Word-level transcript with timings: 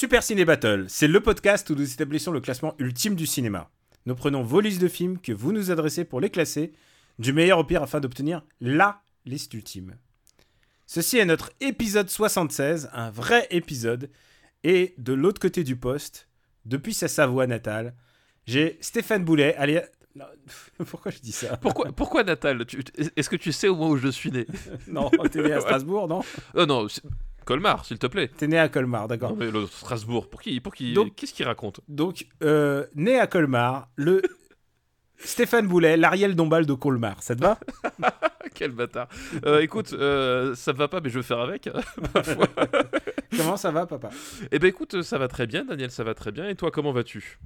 Super 0.00 0.22
Ciné 0.22 0.46
Battle, 0.46 0.86
c'est 0.88 1.08
le 1.08 1.20
podcast 1.20 1.68
où 1.68 1.74
nous 1.74 1.92
établissons 1.92 2.32
le 2.32 2.40
classement 2.40 2.74
ultime 2.78 3.14
du 3.14 3.26
cinéma. 3.26 3.68
Nous 4.06 4.14
prenons 4.14 4.42
vos 4.42 4.62
listes 4.62 4.80
de 4.80 4.88
films 4.88 5.18
que 5.18 5.30
vous 5.30 5.52
nous 5.52 5.70
adressez 5.70 6.06
pour 6.06 6.22
les 6.22 6.30
classer, 6.30 6.72
du 7.18 7.34
meilleur 7.34 7.58
au 7.58 7.64
pire 7.64 7.82
afin 7.82 8.00
d'obtenir 8.00 8.42
LA 8.62 9.02
liste 9.26 9.52
ultime. 9.52 9.98
Ceci 10.86 11.18
est 11.18 11.26
notre 11.26 11.50
épisode 11.60 12.08
76, 12.08 12.88
un 12.94 13.10
vrai 13.10 13.46
épisode, 13.50 14.08
et 14.64 14.94
de 14.96 15.12
l'autre 15.12 15.38
côté 15.38 15.64
du 15.64 15.76
poste, 15.76 16.28
depuis 16.64 16.94
sa 16.94 17.06
Savoie 17.06 17.46
natale, 17.46 17.94
j'ai 18.46 18.78
Stéphane 18.80 19.26
Boulet, 19.26 19.54
alias... 19.56 19.84
Non, 20.16 20.24
pourquoi 20.86 21.12
je 21.12 21.18
dis 21.18 21.32
ça? 21.32 21.58
Pourquoi, 21.58 21.92
pourquoi 21.92 22.24
Natal? 22.24 22.64
Est-ce 23.16 23.28
que 23.28 23.36
tu 23.36 23.52
sais 23.52 23.68
au 23.68 23.76
moment 23.76 23.90
où 23.90 23.96
je 23.98 24.08
suis 24.08 24.32
né? 24.32 24.46
Non, 24.88 25.10
t'es 25.30 25.42
né 25.42 25.52
à 25.52 25.60
Strasbourg, 25.60 26.08
non? 26.08 26.22
Euh, 26.56 26.64
Non, 26.64 26.88
Colmar, 27.44 27.84
s'il 27.84 27.98
te 27.98 28.06
plaît. 28.06 28.28
T'es 28.36 28.46
né 28.46 28.58
à 28.58 28.68
Colmar, 28.68 29.08
d'accord. 29.08 29.34
Mais 29.36 29.50
le 29.50 29.66
Strasbourg, 29.66 30.28
pour 30.28 30.40
qui, 30.42 30.60
pour 30.60 30.74
qui 30.74 30.92
Donc- 30.92 31.14
Qu'est-ce 31.16 31.32
qu'il 31.34 31.46
raconte? 31.46 31.80
Donc, 31.88 32.26
euh, 32.42 32.86
né 32.94 33.18
à 33.18 33.26
Colmar, 33.26 33.88
le 33.96 34.22
Stéphane 35.18 35.66
Boulet, 35.66 35.96
l'Ariel 35.96 36.34
Dombal 36.34 36.64
de 36.66 36.72
Colmar, 36.74 37.22
ça 37.22 37.34
te 37.36 37.40
va? 37.42 37.58
Quel 38.54 38.70
bâtard. 38.72 39.08
Euh, 39.46 39.60
écoute, 39.60 39.92
euh, 39.92 40.54
ça 40.54 40.72
va 40.72 40.88
pas, 40.88 41.00
mais 41.00 41.08
je 41.10 41.18
vais 41.18 41.22
faire 41.24 41.40
avec. 41.40 41.68
Comment 43.36 43.56
ça 43.56 43.70
va, 43.70 43.86
papa? 43.86 44.10
Eh 44.50 44.58
ben 44.58 44.68
écoute, 44.68 45.02
ça 45.02 45.18
va 45.18 45.28
très 45.28 45.46
bien, 45.46 45.64
Daniel, 45.64 45.90
ça 45.90 46.04
va 46.04 46.14
très 46.14 46.32
bien. 46.32 46.48
Et 46.48 46.54
toi, 46.56 46.70
comment 46.70 46.92
vas-tu? 46.92 47.38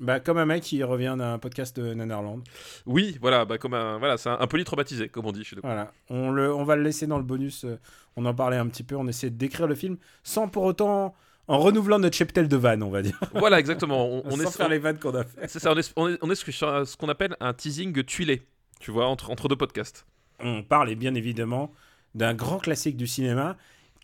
Bah, 0.00 0.20
comme 0.20 0.38
un 0.38 0.46
mec 0.46 0.62
qui 0.62 0.82
revient 0.84 1.16
d'un 1.18 1.38
podcast 1.38 1.74
de 1.78 1.92
Nanarland. 1.94 2.40
Oui, 2.86 3.18
voilà, 3.20 3.44
bah 3.44 3.58
comme 3.58 3.74
un, 3.74 3.98
voilà, 3.98 4.16
c'est 4.16 4.28
un, 4.28 4.36
un 4.38 4.46
polytraumatisé, 4.46 5.08
comme 5.08 5.26
on 5.26 5.32
dit 5.32 5.42
chez 5.44 5.56
nous. 5.56 5.62
Voilà, 5.64 5.92
on, 6.08 6.30
le, 6.30 6.54
on 6.54 6.62
va 6.64 6.76
le 6.76 6.82
laisser 6.82 7.06
dans 7.08 7.18
le 7.18 7.24
bonus. 7.24 7.64
euh, 7.64 7.78
On 8.16 8.24
en 8.24 8.32
parlait 8.34 8.56
un 8.58 8.66
petit 8.68 8.84
peu, 8.84 8.94
on 8.94 9.08
essaie 9.08 9.30
de 9.30 9.36
décrire 9.36 9.66
le 9.66 9.74
film 9.74 9.96
sans 10.22 10.48
pour 10.48 10.62
autant. 10.64 11.14
En 11.50 11.56
renouvelant 11.60 11.98
notre 11.98 12.14
cheptel 12.14 12.46
de 12.46 12.56
vannes, 12.58 12.82
on 12.82 12.90
va 12.90 13.00
dire. 13.00 13.18
Voilà, 13.34 13.58
exactement. 13.58 14.06
On, 14.06 14.22
on 14.26 14.30
sans 14.36 14.42
est, 14.42 14.50
faire 14.58 14.68
les 14.68 14.78
vannes 14.78 14.98
qu'on 14.98 15.14
a 15.14 15.24
fait. 15.24 15.48
c'est 15.48 15.58
ça, 15.58 15.72
on 15.72 15.78
est, 15.78 15.92
on 15.96 16.08
est- 16.10 16.18
on 16.20 16.30
est 16.30 16.34
sur 16.34 16.86
ce 16.86 16.94
qu'on 16.98 17.08
appelle 17.08 17.34
un 17.40 17.54
teasing 17.54 18.04
tuilé. 18.04 18.42
Tu 18.80 18.90
vois, 18.90 19.06
entre, 19.06 19.30
entre 19.30 19.48
deux 19.48 19.56
podcasts. 19.56 20.04
On 20.40 20.62
parle 20.62 20.94
bien 20.94 21.14
évidemment 21.14 21.72
d'un 22.14 22.34
grand 22.34 22.58
classique 22.58 22.98
du 22.98 23.06
cinéma 23.06 23.56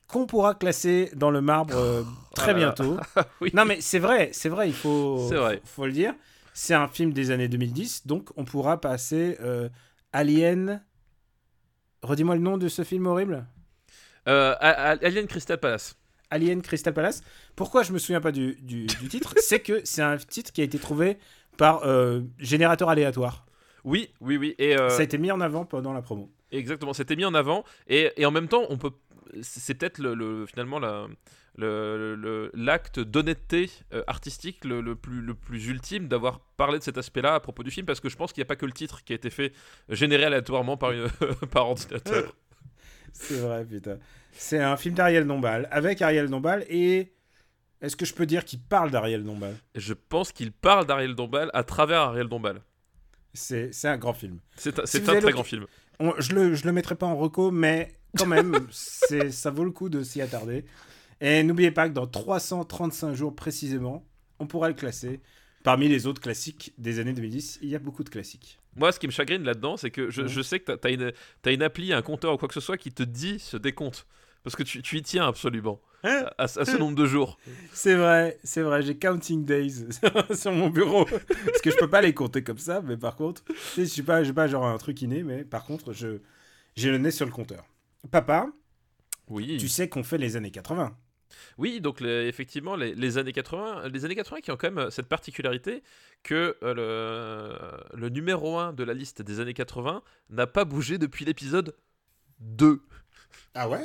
qu'on 0.09 0.27
pourra 0.27 0.55
classer 0.55 1.11
dans 1.15 1.31
le 1.31 1.41
marbre 1.41 1.77
euh, 1.77 2.03
très 2.35 2.53
Oh 2.53 2.55
là 2.57 2.61
là. 2.61 2.73
bientôt. 2.75 2.97
Oui. 3.41 3.51
Non 3.55 3.65
mais 3.65 3.81
c'est 3.81 3.99
vrai, 3.99 4.31
c'est 4.33 4.49
vrai, 4.49 4.69
il 4.69 4.75
faut, 4.75 5.27
C'est 5.29 5.37
vrai. 5.37 5.61
faut 5.65 5.87
le 5.87 5.93
dire. 5.93 6.15
C'est 6.53 6.75
un 6.75 6.87
film 6.89 7.13
des 7.13 7.31
années 7.31 7.49
2010, 7.49 8.07
donc 8.07 8.29
on 8.37 8.45
pourra 8.45 8.81
passer 8.81 9.37
euh, 9.41 9.69
Alien. 10.13 10.83
Redis-moi 12.03 12.35
le 12.37 12.41
nom 12.43 12.59
de 12.59 12.69
ce 12.69 12.85
film 12.85 13.07
horrible. 13.07 13.47
Euh, 14.29 14.55
Alien 14.61 15.27
Crystal 15.27 15.59
Palace. 15.59 15.97
Alien 16.31 16.63
Crystal 16.63 16.93
Palace. 16.95 17.23
Pourquoi 17.57 17.83
je 17.83 17.93
me 17.93 17.99
souviens 17.99 18.21
pas 18.21 18.33
du, 18.33 18.55
du- 18.63 18.87
du 18.87 19.09
titre? 19.09 19.35
C'est 19.43 19.61
que 19.61 19.81
c'est 19.85 20.03
un 20.03 20.17
titre 20.17 20.53
qui 20.53 20.61
a 20.61 20.65
été 20.65 20.79
trouvé 20.79 21.19
par 21.57 21.83
générateur 22.39 22.89
aléatoire. 22.89 23.47
Oui, 23.85 24.11
oui, 24.21 24.37
oui. 24.37 24.55
Et 24.59 24.77
Ça 24.77 24.99
a 24.99 25.03
été 25.03 25.19
mis 25.19 25.31
en 25.31 25.41
avant 25.41 25.65
pendant 25.65 25.93
la 25.93 26.03
promo. 26.03 26.31
Exactement, 26.51 26.93
c'était 26.93 27.17
mis 27.17 27.25
en 27.25 27.35
avant 27.35 27.65
et, 27.89 28.13
et 28.17 28.25
en 28.27 28.31
même 28.31 28.47
temps, 28.49 28.63
on 28.71 28.77
peut, 28.79 28.93
c'est 29.43 29.75
peut-être 29.75 29.99
le, 29.99 30.15
le- 30.15 30.47
finalement 30.47 30.79
la- 30.79 31.07
le- 31.57 32.15
le- 32.17 32.51
l'acte 32.55 32.99
d'honnêteté 33.01 33.71
euh, 33.93 34.03
artistique 34.07 34.65
le, 34.65 34.95
plus, 34.97 35.21
le 35.21 35.35
plus 35.35 35.67
ultime 35.69 36.09
d'avoir 36.09 36.41
parlé 36.57 36.79
de 36.79 36.83
cet 36.85 36.99
aspect-là 36.99 37.35
à 37.35 37.41
propos 37.41 37.63
du 37.63 37.71
film 37.71 37.87
parce 37.87 38.01
que 38.01 38.09
je 38.09 38.17
pense 38.17 38.33
qu'il 38.33 38.41
n'y 38.41 38.47
a 38.47 38.49
pas 38.49 38.57
que 38.57 38.67
le 38.67 38.73
titre 38.73 39.05
qui 39.05 39.13
a 39.13 39.17
été 39.17 39.31
fait 39.31 39.53
généré 39.89 40.25
aléatoirement 40.25 40.77
par, 40.77 40.91
une, 40.93 41.09
par 41.51 41.69
ordinateur. 41.69 42.35
C'est 43.13 43.39
vrai, 43.39 43.65
putain. 43.65 43.99
C'est 44.33 44.59
un 44.61 44.77
film 44.77 44.97
d'Ariel 44.97 45.25
Dombal, 45.27 45.69
avec 45.71 46.03
Ariel 46.03 46.29
Dombal, 46.29 46.65
et 46.69 47.13
est-ce 47.81 47.95
que 47.97 48.05
je 48.05 48.13
peux 48.15 48.27
dire 48.27 48.45
qu'il 48.45 48.61
parle 48.61 48.91
d'Ariel 48.91 49.23
Dombal? 49.23 49.55
Je 49.77 49.95
pense 49.95 50.33
qu'il 50.33 50.51
parle 50.51 50.87
d'Ariel 50.87 51.15
Dombal 51.15 51.51
à 51.55 51.63
travers 51.63 52.01
Ariel 52.01 52.27
Dombal. 52.27 52.61
C'est 53.33 53.71
un 53.85 53.99
grand 53.99 54.15
film. 54.15 54.39
C'est 54.57 54.79
un, 54.79 54.87
Si 54.87 55.03
très 55.03 55.21
grand 55.33 55.43
film. 55.45 55.67
On- 56.01 56.15
je 56.19 56.33
le, 56.35 56.55
je 56.55 56.65
le 56.65 56.73
mettrai 56.73 56.95
pas 56.95 57.07
en 57.07 57.17
reco, 57.17 57.51
mais 57.51 57.93
quand 58.19 58.27
même, 58.27 58.55
c'est- 58.71 59.31
ça 59.31 59.51
vaut 59.51 59.65
le 59.65 59.71
coup 59.71 59.89
de 59.89 60.03
s'y 60.03 60.21
attarder. 60.21 60.65
Et 61.21 61.43
n'oubliez 61.43 61.71
pas 61.71 61.89
que 61.89 61.95
dans 61.95 62.07
335 62.07 63.15
jours 63.15 63.35
précisément, 63.35 64.05
on 64.39 64.47
pourra 64.47 64.69
le 64.69 64.75
classer. 64.75 65.21
Parmi 65.63 65.89
les 65.89 66.07
autres 66.07 66.21
classiques 66.21 66.75
des 66.77 66.99
années 66.99 67.13
2010, 67.15 67.59
il 67.63 67.69
y 67.71 67.75
a 67.75 67.79
beaucoup 67.79 68.05
de 68.05 68.11
classiques. 68.11 68.59
Moi, 68.77 68.93
ce 68.93 68.99
qui 68.99 69.07
me 69.07 69.13
chagrine 69.13 69.43
là-dedans, 69.45 69.77
c'est 69.77 69.91
que 69.91 70.11
je, 70.11 70.23
Ouais. 70.23 70.29
je 70.29 70.43
sais 70.43 70.61
que 70.61 70.73
tu 70.73 70.87
as, 70.87 70.91
une, 70.91 71.13
t'as 71.41 71.53
une 71.53 71.63
appli, 71.63 71.93
un 71.93 72.03
compteur 72.03 72.35
ou 72.35 72.37
quoi 72.37 72.49
que 72.49 72.55
ce 72.55 72.61
soit 72.61 72.77
qui 72.77 72.93
te 72.93 73.03
dit 73.03 73.39
ce 73.39 73.57
décompte. 73.57 74.07
Parce 74.43 74.57
que 74.57 74.63
tu, 74.63 74.83
tu 74.83 74.99
y 74.99 75.03
tiens 75.03 75.27
absolument 75.27 75.81
à, 76.05 76.45
à 76.45 76.47
ce 76.49 76.77
nombre 76.77 76.97
de 76.97 77.07
jours. 77.07 77.39
C'est 77.73 77.95
vrai, 77.95 78.39
c'est 78.45 78.63
vrai, 78.63 78.83
j'ai 78.83 78.97
Counting 78.97 79.45
Days 79.45 79.87
sur 80.35 80.53
mon 80.53 80.69
bureau. 80.71 81.05
Parce 81.05 81.61
que 81.63 81.71
je 81.71 81.77
peux 81.77 81.89
pas 81.91 82.01
les 82.03 82.15
compter 82.15 82.43
comme 82.43 82.59
ça, 82.59 82.81
mais 82.83 82.97
par 82.97 83.17
contre, 83.17 83.43
je 83.77 83.83
suis 83.85 84.03
pas, 84.03 84.23
j'ai 84.23 84.33
pas 84.33 84.47
genre 84.47 84.67
un 84.67 84.77
truc 84.79 85.01
inné, 85.03 85.23
mais 85.23 85.45
par 85.45 85.65
contre, 85.65 85.93
je, 85.93 86.19
j'ai 86.77 86.91
le 86.91 86.99
nez 86.99 87.11
sur 87.11 87.27
le 87.27 87.33
compteur. 87.33 87.65
Papa, 88.11 88.49
Oui. 89.29 89.57
tu 89.59 89.69
sais 89.69 89.89
qu'on 89.89 90.03
fait 90.05 90.19
les 90.19 90.37
années 90.37 90.51
80. 90.51 90.97
Oui, 91.59 91.81
donc 91.81 92.01
les- 92.01 92.29
effectivement, 92.29 92.77
les, 92.77 92.95
les 92.95 93.19
années 93.19 93.33
80, 93.33 93.89
les 93.89 94.05
années 94.05 94.15
80 94.15 94.41
qui 94.41 94.51
ont 94.53 94.57
quand 94.57 94.69
même 94.69 94.79
euh, 94.79 94.91
cette 94.91 95.09
particularité 95.09 95.83
que 96.23 96.57
euh, 96.63 96.75
le, 97.95 97.99
le 97.99 98.09
numéro 98.09 98.57
1 98.59 98.73
de 98.73 98.85
la 98.85 98.95
liste 98.95 99.21
des 99.23 99.41
années 99.41 99.55
80 99.55 100.03
n'a 100.31 100.47
pas 100.47 100.65
bougé 100.65 100.97
depuis 100.99 101.25
l'épisode 101.25 101.75
2. 102.41 102.81
Ah 103.55 103.69
ouais? 103.69 103.83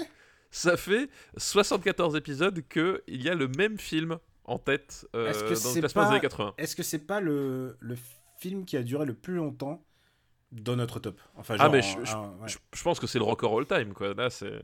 Ça 0.51 0.77
fait 0.77 1.09
74 1.37 2.15
épisodes 2.15 2.61
qu'il 2.67 3.01
y 3.07 3.29
a 3.29 3.35
le 3.35 3.47
même 3.47 3.77
film 3.77 4.17
en 4.45 4.57
tête 4.57 5.07
euh, 5.15 5.29
Est-ce 5.29 5.43
que 5.43 5.49
dans 5.49 5.55
c'est 5.55 5.75
le 5.75 5.79
classement 5.81 6.01
pas- 6.03 6.07
des 6.09 6.11
années 6.15 6.21
80. 6.21 6.53
Est-ce 6.57 6.75
que 6.75 6.83
c'est 6.83 7.05
pas 7.05 7.19
le, 7.19 7.77
le 7.79 7.95
film 8.39 8.65
qui 8.65 8.75
a 8.77 8.83
duré 8.83 9.05
le 9.05 9.13
plus 9.13 9.35
longtemps 9.35 9.85
dans 10.51 10.75
notre 10.75 10.99
top? 10.99 11.19
Enfin, 11.35 11.55
Ah, 11.59 11.69
mais 11.69 11.81
je- 11.83 11.97
un- 11.99 12.05
je- 12.05 12.15
ouais. 12.41 12.47
Je, 12.47 12.57
je 12.73 12.83
pense 12.83 12.99
que 12.99 13.05
c'est 13.05 13.19
le 13.19 13.25
record 13.25 13.59
all-time, 13.59 13.93
quoi. 13.93 14.13
Là, 14.15 14.29
c'est... 14.31 14.59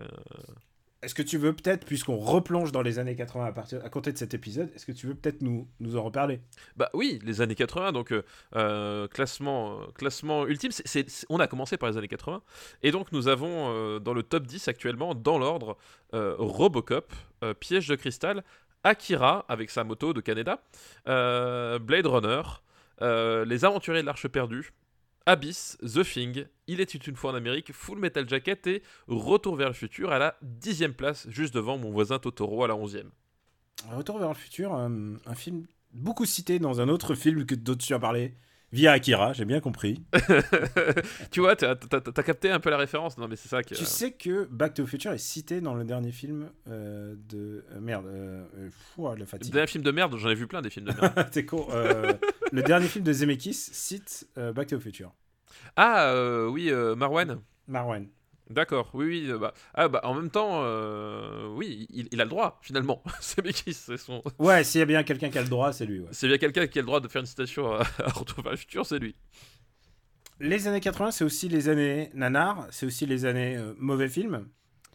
Est-ce 1.05 1.13
que 1.13 1.21
tu 1.21 1.37
veux 1.37 1.53
peut-être, 1.53 1.85
puisqu'on 1.85 2.17
replonge 2.17 2.71
dans 2.71 2.81
les 2.81 2.97
années 2.97 3.15
80 3.15 3.45
à, 3.45 3.51
partir, 3.51 3.85
à 3.85 3.89
compter 3.89 4.11
de 4.11 4.17
cet 4.17 4.33
épisode, 4.33 4.71
est-ce 4.75 4.87
que 4.87 4.91
tu 4.91 5.05
veux 5.05 5.13
peut-être 5.13 5.43
nous, 5.43 5.67
nous 5.79 5.97
en 5.97 6.01
reparler? 6.01 6.39
Bah 6.77 6.89
oui, 6.95 7.19
les 7.23 7.41
années 7.41 7.53
80, 7.53 7.91
donc 7.91 8.11
euh, 8.11 8.23
euh, 8.55 9.07
classement, 9.07 9.81
euh, 9.81 9.85
classement 9.93 10.47
ultime, 10.47 10.71
on 11.29 11.39
a 11.39 11.45
commencé 11.45 11.77
par 11.77 11.91
les 11.91 11.97
années 11.97 12.07
80, 12.07 12.41
et 12.81 12.89
donc 12.89 13.11
nous 13.11 13.27
avons 13.27 13.99
dans 13.99 14.15
le 14.15 14.23
top 14.23 14.47
10 14.47 14.67
actuellement, 14.67 15.13
dans 15.13 15.37
l'ordre, 15.37 15.77
Robocop, 16.11 17.13
Piège 17.59 17.87
de 17.87 17.95
cristal, 17.95 18.43
Akira 18.83 19.45
avec 19.47 19.69
sa 19.69 19.83
moto 19.83 20.11
de 20.11 20.21
Canada, 20.21 20.63
Blade 21.05 22.07
Runner, 22.07 22.41
Les 23.45 23.63
Aventuriers 23.63 24.01
de 24.01 24.07
l'Arche 24.07 24.27
perdue, 24.27 24.71
Abyss, 25.25 25.77
The 25.81 26.03
Thing, 26.03 26.45
Il 26.67 26.79
était 26.79 26.97
une 26.97 27.15
fois 27.15 27.31
en 27.31 27.35
Amérique, 27.35 27.73
Full 27.73 27.97
Metal 27.99 28.27
Jacket 28.29 28.67
et 28.67 28.83
Retour 29.07 29.55
vers 29.55 29.67
le 29.67 29.73
futur 29.73 30.11
à 30.11 30.19
la 30.19 30.37
dixième 30.41 30.93
place, 30.93 31.27
juste 31.29 31.53
devant 31.53 31.77
mon 31.77 31.91
voisin 31.91 32.19
Totoro 32.19 32.63
à 32.63 32.67
la 32.67 32.75
onzième. 32.75 33.09
Retour 33.91 34.19
vers 34.19 34.29
le 34.29 34.35
futur, 34.35 34.73
un, 34.73 35.15
un 35.25 35.35
film 35.35 35.65
beaucoup 35.93 36.25
cité 36.25 36.59
dans 36.59 36.81
un 36.81 36.89
autre 36.89 37.15
film 37.15 37.45
que 37.45 37.55
d'autres 37.55 37.83
tu 37.83 37.93
as 37.93 37.99
parlé, 37.99 38.35
via 38.71 38.91
Akira, 38.91 39.33
j'ai 39.33 39.45
bien 39.45 39.61
compris. 39.61 40.03
tu 41.31 41.39
vois, 41.39 41.55
t'as 41.55 41.75
capté 42.23 42.51
un 42.51 42.59
peu 42.59 42.69
la 42.69 42.77
référence. 42.77 43.17
Non, 43.17 43.27
mais 43.27 43.35
c'est 43.35 43.47
ça 43.47 43.63
que. 43.63 43.73
Tu 43.73 43.85
sais 43.85 44.11
que 44.11 44.45
Back 44.45 44.73
to 44.73 44.83
the 44.83 44.87
Future 44.87 45.13
est 45.13 45.17
cité 45.17 45.61
dans 45.61 45.73
le 45.73 45.85
dernier 45.85 46.11
film 46.11 46.49
euh, 46.67 47.15
de... 47.29 47.65
euh, 47.71 47.79
merde, 47.79 48.05
euh, 48.07 48.43
euh, 48.57 48.69
fou, 48.71 49.07
ah, 49.07 49.15
la 49.17 49.25
fatigue. 49.25 49.57
Un 49.57 49.67
film 49.67 49.83
de 49.83 49.91
merde, 49.91 50.15
j'en 50.17 50.29
ai 50.29 50.35
vu 50.35 50.45
plein 50.47 50.61
des 50.61 50.69
films 50.69 50.87
de 50.87 50.93
merde. 50.93 51.29
T'es 51.31 51.45
con. 51.45 51.67
Le 52.55 52.63
dernier 52.63 52.87
film 52.87 53.03
de 53.03 53.13
Zemeckis 53.13 53.53
cite 53.53 54.27
euh, 54.37 54.53
Back 54.53 54.67
to 54.67 54.77
the 54.77 54.81
Future. 54.81 55.11
ah, 55.75 56.07
euh, 56.11 56.47
oui, 56.47 56.69
euh, 56.71 56.95
Marwan. 56.95 57.41
Marwan. 57.67 58.07
D'accord, 58.49 58.91
oui, 58.93 59.27
oui. 59.29 59.39
bah, 59.39 59.53
ah, 59.73 59.87
bah, 59.87 60.01
en 60.03 60.13
même 60.13 60.29
temps, 60.29 60.61
euh, 60.63 61.47
oui, 61.55 61.87
il, 61.89 62.07
il 62.11 62.21
a 62.21 62.25
le 62.25 62.29
droit, 62.29 62.59
finalement. 62.61 63.01
c'est 63.19 63.43
Mekis, 63.43 63.73
c'est 63.73 63.97
son. 63.97 64.21
Ouais, 64.39 64.63
s'il 64.63 64.79
y 64.79 64.81
a 64.83 64.85
bien 64.85 65.03
quelqu'un 65.03 65.29
qui 65.29 65.37
a 65.39 65.41
le 65.41 65.47
droit, 65.49 65.73
c'est 65.73 65.85
lui. 65.85 65.99
ouais. 65.99 66.09
C'est 66.11 66.27
bien 66.27 66.37
quelqu'un 66.37 66.67
qui 66.67 66.77
a 66.77 66.81
le 66.81 66.85
droit 66.85 66.99
de 66.99 67.07
faire 67.07 67.21
une 67.21 67.25
citation 67.25 67.73
à, 67.73 67.79
à 68.03 68.09
Retour 68.11 68.43
vers 68.43 68.51
le 68.51 68.57
futur, 68.57 68.85
c'est 68.85 68.99
lui. 68.99 69.15
Les 70.39 70.67
années 70.67 70.81
80, 70.81 71.11
c'est 71.11 71.23
aussi 71.23 71.47
les 71.49 71.69
années 71.69 72.09
nanar, 72.13 72.67
c'est 72.69 72.85
aussi 72.85 73.05
les 73.05 73.25
années 73.25 73.55
euh, 73.57 73.73
mauvais 73.79 74.09
films. 74.09 74.47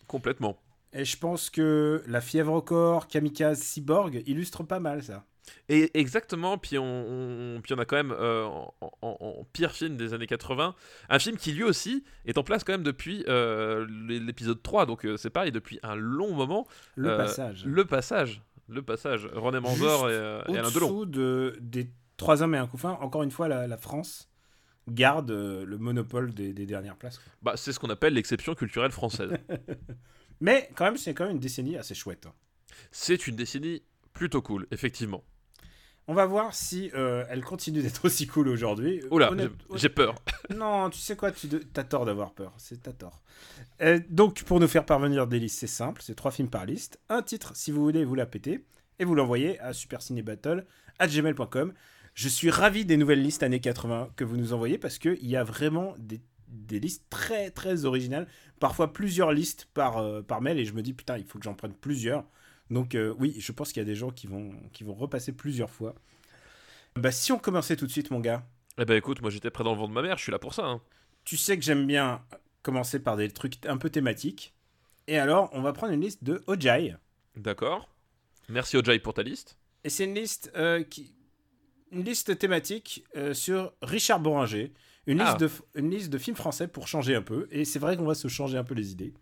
Complètement. 0.06 0.60
Et 0.92 1.04
je 1.04 1.16
pense 1.16 1.50
que 1.50 2.02
La 2.06 2.20
fièvre 2.20 2.52
au 2.52 2.62
corps, 2.62 3.08
Kamikaze, 3.08 3.58
Cyborg 3.60 4.22
illustrent 4.26 4.64
pas 4.64 4.80
mal 4.80 5.02
ça. 5.02 5.24
Et 5.68 5.90
exactement, 5.98 6.58
puis 6.58 6.78
on, 6.78 6.84
on- 6.84 7.60
puis 7.60 7.74
on 7.74 7.78
a 7.78 7.84
quand 7.84 7.96
même 7.96 8.12
euh, 8.12 8.44
en, 8.44 8.74
en- 8.80 9.16
en 9.20 9.44
pire 9.52 9.72
film 9.72 9.96
des 9.96 10.14
années 10.14 10.26
80, 10.26 10.74
un 11.08 11.18
film 11.18 11.36
qui 11.36 11.52
lui 11.52 11.62
aussi 11.64 12.04
est 12.26 12.38
en 12.38 12.42
place 12.42 12.64
quand 12.64 12.72
même 12.72 12.82
depuis 12.82 13.24
euh, 13.28 13.86
l'é- 14.08 14.20
l'épisode 14.20 14.62
3, 14.62 14.86
donc 14.86 15.04
euh, 15.04 15.16
c'est 15.16 15.30
pareil, 15.30 15.52
depuis 15.52 15.78
un 15.82 15.94
long 15.96 16.32
moment. 16.34 16.66
Le 16.96 17.16
passage. 17.16 17.64
Le 17.64 17.84
passage, 17.84 18.42
le 18.68 18.82
passage. 18.82 19.26
René 19.32 19.60
Manzor 19.60 20.10
et, 20.10 20.14
et 20.14 20.58
Alain 20.58 20.70
Delon. 20.70 20.88
Au-dessous 20.90 21.06
de, 21.06 21.56
des 21.60 21.90
trois 22.16 22.42
hommes 22.42 22.54
et 22.54 22.58
un 22.58 22.66
couffin, 22.66 22.90
encore 23.00 23.22
une 23.22 23.30
fois, 23.30 23.48
la, 23.48 23.66
la 23.66 23.76
France 23.76 24.28
garde 24.88 25.30
le 25.30 25.78
monopole 25.78 26.34
des, 26.34 26.52
des 26.52 26.66
dernières 26.66 26.96
places. 26.96 27.18
quoi. 27.18 27.32
Bah, 27.42 27.52
c'est 27.56 27.72
ce 27.72 27.78
qu'on 27.78 27.90
appelle 27.90 28.14
l'exception 28.14 28.54
culturelle 28.54 28.90
française. 28.90 29.30
Mais 30.40 30.70
quand 30.74 30.84
même, 30.84 30.96
c'est 30.96 31.14
quand 31.14 31.24
même 31.24 31.34
une 31.34 31.40
décennie 31.40 31.76
assez 31.76 31.94
chouette. 31.94 32.26
hein. 32.26 32.32
c'est 32.90 33.26
une 33.26 33.36
décennie 33.36 33.82
plutôt 34.12 34.42
cool, 34.42 34.66
effectivement. 34.70 35.22
On 36.10 36.14
va 36.14 36.26
voir 36.26 36.52
si 36.56 36.90
euh, 36.96 37.24
elle 37.30 37.44
continue 37.44 37.82
d'être 37.82 38.04
aussi 38.04 38.26
cool 38.26 38.48
aujourd'hui. 38.48 39.00
Oula, 39.12 39.30
Honnête- 39.30 39.52
j'ai- 39.76 39.88
peur. 39.88 40.16
Non, 40.56 40.90
tu 40.90 40.98
sais 40.98 41.14
quoi, 41.14 41.30
tu 41.30 41.46
de- 41.46 41.58
t'as 41.58 41.84
tort 41.84 42.04
d'avoir 42.04 42.32
peur. 42.32 42.52
C'est 42.56 42.82
t'as 42.82 42.92
tort. 42.92 43.22
Euh, 43.80 44.00
donc, 44.10 44.42
pour 44.42 44.58
nous 44.58 44.66
faire 44.66 44.84
parvenir 44.84 45.28
des 45.28 45.38
listes, 45.38 45.60
c'est 45.60 45.68
simple. 45.68 46.02
C'est 46.04 46.16
trois 46.16 46.32
films 46.32 46.50
par 46.50 46.66
liste. 46.66 46.98
Un 47.10 47.22
titre, 47.22 47.52
si 47.54 47.70
vous 47.70 47.80
voulez, 47.80 48.04
vous 48.04 48.16
la 48.16 48.26
pétez. 48.26 48.64
Et 48.98 49.04
vous 49.04 49.14
l'envoyez 49.14 49.60
à 49.60 49.72
supercinébattle.gmail.com. 49.72 51.72
Je 52.14 52.28
suis 52.28 52.50
ravi 52.50 52.84
des 52.84 52.96
nouvelles 52.96 53.22
listes 53.22 53.44
années 53.44 53.60
80 53.60 54.08
que 54.16 54.24
vous 54.24 54.36
nous 54.36 54.52
envoyez 54.52 54.78
parce 54.78 54.98
qu'il 54.98 55.24
y 55.24 55.36
a 55.36 55.44
vraiment 55.44 55.94
des, 55.98 56.20
des 56.48 56.80
listes 56.80 57.04
très 57.08 57.50
très 57.50 57.84
originales. 57.84 58.26
Parfois 58.58 58.92
plusieurs 58.92 59.30
listes 59.30 59.68
par, 59.74 59.98
euh, 59.98 60.22
par 60.22 60.40
mail. 60.40 60.58
Et 60.58 60.64
je 60.64 60.72
me 60.74 60.82
dis, 60.82 60.92
putain, 60.92 61.18
il 61.18 61.24
faut 61.24 61.38
que 61.38 61.44
j'en 61.44 61.54
prenne 61.54 61.72
plusieurs. 61.74 62.24
Donc, 62.70 62.94
euh, 62.94 63.14
oui, 63.18 63.34
je 63.38 63.52
pense 63.52 63.72
qu'il 63.72 63.80
y 63.80 63.82
a 63.82 63.86
des 63.86 63.94
gens 63.96 64.10
qui 64.10 64.26
vont, 64.26 64.52
qui 64.72 64.84
vont 64.84 64.94
repasser 64.94 65.32
plusieurs 65.32 65.70
fois. 65.70 65.94
Bah, 66.96 67.10
si 67.12 67.32
on 67.32 67.38
commençait 67.38 67.76
tout 67.76 67.86
de 67.86 67.90
suite, 67.92 68.10
mon 68.10 68.20
gars. 68.20 68.46
Eh 68.78 68.84
ben 68.84 68.94
écoute, 68.96 69.20
moi 69.20 69.30
j'étais 69.30 69.50
près 69.50 69.64
dans 69.64 69.72
le 69.72 69.78
vent 69.78 69.88
de 69.88 69.92
ma 69.92 70.02
mère, 70.02 70.16
je 70.16 70.22
suis 70.22 70.32
là 70.32 70.38
pour 70.38 70.54
ça. 70.54 70.64
hein. 70.64 70.80
Tu 71.24 71.36
sais 71.36 71.56
que 71.58 71.64
j'aime 71.64 71.86
bien 71.86 72.22
commencer 72.62 72.98
par 73.00 73.16
des 73.16 73.28
trucs 73.28 73.64
un 73.66 73.76
peu 73.76 73.90
thématiques. 73.90 74.54
Et 75.06 75.18
alors, 75.18 75.50
on 75.52 75.60
va 75.62 75.72
prendre 75.72 75.92
une 75.92 76.00
liste 76.00 76.22
de 76.24 76.42
Ojai. 76.46 76.94
D'accord. 77.36 77.88
Merci 78.48 78.76
Ojai 78.76 78.98
pour 79.00 79.14
ta 79.14 79.22
liste. 79.22 79.56
Et 79.84 79.90
c'est 79.90 80.04
une 80.04 80.14
liste 80.14 80.50
euh, 80.56 80.82
qui... 80.84 81.14
Une 81.92 82.04
liste 82.04 82.38
thématique 82.38 83.04
euh, 83.16 83.34
sur 83.34 83.72
Richard 83.82 84.20
Boringer. 84.20 84.72
Une, 85.06 85.20
Ah. 85.20 85.24
liste 85.36 85.40
de, 85.40 85.50
une 85.80 85.90
liste 85.90 86.10
de 86.10 86.18
films 86.18 86.36
français 86.36 86.68
pour 86.68 86.86
changer 86.86 87.14
un 87.16 87.22
peu. 87.22 87.48
Et 87.50 87.64
c'est 87.64 87.78
vrai 87.80 87.96
qu'on 87.96 88.04
va 88.06 88.14
se 88.14 88.28
changer 88.28 88.56
un 88.56 88.64
peu 88.64 88.74
les 88.74 88.92
idées. 88.92 89.12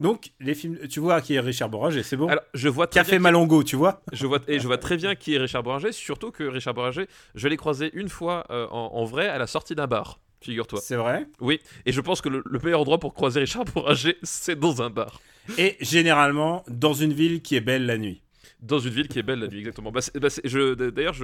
Donc, 0.00 0.32
les 0.40 0.54
films... 0.54 0.78
Tu 0.88 0.98
vois 0.98 1.20
qui 1.20 1.34
est 1.34 1.40
Richard 1.40 1.68
Boringer, 1.68 2.02
c'est 2.02 2.16
bon 2.16 2.28
Alors, 2.28 2.42
je 2.54 2.68
vois 2.68 2.86
très 2.86 3.00
Café 3.00 3.18
Malongo, 3.18 3.62
tu 3.62 3.76
vois 3.76 4.02
Je 4.12 4.26
vois, 4.26 4.40
et 4.48 4.58
je 4.58 4.66
vois 4.66 4.78
très 4.78 4.96
bien 4.96 5.14
qui 5.14 5.34
est 5.34 5.38
Richard 5.38 5.62
Boringer, 5.62 5.92
surtout 5.92 6.30
que 6.30 6.42
Richard 6.44 6.74
Boringer, 6.74 7.06
je 7.34 7.48
l'ai 7.48 7.56
croisé 7.56 7.90
une 7.92 8.08
fois 8.08 8.46
euh, 8.50 8.66
en, 8.70 8.94
en 8.94 9.04
vrai 9.04 9.28
à 9.28 9.38
la 9.38 9.46
sortie 9.46 9.74
d'un 9.74 9.86
bar, 9.86 10.18
figure-toi. 10.40 10.80
C'est 10.82 10.96
vrai. 10.96 11.26
Oui, 11.40 11.60
et 11.84 11.92
je 11.92 12.00
pense 12.00 12.20
que 12.22 12.30
le, 12.30 12.42
le 12.46 12.58
meilleur 12.58 12.80
endroit 12.80 12.98
pour 12.98 13.12
croiser 13.14 13.40
Richard 13.40 13.66
Boringer, 13.66 14.16
c'est 14.22 14.58
dans 14.58 14.82
un 14.82 14.90
bar. 14.90 15.20
Et 15.58 15.76
généralement, 15.80 16.64
dans 16.68 16.94
une 16.94 17.12
ville 17.12 17.42
qui 17.42 17.56
est 17.56 17.60
belle 17.60 17.86
la 17.86 17.98
nuit. 17.98 18.22
Dans 18.62 18.78
une 18.78 18.92
ville 18.92 19.08
qui 19.08 19.18
est 19.18 19.22
belle 19.22 19.38
la 19.38 19.48
nuit, 19.48 19.58
exactement. 19.60 19.90
Bah, 19.90 20.00
bah, 20.20 20.28
je- 20.44 20.74
D'ailleurs, 20.90 21.14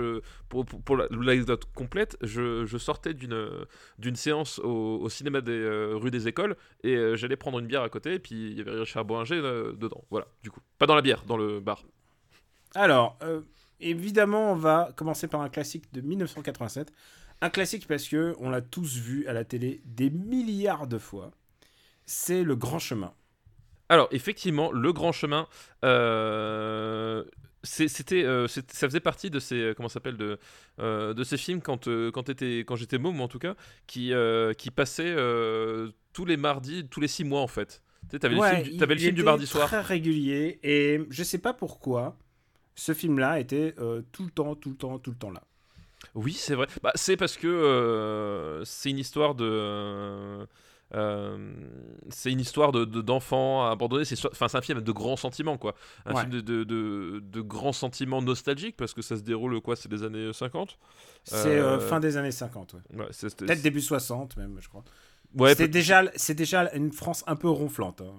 pour, 0.49 0.65
pour, 0.65 0.81
pour 0.81 0.97
la- 0.97 1.07
l'anecdote 1.11 1.67
complète, 1.75 2.17
je, 2.23 2.65
sortais 2.79 3.13
d'une 3.13 4.17
séance 4.17 4.59
au, 4.59 5.09
cinéma 5.11 5.43
des 5.43 5.53
euh, 5.53 5.97
rue 5.97 6.11
des 6.11 6.29
Écoles 6.29 6.57
et 6.83 6.95
euh, 6.97 7.15
j'allais 7.17 7.37
prendre 7.37 7.59
une 7.59 7.67
bière 7.67 7.83
à 7.83 7.91
côté 7.91 8.15
et 8.15 8.19
puis 8.19 8.53
il 8.53 8.59
y 8.59 8.61
avait 8.63 8.71
Richard 8.81 9.05
Boringer 9.05 9.35
euh, 9.37 9.73
dedans. 9.73 10.03
Voilà, 10.11 10.27
du 10.43 10.51
coup. 10.51 10.61
Pas 10.79 10.87
dans 10.87 10.95
la 10.95 11.03
bière, 11.03 11.25
dans 11.27 11.37
le 11.37 11.61
bar. 11.61 11.85
Alors, 12.75 13.19
euh, 13.23 13.43
évidemment, 13.81 14.53
on 14.53 14.57
va 14.57 14.93
commencer 14.97 15.29
par 15.29 15.43
un 15.43 15.49
classique 15.51 15.93
de 15.93 16.01
1987. 16.01 16.93
Un 17.43 17.51
classique 17.51 17.87
parce 17.87 18.09
que 18.09 18.35
on 18.39 18.49
l'a 18.49 18.63
tous 18.63 18.97
vu 18.97 19.27
à 19.27 19.35
la 19.35 19.45
télé 19.45 19.83
des 19.85 20.09
milliards 20.09 20.87
de 20.87 20.97
fois. 20.99 21.33
C'est 22.07 22.43
Le 22.45 22.57
Grand 22.57 22.79
Chemin. 22.79 23.13
Alors, 23.89 24.09
effectivement, 24.11 24.73
le 24.73 24.93
grand 24.93 25.13
chemin, 25.13 25.47
euh, 25.85 27.25
c'était, 27.63 28.25
euh, 28.25 28.49
ça 28.49 28.63
faisait 28.89 29.01
partie 29.01 29.31
de 29.31 29.39
ces, 29.39 29.57
euh, 29.57 29.75
comment 29.75 29.89
s'appelle, 29.89 30.17
de, 30.17 30.39
euh, 30.81 31.15
de 31.15 31.25
ces 31.25 31.37
films 31.37 31.61
quand, 31.61 31.85
quand, 32.13 32.25
quand 32.31 32.77
j'étais 32.77 32.99
môme, 32.99 33.21
en 33.21 33.29
tout 33.29 33.39
cas, 33.39 33.55
qui, 33.87 34.13
qui 34.59 34.71
passaient 34.71 35.15
tous 36.13 36.25
les 36.25 36.37
mardis, 36.37 36.87
tous 36.89 37.01
les 37.01 37.09
six 37.09 37.25
mois, 37.25 37.41
en 37.41 37.47
fait. 37.49 37.83
Tu 38.11 38.17
Ouais, 38.17 38.31
le 38.31 38.39
film, 38.39 38.63
du- 38.63 38.79
le 38.79 38.97
film 38.99 39.23
mardi 39.25 39.47
soir. 39.47 39.67
Très 39.69 39.81
régulier 39.81 40.61
et 40.63 41.01
je 41.11 41.23
sais 41.25 41.39
pas 41.39 41.53
pourquoi 41.53 42.17
ce 42.77 42.95
film-là 42.95 43.41
était 43.41 43.75
tout 44.13 44.25
le 44.25 44.31
temps, 44.31 44.55
tout 44.55 44.71
le 44.71 44.77
temps, 44.77 44.99
tout 44.99 45.11
le 45.11 45.17
temps 45.17 45.31
là. 45.33 45.43
Oui, 46.15 46.33
c'est 46.33 46.55
vrai. 46.55 46.67
Bah, 46.83 46.93
c'est 46.95 47.17
parce 47.17 47.37
que 47.37 48.63
c'est 48.65 48.91
une 48.91 48.99
histoire 48.99 49.35
de. 49.35 50.47
Euh, 50.95 51.53
c'est 52.11 52.31
une 52.31 52.41
histoire 52.41 52.71
de 52.73 52.85
de- 52.85 53.01
d'enfants 53.03 53.67
abandonnés. 53.69 54.05
C'est 54.05 54.17
so- 54.17 54.29
enfin 54.31 54.49
c'est 54.49 54.57
un 54.59 54.63
film 54.63 54.81
de 54.81 54.93
grands 54.93 55.17
sentiments 55.17 55.59
quoi. 55.59 55.75
Un 56.05 56.15
Ouais. 56.15 56.21
film 56.23 56.33
de, 56.33 56.41
de, 56.41 56.65
de, 56.65 57.21
de 57.21 57.41
grands 57.41 57.73
sentiments 57.73 58.23
nostalgiques 58.23 58.77
parce 58.77 58.95
que 58.95 59.03
ça 59.03 59.17
se 59.17 59.23
déroule 59.23 59.61
quoi 59.61 59.75
C'est 59.77 59.89
des 59.89 60.03
années 60.05 60.33
50. 60.33 60.79
C'est 61.25 61.59
euh, 61.59 61.77
Euh, 61.77 61.81
fin 61.81 61.99
des 61.99 62.17
années 62.17 62.31
50, 62.31 62.75
ouais. 62.75 63.07
Peut-être 63.37 63.63
début 63.63 63.81
60 63.81 64.37
même, 64.37 64.59
je 64.61 64.69
crois. 64.69 64.85
Ouais, 65.37 65.55
c'est 65.55 65.69
déjà, 65.69 66.05
c'est 66.17 66.35
déjà 66.35 66.71
une 66.75 66.93
France 66.93 67.23
un 67.27 67.37
peu 67.37 67.49
ronflante. 67.49 68.01
hein. 68.01 68.15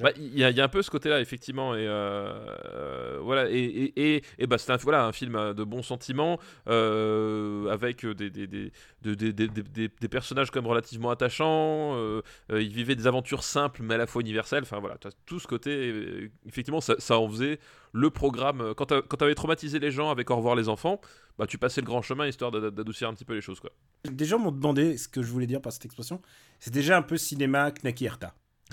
Bah, 0.00 0.10
Il 0.16 0.38
y, 0.38 0.42
a- 0.42 0.48
il 0.50 0.56
y 0.56 0.60
a 0.60 0.64
un 0.64 0.68
peu 0.68 0.80
ce 0.80 0.90
côté-là, 0.90 1.20
effectivement, 1.20 1.74
et 1.74 1.86
euh, 1.86 2.32
euh, 2.74 3.18
voilà, 3.20 3.50
et, 3.50 3.56
et, 3.58 4.14
et, 4.16 4.22
et 4.38 4.46
bah, 4.46 4.56
c'est 4.56 4.72
un, 4.72 4.76
voilà, 4.78 5.04
un 5.04 5.12
film 5.12 5.36
euh, 5.36 5.52
de 5.52 5.64
bons 5.64 5.82
sentiments, 5.82 6.38
euh, 6.68 7.68
avec 7.70 8.06
des, 8.06 8.30
des, 8.30 8.46
des, 8.46 8.72
de- 9.02 9.14
des, 9.14 9.32
des, 9.32 9.48
des- 9.48 9.62
des- 9.62 9.90
des 10.00 10.08
personnages 10.08 10.50
quand 10.50 10.60
même 10.62 10.70
relativement 10.70 11.10
attachants, 11.10 11.92
euh, 11.96 12.22
ils 12.50 12.72
vivaient 12.72 12.96
des 12.96 13.06
aventures 13.06 13.42
simples 13.44 13.82
mais 13.82 13.94
à 13.94 13.98
la 13.98 14.06
fois 14.06 14.22
universelles, 14.22 14.62
enfin 14.62 14.78
voilà, 14.80 14.96
tout 15.26 15.38
ce 15.40 15.46
côté, 15.46 16.30
effectivement, 16.46 16.80
ça, 16.80 16.94
ça 16.98 17.18
en 17.18 17.28
faisait 17.28 17.58
le 17.92 18.10
programme, 18.10 18.60
euh, 18.62 18.74
quand 18.74 18.86
quand 19.02 19.16
t'avais 19.18 19.34
traumatisé 19.34 19.78
les 19.78 19.90
gens 19.90 20.10
avec 20.10 20.30
Au 20.30 20.36
revoir 20.36 20.54
les 20.56 20.68
enfants, 20.68 21.00
bah 21.38 21.46
tu 21.46 21.58
passais 21.58 21.80
le 21.80 21.86
grand 21.86 22.02
chemin 22.02 22.26
histoire 22.26 22.50
d'a- 22.50 22.70
d'adoucir 22.70 23.08
un 23.08 23.14
petit 23.14 23.24
peu 23.24 23.34
les 23.34 23.40
choses, 23.42 23.60
quoi. 23.60 23.70
Des 24.04 24.24
gens 24.24 24.38
m'ont 24.38 24.50
demandé 24.52 24.96
ce 24.96 25.08
que 25.08 25.22
je 25.22 25.30
voulais 25.30 25.46
dire 25.46 25.60
par 25.60 25.72
cette 25.72 25.84
expression. 25.84 26.20
C'est 26.58 26.72
déjà 26.72 26.96
un 26.96 27.02
peu 27.02 27.16
cinéma 27.16 27.70
Knaki. 27.70 28.08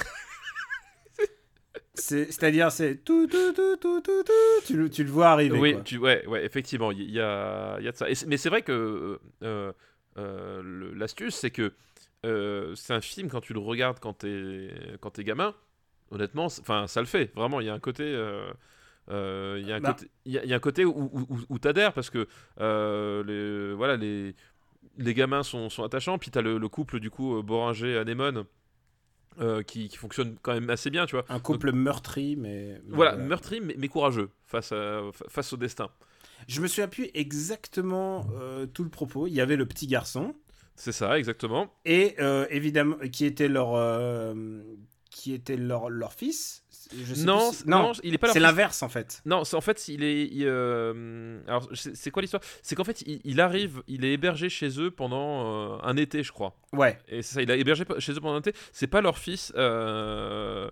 C'est- 1.93 2.31
C'est-à-dire, 2.31 2.71
c'est 2.71 3.03
tout, 3.03 3.27
tout, 3.27 3.53
tout, 3.53 3.75
tout, 3.77 4.01
tout, 4.01 4.23
tout, 4.23 4.31
tu, 4.65 4.77
le- 4.77 4.89
tu 4.89 5.03
le 5.03 5.09
vois 5.11 5.29
arriver. 5.29 5.59
Oui, 5.59 5.73
quoi. 5.73 5.81
tu, 5.81 5.97
ouais, 5.97 6.25
ouais, 6.27 6.45
effectivement, 6.45 6.91
il 6.91 7.11
y, 7.11 7.19
a, 7.19 7.77
y 7.81 7.87
a 7.87 7.91
de 7.91 7.97
ça. 7.97 8.09
Et 8.09 8.13
mais 8.25 8.37
c'est 8.37 8.49
vrai 8.49 8.61
que 8.61 9.19
euh, 9.43 9.71
euh, 10.17 10.91
l'astuce, 10.95 11.35
c'est 11.35 11.51
que 11.51 11.73
euh, 12.25 12.73
c'est 12.75 12.93
un 12.93 13.01
film, 13.01 13.29
quand 13.29 13.41
tu 13.41 13.53
le 13.53 13.59
regardes 13.59 13.99
quand 13.99 14.13
t'es 14.13 15.23
gamin, 15.23 15.53
honnêtement, 16.11 16.45
enfin, 16.45 16.87
ça 16.87 17.01
le 17.01 17.07
fait. 17.07 17.33
Vraiment, 17.35 17.59
il 17.59 17.67
y 17.67 17.69
a 17.69 17.73
un 17.73 17.79
côté. 17.79 18.03
Euh, 19.09 19.55
euh, 19.55 19.59
il 19.59 19.67
y 19.67 19.71
a 19.71 19.75
un 19.75 19.79
Bah. 19.79 19.93
côté, 19.93 20.09
il 20.25 20.31
y 20.33 20.37
a, 20.37 20.43
il 20.43 20.49
y 20.49 20.53
a 20.53 20.55
un 20.55 20.59
côté 20.59 20.85
où, 20.85 20.91
où, 21.13 21.19
où- 21.29 21.39
où 21.49 21.59
t'adhères 21.59 21.93
parce 21.93 22.09
que 22.09 22.27
euh, 22.59 23.23
les, 23.23 23.73
voilà, 23.75 23.97
les, 23.97 24.35
les 24.97 25.13
gamins 25.13 25.43
sont, 25.43 25.69
sont 25.69 25.83
attachants. 25.83 26.17
Puis 26.17 26.31
t'as 26.31 26.41
le, 26.41 26.57
le 26.57 26.69
couple, 26.69 26.99
du 26.99 27.09
coup, 27.09 27.37
euh, 27.37 27.41
Boringer-Anémone 27.41 28.45
euh, 29.39 29.63
qui, 29.63 29.87
qui 29.87 29.97
fonctionne 29.97 30.35
quand 30.41 30.53
même 30.53 30.69
assez 30.69 30.89
bien, 30.89 31.05
tu 31.05 31.15
vois. 31.15 31.25
Un 31.29 31.39
couple 31.39 31.71
meurtri, 31.71 32.35
mais. 32.35 32.81
Voilà, 32.89 33.15
meurtri 33.15 33.61
mais, 33.61 33.75
mais 33.77 33.87
courageux 33.87 34.29
face, 34.45 34.71
à, 34.71 35.01
face 35.29 35.53
au 35.53 35.57
destin. 35.57 35.89
Je 36.47 36.61
me 36.61 36.67
suis 36.67 36.81
appuyé 36.81 37.17
exactement 37.19 38.27
euh, 38.39 38.65
tout 38.65 38.83
le 38.83 38.89
propos. 38.89 39.27
Il 39.27 39.33
y 39.33 39.41
avait 39.41 39.55
le 39.57 39.65
petit 39.65 39.87
garçon, 39.87 40.33
C'est 40.75 40.91
ça, 40.91 41.17
exactement. 41.19 41.73
et 41.85 42.15
euh, 42.19 42.45
évidemment, 42.49 42.97
qui 43.11 43.25
était 43.25 43.47
leur. 43.47 43.75
euh, 43.75 44.61
qui 45.11 45.33
était 45.33 45.57
leur, 45.57 45.89
leur 45.89 46.13
fils. 46.13 46.63
Je 46.91 47.13
sais 47.13 47.23
Non, 47.25 47.51
si- 47.51 47.67
non, 47.67 47.91
il 48.03 48.13
est 48.15 48.17
pas 48.17 48.31
c'est 48.33 48.39
l'inverse 48.39 48.81
en 48.81 48.89
fait. 48.89 49.21
Non, 49.25 49.43
en 49.51 49.61
fait, 49.61 49.87
il 49.89 50.03
est. 50.03 50.23
il, 50.25 50.43
euh, 50.47 51.39
alors, 51.47 51.69
c'est 51.73 52.09
quoi 52.09 52.21
l'histoire? 52.21 52.41
C'est 52.63 52.75
qu'en 52.75 52.83
fait, 52.83 53.01
il, 53.03 53.21
il 53.23 53.39
arrive, 53.41 53.83
il 53.87 54.03
est 54.05 54.13
hébergé 54.13 54.49
chez 54.49 54.79
eux 54.81 54.89
pendant 54.89 55.75
euh, 55.75 55.77
un 55.83 55.97
été, 55.97 56.23
je 56.23 56.31
crois. 56.31 56.55
Ouais. 56.73 56.97
Et 57.07 57.21
c'est 57.21 57.35
ça, 57.35 57.41
il 57.43 57.51
a 57.51 57.55
hébergé 57.55 57.83
chez 57.99 58.13
eux 58.13 58.19
pendant 58.19 58.35
un 58.35 58.39
été. 58.39 58.53
C'est 58.71 58.87
pas 58.87 59.01
leur 59.01 59.17
fils. 59.19 59.53
euh, 59.55 60.69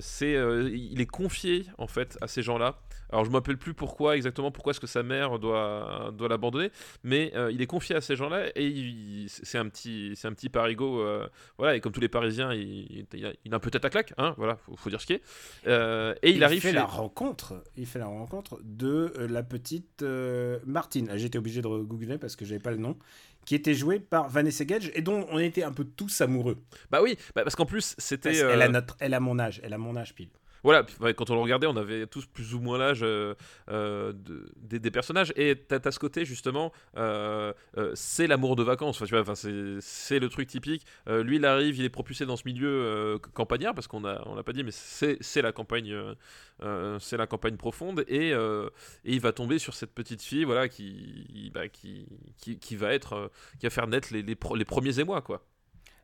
c'est, 0.00 0.32
il 0.72 1.00
est 1.00 1.06
confié 1.06 1.66
en 1.78 1.86
fait 1.86 2.16
à 2.20 2.28
ces 2.28 2.42
gens-là. 2.42 2.78
Alors 3.10 3.24
je 3.24 3.30
me 3.30 3.34
rappelle 3.36 3.56
plus 3.58 3.74
pourquoi 3.74 4.16
exactement, 4.16 4.50
pourquoi 4.50 4.70
est-ce 4.72 4.80
que 4.80 4.86
sa 4.86 5.02
mère 5.02 5.38
doit, 5.38 6.10
doit 6.12 6.28
l'abandonner, 6.28 6.70
mais 7.04 7.32
euh, 7.36 7.50
il 7.52 7.62
est 7.62 7.66
confié 7.66 7.94
à 7.96 8.00
ces 8.00 8.16
gens-là 8.16 8.46
et 8.56 8.66
il- 8.66 9.26
c'est 9.28 9.58
un 9.58 9.68
petit, 9.68 10.12
c'est 10.16 10.26
un 10.28 10.32
petit 10.32 10.48
parigot, 10.48 11.00
euh, 11.00 11.28
voilà. 11.58 11.76
Et 11.76 11.80
comme 11.80 11.92
tous 11.92 12.00
les 12.00 12.08
Parisiens, 12.08 12.52
il, 12.52 13.06
il 13.12 13.26
a, 13.26 13.32
il 13.44 13.52
a 13.52 13.56
un 13.56 13.60
peu 13.60 13.70
tête 13.70 13.84
à 13.84 13.90
claque, 13.90 14.12
hein, 14.18 14.34
voilà, 14.36 14.56
faut, 14.56 14.76
faut 14.76 14.90
dire 14.90 15.00
ce 15.00 15.06
qui 15.06 15.14
est. 15.14 15.22
Euh, 15.66 16.14
et 16.22 16.30
il, 16.30 16.42
arrive 16.44 16.60
fait 16.60 16.68
chez- 16.70 16.74
la 16.74 16.84
rencontre. 16.84 17.62
Il 17.76 17.86
fait 17.86 17.98
la 17.98 18.06
rencontre 18.06 18.60
de 18.64 19.12
la 19.28 19.42
petite 19.42 20.02
Martine. 20.66 21.08
Ah, 21.10 21.16
J'étais 21.16 21.38
obligé 21.38 21.62
de 21.62 21.68
googler 21.68 22.18
parce 22.18 22.36
que 22.36 22.44
j'avais 22.44 22.60
pas 22.60 22.70
le 22.70 22.76
nom. 22.78 22.96
qui 23.44 23.54
était 23.54 23.74
jouée 23.74 24.00
par 24.00 24.28
Vanessa 24.28 24.64
Gage 24.64 24.90
et 24.94 25.02
dont 25.02 25.24
on 25.30 25.38
était 25.38 25.62
un 25.62 25.70
peu 25.70 25.84
tous 25.84 26.20
amoureux. 26.20 26.56
Bah 26.90 27.00
oui, 27.00 27.16
bah 27.36 27.44
parce 27.44 27.54
qu'en 27.54 27.64
plus, 27.66 27.94
c'était. 27.96 28.36
Elle, 28.36 28.60
euh, 28.60 28.64
a 28.64 28.68
notre, 28.68 28.96
elle 28.98 29.14
a 29.14 29.20
mon 29.20 29.38
âge, 29.38 29.60
elle 29.62 29.72
a 29.72 29.78
mon 29.78 29.94
âge 29.96 30.14
pile. 30.16 30.30
Voilà, 30.66 30.84
quand 31.12 31.30
on 31.30 31.36
le 31.36 31.42
regardait, 31.42 31.68
on 31.68 31.76
avait 31.76 32.08
tous 32.08 32.26
plus 32.26 32.52
ou 32.52 32.58
moins 32.58 32.76
l'âge 32.76 32.98
euh, 33.04 33.36
euh, 33.70 34.12
de- 34.12 34.50
des, 34.56 34.90
personnages. 34.90 35.32
Et 35.36 35.54
t'as 35.54 35.78
as 35.84 35.92
ce 35.92 36.00
côté, 36.00 36.24
justement, 36.24 36.72
euh, 36.96 37.52
c'est 37.94 38.26
l'amour 38.26 38.56
de 38.56 38.64
vacances. 38.64 39.00
Enfin, 39.00 39.36
c'est 39.36 40.18
le 40.18 40.28
truc 40.28 40.48
typique. 40.48 40.84
Lui, 41.06 41.36
il 41.36 41.44
arrive, 41.44 41.78
il 41.78 41.84
est 41.84 41.88
propulsé 41.88 42.26
dans 42.26 42.36
ce 42.36 42.42
milieu 42.46 43.16
campagnard, 43.32 43.74
parce 43.74 43.86
qu'on 43.86 44.04
a, 44.04 44.20
on 44.26 44.34
l'a 44.34 44.42
pas 44.42 44.52
dit, 44.52 44.64
mais 44.64 44.72
c'est 44.72 45.40
la 45.40 45.52
campagne. 45.52 45.96
c'est 46.98 47.16
la 47.16 47.28
campagne 47.28 47.56
profonde 47.56 48.04
et, 48.08 48.32
il 49.04 49.20
va 49.20 49.32
tomber 49.32 49.60
sur 49.60 49.74
cette 49.74 49.94
petite 49.94 50.22
fille 50.22 50.44
voilà 50.44 50.68
qui 50.68 51.50
bah, 51.54 51.60
va 51.60 52.92
être 52.92 53.30
qui 53.60 53.62
va 53.62 53.70
faire 53.70 53.86
naître 53.86 54.08
les, 54.12 54.34
premiers 54.64 54.98
émois 54.98 55.22
quoi 55.22 55.44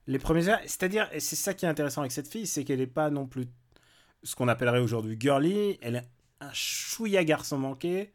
Les 0.07 0.21
premiers 0.21 0.43
c'est-à-dire, 0.43 1.09
c'est 1.19 1.37
ça 1.37 1.53
qui 1.53 1.65
est 1.65 1.69
intéressant 1.69 2.03
avec 2.03 2.13
cette 2.13 2.29
fille, 2.29 2.47
c'est 2.47 2.63
qu'elle 2.63 2.79
n'est 2.79 2.87
pas 2.87 3.11
non 3.11 3.27
plus 3.27 3.47
ce 4.23 4.35
qu'on 4.35 4.49
appellerait 4.49 4.81
aujourd'hui 4.81 5.17
girly, 5.19 5.79
elle 5.83 5.97
est 5.97 6.09
un 6.41 6.53
chouïa 6.53 7.25
garçon 7.25 7.59
manqué, 7.59 8.13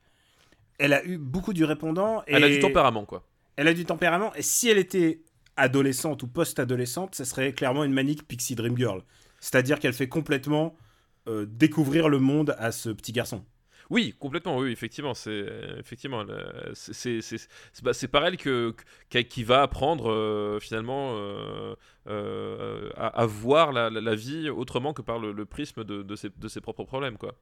elle 0.80 0.94
a 0.94 1.04
eu 1.06 1.18
beaucoup 1.18 1.54
du 1.54 1.64
répondant, 1.64 2.22
et 2.28 2.34
elle 2.34 2.44
a 2.44 2.50
du 2.50 2.60
tempérament 2.60 3.06
quoi 3.06 3.24
elle 3.58 3.68
a 3.68 3.74
du 3.74 3.86
tempérament, 3.86 4.34
et 4.36 4.44
si 4.44 4.70
elle 4.70 4.78
était 4.78 5.22
adolescente 5.58 6.22
ou 6.24 6.28
post-adolescente, 6.28 7.16
ça 7.16 7.26
serait 7.26 7.54
clairement 7.54 7.84
une 7.84 7.92
manique 7.92 8.28
Pixie 8.28 8.56
Dream 8.56 8.78
Girl. 8.78 9.02
C'est-à-dire 9.40 9.80
qu'elle 9.80 9.94
fait 9.94 10.08
complètement 10.08 10.76
euh, 11.28 11.46
découvrir 11.50 12.08
le 12.08 12.20
monde 12.20 12.56
à 12.60 12.72
ce 12.72 12.90
petit 12.90 13.12
garçon. 13.12 13.44
Oui, 13.89 14.13
complètement, 14.20 14.58
oui, 14.58 14.72
effectivement, 14.72 15.13
c'est 15.13 15.46
effectivement, 15.79 16.24
le- 16.24 16.72
c'est 16.74 17.20
bah, 17.84 17.94
c'est 17.94 18.08
par 18.10 18.25
elle 18.25 18.36
que 18.38 18.75
que- 19.10 19.20
qui 19.20 19.44
va 19.44 19.62
apprendre 19.62 20.12
euh, 20.12 20.60
finalement 20.60 21.13
euh, 21.15 21.74
euh, 22.08 22.89
à, 22.96 23.08
à 23.08 23.25
voir 23.25 23.72
la, 23.72 23.89
la- 23.89 24.01
la 24.01 24.15
vie 24.15 24.50
autrement 24.50 24.94
que 24.94 25.01
par 25.01 25.20
le, 25.20 25.32
le 25.32 25.46
prisme 25.46 25.84
de, 25.86 26.01
de 26.03 26.15
ses, 26.15 26.29
de 26.29 26.48
ses 26.50 26.60
propres 26.62 26.84
problèmes, 26.84 27.17
quoi. 27.17 27.36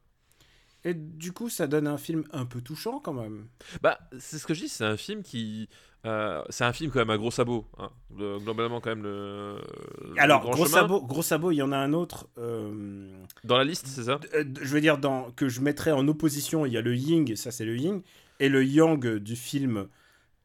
Et 0.84 0.94
du 0.94 1.32
coup, 1.34 1.50
ça 1.50 1.66
donne 1.66 1.88
un 1.88 1.98
film 1.98 2.26
un 2.32 2.46
peu 2.46 2.62
touchant 2.62 3.00
quand 3.00 3.14
même. 3.14 3.48
Bah, 3.82 3.98
c'est 4.20 4.38
ce 4.38 4.46
que 4.46 4.54
je 4.54 4.62
dis, 4.62 4.70
c'est 4.70 4.86
un 4.86 4.98
film 4.98 5.24
qui, 5.24 5.68
euh, 6.06 6.44
c'est 6.50 6.64
un 6.64 6.74
film 6.74 6.92
quand 6.92 7.00
même 7.00 7.10
à 7.10 7.18
gros 7.18 7.32
sabots, 7.32 7.66
hein. 7.78 7.90
Le- 8.18 8.40
globalement 8.40 8.80
quand 8.80 8.90
même 8.90 9.04
le. 9.04 9.58
le 10.04 10.18
Alors, 10.18 10.40
grand 10.40 10.52
gros 10.52 10.66
chemin. 10.66 10.88
sabot, 10.88 11.02
gros 11.02 11.22
sabot, 11.22 11.52
il 11.52 11.56
y 11.58 11.62
en 11.62 11.72
a 11.72 11.78
un 11.78 11.94
autre. 11.94 12.28
euh, 12.38 13.12
Dans 13.44 13.58
la 13.58 13.64
liste, 13.64 13.88
c'est 13.88 14.04
ça? 14.06 14.20
euh, 14.34 14.44
je 14.62 14.74
veux 14.74 14.82
dire, 14.82 14.98
dans, 14.98 15.32
que 15.32 15.50
je 15.50 15.62
mettrais 15.62 15.92
en 15.92 16.08
opposition, 16.08 16.66
il 16.66 16.74
y 16.74 16.78
a 16.78 16.82
le 16.82 16.96
yin, 16.96 17.36
ça 17.36 17.52
c'est 17.52 17.66
le 17.66 17.78
yin, 17.78 18.02
et 18.40 18.50
le 18.50 18.64
yang 18.66 19.18
du 19.18 19.36
film 19.36 19.88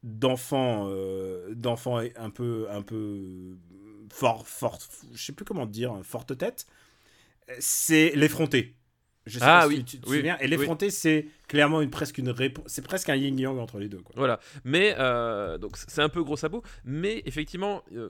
d'enfant, 0.03 0.87
euh, 0.89 1.53
d'enfant 1.55 1.97
un 2.17 2.29
peu, 2.31 2.67
un 2.71 2.81
peu 2.83 3.57
fort, 4.11 4.47
fort, 4.47 4.79
je 5.13 5.23
sais 5.23 5.33
plus 5.33 5.45
comment 5.45 5.65
dire, 5.67 5.99
forte 6.03 6.37
tête, 6.37 6.67
c'est 7.59 8.11
l'effronté. 8.15 8.75
Je 9.27 9.37
sais 9.37 9.45
Ah 9.45 9.61
pas 9.61 9.67
oui, 9.67 9.77
si 9.77 9.99
tu 9.99 10.09
oui, 10.09 10.17
souviens. 10.17 10.37
Et 10.39 10.43
oui. 10.45 10.49
l'effronté, 10.49 10.89
c'est 10.89 11.27
clairement 11.47 11.81
une 11.81 11.89
presque 11.91 12.17
une 12.17 12.29
réponse, 12.29 12.65
c'est 12.67 12.83
presque 12.83 13.09
un 13.09 13.15
yin 13.15 13.37
yang 13.39 13.59
entre 13.59 13.77
les 13.77 13.87
deux. 13.87 13.99
Quoi. 13.99 14.13
Voilà, 14.17 14.39
mais 14.63 14.95
euh, 14.97 15.57
donc 15.57 15.77
c'est 15.77 16.01
un 16.01 16.09
peu 16.09 16.23
gros 16.23 16.37
sabot, 16.37 16.63
mais 16.85 17.21
effectivement, 17.25 17.83
euh, 17.95 18.09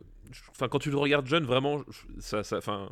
enfin 0.51 0.67
quand 0.69 0.79
tu 0.79 0.89
le 0.89 0.97
regardes 0.97 1.27
jeune, 1.27 1.43
vraiment, 1.43 1.81
ça, 2.19 2.43
ça, 2.43 2.57
enfin, 2.57 2.87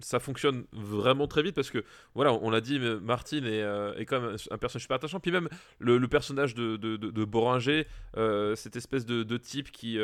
ça 0.00 0.20
fonctionne 0.20 0.64
vraiment 0.72 1.26
très 1.26 1.42
vite 1.42 1.56
parce 1.56 1.70
que 1.70 1.82
voilà, 2.14 2.32
on 2.32 2.50
l'a 2.50 2.60
dit, 2.60 2.78
Martine 3.02 3.44
est, 3.46 3.62
euh, 3.62 3.94
est 3.96 4.04
quand 4.04 4.20
même 4.20 4.36
un 4.50 4.58
personnage 4.58 4.82
super 4.82 4.96
attachant. 4.96 5.18
Puis 5.18 5.32
même 5.32 5.48
le, 5.80 5.98
le 5.98 6.08
personnage 6.08 6.54
de, 6.54 6.76
de, 6.76 6.96
de, 6.96 7.10
de 7.10 7.24
Boringer, 7.24 7.86
euh, 8.16 8.54
cette 8.54 8.76
espèce 8.76 9.06
de, 9.06 9.24
de 9.24 9.36
type 9.38 9.72
qui 9.72 9.98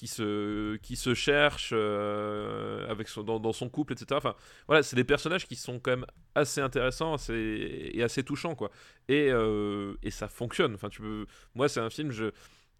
qui 0.00 0.06
se 0.06 0.76
qui 0.76 0.96
se 0.96 1.12
cherche 1.12 1.72
euh, 1.74 2.88
avec 2.88 3.06
dans, 3.22 3.52
son 3.52 3.68
couple, 3.68 3.92
etc. 3.92 4.06
Enfin, 4.12 4.34
voilà, 4.66 4.82
c'est 4.82 4.96
des 4.96 5.04
personnages 5.04 5.46
qui 5.46 5.56
sont 5.56 5.78
quand 5.78 5.90
même 5.90 6.06
assez 6.34 6.62
intéressants 6.62 7.16
et 7.28 8.02
assez 8.02 8.24
touchants, 8.24 8.54
quoi 8.54 8.70
et, 9.08 9.28
euh, 9.30 9.92
et 10.02 10.10
ça 10.10 10.28
fonctionne. 10.28 10.74
Enfin, 10.74 10.88
tu 10.88 11.02
peux... 11.02 11.26
Moi, 11.54 11.68
c'est 11.68 11.80
un 11.80 11.90
film, 11.90 12.12
je, 12.12 12.30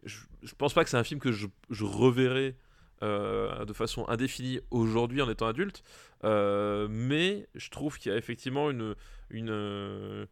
je, 0.02 0.16
je 0.42 0.54
pense 0.54 0.72
pas 0.72 0.82
que 0.82 0.88
c'est 0.88 0.96
un 0.96 1.04
film 1.04 1.20
que 1.20 1.30
je, 1.30 1.46
je 1.68 1.84
reverrai 1.84 2.56
euh, 3.02 3.66
de 3.66 3.74
façon 3.74 4.08
indéfinie 4.08 4.60
aujourd'hui 4.70 5.20
en 5.20 5.28
étant 5.28 5.46
adulte, 5.46 5.82
mais 6.24 7.46
je 7.54 7.68
trouve 7.68 7.98
qu'il 7.98 8.12
y 8.12 8.14
a 8.14 8.16
effectivement 8.16 8.70
une, 8.70 8.94
une, 9.28 10.26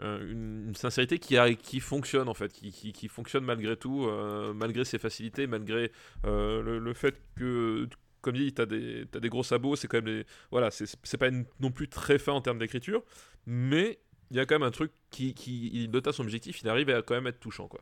une, 0.00 0.68
une 0.68 0.74
sincérité 0.74 1.18
qui, 1.18 1.36
qui 1.56 1.80
fonctionne 1.80 2.28
en 2.28 2.34
fait, 2.34 2.52
qui, 2.52 2.92
qui, 2.92 3.08
fonctionne 3.08 3.44
malgré 3.44 3.76
tout, 3.76 4.06
euh, 4.06 4.52
malgré 4.52 4.84
ses 4.84 4.98
facilités, 4.98 5.46
malgré 5.46 5.92
euh, 6.24 6.78
le, 6.78 6.94
fait 6.94 7.20
que 7.36 7.88
comme 8.20 8.36
dit, 8.36 8.52
t'as 8.52 8.66
des, 8.66 9.06
t'as 9.10 9.20
des 9.20 9.28
gros 9.28 9.42
sabots, 9.42 9.76
c'est 9.76 9.88
quand 9.88 9.98
même 9.98 10.04
des, 10.04 10.26
voilà, 10.50 10.70
c'est 10.70 11.16
pas 11.18 11.30
non 11.60 11.70
plus 11.70 11.88
très 11.88 12.18
fin 12.18 12.32
en 12.32 12.40
termes 12.40 12.58
d'écriture, 12.58 13.02
mais 13.46 13.98
il 14.30 14.36
y 14.36 14.40
a 14.40 14.46
quand 14.46 14.56
même 14.56 14.68
un 14.68 14.72
truc 14.72 14.92
qui, 15.10 15.34
qui 15.34 15.70
il 15.72 15.90
note 15.90 16.06
à 16.06 16.12
son 16.12 16.22
objectif, 16.22 16.60
il 16.62 16.68
arrive 16.68 16.90
à 16.90 17.02
quand 17.02 17.14
même 17.14 17.26
être 17.26 17.40
touchant, 17.40 17.68
quoi. 17.68 17.80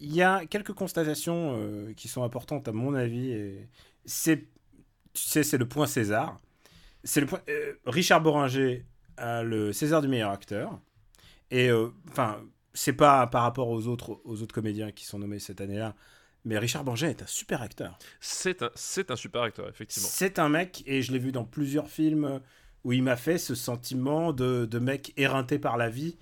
Il 0.00 0.12
y 0.12 0.22
a 0.22 0.46
quelques 0.46 0.72
constatations 0.72 1.56
euh, 1.56 1.92
qui 1.94 2.08
sont 2.08 2.24
importantes 2.24 2.66
à 2.66 2.72
mon 2.72 2.94
avis. 2.94 3.56
C'est, 4.04 4.48
tu 5.12 5.22
sais, 5.22 5.44
c'est 5.44 5.58
le 5.58 5.68
point 5.68 5.86
César. 5.86 6.40
C'est 7.04 7.20
le 7.20 7.26
point. 7.26 7.40
euh, 7.48 7.74
Richard 7.86 8.20
Boringer 8.20 8.84
a 9.16 9.42
le 9.42 9.72
César 9.72 10.02
du 10.02 10.08
meilleur 10.08 10.30
acteur. 10.30 10.80
Et 11.52 11.68
euh, 11.68 11.88
enfin, 12.10 12.40
c'est 12.74 12.94
pas 12.94 13.26
par 13.28 13.42
rapport 13.42 13.68
aux 13.68 13.86
autres, 13.86 14.20
aux 14.24 14.42
autres 14.42 14.54
comédiens 14.54 14.90
qui 14.90 15.04
sont 15.04 15.18
nommés 15.18 15.38
cette 15.38 15.60
année-là, 15.60 15.94
mais 16.44 16.58
Richard 16.58 16.82
Boringer 16.82 17.10
est 17.10 17.22
un 17.22 17.26
super 17.26 17.60
acteur. 17.62 17.98
C'est 18.20 18.62
un, 18.62 18.70
c'est 18.74 19.10
un 19.10 19.16
super 19.16 19.42
acteur, 19.42 19.68
effectivement. 19.68 20.08
C'est 20.10 20.38
un 20.38 20.48
mec, 20.48 20.82
et 20.86 21.02
je 21.02 21.12
l'ai 21.12 21.18
vu 21.18 21.30
dans 21.30 21.44
plusieurs 21.44 21.88
films 21.88 22.40
où 22.84 22.92
il 22.92 23.02
m'a 23.02 23.16
fait 23.16 23.38
ce 23.38 23.54
sentiment 23.54 24.32
de, 24.32 24.64
de 24.64 24.78
mec 24.78 25.12
éreinté 25.16 25.58
par 25.58 25.76
la 25.76 25.88
vie. 25.90 26.16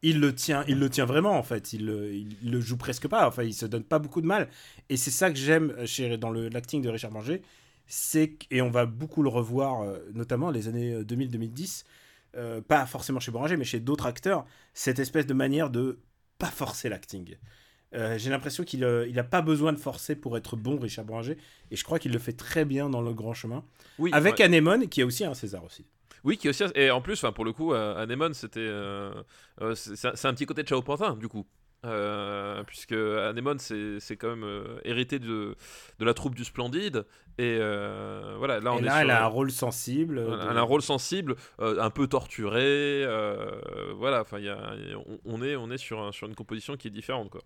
Il 0.00 0.20
le 0.20 0.32
tient, 0.32 0.64
il 0.68 0.78
le 0.78 0.88
tient 0.88 1.04
vraiment 1.06 1.36
en 1.36 1.42
fait. 1.42 1.72
Il, 1.72 1.84
le- 1.84 2.14
il, 2.14 2.36
il 2.44 2.52
le 2.52 2.60
joue 2.60 2.76
presque 2.76 3.08
pas. 3.08 3.26
Enfin, 3.26 3.42
il 3.42 3.52
se 3.52 3.66
donne 3.66 3.82
pas 3.82 3.98
beaucoup 3.98 4.20
de 4.20 4.26
mal. 4.26 4.48
Et 4.88 4.96
c'est 4.96 5.10
ça 5.10 5.28
que 5.30 5.36
j'aime 5.36 5.74
chez 5.86 6.16
dans 6.16 6.30
le 6.30 6.48
l'acting 6.48 6.80
de 6.82 6.88
Richard 6.88 7.12
c'est 7.88 8.28
que- 8.30 8.46
et 8.52 8.62
on 8.62 8.70
va 8.70 8.86
beaucoup 8.86 9.22
le 9.22 9.28
revoir, 9.28 9.82
euh, 9.82 9.98
notamment 10.14 10.50
les 10.50 10.68
années 10.68 11.02
2000-2010. 11.02 11.84
Euh, 12.36 12.60
pas 12.60 12.86
forcément 12.86 13.20
chez 13.20 13.30
Boringer, 13.30 13.56
mais 13.56 13.64
chez 13.64 13.80
d'autres 13.80 14.06
acteurs, 14.06 14.44
cette 14.74 14.98
espèce 14.98 15.26
de 15.26 15.34
manière 15.34 15.70
de 15.70 15.98
pas 16.38 16.50
forcer 16.50 16.88
l'acting. 16.88 17.36
Euh, 17.94 18.18
J'ai 18.18 18.30
l'impression 18.30 18.64
qu'il 18.64 18.80
n'a 18.80 19.24
pas 19.24 19.40
besoin 19.42 19.72
de 19.72 19.78
forcer 19.78 20.14
pour 20.14 20.36
être 20.36 20.56
bon, 20.56 20.78
Richard 20.78 21.04
Boringer, 21.06 21.36
et 21.70 21.76
je 21.76 21.84
crois 21.84 21.98
qu'il 21.98 22.12
le 22.12 22.18
fait 22.18 22.34
très 22.34 22.64
bien 22.64 22.90
dans 22.90 23.00
Le 23.00 23.14
Grand 23.14 23.32
Chemin. 23.34 23.64
Oui, 23.98 24.10
Avec 24.12 24.34
ouais. 24.38 24.44
Anémone, 24.44 24.88
qui 24.88 25.00
a 25.02 25.06
aussi 25.06 25.24
un 25.24 25.34
César 25.34 25.64
aussi. 25.64 25.86
Oui, 26.24 26.36
qui 26.36 26.48
est 26.48 26.50
aussi. 26.50 26.64
Et 26.74 26.90
en 26.90 27.00
plus, 27.00 27.24
pour 27.34 27.44
le 27.44 27.52
coup, 27.52 27.72
euh, 27.72 27.96
Anémone, 28.02 28.34
c'était. 28.34 28.58
euh, 28.60 29.12
euh, 29.62 29.74
c'est 29.74 29.96
c'est 29.96 30.08
un- 30.08 30.16
c'est 30.16 30.26
un 30.28 30.34
petit 30.34 30.46
côté 30.46 30.62
de 30.64 30.68
Chao 30.68 30.82
Pantin, 30.82 31.14
du 31.16 31.28
coup. 31.28 31.46
Euh, 31.84 32.64
puisque 32.64 32.92
Anémone, 32.92 33.58
c'est 33.60 34.16
quand 34.16 34.30
même 34.30 34.42
euh, 34.44 34.78
hérité 34.84 35.18
de, 35.20 35.54
de 35.98 36.04
la 36.04 36.12
troupe 36.14 36.34
du 36.34 36.44
Splendide. 36.44 37.04
Et 37.38 37.56
euh, 37.60 38.34
voilà, 38.38 38.58
là, 38.58 38.72
on 38.72 38.78
et 38.78 38.80
est 38.80 38.84
là, 38.86 38.90
sur- 38.92 39.00
elle 39.02 39.10
a 39.12 39.22
un 39.24 39.28
rôle 39.28 39.50
sensible. 39.52 40.18
Elle 40.18 40.56
a 40.56 40.60
un 40.60 40.62
rôle 40.62 40.82
sensible, 40.82 41.36
un 41.60 41.90
peu 41.90 42.08
torturé. 42.08 43.04
voilà, 43.96 44.22
enfin, 44.22 44.38
on, 45.06 45.18
on 45.24 45.42
est, 45.42 45.54
on 45.56 45.70
est 45.70 45.78
sur, 45.78 46.00
un- 46.00 46.12
sur 46.12 46.26
une 46.26 46.34
composition 46.34 46.76
qui 46.76 46.88
est 46.88 46.92
différente, 46.92 47.30
quoi. 47.30 47.42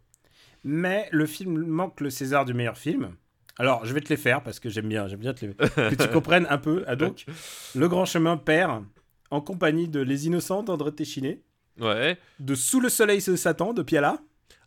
Mais 0.64 1.08
le 1.10 1.26
film 1.26 1.66
manque 1.66 2.00
le 2.00 2.08
César 2.08 2.44
du 2.44 2.54
meilleur 2.54 2.78
film. 2.78 3.16
Alors, 3.58 3.84
je 3.84 3.92
vais 3.92 4.00
te 4.00 4.08
les 4.08 4.16
faire 4.16 4.42
parce 4.42 4.60
que 4.60 4.70
j'aime 4.70 4.88
bien, 4.88 5.08
j'aime 5.08 5.18
bien 5.20 5.34
te 5.34 5.44
les... 5.44 5.52
que 5.54 6.02
tu 6.02 6.08
comprennes 6.08 6.46
un 6.48 6.58
peu. 6.58 6.84
Ah, 6.86 6.96
donc, 6.96 7.26
Le 7.74 7.88
Grand 7.88 8.04
Chemin 8.06 8.36
perd 8.38 8.84
en 9.30 9.40
compagnie 9.40 9.88
de 9.88 10.00
Les 10.00 10.26
Innocents 10.26 10.62
d'André 10.62 10.92
Téchiné, 10.92 11.42
Ouais. 11.80 12.18
de 12.40 12.54
Sous 12.54 12.80
le 12.80 12.88
Soleil 12.88 13.22
de 13.24 13.36
Satan 13.36 13.72
de 13.72 13.82
Piala. 13.82 14.18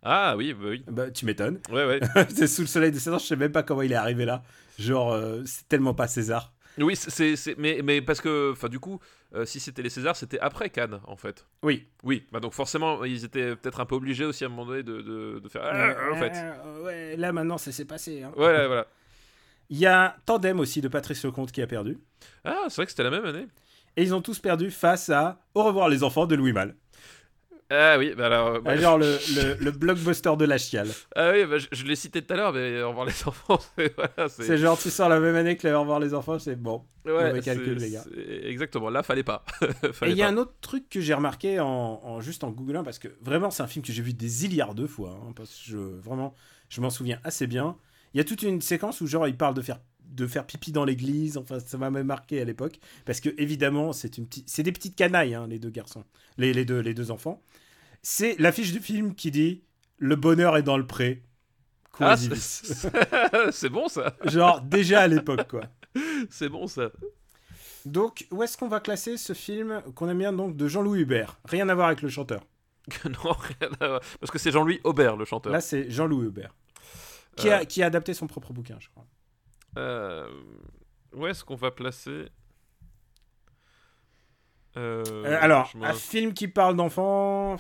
Ah 0.04 0.36
oui, 0.38 0.54
bah 0.54 0.66
oui. 0.70 0.84
Bah, 0.88 1.10
tu 1.12 1.26
m'étonnes. 1.26 1.60
Ouais, 1.72 1.86
ouais. 1.86 2.00
c'est 2.30 2.48
Sous 2.48 2.62
le 2.62 2.68
Soleil 2.68 2.92
de 2.92 3.00
Satan, 3.00 3.18
je 3.18 3.26
sais 3.26 3.36
même 3.36 3.52
pas 3.52 3.64
comment 3.64 3.82
il 3.82 3.92
est 3.92 3.96
arrivé 3.96 4.26
là. 4.26 4.44
Genre, 4.80 5.14
euh, 5.14 5.42
c'est 5.46 5.68
tellement 5.68 5.94
pas 5.94 6.08
César. 6.08 6.52
Oui, 6.78 6.96
c'est- 6.98 7.58
mais, 7.58 7.80
mais 7.84 8.02
parce 8.02 8.20
que, 8.20 8.52
enfin, 8.52 8.68
du 8.68 8.80
coup, 8.80 9.00
euh, 9.34 9.46
si 9.46 9.62
c'était 9.62 9.82
les 9.82 9.90
Césars, 9.90 10.18
c'était 10.18 10.40
après 10.40 10.70
Cannes, 10.70 11.00
en 11.06 11.16
fait. 11.16 11.48
Oui. 11.64 11.88
Oui, 12.04 12.28
bah 12.34 12.42
donc 12.42 12.52
forcément, 12.54 13.06
ils 13.06 13.24
étaient 13.24 13.56
peut-être 13.56 13.80
un 13.80 13.86
peu 13.86 13.96
obligés 13.96 14.26
aussi 14.26 14.44
à 14.44 14.48
un 14.48 14.50
moment 14.50 14.66
donné 14.66 14.84
de, 14.84 15.02
de, 15.02 15.40
de 15.40 15.48
faire. 15.50 15.62
Ah, 15.64 16.12
en 16.14 16.18
fait. 16.18 16.34
Euh, 16.36 16.84
ouais, 16.84 17.16
là 17.16 17.32
maintenant, 17.32 17.58
ça 17.58 17.72
s'est 17.72 17.86
passé. 17.86 18.24
hein. 18.24 18.32
Voilà, 18.36 18.68
voilà. 18.68 18.88
Il 19.70 19.78
y 19.80 19.86
a 19.88 20.18
Tandem 20.26 20.60
aussi 20.60 20.82
de 20.82 20.88
Patrice 20.90 21.24
Lecomte 21.24 21.52
qui 21.54 21.62
a 21.62 21.68
perdu. 21.68 21.98
Ah, 22.44 22.66
c'est 22.68 22.76
vrai 22.76 22.86
que 22.86 22.92
c'était 22.92 23.04
la 23.04 23.10
même 23.10 23.26
année. 23.26 23.48
Et 23.98 24.04
ils 24.04 24.14
ont 24.14 24.22
tous 24.22 24.40
perdu 24.40 24.72
face 24.72 25.10
à 25.10 25.40
Au 25.54 25.64
revoir 25.64 25.90
les 25.90 26.04
enfants 26.04 26.26
de 26.28 26.36
Louis 26.36 26.54
Malle. 26.54 26.76
Ah 27.72 27.98
oui, 27.98 28.14
bah 28.16 28.28
alors. 28.28 28.62
bah, 28.62 28.72
Ah, 28.74 28.78
genre 28.78 29.00
le, 29.00 29.18
le, 29.36 29.56
le 29.60 29.72
blockbuster 29.72 30.36
de 30.38 30.46
la 30.46 30.60
chiale. 30.60 30.90
Ah 31.16 31.32
oui, 31.34 31.46
bah, 31.46 31.58
je, 31.58 31.66
je 31.72 31.84
l'ai 31.86 31.96
cité 31.96 32.22
tout 32.22 32.32
à 32.32 32.38
l'heure, 32.38 32.54
mais 32.54 32.80
au 32.84 32.90
revoir 32.90 33.08
les 33.08 33.28
enfants, 33.28 33.58
c'est 33.78 33.92
voilà, 33.96 34.30
c'est. 34.30 34.58
Genre, 34.58 34.78
tu 34.78 34.92
sors 34.92 35.10
la 35.10 35.20
même 35.20 35.36
année 35.36 35.58
que 35.58 35.68
Au 35.70 35.80
revoir 35.80 36.00
les 36.00 36.14
enfants, 36.14 36.38
c'est 36.38 36.56
bon. 36.56 36.84
ouais, 37.06 37.40
calcul, 37.42 37.78
les 37.80 37.90
gars. 37.90 38.04
Exactement, 38.44 38.92
là, 38.92 39.02
fallait 39.02 39.24
pas. 39.24 39.44
Et 40.04 40.12
il 40.12 40.18
y 40.18 40.22
a 40.22 40.28
un 40.28 40.38
autre 40.38 40.54
truc 40.62 40.88
que 40.90 41.02
j'ai 41.02 41.16
remarqué 41.16 41.60
en, 41.60 41.66
en- 42.04 42.22
juste 42.22 42.44
en 42.44 42.52
googlant, 42.52 42.84
parce 42.84 43.00
que 43.00 43.08
vraiment, 43.22 43.50
c'est 43.50 43.64
un 43.64 43.68
film 43.68 43.84
que 43.84 43.92
j'ai 43.92 44.04
vu 44.04 44.14
des 44.14 44.28
zilliards 44.28 44.76
de 44.76 44.86
fois. 44.86 45.20
hein, 45.28 45.34
parce 45.36 45.50
que 45.50 45.62
je, 45.66 45.78
vraiment, 45.78 46.36
je 46.70 46.82
m'en 46.82 46.92
souviens 46.92 47.20
assez 47.24 47.48
bien. 47.48 47.78
Il 48.14 48.18
y 48.20 48.22
a 48.22 48.24
toute 48.24 48.44
une 48.44 48.62
séquence 48.62 49.02
où, 49.02 49.08
genre, 49.08 49.28
il 49.28 49.36
parle 49.36 49.56
de 49.56 49.64
faire, 49.64 49.80
de 50.10 50.28
faire 50.28 50.46
pipi 50.46 50.72
dans 50.72 50.86
l'église. 50.86 51.38
Enfin, 51.38 51.60
ça 51.60 51.78
m'a 51.78 51.90
même 51.90 52.08
marqué 52.08 52.42
à 52.42 52.46
l'époque. 52.46 52.80
Parce 53.06 53.20
que, 53.20 53.30
évidemment, 53.38 53.94
c'est 53.94 54.18
une 54.18 54.26
petite, 54.28 54.50
c'est 54.50 54.64
des 54.64 54.72
petites 54.72 54.96
canailles, 54.96 55.36
hein, 55.36 55.48
les 55.48 55.60
deux 55.60 55.70
garçons, 55.70 56.04
les, 56.38 56.54
les, 56.54 56.66
deux, 56.66 56.80
les 56.80 56.94
deux 56.94 57.12
enfants. 57.12 57.42
C'est 58.02 58.36
l'affiche 58.40 58.72
du 58.72 58.80
film 58.80 59.16
qui 59.16 59.32
dit 59.32 59.64
Le 59.98 60.16
bonheur 60.16 60.58
est 60.58 60.64
dans 60.64 60.78
le 60.78 60.86
pré. 60.86 61.24
Ah, 62.00 62.16
c'est 63.52 63.70
bon 63.70 63.88
ça, 63.88 64.16
Genre, 64.26 64.62
déjà 64.62 65.02
à 65.02 65.08
l'époque, 65.08 65.48
quoi. 65.48 65.64
c'est 66.30 66.50
bon 66.50 66.68
ça. 66.68 66.90
Donc, 67.86 68.28
où 68.32 68.44
est-ce 68.44 68.58
qu'on 68.58 68.68
va 68.68 68.80
classer 68.80 69.16
ce 69.16 69.34
film 69.34 69.82
qu'on 69.94 70.10
aime 70.10 70.18
bien 70.18 70.34
donc 70.34 70.58
de 70.58 70.68
Jean-Louis 70.68 71.02
Hubert? 71.02 71.40
Rien 71.46 71.70
à 71.70 71.76
voir 71.76 71.88
avec 71.88 72.02
le 72.02 72.10
chanteur. 72.10 72.44
non, 73.06 73.32
rien 73.32 73.70
à 73.80 73.88
voir. 73.88 74.02
Parce 74.20 74.32
que 74.32 74.40
c'est 74.40 74.52
Jean-Louis 74.52 74.82
Aubert, 74.84 75.16
le 75.16 75.24
chanteur. 75.26 75.54
Là, 75.54 75.62
c'est 75.62 75.90
Jean-Louis 75.90 76.28
Hubert. 76.28 76.54
Qui, 77.38 77.50
a, 77.50 77.62
Euh. 77.62 77.64
qui 77.66 77.84
a 77.84 77.86
adapté 77.88 78.14
son 78.14 78.28
propre 78.28 78.54
bouquin, 78.54 78.78
je 78.80 78.90
crois. 78.90 79.06
Euh, 79.78 80.28
Où 81.14 81.28
est-ce 81.28 81.44
qu'on 81.44 81.56
va 81.56 81.72
placer 81.72 82.28
Euh, 84.78 85.04
Euh, 85.26 85.38
alors, 85.42 85.72
un 85.82 85.94
film 85.94 86.34
qui 86.34 86.48
parle 86.48 86.76
d'enfants. 86.76 87.58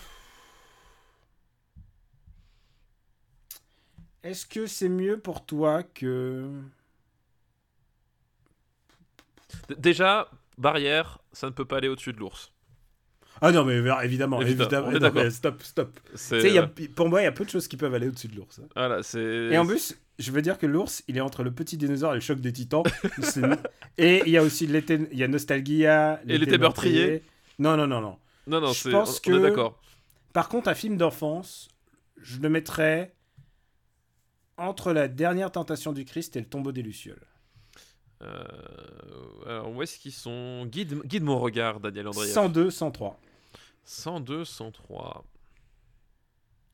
Est-ce 4.24 4.45
que 4.45 4.65
c'est 4.67 4.89
mieux 4.89 5.19
pour 5.19 5.45
toi 5.45 5.84
que. 5.84 6.50
D- 9.69 9.75
Déjà, 9.77 10.29
barrière, 10.57 11.19
ça 11.31 11.48
ne 11.48 11.51
peut 11.51 11.65
pas 11.65 11.77
aller 11.77 11.88
au-dessus 11.89 12.12
de 12.13 12.17
l'ours. 12.19 12.51
Ah 13.41 13.51
non, 13.51 13.65
mais 13.65 13.77
évidemment, 14.03 14.41
Évidemment, 14.41 14.91
non, 14.91 15.12
mais 15.13 15.29
stop, 15.29 15.62
stop. 15.62 16.00
Y 16.53 16.57
a- 16.57 16.67
pour 16.95 17.10
moi, 17.10 17.22
il 17.22 17.25
y 17.25 17.27
a 17.27 17.31
peu 17.34 17.43
de 17.45 17.50
choses 17.50 17.67
qui 17.67 17.77
peuvent 17.77 17.93
aller 17.93 18.07
au-dessus 18.07 18.29
de 18.29 18.36
l'ours. 18.36 18.60
hein. 18.60 18.67
Voilà. 18.75 19.01
Et 19.53 19.57
en 19.57 19.65
plus, 19.67 19.98
je 20.19 20.31
veux 20.31 20.41
dire 20.41 20.57
que 20.57 20.65
l'ours, 20.65 21.03
il 21.07 21.17
est 21.17 21.22
entre 21.22 21.43
le 21.43 21.51
petit 21.51 21.77
dinosaure 21.77 22.12
et 22.13 22.15
le 22.15 22.22
choc 22.22 22.39
des 22.39 22.53
titans. 22.53 22.84
Et 23.98 24.22
il 24.25 24.31
y 24.31 24.38
a 24.38 24.43
aussi 24.43 24.67
l'été, 24.67 25.00
il 25.12 25.17
y 25.17 25.24
a 25.24 25.27
Nostalgia. 25.27 26.19
Et 26.27 26.38
l'été 26.38 26.57
meurtrier. 26.57 27.24
Non, 27.60 27.75
non, 27.77 27.88
non, 27.88 28.01
non. 28.01 28.17
Non, 28.48 28.62
non, 28.62 28.74
je 28.74 28.89
pense 28.89 29.22
on- 29.25 29.31
on 29.31 29.36
que- 29.38 29.41
d'accord. 29.41 29.81
Par 30.34 30.50
contre, 30.50 30.67
un 30.69 30.75
film 30.75 30.98
d'enfance, 30.98 31.67
je 32.22 32.39
le 32.39 32.50
mettrais 32.50 33.13
entre 34.57 34.93
la 34.93 35.07
dernière 35.07 35.51
tentation 35.51 35.93
du 35.93 36.05
Christ 36.05 36.36
et 36.36 36.39
le 36.41 36.45
tombeau 36.45 36.72
des 36.72 36.81
Lucioles. 36.81 37.25
Euh, 38.22 38.43
alors, 39.45 39.72
où 39.72 39.81
est-ce 39.81 40.00
qu'ils 40.00 40.13
sont? 40.13 40.65
Guide, 40.67 41.01
guide 41.05 41.24
mon 41.24 41.38
regard, 41.39 41.79
Daniel 41.79 42.07
André. 42.07 42.27
102, 42.27 42.72
103. 42.72 43.19
102, 43.84 44.45
103. 44.45 45.25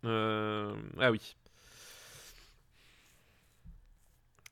Euh, 0.05 0.73
Ah 0.99 1.11
oui. 1.11 1.35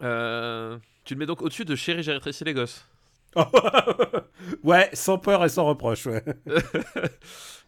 Euh, 0.01 0.77
Tu 1.06 1.13
le 1.15 1.20
mets 1.20 1.25
donc 1.25 1.41
au-dessus 1.41 1.65
de 1.65 1.75
Chérie, 1.75 2.03
j'ai 2.03 2.13
rétréci 2.13 2.44
les 2.44 2.53
gosses. 2.53 2.86
ouais, 4.63 4.89
sans 4.94 5.18
peur 5.20 5.44
et 5.46 5.50
sans 5.50 5.65
reproche, 5.65 6.06
ouais. 6.08 6.24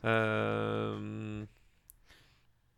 Euh, 0.03 1.45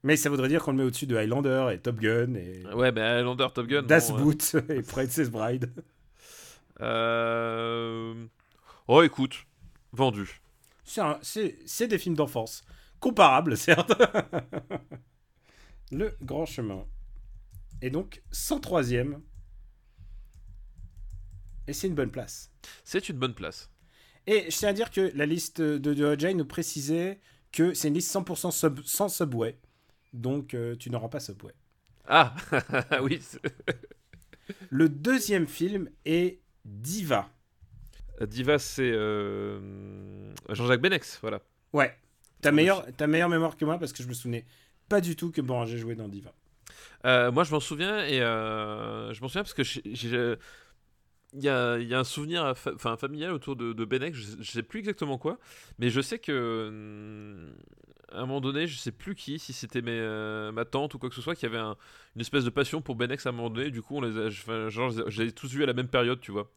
Mais 0.04 0.18
ça 0.18 0.30
voudrait 0.30 0.50
dire 0.50 0.62
qu'on 0.62 0.72
le 0.72 0.78
met 0.78 0.84
au-dessus 0.84 1.08
de 1.08 1.16
Highlander 1.16 1.70
et 1.72 1.80
Top 1.80 1.98
Gun 2.02 2.34
et 2.36 2.62
Ouais, 2.74 2.92
ben 2.92 3.20
Highlander, 3.20 3.48
Top 3.54 3.66
Gun. 3.68 3.84
Das 3.84 4.10
bon, 4.12 4.18
euh, 4.18 4.22
Boot 4.22 4.56
et 4.70 4.82
Princess 4.82 5.30
Bride. 5.30 5.72
euh, 6.82 8.14
Oh, 8.90 9.02
écoute, 9.04 9.46
vendu. 9.94 10.42
C'est 10.84 11.88
des 11.88 11.98
films 11.98 12.16
d'enfance. 12.16 12.66
Comparables, 13.00 13.56
certes. 13.56 13.94
le 15.94 16.14
Grand 16.22 16.46
Chemin. 16.46 16.86
Et 17.82 17.90
donc, 17.90 18.22
103ème. 18.34 19.20
Et 21.68 21.74
c'est 21.74 21.88
une 21.88 21.96
bonne 21.96 22.12
place. 22.12 22.52
C'est 22.84 23.10
une 23.10 23.18
bonne 23.18 23.34
place. 23.34 23.70
Et 24.28 24.50
je 24.50 24.58
tiens 24.58 24.70
à 24.70 24.74
dire 24.74 24.92
que 24.92 25.12
la 25.16 25.26
liste 25.26 25.62
de, 25.62 25.78
de 25.94 26.20
Jay 26.20 26.34
nous 26.34 26.46
précisait 26.46 27.20
que 27.52 27.74
c'est 27.74 27.88
une 27.90 27.94
liste 27.94 28.14
100% 28.14 28.52
sub- 28.52 28.84
sans 28.86 29.10
Subway. 29.10 29.58
Donc, 30.14 30.54
euh, 30.54 30.76
tu 30.76 30.90
n'auras 30.90 31.10
pas 31.10 31.20
Subway. 31.20 31.54
Ah, 32.08 32.36
oui. 33.02 33.20
Le 34.70 34.90
deuxième 34.90 35.48
film 35.48 35.90
est 36.06 36.40
Diva. 36.66 37.30
Diva, 38.22 38.60
c'est 38.60 38.92
euh, 38.94 40.32
Jean-Jacques 40.50 40.82
Benex, 40.82 41.18
voilà. 41.22 41.42
Ouais. 41.72 41.96
T'as 42.42 42.52
meilleure, 42.52 42.86
meilleure 43.08 43.30
mémoire 43.30 43.56
que 43.56 43.64
moi 43.66 43.78
parce 43.80 43.94
que 43.94 44.04
je 44.04 44.08
me 44.08 44.14
souvenais 44.14 44.46
pas 44.90 45.00
du 45.02 45.16
tout 45.16 45.32
que 45.32 45.42
Boranger 45.42 45.78
jouait 45.78 45.96
dans 45.96 46.08
Diva. 46.10 46.34
Euh, 47.06 47.32
moi, 47.32 47.44
je 47.46 47.52
m'en 47.52 47.60
souviens 47.62 48.06
et 48.06 48.22
euh, 48.22 49.14
je 49.14 49.22
m'en 49.22 49.28
souviens 49.30 49.44
parce 49.44 49.54
que 49.54 49.64
j'ai- 49.64 49.82
j'ai- 49.86 50.36
il 51.36 51.44
y 51.44 51.50
a, 51.50 51.76
un 52.00 52.04
souvenir 52.04 52.56
fa- 52.58 52.78
familial 52.98 53.32
autour 53.34 53.56
de, 53.56 53.74
de 53.74 53.86
Benex, 53.86 54.18
je, 54.18 54.44
je 54.44 54.52
sais 54.52 54.64
plus 54.64 54.80
exactement 54.80 55.18
quoi, 55.18 55.40
mais 55.80 55.90
je 55.90 56.02
sais 56.02 56.20
que 56.20 56.68
hum, 56.70 57.54
à 58.12 58.20
un 58.20 58.26
moment 58.28 58.42
donné, 58.42 58.68
je 58.68 58.78
sais 58.78 58.92
plus 58.92 59.16
qui, 59.16 59.40
si 59.40 59.54
c'était 59.54 59.82
euh, 59.88 60.52
ma 60.52 60.66
tante 60.66 60.94
ou 60.94 61.00
quoi 61.00 61.10
que 61.10 61.16
ce 61.16 61.22
soit, 61.22 61.36
qui 61.36 61.46
avait 61.48 61.58
un- 61.58 61.76
une 62.16 62.22
espèce 62.22 62.44
de 62.46 62.50
passion 62.52 62.82
pour 62.82 62.96
Benex 62.96 63.26
à 63.26 63.30
un 63.30 63.32
moment 63.34 63.50
donné. 63.50 63.72
Du 63.72 63.82
coup, 63.82 63.98
on 63.98 64.02
les 64.02 64.18
a, 64.18 64.30
les 65.10 65.22
ai- 65.30 65.32
tous 65.32 65.50
vus 65.52 65.64
à 65.64 65.66
la 65.66 65.74
même 65.74 65.88
période, 65.88 66.20
tu 66.22 66.32
vois. 66.32 66.52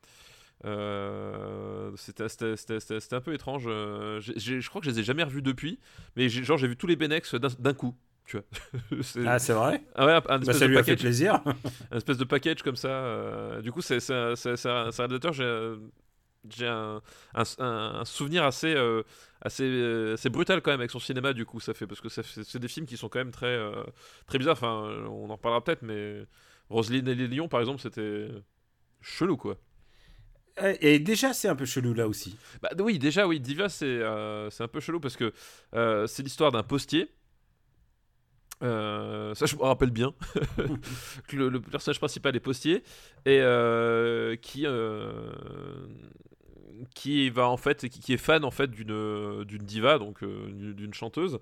Euh, 0.65 1.93
c'était 1.97 3.15
un 3.17 3.21
peu 3.21 3.35
étrange. 3.35 3.65
euh, 3.67 4.21
je 4.21 4.69
crois 4.69 4.81
que 4.81 4.87
je 4.87 4.91
les 4.91 5.01
ai 5.01 5.05
jamais 5.05 5.23
revus 5.23 5.43
depuis, 5.43 5.79
mais 6.17 6.29
genre 6.29 6.59
j'ai 6.59 6.69
vu 6.69 6.77
tous 6.77 6.87
les 6.87 6.97
Benex 6.97 7.35
d'un 7.35 7.75
coup, 7.75 7.95
tu 8.27 8.37
vois. 8.39 9.03
C'est- 9.03 9.27
Ah, 9.27 9.39
c'est 9.39 9.53
vrai 9.53 9.83
ah 9.95 10.07
ouais, 10.07 10.13
un, 10.29 10.39
bah, 10.41 10.53
Ça 10.53 10.61
de 10.61 10.67
lui 10.67 10.79
a 10.79 10.83
fait 10.83 10.93
package 10.93 11.01
plaisir. 11.01 11.41
un 11.91 11.97
espèce 11.97 12.19
de 12.19 12.25
package 12.25 12.63
comme 12.63 12.77
ça. 12.77 12.89
euh, 12.89 13.63
du 13.63 13.73
coup, 13.73 13.81
c'est 13.83 13.97
un, 14.11 14.35
réalisateur, 14.35 15.33
j'ai 15.33 15.45
euh, 15.45 15.77
un, 16.63 17.01
un, 17.35 17.43
un- 17.59 18.01
un 18.01 18.05
souvenir 18.05 18.45
assez, 18.45 18.75
euh, 18.75 19.03
assez, 19.41 19.65
euh, 19.65 20.15
assez 20.15 20.29
brutal 20.31 20.61
quand 20.63 20.71
même 20.71 20.81
avec 20.81 20.91
son 20.91 21.01
cinéma, 21.01 21.33
du 21.33 21.45
coup, 21.45 21.61
ça 21.61 21.75
fait. 21.75 21.87
Parce 21.87 22.01
que 22.01 22.09
c'est 22.09 22.59
des 22.59 22.69
films 22.69 22.87
qui 22.87 22.97
sont 22.97 23.09
quand 23.09 23.19
même 23.19 23.33
très, 23.33 23.47
euh, 23.47 23.83
très 24.27 24.39
bizarres. 24.39 24.53
Enfin, 24.55 25.05
on 25.09 25.29
en 25.31 25.37
reparlera 25.37 25.63
peut-être, 25.63 25.83
mais 25.83 26.25
Roselyne 26.69 27.09
et 27.09 27.15
les 27.15 27.29
Lions, 27.29 27.49
par 27.49 27.61
exemple, 27.61 27.81
c'était 27.81 28.29
chelou, 29.01 29.37
quoi. 29.37 29.57
Et 30.81 30.99
déjà, 30.99 31.35
c'est 31.35 31.49
un 31.49 31.57
peu 31.57 31.67
chelou 31.67 31.93
là 31.93 32.09
aussi. 32.09 32.37
Bah 32.63 32.71
oui, 32.79 32.99
déjà, 32.99 33.27
oui, 33.27 33.41
Diva, 33.41 33.69
c'est 33.69 34.01
c'est 34.51 34.63
un 34.65 34.69
peu 34.69 34.81
chelou 34.81 35.01
parce 35.01 35.17
que 35.17 35.33
c'est 36.07 36.23
l'histoire 36.23 36.51
d'un 36.53 36.63
postier. 36.63 37.11
Euh, 38.63 39.35
ça, 39.35 39.47
je 39.47 39.57
me 39.57 39.63
rappelle 39.63 39.91
bien. 39.91 40.15
que 41.29 41.37
le, 41.37 41.49
le 41.49 41.61
personnage 41.61 41.99
principal 41.99 42.35
est 42.37 42.41
postier 42.41 42.83
et 43.27 43.41
euh, 43.41 44.37
qui 44.37 44.67
euh, 44.67 45.31
qui 46.95 47.31
va 47.31 47.49
en 47.49 47.57
fait 47.57 47.89
qui, 47.89 48.01
qui 48.01 48.13
est 48.13 48.19
fan 48.19 48.45
en 48.45 48.51
fait 48.51 48.71
d'une 48.71 49.45
d'une 49.45 49.63
diva 49.63 49.99
donc 49.99 50.23
d'une 50.23 50.95
chanteuse 50.95 51.39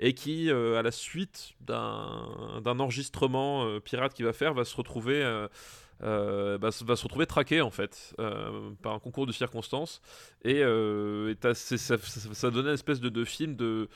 et 0.00 0.14
qui 0.14 0.50
à 0.50 0.82
la 0.82 0.90
suite 0.90 1.52
d'un 1.60 2.60
d'un 2.62 2.80
enregistrement 2.80 3.80
pirate 3.80 4.14
qu'il 4.14 4.24
va 4.24 4.32
faire 4.32 4.54
va 4.54 4.64
se 4.64 4.74
retrouver 4.74 5.22
bah, 6.00 6.58
va 6.58 6.70
se 6.96 7.02
retrouver 7.02 7.26
traqué 7.26 7.60
en 7.60 7.70
fait 7.70 8.14
par 8.82 8.94
un 8.94 8.98
concours 8.98 9.26
de 9.26 9.32
circonstances 9.32 10.00
et, 10.42 10.62
ça, 11.42 11.98
ça 11.98 12.50
donnait 12.50 12.68
une 12.68 12.74
espèce 12.74 13.00
de, 13.00 13.10
de 13.10 13.24
film 13.26 13.56
de 13.56 13.90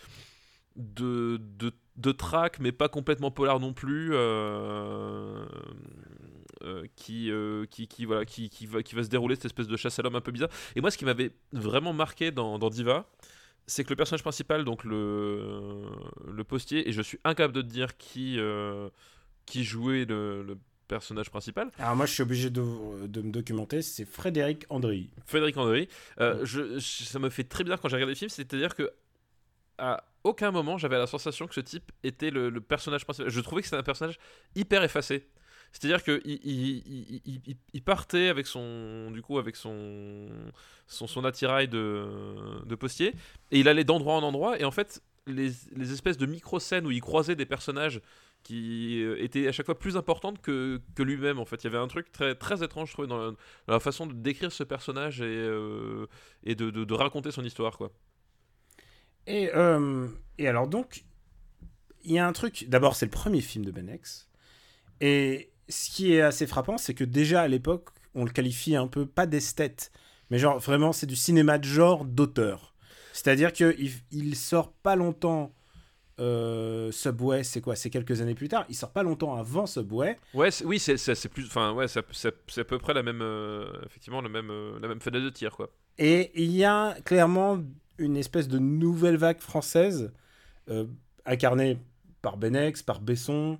de, 0.76 1.38
de, 1.58 1.72
de 1.96 2.12
track 2.12 2.58
mais 2.60 2.72
pas 2.72 2.88
complètement 2.88 3.30
polar 3.30 3.60
non 3.60 3.72
plus 3.72 4.10
euh, 4.14 5.44
euh, 6.62 6.84
qui, 6.96 7.30
euh, 7.30 7.66
qui, 7.66 7.88
qui, 7.88 8.04
voilà, 8.04 8.24
qui, 8.24 8.48
qui, 8.48 8.66
va, 8.66 8.82
qui 8.82 8.94
va 8.94 9.02
se 9.02 9.08
dérouler 9.08 9.34
cette 9.34 9.46
espèce 9.46 9.68
de 9.68 9.76
chasse 9.76 9.98
à 9.98 10.02
l'homme 10.02 10.16
un 10.16 10.20
peu 10.20 10.32
bizarre 10.32 10.50
et 10.76 10.80
moi 10.80 10.90
ce 10.90 10.98
qui 10.98 11.04
m'avait 11.04 11.32
vraiment 11.52 11.92
marqué 11.92 12.30
dans, 12.30 12.58
dans 12.58 12.70
Diva 12.70 13.06
c'est 13.66 13.84
que 13.84 13.90
le 13.90 13.96
personnage 13.96 14.22
principal 14.22 14.64
donc 14.64 14.84
le, 14.84 15.82
le 16.30 16.44
postier 16.44 16.88
et 16.88 16.92
je 16.92 17.02
suis 17.02 17.18
incapable 17.24 17.54
de 17.54 17.62
te 17.62 17.66
dire 17.68 17.96
qui, 17.96 18.38
qui 19.46 19.64
jouait 19.64 20.04
le, 20.04 20.42
le 20.42 20.58
personnage 20.88 21.30
principal 21.30 21.70
Alors 21.78 21.96
moi, 21.96 22.04
je 22.04 22.12
suis 22.12 22.22
obligé 22.22 22.50
de, 22.50 23.06
de 23.06 23.22
me 23.22 23.30
documenter. 23.30 23.80
C'est 23.80 24.04
Frédéric 24.04 24.66
Andry. 24.68 25.08
Frédéric. 25.24 25.56
Euh, 26.20 26.44
je, 26.44 26.78
je- 26.78 27.04
ça 27.04 27.18
me 27.18 27.30
fait 27.30 27.44
très 27.44 27.64
bizarre 27.64 27.80
quand 27.80 27.88
j'ai 27.88 27.96
regardé 27.96 28.10
le 28.12 28.18
film, 28.18 28.28
c'est-à-dire 28.28 28.74
que 28.74 28.90
à 29.78 30.04
aucun 30.24 30.50
moment 30.50 30.78
j'avais 30.78 30.98
la 30.98 31.06
sensation 31.06 31.46
que 31.46 31.54
ce 31.54 31.60
type 31.60 31.90
était 32.02 32.30
le, 32.30 32.50
personnage 32.60 33.04
principal. 33.04 33.30
Je 33.30 33.40
trouvais 33.40 33.62
que 33.62 33.66
c'était 33.68 33.78
un 33.78 33.82
personnage 33.82 34.18
hyper 34.54 34.82
effacé. 34.84 35.28
C'est-à-dire 35.72 36.02
que 36.04 36.20
il, 36.24 36.38
il- 36.44 36.82
il- 36.86 37.22
il- 37.24 37.40
il- 37.46 37.56
il 37.72 37.82
partait 37.82 38.28
avec 38.28 38.46
son, 38.46 39.10
du 39.10 39.22
coup, 39.22 39.38
avec 39.38 39.56
son, 39.56 40.28
son, 40.86 41.24
attirail 41.24 41.66
de, 41.68 42.74
postier, 42.78 43.14
et 43.50 43.60
il 43.60 43.68
allait 43.68 43.84
d'endroit 43.84 44.14
en 44.14 44.22
endroit, 44.22 44.60
et 44.60 44.64
en 44.64 44.70
fait, 44.70 45.02
les, 45.26 45.52
espèces 45.92 46.18
de 46.18 46.26
micro-scènes 46.26 46.86
où 46.86 46.90
il 46.90 47.00
croisait 47.00 47.36
des 47.36 47.46
personnages 47.46 48.00
qui 48.42 49.00
euh, 49.02 49.22
étaient 49.22 49.46
à 49.48 49.52
chaque 49.52 49.66
fois 49.66 49.78
plus 49.78 49.96
importantes 49.96 50.40
que, 50.42 50.80
lui-même 50.98 51.38
en 51.38 51.44
fait. 51.44 51.62
Il 51.62 51.64
y 51.64 51.66
avait 51.68 51.78
un 51.78 51.86
truc 51.88 52.10
très, 52.12 52.34
très 52.34 52.62
étrange 52.64 52.88
je 52.88 52.92
trouvais 52.94 53.08
dans 53.08 53.34
la, 53.68 53.80
façon 53.80 54.06
de 54.06 54.12
décrire 54.14 54.50
ce 54.52 54.64
personnage 54.64 55.20
et, 55.20 55.24
euh, 55.26 56.06
de- 56.44 56.70
de 56.70 56.94
raconter 56.94 57.30
son 57.30 57.44
histoire 57.44 57.78
quoi. 57.78 57.92
Et, 59.26 59.50
euh, 59.54 60.08
et 60.38 60.48
alors 60.48 60.68
donc, 60.68 61.04
il 62.04 62.12
y 62.12 62.18
a 62.18 62.26
un 62.26 62.32
truc. 62.32 62.66
D'abord, 62.68 62.96
c'est 62.96 63.06
le 63.06 63.10
premier 63.10 63.40
film 63.40 63.64
de 63.64 63.70
Ben 63.70 63.88
X. 63.88 64.28
Et 65.00 65.50
ce 65.68 65.90
qui 65.90 66.12
est 66.14 66.20
assez 66.22 66.46
frappant, 66.46 66.78
c'est 66.78 66.94
que 66.94 67.04
déjà 67.04 67.42
à 67.42 67.48
l'époque, 67.48 67.90
on 68.14 68.24
le 68.24 68.30
qualifie 68.30 68.76
un 68.76 68.86
peu, 68.88 69.06
pas 69.06 69.26
d'esthète, 69.26 69.90
mais 70.30 70.38
genre 70.38 70.58
vraiment, 70.58 70.92
c'est 70.92 71.06
du 71.06 71.16
cinéma 71.16 71.58
de 71.58 71.64
genre 71.64 72.04
d'auteur. 72.04 72.74
C'est-à-dire 73.12 73.52
qu'il 73.52 73.90
il 74.10 74.36
sort 74.36 74.72
pas 74.72 74.96
longtemps. 74.96 75.54
euh, 76.20 76.92
Subway, 76.92 77.42
c'est 77.42 77.60
quoi? 77.60 77.74
C'est 77.74 77.90
quelques 77.90 78.20
années 78.20 78.34
plus 78.34 78.48
tard. 78.48 78.64
Il 78.68 78.74
sort 78.74 78.92
pas 78.92 79.02
longtemps 79.02 79.34
avant 79.34 79.66
Subway. 79.66 80.18
Ouais, 80.34 80.50
oui, 80.64 80.78
c'est 80.78 81.28
plus, 81.28 81.46
enfin 81.46 81.72
ouais, 81.72 81.86
c'est 81.88 82.00
à 82.60 82.64
peu 82.64 82.78
près 82.78 82.94
la 82.94 83.02
même, 83.02 83.22
euh, 83.22 83.66
effectivement, 83.86 84.20
la 84.20 84.28
même, 84.28 84.50
euh, 84.50 84.78
la 84.80 84.88
même 84.88 85.00
fenêtre 85.00 85.24
de 85.24 85.30
tir 85.30 85.56
quoi. 85.56 85.70
Et 85.98 86.30
il 86.34 86.50
y 86.50 86.64
a 86.64 86.96
clairement 87.04 87.58
une 87.98 88.16
espèce 88.16 88.48
de 88.48 88.58
nouvelle 88.58 89.16
vague 89.16 89.40
française, 89.40 90.12
euh, 90.68 90.86
incarnée 91.24 91.78
par 92.20 92.36
Benex, 92.36 92.82
par 92.82 93.00
Besson. 93.00 93.58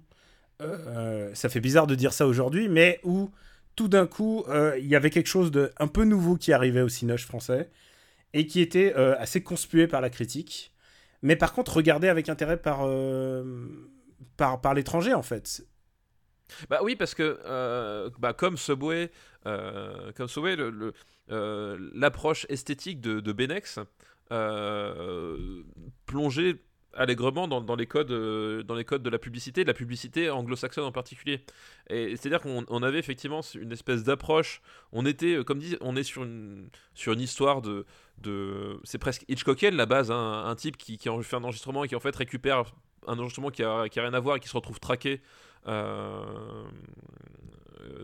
Euh, 0.60 1.34
ça 1.34 1.48
fait 1.48 1.60
bizarre 1.60 1.86
de 1.86 1.94
dire 1.94 2.12
ça 2.12 2.26
aujourd'hui, 2.26 2.68
mais 2.68 3.00
où 3.04 3.30
tout 3.76 3.88
d'un 3.88 4.06
coup, 4.06 4.44
euh, 4.48 4.76
il 4.78 4.86
y 4.86 4.96
avait 4.96 5.10
quelque 5.10 5.28
chose 5.28 5.50
de 5.50 5.72
un 5.78 5.88
peu 5.88 6.04
nouveau 6.04 6.36
qui 6.36 6.52
arrivait 6.52 6.82
au 6.82 6.88
cinoche 6.88 7.26
français 7.26 7.70
et 8.32 8.46
qui 8.46 8.60
était 8.60 8.94
euh, 8.96 9.16
assez 9.18 9.42
conspué 9.42 9.86
par 9.86 10.00
la 10.00 10.10
critique, 10.10 10.72
mais 11.22 11.36
par 11.36 11.52
contre 11.52 11.76
regardé 11.76 12.08
avec 12.08 12.28
intérêt 12.28 12.56
par, 12.56 12.80
euh, 12.84 13.66
par, 14.36 14.74
l'étranger 14.74 15.14
en 15.14 15.22
fait. 15.22 15.66
Bah 16.68 16.80
oui, 16.82 16.96
parce 16.96 17.14
que 17.14 17.40
euh, 17.46 18.10
bah, 18.18 18.34
comme 18.34 18.58
Subway, 18.58 19.10
euh, 19.46 20.12
comme 20.12 20.28
Subway, 20.28 20.56
euh, 21.30 21.90
l'approche 21.94 22.46
esthétique 22.50 23.00
de, 23.00 23.20
de 23.20 23.32
Benex 23.32 23.78
euh, 24.32 25.62
plongeait 26.06 26.56
allègrement 26.94 27.48
dans, 27.48 27.76
les 27.76 27.86
codes, 27.86 28.10
euh, 28.10 28.62
dans 28.62 28.74
les 28.74 28.84
codes 28.84 29.02
de 29.02 29.10
la 29.10 29.18
publicité, 29.18 29.62
de 29.62 29.68
la 29.68 29.74
publicité 29.74 30.30
anglo-saxonne 30.30 30.84
en 30.84 30.92
particulier. 30.92 31.44
Et 31.90 32.16
c'est-à-dire 32.16 32.40
qu'on 32.40 32.64
on 32.68 32.82
avait 32.82 32.98
effectivement 32.98 33.40
une 33.54 33.72
espèce 33.72 34.04
d'approche. 34.04 34.62
On 34.92 35.04
était, 35.06 35.36
euh, 35.36 35.44
comme 35.44 35.58
dit, 35.58 35.76
on 35.80 35.96
est 35.96 36.02
sur 36.02 36.22
une, 36.22 36.68
sur 36.94 37.12
une 37.12 37.20
histoire 37.20 37.60
de, 37.60 37.84
de 38.18 38.78
c'est 38.84 38.98
presque 38.98 39.24
Hitchcockienne 39.28 39.74
la 39.74 39.86
base, 39.86 40.10
hein, 40.10 40.44
un 40.46 40.54
type 40.54 40.76
qui, 40.78 40.96
qui 40.98 41.08
fait 41.22 41.36
un 41.36 41.44
enregistrement 41.44 41.84
et 41.84 41.88
qui 41.88 41.96
en 41.96 42.00
fait 42.00 42.16
récupère 42.16 42.64
un 43.06 43.18
enregistrement 43.18 43.50
qui 43.50 43.62
a, 43.62 43.88
qui 43.88 43.98
a 44.00 44.02
rien 44.02 44.14
à 44.14 44.20
voir 44.20 44.36
et 44.36 44.40
qui 44.40 44.48
se 44.48 44.56
retrouve 44.56 44.80
traqué. 44.80 45.20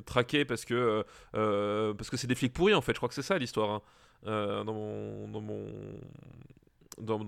traqué 0.04 0.44
parce 0.44 0.64
que 0.64 1.04
parce 1.32 2.10
que 2.10 2.16
c'est 2.16 2.26
des 2.26 2.34
flics 2.34 2.52
pourris 2.52 2.74
en 2.74 2.80
fait 2.80 2.92
je 2.92 2.98
crois 2.98 3.08
que 3.08 3.14
c'est 3.14 3.22
ça 3.22 3.38
l'histoire 3.38 3.70
hein. 3.70 3.82
Euh, 4.26 4.64
dans 4.64 4.74
mon 4.74 5.28
dans 5.28 5.40
mon 5.40 5.66
dans, 7.00 7.18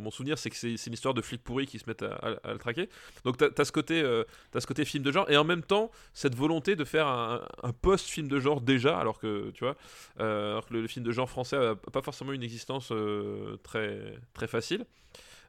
mon- 0.00 0.10
souvenir, 0.10 0.38
c'est 0.38 0.50
que 0.50 0.56
c'est 0.56 0.86
une 0.86 0.92
histoire 0.92 1.14
de 1.14 1.22
flics 1.22 1.42
pourris 1.42 1.66
qui 1.66 1.78
se 1.78 1.84
mettent 1.86 2.02
à, 2.02 2.38
le 2.52 2.58
traquer. 2.58 2.88
Donc 3.24 3.36
t'as 3.36 3.48
as 3.56 3.70
côté, 3.70 4.02
euh, 4.02 4.24
ce 4.56 4.66
côté 4.66 4.84
film 4.84 5.04
de 5.04 5.12
genre, 5.12 5.30
et 5.30 5.36
en 5.36 5.44
même 5.44 5.62
temps 5.62 5.90
cette 6.12 6.34
volonté 6.34 6.76
de 6.76 6.84
faire 6.84 7.06
un, 7.06 7.42
post-film 7.80 8.28
de 8.28 8.38
genre 8.40 8.60
déjà, 8.60 8.98
alors 8.98 9.18
que 9.18 9.50
tu 9.50 9.64
vois, 9.64 9.76
euh, 10.20 10.60
le, 10.70 10.86
film 10.86 11.04
de 11.04 11.12
genre 11.12 11.30
français 11.30 11.56
a 11.56 11.74
pas 11.74 12.02
forcément 12.02 12.32
une 12.32 12.42
existence 12.42 12.90
euh, 12.92 13.56
très 13.62 14.18
très 14.34 14.46
facile. 14.46 14.84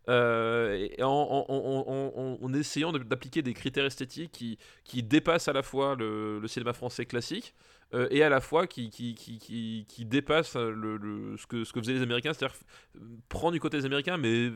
En, 0.07 0.93
essayant 2.53 2.91
d'appliquer 2.91 3.41
des 3.41 3.53
critères 3.53 3.85
esthétiques 3.85 4.31
qui, 4.31 4.57
qui 4.83 5.03
dépassent 5.03 5.47
à 5.47 5.53
la 5.53 5.63
fois 5.63 5.95
le 5.95 6.43
cinéma 6.47 6.73
français 6.73 7.05
classique 7.05 7.53
euh, 7.93 8.07
et 8.11 8.23
à 8.23 8.29
la 8.29 8.41
fois 8.41 8.67
qui, 8.67 8.89
qui, 8.89 9.15
qui, 9.15 9.37
qui, 9.39 9.85
qui 9.87 10.05
dépassent 10.05 10.55
le, 10.55 11.35
ce, 11.37 11.45
que, 11.47 11.63
ce 11.63 11.73
que 11.73 11.79
faisaient 11.81 11.93
les 11.93 12.01
Américains, 12.03 12.33
c'est-à-dire 12.33 12.57
euh, 12.97 12.99
prendre 13.29 13.53
du 13.53 13.59
côté 13.59 13.77
des 13.77 13.85
Américains, 13.85 14.17
mais 14.17 14.51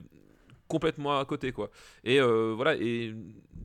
complètement 0.67 1.19
à 1.19 1.25
côté 1.25 1.51
quoi. 1.51 1.69
Et 2.03 2.19
euh, 2.19 2.53
voilà 2.55 2.75
et 2.75 3.13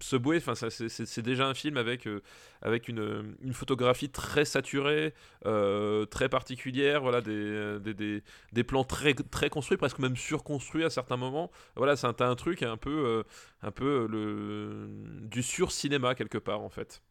Subway 0.01 0.37
enfin 0.37 0.55
ça, 0.55 0.69
c'est- 0.71 1.21
déjà 1.23 1.47
un 1.49 1.55
film 1.55 1.77
avec 1.79 2.07
euh, 2.07 2.21
avec 2.63 2.89
une, 2.89 3.37
une 3.43 3.55
photographie 3.55 4.11
très 4.11 4.45
saturée 4.45 5.15
euh, 5.47 6.05
très 6.07 6.29
particulière 6.29 7.01
voilà 7.03 7.23
des, 7.23 7.79
des, 7.81 7.95
des, 7.95 8.23
des 8.53 8.65
plans 8.65 8.85
très 8.85 9.15
très 9.15 9.49
construits 9.49 9.79
presque 9.79 9.99
même 9.99 10.17
surconstruits 10.17 10.85
à 10.85 10.91
certains 10.91 11.17
moments. 11.17 11.51
Voilà 11.77 11.97
c'est 11.97 12.07
un, 12.07 12.15
un 12.19 12.35
truc 12.37 12.63
un 12.63 12.77
peu 12.77 12.91
euh, 13.07 13.23
un 13.63 13.71
peu 13.71 14.07
le 14.11 14.89
du 15.23 15.43
sur 15.43 15.73
cinéma 15.73 16.15
quelque 16.15 16.39
part 16.39 16.61
en 16.61 16.69
fait 16.71 17.03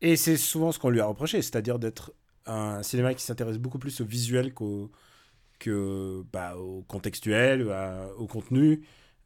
Et 0.00 0.16
c'est 0.16 0.36
souvent 0.36 0.72
ce 0.72 0.78
qu'on 0.78 0.90
lui 0.90 1.00
a 1.00 1.06
reproché, 1.06 1.42
c'est-à-dire 1.42 1.78
d'être 1.78 2.12
un 2.46 2.82
cinéma 2.82 3.14
qui 3.14 3.22
s'intéresse 3.24 3.58
beaucoup 3.58 3.78
plus 3.78 4.00
au 4.00 4.04
visuel 4.04 4.54
qu'au 4.54 4.90
que, 5.58 6.22
bah, 6.32 6.56
au 6.56 6.82
contextuel, 6.82 7.70
à- 7.72 8.08
au 8.16 8.26
contenu. 8.26 8.82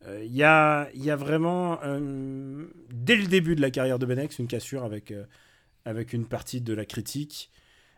Euh, 0.07 0.25
Il 0.25 0.33
y, 0.35 0.43
a, 0.45 0.89
il 0.95 1.05
y 1.05 1.11
a 1.11 1.17
vraiment, 1.17 1.79
euh, 1.85 2.67
dès 2.91 3.17
le 3.17 3.27
début 3.27 3.55
de 3.55 3.61
la 3.61 3.71
carrière 3.71 3.99
de 3.99 4.07
Benex, 4.07 4.39
une 4.39 4.49
cassure 4.49 4.83
avec, 4.85 5.11
euh, 5.13 5.25
avec 5.85 6.13
une 6.13 6.27
partie 6.27 6.61
de 6.61 6.75
la 6.75 6.85
critique. 6.87 7.51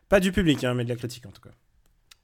Pas 0.08 0.20
du 0.20 0.32
public, 0.32 0.64
hein, 0.64 0.74
mais 0.74 0.84
de 0.84 0.90
la 0.90 0.96
critique 0.96 1.26
en 1.26 1.30
tout 1.32 1.40
cas. 1.42 1.52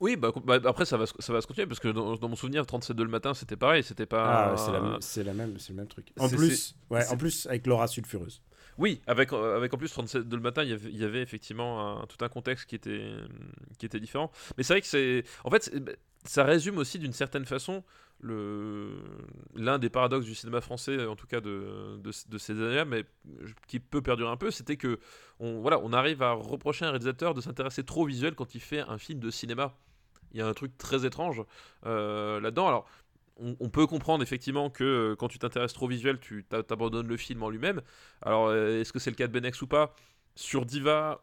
oui 0.00 0.16
bah, 0.16 0.32
bah, 0.44 0.58
après 0.64 0.84
ça 0.86 0.96
va 0.96 1.06
se- 1.06 1.14
ça 1.20 1.32
va 1.32 1.40
se 1.42 1.46
continuer 1.46 1.66
parce 1.66 1.80
que 1.80 1.88
dans, 1.88 2.16
dans 2.16 2.28
mon 2.28 2.36
souvenir 2.36 2.66
37 2.66 2.96
de 2.96 3.02
le 3.02 3.10
matin 3.10 3.34
c'était 3.34 3.56
pareil 3.56 3.82
c'était 3.82 4.06
pas 4.06 4.52
Ah, 4.52 4.56
c'est 4.56 4.72
la, 4.72 4.98
c'est 5.00 5.24
la 5.24 5.34
même, 5.34 5.58
c'est 5.58 5.70
le 5.72 5.76
même 5.76 5.88
truc. 5.88 6.08
En 6.18 6.28
plus, 6.28 6.74
ouais, 6.90 7.06
en 7.08 7.16
plus 7.18 7.46
avec 7.46 7.66
Laura 7.66 7.86
Sulfureuse. 7.86 8.40
Oui, 8.80 9.02
avec, 9.06 9.34
euh, 9.34 9.56
avec 9.58 9.74
en 9.74 9.76
plus 9.76 9.90
37 9.90 10.26
de 10.26 10.36
le 10.36 10.40
matin, 10.42 10.62
il 10.64 10.96
y 10.96 11.04
avait, 11.04 11.20
effectivement 11.20 12.02
tout 12.06 12.24
un 12.24 12.30
contexte 12.30 12.64
qui 12.64 12.74
était, 12.74 13.12
qui 13.78 13.84
était 13.84 14.00
différent. 14.00 14.30
Mais 14.56 14.62
c'est 14.62 14.72
vrai 14.72 14.80
que 14.80 14.86
c'est. 14.86 15.22
En 15.44 15.50
fait, 15.50 15.64
c'est- 15.64 15.98
ça 16.24 16.44
résume 16.44 16.78
aussi 16.78 16.98
d'une 16.98 17.12
certaine 17.12 17.44
façon 17.44 17.84
l'un 18.22 19.78
des 19.78 19.90
paradoxes 19.90 20.24
du 20.24 20.34
cinéma 20.34 20.60
français, 20.62 21.06
en 21.06 21.16
tout 21.16 21.26
cas 21.26 21.40
de, 21.40 21.98
de, 22.02 22.38
ces 22.38 22.52
années-là, 22.52 22.84
mais 22.86 23.04
qui 23.66 23.80
peut 23.80 24.02
perdurer 24.02 24.30
un 24.30 24.36
peu, 24.36 24.50
c'était 24.50 24.76
que 24.76 24.98
on, 25.40 25.60
voilà, 25.60 25.78
on 25.82 25.92
arrive 25.92 26.22
à 26.22 26.32
reprocher 26.32 26.84
à 26.84 26.88
un 26.88 26.90
réalisateur 26.92 27.34
de 27.34 27.40
s'intéresser 27.40 27.84
trop 27.84 28.04
visuel 28.06 28.34
quand 28.34 28.54
il 28.54 28.60
fait 28.60 28.80
un 28.80 28.98
film 28.98 29.20
de 29.20 29.30
cinéma. 29.30 29.74
Il 30.32 30.38
y 30.38 30.42
a 30.42 30.46
un 30.46 30.54
truc 30.54 30.76
très 30.78 31.04
étrange 31.04 31.42
euh, 31.86 32.40
là-dedans. 32.40 32.68
Alors, 32.68 32.86
on, 33.38 33.56
on 33.60 33.68
peut 33.68 33.86
comprendre 33.86 34.22
effectivement 34.22 34.70
que 34.70 34.84
euh, 34.84 35.16
quand 35.16 35.28
tu 35.28 35.38
t'intéresses 35.38 35.72
trop 35.72 35.86
au 35.86 35.88
visuel, 35.88 36.18
tu 36.20 36.44
t'a- 36.44 36.62
t'abandonnes 36.62 37.06
le 37.08 37.16
film 37.16 37.42
en 37.42 37.50
lui-même. 37.50 37.80
Alors, 38.22 38.48
euh, 38.48 38.80
est-ce 38.80 38.92
que 38.92 38.98
c'est 38.98 39.10
le 39.10 39.16
cas 39.16 39.26
de 39.26 39.32
Benex 39.32 39.60
ou 39.62 39.66
pas? 39.66 39.94
Sur 40.34 40.64
Diva, 40.66 41.22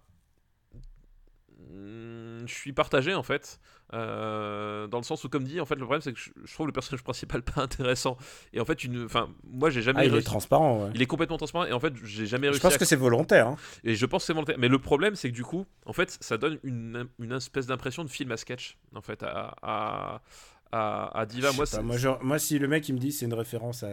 hmm, 1.71 2.45
je 2.45 2.53
suis 2.53 2.73
partagé 2.73 3.13
en 3.13 3.23
fait. 3.23 3.59
Euh, 3.93 4.85
dans 4.87 4.97
le 4.97 5.03
sens 5.03 5.23
où, 5.23 5.29
comme 5.29 5.45
dit, 5.45 5.61
en 5.61 5.65
fait, 5.65 5.75
le 5.75 5.81
problème 5.85 6.01
c'est 6.01 6.11
que 6.11 6.19
je, 6.19 6.29
je 6.43 6.53
trouve 6.53 6.67
le 6.67 6.73
personnage 6.73 7.03
principal 7.05 7.41
pas 7.41 7.61
intéressant. 7.61 8.17
Et 8.53 8.59
en 8.59 8.65
fait, 8.65 8.83
une, 8.83 9.05
enfin, 9.05 9.29
moi 9.45 9.69
j'ai 9.69 9.81
jamais 9.81 10.01
Ah, 10.01 10.05
il 10.05 10.15
est 10.15 10.21
transparent, 10.23 10.83
ouais. 10.83 10.91
Il 10.93 11.01
est 11.01 11.05
complètement 11.05 11.37
transparent 11.37 11.65
et 11.65 11.71
en 11.73 11.79
fait, 11.79 11.93
j'ai 12.03 12.25
jamais 12.25 12.47
Je 12.47 12.51
réussi 12.51 12.61
pense 12.63 12.73
à 12.75 12.77
que 12.77 12.85
c'est 12.85 12.95
volontaire. 12.97 13.47
hein. 13.47 13.57
et 13.83 13.95
je 13.95 14.05
pense 14.05 14.23
que 14.23 14.27
c'est 14.27 14.33
volontaire. 14.33 14.57
Mais 14.59 14.67
le 14.67 14.79
problème, 14.79 15.15
c'est 15.15 15.29
que 15.29 15.35
du 15.35 15.43
coup, 15.43 15.65
en 15.85 15.93
fait, 15.93 16.17
ça 16.21 16.37
donne 16.37 16.59
une, 16.63 17.07
une 17.19 17.31
espèce 17.31 17.67
d'impression 17.67 18.03
de 18.03 18.09
film 18.09 18.31
à 18.31 18.37
sketch, 18.37 18.77
en 18.95 19.01
fait, 19.01 19.23
à, 19.23 19.55
à, 19.61 20.21
à, 20.71 21.17
à 21.19 21.25
Diva. 21.25 21.51
Moi, 21.53 21.65
pas, 21.69 21.81
moi, 21.81 21.97
genre- 21.97 22.23
moi, 22.23 22.39
si 22.39 22.59
le 22.59 22.67
mec 22.67 22.87
il 22.89 22.93
me 22.93 22.99
dit 22.99 23.11
c'est 23.11 23.25
une 23.25 23.33
référence 23.33 23.83
à, 23.83 23.89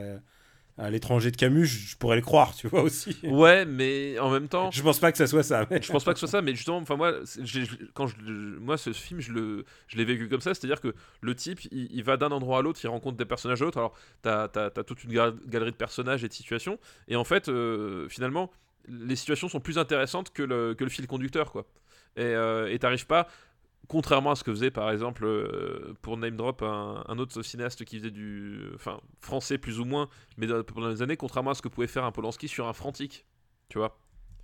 à 0.76 0.90
l'étranger 0.90 1.30
de 1.30 1.36
Camus, 1.36 1.66
je, 1.66 1.90
je 1.90 1.96
pourrais 1.96 2.16
le 2.16 2.22
croire, 2.22 2.54
tu 2.54 2.66
vois 2.66 2.82
aussi. 2.82 3.16
Ouais, 3.22 3.64
mais 3.64 4.18
en 4.18 4.28
même 4.30 4.48
temps, 4.48 4.70
Je 4.72 4.82
pense 4.82 4.98
pas 4.98 5.12
que 5.12 5.18
ça 5.18 5.26
soit 5.28 5.44
ça. 5.44 5.66
mais- 5.70 5.80
je 5.80 5.92
pense 5.92 6.02
pas 6.04 6.12
que 6.12 6.18
ce 6.18 6.26
soit 6.26 6.38
ça, 6.38 6.42
mais 6.42 6.52
justement, 6.54 6.78
enfin 6.78 6.96
moi, 6.96 7.12
quand 7.94 8.08
je, 8.08 8.16
moi, 8.58 8.76
ce 8.76 8.92
film, 8.92 9.20
je 9.20 9.32
le, 9.32 9.64
je 9.86 9.96
l'ai 9.96 10.04
vécu 10.04 10.28
comme 10.28 10.40
ça, 10.40 10.52
c'est-à-dire 10.52 10.80
que 10.80 10.92
le 11.20 11.34
type, 11.34 11.60
il, 11.70 11.88
il 11.92 12.02
va 12.02 12.16
d'un 12.16 12.30
endroit 12.32 12.58
à 12.58 12.62
l'autre, 12.62 12.80
il 12.82 12.88
rencontre 12.88 13.16
des 13.16 13.24
personnages 13.24 13.62
à 13.62 13.64
l'autre. 13.64 13.78
Alors, 13.78 13.94
t'as, 14.22 14.48
t'as, 14.48 14.70
t'as 14.70 14.82
toute 14.82 15.04
une 15.04 15.12
gal- 15.12 15.34
galerie 15.46 15.70
de 15.72 15.76
personnages 15.76 16.24
et 16.24 16.28
de 16.28 16.32
situations, 16.32 16.78
et 17.08 17.14
en 17.16 17.24
fait, 17.24 17.48
euh, 17.48 18.08
finalement, 18.08 18.50
les 18.88 19.16
situations 19.16 19.48
sont 19.48 19.60
plus 19.60 19.78
intéressantes 19.78 20.30
que 20.32 20.42
le, 20.42 20.74
que 20.74 20.84
le 20.84 20.90
fil 20.90 21.06
conducteur, 21.06 21.52
quoi. 21.52 21.66
Et 22.16 22.22
euh, 22.22 22.70
et 22.70 22.78
t'arrives 22.78 23.06
pas, 23.06 23.26
contrairement 23.88 24.30
à 24.30 24.34
ce 24.36 24.44
que 24.44 24.50
faisait 24.50 24.70
par 24.70 24.90
exemple 24.90 25.24
euh, 25.24 25.94
pour 26.02 26.16
name 26.16 26.36
drop 26.36 26.62
un, 26.62 27.04
un 27.06 27.18
autre 27.18 27.42
cinéaste 27.42 27.84
qui 27.84 27.98
faisait 27.98 28.10
du, 28.10 28.62
enfin 28.74 29.00
français 29.20 29.58
plus 29.58 29.80
ou 29.80 29.84
moins, 29.84 30.08
mais 30.36 30.46
dans- 30.46 30.62
pendant 30.62 30.88
les 30.88 31.02
années, 31.02 31.16
contrairement 31.16 31.50
à 31.50 31.54
ce 31.54 31.62
que 31.62 31.68
pouvait 31.68 31.86
faire 31.86 32.04
un 32.04 32.12
Polanski 32.12 32.48
sur 32.48 32.66
un 32.66 32.72
Frantic, 32.72 33.26
tu 33.68 33.78
vois. 33.78 33.98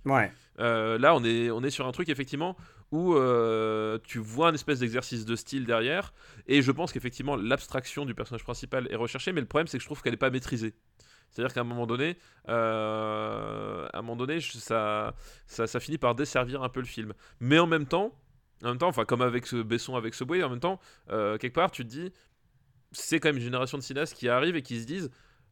Ouais. 0.05 0.31
Euh, 0.59 0.97
là, 0.97 1.13
on 1.15 1.23
est, 1.23 1.51
on 1.51 1.61
est 1.63 1.69
sur 1.69 1.85
un 1.85 1.91
truc 1.91 2.09
effectivement 2.09 2.57
où 2.91 3.15
euh, 3.15 3.99
tu 4.03 4.19
vois 4.19 4.49
un 4.49 4.53
espèce 4.53 4.79
d'exercice 4.79 5.25
de 5.25 5.35
style 5.35 5.65
derrière, 5.65 6.13
et 6.47 6.61
je 6.61 6.71
pense 6.71 6.91
qu'effectivement 6.91 7.35
l'abstraction 7.35 8.05
du 8.05 8.13
personnage 8.15 8.43
principal 8.43 8.87
est 8.91 8.95
recherchée, 8.95 9.31
mais 9.31 9.41
le 9.41 9.47
problème 9.47 9.67
c'est 9.67 9.77
que 9.77 9.83
je 9.83 9.87
trouve 9.87 10.01
qu'elle 10.01 10.13
n'est 10.13 10.17
pas 10.17 10.29
maîtrisée. 10.31 10.73
C'est-à-dire 11.29 11.53
qu'à 11.53 11.61
un 11.61 11.63
moment 11.63 11.87
donné, 11.87 12.17
à 12.45 13.87
un 13.93 14.01
moment 14.01 14.17
donné, 14.17 14.41
ça, 14.41 15.13
ça 15.47 15.79
finit 15.79 15.97
par 15.97 16.13
desservir 16.13 16.61
un 16.61 16.67
peu 16.67 16.81
le 16.81 16.85
film. 16.85 17.13
Mais 17.39 17.57
en 17.57 17.67
même 17.67 17.85
temps, 17.85 18.13
en 18.63 18.69
même 18.69 18.77
temps, 18.77 18.87
enfin 18.87 19.05
comme 19.05 19.21
avec 19.21 19.45
ce 19.47 19.57
Besson 19.57 19.95
avec 19.95 20.13
ce 20.13 20.23
Boy, 20.23 20.43
en 20.43 20.49
même 20.49 20.59
temps, 20.59 20.79
euh, 21.09 21.37
quelque 21.37 21.55
part, 21.55 21.71
tu 21.71 21.83
te 21.83 21.89
dis, 21.89 22.11
c'est 22.91 23.19
quand 23.19 23.29
même 23.29 23.37
une 23.37 23.43
génération 23.43 23.77
de 23.77 23.83
cinéastes 23.83 24.15
qui 24.15 24.29
arrivent 24.29 24.55
et 24.55 24.61
qui 24.63 24.81
se 24.81 24.85
disent 24.85 25.11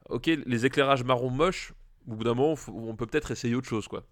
Ok, 0.09 0.27
les 0.27 0.65
éclairages 0.65 1.03
marron 1.03 1.29
moches, 1.29 1.73
au 2.07 2.15
bout 2.15 2.23
d'un 2.23 2.33
moment, 2.33 2.55
on 2.67 2.95
peut 2.95 3.05
peut-être 3.07 3.31
essayer 3.31 3.55
autre 3.55 3.69
chose, 3.69 3.87
quoi. 3.87 4.05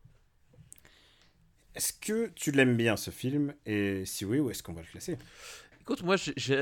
Est-ce 1.76 1.94
que 1.94 2.28
tu 2.36 2.52
l'aimes 2.52 2.76
bien 2.76 2.98
ce 2.98 3.12
film? 3.12 3.54
Et 3.66 4.04
si 4.06 4.26
oui, 4.26 4.40
où 4.40 4.50
est-ce 4.50 4.64
qu'on 4.64 4.74
va 4.74 4.82
le 4.82 4.88
classer? 4.88 5.18
Écoute, 5.82 6.04
moi, 6.04 6.16
j'ai, 6.18 6.56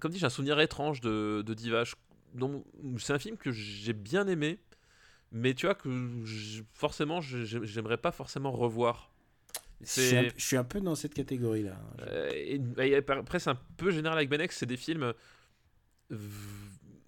comme 0.00 0.10
dit, 0.10 0.18
j'ai 0.18 0.26
un 0.26 0.30
souvenir 0.30 0.58
étrange 0.60 1.00
de, 1.00 1.42
de 1.46 1.54
Diva. 1.54 1.84
Je- 1.84 1.94
dont- 2.34 2.64
C'est 2.98 3.12
un 3.12 3.18
film 3.18 3.36
que 3.36 3.52
j'ai 3.52 3.92
bien 3.92 4.26
aimé, 4.26 4.58
mais 5.32 5.54
tu 5.54 5.66
vois 5.66 5.74
que 5.74 5.88
forcément, 6.72 7.20
j'aimerais 7.20 7.98
pas 7.98 8.12
forcément 8.12 8.52
revoir. 8.52 9.09
Je 9.82 9.86
suis, 9.86 10.16
un, 10.16 10.22
C'est, 10.22 10.38
je 10.38 10.44
suis 10.44 10.56
un 10.56 10.64
peu 10.64 10.80
dans 10.80 10.94
cette 10.94 11.14
catégorie-là. 11.14 11.78
euh, 12.02 12.30
et- 12.34 12.60
et 12.78 12.96
après, 12.96 13.38
c'est 13.38 13.50
un 13.50 13.58
peu 13.76 13.90
général 13.90 14.18
avec 14.18 14.28
Benex, 14.28 14.56
c'est 14.56 14.66
des 14.66 14.76
films 14.76 15.12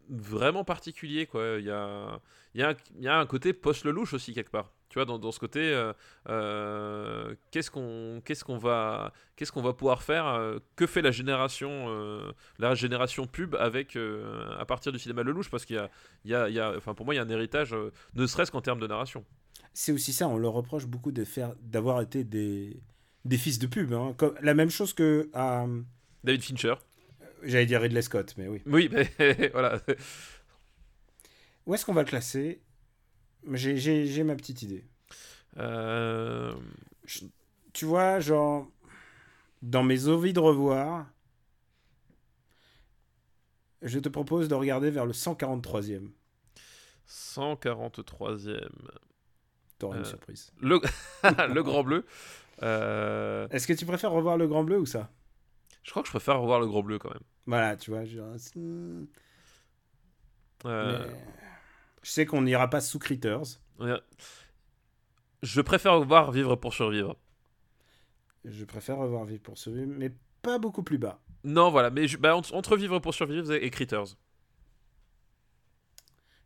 vraiment 0.08 0.64
particuliers, 0.64 1.26
quoi. 1.26 1.56
Il 1.58 1.64
y 1.64 1.70
a, 1.70 2.20
il 2.54 2.60
y 2.60 2.64
a, 2.64 2.70
un- 2.70 2.76
il 2.98 3.02
y 3.04 3.08
a 3.08 3.18
un 3.18 3.26
côté 3.26 3.52
post-lelouch 3.52 4.12
aussi, 4.14 4.34
quelque 4.34 4.50
part. 4.50 4.70
Tu 4.88 4.98
vois, 4.98 5.06
dans, 5.06 5.18
dans 5.18 5.32
ce 5.32 5.38
côté, 5.40 5.72
euh, 5.72 5.94
euh, 6.28 7.34
qu'est-ce 7.50 7.70
qu'on 7.70 8.20
qu'est-ce 8.26 8.44
qu'on 8.44 8.58
va, 8.58 9.12
qu'est-ce 9.36 9.50
qu'on 9.50 9.62
va 9.62 9.72
pouvoir 9.72 10.02
faire 10.02 10.26
euh, 10.26 10.58
Que 10.76 10.86
fait 10.86 11.00
la 11.00 11.10
génération, 11.10 11.86
euh, 11.88 12.30
la 12.58 12.74
génération 12.74 13.26
pub 13.26 13.54
avec, 13.54 13.96
euh, 13.96 14.54
à 14.58 14.66
partir 14.66 14.92
du 14.92 14.98
cinéma 14.98 15.22
Lelouch? 15.22 15.48
Parce 15.50 15.64
qu'il 15.64 15.76
y 15.76 15.78
a, 15.78 15.88
il 16.26 16.30
y 16.30 16.34
a, 16.34 16.48
il 16.50 16.54
y 16.54 16.60
a- 16.60 16.76
enfin, 16.76 16.92
pour 16.94 17.06
moi, 17.06 17.14
il 17.14 17.16
y 17.16 17.20
a 17.20 17.22
un 17.22 17.28
héritage, 17.30 17.72
euh, 17.72 17.90
ne 18.14 18.26
serait-ce 18.26 18.52
qu'en 18.52 18.60
termes 18.60 18.80
de 18.80 18.86
narration. 18.86 19.24
C'est 19.74 19.92
aussi 19.92 20.12
ça, 20.12 20.28
on 20.28 20.36
leur 20.38 20.52
reproche 20.52 20.86
beaucoup 20.86 21.12
de 21.12 21.24
faire, 21.24 21.54
d'avoir 21.62 22.00
été 22.02 22.24
des, 22.24 22.80
des 23.24 23.38
fils 23.38 23.58
de 23.58 23.66
pub. 23.66 23.92
hein. 23.92 24.14
Comme, 24.18 24.34
la 24.42 24.54
même 24.54 24.70
chose 24.70 24.92
que 24.92 25.30
à, 25.32 25.66
David 26.24 26.42
Fincher. 26.42 26.74
j'allais 27.42 27.66
dire 27.66 27.80
Ridley 27.80 28.02
Scott, 28.02 28.34
mais 28.36 28.48
oui. 28.48 28.60
Oui, 28.66 28.90
mais 28.92 29.48
voilà. 29.52 29.80
Où 31.66 31.74
est-ce 31.74 31.84
qu'on 31.86 31.94
va 31.94 32.02
le 32.02 32.08
classer? 32.08 32.60
J'ai- 33.52 33.76
J'ai 33.76 34.06
j'ai 34.06 34.24
ma 34.24 34.34
petite 34.36 34.62
idée. 34.62 34.84
Euh, 35.58 36.54
Tu 37.72 37.84
vois, 37.86 38.20
genre, 38.20 38.68
dans 39.62 39.82
mes 39.82 40.08
envies 40.08 40.32
de 40.34 40.40
revoir, 40.40 41.06
je 43.82 43.98
te 43.98 44.08
propose 44.08 44.48
de 44.48 44.54
regarder 44.54 44.90
vers 44.90 45.06
le 45.06 45.12
143e. 45.12 46.10
143e. 47.08 48.68
T'auras 49.82 49.96
une 49.96 50.02
Euh, 50.02 50.04
surprise. 50.08 50.52
Le, 50.60 50.80
le 51.54 51.62
Grand 51.62 51.82
Bleu. 51.82 52.06
Euh, 52.62 53.48
Est-ce 53.50 53.66
que 53.66 53.72
tu 53.72 53.84
préfères 53.84 54.12
revoir 54.12 54.36
le 54.38 54.46
Grand 54.46 54.62
Bleu 54.62 54.78
ou 54.78 54.86
ça? 54.86 55.10
Je 55.82 55.90
crois 55.90 56.02
que 56.02 56.06
je 56.06 56.12
préfère 56.12 56.40
revoir 56.40 56.60
le 56.60 56.66
Grand 56.68 56.82
Bleu 56.84 56.98
quand 57.00 57.10
même. 57.10 57.22
Voilà, 57.46 57.76
tu 57.76 57.90
vois, 57.90 58.04
genre, 58.04 58.36
Euh, 60.64 61.06
mais 61.08 61.16
Je 62.02 62.10
sais 62.10 62.26
qu'on 62.26 62.42
n'ira 62.42 62.70
pas 62.70 62.80
sous 62.80 63.00
Critters. 63.00 63.58
ouais. 63.80 64.00
Je 65.42 65.60
préfère 65.60 65.98
voir 66.00 66.30
Vivre 66.30 66.54
pour 66.54 66.72
survivre. 66.72 67.16
Je 68.44 68.64
préfère 68.64 68.98
revoir 68.98 69.24
Vivre 69.24 69.42
pour 69.42 69.58
survivre, 69.58 69.92
mais 69.96 70.12
pas 70.42 70.58
beaucoup 70.60 70.84
plus 70.84 70.98
bas. 70.98 71.20
Non, 71.42 71.70
voilà, 71.70 71.90
mais 71.90 72.06
je- 72.06 72.16
bah, 72.18 72.36
entre, 72.36 72.54
entre 72.54 72.76
Vivre 72.76 73.00
pour 73.00 73.14
survivre 73.14 73.52
et 73.52 73.70
Critters. 73.70 74.16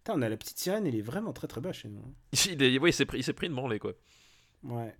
Putain, 0.06 0.20
on 0.20 0.22
a 0.22 0.28
la 0.28 0.36
petite 0.36 0.56
sirène, 0.58 0.86
il 0.86 0.94
est 0.94 1.02
vraiment 1.02 1.32
très 1.32 1.48
très 1.48 1.60
bas 1.60 1.72
chez 1.72 1.88
nous. 1.88 1.98
hein. 1.98 2.12
Il, 2.46 2.62
est- 2.62 2.78
ouais, 2.78 2.90
il 2.90 2.92
s'est 2.92 3.06
pris, 3.06 3.20
pris 3.32 3.46
une 3.48 3.54
branlée, 3.56 3.80
quoi. 3.80 3.92
Ouais. 4.62 4.94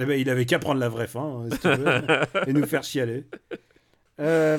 Eh 0.00 0.04
ben, 0.04 0.18
il 0.20 0.28
avait 0.28 0.46
qu'à 0.46 0.58
prendre 0.58 0.80
la 0.80 0.88
vraie 0.88 1.06
fin, 1.06 1.44
hein, 1.44 1.48
si 1.52 1.58
tu 1.60 1.68
veux, 1.68 2.02
et 2.48 2.52
nous 2.52 2.66
faire 2.66 2.82
chialer. 2.82 3.24
Euh, 4.18 4.58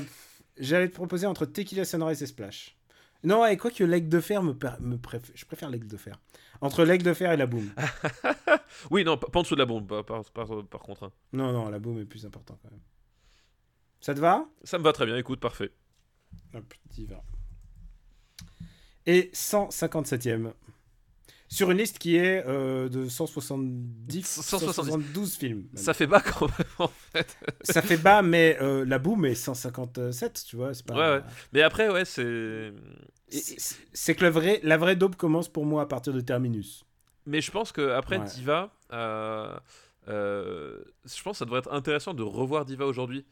J'allais 0.58 0.88
te 0.88 0.94
proposer 0.96 1.28
entre 1.28 1.46
Tequila 1.46 1.84
Sunrise 1.84 2.24
et 2.24 2.28
Splash. 2.28 2.78
Non, 3.26 3.46
et 3.46 3.58
quoi 3.58 3.72
que 3.72 3.84
l'aigle 3.84 4.08
de 4.08 4.22
fer 4.22 4.42
me, 4.42 4.54
préfère, 4.98 5.36
je 5.36 5.44
préfère 5.46 5.70
l'aigle 5.70 5.88
de 5.88 5.98
fer. 5.98 6.16
Entre 6.62 6.86
l'aigle 6.86 7.04
de 7.04 7.14
fer 7.14 7.34
et 7.34 7.38
la 7.38 7.46
boum. 7.46 7.70
Oui, 8.92 9.04
non, 9.04 9.18
pas, 9.18 9.28
en 9.38 9.42
dessous 9.42 9.56
de 9.56 9.60
la 9.60 9.66
bombe, 9.66 9.86
par, 9.86 10.06
par, 10.06 10.24
par- 10.48 10.64
par 10.66 10.80
contre. 10.82 11.04
hein. 11.04 11.12
Non, 11.34 11.52
non, 11.52 11.68
la 11.70 11.80
boum 11.80 12.00
est 12.00 12.06
plus 12.06 12.26
important 12.26 12.58
quand 12.64 12.72
même. 12.72 12.80
Ça 14.00 14.14
te 14.14 14.22
va? 14.22 14.46
Ça 14.64 14.78
me 14.78 14.84
va 14.84 14.94
très 14.94 15.06
bien, 15.06 15.18
écoute, 15.18 15.42
parfait. 15.42 15.72
Hop, 16.54 16.74
t'y 16.90 17.06
vas. 17.06 17.22
Et 19.06 19.32
157e. 19.34 20.52
Sur 21.52 21.72
une 21.72 21.80
liste 21.80 21.98
qui 21.98 22.16
est 22.16 22.46
euh, 22.46 22.90
de 22.90 23.10
170, 23.10 24.24
170. 24.24 24.68
172 24.68 25.36
films. 25.36 25.66
Ça 25.74 25.96
fait 25.96 26.06
bas 26.06 26.22
quand 26.22 26.46
même, 26.46 26.68
en 26.78 26.88
fait. 26.88 27.38
Ça 27.64 27.82
fait 27.82 27.98
bas, 27.98 28.22
mais 28.22 28.56
euh, 28.62 28.86
la 28.86 29.00
boum 29.00 29.26
est 29.26 29.34
157, 29.34 30.46
tu 30.48 30.58
vois. 30.58 30.76
C'est 30.76 30.86
pas... 30.86 30.94
Ouais, 30.94 31.18
ouais. 31.18 31.24
Mais 31.54 31.64
après, 31.64 31.90
ouais, 31.90 32.06
c'est. 32.06 32.72
C'est 33.94 34.16
que 34.16 34.26
le 34.26 34.30
vrai, 34.32 34.60
la 34.64 34.78
vraie 34.78 34.96
daube 34.96 35.16
commence 35.16 35.50
pour 35.50 35.66
moi 35.66 35.82
à 35.82 35.86
partir 35.88 36.14
de 36.14 36.22
Terminus. 36.22 36.86
Mais 37.26 37.42
je 37.42 37.52
pense 37.52 37.72
que 37.72 37.92
après 37.92 38.18
Ouais. 38.18 38.26
Diva, 38.26 38.72
euh, 38.92 39.56
euh, 40.10 40.78
je 41.06 41.22
pense 41.24 41.34
que 41.34 41.38
ça 41.40 41.46
devrait 41.46 41.60
être 41.60 41.72
intéressant 41.74 42.14
de 42.14 42.24
revoir 42.24 42.66
Diva 42.66 42.86
aujourd'hui. 42.86 43.26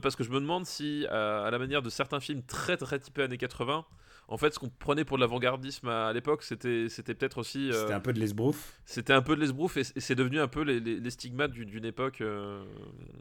Parce 0.00 0.14
que 0.14 0.22
je 0.22 0.30
me 0.30 0.38
demande 0.40 0.64
si, 0.64 1.06
euh, 1.10 1.44
à 1.44 1.50
la 1.50 1.58
manière 1.58 1.82
de 1.82 1.90
certains 1.90 2.20
films 2.20 2.42
très 2.44 2.76
très 2.76 3.00
typés 3.00 3.22
années 3.22 3.36
80, 3.36 3.84
en 4.28 4.36
fait, 4.38 4.54
ce 4.54 4.58
qu'on 4.60 4.68
prenait 4.68 5.04
pour 5.04 5.16
de 5.18 5.22
l'avant-gardisme 5.22 5.88
à, 5.88 6.06
à 6.08 6.12
l'époque, 6.12 6.44
c'était 6.44 6.86
peut-être 6.88 7.38
aussi. 7.38 7.70
euh, 7.70 7.80
C'était 7.80 7.92
un 7.92 8.00
peu 8.00 8.12
de 8.12 8.20
l'esbrouf. 8.20 8.80
C'était 8.84 9.12
un 9.12 9.22
peu 9.22 9.34
de 9.34 9.40
l'esbrouf 9.40 9.76
et, 9.76 9.80
et 9.96 10.00
c'est 10.00 10.14
devenu 10.14 10.38
un 10.40 10.46
peu 10.48 10.62
les, 10.62 10.78
les- 10.80 11.00
les 11.00 11.10
stigmates 11.10 11.50
du- 11.50 11.66
d'une 11.66 11.84
époque. 11.84 12.20
euh, 12.20 12.64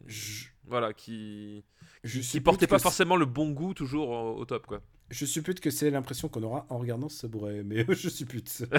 Je, 0.06 0.46
voilà, 0.68 0.94
qui, 0.94 1.64
je 2.04 2.20
qui 2.20 2.42
portait 2.42 2.68
pas 2.68 2.78
forcément 2.80 3.16
le 3.16 3.26
bon 3.26 3.50
goût 3.52 3.74
toujours 3.74 4.10
au, 4.10 4.38
au 4.38 4.46
top, 4.46 4.68
quoi. 4.68 4.82
Je 5.12 5.26
suppute 5.26 5.60
que 5.60 5.70
c'est 5.72 5.90
l'impression 5.92 6.28
qu'on 6.30 6.42
aura 6.44 6.66
en 6.70 6.78
regardant 6.80 7.10
ce 7.10 7.18
sabouret, 7.22 7.64
mais 7.64 7.86
je 7.90 8.10
suppute. 8.10 8.64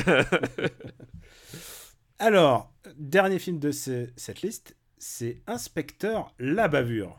Alors, 2.19 2.73
dernier 2.97 3.39
film 3.39 3.59
de 3.59 3.71
ce- 3.71 4.09
cette 4.17 4.43
liste, 4.43 4.77
c'est 4.99 5.43
Inspecteur 5.47 6.33
La 6.39 6.69
Bavure. 6.69 7.19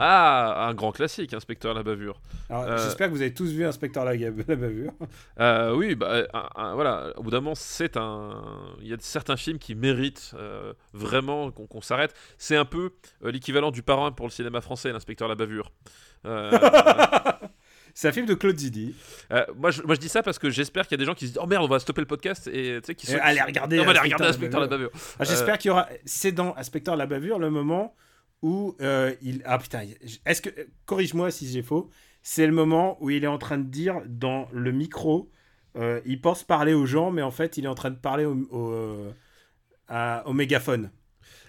Ah, 0.00 0.68
un 0.68 0.74
grand 0.74 0.92
classique, 0.92 1.34
Inspecteur 1.34 1.74
la 1.74 1.82
bavure. 1.82 2.20
Euh, 2.52 2.78
j'espère 2.84 3.08
que 3.08 3.12
vous 3.14 3.20
avez 3.20 3.34
tous 3.34 3.50
vu 3.50 3.66
Inspecteur 3.66 4.04
La, 4.04 4.14
La 4.14 4.30
Bavure. 4.30 4.92
Euh, 5.40 5.74
oui, 5.74 5.96
bah, 5.96 6.22
un- 6.32 6.48
un- 6.54 6.74
voilà, 6.74 7.12
au 7.16 7.22
bout 7.24 7.30
d'un 7.30 7.40
moment, 7.40 7.56
c'est 7.56 7.96
un. 7.96 8.42
Il 8.80 8.86
y 8.86 8.92
a 8.92 8.96
certains 9.00 9.36
films 9.36 9.58
qui 9.58 9.74
méritent 9.74 10.32
euh, 10.34 10.72
vraiment 10.92 11.50
qu'on 11.50 11.80
s'arrête. 11.80 12.14
C'est 12.38 12.56
un 12.56 12.64
peu 12.64 12.92
euh, 13.24 13.32
l'équivalent 13.32 13.72
du 13.72 13.82
parrain 13.82 14.12
pour 14.12 14.26
le 14.26 14.30
cinéma 14.32 14.60
français, 14.60 14.92
l'inspecteur 14.92 15.26
La 15.26 15.34
Bavure. 15.34 15.72
Euh, 17.98 18.00
C'est 18.00 18.08
un 18.08 18.12
film 18.12 18.26
de 18.26 18.34
Claude 18.34 18.56
Zidi. 18.58 18.94
euh, 19.32 19.44
moi, 19.56 19.70
je, 19.72 19.82
moi, 19.82 19.94
je 19.96 20.00
dis 20.00 20.08
ça 20.08 20.22
parce 20.22 20.38
que 20.38 20.50
j'espère 20.50 20.86
qu'il 20.86 20.92
y 20.96 20.98
a 21.00 21.02
des 21.02 21.04
gens 21.04 21.14
qui 21.14 21.26
se 21.26 21.32
disent 21.32 21.40
Oh 21.42 21.46
merde, 21.46 21.64
on 21.64 21.68
va 21.68 21.78
stopper 21.80 22.00
le 22.00 22.06
podcast 22.06 22.46
et 22.46 22.78
tu 22.80 22.86
sais, 22.86 22.94
qui 22.94 23.06
Et 23.06 23.10
sont. 23.14 23.18
allez 23.20 23.40
regarder 23.42 23.76
Non, 23.76 23.82
Inspecteur 23.82 24.04
regarder 24.04 24.24
Inspecteur 24.26 24.60
La 24.60 24.66
Bavure. 24.68 24.90
Bavure. 24.90 25.16
Ah, 25.18 25.24
J'espère 25.24 25.58
qu'il 25.58 25.68
y 25.68 25.72
aura. 25.72 25.88
C'est 26.04 26.32
dans 26.32 26.54
Inspecteur 26.56 26.96
La 26.96 27.06
Bavure 27.06 27.38
le 27.38 27.50
moment 27.50 27.94
où 28.42 28.76
euh, 28.80 29.14
il. 29.22 29.42
Ah 29.44 29.58
putain, 29.58 29.82
est-ce 30.26 30.40
que. 30.42 30.50
Corrige-moi 30.86 31.30
si 31.30 31.48
j'ai 31.48 31.62
faux. 31.62 31.90
C'est 32.22 32.46
le 32.46 32.52
moment 32.52 32.98
où 33.00 33.10
il 33.10 33.24
est 33.24 33.28
en 33.28 33.38
train 33.38 33.58
de 33.58 33.68
dire 33.68 34.00
dans 34.06 34.48
le 34.52 34.70
micro. 34.72 35.30
euh, 35.76 36.00
il 36.06 36.20
pense 36.20 36.44
parler 36.44 36.74
aux 36.74 36.86
gens, 36.86 37.10
mais 37.10 37.22
en 37.22 37.30
fait, 37.30 37.56
il 37.56 37.64
est 37.64 37.68
en 37.68 37.74
train 37.74 37.90
de 37.90 37.96
parler 37.96 38.24
au, 38.24 38.34
au, 38.50 38.70
euh, 38.72 39.10
à- 39.88 40.22
au 40.26 40.32
mégaphone. 40.32 40.90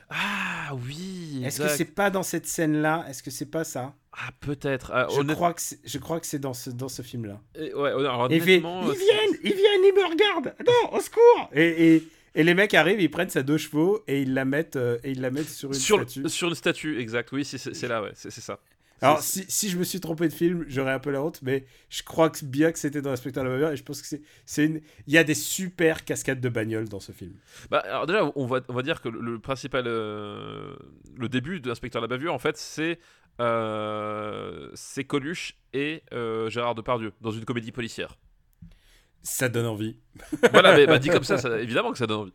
Ah 0.10 0.72
oui, 0.86 1.44
Est-ce 1.46 1.62
que 1.62 1.68
c'est 1.70 1.86
pas 1.86 2.10
dans 2.10 2.24
cette 2.24 2.48
scène-là? 2.48 3.06
Est-ce 3.10 3.22
que 3.22 3.30
c'est 3.32 3.46
pas 3.46 3.64
ça? 3.64 3.94
Ah, 4.14 4.32
peut-être. 4.40 4.92
Ah, 4.94 5.08
je, 5.12 5.20
honnête- 5.20 5.36
crois 5.36 5.54
que 5.54 5.62
c'est- 5.62 5.80
je 5.86 5.98
crois 6.00 6.20
que 6.20 6.26
c'est 6.26 6.40
dans 6.40 6.54
ce, 6.56 6.72
dans 6.72 6.90
ce 6.90 7.02
film-là. 7.04 7.40
ouais, 7.56 7.90
alors, 7.90 8.32
Et 8.32 8.38
il 8.38 8.42
fait 8.42 8.58
Ils 8.58 8.62
viennent 8.62 9.38
Ils 9.44 9.54
viennent 9.54 9.84
Ils 9.84 9.94
me 9.96 10.10
regardent 10.10 10.56
Non, 10.66 10.94
au 10.98 11.00
secours 11.00 11.50
et, 11.54 11.96
et, 11.96 12.08
et 12.36 12.44
les 12.44 12.54
mecs 12.56 12.74
arrivent, 12.74 13.00
ils 13.00 13.12
prennent 13.12 13.30
sa 13.30 13.44
deux 13.44 13.58
chevaux 13.58 14.04
et 14.08 14.22
ils 14.24 14.34
la 14.34 14.46
mettent, 14.46 14.76
euh, 14.78 14.98
et 15.04 15.12
ils 15.12 15.22
la 15.22 15.30
mettent 15.30 15.50
sur 15.50 15.70
une 15.70 15.76
sur, 15.76 15.98
statue. 15.98 16.28
sur 16.28 16.48
une 16.50 16.56
statue, 16.56 17.00
exact. 17.00 17.32
Oui, 17.32 17.46
c'est- 17.46 17.88
là, 17.88 18.02
ouais, 18.02 18.12
c'est 18.16 18.32
ça. 18.32 18.60
Alors, 19.02 19.22
si, 19.22 19.46
si 19.48 19.70
je 19.70 19.78
me 19.78 19.84
suis 19.84 20.00
trompé 20.00 20.28
de 20.28 20.34
film, 20.34 20.66
j'aurais 20.68 20.92
un 20.92 21.00
peu 21.00 21.10
la 21.12 21.22
honte, 21.24 21.42
mais 21.42 21.66
je 21.90 22.04
crois 22.04 22.30
que 22.30 22.44
bien 22.46 22.72
que 22.72 22.80
c'était 22.80 23.02
dans 23.02 23.12
Inspecteur 23.12 23.44
la 23.44 23.50
Bavure 23.50 23.72
et 23.72 23.78
je 23.78 23.84
pense 23.84 24.02
que 24.02 24.18
c'est, 24.46 24.66
une... 24.66 24.82
il 25.08 25.14
y 25.14 25.18
a 25.18 25.24
des 25.24 25.36
super 25.36 26.04
cascades 26.06 26.42
de 26.42 26.50
bagnoles 26.50 26.90
dans 26.90 27.00
ce 27.00 27.12
film. 27.12 27.34
Bah, 27.70 27.80
alors 27.80 28.08
déjà, 28.08 28.32
on 28.36 28.46
va, 28.46 28.62
on 28.68 28.74
va 28.74 28.82
dire 28.82 29.02
que 29.02 29.10
le, 29.10 29.22
le 29.22 29.40
principal, 29.40 29.86
euh, 29.88 30.76
le 31.18 31.30
début 31.30 31.60
de 31.62 31.68
l'inspecteur 31.70 32.02
la 32.02 32.08
bavure, 32.08 32.34
en 32.34 32.40
fait, 32.40 32.58
c'est 32.58 33.00
euh, 33.42 34.70
c'est 34.74 35.06
Coluche 35.06 35.58
et 35.74 36.04
euh, 36.14 36.50
Gérard 36.50 36.76
Depardieu 36.76 37.14
dans 37.22 37.32
une 37.32 37.46
comédie 37.46 37.72
policière. 37.72 38.18
Ça 39.22 39.50
donne 39.50 39.66
envie. 39.66 39.98
Voilà, 40.52 40.74
mais 40.76 40.88
bah, 40.88 40.98
dit 40.98 41.10
comme 41.10 41.24
ça, 41.24 41.38
ça- 41.38 41.60
évidemment 41.60 41.92
que 41.92 41.98
ça 41.98 42.08
donne 42.08 42.20
envie. 42.22 42.34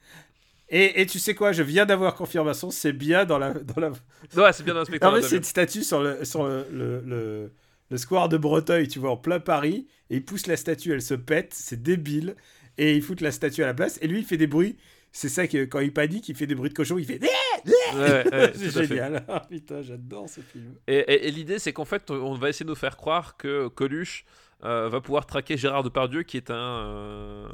Et, 0.70 1.00
et 1.02 1.06
tu 1.06 1.18
sais 1.18 1.34
quoi, 1.34 1.52
je 1.52 1.62
viens 1.62 1.84
d'avoir 1.86 2.14
confirmation, 2.14 2.70
c'est 2.70 2.92
bien 2.92 3.24
dans 3.24 3.38
la. 3.38 3.52
Dans 3.52 3.80
la... 3.80 3.90
Ouais, 3.90 4.52
c'est 4.52 4.62
bien 4.62 4.72
dans 4.74 4.80
l'inspecteur 4.80 5.10
Non, 5.10 5.16
mais 5.18 5.22
c'est 5.22 5.36
une 5.36 5.44
statue 5.44 5.82
sur 5.82 6.02
le, 6.02 6.24
sur 6.24 6.46
le, 6.46 6.66
le, 6.72 7.00
le- 7.04 7.52
le 7.90 7.98
square 7.98 8.30
de 8.30 8.38
Breteuil, 8.38 8.88
tu 8.88 8.98
vois, 8.98 9.10
en 9.10 9.16
plein 9.18 9.40
Paris, 9.40 9.86
et 10.08 10.16
il 10.16 10.24
pousse 10.24 10.46
la 10.46 10.56
statue, 10.56 10.92
elle 10.92 11.02
se 11.02 11.12
pète, 11.14 11.52
c'est 11.54 11.82
débile, 11.82 12.34
et 12.78 12.96
il 12.96 13.02
fout 13.02 13.20
la 13.20 13.30
statue 13.30 13.62
à 13.62 13.66
la 13.66 13.74
place, 13.74 13.98
et 14.00 14.08
lui, 14.08 14.20
il 14.20 14.24
fait 14.24 14.38
des 14.38 14.46
bruits 14.46 14.76
c'est 15.16 15.28
ça 15.28 15.46
que 15.46 15.64
quand 15.66 15.78
il 15.78 15.92
panique, 15.92 16.28
il 16.28 16.34
fait 16.34 16.48
des 16.48 16.56
bruits 16.56 16.70
de 16.70 16.74
cochon, 16.74 16.98
il 16.98 17.04
fait. 17.04 17.20
Ouais, 17.22 18.24
ouais, 18.32 18.52
c'est 18.56 18.72
génial. 18.88 19.24
Ah, 19.28 19.46
putain, 19.48 19.80
j'adore 19.80 20.28
ce 20.28 20.40
film. 20.40 20.74
Et, 20.88 20.96
et- 20.96 21.28
et 21.28 21.30
l'idée, 21.30 21.60
c'est 21.60 21.72
qu'en 21.72 21.84
fait, 21.84 22.10
on 22.10 22.34
va 22.34 22.48
essayer 22.48 22.64
de 22.64 22.70
nous 22.70 22.74
faire 22.74 22.96
croire 22.96 23.36
que 23.36 23.68
Coluche 23.68 24.24
euh, 24.62 24.88
va 24.88 25.00
pouvoir 25.00 25.26
traquer 25.26 25.56
Gérard 25.56 25.82
Depardieu, 25.82 26.22
qui 26.22 26.36
est 26.36 26.50
un, 26.50 26.54
euh, 26.54 27.48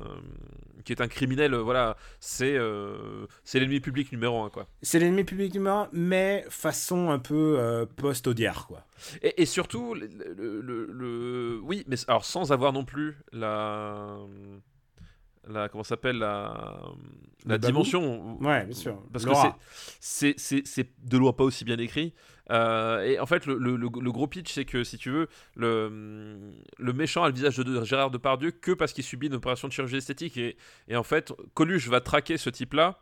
qui 0.85 0.93
est 0.93 1.01
un 1.01 1.09
criminel. 1.09 1.55
euh, 1.55 1.63
voilà, 1.63 1.97
c'est 2.21 2.59
c'est 3.45 3.59
l'ennemi 3.61 3.81
public 3.81 4.13
numéro 4.13 4.43
un, 4.43 4.51
quoi. 4.51 4.67
C'est 4.83 4.99
l'ennemi 4.99 5.25
public 5.25 5.55
numéro 5.55 5.77
un, 5.77 5.89
mais 5.93 6.45
façon 6.51 7.11
un 7.11 7.19
peu 7.19 7.87
post-Audiard, 7.97 8.67
quoi. 8.67 8.85
Et, 9.23 9.43
et 9.43 9.47
surtout, 9.47 9.95
le, 9.95 10.07
le- 10.37 10.61
le- 10.61 10.87
le- 10.93 11.61
oui, 11.63 11.85
mais 11.89 11.97
alors 12.09 12.25
sans 12.25 12.53
avoir 12.53 12.73
non 12.73 12.85
plus 12.85 13.17
la, 13.33 14.19
la 15.49 15.69
comment 15.69 15.85
s'appelle 15.85 16.19
la, 16.19 16.81
la 17.47 17.59
dimension. 17.59 18.39
Ouais, 18.43 18.65
bien 18.67 18.75
sûr. 18.77 19.03
Parce 19.13 19.25
Laura. 19.25 19.53
que 19.53 19.57
c'est- 20.01 20.35
c'est 20.39 20.67
c'est 20.67 20.91
de 21.05 21.17
loin 21.19 21.33
pas 21.33 21.45
aussi 21.45 21.65
bien 21.65 21.79
écrit. 21.79 22.13
Euh, 22.51 23.03
et 23.03 23.19
en 23.19 23.27
fait, 23.27 23.47
le, 23.47 23.77
gros 24.11 24.27
pitch, 24.27 24.53
c'est 24.53 24.65
que 24.65 24.85
si 24.85 24.99
tu 24.99 25.11
veux, 25.11 25.29
le, 25.55 26.53
le 26.79 26.93
méchant 26.93 27.23
a 27.23 27.29
le 27.29 27.35
visage 27.35 27.57
de, 27.57 27.85
Gérard 27.85 28.11
Depardieu 28.11 28.51
que 28.51 28.73
parce 28.73 28.93
qu'il 28.93 29.05
subit 29.05 29.29
une 29.29 29.35
opération 29.35 29.69
de 29.69 29.73
chirurgie 29.73 29.97
esthétique. 29.97 30.37
Et, 30.37 30.57
en 30.95 31.03
fait, 31.03 31.33
Coluche 31.55 31.89
va 31.89 32.01
traquer 32.01 32.37
ce 32.37 32.51
type-là 32.51 32.99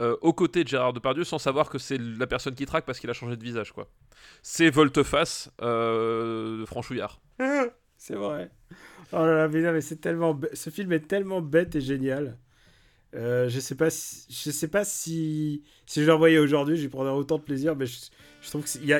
euh, 0.00 0.16
aux 0.22 0.32
côtés 0.32 0.64
de 0.64 0.68
Gérard 0.68 0.92
Depardieu 0.92 1.24
sans 1.24 1.38
savoir 1.38 1.68
que 1.68 1.78
c'est 1.78 1.98
la 1.98 2.26
personne 2.26 2.54
qui 2.54 2.66
traque 2.66 2.86
parce 2.86 2.98
qu'il 2.98 3.10
a 3.10 3.12
changé 3.12 3.36
de 3.36 3.44
visage. 3.44 3.72
quoi. 3.72 3.88
C'est 4.42 4.70
volte-face 4.70 5.50
euh, 5.60 6.64
franchouillard. 6.66 7.20
C'est 7.96 8.16
vrai. 8.16 8.50
Oh 9.12 9.18
là 9.18 9.34
là, 9.34 9.48
mais 9.48 9.60
mais 9.70 9.80
c'est 9.80 10.00
tellement. 10.00 10.36
Ce 10.54 10.70
film 10.70 10.90
est 10.90 11.06
tellement 11.06 11.40
bête 11.40 11.76
et 11.76 11.80
génial. 11.80 12.36
Euh, 13.14 13.48
je 13.48 13.60
sais 13.60 13.74
pas 13.74 13.90
si, 13.90 14.24
je 14.30 14.50
sais 14.50 14.68
pas 14.68 14.84
si, 14.84 15.62
si 15.84 16.00
je 16.00 16.06
le 16.06 16.14
revoyais 16.14 16.38
aujourd'hui, 16.38 16.76
j'y 16.76 16.88
prendrais 16.88 17.12
autant 17.12 17.36
de 17.36 17.42
plaisir, 17.42 17.76
mais 17.76 17.84
je, 17.84 17.98
trouve 18.48 18.64
qu'il 18.64 18.86
y 18.86 18.92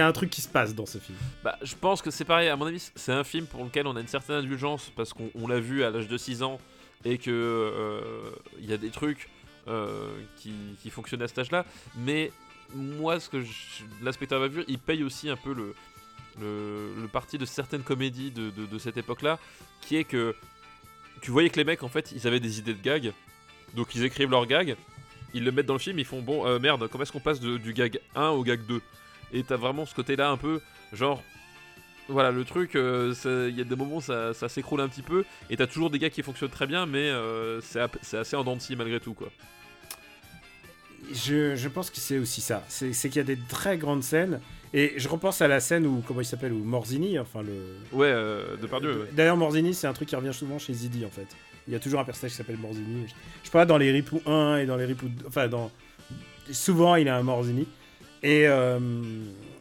a, 0.00 0.06
un 0.06 0.12
truc 0.12 0.28
qui 0.28 0.40
se 0.40 0.48
passe 0.48 0.74
dans 0.74 0.86
ce 0.86 0.98
film. 0.98 1.16
Bah, 1.44 1.56
je 1.62 1.74
pense 1.76 2.02
que 2.02 2.10
c'est 2.10 2.24
pareil, 2.24 2.48
à 2.48 2.56
mon 2.56 2.66
avis, 2.66 2.90
c'est 2.96 3.12
un 3.12 3.22
film 3.24 3.46
pour 3.46 3.62
lequel 3.64 3.86
on 3.86 3.94
a 3.94 4.00
une 4.00 4.08
certaine 4.08 4.36
indulgence 4.36 4.90
parce 4.96 5.12
qu'on 5.12 5.30
on 5.36 5.46
l'a 5.46 5.60
vu 5.60 5.84
à 5.84 5.90
l'âge 5.90 6.08
de 6.08 6.16
6 6.18 6.42
ans 6.42 6.58
et 7.04 7.16
que 7.16 7.30
euh, 7.30 8.30
il 8.58 8.68
y 8.68 8.72
a 8.72 8.76
des 8.76 8.90
trucs 8.90 9.28
euh, 9.68 10.10
qui, 10.36 10.52
qui 10.82 10.90
fonctionnent 10.90 11.22
à 11.22 11.28
cet 11.28 11.38
âge-là. 11.38 11.64
Mais 11.96 12.32
moi, 12.74 13.20
ce 13.20 13.28
que 13.28 13.42
l'inspecteur 14.02 14.40
va 14.40 14.48
vu, 14.48 14.64
il 14.66 14.78
paye 14.78 15.04
aussi 15.04 15.28
un 15.30 15.36
peu 15.36 15.54
le, 15.54 15.74
le, 16.40 16.92
le 17.00 17.08
parti 17.08 17.38
de 17.38 17.44
certaines 17.44 17.82
comédies 17.82 18.32
de, 18.32 18.50
de- 18.50 18.66
de 18.66 18.78
cette 18.78 18.96
époque-là, 18.96 19.38
qui 19.80 19.96
est 19.96 20.04
que 20.04 20.34
tu 21.22 21.30
voyais 21.30 21.50
que 21.50 21.56
les 21.56 21.64
mecs, 21.64 21.82
en 21.84 21.88
fait, 21.88 22.12
ils 22.12 22.26
avaient 22.26 22.40
des 22.40 22.58
idées 22.58 22.74
de 22.74 22.82
gags, 22.82 23.12
donc 23.74 23.94
ils 23.94 24.04
écrivent 24.04 24.30
leurs 24.30 24.46
gags, 24.46 24.76
ils 25.34 25.44
le 25.44 25.52
mettent 25.52 25.66
dans 25.66 25.74
le 25.74 25.78
film, 25.78 25.98
ils 25.98 26.04
font 26.04 26.20
bon, 26.22 26.46
euh, 26.46 26.58
merde, 26.58 26.88
comment 26.88 27.02
est-ce 27.02 27.12
qu'on 27.12 27.20
passe 27.20 27.40
de- 27.40 27.56
du 27.58 27.72
gag 27.72 28.00
1 28.14 28.28
au 28.28 28.42
gag 28.42 28.60
2 28.66 28.80
Et 29.32 29.42
t'as 29.42 29.56
vraiment 29.56 29.86
ce 29.86 29.94
côté-là 29.94 30.30
un 30.30 30.36
peu, 30.36 30.60
genre, 30.92 31.22
voilà, 32.08 32.32
le 32.32 32.44
truc, 32.44 32.74
euh, 32.74 33.14
il 33.50 33.56
y 33.56 33.60
a 33.60 33.64
des 33.64 33.76
moments 33.76 33.96
où 33.96 34.00
ça, 34.00 34.34
ça 34.34 34.48
s'écroule 34.48 34.80
un 34.80 34.88
petit 34.88 35.02
peu, 35.02 35.24
et 35.48 35.56
t'as 35.56 35.66
toujours 35.68 35.90
des 35.90 35.98
gars 36.00 36.10
qui 36.10 36.22
fonctionnent 36.22 36.50
très 36.50 36.66
bien, 36.66 36.84
mais 36.86 37.08
euh, 37.10 37.60
c'est 37.60 38.16
assez 38.18 38.34
en 38.36 38.42
dents 38.42 38.56
de 38.56 38.60
scie 38.60 38.74
malgré 38.74 38.98
tout, 38.98 39.14
quoi. 39.14 39.28
Je, 41.12 41.56
je 41.56 41.68
pense 41.68 41.90
que 41.90 41.96
c'est 41.98 42.18
aussi 42.18 42.40
ça. 42.40 42.62
C'est 42.68 42.92
c'est 42.92 43.08
qu'il 43.08 43.16
y 43.16 43.20
a 43.20 43.24
des 43.24 43.38
très 43.48 43.78
grandes 43.78 44.02
scènes. 44.02 44.40
Et 44.72 44.92
je 44.96 45.08
repense 45.08 45.40
à 45.42 45.48
la 45.48 45.58
scène 45.58 45.84
où, 45.86 46.02
comment 46.06 46.20
il 46.20 46.24
s'appelle, 46.26 46.52
où 46.52 46.62
Morzini, 46.62 47.18
enfin 47.18 47.42
le. 47.42 47.76
Ouais, 47.90 48.06
euh, 48.06 48.56
Depardieu, 48.56 49.00
ouais. 49.02 49.08
D'ailleurs, 49.12 49.36
Morzini, 49.36 49.74
c'est 49.74 49.88
un 49.88 49.92
truc 49.92 50.08
qui 50.08 50.14
revient 50.14 50.32
souvent 50.34 50.58
chez 50.60 50.72
Zidi 50.72 51.04
en 51.04 51.10
fait. 51.10 51.26
Il 51.70 51.74
y 51.74 51.76
a 51.76 51.78
toujours 51.78 52.00
un 52.00 52.04
personnage 52.04 52.32
qui 52.32 52.36
s'appelle 52.36 52.56
Morzini. 52.58 53.04
Je 53.06 53.46
sais 53.46 53.52
pas, 53.52 53.64
dans 53.64 53.78
les 53.78 53.92
Ripoux 53.92 54.20
1 54.26 54.56
et 54.58 54.66
dans 54.66 54.76
les 54.76 54.84
Ripoux. 54.86 55.06
Enfin, 55.28 55.46
dans. 55.46 55.70
Souvent, 56.50 56.96
il 56.96 57.08
a 57.08 57.16
un 57.16 57.22
Morzini. 57.22 57.66
Et, 58.24 58.48
euh, 58.48 58.78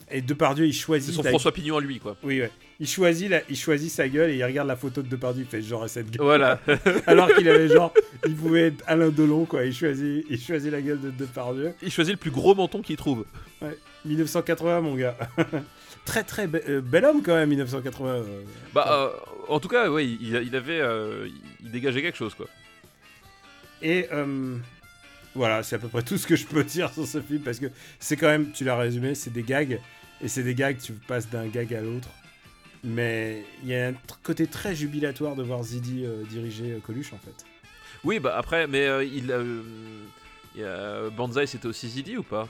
et 0.10 0.22
Depardieu, 0.22 0.66
il 0.66 0.74
C'est 0.74 0.80
choisit. 0.80 1.14
son 1.14 1.22
la- 1.22 1.30
François 1.30 1.52
Pignon 1.52 1.78
à 1.78 1.82
lui, 1.82 2.00
quoi. 2.00 2.18
Oui, 2.24 2.42
ouais. 2.42 2.50
Il 2.80 2.88
choisit, 2.88 3.30
la- 3.30 3.42
il 3.50 3.56
choisit 3.56 3.92
sa 3.92 4.10
gueule 4.10 4.32
et 4.32 4.38
il 4.38 4.44
regarde 4.44 4.68
la 4.68 4.76
photo 4.76 5.02
de 5.04 5.08
Depardieu. 5.08 5.44
Il 5.44 5.48
fait 5.50 5.62
genre 5.62 5.88
cette 5.88 6.10
gueule. 6.10 6.24
Voilà. 6.26 6.60
Alors 7.08 7.32
qu'il 7.36 7.48
avait 7.48 7.68
genre. 7.68 7.94
Il 8.26 8.36
pouvait 8.36 8.68
être 8.68 8.84
Alain 8.88 9.10
Delon, 9.10 9.46
quoi. 9.46 9.64
Il 9.66 9.74
choisit, 9.74 10.26
il 10.30 10.42
choisit 10.42 10.72
la 10.72 10.82
gueule 10.82 11.00
de 11.00 11.12
Depardieu. 11.12 11.74
Il 11.84 11.92
choisit 11.92 12.14
le 12.14 12.20
plus 12.20 12.32
gros 12.32 12.56
menton 12.56 12.82
qu'il 12.82 12.98
trouve. 12.98 13.24
1980, 14.06 14.82
mon 14.82 14.96
gars. 14.96 15.16
très, 16.06 16.24
très 16.24 16.48
be- 16.48 16.62
euh, 16.68 16.82
bel 16.82 17.06
homme 17.06 17.22
quand 17.22 17.36
même, 17.36 17.50
1980. 17.50 18.10
euh. 18.10 18.24
Bah, 18.74 18.88
euh, 18.92 19.10
en 19.50 19.60
tout 19.60 19.68
cas, 19.68 19.90
ouais, 19.90 20.06
il, 20.08 20.36
il 20.36 20.56
avait, 20.56 20.80
euh, 20.80 21.28
il 21.62 21.72
dégageait 21.72 22.02
quelque 22.02 22.18
chose, 22.18 22.34
quoi. 22.36 22.48
Et 23.82 24.08
euh, 24.12 24.58
voilà, 25.36 25.64
c'est 25.64 25.76
à 25.76 25.80
peu 25.80 25.88
près 25.88 26.02
tout 26.04 26.18
ce 26.18 26.28
que 26.28 26.36
je 26.36 26.46
peux 26.46 26.64
dire 26.64 26.92
sur 26.94 27.06
ce 27.08 27.22
film 27.22 27.42
parce 27.42 27.60
que 27.60 27.68
c'est 28.00 28.18
quand 28.18 28.28
même, 28.28 28.52
tu 28.52 28.64
l'as 28.66 28.76
résumé, 28.78 29.16
c'est 29.16 29.32
des 29.32 29.44
gags 29.44 29.80
et 30.22 30.28
c'est 30.28 30.44
des 30.44 30.54
gags, 30.56 30.78
tu 30.80 30.94
passes 30.94 31.30
d'un 31.30 31.48
gag 31.48 31.74
à 31.74 31.82
l'autre. 31.82 32.10
Mais 32.84 33.44
il 33.64 33.70
y 33.70 33.76
a 33.76 33.90
un 33.90 33.94
côté 34.24 34.48
très 34.48 34.74
jubilatoire 34.76 35.36
de 35.36 35.44
voir 35.44 35.64
Zidi 35.64 36.06
euh, 36.06 36.24
diriger 36.24 36.80
Coluche 36.86 37.12
en 37.14 37.18
fait. 37.18 37.46
Oui, 38.04 38.20
bah 38.20 38.36
après, 38.38 38.68
mais 38.68 38.88
euh, 38.88 39.04
il, 39.04 39.32
a- 39.32 41.10
Banzai, 41.10 41.46
c'était 41.48 41.68
aussi 41.68 41.88
Zidi 41.90 42.18
ou 42.18 42.24
pas? 42.24 42.48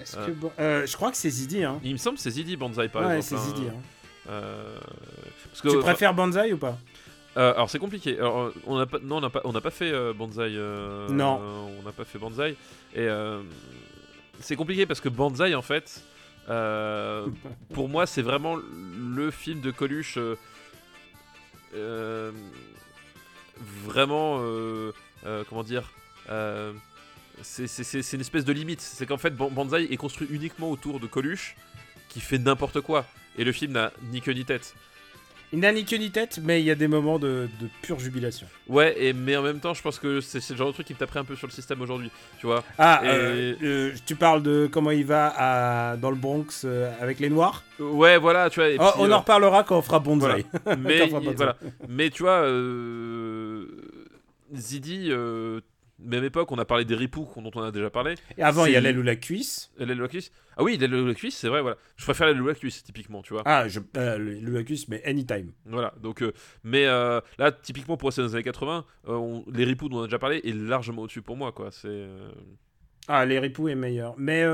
Est-ce 0.00 0.16
que 0.16 0.30
bon- 0.30 0.52
je 0.58 0.92
crois 0.96 1.10
que 1.10 1.16
c'est 1.16 1.30
Zidi, 1.30 1.64
hein. 1.64 1.80
Il 1.84 1.92
me 1.92 1.98
semble 1.98 2.16
que 2.16 2.22
c'est 2.22 2.30
Zidi 2.30 2.56
Banzai, 2.56 2.88
par 2.88 3.06
ouais, 3.06 3.18
exemple. 3.18 3.42
c'est 3.42 3.50
hein. 3.50 3.54
Zidi. 3.56 3.68
Hein. 3.68 3.80
Euh, 4.28 4.78
parce 5.50 5.62
que, 5.62 5.68
Tu 5.68 5.76
enfin, 5.76 5.86
préfères 5.92 6.14
Banzai 6.14 6.52
ou 6.52 6.56
pas 6.58 6.78
euh, 7.36 7.52
alors 7.54 7.70
c'est 7.70 7.78
compliqué. 7.78 8.18
Alors, 8.18 8.38
euh, 8.40 8.54
on 8.66 8.76
a 8.78 8.86
pas, 8.86 8.98
non, 9.00 9.18
on 9.18 9.20
n'a 9.20 9.30
pas, 9.30 9.40
on 9.44 9.52
n'a 9.52 9.60
pas 9.60 9.70
fait 9.70 9.92
euh, 9.92 10.12
Banzai. 10.12 10.48
euh, 10.56 11.08
Non. 11.10 11.40
euh, 11.40 11.78
on 11.78 11.82
n'a 11.84 11.92
pas 11.92 12.04
fait 12.04 12.18
Banzai. 12.18 12.56
Et 12.94 12.98
euh, 13.06 13.40
c'est 14.40 14.56
compliqué 14.56 14.84
parce 14.84 15.00
que 15.00 15.08
Banzai, 15.08 15.54
en 15.54 15.62
fait, 15.62 16.02
euh, 16.48 17.26
pour 17.72 17.88
moi, 17.88 18.06
c'est 18.06 18.22
vraiment 18.22 18.56
le 18.56 19.30
film 19.30 19.60
de 19.60 19.70
Coluche. 19.70 20.16
euh, 20.18 20.34
euh, 21.76 22.32
vraiment, 23.84 24.38
euh, 24.40 24.92
euh, 25.26 25.44
comment 25.48 25.62
dire 25.62 25.92
euh, 26.30 26.72
c'est- 27.42 27.66
une 28.12 28.20
espèce 28.20 28.44
de 28.44 28.52
limite. 28.52 28.80
C'est 28.80 29.06
qu'en 29.06 29.18
fait, 29.18 29.30
Ban- 29.36 29.50
Banzai 29.50 29.92
est 29.92 29.96
construit 29.96 30.26
uniquement 30.30 30.70
autour 30.70 31.00
de 31.00 31.06
Coluche 31.06 31.56
qui 32.08 32.20
fait 32.20 32.38
n'importe 32.38 32.80
quoi. 32.80 33.04
Et 33.38 33.44
le 33.44 33.52
film 33.52 33.72
n'a 33.72 33.92
ni 34.10 34.20
queue 34.20 34.32
ni 34.32 34.44
tête. 34.44 34.74
Il 35.52 35.58
n'a 35.58 35.72
ni 35.72 35.84
queue 35.84 35.96
ni 35.96 36.10
tête, 36.12 36.38
mais 36.42 36.60
il 36.60 36.64
y 36.64 36.70
a 36.70 36.76
des 36.76 36.86
moments 36.86 37.18
de, 37.18 37.48
de 37.60 37.68
pure 37.82 37.98
jubilation. 37.98 38.46
Ouais, 38.68 38.94
et, 39.02 39.12
mais 39.12 39.36
en 39.36 39.42
même 39.42 39.58
temps, 39.58 39.74
je 39.74 39.82
pense 39.82 39.98
que 39.98 40.20
c'est 40.20 40.48
le 40.50 40.56
genre 40.56 40.68
de 40.68 40.72
truc 40.72 40.86
qui 40.86 40.92
me 40.94 40.98
taperait 40.98 41.18
un 41.18 41.24
peu 41.24 41.34
sur 41.34 41.48
le 41.48 41.52
système 41.52 41.80
aujourd'hui. 41.82 42.10
Tu 42.38 42.46
vois 42.46 42.62
Ah, 42.78 43.00
Et- 43.02 43.08
euh, 43.08 43.54
euh, 43.62 43.92
tu 44.06 44.14
parles 44.14 44.42
de 44.44 44.68
comment 44.70 44.92
il 44.92 45.04
va 45.04 45.32
à, 45.36 45.96
dans 45.96 46.10
le 46.10 46.16
Bronx 46.16 46.62
euh, 46.64 46.92
avec 47.00 47.18
les 47.18 47.30
Noirs? 47.30 47.64
Ouais, 47.80 48.16
voilà, 48.16 48.48
tu 48.48 48.60
vois. 48.60 48.68
et 48.68 48.76
Oh, 48.78 48.84
puis, 48.94 49.02
On 49.02 49.10
en 49.10 49.18
reparlera 49.18 49.64
quand 49.64 49.76
on 49.78 49.82
fera 49.82 49.98
Banzai. 49.98 50.46
mais, 50.78 50.98
Quand 51.10 51.16
on 51.16 51.20
fera 51.20 51.32
voilà. 51.34 51.56
mais 51.88 52.10
tu 52.10 52.22
vois, 52.22 52.46
Zidi, 54.54 55.10
même 56.04 56.24
époque, 56.24 56.50
on 56.52 56.58
a 56.58 56.64
parlé 56.64 56.84
des 56.84 56.94
ripoux 56.94 57.28
dont 57.36 57.50
on 57.54 57.62
a 57.62 57.70
déjà 57.70 57.90
parlé. 57.90 58.14
Et 58.38 58.42
avant, 58.42 58.66
il 58.66 58.72
y 58.72 58.76
a 58.76 58.80
l'aile 58.80 58.98
ou 58.98 59.02
la 59.02 59.16
cuisse. 59.16 59.70
L'aile 59.78 59.98
ou 59.98 60.02
la 60.02 60.08
cuisse 60.08 60.30
Ah 60.56 60.62
oui, 60.62 60.76
l'aile 60.76 60.94
ou 60.94 61.06
la 61.06 61.14
cuisse, 61.14 61.36
c'est 61.36 61.48
vrai, 61.48 61.60
voilà. 61.62 61.76
Je 61.96 62.04
préfère 62.04 62.26
l'aile 62.26 62.40
ou 62.40 62.46
la 62.46 62.54
cuisse, 62.54 62.82
typiquement, 62.82 63.22
tu 63.22 63.32
vois. 63.32 63.42
Ah, 63.46 63.68
je, 63.68 63.80
euh, 63.96 64.18
le, 64.18 64.40
le 64.40 64.52
la 64.52 64.62
cuisse, 64.62 64.88
mais 64.88 65.02
anytime. 65.04 65.52
Voilà, 65.66 65.94
donc, 66.02 66.22
euh, 66.22 66.32
mais 66.64 66.86
euh, 66.86 67.20
là, 67.38 67.52
typiquement 67.52 67.96
pour 67.96 68.08
rester 68.08 68.22
dans 68.22 68.28
les 68.28 68.34
années 68.34 68.42
80, 68.44 68.84
euh, 69.08 69.12
on- 69.14 69.44
les 69.52 69.64
ripoux 69.64 69.88
dont 69.88 69.98
on 69.98 70.02
a 70.02 70.06
déjà 70.06 70.18
parlé 70.18 70.40
est 70.44 70.52
largement 70.54 71.02
au-dessus 71.02 71.22
pour 71.22 71.36
moi, 71.36 71.52
quoi. 71.52 71.70
C'est. 71.70 72.06
Ah, 73.08 73.24
les 73.26 73.38
ripoux 73.38 73.68
est 73.68 73.74
meilleur. 73.74 74.14
Mais, 74.18 74.44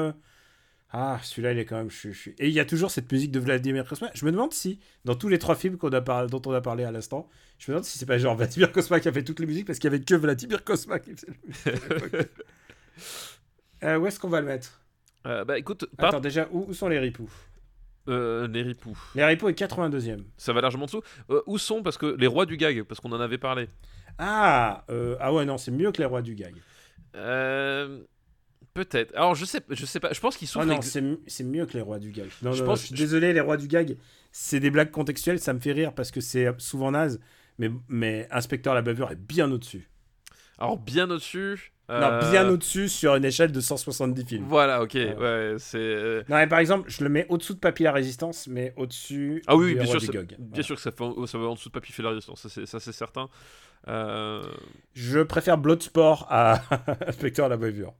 ah, 0.99 1.21
celui-là, 1.23 1.53
il 1.53 1.59
est 1.59 1.67
quand 1.67 1.77
même 1.77 1.91
chuchu. 1.91 2.35
Et 2.39 2.49
il 2.49 2.55
y 2.55 2.61
a 2.61 2.65
toujours 2.65 2.91
cette 2.91 3.13
musique 3.13 3.31
de 3.31 3.39
Vladimir 3.39 3.85
Kosma. 3.87 4.11
Je 4.15 4.25
me 4.25 4.33
demande 4.33 4.55
si, 4.55 4.81
dans 5.05 5.15
tous 5.15 5.29
les 5.29 5.39
trois 5.39 5.55
films 5.55 5.77
qu'on 5.77 5.91
a 5.91 6.01
par- 6.01 6.27
dont 6.27 6.41
on 6.47 6.53
a 6.53 6.63
parlé 6.63 6.85
à 6.85 6.91
l'instant, 6.91 7.29
je 7.59 7.71
me 7.71 7.75
demande 7.75 7.85
si 7.85 7.99
c'est 7.99 8.07
pas 8.07 8.17
genre 8.17 8.35
Vladimir 8.35 8.73
Kosma 8.73 8.99
qui 8.99 9.09
a 9.09 9.13
fait 9.13 9.23
toutes 9.23 9.39
les 9.41 9.45
musiques 9.45 9.67
parce 9.67 9.79
qu'il 9.79 9.93
y 9.93 9.95
avait 9.95 10.03
que 10.03 10.15
Vladimir 10.15 10.65
qui 10.65 10.73
faisait 10.73 11.27
le 11.67 11.73
l'époque. 11.73 12.29
Euh, 13.85 13.99
où 13.99 14.07
est-ce 14.07 14.19
qu'on 14.19 14.31
va 14.31 14.41
le 14.41 14.47
mettre? 14.47 14.81
Euh, 15.27 15.45
bah 15.45 15.59
écoute, 15.59 15.85
Attends, 15.99 16.19
déjà, 16.19 16.49
où, 16.51 16.65
où 16.67 16.73
sont 16.73 16.89
les 16.89 16.99
ripoux? 16.99 17.31
Euh, 18.09 18.49
les 18.49 18.63
ripoux. 18.63 18.99
Les 19.15 19.23
ripoux 19.23 19.51
est 19.51 19.61
82e. 19.61 20.25
Ça 20.39 20.55
va 20.55 20.63
largement 20.63 20.85
en 20.85 20.87
dessous. 20.87 21.03
Où 21.47 21.59
sont? 21.59 21.83
Parce 21.83 21.99
que 21.99 22.07
les 22.07 22.27
rois 22.27 22.47
du 22.47 22.57
gag, 22.57 22.85
parce 22.85 23.01
qu'on 23.01 23.13
en 23.13 23.21
avait 23.21 23.37
parlé. 23.37 23.69
Ah, 24.19 24.87
ah 25.21 25.35
ouais, 25.35 25.45
non, 25.45 25.59
c'est 25.59 25.73
mieux 25.73 25.93
que 25.93 25.99
les 25.99 26.07
rois 26.07 26.23
du 26.23 26.35
gag. 26.35 26.55
Euh, 27.17 28.01
Peut-être. 28.77 29.15
Alors 29.17 29.35
je 29.35 29.45
sais, 29.45 29.61
je 29.71 29.85
sais 29.87 29.99
pas. 30.01 30.13
Je 30.13 30.21
pense 30.21 30.37
qu'ils 30.37 30.47
Ah 30.51 30.53
souffrent. 30.53 30.67
non, 30.67 30.83
c'est 30.83 31.01
mi- 31.01 31.19
c'est 31.27 31.45
mieux 31.45 31.67
que 31.67 31.73
les 31.75 31.81
rois 31.81 31.99
du 31.99 32.11
gag. 32.13 32.29
Non, 32.43 32.53
Je 32.53 32.61
non, 32.63 32.71
pense- 32.71 32.83
je 32.83 32.87
suis 32.87 32.95
désolé, 32.95 33.33
les 33.33 33.41
rois 33.41 33.57
du 33.57 33.67
gag, 33.69 33.97
c'est 34.33 34.61
des 34.61 34.71
blagues 34.71 34.91
contextuelles, 34.91 35.41
ça 35.41 35.53
me 35.55 35.61
fait 35.61 35.73
rire 35.73 35.93
parce 35.95 36.11
que 36.11 36.21
c'est 36.21 36.49
souvent 36.59 36.91
naze, 36.91 37.19
mais, 37.59 37.71
mais 37.89 38.29
Inspecteur 38.31 38.75
la 38.75 38.83
bavure 38.83 39.11
est 39.11 39.17
bien 39.21 39.51
au-dessus. 39.51 39.89
Alors 40.59 40.79
bien 40.79 41.11
au-dessus. 41.11 41.73
Euh, 41.89 42.31
bien 42.33 42.49
au-dessus 42.49 42.89
sur 42.89 43.15
une 43.15 43.25
échelle 43.25 43.53
de 43.53 43.61
170 43.61 44.25
films. 44.27 44.45
Voilà, 44.49 44.83
ok, 44.83 44.95
Ouais. 44.95 45.15
ouais, 45.17 45.55
c'est. 45.59 45.79
euh, 45.79 46.23
Non, 46.29 46.35
mais 46.37 46.49
par 46.49 46.59
exemple, 46.59 46.91
je 46.91 47.05
le 47.05 47.09
mets 47.11 47.27
au-dessous 47.29 47.55
de 47.55 47.61
Papy 47.61 47.85
la 47.85 47.93
Résistance, 47.93 48.49
mais 48.49 48.73
au-dessus 48.77 49.41
Ah 49.47 49.55
oui, 49.55 49.69
du 49.69 49.75
bien 49.77 49.87
sûr, 49.87 50.01
du 50.01 50.07
ça- 50.07 50.13
Gog. 50.13 50.27
bien 50.27 50.37
Voilà. 50.49 50.63
sûr 50.65 50.75
que 50.75 50.83
ça, 50.83 50.91
fait 50.91 51.03
en- 51.03 51.27
ça 51.29 51.39
va 51.39 51.45
en 51.47 51.55
dessous 51.55 51.69
de 51.69 51.75
Papy 51.75 51.93
fait 51.93 52.03
la 52.03 52.09
résistance, 52.11 52.41
ça 52.41 52.49
c'est, 52.49 52.67
ça, 52.67 52.81
c'est 52.81 52.91
certain. 52.93 53.29
Euh, 53.87 54.43
Je 54.95 55.21
préfère 55.21 55.59
Bloodsport 55.59 56.27
à 56.29 56.61
Inspecteur 57.07 57.49
la 57.49 57.57
Bavure. 57.57 57.95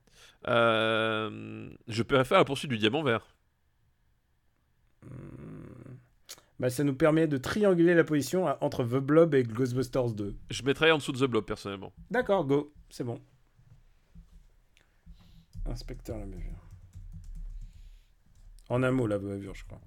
Euh, 0.47 1.69
je 1.87 2.03
peux 2.03 2.23
faire 2.23 2.37
la 2.39 2.45
poursuite 2.45 2.69
du 2.71 2.77
diamant 2.77 3.03
vert. 3.03 3.27
Bah, 6.59 6.69
ça 6.71 6.83
nous 6.83 6.95
permet 6.95 7.27
de 7.27 7.37
trianguler 7.37 7.93
la 7.93 8.03
position 8.03 8.47
à- 8.47 8.57
entre 8.61 8.83
The 8.83 8.95
Blob 8.97 9.35
et 9.35 9.43
Ghostbusters 9.43 10.11
2. 10.11 10.35
Je 10.49 10.63
mettrais 10.63 10.89
en 10.91 10.97
dessous 10.97 11.11
de 11.11 11.19
The 11.19 11.29
Blob 11.29 11.45
personnellement. 11.45 11.93
D'accord, 12.09 12.45
go, 12.45 12.73
c'est 12.89 13.03
bon. 13.03 13.21
Inspecteur 15.67 16.17
la 16.17 16.25
Bavure. 16.25 16.67
En 18.69 18.81
un 18.83 18.91
mot, 18.91 19.05
la 19.05 19.19
Bavure, 19.19 19.53
je 19.53 19.65
crois. 19.65 19.79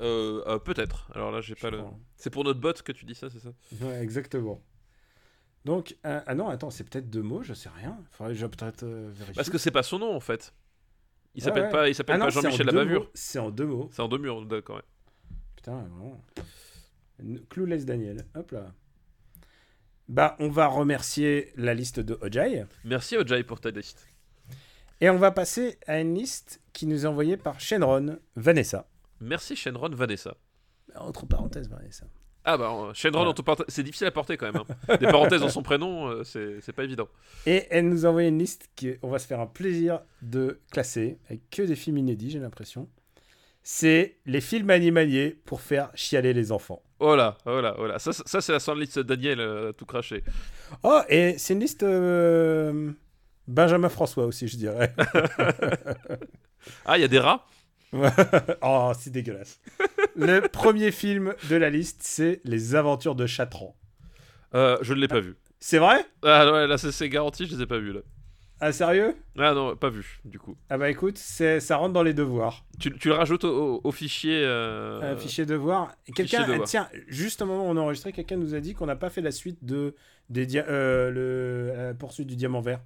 Euh, 0.00 0.42
euh, 0.46 0.58
peut-être. 0.58 1.10
Alors 1.14 1.30
là, 1.30 1.40
j'ai 1.40 1.54
pas 1.54 1.70
le. 1.70 1.80
C'est 2.16 2.30
pour 2.30 2.44
notre 2.44 2.60
bot 2.60 2.72
que 2.74 2.92
tu 2.92 3.04
dis 3.06 3.14
ça, 3.14 3.30
c'est 3.30 3.38
ça? 3.38 3.52
Ouais, 3.80 4.02
exactement. 4.02 4.60
Donc, 5.64 5.96
euh, 6.04 6.20
ah 6.26 6.34
non, 6.34 6.48
attends, 6.48 6.70
c'est 6.70 6.84
peut-être 6.84 7.08
deux 7.08 7.22
mots, 7.22 7.42
je 7.42 7.54
sais 7.54 7.70
rien. 7.70 7.98
Faudrait 8.10 8.34
que 8.34 8.38
je 8.38 8.46
peut-être 8.46 8.82
euh, 8.82 9.10
vérifier. 9.12 9.34
Parce 9.34 9.48
que 9.48 9.58
c'est 9.58 9.70
pas 9.70 9.82
son 9.82 9.98
nom 9.98 10.14
en 10.14 10.20
fait. 10.20 10.52
Il 11.34 11.42
s'appelle 11.42 11.64
ouais. 11.64 11.70
pas, 11.70 11.88
il 11.88 11.94
s'appelle 11.94 12.16
Ah 12.20 12.26
pas 12.26 12.30
Jean-Michel 12.30 12.72
mots, 12.72 13.06
C'est 13.14 13.38
en 13.38 13.50
deux 13.50 13.66
mots. 13.66 13.88
C'est 13.92 14.02
en 14.02 14.08
deux 14.08 14.18
murs, 14.18 14.44
d'accord. 14.46 14.76
ouais. 14.76 14.82
Putain, 15.56 15.82
vraiment. 15.82 16.22
Clouless 17.48 17.84
Daniel. 17.84 18.26
Hop 18.34 18.50
là. 18.52 18.72
Bah, 20.08 20.36
on 20.38 20.48
va 20.48 20.66
remercier 20.66 21.52
la 21.56 21.72
liste 21.72 21.98
de 21.98 22.18
Ojai. 22.20 22.66
Merci 22.84 23.16
Ojai 23.16 23.42
pour 23.42 23.60
ta 23.60 23.70
liste. 23.70 24.06
Et 25.00 25.08
on 25.08 25.16
va 25.16 25.30
passer 25.30 25.78
à 25.86 25.98
une 25.98 26.14
liste 26.14 26.60
qui 26.72 26.86
nous 26.86 27.04
est 27.04 27.08
envoyée 27.08 27.36
par 27.36 27.58
Shenron 27.58 28.18
Vanessa. 28.36 28.86
Merci 29.20 29.56
Shenron 29.56 29.90
Vanessa. 29.90 30.36
Entre 30.94 31.26
parenthèses, 31.26 31.68
Vanessa. 31.68 32.06
Ah 32.46 32.58
bah 32.58 32.90
Shenron, 32.92 33.32
Voilà. 33.34 33.64
c'est 33.68 33.82
difficile 33.82 34.06
à 34.06 34.10
porter 34.10 34.36
quand 34.36 34.52
même. 34.52 34.62
hein. 34.88 34.96
Des 34.98 35.06
parenthèses 35.06 35.40
dans 35.40 35.48
son 35.48 35.62
prénom, 35.62 36.08
euh, 36.08 36.24
c'est 36.24 36.72
pas 36.74 36.84
évident. 36.84 37.08
Et 37.46 37.64
elle 37.70 37.88
nous 37.88 38.04
a 38.04 38.10
envoyé 38.10 38.28
une 38.28 38.38
liste 38.38 38.68
qu'on 38.78 39.08
va 39.08 39.18
se 39.18 39.26
faire 39.26 39.40
un 39.40 39.46
plaisir 39.46 40.00
de 40.22 40.60
classer, 40.70 41.18
avec 41.28 41.48
que 41.50 41.62
des 41.62 41.74
films 41.76 41.98
inédits, 41.98 42.30
j'ai 42.30 42.38
l'impression. 42.40 42.88
C'est 43.62 44.18
les 44.26 44.42
films 44.42 44.68
animaliers 44.68 45.38
pour 45.46 45.62
faire 45.62 45.90
chialer 45.94 46.34
les 46.34 46.52
enfants. 46.52 46.82
Oh 47.00 47.16
là, 47.16 47.38
oh 47.46 47.62
là, 47.62 47.74
oh 47.78 47.86
là. 47.86 47.98
Ça, 47.98 48.12
ça, 48.12 48.42
c'est 48.42 48.52
la 48.52 48.60
sans 48.60 48.74
liste 48.74 48.98
de 48.98 49.02
Daniel 49.04 49.40
euh, 49.40 49.72
tout 49.72 49.86
craché. 49.86 50.22
Oh, 50.82 51.00
et 51.08 51.36
c'est 51.38 51.54
une 51.54 51.60
liste 51.60 51.82
euh, 51.82 52.92
Benjamin 53.48 53.88
François 53.88 54.26
aussi, 54.26 54.48
je 54.48 54.56
dirais. 54.58 54.94
Ah, 56.86 56.96
il 56.96 57.02
y 57.02 57.04
a 57.04 57.08
des 57.08 57.18
rats? 57.18 57.46
oh, 58.62 58.92
c'est 58.98 59.10
dégueulasse. 59.10 59.60
Le 60.16 60.40
premier 60.48 60.90
film 60.90 61.34
de 61.50 61.56
la 61.56 61.70
liste, 61.70 62.00
c'est 62.02 62.40
Les 62.44 62.74
Aventures 62.74 63.14
de 63.14 63.26
Chatran. 63.26 63.76
Euh, 64.54 64.78
Je 64.82 64.94
ne 64.94 65.00
l'ai 65.00 65.08
pas 65.08 65.20
vu. 65.20 65.36
C'est 65.60 65.78
vrai? 65.78 66.04
Ah 66.22 66.52
ouais, 66.52 66.66
là 66.66 66.76
c'est 66.78 67.08
garanti, 67.08 67.46
je 67.46 67.56
les 67.56 67.62
ai 67.62 67.66
pas 67.66 67.78
vus 67.78 67.92
là. 67.92 68.00
Ah, 68.60 68.70
sérieux? 68.72 69.14
Ah 69.38 69.52
non, 69.52 69.74
pas 69.76 69.90
vu 69.90 70.20
du 70.24 70.38
coup. 70.38 70.56
Ah 70.70 70.78
bah 70.78 70.88
écoute, 70.88 71.18
c'est- 71.18 71.58
ça 71.60 71.76
rentre 71.76 71.92
dans 71.92 72.02
les 72.04 72.14
devoirs. 72.14 72.64
Tu, 72.78 72.92
tu 72.98 73.08
le 73.08 73.14
rajoutes 73.14 73.44
au, 73.44 73.48
au- 73.76 73.80
au 73.82 73.90
fichier. 73.92 74.42
euh, 74.44 75.14
Un 75.14 75.16
fichier 75.16 75.44
devoir. 75.44 75.92
Quelqu'un, 76.14 76.46
devoir. 76.46 76.68
tiens, 76.68 76.88
juste 77.08 77.42
au 77.42 77.46
moment 77.46 77.66
où 77.66 77.70
on 77.70 77.76
a 77.76 77.80
enregistré, 77.80 78.12
quelqu'un 78.12 78.36
nous 78.36 78.54
a 78.54 78.60
dit 78.60 78.74
qu'on 78.74 78.86
n'a 78.86 78.96
pas 78.96 79.10
fait 79.10 79.20
la 79.22 79.32
suite 79.32 79.64
de 79.64 79.94
des 80.30 80.46
dia- 80.46 80.66
euh, 80.68 81.10
le, 81.10 81.72
la 81.88 81.94
poursuite 81.94 82.28
du 82.28 82.36
diamant 82.36 82.60
vert. 82.60 82.80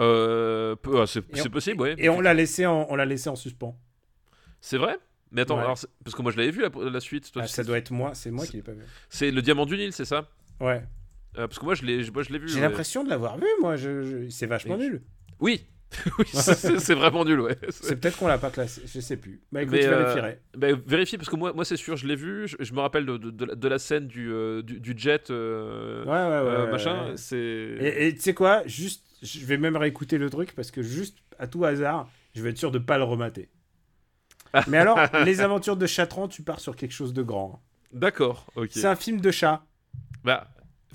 Euh, 0.00 0.76
ah, 0.94 1.04
c'est 1.06 1.22
possible, 1.50 1.80
ouais. 1.82 1.94
Et 1.98 2.08
on 2.08 2.20
l'a 2.20 2.34
laissé 2.34 2.66
en, 2.66 2.86
on 2.90 2.96
l'a 2.96 3.04
laissé 3.04 3.28
en 3.28 3.36
suspens. 3.36 3.78
C'est 4.60 4.78
vrai? 4.78 4.96
Mais 5.30 5.42
attends, 5.42 5.56
Ouais. 5.56 5.62
alors, 5.64 5.78
c'est- 5.78 5.88
parce 6.04 6.14
que 6.16 6.22
moi 6.22 6.30
je 6.32 6.36
l'avais 6.36 6.50
vu 6.50 6.62
la, 6.62 6.70
la 6.90 7.00
suite. 7.00 7.30
toi, 7.32 7.42
Ah, 7.44 7.48
ça 7.48 7.64
doit 7.64 7.78
être 7.78 7.90
moi, 7.90 8.12
c'est 8.14 8.30
moi 8.30 8.46
qui 8.46 8.56
l'ai 8.56 8.62
pas 8.62 8.72
vu. 8.72 8.82
C'est 9.08 9.30
le 9.30 9.42
diamant 9.42 9.66
du 9.66 9.76
Nil, 9.76 9.92
c'est 9.92 10.04
ça? 10.04 10.28
Ouais. 10.60 10.82
Euh, 11.36 11.48
Parce 11.48 11.58
que 11.58 11.64
moi 11.64 11.74
je 11.74 11.82
l'ai 11.84 12.08
moi, 12.12 12.22
je 12.22 12.30
l'ai 12.32 12.38
vu. 12.38 12.48
J'ai 12.48 12.56
ouais. 12.56 12.60
l'impression 12.62 13.02
de 13.02 13.08
l'avoir 13.10 13.36
vu, 13.36 13.46
moi. 13.60 13.74
Je, 13.76 14.02
je- 14.04 14.28
C'est 14.28 14.46
vachement 14.46 14.76
Et- 14.76 14.88
nul. 14.88 15.02
Oui, 15.40 15.66
oui 16.18 16.24
c'est- 16.32 16.94
vraiment 16.94 17.24
nul, 17.24 17.40
ouais. 17.40 17.56
C'est 17.70 17.96
peut-être 18.00 18.18
qu'on 18.18 18.28
l'a 18.28 18.38
pas 18.38 18.50
classé, 18.50 18.82
je 18.86 19.00
sais 19.00 19.16
plus. 19.16 19.42
Bah 19.50 19.62
écoute, 19.62 19.72
Mais, 19.74 19.82
je 19.82 19.88
euh. 19.88 20.32
Bah, 20.56 20.68
vérifiez 20.86 21.18
parce 21.18 21.28
que 21.28 21.34
moi, 21.36 21.52
moi 21.52 21.64
c'est 21.64 21.76
sûr, 21.76 21.96
je 21.96 22.06
l'ai 22.06 22.14
vu. 22.16 22.46
Je, 22.46 22.56
je 22.60 22.72
me 22.72 22.80
rappelle 22.80 23.04
de, 23.04 23.16
de- 23.16 23.30
de 23.30 23.44
la- 23.44 23.54
de 23.56 23.68
la 23.68 23.78
scène 23.80 24.06
du, 24.06 24.30
euh, 24.32 24.62
du, 24.62 24.78
du 24.80 24.94
jet, 24.96 25.30
euh, 25.30 26.04
Ouais, 26.04 26.10
ouais, 26.12 26.50
ouais. 26.56 26.64
ouais, 26.66 26.70
machin. 26.70 27.08
ouais. 27.10 27.16
C'est. 27.16 27.36
Et 27.36 28.06
et 28.06 28.14
tu 28.14 28.20
sais 28.20 28.34
quoi? 28.34 28.62
Juste, 28.66 29.04
je 29.24 29.44
vais 29.44 29.56
même 29.56 29.76
réécouter 29.76 30.18
le 30.18 30.30
truc 30.30 30.54
parce 30.54 30.70
que 30.70 30.82
juste 30.82 31.18
à 31.38 31.46
tout 31.48 31.64
hasard, 31.64 32.08
je 32.34 32.42
vais 32.42 32.50
être 32.50 32.58
sûr 32.58 32.70
de 32.70 32.78
pas 32.78 32.98
le 32.98 33.04
remater. 33.04 33.48
Mais 34.68 34.78
alors, 34.78 34.98
les 35.24 35.40
aventures 35.40 35.76
de 35.76 35.86
Chatran, 35.86 36.28
tu 36.28 36.42
pars 36.42 36.60
sur 36.60 36.76
quelque 36.76 36.92
chose 36.92 37.12
de 37.12 37.22
grand. 37.22 37.60
D'accord, 37.92 38.46
ok. 38.54 38.68
C'est 38.70 38.86
un 38.86 38.96
film 38.96 39.20
de 39.20 39.30
chat. 39.30 39.64
Bah, 40.22 40.48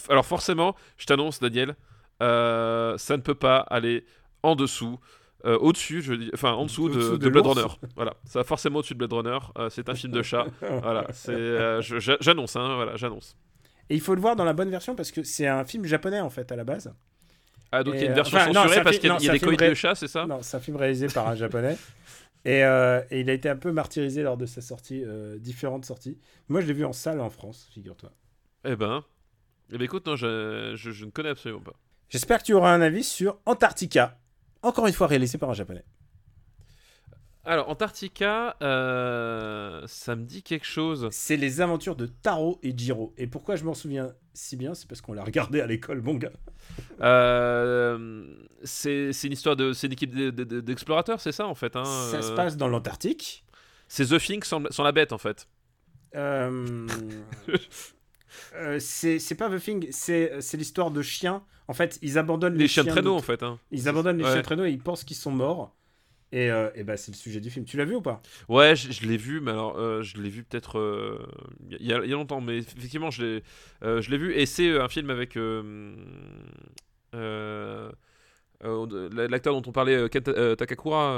alors 0.09 0.25
forcément, 0.25 0.75
je 0.97 1.05
t'annonce, 1.05 1.39
Daniel, 1.39 1.75
euh, 2.21 2.97
ça 2.97 3.17
ne 3.17 3.21
peut 3.21 3.35
pas 3.35 3.57
aller 3.57 4.05
en 4.43 4.55
dessous. 4.55 4.99
euh, 5.45 5.57
au-dessus, 5.59 6.01
je 6.01 6.13
dis, 6.13 6.29
enfin 6.33 6.51
en 6.53 6.65
dessous, 6.65 6.89
de, 6.89 7.11
de 7.11 7.17
de 7.17 7.29
Blade. 7.29 7.45
Runner. 7.47 7.67
Voilà, 7.95 8.13
ça 8.25 8.39
va 8.39 8.43
forcément 8.43 8.79
au-dessus 8.79 8.93
de 8.93 8.99
Blade 8.99 9.13
Runner. 9.13 9.39
euh, 9.57 9.69
c'est 9.69 9.87
un 9.89 9.95
film 9.95 10.11
de 10.13 10.21
chat. 10.21 10.45
voilà, 10.61 11.07
c'est, 11.13 11.81
j'annonce, 12.21 12.55
hein, 12.57 12.75
voilà, 12.75 12.95
j'annonce. 12.97 13.37
Et 13.89 13.95
il 13.95 14.01
faut 14.01 14.13
le 14.15 14.21
voir 14.21 14.35
dans 14.35 14.43
la 14.45 14.53
bonne 14.53 14.69
version 14.69 14.95
parce 14.95 15.11
que 15.11 15.23
c'est 15.23 15.47
un 15.47 15.63
film 15.65 15.85
japonais 15.85 16.19
en 16.19 16.29
fait 16.29 16.51
à 16.51 16.55
la 16.57 16.63
base. 16.65 16.93
Ah 17.71 17.83
donc 17.83 17.95
il 17.95 18.01
y 18.01 18.03
a 18.03 18.05
une 18.07 18.11
euh, 18.11 18.15
version 18.15 18.37
enfin, 18.37 18.47
non, 18.47 18.53
censurée 18.53 18.79
un 18.79 18.83
parce 18.83 18.97
qu'il 18.97 19.07
y 19.07 19.11
a, 19.11 19.13
non, 19.13 19.19
y 19.19 19.29
des 19.29 19.39
coïts 19.39 19.57
de 19.57 19.73
chat, 19.73 19.95
c'est 19.95 20.07
ça? 20.07 20.25
Non, 20.25 20.39
c'est 20.41 20.57
un 20.57 20.59
film 20.59 20.77
réalisé 20.77 21.07
par 21.07 21.27
un 21.27 21.35
japonais. 21.35 21.77
Et, 22.45 22.63
euh, 22.63 23.01
et 23.11 23.19
il 23.19 23.29
a 23.29 23.33
été 23.33 23.49
un 23.49 23.57
peu 23.57 23.73
martyrisé 23.73 24.23
lors 24.23 24.37
de 24.37 24.45
sa 24.45 24.61
sortie, 24.61 25.03
euh, 25.05 25.37
différentes 25.37 25.83
sorties. 25.83 26.17
Moi, 26.47 26.61
je 26.61 26.67
l'ai 26.67 26.73
vu 26.73 26.85
en 26.85 26.93
salle 26.93 27.19
en 27.19 27.29
France, 27.29 27.67
figure-toi. 27.73 28.11
Eh 28.63 28.77
ben, 28.77 29.03
eh 29.73 29.77
ben 29.77 29.83
écoute, 29.83 30.07
non, 30.07 30.15
je, 30.15 30.71
je- 30.73 30.91
je 30.91 31.03
ne 31.03 31.11
connais 31.11 31.29
absolument 31.29 31.59
pas. 31.61 31.73
J'espère 32.07 32.39
que 32.39 32.45
tu 32.45 32.53
auras 32.53 32.71
un 32.73 32.79
avis 32.79 33.03
sur 33.03 33.37
Antarctica. 33.45 34.17
Encore 34.61 34.87
une 34.87 34.93
fois 34.93 35.07
réalisé 35.07 35.37
par 35.37 35.49
un 35.49 35.53
japonais. 35.53 35.83
Alors 37.49 37.67
Antarctica, 37.69 38.55
euh, 38.61 39.81
ça 39.87 40.15
me 40.15 40.23
dit 40.23 40.43
quelque 40.43 40.67
chose. 40.67 41.07
C'est 41.11 41.35
les 41.35 41.61
aventures 41.61 41.95
de 41.95 42.05
Taro 42.05 42.59
et 42.61 42.77
Jiro. 42.77 43.11
Et 43.17 43.25
pourquoi 43.25 43.55
je 43.55 43.63
m'en 43.63 43.73
souviens 43.73 44.13
si 44.35 44.55
bien 44.55 44.75
C'est 44.75 44.87
parce 44.87 45.01
qu'on 45.01 45.13
l'a 45.13 45.23
regardé 45.23 45.59
à 45.59 45.65
l'école, 45.65 46.01
mon 46.03 46.13
gars. 46.13 46.31
Euh, 47.01 48.23
c'est 48.63 49.09
une 49.23 49.33
histoire 49.33 49.55
de, 49.55 49.73
c'est 49.73 49.87
une 49.87 49.93
équipe 49.93 50.13
de- 50.15 50.29
de- 50.29 50.43
de- 50.43 50.59
d'explorateurs, 50.61 51.19
c'est 51.21 51.31
ça 51.31 51.47
en 51.47 51.55
fait. 51.55 51.75
Hein, 51.75 51.85
Ça 51.85 52.17
euh, 52.17 52.21
se 52.21 52.31
passe 52.33 52.55
dans 52.55 52.67
l'Antarctique. 52.67 53.43
C'est 53.87 54.05
The 54.05 54.19
Thing 54.19 54.43
sans, 54.43 54.61
sans 54.71 54.83
la 54.83 54.91
bête 54.91 55.11
en 55.11 55.17
fait. 55.17 55.47
Euh, 56.15 56.87
euh, 58.55 58.77
c'est 58.79 59.17
c'est 59.17 59.35
pas 59.35 59.49
The 59.49 59.59
Thing, 59.59 59.87
c'est 59.91 60.39
c'est 60.41 60.57
l'histoire 60.57 60.91
de 60.91 61.01
chiens. 61.01 61.43
En 61.67 61.73
fait, 61.73 61.97
ils 62.01 62.17
abandonnent 62.17 62.53
les, 62.53 62.59
Les 62.63 62.67
chiens 62.67 62.83
de 62.83 62.89
traîneau 62.89 63.15
en 63.15 63.21
fait. 63.21 63.41
Hein. 63.43 63.59
Ils 63.71 63.87
abandonnent 63.89 64.17
les 64.17 64.23
Ouais. 64.23 64.29
chiens 64.29 64.39
de 64.41 64.45
traîneau 64.45 64.65
et 64.65 64.71
ils 64.71 64.79
pensent 64.81 65.03
qu'ils 65.03 65.17
sont 65.17 65.31
morts. 65.31 65.75
Et, 66.31 66.51
euh, 66.51 66.69
et 66.75 66.83
bah, 66.83 66.95
c'est 66.95 67.11
le 67.11 67.17
sujet 67.17 67.39
du 67.39 67.49
film. 67.49 67.65
Tu 67.65 67.77
l'as 67.77 67.85
vu 67.85 67.95
ou 67.95 68.01
pas? 68.01 68.21
Ouais, 68.47 68.75
je, 68.75 68.91
je 68.91 69.07
l'ai 69.07 69.17
vu, 69.17 69.41
mais 69.41 69.51
alors 69.51 69.77
euh, 69.77 70.01
je 70.03 70.17
l'ai 70.21 70.29
vu 70.29 70.43
peut-être 70.43 70.77
euh, 70.77 71.25
il 71.69 71.85
y, 71.87 71.93
a- 71.93 72.03
il 72.03 72.09
y 72.09 72.13
a 72.13 72.15
longtemps, 72.15 72.41
mais 72.41 72.57
effectivement 72.59 73.09
je 73.11 73.23
l'ai, 73.23 73.43
je 73.81 74.09
l'ai 74.09 74.17
vu 74.17 74.33
et 74.33 74.45
c'est 74.45 74.79
un 74.79 74.89
film 74.89 75.09
avec 75.09 75.35
l'acteur 78.61 79.53
dont 79.53 79.63
on 79.67 79.71
parlait, 79.71 80.09
Ken 80.09 80.21
Ta- 80.23 80.55
Takakura. 80.55 81.15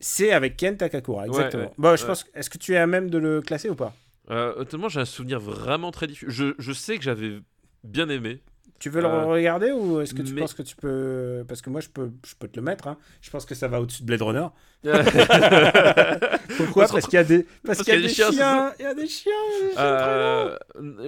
C'est 0.00 0.32
avec 0.32 0.56
Ken 0.56 0.76
Takakura, 0.76 1.26
exactement. 1.26 1.64
ouais, 1.64 1.74
bon, 1.78 1.96
je 1.96 2.02
ouais. 2.02 2.06
pense. 2.08 2.26
Est-ce 2.34 2.50
que 2.50 2.58
tu 2.58 2.74
es 2.74 2.76
à 2.76 2.86
même 2.86 3.10
de 3.10 3.18
le 3.18 3.40
classer 3.40 3.70
ou 3.70 3.74
pas? 3.74 3.94
Honnêtement, 4.28 4.88
j'ai 4.88 5.00
un 5.00 5.04
souvenir 5.04 5.40
vraiment 5.40 5.90
très 5.90 6.06
diffus. 6.06 6.26
Je, 6.28 6.54
je 6.58 6.72
sais 6.72 6.96
que 6.96 7.02
j'avais 7.02 7.40
bien 7.84 8.08
aimé. 8.08 8.42
Tu 8.80 8.88
veux 8.90 9.00
le 9.02 9.06
Euh, 9.08 9.26
regarder 9.26 9.70
ou 9.72 10.00
est-ce 10.00 10.14
que 10.14 10.22
tu 10.22 10.32
mais- 10.32 10.40
penses 10.40 10.54
que 10.54 10.62
tu 10.62 10.74
peux 10.74 11.44
Parce 11.46 11.60
que 11.62 11.68
moi, 11.70 11.80
je 11.82 11.88
peux, 11.90 12.10
je 12.26 12.34
peux 12.34 12.48
te 12.48 12.56
le 12.56 12.62
mettre. 12.62 12.88
hein. 12.88 12.96
Je 13.20 13.30
pense 13.30 13.44
que 13.44 13.54
ça 13.54 13.68
va 13.68 13.78
au-dessus 13.80 14.00
de 14.02 14.06
Blade 14.06 14.22
Runner. 14.22 14.46
Pourquoi? 16.56 16.86
Parce 16.88 17.04
qu'il 17.06 17.14
y 17.14 17.18
a 17.18 17.24
des, 17.24 17.42
parce 17.42 17.78
Parce 17.78 17.82
qu'il 17.82 17.94
y 17.94 17.98
a 17.98 18.00
des 18.00 18.08
chiens. 18.08 18.72
Il 18.78 18.82
y 18.82 18.86
a 18.86 18.94
des 18.94 19.06
chiens. 19.06 19.32
Euh, 19.78 20.56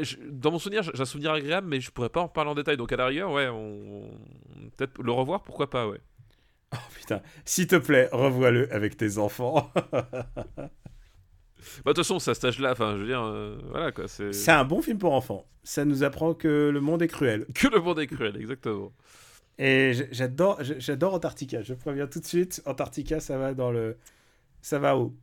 je- 0.03 0.17
dans 0.31 0.51
mon 0.51 0.59
souvenir, 0.59 0.83
j'ai 0.83 1.01
un 1.01 1.05
souvenir 1.07 1.33
agréable, 1.33 1.67
mais 1.67 1.81
je 1.81 1.91
pourrais 1.91 2.11
pas 2.11 2.21
en 2.21 2.29
parler 2.29 2.51
en 2.51 2.55
détail. 2.55 2.77
Donc 2.77 2.93
à 2.93 2.97
la 2.97 3.07
rigueur, 3.07 3.33
ouais, 3.33 3.49
on, 3.49 4.03
on- 4.05 4.69
peut-être 4.77 5.03
le 5.03 5.11
revoir, 5.13 5.43
pourquoi 5.43 5.71
pas, 5.71 5.89
ouais. 5.89 6.01
Oh, 6.75 6.79
Putain, 6.95 7.21
s'il 7.45 7.67
te 7.67 7.77
plaît, 7.77 8.09
revois-le 8.13 8.73
avec 8.73 8.97
tes 8.99 9.17
enfants. 9.19 9.71
Bah 11.85 11.93
de 11.93 11.95
toute 11.95 11.99
façon, 11.99 12.19
c'est 12.19 12.31
à 12.31 12.35
cet 12.35 12.45
âge-là, 12.45 12.73
enfin, 12.73 12.95
je 12.97 13.01
veux 13.01 13.07
dire, 13.07 13.23
euh, 13.23 13.59
voilà 13.71 13.93
quoi, 13.93 14.09
c'est 14.09 14.33
C'est 14.33 14.51
un 14.51 14.65
bon 14.65 14.83
film 14.83 14.99
pour 14.99 15.13
enfants. 15.13 15.47
Ça 15.65 15.85
nous 15.85 16.03
apprend 16.03 16.35
que 16.35 16.71
le 16.73 16.81
monde 16.81 17.03
est 17.03 17.09
cruel. 17.09 17.47
que 17.55 17.69
le 17.69 17.81
monde 17.81 17.99
est 17.99 18.07
cruel, 18.07 18.37
exactement. 18.37 18.93
Et 19.59 19.93
j'adore, 20.11 20.59
j'adore 20.63 21.15
Antarctica. 21.15 21.63
Je 21.63 21.75
préviens 21.75 22.07
tout 22.07 22.21
de 22.21 22.27
suite, 22.27 22.63
Antarctica, 22.67 23.21
ça 23.21 23.39
va 23.39 23.55
dans 23.55 23.71
le, 23.71 23.97
ça 24.61 24.79
va 24.79 24.97
haut. 24.97 25.15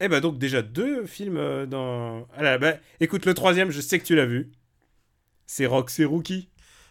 Eh 0.00 0.08
ben 0.08 0.20
donc 0.20 0.38
déjà 0.38 0.60
deux 0.60 1.06
films 1.06 1.38
euh, 1.38 1.66
dans. 1.66 2.26
Ah 2.36 2.42
là, 2.42 2.58
bah, 2.58 2.74
écoute 3.00 3.24
le 3.24 3.32
troisième, 3.32 3.70
je 3.70 3.80
sais 3.80 3.98
que 3.98 4.04
tu 4.04 4.14
l'as 4.14 4.26
vu. 4.26 4.52
C'est 5.46 5.66
Rock, 5.66 5.90
c'est 5.90 6.04
Rookie. 6.04 6.50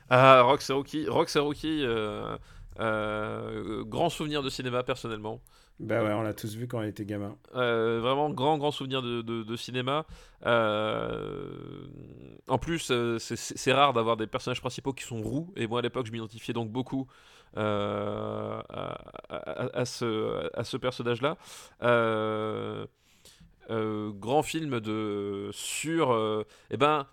Ah, 0.10 0.42
Rox 0.44 0.70
et 0.70 0.74
Rookie, 0.74 1.08
Rox 1.08 1.36
et 1.36 1.40
Rookie, 1.40 1.82
euh, 1.84 2.38
euh, 2.80 3.84
grand 3.84 4.10
souvenir 4.10 4.44
de 4.44 4.50
cinéma 4.50 4.84
personnellement. 4.84 5.42
Bah 5.80 6.04
ouais, 6.04 6.14
on 6.14 6.22
l'a 6.22 6.34
tous 6.34 6.56
vu 6.56 6.68
quand 6.68 6.80
on 6.80 6.84
était 6.84 7.06
gamin. 7.06 7.36
Euh, 7.56 8.00
vraiment 8.02 8.30
grand 8.30 8.58
grand 8.58 8.72
souvenir 8.72 9.02
de, 9.02 9.22
de- 9.22 9.44
cinéma. 9.58 10.06
Euh, 10.46 11.50
en 12.48 12.58
plus, 12.58 12.92
euh, 12.92 13.20
c'est- 13.20 13.36
rare 13.74 13.92
d'avoir 13.94 14.16
des 14.16 14.26
personnages 14.28 14.62
principaux 14.62 14.94
qui 14.94 15.04
sont 15.04 15.22
roux. 15.22 15.52
Et 15.58 15.68
moi 15.68 15.80
à 15.80 15.82
l'époque, 15.82 16.06
je 16.08 16.12
m'identifiais 16.14 16.54
donc 16.54 16.70
beaucoup 16.70 17.08
à, 17.58 18.64
ce, 19.86 20.50
à 20.58 20.64
ce 20.64 20.78
personnage-là. 20.78 21.38
Grand 23.70 24.44
film 24.44 24.80
de 24.80 25.50
sur. 25.52 26.46
eh 26.70 26.78
ben, 26.78 27.08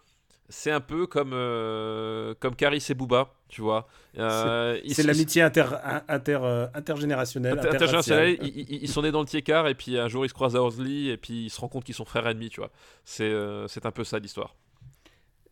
c'est 0.52 0.70
un 0.70 0.80
peu 0.80 1.06
comme 1.06 1.32
euh, 1.32 2.34
comme 2.38 2.54
Caris 2.54 2.84
et 2.88 2.94
Booba, 2.94 3.32
tu 3.48 3.62
vois. 3.62 3.88
Euh, 4.18 4.78
C'est 4.88 5.02
l'amitié 5.02 5.40
inter, 5.40 5.64
inter, 6.08 6.38
euh, 6.42 6.66
intergénérationnelle. 6.74 7.58
Inter- 7.58 7.70
interraciale. 7.70 8.18
intergénérationnel, 8.18 8.82
ils, 8.82 8.88
sont 8.88 9.02
nés 9.02 9.10
dans 9.10 9.20
le 9.20 9.26
tiers 9.26 9.66
et 9.66 9.74
puis 9.74 9.98
un 9.98 10.08
jour 10.08 10.26
ils 10.26 10.28
se 10.28 10.34
croisent 10.34 10.54
à 10.54 10.60
Horsley 10.60 11.06
et 11.06 11.16
puis 11.16 11.46
ils 11.46 11.50
se 11.50 11.58
rendent 11.58 11.70
compte 11.70 11.84
qu'ils 11.84 11.94
sont 11.94 12.04
frères 12.04 12.26
ennemis, 12.26 12.50
tu 12.50 12.60
vois. 12.60 12.70
C'est 13.04 13.24
euh, 13.24 13.66
c'est 13.66 13.86
un 13.86 13.90
peu 13.90 14.04
ça 14.04 14.18
l'histoire. 14.18 14.54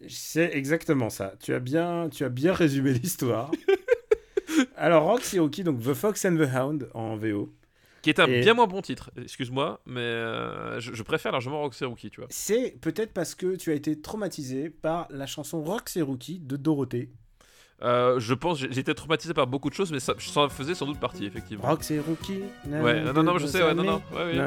C'est 0.07 0.51
exactement 0.55 1.09
ça. 1.09 1.33
Tu 1.41 1.55
as 1.55 1.61
bien, 1.61 2.09
tu 2.11 2.25
as 2.25 2.29
bien 2.29 2.53
résumé 2.53 2.93
l'histoire. 3.03 3.51
Alors, 4.77 5.05
Rox 5.05 5.35
et 5.35 5.41
Rookie, 5.41 5.65
donc 5.65 5.83
The 5.83 5.95
Fox 5.95 6.25
and 6.27 6.37
the 6.37 6.49
Hound 6.55 6.91
en 6.93 7.17
VO. 7.17 7.51
Qui 8.03 8.11
est 8.11 8.19
un 8.21 8.27
Et- 8.27 8.41
bien 8.41 8.55
moins 8.55 8.67
bon 8.67 8.81
titre, 8.83 9.11
excuse-moi, 9.21 9.81
mais 9.87 10.01
euh, 10.01 10.81
je, 10.81 10.95
je 10.95 11.03
préfère 11.03 11.33
largement 11.33 11.61
Roxy 11.61 11.85
Rookie, 11.85 12.11
tu 12.11 12.21
vois. 12.21 12.29
C'est 12.31 12.77
peut-être 12.81 13.13
parce 13.13 13.35
que 13.35 13.57
tu 13.57 13.71
as 13.71 13.75
été 13.75 14.01
traumatisé 14.01 14.71
par 14.71 15.07
la 15.11 15.27
chanson 15.27 15.63
Rox 15.63 15.97
et 15.97 16.03
Rookie 16.03 16.39
de 16.41 16.57
Dorothée. 16.57 17.11
Euh, 17.83 18.21
je 18.21 18.35
pense, 18.35 18.59
j'ai- 18.59 18.71
j'étais 18.73 18.93
traumatisé 18.95 19.33
par 19.33 19.47
beaucoup 19.47 19.71
de 19.71 19.75
choses, 19.75 19.91
mais 19.91 20.01
ça, 20.01 20.15
faisait 20.51 20.75
sans 20.75 20.87
doute 20.87 21.01
partie, 21.01 21.25
effectivement. 21.25 21.65
Rox 21.67 21.91
et 21.91 21.99
Rookie. 21.99 22.41
Ouais, 22.67 23.01
non, 23.03 23.13
non, 23.15 23.23
non, 23.23 23.39
je 23.39 23.47
sais, 23.47 23.63
ouais, 23.63 23.75
non, 23.75 23.85
non, 23.85 24.03
ouais, 24.15 24.33
oui. 24.33 24.39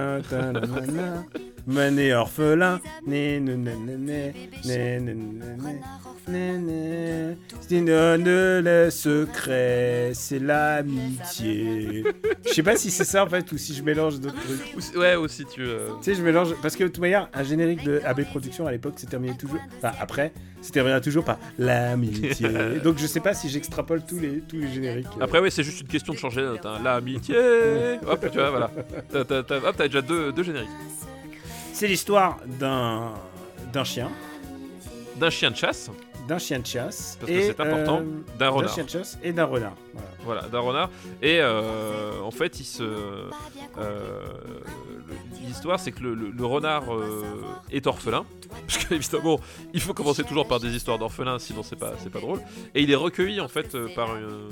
Mené 1.65 2.13
orphelin. 2.13 2.79
Né, 3.07 3.39
né, 3.39 3.55
né, 3.55 3.75
né, 3.75 3.95
né, 3.97 4.33
né, 4.65 4.99
né, 4.99 5.13
né, 5.13 5.13
né, 5.13 5.81
né, 6.27 6.57
né. 6.57 7.37
Ce 7.61 7.67
qui 7.67 7.81
donne 7.81 8.23
le 8.25 8.89
secret, 8.91 10.11
c'est 10.13 10.39
l'amitié. 10.39 12.03
Je 12.45 12.49
sais 12.53 12.63
pas 12.63 12.75
si 12.75 12.91
c'est 12.91 13.05
ça 13.05 13.23
en 13.23 13.29
fait 13.29 13.49
ou 13.51 13.57
si 13.57 13.73
je 13.73 13.81
mélange 13.83 14.19
d'autres 14.19 14.35
trucs. 14.41 14.73
Ou 14.75 14.81
si- 14.81 14.97
ouais, 14.97 15.15
aussi, 15.15 15.45
tu. 15.45 15.61
euh, 15.61 15.89
Tu 16.01 16.11
sais, 16.11 16.15
je 16.15 16.23
mélange. 16.23 16.53
Parce 16.61 16.75
que 16.75 16.83
de 16.83 16.89
toute 16.89 16.99
manière, 16.99 17.29
un 17.33 17.43
générique 17.43 17.83
de 17.83 18.01
AB 18.05 18.25
Productions 18.25 18.67
à 18.67 18.71
l'époque, 18.71 18.95
c'est 18.97 19.09
terminé 19.09 19.35
toujours. 19.37 19.59
Enfin, 19.77 19.93
après, 19.99 20.33
c'est 20.61 20.71
terminé 20.73 20.99
toujours 21.01 21.23
par 21.23 21.37
l'amitié. 21.57 22.47
Donc, 22.83 22.97
je 22.97 23.07
sais 23.07 23.19
pas 23.23 23.33
si 23.33 23.49
j'extrapole 23.49 24.03
tous 24.05 24.19
les, 24.19 24.41
tous 24.41 24.57
les 24.57 24.71
génériques. 24.71 25.07
euh. 25.19 25.23
Après, 25.23 25.39
ouais, 25.39 25.49
c'est 25.49 25.63
juste 25.63 25.81
une 25.81 25.87
question 25.87 26.13
de 26.13 26.17
changer. 26.19 26.47
T'as 26.61 26.79
l'amitié. 26.79 27.35
Hop, 28.07 28.19
tu 28.31 28.37
vois, 28.37 28.49
voilà. 28.49 28.69
T'as- 29.11 29.25
t'as- 29.25 29.43
t'as- 29.43 29.57
Hop, 29.57 29.75
t'as 29.77 29.87
déjà 29.87 30.01
deux, 30.01 30.31
deux 30.31 30.43
génériques. 30.43 30.69
c'est 31.73 31.87
l'histoire 31.87 32.37
d'un 32.59 33.13
d'un 33.71 33.83
chien, 33.83 34.09
D'un 35.15 35.29
chien 35.29 35.49
de 35.51 35.55
chasse, 35.55 35.89
d'un 36.27 36.37
chien 36.37 36.59
de 36.59 36.65
chasse. 36.65 37.17
Parce 37.19 37.31
que 37.31 37.37
et, 37.37 37.43
c'est 37.43 37.59
important, 37.59 37.99
euh, 37.99 38.21
d'un 38.39 38.45
d'un 38.45 38.49
renard. 38.49 38.73
chien 38.73 38.83
de 38.85 38.89
chasse 38.89 39.17
et 39.23 39.33
d'un 39.33 39.45
renard. 39.45 39.73
Voilà. 39.93 40.09
Voilà, 40.25 40.41
d'un 40.43 40.59
renard. 40.59 40.89
Et 41.21 41.39
euh, 41.41 42.19
en 42.21 42.31
fait, 42.31 42.59
il 42.59 42.65
se. 42.65 42.83
euh, 42.83 43.29
L'histoire, 45.45 45.79
c'est 45.79 45.91
que 45.91 46.01
le, 46.01 46.13
le- 46.15 46.31
le 46.31 46.45
renard 46.45 46.83
est 47.71 47.85
orphelin. 47.87 48.25
Parce 48.67 48.77
qu'évidemment, 48.85 49.39
il 49.73 49.81
faut 49.81 49.93
commencer 49.93 50.23
toujours 50.23 50.47
par 50.47 50.59
des 50.59 50.75
histoires 50.75 50.97
d'orphelins, 50.99 51.39
sinon 51.39 51.63
c'est 51.63 51.75
pas, 51.75 51.91
pas 52.11 52.19
drôle. 52.19 52.39
Et 52.75 52.81
il 52.83 52.91
est 52.91 52.95
recueilli 52.95 53.39
en 53.41 53.47
fait 53.47 53.75
par 53.95 54.15
une, 54.15 54.49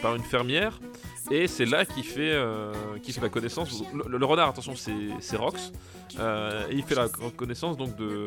par 0.00 0.14
une 0.14 0.22
fermière. 0.22 0.80
Et 1.30 1.46
c'est 1.46 1.64
là 1.64 1.84
qu'il 1.86 2.04
fait, 2.04 2.32
euh, 2.32 2.72
fait 3.02 3.20
la 3.20 3.28
connaissance. 3.30 3.82
Le, 3.94 4.18
le 4.18 4.24
renard, 4.26 4.50
attention, 4.50 4.74
c'est 4.76 5.36
Rox. 5.36 5.72
Euh, 6.18 6.68
et 6.70 6.74
il 6.74 6.82
fait 6.84 6.94
la 6.94 7.08
connaissance 7.08 7.76
donc 7.76 7.96
de, 7.96 8.26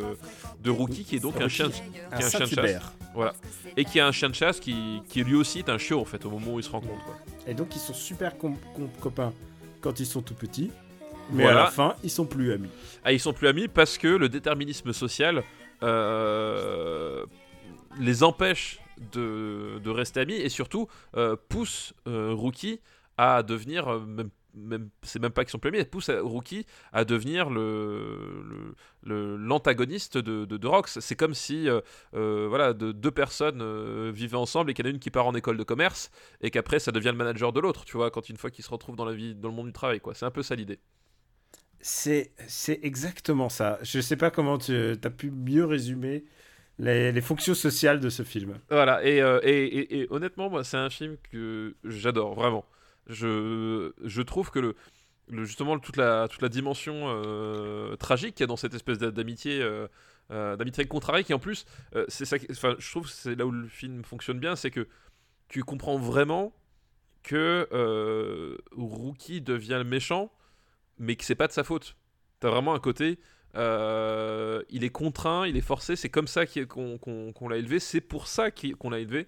de 0.61 0.69
Rookie, 0.69 1.03
qui 1.03 1.15
est 1.15 1.19
donc 1.19 1.39
un 1.39 1.47
chien, 1.47 1.67
Un 1.67 1.69
qui 2.17 2.21
est 2.21 2.25
un 2.25 2.29
chien 2.29 2.39
de 2.41 2.45
chasse. 2.45 2.81
Voilà. 3.13 3.33
Et 3.77 3.85
qui 3.85 3.99
est 3.99 4.01
un 4.01 4.11
chien 4.11 4.29
de 4.29 4.35
chasse 4.35 4.59
qui, 4.59 5.01
qui 5.09 5.23
lui 5.23 5.35
aussi 5.35 5.59
est 5.59 5.69
un 5.69 5.77
chiot 5.77 5.99
en 6.01 6.05
fait 6.05 6.25
au 6.25 6.29
moment 6.31 6.53
où 6.55 6.59
il 6.59 6.63
se 6.63 6.69
rencontre. 6.71 7.03
Quoi. 7.05 7.15
Et 7.47 7.53
donc, 7.53 7.75
ils 7.75 7.79
sont 7.79 7.93
super 7.93 8.37
com- 8.37 8.57
com- 8.75 8.89
copains 8.99 9.31
quand 9.81 9.99
ils 9.99 10.05
sont 10.05 10.21
tout 10.21 10.33
petits. 10.33 10.71
Mais 11.31 11.43
Voilà. 11.43 11.61
à 11.61 11.63
la 11.65 11.71
fin, 11.71 11.95
ils 12.03 12.09
sont 12.09 12.25
plus 12.25 12.51
amis. 12.51 12.69
Ah, 13.03 13.11
ils 13.13 13.19
sont 13.19 13.33
plus 13.33 13.47
amis 13.47 13.67
parce 13.67 13.97
que 13.97 14.07
le 14.07 14.27
déterminisme 14.29 14.91
social 14.93 15.43
euh, 15.83 17.25
les 17.99 18.23
empêche 18.23 18.79
de, 19.11 19.89
rester 19.89 20.19
amis 20.19 20.35
et 20.35 20.49
surtout 20.49 20.87
euh, 21.15 21.35
pousse 21.49 21.93
euh, 22.07 22.33
Rookie 22.33 22.81
à 23.17 23.43
devenir 23.43 23.87
euh, 23.87 23.99
même 24.53 24.89
c'est 25.03 25.21
même 25.21 25.31
pas 25.31 25.43
qu'ils 25.43 25.51
sont 25.51 25.59
plus 25.59 25.67
amis, 25.67 25.77
elle 25.77 25.89
pousse 25.89 26.09
Rookie 26.09 26.65
à 26.91 27.05
devenir 27.05 27.51
le 27.51 28.73
l'antagoniste 29.03 30.17
de, 30.17 30.45
de, 30.45 30.67
Rox. 30.67 30.99
C'est 30.99 31.15
comme 31.15 31.35
si 31.35 31.67
voilà 32.11 32.73
de, 32.73 32.91
deux 32.91 33.11
personnes 33.11 34.09
vivaient 34.09 34.35
ensemble 34.35 34.71
et 34.71 34.73
qu'il 34.73 34.83
y 34.83 34.87
en 34.87 34.91
a 34.91 34.93
une 34.95 34.99
qui 34.99 35.11
part 35.11 35.27
en 35.27 35.35
école 35.35 35.57
de 35.57 35.63
commerce 35.63 36.09
et 36.41 36.49
qu'après 36.49 36.79
ça 36.79 36.91
devient 36.91 37.09
le 37.09 37.17
manager 37.17 37.53
de 37.53 37.59
l'autre. 37.59 37.85
Tu 37.85 37.97
vois, 37.97 38.09
quand 38.09 38.29
une 38.29 38.37
fois 38.37 38.49
qu'ils 38.49 38.65
se 38.65 38.71
retrouvent 38.71 38.95
dans 38.95 39.05
la 39.05 39.13
vie, 39.13 39.35
dans 39.35 39.49
le 39.49 39.53
monde 39.53 39.67
du 39.67 39.73
travail, 39.73 39.99
quoi. 39.99 40.15
C'est 40.15 40.25
un 40.25 40.31
peu 40.31 40.41
ça 40.41 40.55
l'idée. 40.55 40.79
C'est 41.79 42.31
c'est 42.47 42.79
exactement 42.81 43.49
ça. 43.49 43.77
Je 43.83 44.01
sais 44.01 44.17
pas 44.17 44.31
comment 44.31 44.57
tu 44.57 44.73
as 44.73 45.09
pu 45.11 45.29
mieux 45.29 45.65
résumer 45.65 46.25
les, 46.79 47.21
fonctions 47.21 47.55
sociales 47.55 47.99
de 47.99 48.09
ce 48.09 48.23
film. 48.23 48.59
Voilà, 48.69 49.03
et, 49.03 49.21
euh, 49.21 49.39
et, 49.43 50.01
et- 50.01 50.07
honnêtement, 50.11 50.49
moi, 50.49 50.63
c'est 50.63 50.77
un 50.77 50.89
film 50.89 51.17
que 51.31 51.75
j'adore, 51.83 52.35
vraiment. 52.35 52.65
Je, 53.07 54.21
trouve 54.21 54.51
que 54.51 54.59
le, 54.59 54.75
justement 55.45 55.79
toute 55.79 55.97
la, 55.97 56.27
toute 56.27 56.41
la 56.41 56.49
dimension 56.49 57.05
euh, 57.07 57.95
tragique 57.95 58.35
qu'il 58.35 58.43
y 58.43 58.45
a 58.45 58.47
dans 58.47 58.57
cette 58.57 58.73
espèce 58.73 58.97
d'a- 58.97 59.11
d'amitié, 59.11 59.61
euh, 59.61 59.87
d'amitié 60.29 60.85
contrariée, 60.85 61.23
qui 61.23 61.33
en 61.33 61.39
plus, 61.39 61.65
c'est 62.09 62.25
ça, 62.25 62.37
enfin, 62.51 62.75
je 62.77 62.91
trouve 62.91 63.09
c'est 63.09 63.35
là 63.35 63.45
où 63.45 63.51
le 63.51 63.67
film 63.67 64.03
fonctionne 64.03 64.39
bien, 64.39 64.55
c'est 64.55 64.71
que 64.71 64.87
tu 65.47 65.63
comprends 65.63 65.97
vraiment 65.97 66.53
que 67.23 67.67
Rookie 68.75 69.41
devient 69.41 69.77
le 69.77 69.85
méchant, 69.85 70.31
mais 70.99 71.15
que 71.15 71.23
c'est 71.23 71.35
pas 71.35 71.47
de 71.47 71.53
sa 71.53 71.63
faute. 71.63 71.95
T'as 72.39 72.49
vraiment 72.49 72.75
un 72.75 72.79
côté, 72.79 73.17
euh, 73.57 74.61
il 74.69 74.83
est 74.83 74.89
contraint, 74.89 75.47
il 75.47 75.57
est 75.57 75.61
forcé, 75.61 75.95
c'est 75.95 76.09
comme 76.09 76.27
ça 76.27 76.45
qu'on 76.45 77.49
l'a 77.49 77.57
élevé, 77.57 77.79
c'est 77.79 78.01
pour 78.01 78.27
ça 78.27 78.51
qu'on 78.51 78.89
l'a 78.89 78.99
élevé. 78.99 79.27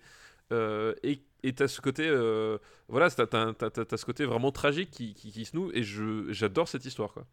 Euh, 0.52 0.94
et 1.04 1.22
et 1.42 1.54
t'as 1.54 1.70
ce 1.70 1.80
côté, 1.80 2.06
euh, 2.06 2.58
voilà, 2.90 3.10
t'as 3.10 3.26
t'as 3.26 3.98
ce 3.98 4.06
côté 4.06 4.26
vraiment 4.26 4.52
tragique 4.52 4.92
qui, 4.92 5.14
qui, 5.14 5.32
qui 5.32 5.46
se 5.46 5.56
noue, 5.56 5.72
et 5.74 5.84
j'adore 6.34 6.68
cette 6.68 6.86
histoire, 6.86 7.14
quoi. 7.14 7.26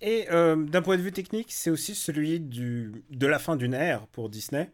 Et 0.00 0.26
d'un 0.30 0.82
point 0.82 0.96
de 0.96 1.02
vue 1.02 1.12
technique, 1.12 1.48
c'est 1.50 1.70
aussi 1.70 1.94
celui 1.94 2.40
du, 2.40 3.04
de 3.10 3.26
la 3.26 3.38
fin 3.38 3.56
d'une 3.56 3.74
ère 3.74 4.06
pour 4.08 4.28
Disney. 4.28 4.70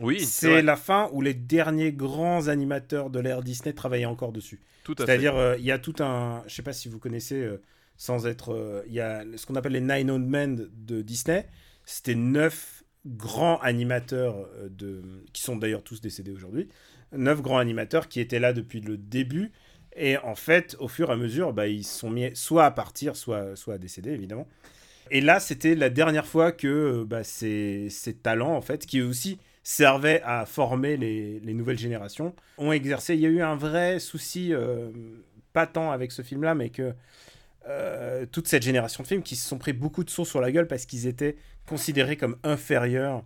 Oui, 0.00 0.20
c'est 0.20 0.62
la 0.62 0.76
fin 0.76 1.08
où 1.12 1.22
les 1.22 1.32
derniers 1.32 1.92
grands 1.92 2.48
animateurs 2.48 3.08
de 3.08 3.20
l'ère 3.20 3.42
Disney 3.42 3.72
travaillaient 3.72 4.04
encore 4.04 4.32
dessus. 4.32 4.60
C'est-à-dire, 4.86 5.54
il 5.58 5.64
y 5.64 5.72
a 5.72 5.78
tout 5.78 5.94
un. 6.00 6.42
Je 6.46 6.54
sais 6.54 6.62
pas 6.62 6.72
si 6.74 6.88
vous 6.88 6.98
connaissez, 6.98 7.48
sans 7.96 8.26
être. 8.26 8.52
euh, 8.52 8.82
Il 8.86 8.94
y 8.94 9.00
a 9.00 9.24
ce 9.36 9.46
qu'on 9.46 9.54
appelle 9.54 9.72
les 9.72 9.80
Nine 9.80 10.10
Old 10.10 10.26
Men 10.26 10.68
de 10.72 11.02
Disney. 11.02 11.46
C'était 11.84 12.14
neuf 12.14 12.82
grands 13.06 13.58
animateurs 13.60 14.48
euh, 14.56 14.68
de, 14.70 15.02
qui 15.32 15.42
sont 15.42 15.56
d'ailleurs 15.56 15.82
tous 15.82 16.00
décédés 16.00 16.32
aujourd'hui. 16.32 16.68
Neuf 17.12 17.42
grands 17.42 17.58
animateurs 17.58 18.08
qui 18.08 18.20
étaient 18.20 18.40
là 18.40 18.52
depuis 18.52 18.80
le 18.80 18.96
début. 18.96 19.52
Et 19.96 20.18
en 20.18 20.34
fait, 20.34 20.74
au 20.80 20.88
fur 20.88 21.10
et 21.10 21.12
à 21.12 21.16
mesure, 21.16 21.52
bah, 21.52 21.68
ils 21.68 21.84
sont 21.84 22.10
mis 22.10 22.34
soit 22.34 22.64
à 22.64 22.70
partir, 22.70 23.14
soit, 23.14 23.54
soit 23.54 23.74
à 23.74 23.78
décéder, 23.78 24.10
évidemment. 24.10 24.48
Et 25.10 25.20
là, 25.20 25.38
c'était 25.38 25.74
la 25.74 25.90
dernière 25.90 26.26
fois 26.26 26.50
que 26.50 26.66
euh, 26.66 27.04
bah, 27.04 27.22
ces, 27.22 27.88
ces 27.90 28.14
talents, 28.14 28.56
en 28.56 28.62
fait, 28.62 28.86
qui 28.86 29.02
aussi 29.02 29.38
servaient 29.62 30.20
à 30.24 30.46
former 30.46 30.96
les, 30.96 31.38
les 31.40 31.54
nouvelles 31.54 31.78
générations, 31.78 32.34
ont 32.58 32.72
exercé. 32.72 33.14
Il 33.14 33.20
y 33.20 33.26
a 33.26 33.28
eu 33.28 33.40
un 33.42 33.54
vrai 33.54 33.98
souci, 34.00 34.52
euh, 34.52 34.90
pas 35.52 35.66
tant 35.66 35.92
avec 35.92 36.10
ce 36.10 36.22
film-là, 36.22 36.54
mais 36.54 36.70
que 36.70 36.92
euh, 37.68 38.26
toute 38.30 38.48
cette 38.48 38.62
génération 38.62 39.02
de 39.02 39.08
films 39.08 39.22
qui 39.22 39.36
se 39.36 39.48
sont 39.48 39.58
pris 39.58 39.72
beaucoup 39.72 40.04
de 40.04 40.10
sauts 40.10 40.24
sur 40.24 40.40
la 40.40 40.52
gueule 40.52 40.66
parce 40.66 40.86
qu'ils 40.86 41.06
étaient 41.06 41.36
considérés 41.66 42.16
comme 42.16 42.36
inférieurs 42.42 43.22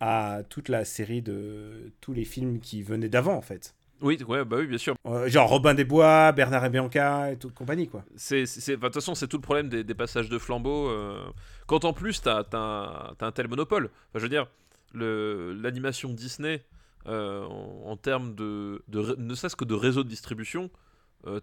à 0.00 0.42
toute 0.48 0.68
la 0.68 0.84
série 0.84 1.22
de 1.22 1.92
tous 2.00 2.12
les 2.12 2.24
films 2.24 2.60
qui 2.60 2.82
venaient 2.82 3.08
d'avant, 3.08 3.34
en 3.34 3.42
fait. 3.42 3.74
Oui, 4.00 4.18
ouais, 4.26 4.44
bah 4.44 4.56
oui, 4.58 4.66
bien 4.66 4.78
sûr. 4.78 4.96
Euh, 5.06 5.28
genre 5.28 5.48
Robin 5.48 5.74
des 5.74 5.84
Bois, 5.84 6.32
Bernard 6.32 6.64
et 6.64 6.70
Bianca 6.70 7.30
et 7.30 7.36
toute 7.36 7.54
compagnie, 7.54 7.88
quoi. 7.88 8.04
De 8.10 8.74
toute 8.76 8.94
façon, 8.94 9.14
c'est 9.14 9.28
tout 9.28 9.36
le 9.36 9.42
problème 9.42 9.68
des, 9.68 9.84
des 9.84 9.94
passages 9.94 10.28
de 10.28 10.38
flambeau. 10.38 10.88
euh, 10.88 11.24
quand 11.66 11.84
en 11.84 11.92
plus, 11.92 12.20
t'as, 12.20 12.42
t'as, 12.42 12.58
un- 12.58 13.14
un 13.20 13.32
tel 13.32 13.46
monopole. 13.46 13.90
Enfin, 14.08 14.18
je 14.18 14.22
veux 14.22 14.28
dire, 14.28 14.48
l'animation 14.92 16.08
Disney, 16.12 16.62
euh, 17.06 17.44
en, 17.44 17.90
en 17.90 17.96
termes 17.96 18.34
de, 18.34 18.82
de 18.88 19.14
ne 19.18 19.34
serait-ce 19.34 19.56
que 19.56 19.64
de 19.64 19.74
réseau 19.74 20.02
de 20.02 20.08
distribution, 20.08 20.70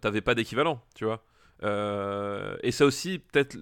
t'avais 0.01 0.19
pas 0.21 0.35
d'équivalent, 0.35 0.81
tu 0.95 1.05
vois. 1.05 1.23
Euh, 1.63 2.57
et 2.63 2.71
ça 2.71 2.85
aussi, 2.85 3.19
peut-être, 3.19 3.53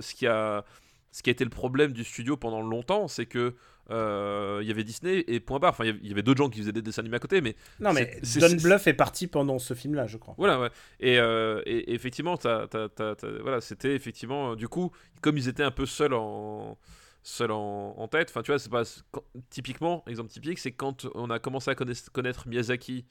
ce 0.00 0.14
qui 0.14 0.26
a, 0.26 0.64
ce 1.12 1.22
qui 1.22 1.30
a 1.30 1.32
été 1.32 1.44
le 1.44 1.50
problème 1.50 1.92
du 1.92 2.04
studio 2.04 2.36
pendant 2.36 2.60
longtemps, 2.62 3.08
c'est 3.08 3.26
que 3.26 3.54
euh, 3.90 4.58
il 4.62 4.68
y 4.68 4.70
avait 4.72 4.82
Disney 4.82 5.24
et 5.28 5.38
point 5.38 5.58
barre. 5.60 5.70
Enfin, 5.70 5.84
il 5.84 6.06
y 6.06 6.10
avait- 6.10 6.22
d'autres 6.22 6.42
gens 6.42 6.50
qui 6.50 6.58
faisaient 6.58 6.72
des 6.72 6.82
dessins 6.82 7.02
animés 7.02 7.16
à 7.16 7.20
côté, 7.20 7.40
mais 7.40 7.54
Non, 7.78 7.92
mais 7.92 8.20
Don 8.40 8.48
Bluff 8.62 8.86
est 8.88 8.94
parti 8.94 9.28
pendant 9.28 9.58
ce 9.60 9.74
film-là, 9.74 10.06
je 10.08 10.16
crois. 10.16 10.34
Voilà, 10.38 10.60
ouais. 10.60 10.70
Et, 10.98 11.18
euh, 11.20 11.62
et- 11.66 11.94
effectivement, 11.94 12.34
voilà, 12.42 13.60
c'était 13.60 13.94
effectivement, 13.94 14.52
euh, 14.52 14.56
du 14.56 14.66
coup, 14.68 14.90
comme 15.22 15.38
ils 15.38 15.48
étaient 15.48 15.62
un 15.62 15.70
peu 15.70 15.86
seuls 15.86 16.14
en, 16.14 16.76
seuls 17.22 17.52
en, 17.52 17.94
en 17.96 18.08
tête, 18.08 18.28
enfin, 18.30 18.42
tu 18.42 18.50
vois, 18.50 18.58
c'est 18.58 18.70
pas. 18.70 18.82
quand- 19.12 19.24
typiquement, 19.50 20.02
exemple 20.08 20.30
typique, 20.30 20.58
c'est 20.58 20.72
quand 20.72 21.06
on 21.14 21.30
a 21.30 21.38
commencé 21.38 21.70
à 21.70 21.74
connaître, 21.76 22.10
connaître 22.12 22.48
Miyazaki 22.48 23.04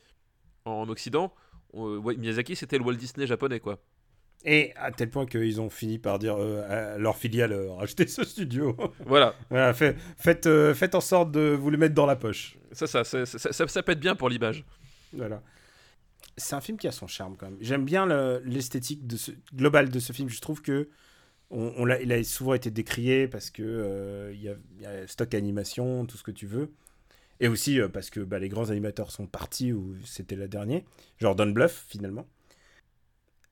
en 0.65 0.89
Occident, 0.89 1.33
on- 1.73 1.97
ouais, 1.99 2.17
Miyazaki, 2.17 2.55
c'était 2.57 2.77
le 2.77 2.83
Walt 2.83 2.95
Disney 2.95 3.27
japonais, 3.27 3.59
quoi. 3.61 3.79
Et 4.47 4.73
à 4.75 4.91
tel 4.91 5.09
point 5.09 5.25
qu'ils 5.25 5.59
ont 5.59 5.69
fini 5.71 5.97
par 5.97 6.19
dire 6.19 6.35
euh, 6.37 6.93
à 6.93 6.97
leur 6.99 7.17
filiale 7.17 7.51
euh, 7.51 7.71
rachetez 7.73 8.05
ce 8.07 8.23
studio. 8.23 8.77
Voilà, 9.05 9.33
voilà, 9.49 9.73
fait- 9.73 9.95
faites, 10.17 10.45
euh, 10.45 10.73
faites 10.75 10.93
en 10.95 11.01
sorte 11.01 11.31
de 11.31 11.57
vous 11.59 11.71
le 11.71 11.77
mettre 11.77 11.95
dans 11.95 12.05
la 12.05 12.15
poche. 12.15 12.57
ça, 12.71 12.85
ça, 12.85 13.03
ça, 13.03 13.25
ça, 13.25 13.51
ça- 13.51 13.67
ça 13.67 13.83
peut 13.83 13.93
être 13.93 13.99
bien 13.99 14.15
pour 14.15 14.29
l'image. 14.29 14.63
Voilà. 15.13 15.41
C'est 16.37 16.55
un 16.55 16.61
film 16.61 16.77
qui 16.77 16.87
a 16.87 16.91
son 16.91 17.07
charme 17.07 17.35
quand 17.37 17.47
même. 17.49 17.57
J'aime 17.61 17.85
bien 17.85 18.05
le- 18.05 18.41
l'esthétique 18.45 19.07
de 19.07 19.17
ce, 19.17 19.31
globale 19.55 19.89
de 19.89 19.99
ce 19.99 20.13
film. 20.13 20.29
Je 20.29 20.39
trouve 20.41 20.61
que 20.61 20.89
on, 21.49 21.73
on 21.77 21.85
l'a- 21.85 22.01
il 22.01 22.11
a 22.11 22.23
souvent 22.23 22.53
été 22.53 22.69
décrié 22.71 23.27
parce 23.27 23.49
que 23.49 23.63
euh, 23.63 24.31
il 24.33 24.41
y, 24.43 24.49
a, 24.49 24.55
y 24.81 24.85
a 24.85 25.07
stock 25.07 25.33
animation, 25.33 26.05
tout 26.05 26.17
ce 26.17 26.23
que 26.23 26.31
tu 26.31 26.45
veux. 26.45 26.71
Et 27.39 27.47
aussi 27.47 27.79
parce 27.91 28.09
que 28.09 28.19
bah, 28.19 28.37
les 28.39 28.49
grands 28.49 28.69
animateurs 28.69 29.11
sont 29.11 29.25
partis 29.27 29.73
ou 29.73 29.95
c'était 30.05 30.35
le 30.35 30.47
dernier. 30.47 30.85
Genre 31.19 31.35
Don 31.35 31.47
Bluff 31.47 31.85
finalement. 31.89 32.27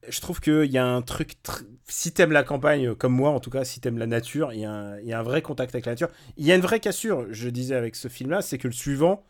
Je 0.10 0.20
trouve 0.22 0.40
qu'il 0.42 0.66
y 0.72 0.78
a 0.78 0.86
un 0.86 1.02
truc. 1.02 1.34
tr- 1.44 1.64
Si 1.88 2.12
t'aimes 2.14 2.32
la 2.32 2.44
campagne, 2.44 2.88
euh, 2.88 2.96
comme 2.96 3.14
moi 3.14 3.30
en 3.32 3.40
tout 3.40 3.50
cas, 3.50 3.64
si 3.64 3.80
t'aimes 3.82 3.98
la 3.98 4.08
nature, 4.08 4.54
il 4.54 4.60
y, 4.62 4.66
a 4.66 4.72
un- 4.72 5.00
il 5.00 5.06
y 5.08 5.14
a 5.14 5.20
un 5.20 5.24
vrai 5.24 5.42
contact 5.42 5.74
avec 5.76 5.86
la 5.86 5.92
nature. 5.94 6.10
Il 6.38 6.46
y 6.46 6.52
a 6.52 6.56
une 6.56 6.62
vraie 6.62 6.80
cassure, 6.80 7.28
je 7.32 7.50
disais 7.50 7.76
avec 7.76 7.96
ce 7.96 8.08
film-là, 8.08 8.42
c'est 8.42 8.58
que 8.58 8.68
le 8.68 8.74
suivant, 8.74 9.26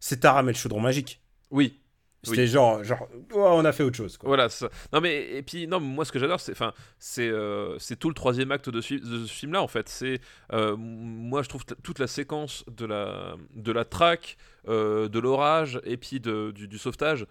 c'est 0.00 0.20
Taram 0.20 0.48
et 0.48 0.52
le 0.52 0.58
chaudron 0.58 0.80
magique. 0.80 1.20
Oui, 1.50 1.80
C'était 2.24 2.46
genre, 2.48 2.82
genre 2.82 3.08
oh, 3.32 3.48
on 3.52 3.64
a 3.64 3.72
fait 3.72 3.84
autre 3.84 3.96
chose. 3.96 4.16
Quoi. 4.18 4.26
Voilà, 4.28 4.48
ça. 4.48 4.68
Non 4.92 5.00
mais 5.00 5.28
et 5.36 5.42
puis 5.42 5.66
non, 5.68 5.78
moi 5.80 6.04
ce 6.04 6.10
que 6.12 6.18
j'adore, 6.18 6.40
c'est 6.40 6.50
enfin 6.52 6.72
c'est 6.98 7.28
euh, 7.28 7.78
c'est 7.78 7.96
tout 7.96 8.08
le 8.08 8.14
troisième 8.14 8.50
acte 8.50 8.68
de, 8.68 8.80
ce 8.80 8.86
fi- 8.88 9.00
de 9.00 9.24
ce 9.24 9.32
film-là 9.32 9.62
en 9.62 9.68
fait. 9.68 9.88
C'est 9.88 10.20
euh, 10.52 10.74
moi 10.76 11.42
je 11.42 11.48
trouve 11.48 11.64
toute 11.84 12.00
la 12.00 12.08
séquence 12.08 12.64
de 12.68 12.86
la 12.86 13.36
de 13.54 13.70
la 13.72 13.84
traque, 13.84 14.36
euh, 14.66 15.08
de 15.08 15.18
l'orage 15.20 15.80
et 15.84 15.96
puis 15.96 16.18
de, 16.20 16.50
du, 16.50 16.66
du 16.66 16.76
sauvetage. 16.76 17.24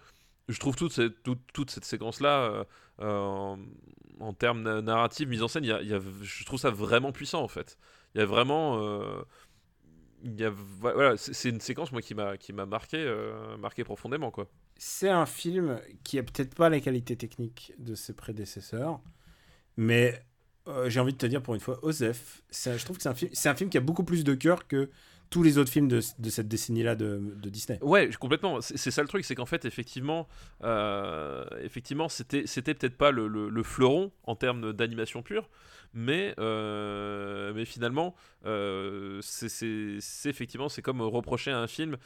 Je 0.48 0.58
trouve 0.58 0.76
toute 0.76 0.92
cette 0.92 1.22
toute, 1.22 1.40
toute 1.52 1.70
cette 1.70 1.84
séquence-là 1.84 2.40
euh, 2.42 2.64
euh, 3.00 3.56
en, 4.20 4.32
termes 4.32 4.62
na- 4.62 4.80
narratifs, 4.82 5.28
mise 5.28 5.42
en 5.42 5.48
scène, 5.48 5.64
y 5.64 5.68
y 5.68 5.94
a- 5.94 6.00
je 6.22 6.44
trouve 6.44 6.58
ça 6.58 6.70
vraiment 6.70 7.12
puissant 7.12 7.42
en 7.42 7.48
fait. 7.48 7.78
Il 8.14 8.18
y 8.18 8.22
a 8.22 8.26
vraiment 8.26 8.78
euh, 8.82 9.22
y 10.24 10.44
a, 10.44 10.50
voilà, 10.50 11.16
c'est 11.16 11.48
une 11.50 11.60
séquence 11.60 11.92
moi 11.92 12.02
qui 12.02 12.14
m'a 12.14 12.66
marqué 12.66 12.96
euh, 12.96 13.56
marqué 13.58 13.84
profondément 13.84 14.30
quoi. 14.30 14.48
C'est 14.76 15.08
un 15.08 15.26
film 15.26 15.80
qui 16.04 16.18
a 16.18 16.22
peut-être 16.22 16.54
pas 16.54 16.68
les 16.70 16.80
qualités 16.80 17.16
techniques 17.16 17.72
de 17.78 17.94
ses 17.94 18.14
prédécesseurs, 18.14 19.00
mais 19.76 20.22
j'ai 20.86 21.00
envie 21.00 21.12
de 21.12 21.18
te 21.18 21.26
dire 21.26 21.42
pour 21.42 21.54
une 21.54 21.60
fois, 21.60 21.78
Osef, 21.82 22.42
je 22.50 22.84
trouve 22.84 22.98
que 22.98 23.02
c'est 23.02 23.48
un, 23.48 23.52
un 23.52 23.54
film 23.54 23.70
qui 23.70 23.78
a 23.78 23.80
beaucoup 23.80 24.04
plus 24.04 24.22
de 24.24 24.34
cœur 24.34 24.66
que 24.68 24.90
tous 25.30 25.42
les 25.42 25.58
autres 25.58 25.70
films 25.70 25.88
de, 25.88 26.00
cette 26.00 26.48
décennie-là 26.48 26.94
de, 26.94 27.20
Disney. 27.50 27.78
Ouais, 27.82 28.08
complètement. 28.18 28.60
C'est 28.60 28.90
ça 28.90 29.02
le 29.02 29.08
truc, 29.08 29.24
c'est 29.24 29.34
qu'en 29.34 29.46
fait, 29.46 29.64
effectivement, 29.64 30.26
euh, 30.64 31.44
effectivement, 31.62 32.08
c'était 32.08 32.46
c'était 32.46 32.74
peut-être 32.74 32.96
pas 32.96 33.10
le, 33.10 33.28
le- 33.28 33.48
le 33.48 33.62
fleuron 33.62 34.12
en 34.24 34.36
termes 34.36 34.72
d'animation 34.72 35.22
pure, 35.22 35.48
mais 35.92 36.34
euh, 36.38 37.52
mais 37.54 37.64
finalement, 37.64 38.14
euh, 38.46 39.20
c'est 39.22 39.98
effectivement 40.28 40.68
c'est 40.68 40.82
comme 40.82 41.02
reprocher 41.02 41.50
à 41.50 41.58
un 41.58 41.66
film. 41.66 41.96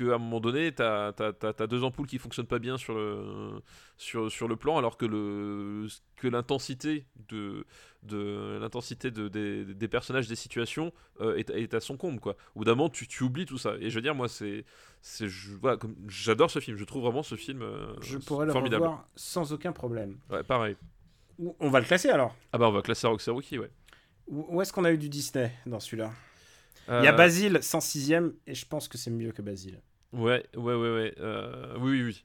Euh, 0.00 0.08
qu'à 0.08 0.14
un 0.14 0.18
moment 0.18 0.40
donné, 0.40 0.72
t'as 0.72 1.08
as, 1.18 1.66
deux 1.66 1.84
ampoules 1.84 2.06
qui 2.06 2.18
fonctionnent 2.18 2.46
pas 2.46 2.58
bien 2.58 2.76
sur 2.78 2.94
le, 2.94 3.60
sur, 3.96 4.30
sur 4.30 4.48
le 4.48 4.56
plan, 4.56 4.78
alors 4.78 4.96
que 4.96 5.06
le 5.06 5.86
que 6.16 6.28
l'intensité 6.28 7.06
de, 7.28 7.64
de 8.02 8.58
l'intensité 8.60 9.10
de, 9.10 9.28
des, 9.28 9.64
des 9.64 9.88
personnages, 9.88 10.28
des 10.28 10.36
situations 10.36 10.92
euh, 11.20 11.36
est, 11.36 11.50
est 11.50 11.74
à 11.74 11.80
son 11.80 11.96
comble, 11.96 12.20
quoi. 12.20 12.36
Au 12.54 12.60
bout 12.60 12.64
d'un 12.64 12.74
moment, 12.74 12.88
tu, 12.90 13.06
tu 13.06 13.22
oublies 13.24 13.46
tout 13.46 13.58
ça. 13.58 13.74
Et 13.80 13.90
je 13.90 13.94
veux 13.94 14.02
dire, 14.02 14.14
moi, 14.14 14.28
c'est 14.28 14.64
c'est 15.00 15.26
voilà, 15.60 15.78
j'adore 16.08 16.50
ce 16.50 16.58
film. 16.60 16.76
Je 16.76 16.84
trouve 16.84 17.02
vraiment 17.04 17.22
ce 17.22 17.34
film 17.36 17.62
euh, 17.62 17.94
Je 18.00 18.18
pourrais 18.18 18.46
le 18.46 18.52
formidable. 18.52 18.82
revoir 18.84 19.08
sans 19.16 19.52
aucun 19.52 19.72
problème. 19.72 20.18
Ouais, 20.30 20.42
pareil. 20.42 20.76
On 21.60 21.70
va 21.70 21.78
le 21.80 21.86
classer 21.86 22.08
alors. 22.08 22.34
Ah 22.52 22.58
bah 22.58 22.68
on 22.68 22.72
va 22.72 22.82
classer 22.82 23.06
Roxy 23.06 23.30
Rookie, 23.30 23.58
ouais. 23.58 23.70
Où, 24.26 24.60
est-ce 24.60 24.72
qu'on 24.72 24.84
a 24.84 24.92
eu 24.92 24.98
du 24.98 25.08
Disney 25.08 25.52
dans 25.66 25.80
celui-là? 25.80 26.10
Il 26.88 27.04
y 27.04 27.06
a 27.06 27.12
Euh, 27.12 27.16
Basile, 27.16 27.58
106ème, 27.62 28.32
et 28.46 28.54
je 28.54 28.66
pense 28.66 28.88
que 28.88 28.98
c'est 28.98 29.10
mieux 29.10 29.30
que 29.32 29.40
Basile. 29.42 29.80
Ouais, 30.12 30.46
ouais, 30.56 30.74
ouais, 30.74 30.94
ouais. 30.94 31.14
euh, 31.18 31.76
oui, 31.78 31.90
oui, 31.90 32.02
oui. 32.04 32.24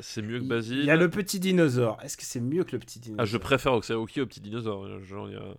C'est 0.00 0.22
mieux 0.22 0.40
que 0.40 0.44
Basile. 0.44 0.78
Il 0.78 0.84
y 0.86 0.90
a 0.90 0.96
le 0.96 1.10
petit 1.10 1.38
dinosaure. 1.40 1.98
Est-ce 2.02 2.16
que 2.16 2.22
c'est 2.24 2.40
mieux 2.40 2.64
que 2.64 2.72
le 2.72 2.78
petit 2.78 2.98
dinosaure 2.98 3.20
Ah, 3.22 3.24
je 3.26 3.36
préfère 3.36 3.74
Oxaoki 3.74 4.20
au 4.22 4.26
petit 4.26 4.40
dinosaure. 4.40 5.00
Genre, 5.04 5.28
il 5.28 5.34
y 5.34 5.36
a- 5.36 5.54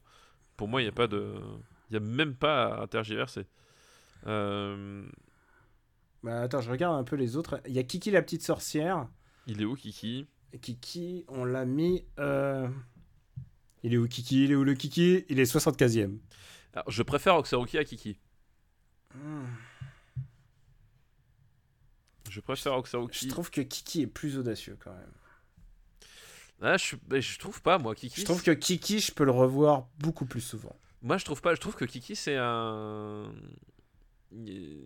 Pour 0.57 0.67
moi, 0.67 0.81
il 0.81 0.85
n'y 0.85 0.89
a 0.89 0.93
pas 0.93 1.07
de. 1.07 1.35
Il 1.89 1.93
n'y 1.93 1.97
a 1.97 1.99
même 1.99 2.33
pas 2.35 2.81
à 2.81 2.87
tergiverser. 2.87 3.45
Euh, 4.25 5.05
Bah, 6.23 6.41
attends, 6.41 6.61
je 6.61 6.71
regarde 6.71 6.97
un 6.97 7.03
peu 7.03 7.15
les 7.15 7.35
autres. 7.35 7.61
Il 7.67 7.73
y 7.73 7.79
a 7.79 7.83
Kiki 7.83 8.09
la 8.09 8.21
petite 8.21 8.41
sorcière. 8.43 9.07
Il 9.45 9.61
est 9.61 9.65
où, 9.65 9.75
Kiki? 9.75 10.25
Kiki, 10.61 11.25
on 11.27 11.43
l'a 11.45 11.65
mis. 11.65 12.05
euh, 12.19 12.67
Il 13.83 13.93
est 13.93 13.97
où 13.97 14.07
Kiki? 14.07 14.45
Il 14.45 14.51
est 14.51 14.55
où 14.55 14.63
le 14.63 14.73
Kiki? 14.73 15.25
Il 15.29 15.39
est 15.39 15.45
75e. 15.45 16.17
Alors, 16.73 16.89
Je 16.89 17.03
préfère 17.03 17.35
Oxaoki 17.35 17.77
à 17.77 17.83
Kiki. 17.83 18.17
Hmm. 19.13 19.43
Je 22.33 22.39
préfère 22.39 22.73
Oxaoki. 22.73 23.25
Je 23.27 23.29
trouve 23.29 23.51
que 23.51 23.61
Kiki 23.61 24.01
est 24.01 24.07
plus 24.07 24.39
audacieux 24.39 24.75
quand 24.83 24.89
même. 24.91 25.11
Ah, 26.63 26.77
je, 26.77 26.95
je 27.19 27.37
trouve 27.39 27.61
pas, 27.61 27.77
moi, 27.77 27.93
Kiki. 27.93 28.21
Je 28.21 28.25
trouve 28.25 28.41
que 28.41 28.49
Kiki, 28.51 28.99
je 28.99 29.11
peux 29.11 29.23
le 29.23 29.31
revoir 29.31 29.87
beaucoup 29.99 30.25
plus 30.25 30.41
souvent. 30.41 30.75
Moi, 31.03 31.17
je 31.17 31.25
trouve 31.25 31.41
pas. 31.41 31.53
Je 31.53 31.59
trouve 31.61 31.75
que 31.75 31.85
Kiki, 31.85 32.15
c'est 32.15 32.37
un. 32.39 33.31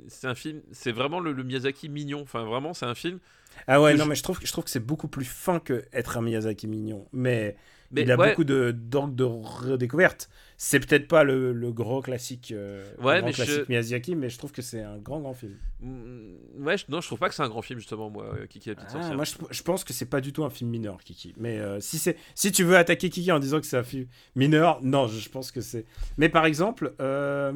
C'est 0.09 0.27
un 0.27 0.35
film. 0.35 0.61
C'est 0.73 0.91
vraiment 0.91 1.21
le, 1.21 1.31
le 1.31 1.43
Miyazaki 1.43 1.87
mignon. 1.87 2.21
Enfin, 2.23 2.43
vraiment, 2.43 2.73
c'est 2.73 2.85
un 2.85 2.95
film. 2.95 3.19
Ah 3.65 3.81
ouais, 3.81 3.93
non, 3.95 4.03
je- 4.03 4.09
mais 4.09 4.15
je 4.15 4.23
trouve, 4.23 4.39
je 4.43 4.51
trouve 4.51 4.65
que 4.65 4.69
c'est 4.69 4.81
beaucoup 4.85 5.07
plus 5.07 5.23
fin 5.23 5.59
que 5.61 5.85
être 5.93 6.17
un 6.17 6.21
Miyazaki 6.21 6.67
mignon. 6.67 7.07
Mais, 7.13 7.55
Mais 7.91 8.01
il 8.01 8.11
a 8.11 8.17
ouais, 8.17 8.29
beaucoup 8.29 8.43
de 8.43 8.71
d'angles 8.71 9.15
de 9.15 9.23
redécouverte. 9.23 10.29
C'est 10.59 10.79
peut-être 10.79 11.07
pas 11.07 11.23
le, 11.23 11.53
le 11.53 11.71
classique, 12.01 12.51
euh, 12.51 12.83
Ouais, 12.99 13.19
grand 13.19 13.27
mais 13.27 13.33
classique 13.33 13.53
je- 13.55 13.69
Miyazaki, 13.69 14.15
mais 14.15 14.29
je 14.29 14.37
trouve 14.39 14.51
que 14.51 14.63
c'est 14.63 14.81
un 14.81 14.97
grand, 14.97 15.19
grand 15.19 15.33
film. 15.35 15.55
Mm, 15.81 16.65
Ouais, 16.65 16.77
je- 16.77 16.85
non, 16.89 16.99
je 16.99 17.05
trouve 17.07 17.19
pas 17.19 17.29
que 17.29 17.35
c'est 17.35 17.43
un 17.43 17.47
grand 17.49 17.61
film, 17.61 17.79
justement, 17.79 18.09
moi, 18.09 18.25
euh, 18.33 18.47
Kiki 18.47 18.69
la 18.69 18.75
petite 18.75 18.87
Ah, 18.89 18.93
sorcière. 18.93 19.15
moi, 19.15 19.23
je, 19.23 19.35
je 19.51 19.61
pense 19.63 19.83
que 19.83 19.93
c'est 19.93 20.07
pas 20.07 20.19
du 20.19 20.33
tout 20.33 20.43
un 20.43 20.49
film 20.49 20.71
mineur, 20.71 20.97
Kiki. 21.03 21.35
Mais 21.37 21.59
euh, 21.59 21.79
si, 21.79 22.01
si 22.33 22.51
tu 22.51 22.63
veux 22.63 22.75
attaquer 22.75 23.09
Kiki 23.09 23.31
en 23.31 23.39
disant 23.39 23.59
que 23.59 23.67
c'est 23.67 23.77
un 23.77 23.83
film 23.83 24.07
mineur, 24.35 24.79
non, 24.81 25.07
je, 25.07 25.29
pense 25.29 25.51
que 25.51 25.61
c'est. 25.61 25.85
Mais 26.17 26.29
par 26.29 26.45
exemple, 26.45 26.95
euh, 26.99 27.53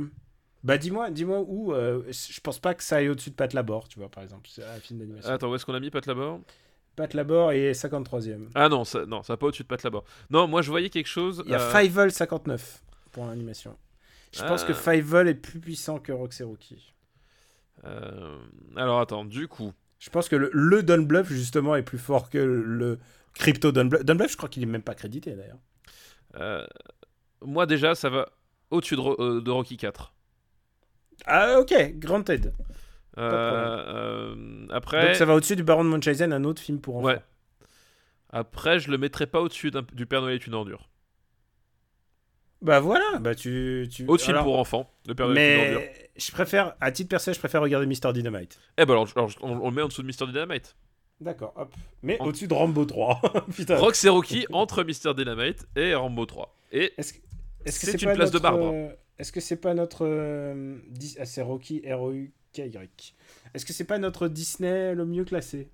bah 0.63 0.77
dis-moi, 0.77 1.09
dis-moi 1.09 1.43
où. 1.47 1.73
euh, 1.73 2.03
je 2.11 2.39
pense 2.41 2.59
pas 2.59 2.75
que 2.75 2.83
ça 2.83 2.97
aille 2.97 3.09
au-dessus 3.09 3.31
de 3.31 3.35
Pat 3.35 3.51
Labor, 3.51 3.87
tu 3.87 3.97
vois, 3.97 4.09
par 4.09 4.21
exemple. 4.23 4.47
C'est 4.53 4.63
un 4.63 4.79
film 4.79 4.99
d'animation. 4.99 5.31
Attends, 5.31 5.49
où 5.49 5.55
est-ce 5.55 5.65
qu'on 5.65 5.73
a 5.73 5.79
mis 5.79 5.89
Pat 5.89 6.05
Labor? 6.05 6.39
Pat 7.01 7.13
Labor 7.15 7.51
est 7.51 7.71
53e. 7.71 8.49
Ah 8.53 8.69
non, 8.69 8.83
ça, 8.85 9.05
non, 9.07 9.23
ça 9.23 9.33
va 9.33 9.37
pas 9.37 9.47
au-dessus 9.47 9.63
de 9.63 9.67
Pat 9.67 9.81
Labor. 9.81 10.03
Non, 10.29 10.47
moi, 10.47 10.61
je 10.61 10.69
voyais 10.69 10.89
quelque 10.91 11.07
chose. 11.07 11.41
Il 11.47 11.51
y 11.51 11.55
a 11.55 11.59
euh, 11.61 11.71
Fievel 11.71 12.11
59 12.11 12.83
pour 13.11 13.25
l'animation. 13.25 13.75
Je 14.33 14.41
pense 14.43 14.63
Ah. 14.63 14.67
que 14.67 14.73
Fievel 14.73 15.27
est 15.27 15.33
plus 15.33 15.59
puissant 15.59 15.97
que 15.99 16.11
Roxy 16.11 16.43
Rookie. 16.43 16.93
euh, 17.85 18.37
Alors, 18.75 18.99
attends, 18.99 19.25
du 19.25 19.47
coup. 19.47 19.73
Je 19.99 20.09
pense 20.11 20.29
que 20.29 20.35
le, 20.35 20.49
le 20.53 20.83
Don 20.83 21.01
Bluff, 21.01 21.27
justement, 21.29 21.75
est 21.75 21.81
plus 21.83 21.97
fort 21.97 22.29
que 22.29 22.37
le 22.37 22.99
Crypto 23.33 23.71
Don 23.71 23.85
Bluff. 23.85 24.03
Don 24.03 24.15
Bluff, 24.15 24.31
je 24.31 24.37
crois 24.37 24.49
qu'il 24.49 24.61
est 24.61 24.67
même 24.67 24.83
pas 24.83 24.93
crédité 24.95 25.35
d'ailleurs. 25.35 25.57
euh, 26.35 26.65
Moi, 27.43 27.65
déjà, 27.65 27.95
ça 27.95 28.09
va 28.09 28.29
au-dessus 28.69 28.95
de, 28.95 29.01
euh, 29.01 29.41
de 29.41 29.49
Rocky 29.51 29.77
4. 29.77 30.13
Ah, 31.25 31.59
ok, 31.59 31.73
Granted. 31.97 32.53
Euh, 33.17 34.33
euh, 34.33 34.65
après, 34.69 35.07
Donc 35.07 35.15
ça 35.15 35.25
va 35.25 35.35
au-dessus 35.35 35.55
du 35.55 35.63
Baron 35.63 35.83
de 35.83 35.89
Munchausen, 35.89 36.31
un 36.33 36.43
autre 36.43 36.61
film 36.61 36.79
pour 36.79 36.97
enfants. 36.97 37.07
ouais. 37.07 37.19
Après, 38.33 38.79
je 38.79 38.89
le 38.89 38.97
mettrai 38.97 39.27
pas 39.27 39.41
au-dessus 39.41 39.71
du 39.93 40.05
Père 40.05 40.21
Noël 40.21 40.35
est 40.35 40.47
une 40.47 40.53
ordure. 40.53 40.87
Bah 42.61 42.79
voilà, 42.79 43.17
bah 43.19 43.33
tu. 43.35 43.89
tu... 43.91 44.05
Au-dessus 44.07 44.29
alors, 44.29 44.43
pour 44.43 44.59
enfants, 44.59 44.89
le 45.07 45.15
Père 45.15 45.27
Noël 45.27 45.37
est 45.39 45.55
une 45.69 45.75
ordure. 45.75 45.79
Mais 45.93 46.09
je 46.15 46.31
préfère, 46.31 46.75
à 46.79 46.91
titre 46.91 47.09
personnel, 47.09 47.35
je 47.35 47.39
préfère 47.39 47.61
regarder 47.61 47.87
Mr. 47.87 48.13
Dynamite. 48.13 48.59
Eh 48.77 48.85
ben 48.85 48.93
alors, 48.93 49.07
alors, 49.15 49.31
on, 49.41 49.51
on 49.61 49.69
le 49.69 49.75
met 49.75 49.81
en 49.81 49.87
dessous 49.87 50.03
de 50.03 50.07
Mr. 50.07 50.27
Dynamite. 50.31 50.75
D'accord, 51.19 51.53
hop. 51.55 51.73
Mais 52.03 52.19
En- 52.21 52.27
au-dessus 52.27 52.47
de 52.47 52.53
Rambo 52.53 52.85
3. 52.85 53.21
Putain. 53.55 53.77
Rock 53.77 53.95
Rocky 54.05 54.45
entre 54.53 54.83
Mr. 54.83 55.13
Dynamite 55.15 55.67
et 55.75 55.93
Rambo 55.95 56.25
3. 56.25 56.55
Et 56.71 56.93
Est-ce 56.97 57.13
que 57.13 57.19
est-ce 57.65 57.79
que 57.79 57.85
C'est 57.85 57.91
c'est 57.91 58.01
une 58.03 58.09
pas 58.09 58.15
place 58.15 58.31
de 58.31 58.37
notre, 58.39 58.43
marbre. 58.57 58.71
euh, 58.73 58.89
Est-ce 59.19 59.31
que 59.31 59.39
c'est 59.39 59.57
pas 59.57 59.73
notre 59.73 60.05
ah, 61.19 61.25
c'est 61.25 61.41
Rocky 61.41 61.81
R 61.91 61.99
Est-ce 62.57 63.65
que 63.65 63.73
c'est 63.73 63.85
pas 63.85 63.97
notre 63.97 64.27
Disney 64.27 64.93
le 64.93 65.05
mieux 65.05 65.23
classé? 65.25 65.69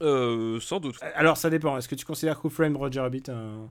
Euh, 0.00 0.60
sans 0.60 0.80
doute. 0.80 0.96
Alors 1.14 1.36
ça 1.36 1.50
dépend. 1.50 1.76
Est-ce 1.76 1.88
que 1.88 1.94
tu 1.94 2.04
considères 2.04 2.42
Who 2.44 2.50
Framed 2.50 2.76
Roger 2.76 3.00
Rabbit 3.00 3.24
un, 3.28 3.70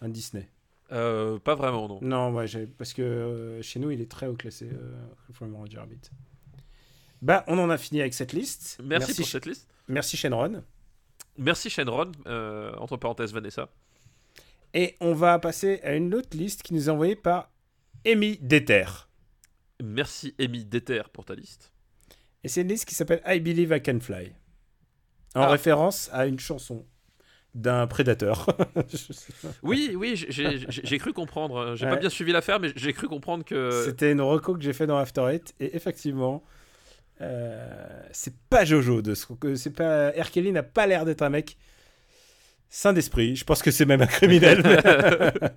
un 0.00 0.08
Disney? 0.08 0.48
Euh, 0.90 1.38
pas 1.38 1.54
vraiment, 1.54 1.86
non. 1.86 1.98
Non, 2.00 2.32
ouais, 2.32 2.46
parce 2.78 2.94
que 2.94 3.02
euh, 3.02 3.62
chez 3.62 3.78
nous, 3.78 3.90
il 3.90 4.00
est 4.00 4.10
très 4.10 4.26
haut 4.26 4.34
classé, 4.34 4.70
euh, 4.72 4.96
Roger 5.52 5.78
Rabbit. 5.78 6.00
Bah, 7.20 7.44
on 7.46 7.58
en 7.58 7.68
a 7.68 7.76
fini 7.76 8.00
avec 8.00 8.14
cette 8.14 8.32
liste. 8.32 8.78
Merci, 8.82 9.14
pour 9.14 9.26
cette 9.26 9.46
liste. 9.46 9.68
Merci 9.88 10.16
Shenron. 10.16 10.62
Merci 11.36 11.68
Shenron, 11.68 12.12
euh, 12.26 12.74
entre 12.76 12.96
parenthèses 12.96 13.32
Vanessa. 13.32 13.68
Et 14.74 14.96
on 15.00 15.12
va 15.14 15.38
passer 15.38 15.80
à 15.82 15.94
une 15.94 16.14
autre 16.14 16.36
liste 16.36 16.62
qui 16.62 16.74
nous 16.74 16.88
est 16.88 16.92
envoyée 16.92 17.16
par 17.16 17.50
Amy 18.06 18.38
Deter. 18.40 18.84
Merci 19.82 20.34
Amy 20.38 20.64
Déter 20.64 21.02
pour 21.12 21.24
ta 21.24 21.34
liste. 21.34 21.72
Et 22.44 22.48
c'est 22.48 22.62
une 22.62 22.68
liste 22.68 22.84
qui 22.84 22.94
s'appelle 22.94 23.20
I 23.26 23.40
Believe 23.40 23.74
I 23.76 23.82
Can 23.82 24.00
Fly. 24.00 24.32
En 25.34 25.42
Ah. 25.42 25.48
référence 25.48 26.08
à 26.12 26.26
une 26.26 26.38
chanson 26.38 26.86
d'un 27.54 27.86
prédateur. 27.86 28.46
Oui, 29.62 29.92
oui, 29.96 30.14
j'ai- 30.16 30.98
cru 30.98 31.12
comprendre. 31.12 31.74
J'ai 31.76 31.86
Ouais. 31.86 31.92
pas 31.92 31.96
bien 31.98 32.10
suivi 32.10 32.32
l'affaire, 32.32 32.60
mais 32.60 32.72
j'ai 32.76 32.92
cru 32.92 33.08
comprendre 33.08 33.44
que. 33.44 33.82
C'était 33.84 34.12
une 34.12 34.20
reco 34.20 34.54
que 34.54 34.62
j'ai 34.62 34.72
fait 34.72 34.86
dans 34.86 34.96
After 34.98 35.22
Eight. 35.30 35.54
Et 35.60 35.74
effectivement, 35.76 36.42
euh, 37.20 38.02
c'est 38.12 38.34
pas 38.50 38.64
Jojo. 38.64 39.02
De 39.02 39.14
ce 39.14 39.26
que 39.32 39.54
c'est 39.56 39.70
pas 39.72 40.10
R. 40.10 40.30
Kelly 40.30 40.52
n'a 40.52 40.62
pas 40.62 40.86
l'air 40.86 41.04
d'être 41.04 41.22
un 41.22 41.30
mec 41.30 41.56
sain 42.68 42.92
d'esprit. 42.92 43.34
Je 43.36 43.44
pense 43.44 43.62
que 43.62 43.70
c'est 43.70 43.86
même 43.86 44.02
un 44.02 44.06
criminel. 44.06 44.62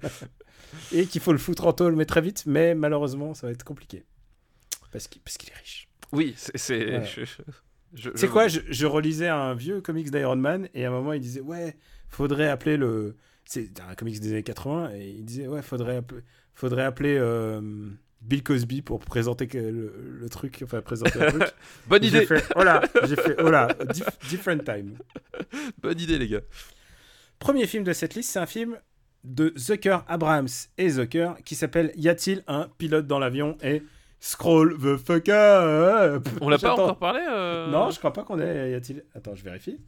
et 0.94 1.06
qu'il 1.06 1.22
faut 1.22 1.34
le 1.34 1.38
foutre 1.38 1.68
en 1.68 1.74
tôle, 1.74 1.96
mais 1.96 2.06
très 2.06 2.22
vite. 2.22 2.44
Mais 2.46 2.74
malheureusement, 2.76 3.34
ça 3.34 3.48
va 3.48 3.54
être 3.54 3.64
compliqué. 3.64 4.06
Parce 4.92 5.08
qu'il 5.08 5.22
parce 5.22 5.38
qu'il 5.38 5.50
est 5.50 5.58
riche. 5.58 5.88
Oui, 6.12 6.34
c'est. 6.38 6.58
c'est- 6.58 6.98
Ouais. 7.00 7.06
je- 7.06 7.22
je- 7.26 7.42
je- 7.94 8.10
C'est 8.16 8.28
je- 8.28 8.32
quoi 8.32 8.48
je, 8.48 8.60
je 8.70 8.86
relisais 8.86 9.28
un 9.28 9.54
vieux 9.54 9.82
comics 9.82 10.10
d'Iron 10.12 10.36
Man 10.36 10.68
et 10.74 10.86
à 10.86 10.90
un 10.90 10.92
moment 10.92 11.14
il 11.14 11.22
disait 11.22 11.42
ouais 11.42 11.76
faudrait 12.10 12.50
appeler 12.50 12.78
le 12.78 13.16
c'est 13.46 13.70
un 13.82 13.96
comics 13.96 14.20
des 14.20 14.32
années 14.32 14.44
80 14.44 14.92
et 14.96 15.10
il 15.10 15.26
disait 15.26 15.48
ouais 15.48 15.62
faudrait 15.62 15.98
appeler, 15.98 16.22
faudrait 16.54 16.84
appeler 16.84 17.18
euh, 17.20 17.90
Bill 18.22 18.44
Cosby 18.44 18.82
pour 18.82 19.00
présenter 19.00 19.48
le, 19.54 19.94
le 20.20 20.30
truc 20.30 20.60
enfin 20.64 20.82
présenter 20.82 21.20
le 21.20 21.28
truc 21.32 21.44
Bonne 21.88 22.04
idée, 22.04 22.26
fait 22.26 22.44
oh 22.56 22.64
là 22.64 22.82
j'ai 23.08 23.16
fait 23.16 23.36
oh 23.40 23.50
là 23.50 23.68
dif- 23.90 24.30
different 24.30 24.64
time 24.64 24.98
bonne 25.82 26.00
idée, 26.00 26.18
les 26.18 26.28
gars. 26.28 26.42
premier 27.40 27.68
film 27.68 27.84
de 27.84 27.94
cette 27.94 28.16
liste 28.16 28.32
c'est 28.32 28.40
un 28.40 28.46
film 28.46 28.78
de 29.24 29.54
Zucker 29.58 30.00
Abrahams 30.08 30.48
et 30.78 30.90
Zucker 30.90 31.34
qui 31.46 31.56
s'appelle 31.56 31.92
Y 31.96 32.10
a-t-il 32.10 32.44
un 32.48 32.70
pilote 32.78 33.06
dans 33.08 33.20
l'avion 33.20 33.58
et 33.64 33.84
Scroll 34.24 34.78
the 34.78 34.98
fuck 34.98 35.30
up 35.30 36.30
On 36.42 36.50
l'a 36.50 36.60
pas 36.60 36.74
encore 36.74 37.00
parlé 37.00 37.26
euh, 37.28 37.68
Non, 37.72 37.90
je 37.90 37.98
crois 37.98 38.14
pas 38.14 38.24
qu'on 38.24 38.40
ait. 38.40 38.70
Y 38.70 38.76
a-t-il. 38.76 39.04
Attends, 39.16 39.34
je 39.34 39.44
vérifie. 39.44 39.80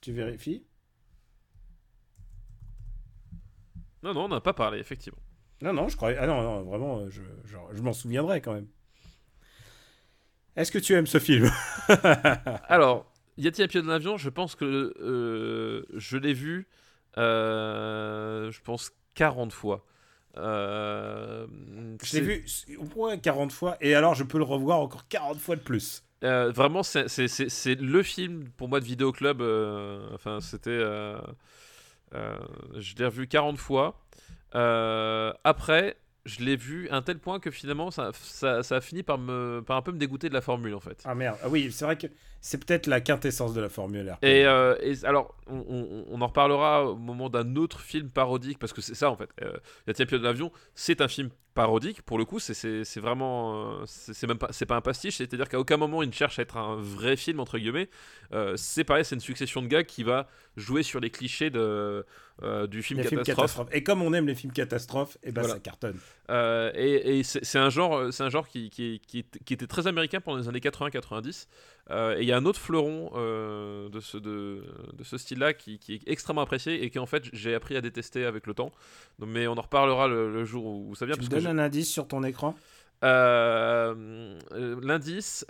Tu 0.00 0.12
vérifies 0.12 0.66
Non, 4.02 4.12
non, 4.12 4.24
on 4.24 4.28
n'a 4.28 4.40
pas 4.40 4.52
parlé, 4.52 4.80
effectivement. 4.80 5.20
Non, 5.62 5.72
non, 5.72 5.88
je 5.88 5.96
croyais. 5.96 6.18
Ah 6.18 6.26
non, 6.26 6.42
non, 6.42 6.62
vraiment, 6.64 7.08
je, 7.08 7.22
je, 7.44 7.56
je 7.72 7.80
m'en 7.80 7.92
souviendrai 7.92 8.40
quand 8.40 8.54
même. 8.54 8.66
Est-ce 10.56 10.72
que 10.72 10.78
tu 10.78 10.94
aimes 10.94 11.06
ce 11.06 11.20
film? 11.20 11.48
Alors, 12.68 13.06
y 13.36 13.46
a-t-il 13.46 13.64
un 13.64 13.68
pilote 13.68 13.86
dans 13.86 13.92
l'avion 13.92 14.16
Je 14.16 14.30
pense 14.30 14.56
que 14.56 14.92
euh, 15.00 15.86
je 15.94 16.16
l'ai 16.16 16.34
vu, 16.34 16.68
euh, 17.18 18.50
je 18.50 18.60
pense, 18.62 18.90
40 19.14 19.52
fois. 19.52 19.86
Euh, 20.36 21.46
Je 22.02 22.16
l'ai 22.18 22.22
vu 22.22 22.44
au 22.78 22.84
moins 22.96 23.16
40 23.16 23.52
fois 23.52 23.76
et 23.80 23.94
alors 23.94 24.14
je 24.14 24.24
peux 24.24 24.38
le 24.38 24.44
revoir 24.44 24.80
encore 24.80 25.06
40 25.08 25.38
fois 25.38 25.56
de 25.56 25.60
plus. 25.60 26.02
Euh, 26.24 26.50
vraiment, 26.52 26.82
c'est- 26.82 27.06
le 27.80 28.02
film 28.02 28.48
pour 28.56 28.68
moi 28.68 28.80
de 28.80 28.84
vidéo 28.84 29.12
club. 29.12 29.40
euh, 29.42 30.00
enfin, 30.14 30.40
c'était. 30.40 30.80
je 32.12 32.94
l'ai 32.96 33.04
revu 33.06 33.26
40 33.28 33.58
fois. 33.58 34.00
Après, 35.44 35.96
je 36.24 36.40
l'ai 36.42 36.56
vu 36.56 36.88
à 36.88 36.96
un 36.96 37.02
tel 37.02 37.18
point 37.18 37.38
que 37.38 37.50
finalement, 37.50 37.90
ça, 37.90 38.10
ça, 38.14 38.62
ça 38.62 38.76
a 38.76 38.80
fini 38.80 39.02
par, 39.02 39.18
me, 39.18 39.60
par 39.64 39.76
un 39.76 39.82
peu 39.82 39.92
me 39.92 39.98
dégoûter 39.98 40.28
de 40.28 40.34
la 40.34 40.40
formule 40.40 40.74
en 40.74 40.80
fait. 40.80 41.02
Ah 41.04 41.14
merde. 41.14 41.36
Ah 41.42 41.48
oui, 41.48 41.70
c'est 41.70 41.84
vrai 41.84 41.96
que 41.98 42.06
c'est 42.46 42.62
peut-être 42.62 42.86
la 42.86 43.00
quintessence 43.00 43.54
de 43.54 43.60
la 43.62 43.70
Formule 43.70 44.10
R. 44.10 44.18
Et, 44.22 44.44
euh, 44.44 44.76
et 44.82 45.02
alors, 45.06 45.34
on, 45.46 45.64
on- 45.66 46.04
on 46.10 46.20
en 46.20 46.26
reparlera 46.26 46.84
au 46.90 46.94
moment 46.94 47.30
d'un 47.30 47.56
autre 47.56 47.80
film 47.80 48.10
parodique, 48.10 48.58
parce 48.58 48.74
que 48.74 48.82
c'est 48.82 48.94
ça 48.94 49.10
en 49.10 49.16
fait. 49.16 49.30
Euh, 49.42 49.56
un 49.88 49.92
pilote 49.94 50.20
de 50.20 50.26
l'avion 50.26 50.52
C'est 50.74 51.00
un 51.00 51.08
film 51.08 51.30
parodique, 51.54 52.02
pour 52.02 52.18
le 52.18 52.24
coup, 52.26 52.40
c'est- 52.40 52.82
vraiment. 53.00 53.80
euh, 53.80 53.84
C'est 53.86 54.26
même 54.26 54.36
pas, 54.38 54.48
c'est 54.50 54.66
pas 54.66 54.76
un 54.76 54.80
pastiche, 54.82 55.16
c'est-à-dire 55.16 55.48
qu'à 55.48 55.58
aucun 55.58 55.76
moment 55.78 56.02
il 56.02 56.08
ne 56.08 56.12
cherche 56.12 56.38
à 56.38 56.42
être 56.42 56.56
un 56.58 56.76
vrai 56.76 57.16
film, 57.16 57.40
entre 57.40 57.56
guillemets. 57.58 57.88
Euh, 58.32 58.54
c'est 58.56 58.84
pareil, 58.84 59.04
c'est 59.06 59.14
une 59.14 59.20
succession 59.22 59.62
de 59.62 59.68
gags 59.68 59.86
qui 59.86 60.02
va 60.02 60.26
jouer 60.56 60.82
sur 60.82 60.98
les 61.00 61.10
clichés 61.10 61.50
de, 61.50 62.04
euh, 62.42 62.66
du 62.66 62.82
film 62.82 63.00
catastrophe. 63.02 63.68
Et 63.72 63.82
comme 63.84 64.02
on 64.02 64.12
aime 64.12 64.26
les 64.26 64.34
films 64.34 64.52
catastrophes, 64.52 65.16
et 65.22 65.30
ben 65.32 65.40
Voilà. 65.42 65.54
ça 65.54 65.60
cartonne. 65.60 65.96
Euh, 66.30 66.72
et 66.74 67.20
et 67.20 67.22
c'est 67.22 67.58
un 67.58 67.70
genre, 67.70 68.12
c'est 68.12 68.24
un 68.24 68.30
genre 68.30 68.48
qui, 68.48 68.68
qui, 68.68 69.00
qui, 69.06 69.20
est- 69.20 69.44
qui 69.44 69.54
était 69.54 69.66
très 69.68 69.86
américain 69.86 70.20
pendant 70.20 70.38
les 70.38 70.48
années 70.48 70.60
80-90. 70.60 71.46
Euh, 71.90 72.16
et 72.16 72.22
il 72.22 72.26
y 72.26 72.32
a 72.32 72.36
un 72.38 72.46
autre 72.46 72.58
fleuron 72.58 73.10
euh, 73.14 73.90
de 73.90 74.00
ce, 74.00 74.16
de, 74.16 74.64
de 74.94 75.04
ce 75.04 75.18
style-là 75.18 75.52
qui, 75.52 75.78
qui 75.78 75.94
est 75.94 76.02
extrêmement 76.06 76.40
apprécié 76.40 76.82
et 76.82 76.88
qui 76.88 76.98
en 76.98 77.04
fait 77.04 77.24
j'ai 77.34 77.54
appris 77.54 77.76
à 77.76 77.82
détester 77.82 78.24
avec 78.24 78.46
le 78.46 78.54
temps. 78.54 78.72
Donc, 79.18 79.28
mais 79.28 79.46
on 79.46 79.52
en 79.52 79.60
reparlera 79.60 80.08
le, 80.08 80.32
le 80.32 80.44
jour 80.46 80.64
où 80.64 80.94
ça 80.94 81.04
vient. 81.04 81.14
Tu 81.14 81.22
me 81.22 81.28
donnes 81.28 81.46
un 81.46 81.58
indice 81.58 81.92
sur 81.92 82.08
ton 82.08 82.24
écran? 82.24 82.54
Euh, 83.02 84.38
euh, 84.52 84.80
L'indice. 84.80 85.44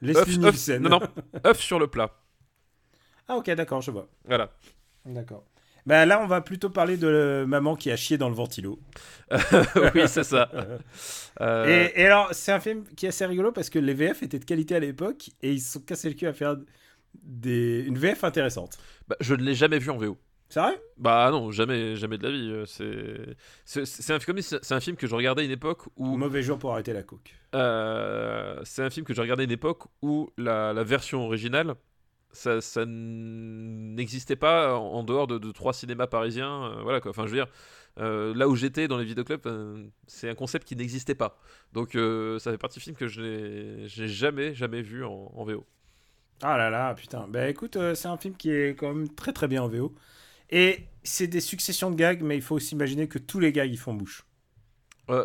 Leslie 0.00 0.38
non, 0.80 0.88
non, 0.88 1.00
œuf 1.46 1.60
sur 1.60 1.78
le 1.78 1.86
plat. 1.86 2.10
Ah 3.28 3.36
ok, 3.36 3.50
d'accord, 3.50 3.82
je 3.82 3.90
vois. 3.90 4.08
Voilà. 4.24 4.50
D'accord. 5.04 5.44
Bah 5.86 6.06
là, 6.06 6.20
on 6.22 6.26
va 6.26 6.40
plutôt 6.40 6.70
parler 6.70 6.96
de 6.96 7.06
euh, 7.06 7.46
maman 7.46 7.74
qui 7.76 7.90
a 7.90 7.96
chié 7.96 8.18
dans 8.18 8.28
le 8.28 8.34
ventilo. 8.34 8.78
oui, 9.94 10.02
c'est 10.06 10.24
ça. 10.24 10.50
Euh, 11.40 11.86
Et, 11.94 12.02
et 12.02 12.06
alors, 12.06 12.28
c'est 12.32 12.52
un 12.52 12.60
film 12.60 12.84
qui 12.96 13.06
est 13.06 13.10
assez 13.10 13.24
rigolo 13.24 13.50
parce 13.50 13.70
que 13.70 13.78
les 13.78 13.94
VF 13.94 14.22
étaient 14.22 14.38
de 14.38 14.44
qualité 14.44 14.74
à 14.74 14.78
l'époque 14.80 15.30
et 15.40 15.52
ils 15.52 15.60
se 15.60 15.72
sont 15.74 15.80
cassés 15.80 16.10
le 16.10 16.14
cul 16.14 16.26
à 16.26 16.34
faire 16.34 16.56
des... 17.14 17.80
une 17.86 17.96
VF 17.96 18.24
intéressante. 18.24 18.76
bah, 19.08 19.16
je 19.20 19.34
ne 19.34 19.42
l'ai 19.42 19.54
jamais 19.54 19.78
vu 19.78 19.90
en 19.90 19.96
VO. 19.96 20.18
C'est 20.50 20.60
vrai? 20.60 20.78
Bah 20.98 21.30
non, 21.30 21.50
jamais, 21.50 21.96
jamais 21.96 22.18
de 22.18 22.24
la 22.24 22.30
vie. 22.30 22.50
euh, 22.82 23.34
C'est, 23.64 24.12
un, 24.12 24.80
film 24.80 24.96
que 24.96 25.06
je 25.06 25.14
regardais 25.14 25.42
à 25.42 25.44
une 25.46 25.50
époque 25.50 25.84
où, 25.96 26.16
Mauvais 26.16 26.42
jour 26.42 26.58
pour 26.58 26.72
arrêter 26.72 26.92
la 26.92 27.04
coke. 27.04 27.34
euh, 27.54 28.60
c'est 28.64 28.82
un 28.82 28.90
film 28.90 29.06
que 29.06 29.14
je 29.14 29.20
regardais 29.20 29.44
à 29.44 29.46
une 29.46 29.50
époque 29.52 29.84
où 30.02 30.30
la, 30.36 30.72
la 30.72 30.84
version 30.84 31.24
originale, 31.24 31.74
ça, 32.32 32.60
ça 32.60 32.84
n'existait 32.86 34.36
pas 34.36 34.76
en, 34.76 35.02
dehors 35.02 35.26
de, 35.26 35.38
de 35.38 35.52
trois 35.52 35.72
cinémas 35.72 36.06
parisiens. 36.06 36.64
euh, 36.64 36.82
voilà 36.82 37.00
quoi. 37.00 37.10
Enfin, 37.10 37.26
je 37.26 37.30
veux 37.30 37.36
dire, 37.36 37.48
euh, 37.98 38.34
là 38.34 38.48
où 38.48 38.54
j'étais 38.56 38.88
dans 38.88 38.98
les 38.98 39.04
vidéoclubs, 39.04 39.46
euh, 39.46 39.84
c'est 40.06 40.28
un 40.28 40.34
concept 40.34 40.66
qui 40.66 40.76
n'existait 40.76 41.14
pas. 41.14 41.38
Donc, 41.72 41.92
ça 42.40 42.50
fait 42.50 42.58
partie 42.58 42.78
du 42.78 42.84
film 42.84 42.96
que 42.96 43.08
je 43.08 43.20
n'ai, 43.22 44.08
jamais, 44.08 44.54
jamais 44.54 44.82
vu 44.82 45.04
en, 45.04 45.32
en 45.34 45.44
VO. 45.44 45.66
Ah 46.42 46.56
là 46.56 46.70
là, 46.70 46.94
putain. 46.94 47.26
Bah 47.28 47.48
écoute, 47.48 47.76
c'est 47.94 48.08
un 48.08 48.16
film 48.16 48.34
qui 48.34 48.50
est 48.50 48.74
quand 48.74 48.94
même 48.94 49.08
très 49.10 49.32
très 49.32 49.46
bien 49.46 49.62
en 49.62 49.68
VO. 49.68 49.94
Et 50.48 50.86
c'est 51.04 51.26
des 51.26 51.40
successions 51.40 51.90
de 51.90 51.96
gags, 51.96 52.22
mais 52.22 52.36
il 52.36 52.42
faut 52.42 52.56
aussi 52.56 52.74
imaginer 52.74 53.08
que 53.08 53.18
tous 53.18 53.40
les 53.40 53.52
gags 53.52 53.70
ils 53.70 53.78
font 53.78 53.94
bouche. 53.94 54.24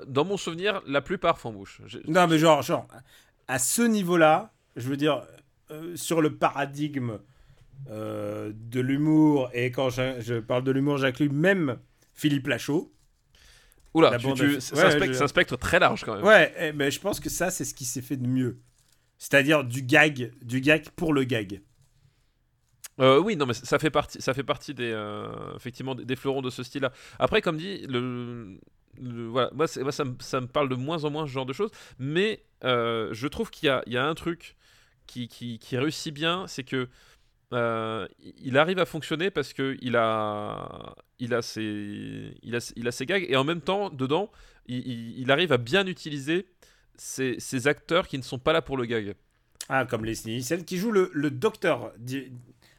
Dans 0.07 0.25
mon 0.25 0.35
souvenir, 0.35 0.81
la 0.87 1.01
plupart 1.01 1.37
font 1.39 1.53
bouche. 1.53 1.79
Non, 2.07 2.27
mais 2.27 2.39
genre, 2.39 2.63
genre, 2.63 2.87
à 3.47 3.59
ce 3.59 3.83
niveau-là, 3.83 4.51
je 4.75 4.89
veux 4.89 4.97
dire, 4.97 5.23
euh, 5.71 5.95
sur 5.95 6.21
le 6.21 6.35
paradigme 6.37 7.19
euh, 7.89 8.51
de 8.55 8.79
l'humour, 8.79 9.49
et 9.53 9.71
quand 9.71 9.89
je, 9.89 10.19
je 10.21 10.35
parle 10.39 10.63
de 10.63 10.71
l'humour, 10.71 10.97
j'inclus 10.97 11.29
même 11.29 11.77
Philippe 12.13 12.47
Lachaud. 12.47 12.91
Oula, 13.93 14.11
La 14.11 14.17
tu- 14.17 14.33
tu- 14.33 14.61
c'est 14.61 14.75
Ouais, 14.75 14.83
un, 14.83 14.89
spectre, 14.91 15.07
je- 15.07 15.13
c'est 15.13 15.23
un 15.23 15.27
spectre 15.27 15.57
très 15.57 15.79
large 15.79 16.03
quand 16.03 16.15
même. 16.15 16.25
Ouais, 16.25 16.53
eh, 16.59 16.71
mais 16.73 16.91
je 16.91 16.99
pense 16.99 17.19
que 17.19 17.29
ça, 17.29 17.49
c'est 17.51 17.63
ce 17.65 17.73
qui 17.73 17.85
s'est 17.85 18.01
fait 18.01 18.17
de 18.17 18.27
mieux. 18.27 18.59
C'est-à-dire 19.17 19.63
du 19.63 19.81
gag, 19.83 20.33
du 20.41 20.59
gag 20.61 20.89
pour 20.95 21.13
le 21.13 21.23
gag. 21.23 21.61
Euh, 23.01 23.19
oui, 23.19 23.35
non, 23.35 23.45
mais 23.45 23.53
ça 23.53 23.77
fait 23.77 23.89
partie, 23.89 24.21
ça 24.21 24.33
fait 24.33 24.43
partie 24.43 24.73
des, 24.73 24.91
euh, 24.91 25.27
effectivement, 25.55 25.95
des, 25.95 26.05
des 26.05 26.15
fleurons 26.15 26.41
de 26.41 26.49
ce 26.49 26.63
style-là. 26.63 26.91
Après, 27.19 27.41
comme 27.41 27.57
dit, 27.57 27.85
le, 27.87 28.57
le- 29.01 29.27
voilà, 29.27 29.51
moi, 29.53 29.67
ça, 29.67 30.05
me, 30.05 30.15
ça 30.19 30.39
me 30.41 30.47
parle 30.47 30.69
de 30.69 30.75
moins 30.75 31.03
en 31.03 31.09
moins 31.09 31.25
ce 31.27 31.31
genre 31.31 31.45
de 31.45 31.51
choses, 31.53 31.71
mais 31.99 32.43
euh, 32.63 33.09
je 33.11 33.27
trouve 33.27 33.49
qu'il 33.49 33.67
y 33.87 33.91
y 33.91 33.97
a 33.97 34.05
un 34.05 34.13
truc 34.15 34.55
qui, 35.07 35.27
qui, 35.27 35.59
qui 35.59 35.77
réussit 35.77 36.13
bien, 36.13 36.45
c'est 36.47 36.63
que 36.63 36.87
euh, 37.53 38.07
il 38.41 38.57
arrive 38.57 38.79
à 38.79 38.85
fonctionner 38.85 39.29
parce 39.29 39.53
que 39.53 39.77
il 39.81 39.95
a, 39.95 40.95
il 41.19 41.33
a 41.33 41.41
ses, 41.41 42.35
il 42.41 42.55
a, 42.55 42.73
il 42.75 42.87
a 42.87 42.91
ses 42.91 43.05
gags 43.05 43.25
et 43.27 43.35
en 43.35 43.43
même 43.43 43.61
temps, 43.61 43.89
dedans, 43.89 44.31
il, 44.67 45.29
arrive 45.29 45.51
à 45.51 45.57
bien 45.57 45.85
utiliser 45.85 46.47
ces, 46.95 47.35
ces 47.39 47.67
acteurs 47.67 48.07
qui 48.07 48.17
ne 48.17 48.23
sont 48.23 48.39
pas 48.39 48.53
là 48.53 48.61
pour 48.61 48.77
le 48.77 48.85
gag. 48.85 49.15
Ah, 49.69 49.85
comme 49.85 50.05
Leslie 50.05 50.33
Nielsen, 50.33 50.63
qui 50.63 50.77
joue 50.77 50.91
le, 50.91 51.11
le 51.13 51.31
docteur. 51.31 51.93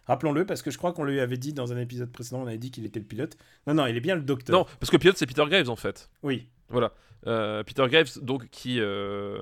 Rappelons-le, 0.06 0.46
parce 0.46 0.62
que 0.62 0.70
je 0.70 0.78
crois 0.78 0.92
qu'on 0.92 1.04
lui 1.04 1.18
avait 1.20 1.36
dit 1.36 1.52
dans 1.52 1.72
un 1.72 1.78
épisode 1.78 2.12
précédent, 2.12 2.42
on 2.42 2.46
avait 2.46 2.58
dit 2.58 2.70
qu'il 2.70 2.84
était 2.84 3.00
le 3.00 3.06
pilote. 3.06 3.36
Non, 3.66 3.74
non, 3.74 3.86
il 3.86 3.96
est 3.96 4.00
bien 4.00 4.14
le 4.14 4.22
docteur. 4.22 4.56
Non, 4.56 4.64
parce 4.78 4.90
que 4.90 4.96
le 4.96 5.00
pilote 5.00 5.16
c'est 5.16 5.26
Peter 5.26 5.44
Graves 5.48 5.70
en 5.70 5.76
fait. 5.76 6.10
Oui. 6.22 6.48
Voilà. 6.68 6.92
Euh, 7.26 7.62
Peter 7.64 7.84
Graves, 7.88 8.18
donc, 8.22 8.48
qui, 8.50 8.78
euh, 8.80 9.38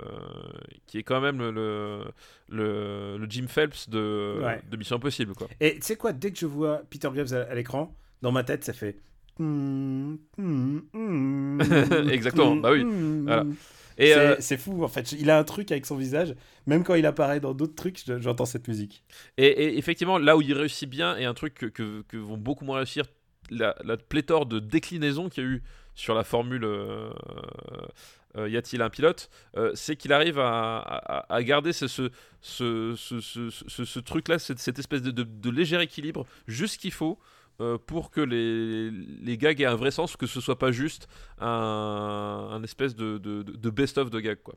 qui 0.86 0.98
est 0.98 1.02
quand 1.02 1.20
même 1.20 1.38
le, 1.38 1.50
le, 1.50 2.04
le, 2.48 3.16
le 3.18 3.26
Jim 3.28 3.46
Phelps 3.48 3.88
de, 3.90 4.38
Ouais. 4.42 4.62
de 4.70 4.76
Mission 4.76 4.96
Impossible, 4.96 5.34
quoi. 5.34 5.48
Et 5.60 5.74
tu 5.76 5.82
sais 5.82 5.96
quoi, 5.96 6.12
dès 6.12 6.30
que 6.30 6.38
je 6.38 6.46
vois 6.46 6.82
Peter 6.88 7.08
Graves 7.12 7.34
à, 7.34 7.42
à 7.50 7.54
l'écran, 7.54 7.94
dans 8.22 8.32
ma 8.32 8.42
tête, 8.44 8.64
ça 8.64 8.72
fait. 8.72 8.96
Exactement, 12.10 12.56
bah 12.56 12.72
oui, 12.72 12.84
voilà. 13.24 13.44
Et 13.96 14.06
C'est 14.08 14.18
euh, 14.18 14.36
c'est 14.40 14.56
fou, 14.56 14.82
en 14.82 14.88
fait. 14.88 15.12
Il 15.12 15.30
a 15.30 15.38
un 15.38 15.44
truc 15.44 15.70
avec 15.70 15.86
son 15.86 15.96
visage. 15.96 16.34
Même 16.66 16.82
quand 16.82 16.94
il 16.94 17.06
apparaît 17.06 17.38
dans 17.38 17.54
d'autres 17.54 17.76
trucs, 17.76 18.02
je- 18.04 18.18
j'entends 18.20 18.44
cette 18.46 18.66
musique. 18.66 19.04
Et, 19.36 19.46
et 19.46 19.78
effectivement, 19.78 20.18
là 20.18 20.36
où 20.36 20.42
il 20.42 20.52
réussit 20.52 20.88
bien, 20.90 21.16
et 21.16 21.24
un 21.26 21.34
truc 21.34 21.54
que, 21.54 21.66
que, 21.66 22.02
que 22.08 22.16
vont 22.16 22.36
beaucoup 22.36 22.64
moins 22.64 22.78
réussir, 22.78 23.04
la, 23.50 23.76
la 23.84 23.96
pléthore 23.96 24.46
de 24.46 24.58
déclinaisons 24.58 25.28
qu'il 25.28 25.44
y 25.44 25.46
a 25.46 25.50
eu 25.50 25.62
sur 25.94 26.14
la 26.14 26.24
formule 26.24 26.64
euh, 26.64 27.10
euh, 28.36 28.48
Y 28.48 28.56
a-t-il 28.56 28.82
un 28.82 28.90
pilote 28.90 29.30
euh, 29.56 29.72
C'est 29.74 29.96
qu'il 29.96 30.12
arrive 30.12 30.38
à, 30.38 31.26
garder 31.40 31.72
ce, 31.72 32.10
truc-là, 34.00 34.38
cette, 34.38 34.78
espèce 34.78 35.02
de, 35.02 35.50
léger 35.50 35.80
équilibre, 35.80 36.26
juste 36.46 36.80
qu'il 36.80 36.92
faut. 36.92 37.18
pour 37.86 38.10
que 38.10 38.20
les, 38.20 39.38
gags 39.38 39.60
aient 39.60 39.66
un 39.66 39.76
vrai 39.76 39.90
sens, 39.90 40.16
que 40.16 40.26
ce 40.26 40.40
soit 40.40 40.58
pas 40.58 40.72
juste 40.72 41.08
un, 41.38 42.60
espèce 42.64 42.96
de, 42.96 43.70
best-of 43.70 44.10
de 44.10 44.20
gags. 44.20 44.42
Quoi. 44.42 44.56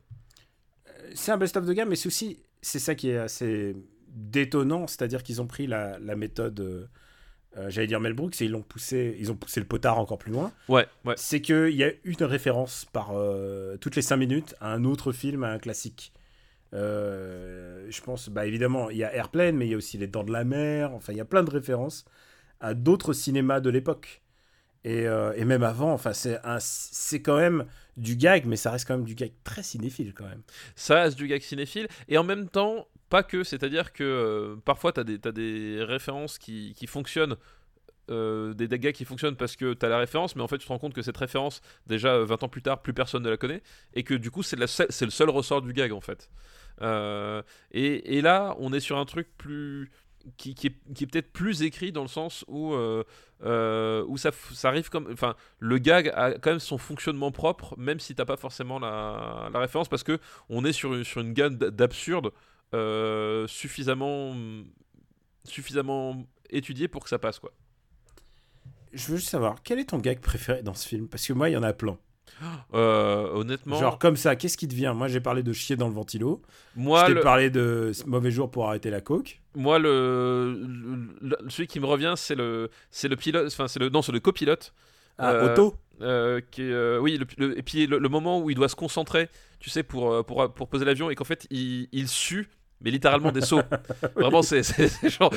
C'est 1.14 1.32
un 1.32 1.38
best-of 1.38 1.64
de 1.64 1.72
gamme, 1.72 1.88
mais 1.88 1.96
c'est 1.96 2.08
aussi. 2.08 2.42
C'est 2.60 2.80
ça 2.80 2.96
qui 2.96 3.10
est 3.10 3.18
assez 3.18 3.76
détonnant, 4.08 4.88
c'est-à-dire 4.88 5.22
qu'ils 5.22 5.40
ont 5.40 5.46
pris 5.46 5.68
la 5.68 6.16
méthode. 6.16 6.88
Euh, 7.58 7.70
J'allais 7.70 7.86
dire 7.86 8.00
Mel 8.00 8.14
Brooks 8.14 8.40
et 8.40 8.44
ils 8.44 8.50
l'ont 8.50 8.62
poussé, 8.62 9.16
ils 9.18 9.32
ont 9.32 9.36
poussé 9.36 9.60
le 9.60 9.66
potard 9.66 9.98
encore 9.98 10.18
plus 10.18 10.32
loin. 10.32 10.52
Ouais, 10.68 10.86
ouais. 11.04 11.14
C'est 11.16 11.40
qu'il 11.40 11.74
y 11.74 11.84
a 11.84 11.90
une 12.04 12.22
référence 12.22 12.84
par 12.92 13.10
euh, 13.12 13.76
toutes 13.78 13.96
les 13.96 14.02
5 14.02 14.16
minutes 14.16 14.54
à 14.60 14.72
un 14.72 14.84
autre 14.84 15.12
film, 15.12 15.44
à 15.44 15.50
un 15.50 15.58
classique. 15.58 16.12
Euh, 16.74 17.86
je 17.88 18.00
pense, 18.02 18.28
bah 18.28 18.46
évidemment, 18.46 18.90
il 18.90 18.98
y 18.98 19.04
a 19.04 19.14
Airplane, 19.14 19.56
mais 19.56 19.66
il 19.66 19.70
y 19.70 19.74
a 19.74 19.76
aussi 19.76 19.98
Les 19.98 20.06
Dents 20.06 20.24
de 20.24 20.32
la 20.32 20.44
Mer. 20.44 20.92
Enfin, 20.92 21.12
il 21.12 21.16
y 21.16 21.20
a 21.20 21.24
plein 21.24 21.42
de 21.42 21.50
références 21.50 22.04
à 22.60 22.74
d'autres 22.74 23.12
cinémas 23.12 23.60
de 23.60 23.70
l'époque. 23.70 24.22
Et, 24.84 25.02
et 25.02 25.44
même 25.44 25.64
avant, 25.64 25.92
enfin, 25.92 26.12
c'est 26.12 26.38
c'est 26.60 27.20
quand 27.20 27.36
même 27.36 27.66
du 27.96 28.16
gag, 28.16 28.46
mais 28.46 28.56
ça 28.56 28.70
reste 28.70 28.86
quand 28.86 28.96
même 28.96 29.04
du 29.04 29.16
gag 29.16 29.32
très 29.42 29.62
cinéphile 29.62 30.14
quand 30.14 30.24
même. 30.24 30.42
ça 30.76 31.02
reste 31.02 31.18
du 31.18 31.26
gag 31.26 31.42
cinéphile 31.42 31.88
et 32.08 32.16
en 32.16 32.24
même 32.24 32.48
temps 32.48 32.86
pas 33.08 33.22
que 33.22 33.44
c'est 33.44 33.62
à 33.62 33.68
dire 33.68 33.92
que 33.92 34.04
euh, 34.04 34.56
parfois 34.64 34.92
des, 34.92 35.18
t'as 35.18 35.32
des 35.32 35.82
références 35.82 36.38
qui, 36.38 36.74
fonctionnent 36.86 37.36
euh, 38.10 38.54
des, 38.54 38.68
gags 38.78 38.94
qui 38.94 39.04
fonctionnent 39.04 39.36
parce 39.36 39.56
que 39.56 39.74
t'as 39.74 39.88
la 39.88 39.98
référence 39.98 40.34
mais 40.36 40.42
en 40.42 40.48
fait 40.48 40.58
tu 40.58 40.66
te 40.66 40.72
rends 40.72 40.78
compte 40.78 40.94
que 40.94 41.02
cette 41.02 41.16
référence 41.16 41.60
déjà 41.86 42.14
euh, 42.14 42.24
20 42.24 42.44
ans 42.44 42.48
plus 42.48 42.62
tard 42.62 42.80
plus 42.80 42.94
personne 42.94 43.22
ne 43.22 43.30
la 43.30 43.36
connaît 43.36 43.62
et 43.94 44.02
que 44.02 44.14
du 44.14 44.30
coup 44.30 44.42
c'est, 44.42 44.56
le 44.56 44.66
seul 44.66 45.30
ressort 45.30 45.62
du 45.62 45.72
gag 45.72 45.92
en 45.92 46.00
fait 46.00 46.30
Euh, 46.80 47.42
et, 47.72 48.20
là 48.22 48.54
on 48.60 48.72
est 48.72 48.80
sur 48.80 48.98
un 48.98 49.04
truc 49.04 49.28
plus 49.36 49.90
qui, 50.36 50.54
est, 50.64 51.06
peut-être 51.06 51.32
plus 51.32 51.62
écrit 51.62 51.92
dans 51.92 52.02
le 52.02 52.08
sens 52.08 52.44
où, 52.48 52.74
euh, 52.74 53.04
euh, 53.44 54.16
ça, 54.16 54.30
arrive 54.68 54.90
comme. 54.90 55.08
Enfin, 55.12 55.34
le 55.58 55.78
gag 55.78 56.08
a 56.14 56.32
quand 56.32 56.50
même 56.50 56.58
son 56.58 56.78
fonctionnement 56.78 57.30
propre, 57.30 57.74
même 57.78 58.00
si 58.00 58.14
t'as 58.14 58.24
pas 58.24 58.36
forcément 58.36 58.78
la, 58.78 59.50
référence, 59.54 59.88
parce 59.88 60.02
que 60.02 60.18
on 60.48 60.64
est 60.64 60.72
sur 60.72 60.94
une, 60.94 61.32
gamme 61.32 61.56
d'absurde 61.56 62.32
euh, 62.74 63.46
suffisamment, 63.46 64.34
suffisamment 65.44 66.26
étudiée 66.50 66.88
pour 66.88 67.02
que 67.04 67.08
ça 67.08 67.18
passe, 67.18 67.38
quoi. 67.38 67.52
Je 68.92 69.06
veux 69.08 69.16
juste 69.16 69.28
savoir, 69.28 69.56
quel 69.62 69.78
est 69.78 69.90
ton 69.90 69.98
gag 69.98 70.20
préféré 70.20 70.62
dans 70.62 70.74
ce 70.74 70.88
film? 70.88 71.08
Parce 71.08 71.26
que 71.26 71.32
moi, 71.32 71.48
il 71.50 71.52
y 71.52 71.56
en 71.56 71.62
a 71.62 71.72
plein. 71.72 71.98
Euh, 72.74 73.30
honnêtement, 73.32 73.78
Genre 73.78 73.98
comme 73.98 74.16
ça, 74.16 74.36
qu'est-ce 74.36 74.56
qui 74.56 74.68
te 74.68 74.74
vient? 74.74 74.92
Moi, 74.94 75.08
j'ai 75.08 75.20
parlé 75.20 75.42
de 75.42 75.52
chier 75.52 75.76
dans 75.76 75.88
le 75.88 75.94
ventilo. 75.94 76.42
moi, 76.76 77.06
je 77.08 77.12
le, 77.14 77.20
parlé 77.20 77.50
de 77.50 77.92
mauvais 78.06 78.30
jour 78.30 78.50
pour 78.50 78.68
arrêter 78.68 78.90
la 78.90 79.00
coke. 79.00 79.40
moi 79.54 79.78
le, 79.78 81.08
celui 81.48 81.66
qui 81.66 81.80
me 81.80 81.86
revient, 81.86 82.14
c'est 82.16 82.34
le, 82.34 82.70
c'est 82.90 83.08
le 83.08 83.16
pilote, 83.16 83.46
enfin, 83.46 83.66
c'est 83.66 83.78
le, 83.80 83.88
non, 83.88 84.02
c'est 84.02 84.12
le 84.12 84.20
copilote. 84.20 84.72
Ah, 85.18 85.32
Euh, 85.32 85.52
Otto? 85.52 85.74
Euh, 86.00 86.40
qui 86.50 86.62
est, 86.62 86.70
euh, 86.70 87.00
oui, 87.00 87.18
le- 87.18 87.26
le- 87.38 87.58
et 87.58 87.62
puis 87.62 87.86
le, 87.86 87.98
le 87.98 88.08
moment 88.08 88.40
où 88.40 88.50
il 88.50 88.54
doit 88.54 88.68
se 88.68 88.76
concentrer, 88.76 89.28
tu 89.58 89.68
sais, 89.68 89.82
pour, 89.82 90.24
pour, 90.24 90.52
pour 90.54 90.68
poser 90.68 90.84
l'avion, 90.84 91.10
et 91.10 91.14
qu'en 91.16 91.24
fait, 91.24 91.46
il, 91.50 91.88
il 91.92 92.08
sue, 92.08 92.48
mais 92.80 92.90
littéralement 92.90 93.32
des 93.32 93.40
sauts. 93.40 93.62
Vraiment, 94.16 94.42
c'est 94.42 94.62
genre. 95.08 95.32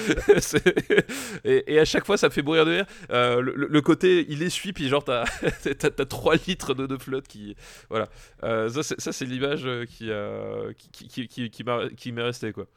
et, 1.44 1.74
et 1.74 1.80
à 1.80 1.86
chaque 1.86 2.06
fois, 2.06 2.18
ça 2.18 2.28
me 2.28 2.32
fait 2.32 2.42
mourir 2.42 2.66
de 2.66 2.72
rire. 2.72 2.86
Euh, 3.12 3.42
le, 3.42 3.82
côté, 3.82 4.26
il 4.30 4.44
essuie, 4.44 4.74
puis 4.74 4.88
genre, 4.90 5.04
t'as 5.04 5.26
t'as 5.80 6.06
3 6.06 6.36
litres 6.48 6.74
de, 6.74 6.86
de 6.88 6.98
flotte 6.98 7.28
qui. 7.28 7.56
Voilà. 7.90 8.08
Euh, 8.44 8.70
ça, 8.70 9.12
c'est- 9.12 9.26
l'image 9.26 9.66
euh, 9.66 9.86
qui, 9.86 10.10
euh, 10.10 10.74
qui, 10.92 11.08
qui, 11.08 11.28
qui, 11.50 11.50
qui, 11.50 12.12
m'est 12.12 12.24
restée, 12.24 12.52
quoi. 12.54 12.68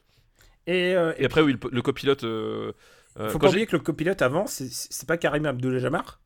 Et, 0.66 0.90
Et 1.18 1.24
après, 1.24 1.40
oui, 1.42 1.52
le, 1.52 1.70
le 1.70 1.82
copilote. 1.82 2.22
faut 2.22 3.38
pas 3.38 3.48
oublier 3.48 3.66
que 3.66 3.76
le 3.76 3.82
copilote 3.82 4.22
avant, 4.22 4.46
c'est- 4.46 4.70
c'est 4.72 5.06
pas 5.06 5.16
Karim 5.18 5.46
Abdul-Jabbar 5.46 6.20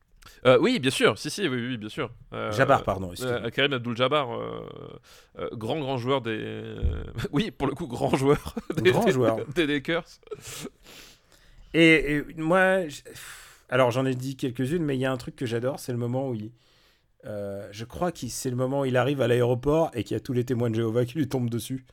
Euh, 0.45 0.57
oui, 0.61 0.79
bien 0.79 0.91
sûr, 0.91 1.17
si, 1.17 1.29
si, 1.29 1.47
oui, 1.47 1.67
oui, 1.67 1.77
bien 1.77 1.89
sûr. 1.89 2.09
Euh, 2.33 2.51
Jabbar, 2.51 2.83
pardon. 2.83 3.11
Euh, 3.21 3.49
Karim 3.49 3.73
Abdul-Jabbar, 3.73 4.33
euh, 4.33 5.49
grand 5.53 5.79
grand 5.79 5.97
joueur 5.97 6.21
des, 6.21 6.75
oui 7.31 7.51
pour 7.51 7.67
le 7.67 7.73
coup 7.75 7.87
grand 7.87 8.15
joueur, 8.15 8.55
des, 8.77 8.91
Grand 8.91 9.05
des- 9.05 9.11
joueur. 9.11 9.37
des 9.55 9.67
Lakers. 9.67 10.05
Et, 11.73 12.15
et 12.17 12.23
moi, 12.37 12.79
alors 13.69 13.91
j'en 13.91 14.05
ai 14.05 14.15
dit 14.15 14.35
quelques-unes, 14.35 14.83
mais 14.83 14.95
il 14.95 14.99
y 15.01 15.05
a 15.05 15.11
un 15.11 15.17
truc 15.17 15.35
que 15.35 15.45
j'adore, 15.45 15.79
c'est 15.79 15.91
le 15.91 15.97
moment 15.97 16.29
où 16.29 16.35
il. 16.35 16.51
je 17.23 17.83
crois 17.85 18.11
que 18.11 18.27
c'est 18.27 18.49
le 18.49 18.55
moment 18.55 18.81
où 18.81 18.85
il 18.85 18.97
arrive 18.97 19.21
à 19.21 19.27
l'aéroport 19.27 19.91
et 19.93 20.03
qu'il 20.03 20.15
y 20.15 20.17
a 20.17 20.21
tous 20.21 20.33
les 20.33 20.45
témoins 20.45 20.69
de 20.69 20.75
Jéhovah 20.75 21.05
qui 21.05 21.17
lui 21.17 21.27
tombent 21.27 21.49
dessus. 21.49 21.85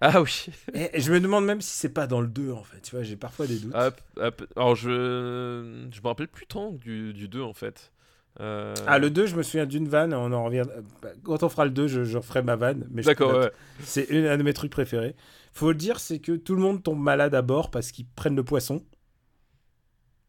Ah 0.02 0.22
oui. 0.22 0.46
Et, 0.72 0.98
je 1.00 1.12
me 1.12 1.20
demande 1.20 1.44
même 1.44 1.60
si 1.60 1.76
c'est 1.76 1.90
pas 1.90 2.06
dans 2.06 2.22
le 2.22 2.26
2 2.28 2.52
en 2.52 2.62
fait, 2.62 2.80
tu 2.80 2.92
vois, 2.96 3.04
j'ai 3.04 3.16
parfois 3.16 3.46
des 3.46 3.58
doutes. 3.58 3.74
Hop, 3.74 4.00
hop. 4.16 4.42
Alors 4.56 4.74
je 4.74 5.86
je 5.90 6.00
me 6.00 6.06
rappelle 6.06 6.28
plus 6.28 6.46
tant 6.46 6.72
du, 6.72 7.12
du 7.12 7.28
2 7.28 7.42
en 7.42 7.52
fait. 7.52 7.92
Euh, 8.40 8.74
Ah, 8.86 8.98
le 8.98 9.10
2, 9.10 9.26
je 9.26 9.36
me 9.36 9.42
souviens 9.42 9.66
d'une 9.66 9.88
vanne, 9.88 10.14
on 10.14 10.32
en 10.32 10.44
revient. 10.44 10.62
bah, 11.02 11.10
Quand 11.22 11.42
on 11.42 11.48
fera 11.48 11.64
le 11.64 11.70
2, 11.70 11.88
je, 11.88 12.04
je 12.04 12.16
referai 12.16 12.42
ma 12.42 12.56
vanne. 12.56 12.86
D'accord. 12.90 13.34
ouais. 13.34 13.50
C'est 13.82 14.26
un 14.28 14.38
de 14.38 14.42
mes 14.42 14.54
trucs 14.54 14.70
préférés. 14.72 15.16
Faut 15.52 15.68
le 15.68 15.74
dire, 15.74 15.98
c'est 16.00 16.20
que 16.20 16.32
tout 16.32 16.54
le 16.54 16.62
monde 16.62 16.82
tombe 16.82 17.00
malade 17.00 17.34
à 17.34 17.42
bord 17.42 17.70
parce 17.70 17.90
qu'ils 17.92 18.06
prennent 18.06 18.36
le 18.36 18.44
poisson. 18.44 18.82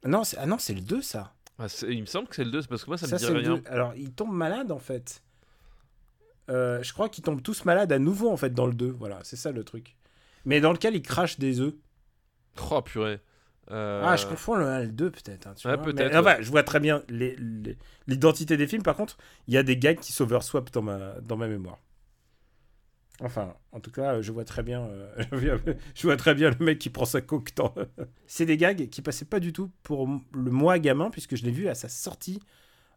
Non, 0.06 0.24
ah 0.38 0.46
non, 0.48 0.58
c'est 0.58 0.74
le 0.74 0.82
2 0.82 1.02
ça. 1.02 1.34
Ah, 1.60 1.68
il 1.88 2.02
me 2.02 2.06
semble 2.08 2.28
que 2.28 2.36
c'est 2.36 2.44
le 2.44 2.52
2 2.52 2.64
parce 2.64 2.84
que 2.84 2.90
moi 2.90 2.98
ça, 2.98 3.08
Ça, 3.08 3.16
me 3.32 3.40
dit 3.40 3.48
rien. 3.48 3.58
2. 3.58 3.64
Alors, 3.68 3.94
ils 3.96 4.12
tombent 4.12 4.34
malades 4.36 4.72
en 4.72 4.80
fait. 4.80 5.24
Euh, 6.52 6.84
je 6.84 6.92
crois 6.94 7.10
qu'ils 7.10 7.24
tombent 7.24 7.42
tous 7.42 7.66
malades 7.66 7.92
à 7.92 7.98
nouveau 8.00 8.30
en 8.30 8.38
fait 8.38 8.54
dans 8.54 8.68
le 8.68 8.74
2. 8.74 8.92
Voilà, 8.92 9.20
c'est 9.24 9.38
ça 9.38 9.52
le 9.52 9.64
truc. 9.64 9.96
Mais 10.46 10.60
dans 10.62 10.72
lequel 10.74 10.96
ils 10.96 11.02
crachent 11.02 11.40
des 11.40 11.60
œufs. 11.62 11.74
Oh 12.72 12.82
purée. 12.82 13.20
Euh, 13.72 14.02
Ah, 14.04 14.18
je 14.18 14.26
confonds 14.28 14.56
le 14.56 14.66
1 14.66 14.80
et 14.82 14.86
le 14.88 14.92
2 14.92 15.12
peut-être. 15.12 15.48
hein, 15.48 15.54
Ouais, 15.66 15.78
Mais, 15.94 16.16
enfin, 16.18 16.42
je 16.42 16.50
vois 16.52 16.64
très 16.64 16.80
bien 16.82 17.04
les- 17.08 17.36
les- 17.38 17.78
l'identité 18.08 18.58
des 18.58 18.68
films. 18.68 18.84
Par 18.84 18.96
contre, 18.98 19.18
il 19.48 19.54
y 19.54 19.58
a 19.58 19.64
des 19.64 19.78
gags 19.78 20.00
qui 20.00 20.12
s'overswap 20.12 20.70
dans 20.72 20.82
ma, 20.82 21.14
dans 21.22 21.38
ma 21.38 21.48
mémoire. 21.48 21.78
Enfin, 23.24 23.54
en 23.72 23.80
tout 23.80 23.92
cas, 23.92 24.20
je 24.22 24.32
vois 24.32 24.46
très 24.46 24.64
bien, 24.64 24.82
euh, 24.84 25.14
je 25.96 26.02
vois 26.08 26.18
très 26.18 26.34
bien 26.34 26.50
le 26.50 26.66
mec 26.66 26.80
qui 26.80 26.90
prend 26.90 27.06
sa 27.06 27.22
coke. 27.22 27.56
dans- 27.56 27.74
C'est 28.28 28.46
des 28.48 28.58
gags 28.58 28.90
qui 28.90 29.02
passaient 29.02 29.26
pas 29.26 29.40
du 29.40 29.54
tout 29.54 29.72
pour 29.84 30.08
le 30.08 30.52
moi 30.52 30.80
gamin, 30.80 31.10
puisque 31.12 31.36
je 31.36 31.44
l'ai 31.44 31.52
vu 31.52 31.68
à 31.68 31.76
sa 31.76 31.88
sortie 31.88 32.40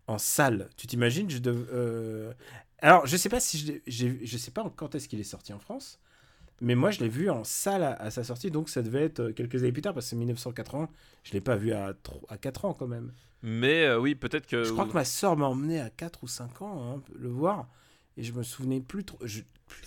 en 0.07 0.17
salle. 0.19 0.71
Tu 0.77 0.87
t'imagines 0.87 1.29
je 1.29 1.39
dev- 1.39 1.69
euh, 1.73 2.33
Alors, 2.85 3.07
je 3.07 3.17
sais 3.17 3.31
pas 3.31 3.41
si 3.41 3.81
je, 3.87 4.07
je 4.23 4.37
sais 4.37 4.51
pas 4.51 4.71
quand 4.77 4.95
est-ce 4.95 5.09
qu'il 5.09 5.19
est 5.19 5.23
sorti 5.25 5.55
en 5.55 5.59
France, 5.59 5.99
mais 6.61 6.75
moi 6.75 6.91
je 6.91 7.01
l'ai 7.01 7.09
vu 7.09 7.31
en 7.31 7.43
salle 7.45 7.83
à, 7.83 7.95
à 7.95 8.11
sa 8.11 8.25
sortie, 8.25 8.51
donc 8.51 8.69
ça 8.69 8.83
devait 8.83 9.05
être 9.05 9.21
euh, 9.21 9.33
quelques 9.33 9.63
années 9.63 9.73
plus 9.73 9.83
tard, 9.83 9.95
parce 9.95 10.07
que 10.07 10.11
c'est 10.11 10.17
1980. 10.17 10.91
Je 11.25 11.33
l'ai 11.33 11.41
pas 11.41 11.57
vu 11.57 11.73
à, 11.73 11.95
tro- 11.95 12.23
à 12.29 12.37
4 12.37 12.67
ans 12.67 12.75
quand 12.75 12.87
même. 12.87 13.11
Mais 13.43 13.85
euh, 13.87 13.99
oui, 13.99 14.15
peut-être 14.15 14.47
que. 14.47 14.65
Je 14.65 14.73
crois 14.73 14.85
que 14.85 14.93
ma 14.93 15.05
soeur 15.07 15.35
m'a 15.37 15.47
emmené 15.47 15.81
à 15.81 15.89
4 15.89 16.23
ou 16.25 16.29
5 16.29 16.61
ans 16.61 16.97
hein, 16.99 17.03
le 17.19 17.31
voir, 17.31 17.69
et 18.19 18.23
je 18.23 18.33
me 18.35 18.43
souvenais 18.43 18.81
plus 18.81 19.05
trop. 19.05 19.19
je- 19.23 19.41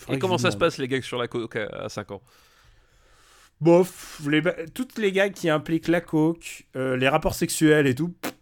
Et 0.09 0.17
comment 0.19 0.39
ça 0.39 0.49
se 0.51 0.57
passe 0.57 0.79
les 0.79 0.87
gags 0.87 1.03
sur 1.03 1.19
la 1.19 1.27
coke 1.27 1.55
à, 1.55 1.67
à 1.83 1.89
5 1.89 2.11
ans? 2.11 2.21
Bof, 3.59 4.21
les, 4.27 4.41
toutes 4.73 4.97
les 4.99 5.11
gags 5.11 5.33
qui 5.33 5.49
impliquent 5.49 5.87
la 5.87 6.01
coke, 6.01 6.65
euh, 6.75 6.95
les 6.95 7.09
rapports 7.09 7.33
sexuels 7.33 7.87
et 7.87 7.95
tout, 7.95 8.09
pff, 8.09 8.33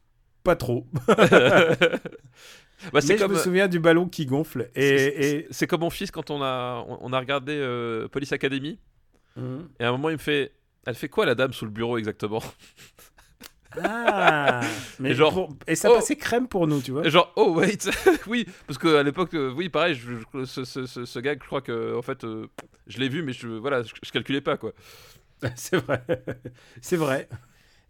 pas 0.44 0.56
trop. 0.56 0.86
Bah, 2.94 3.00
Mais 3.08 3.16
comme. 3.16 3.32
je 3.32 3.38
me 3.38 3.40
souviens 3.44 3.68
du 3.68 3.80
ballon 3.80 4.08
qui 4.08 4.26
gonfle. 4.26 4.70
c'est- 4.76 4.82
Et. 4.84 5.48
C'est 5.52 5.68
comme 5.68 5.82
mon 5.82 5.90
fils 5.90 6.12
quand 6.12 6.30
on 6.30 6.42
a, 6.44 6.86
on, 6.88 7.14
a 7.14 7.20
regardé 7.20 7.54
euh, 7.54 8.08
Police 8.08 8.32
Academy. 8.34 8.80
Mhm. 9.38 9.68
Et 9.80 9.84
à 9.84 9.90
un 9.90 9.92
moment, 9.92 10.10
il 10.10 10.14
me 10.14 10.18
fait 10.18 10.52
Elle 10.86 10.96
fait 10.96 11.10
quoi 11.10 11.26
la 11.26 11.36
dame 11.36 11.52
sous 11.54 11.66
le 11.66 11.72
bureau 11.72 11.98
exactement? 11.98 12.42
Ah 13.84 14.62
mais 15.00 15.10
Et 15.12 15.14
genre, 15.16 15.34
pour- 15.34 15.58
et 15.68 15.76
ça 15.76 15.90
oh. 15.92 15.96
passait 15.96 16.16
crème 16.16 16.48
pour 16.48 16.66
nous, 16.66 16.82
tu 16.82 16.92
vois. 16.92 17.08
Genre, 17.10 17.32
oh 17.36 17.56
wait 17.60 17.78
Oui, 18.28 18.46
parce 18.68 18.78
qu'à 18.80 19.04
l'époque, 19.04 19.34
euh, 19.34 19.52
oui, 19.54 19.68
pareil, 19.68 19.96
je, 19.96 20.14
je- 20.34 20.46
ce, 20.46 20.64
ce, 20.64 20.86
ce, 20.86 21.04
ce 21.04 21.20
gag, 21.20 21.40
je 21.42 21.46
crois 21.48 21.60
que, 21.62 21.94
en 21.94 22.02
fait, 22.02 22.24
euh, 22.24 22.48
je 22.88 23.00
l'ai 23.00 23.10
vu, 23.10 23.22
mais 23.22 23.34
je, 23.34 23.50
voilà, 23.50 23.84
je, 23.84 23.92
je 24.02 24.12
calculais 24.12 24.40
pas, 24.40 24.56
quoi. 24.56 24.72
C'est 25.56 25.76
vrai. 25.76 26.02
C'est 26.82 26.96
vrai. 26.96 27.28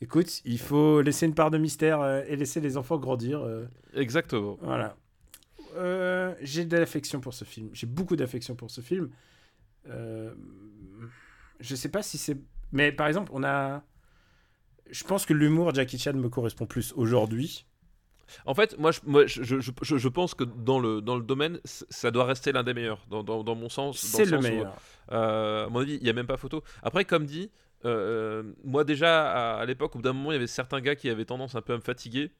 Écoute, 0.01 0.41
il 0.45 0.59
faut 0.59 1.01
laisser 1.01 1.25
une 1.25 1.33
part 1.33 1.51
de 1.51 1.57
mystère 1.57 2.01
euh, 2.01 2.21
et 2.27 2.35
laisser 2.35 2.59
les 2.61 2.77
enfants 2.77 2.97
grandir. 2.97 3.41
euh, 3.41 3.65
Exactement. 3.93 4.57
voilà. 4.61 4.95
euh, 5.77 6.33
j'ai 6.41 6.65
de 6.65 6.77
l'affection 6.77 7.19
pour 7.21 7.33
ce 7.33 7.45
film. 7.45 7.69
J'ai 7.73 7.87
beaucoup 7.87 8.15
d'affection 8.15 8.55
pour 8.55 8.69
ce 8.71 8.81
film. 8.81 9.09
Euh, 9.89 10.33
je 11.59 11.75
sais 11.75 11.89
pas 11.89 12.01
si 12.03 12.17
c'est. 12.17 12.37
Mais 12.71 12.91
par 12.91 13.07
exemple, 13.07 13.31
on 13.33 13.43
a. 13.43 13.83
Je 14.91 15.03
pense 15.03 15.25
que 15.25 15.33
l'humour 15.33 15.73
Jackie 15.73 15.97
Chan 15.97 16.13
me 16.13 16.29
correspond 16.29 16.65
plus 16.65 16.93
aujourd'hui. 16.95 17.65
En 18.45 18.53
fait, 18.55 18.77
moi, 18.79 18.91
je, 18.91 18.99
moi, 19.05 19.25
je, 19.27 19.43
je, 19.43 19.59
je- 19.59 19.97
je 19.97 20.07
pense 20.09 20.33
que 20.33 20.43
dans 20.43 20.79
le, 20.79 20.99
dans 21.01 21.15
le 21.15 21.21
domaine, 21.23 21.59
ça 21.63 22.09
doit 22.11 22.25
rester 22.25 22.51
l'un 22.51 22.63
des 22.63 22.73
meilleurs, 22.73 23.05
dans, 23.09 23.23
dans, 23.23 23.43
dans 23.43 23.55
mon 23.55 23.69
sens. 23.69 23.99
C'est 23.99 24.25
le 24.25 24.31
sens 24.31 24.39
où, 24.39 24.47
meilleur. 24.47 24.75
euh, 25.11 25.67
à 25.67 25.69
mon 25.69 25.79
avis, 25.79 25.95
il 25.97 26.03
n'y 26.03 26.09
a 26.09 26.13
même 26.13 26.25
pas 26.27 26.37
photo. 26.37 26.63
Après, 26.81 27.05
comme 27.05 27.25
dit, 27.25 27.51
euh, 27.83 28.43
moi 28.63 28.83
déjà, 28.83 29.29
à, 29.31 29.59
à 29.61 29.65
l'époque, 29.65 29.95
au 29.95 29.99
bout 29.99 30.03
d'un 30.03 30.13
moment, 30.13 30.31
il 30.31 30.35
y 30.35 30.37
avait 30.37 30.47
certains 30.47 30.81
gars 30.81 30.95
qui 30.95 31.09
avaient 31.09 31.25
tendance 31.25 31.55
un 31.55 31.61
peu 31.61 31.73
à 31.73 31.77
me 31.77 31.81
fatiguer. 31.81 32.31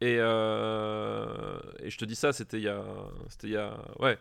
Et, 0.00 0.16
euh, 0.18 1.58
et 1.82 1.90
je 1.90 1.98
te 1.98 2.04
dis 2.04 2.16
ça, 2.16 2.32
c'était 2.32 2.58
il 2.58 2.64
y 2.64 2.68
a, 2.68 2.82
c'était 3.28 3.46
il 3.48 3.52
y 3.52 3.56
a, 3.56 3.76
ouais, 4.00 4.18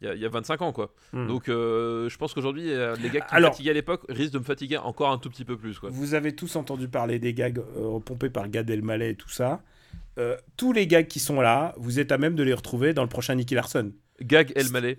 il 0.00 0.08
y 0.08 0.10
a, 0.10 0.14
il 0.14 0.20
y 0.20 0.26
a 0.26 0.28
25 0.28 0.62
ans, 0.62 0.72
quoi. 0.72 0.92
Hmm. 1.12 1.26
Donc, 1.28 1.48
euh, 1.48 2.08
je 2.08 2.16
pense 2.18 2.34
qu'aujourd'hui, 2.34 2.72
euh, 2.72 2.96
les 2.96 3.10
gars 3.10 3.20
qui 3.20 3.34
Alors- 3.34 3.50
me 3.50 3.54
fatiguaient 3.54 3.70
à 3.70 3.74
l'époque 3.74 4.02
risquent 4.08 4.32
de 4.32 4.38
me 4.38 4.44
fatiguer 4.44 4.78
encore 4.78 5.10
un 5.10 5.18
tout 5.18 5.30
petit 5.30 5.44
peu 5.44 5.56
plus, 5.56 5.78
quoi. 5.78 5.90
Vous 5.90 6.14
avez 6.14 6.34
tous 6.34 6.56
entendu 6.56 6.88
parler 6.88 7.18
des 7.18 7.32
gags 7.34 7.58
euh, 7.58 7.86
repompés 7.86 8.30
par 8.30 8.48
Gad 8.48 8.68
Elmaleh 8.68 9.10
et 9.10 9.14
tout 9.16 9.28
ça. 9.28 9.62
Euh, 10.18 10.36
tous 10.56 10.72
les 10.72 10.86
gags 10.86 11.06
qui 11.06 11.20
sont 11.20 11.40
là, 11.40 11.74
vous 11.76 12.00
êtes 12.00 12.12
à 12.12 12.18
même 12.18 12.34
de 12.34 12.42
les 12.42 12.52
retrouver 12.54 12.92
dans 12.92 13.02
le 13.02 13.08
prochain 13.08 13.34
Nicky 13.36 13.54
Larson. 13.54 13.92
Gag 14.20 14.52
El 14.56 14.68
Malais, 14.70 14.98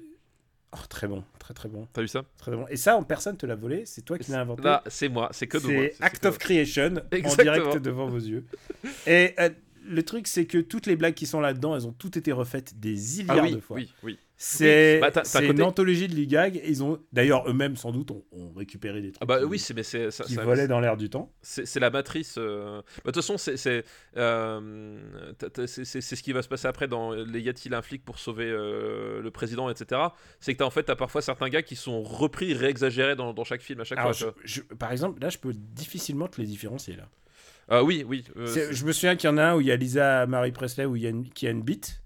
Oh, 0.73 0.77
très 0.87 1.07
bon, 1.07 1.23
très 1.37 1.53
très 1.53 1.67
bon, 1.67 1.85
t'as 1.91 2.01
vu 2.01 2.07
ça 2.07 2.23
très 2.37 2.51
bon. 2.51 2.65
Et 2.69 2.77
ça, 2.77 2.95
en 2.95 3.03
personne 3.03 3.35
te 3.35 3.45
l'a 3.45 3.55
volé, 3.55 3.85
c'est 3.85 4.03
toi 4.03 4.17
qui 4.17 4.31
l'as 4.31 4.39
inventé. 4.39 4.63
Là, 4.63 4.83
c'est 4.87 5.09
moi, 5.09 5.29
c'est 5.33 5.47
que 5.47 5.57
de 5.57 5.67
moi. 5.67 5.83
C'est 5.97 6.03
Act 6.03 6.25
of 6.25 6.37
Creation 6.37 6.95
en 7.11 7.35
direct 7.35 7.77
devant 7.79 8.07
vos 8.07 8.19
yeux. 8.19 8.45
Et 9.05 9.33
euh, 9.39 9.49
le 9.85 10.03
truc, 10.03 10.27
c'est 10.27 10.45
que 10.45 10.59
toutes 10.59 10.85
les 10.85 10.95
blagues 10.95 11.13
qui 11.13 11.25
sont 11.25 11.41
là-dedans, 11.41 11.75
elles 11.75 11.87
ont 11.87 11.91
toutes 11.91 12.15
été 12.15 12.31
refaites 12.31 12.79
des 12.79 13.21
Ah 13.21 13.23
milliards 13.33 13.45
oui, 13.45 13.55
de 13.55 13.59
fois. 13.59 13.75
oui, 13.77 13.93
oui. 14.03 14.17
C'est 14.43 14.99
Bah, 14.99 15.11
c'est 15.23 15.45
côté- 15.45 15.51
une 15.51 15.61
anthologie 15.61 16.07
de 16.07 16.15
l'e-gag. 16.15 16.57
et 16.57 16.67
Ils 16.67 16.83
ont 16.83 16.99
d'ailleurs 17.13 17.47
eux-mêmes 17.47 17.75
sans 17.75 17.91
doute 17.91 18.09
ont, 18.09 18.23
ont 18.31 18.51
récupéré 18.53 18.99
des 18.99 19.11
trucs 19.11 19.21
Ah 19.21 19.25
bah 19.27 19.37
qui, 19.37 19.45
oui, 19.45 19.59
c'est 19.59 19.75
mais 19.75 19.83
c'est 19.83 20.09
ça- 20.09 20.23
qui 20.23 20.33
ça- 20.33 20.43
volaient 20.43 20.67
dans 20.67 20.79
l'air 20.79 20.97
du 20.97 21.11
temps. 21.11 21.31
c'est 21.43 21.79
la 21.79 21.91
matrice. 21.91 22.35
euh, 22.39 22.81
bah, 22.81 22.83
De 22.97 23.11
toute 23.11 23.15
façon, 23.17 23.37
c'est 23.37 23.55
c'est 23.55 23.83
euh, 24.17 24.97
c'est- 25.67 26.01
ce 26.01 26.23
qui 26.23 26.31
va 26.33 26.41
se 26.41 26.47
passer 26.47 26.67
après 26.67 26.87
dans 26.87 27.11
les 27.13 27.39
y 27.41 27.49
a-t-il 27.49 27.71
un 27.75 27.83
flic 27.83 28.03
pour 28.03 28.17
sauver 28.17 28.49
euh, 28.49 29.21
le 29.21 29.29
président, 29.29 29.69
etc. 29.69 30.01
C'est 30.39 30.53
que 30.53 30.57
t'as 30.57 30.65
en 30.65 30.71
fait 30.71 30.83
t'as 30.83 30.95
parfois 30.95 31.21
certains 31.21 31.49
gars 31.49 31.61
qui 31.61 31.75
sont 31.75 32.01
repris, 32.01 32.55
réexagérés 32.55 33.15
dans, 33.15 33.33
dans 33.33 33.43
chaque 33.43 33.61
film 33.61 33.79
à 33.81 33.83
chaque 33.83 33.99
Alors, 33.99 34.15
fois. 34.15 34.33
je- 34.43 34.61
je- 34.61 34.61
par 34.75 34.91
exemple, 34.91 35.21
là, 35.21 35.29
je 35.29 35.37
peux 35.37 35.53
difficilement 35.53 36.27
te 36.27 36.41
les 36.41 36.47
différencier 36.47 36.95
là. 36.95 37.07
Ah 37.69 37.83
oui, 37.83 38.03
oui. 38.07 38.23
je 38.35 38.85
me 38.85 38.91
souviens 38.91 39.15
qu'il 39.15 39.29
y 39.29 39.33
en 39.33 39.37
a 39.37 39.43
un 39.43 39.55
où 39.55 39.61
il 39.61 39.67
y 39.67 39.71
a 39.71 39.75
Lisa 39.75 40.25
Marie 40.25 40.51
Presley 40.51 40.85
où 40.85 40.95
il 40.95 41.03
y 41.03 41.05
a 41.05 41.09
une, 41.11 41.29
qui 41.29 41.45
a 41.45 41.51
une 41.51 41.61
bite. 41.61 42.01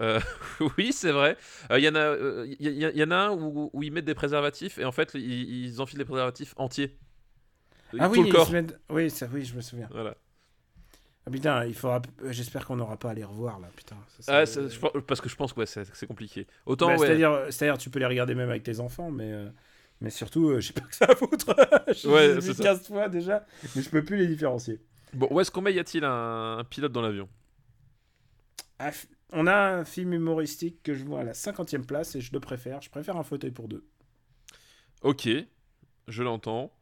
Euh, 0.00 0.20
oui, 0.78 0.92
c'est 0.92 1.12
vrai. 1.12 1.36
Euh, 1.70 1.78
Il 1.78 1.84
y 1.84 1.88
en 1.88 1.94
a, 1.94 1.98
euh, 2.00 2.46
y, 2.58 2.68
y- 2.68 2.98
y 2.98 3.02
en 3.04 3.10
a 3.10 3.16
un 3.16 3.30
où, 3.32 3.70
où 3.72 3.82
ils 3.82 3.92
mettent 3.92 4.04
des 4.04 4.14
préservatifs 4.14 4.78
et 4.78 4.84
en 4.84 4.92
fait 4.92 5.12
ils, 5.14 5.20
ils 5.66 5.80
enfilent 5.80 5.98
des 5.98 6.04
préservatifs 6.04 6.54
entiers. 6.56 6.96
Ah 7.98 8.08
Tout 8.08 8.22
oui, 8.22 8.22
le 8.22 8.28
corps. 8.32 8.50
mettent- 8.52 8.78
oui, 8.90 9.10
ça, 9.10 9.26
oui, 9.32 9.44
je 9.44 9.54
me 9.54 9.60
souviens. 9.60 9.88
Voilà. 9.90 10.14
Ah 11.26 11.30
putain, 11.30 11.64
il 11.66 11.74
faudra. 11.74 12.00
J'espère 12.30 12.64
qu'on 12.64 12.76
n'aura 12.76 12.98
pas 12.98 13.10
à 13.10 13.14
les 13.14 13.24
revoir 13.24 13.58
là, 13.60 13.68
putain. 13.76 13.96
Ça, 14.08 14.22
ça- 14.22 14.32
Ah, 14.32 14.44
je 14.44 14.98
parce 15.00 15.20
que 15.20 15.28
je 15.28 15.36
pense 15.36 15.52
que 15.52 15.60
ouais, 15.60 15.66
c'est 15.66 16.06
compliqué. 16.06 16.46
Autant 16.66 16.86
Bah, 16.88 16.96
ouais. 16.96 17.06
C'est-à-dire, 17.06 17.46
c'est-à-dire, 17.50 17.78
tu 17.78 17.90
peux 17.90 17.98
les 17.98 18.06
regarder 18.06 18.34
même 18.34 18.48
avec 18.50 18.62
tes 18.62 18.80
enfants, 18.80 19.10
mais, 19.10 19.32
mais 20.00 20.10
surtout, 20.10 20.50
euh, 20.50 20.60
j'ai 20.60 20.72
pas 20.72 20.82
que 20.82 20.94
ça 20.94 21.06
à 21.06 21.14
foutre. 21.16 21.54
je 21.88 22.08
Ouais, 22.08 22.28
les 22.28 22.38
ai 22.38 22.40
c'est 22.40 22.52
vus 22.52 22.54
ça. 22.54 22.62
15 22.62 22.86
fois 22.86 23.08
déjà, 23.08 23.46
mais 23.74 23.82
je 23.82 23.90
peux 23.90 24.04
plus 24.04 24.16
les 24.16 24.26
différencier. 24.26 24.80
Bon, 25.12 25.28
où 25.30 25.40
est-ce 25.40 25.50
qu'on 25.50 25.60
met 25.62 25.72
y 25.74 25.78
a-t-il 25.78 26.04
un, 26.04 26.58
un 26.58 26.64
pilote 26.64 26.92
dans 26.92 27.02
l'avion? 27.02 27.28
Ah, 28.78 28.90
f- 28.90 29.06
on 29.32 29.46
a 29.46 29.54
un 29.54 29.84
film 29.84 30.12
humoristique 30.12 30.82
que 30.82 30.94
je 30.94 31.04
vois 31.04 31.20
à 31.20 31.24
la 31.24 31.32
50e 31.34 31.84
place 31.84 32.14
et 32.16 32.20
je 32.20 32.32
le 32.32 32.40
préfère. 32.40 32.80
Je 32.82 32.90
préfère 32.90 33.16
un 33.16 33.22
fauteuil 33.24 33.50
pour 33.50 33.68
deux. 33.68 33.86
Ok, 35.02 35.28
je 36.08 36.22
l'entends. 36.22 36.72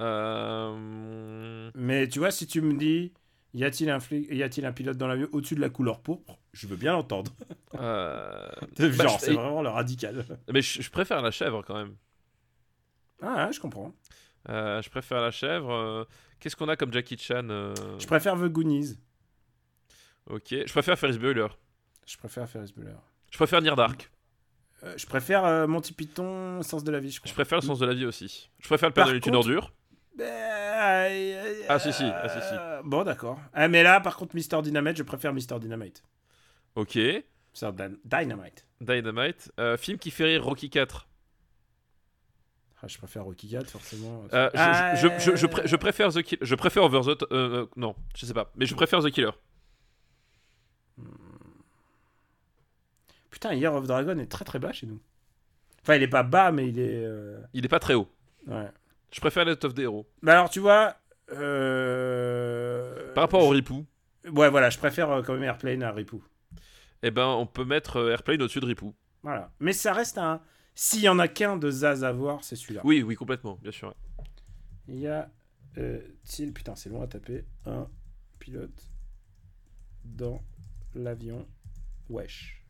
Euh, 0.00 1.70
Mais 1.74 2.08
tu 2.08 2.18
vois, 2.18 2.30
si 2.30 2.46
tu 2.46 2.60
me 2.60 2.74
dis, 2.76 3.12
y 3.54 3.64
a-t-il 3.64 3.88
un, 3.90 3.98
flic- 3.98 4.32
y 4.34 4.42
a-t-il 4.42 4.66
un 4.66 4.72
pilote 4.72 4.96
dans 4.96 5.06
l'avion 5.06 5.28
au-dessus 5.32 5.54
de 5.54 5.60
la 5.60 5.70
couleur 5.70 6.00
pourpre 6.00 6.38
Je 6.52 6.66
veux 6.66 6.76
bien 6.76 6.92
l'entendre. 6.92 7.32
euh, 7.76 8.48
Genre, 8.78 8.90
Bah, 8.96 9.06
je- 9.08 9.24
c'est 9.24 9.32
vraiment 9.32 9.62
le 9.62 9.68
radical. 9.68 10.24
Mais 10.52 10.62
je, 10.62 10.82
je 10.82 10.90
préfère 10.90 11.22
la 11.22 11.30
chèvre 11.30 11.62
quand 11.64 11.76
même. 11.76 11.94
Ah, 13.22 13.46
ouais, 13.46 13.52
je 13.52 13.60
comprends. 13.60 13.94
Euh, 14.50 14.82
je 14.82 14.90
préfère 14.90 15.20
la 15.22 15.30
chèvre. 15.30 15.72
euh, 15.72 16.04
Qu'est-ce 16.40 16.56
qu'on 16.56 16.68
a 16.68 16.76
comme 16.76 16.92
Jackie 16.92 17.16
Chan 17.16 17.46
Je 17.48 18.06
préfère 18.06 18.34
The 18.36 18.48
Goonies. 18.50 18.98
Ok, 20.26 20.48
je 20.50 20.72
préfère 20.72 20.98
Ferris 20.98 21.18
Bueller. 21.18 21.46
Je 22.06 22.16
préfère 22.16 22.48
Ferris 22.48 22.72
Bueller. 22.76 22.96
Je 23.30 23.36
préfère 23.36 23.60
Near 23.62 23.76
Dark. 23.76 24.10
Euh, 24.82 24.94
je 24.96 25.06
préfère 25.06 25.44
euh, 25.44 25.66
Monty 25.66 25.92
Python, 25.92 26.62
Sens 26.62 26.84
de 26.84 26.90
la 26.92 27.00
vie, 27.00 27.10
je 27.10 27.20
crois. 27.20 27.28
Je 27.28 27.34
préfère 27.34 27.58
le 27.58 27.62
sens 27.66 27.78
de 27.78 27.86
la 27.86 27.94
vie 27.94 28.04
aussi. 28.04 28.50
Je 28.60 28.66
préfère 28.68 28.88
le 28.90 28.94
Père 28.94 29.04
Par 29.04 29.08
Noël 29.08 29.16
est 29.22 29.26
une 29.26 29.32
contre- 29.32 29.48
ordure. 29.48 29.72
Ah 30.78 31.78
si, 31.78 31.92
si, 31.92 32.04
ah, 32.04 32.28
si, 32.28 32.40
si. 32.48 32.54
Bon, 32.84 33.02
d'accord. 33.04 33.38
Ah, 33.52 33.68
mais 33.68 33.82
là, 33.82 34.00
par 34.00 34.16
contre, 34.16 34.36
Mr. 34.36 34.62
Dynamite, 34.62 34.96
je 34.96 35.02
préfère 35.02 35.32
Mr. 35.32 35.58
Dynamite. 35.60 36.02
Ok. 36.74 36.98
Dan- 37.60 37.96
Dynamite. 38.04 38.66
Dynamite. 38.80 39.52
Euh, 39.58 39.76
film 39.76 39.98
qui 39.98 40.10
fait 40.10 40.24
rire 40.24 40.44
Rocky 40.44 40.68
4. 40.70 41.08
Ah, 42.82 42.86
je 42.88 42.98
préfère 42.98 43.24
Rocky 43.24 43.48
4, 43.48 43.70
forcément. 43.70 44.24
Euh, 44.34 44.50
je, 44.54 45.08
je, 45.08 45.30
je, 45.30 45.36
je, 45.36 45.46
pré- 45.46 45.62
je 45.66 45.76
préfère 45.76 46.12
The 46.12 46.22
Killer. 46.22 46.40
Je 46.44 46.54
préfère 46.54 46.82
Over 46.84 47.00
the. 47.16 47.22
Euh, 47.22 47.26
euh, 47.32 47.66
non, 47.76 47.94
je 48.16 48.26
sais 48.26 48.34
pas. 48.34 48.52
Mais 48.56 48.66
je 48.66 48.74
préfère 48.74 49.00
The 49.02 49.10
Killer. 49.10 49.30
Putain, 53.34 53.52
Year 53.54 53.74
of 53.74 53.88
Dragon 53.88 54.16
est 54.20 54.30
très 54.30 54.44
très 54.44 54.60
bas 54.60 54.70
chez 54.70 54.86
nous. 54.86 55.00
Enfin, 55.82 55.96
il 55.96 56.02
est 56.04 56.08
pas 56.08 56.22
bas, 56.22 56.52
mais 56.52 56.68
il 56.68 56.78
est. 56.78 57.04
euh, 57.04 57.40
Il 57.52 57.64
est 57.64 57.68
pas 57.68 57.80
très 57.80 57.94
haut. 57.94 58.08
Ouais. 58.46 58.68
Je 59.10 59.18
préfère 59.20 59.44
Let 59.44 59.64
of 59.64 59.74
the 59.74 59.80
Hero. 59.80 60.06
Bah 60.22 60.34
alors, 60.34 60.50
tu 60.50 60.60
vois. 60.60 60.94
euh, 61.32 63.12
Par 63.14 63.24
rapport 63.24 63.42
au 63.42 63.48
Ripou, 63.48 63.84
Ouais, 64.32 64.48
voilà, 64.50 64.70
je 64.70 64.78
préfère 64.78 65.10
euh, 65.10 65.22
quand 65.22 65.34
même 65.34 65.42
Airplane 65.42 65.82
à 65.82 65.90
Ripou. 65.90 66.22
eh 67.02 67.10
ben, 67.10 67.26
on 67.26 67.44
peut 67.46 67.64
mettre 67.64 68.08
Airplane 68.10 68.40
au-dessus 68.40 68.60
de 68.60 68.66
Ripou. 68.66 68.94
Voilà. 69.24 69.50
Mais 69.58 69.72
ça 69.72 69.92
reste 69.92 70.16
un. 70.16 70.40
S'il 70.76 71.00
y 71.02 71.08
en 71.08 71.18
a 71.18 71.26
qu'un 71.26 71.56
de 71.56 71.70
Zaz 71.70 72.04
à 72.04 72.12
voir, 72.12 72.44
c'est 72.44 72.54
celui-là. 72.56 72.82
Oui, 72.84 73.02
oui, 73.02 73.16
complètement, 73.16 73.58
bien 73.60 73.72
sûr. 73.72 73.94
Il 74.86 75.00
y 75.00 75.08
a. 75.08 75.28
euh, 75.78 76.00
Putain, 76.54 76.76
c'est 76.76 76.88
long 76.88 77.02
à 77.02 77.08
taper. 77.08 77.44
Un 77.66 77.88
pilote 78.38 78.90
dans 80.04 80.40
l'avion. 80.94 81.46
Wesh. 82.08 82.63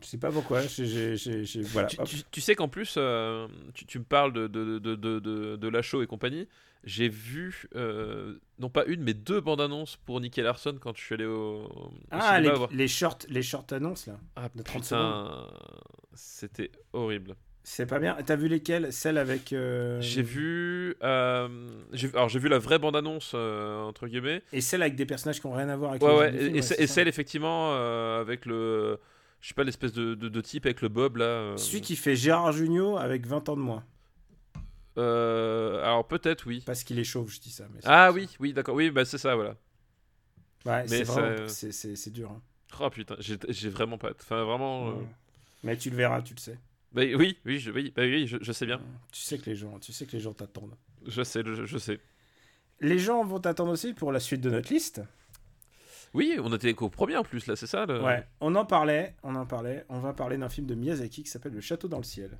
Je 0.00 0.06
sais 0.06 0.18
pas 0.18 0.30
pourquoi. 0.30 0.62
Voilà. 0.62 1.88
Tu, 1.88 2.00
hop. 2.00 2.06
tu- 2.08 2.22
tu 2.30 2.40
sais 2.40 2.54
qu'en 2.54 2.68
plus, 2.68 2.94
euh, 2.96 3.48
tu, 3.74 3.86
tu 3.86 3.98
me 3.98 4.04
parles 4.04 4.32
de, 4.32 4.46
de, 4.46 4.78
de, 4.78 4.94
de, 4.94 5.18
de, 5.18 5.56
de 5.56 5.68
Lachaud 5.68 6.02
et 6.02 6.06
compagnie. 6.06 6.46
J'ai 6.84 7.08
vu, 7.08 7.68
euh, 7.74 8.38
non 8.60 8.70
pas 8.70 8.84
une, 8.84 9.02
mais 9.02 9.14
deux 9.14 9.40
bandes 9.40 9.60
annonces 9.60 9.96
pour 9.96 10.20
Nicky 10.20 10.40
Larson 10.42 10.76
quand 10.80 10.96
je 10.96 11.02
suis 11.02 11.14
allé 11.14 11.24
au, 11.24 11.64
au 11.64 11.92
Ah, 12.12 12.38
les, 12.40 12.50
voir. 12.50 12.68
les 12.72 12.86
shorts, 12.86 13.18
les 13.28 13.42
shorts 13.42 13.66
annonces 13.72 14.06
là. 14.06 14.20
Ah, 14.36 14.48
de 14.54 14.62
30 14.62 14.82
putain, 14.82 15.48
c'était 16.14 16.70
horrible. 16.92 17.34
C'est 17.68 17.84
pas 17.86 17.98
bien. 17.98 18.16
T'as 18.24 18.36
vu 18.36 18.46
lesquelles? 18.46 18.92
Celles 18.92 19.18
avec. 19.18 19.52
euh, 19.52 20.00
J'ai 20.00 20.22
vu, 20.22 20.94
euh, 21.02 21.48
j'ai- 21.92 22.10
alors 22.10 22.28
j'ai 22.28 22.38
vu 22.38 22.48
la 22.48 22.60
vraie 22.60 22.78
bande 22.78 22.94
annonce 22.94 23.32
euh, 23.34 23.82
entre 23.82 24.06
guillemets. 24.06 24.44
Et 24.52 24.60
celles 24.60 24.82
avec 24.82 24.94
des 24.94 25.04
personnages 25.04 25.40
qui 25.40 25.46
ont 25.46 25.52
rien 25.52 25.68
à 25.68 25.74
voir 25.76 25.90
avec 25.90 26.02
Ouais, 26.02 26.16
ouais, 26.16 26.30
film, 26.30 26.40
et, 26.56 26.60
ouais, 26.60 26.76
et 26.78 26.86
celle 26.86 27.08
effectivement 27.08 27.72
avec 28.20 28.46
le, 28.46 29.00
je 29.40 29.48
sais 29.48 29.54
pas 29.54 29.64
l'espèce 29.64 29.92
de, 29.92 30.14
de, 30.14 30.28
de 30.28 30.40
type 30.40 30.64
avec 30.64 30.80
le 30.80 30.88
bob 30.88 31.16
là. 31.16 31.56
Celui 31.56 31.80
qui 31.80 31.96
fait 31.96 32.14
Gérard 32.14 32.52
Jugnot 32.52 32.98
avec 32.98 33.26
20 33.26 33.48
ans 33.48 33.56
de 33.56 33.62
moins. 33.62 33.82
alors 34.96 36.06
peut-être 36.06 36.46
oui. 36.46 36.62
Parce 36.64 36.84
qu'il 36.84 37.00
est 37.00 37.04
chauve, 37.04 37.32
je 37.32 37.40
dis 37.40 37.50
ça. 37.50 37.64
mais 37.74 37.80
Ah 37.82 38.12
oui, 38.12 38.28
oui, 38.38 38.52
d'accord, 38.52 38.76
oui, 38.76 38.92
bah 38.92 39.04
c'est 39.04 39.18
ça, 39.18 39.34
voilà. 39.34 39.56
Ouais, 40.64 40.84
c'est 40.86 41.04
ça- 41.04 42.10
dur. 42.10 42.30
hein. 42.30 42.40
Oh 42.78 42.90
putain, 42.90 43.16
j'ai 43.18 43.68
vraiment 43.70 43.98
pas, 43.98 44.12
enfin 44.20 44.44
vraiment. 44.44 44.94
Mais 45.64 45.76
tu 45.76 45.90
le 45.90 45.96
verras, 45.96 46.22
tu 46.22 46.32
le 46.32 46.38
sais. 46.38 46.58
Bah, 46.96 47.02
oui, 47.16 47.38
oui, 47.44 47.58
je, 47.60 47.70
oui, 47.70 47.92
bah, 47.94 48.02
oui, 48.02 48.26
je, 48.26 48.38
je 48.40 48.52
sais 48.52 48.66
bien, 48.66 48.80
Tu 49.12 49.20
sais 49.22 49.38
que 49.38 49.48
les 49.50 49.54
gens, 49.56 49.78
tu 49.78 49.92
sais 49.92 50.06
que 50.06 50.12
les 50.12 50.20
gens 50.20 50.32
t'attendent. 50.32 50.74
je 51.06 51.22
sais, 51.22 51.42
je, 51.44 51.64
je 51.64 51.78
sais. 51.78 52.00
Les 52.80 52.98
gens 52.98 53.24
vont 53.24 53.38
t'attendre 53.38 53.70
aussi 53.72 53.94
pour 53.94 54.10
la 54.12 54.18
suite 54.20 54.40
de 54.40 54.50
notre 54.50 54.72
liste. 54.72 55.02
Oui, 56.14 56.38
on 56.42 56.52
était 56.54 56.72
qu'au 56.74 56.88
premier 56.88 57.16
en 57.16 57.22
plus 57.24 57.46
là, 57.46 57.56
c'est 57.56 57.66
ça. 57.66 57.84
Le... 57.86 58.02
Ouais, 58.02 58.26
on 58.40 58.54
en 58.54 58.64
parlait, 58.64 59.14
on 59.22 59.34
en 59.34 59.46
parlait. 59.46 59.84
On 59.88 60.00
va 60.00 60.12
parler 60.14 60.36
d'un 60.38 60.48
film 60.48 60.66
de 60.66 60.74
Miyazaki 60.74 61.22
qui 61.24 61.30
s'appelle 61.30 61.52
Le 61.52 61.60
Château 61.60 61.88
dans 61.88 61.98
le 61.98 62.04
ciel. 62.04 62.38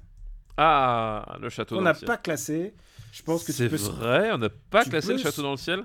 Ah, 0.56 1.36
le 1.40 1.48
château. 1.50 1.74
On 1.74 1.78
dans 1.78 1.84
n'a 1.84 1.92
le 1.92 1.98
ciel. 1.98 2.06
pas 2.06 2.16
classé. 2.16 2.74
Je 3.12 3.22
pense 3.22 3.44
que 3.44 3.52
C'est 3.52 3.68
vrai, 3.68 4.32
on 4.32 4.38
n'a 4.38 4.48
pas 4.48 4.84
tu 4.84 4.90
classé 4.90 5.08
peux 5.08 5.12
le 5.14 5.18
château 5.18 5.42
dans 5.42 5.50
le 5.50 5.56
ciel. 5.58 5.84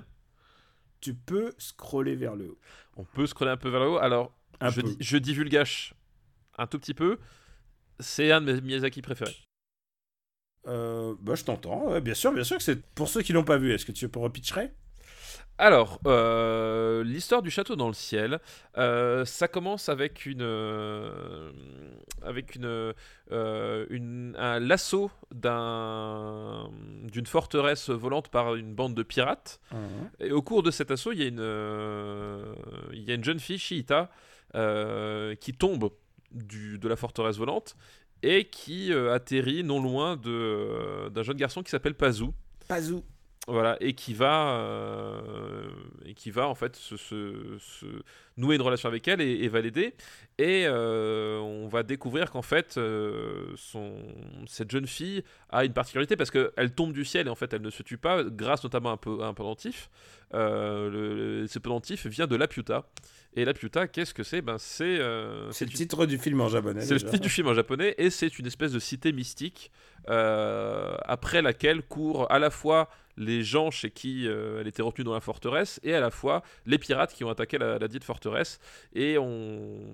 tu 1.00 1.14
peux 1.14 1.52
scroller 1.58 2.14
vers 2.14 2.34
le 2.36 2.50
haut. 2.52 2.58
On 2.96 3.04
peut 3.04 3.26
scroller 3.26 3.50
un 3.50 3.56
peu 3.58 3.68
vers 3.68 3.80
le 3.80 3.88
haut. 3.90 3.98
Alors, 3.98 4.32
Un 4.60 4.70
je, 4.70 4.80
peu. 4.80 4.88
dis- 4.88 4.96
je 5.00 5.16
divulgage 5.18 5.94
un 6.56 6.66
tout 6.66 6.78
petit 6.78 6.94
peu. 6.94 7.18
C'est 8.02 8.30
un 8.32 8.40
de 8.40 8.52
mes 8.52 8.60
Miyazaki 8.60 9.00
préférés. 9.02 9.36
Euh, 10.68 11.14
bah, 11.20 11.34
je 11.34 11.44
t'entends. 11.44 11.88
Ouais, 11.90 12.00
bien 12.00 12.14
sûr, 12.14 12.32
bien 12.32 12.44
sûr 12.44 12.56
que 12.56 12.62
c'est 12.62 12.80
pour 12.94 13.08
ceux 13.08 13.22
qui 13.22 13.32
l'ont 13.32 13.44
pas 13.44 13.56
vu. 13.58 13.72
Est-ce 13.72 13.84
que 13.86 13.92
tu 13.92 14.08
peux 14.08 14.20
repitcherer 14.20 14.70
Alors, 15.58 16.00
euh, 16.06 17.02
l'histoire 17.02 17.42
du 17.42 17.50
château 17.50 17.74
dans 17.74 17.88
le 17.88 17.94
ciel, 17.94 18.38
euh, 18.78 19.24
ça 19.24 19.48
commence 19.48 19.88
avec 19.88 20.24
une, 20.24 20.42
euh, 20.42 21.50
avec 22.22 22.54
une, 22.54 22.94
une- 23.30 24.36
un 24.38 24.60
l'assaut 24.60 25.10
d'un, 25.34 26.70
d'une 27.04 27.26
forteresse 27.26 27.90
volante 27.90 28.28
par 28.28 28.54
une 28.54 28.72
bande 28.74 28.94
de 28.94 29.02
pirates. 29.02 29.60
Et 30.20 30.30
au 30.30 30.42
cours 30.42 30.62
de 30.62 30.70
cet 30.70 30.90
assaut, 30.92 31.10
il 31.12 31.18
y 31.18 31.24
a 31.24 31.26
une, 31.28 32.54
il 32.92 33.02
y 33.02 33.10
a 33.10 33.14
une 33.14 33.24
jeune 33.24 33.40
fille, 33.40 33.58
Shiita, 33.58 34.10
euh, 34.54 35.34
qui 35.36 35.52
tombe 35.54 35.90
du, 36.34 36.78
de 36.78 36.88
la 36.88 36.96
forteresse 36.96 37.36
volante 37.36 37.76
et 38.22 38.44
qui 38.44 38.92
euh, 38.92 39.12
atterrit 39.12 39.64
non 39.64 39.82
loin 39.82 40.18
euh, 40.26 41.10
d'un 41.10 41.22
jeune 41.22 41.36
garçon 41.36 41.62
qui 41.62 41.70
s'appelle 41.70 41.94
Pazou. 41.94 42.32
Pazou. 42.68 43.02
Voilà, 43.48 43.76
et 43.80 43.94
qui 43.94 44.14
va, 44.14 44.50
euh, 44.60 45.68
et 46.06 46.14
qui 46.14 46.30
va 46.30 46.46
en 46.46 46.54
fait 46.54 46.76
se, 46.76 46.96
se- 46.96 47.56
se 47.58 47.86
nouer 48.36 48.54
une 48.54 48.62
relation 48.62 48.88
avec 48.88 49.08
elle 49.08 49.20
et, 49.20 49.32
et 49.42 49.48
va 49.48 49.60
l'aider. 49.60 49.94
Et 50.38 50.62
euh, 50.66 51.38
on 51.40 51.66
va 51.66 51.82
découvrir 51.82 52.30
qu'en 52.30 52.42
fait, 52.42 52.76
euh, 52.78 53.46
son, 53.56 53.94
cette 54.46 54.70
jeune 54.70 54.86
fille 54.86 55.24
a 55.50 55.64
une 55.64 55.72
particularité 55.72 56.14
parce 56.16 56.30
qu'elle 56.30 56.72
tombe 56.72 56.92
du 56.92 57.04
ciel 57.04 57.26
et 57.26 57.30
en 57.30 57.34
fait 57.34 57.52
elle 57.52 57.62
ne 57.62 57.70
se 57.70 57.82
tue 57.82 57.98
pas, 57.98 58.22
grâce 58.22 58.62
notamment 58.62 58.90
à 58.90 58.92
un, 58.92 58.96
peu, 58.96 59.20
à 59.22 59.26
un 59.26 59.34
pendentif. 59.34 59.90
Le, 60.32 60.88
le- 61.42 61.46
ce 61.48 61.58
pendentif 61.58 62.06
vient 62.06 62.28
de 62.28 62.36
l'Apiuta. 62.36 62.84
Et 63.34 63.44
l'Apiuta, 63.44 63.88
qu'est-ce 63.88 64.14
que 64.14 64.22
c'est? 64.22 64.40
Ben, 64.40 64.56
C'est 64.58 64.98
C'est 65.50 65.64
le 65.64 65.70
une- 65.72 65.76
titre 65.76 66.06
du 66.06 66.16
film 66.16 66.40
en 66.40 66.48
japonais. 66.48 66.82
c'est 66.82 66.94
le 66.94 67.00
titre 67.00 67.18
du 67.18 67.28
film 67.28 67.48
en 67.48 67.54
japonais 67.54 67.96
et 67.98 68.08
c'est 68.08 68.38
une 68.38 68.46
espèce 68.46 68.70
de 68.72 68.78
cité 68.78 69.12
mystique 69.12 69.72
après 70.06 71.42
laquelle 71.42 71.82
courent 71.82 72.30
à 72.30 72.38
la 72.38 72.50
fois 72.50 72.88
les 73.16 73.42
gens 73.42 73.70
chez 73.70 73.90
qui 73.90 74.26
euh, 74.26 74.60
elle 74.60 74.66
était 74.66 74.82
retenue 74.82 75.04
dans 75.04 75.12
la 75.14 75.20
forteresse 75.20 75.78
et 75.82 75.94
à 75.94 76.00
la 76.00 76.10
fois 76.10 76.42
les 76.66 76.78
pirates 76.78 77.12
qui 77.12 77.24
ont 77.24 77.30
attaqué 77.30 77.58
la, 77.58 77.78
dite 77.88 78.04
forteresse 78.04 78.58
et 78.94 79.18
on, 79.18 79.92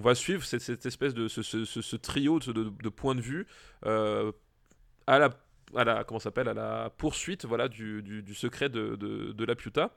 va 0.00 0.14
suivre 0.14 0.44
cette, 0.44 0.86
espèce 0.86 1.14
de 1.14 1.28
ce, 1.28 1.42
ce- 1.42 1.64
ce- 1.64 1.82
ce 1.82 1.96
trio 1.96 2.38
de, 2.40 2.48
points 2.88 3.14
de 3.14 3.20
vue 3.20 3.46
euh, 3.86 4.32
à 5.06 5.18
la 5.18 5.30
à 5.74 5.84
la 5.84 6.04
comment 6.04 6.20
s'appelle 6.20 6.48
à 6.48 6.54
la 6.54 6.90
poursuite 6.98 7.46
voilà 7.46 7.68
du, 7.68 8.02
du- 8.02 8.22
secret 8.34 8.68
de, 8.68 8.96
de, 8.96 9.32
la 9.44 9.54
Piuta 9.54 9.94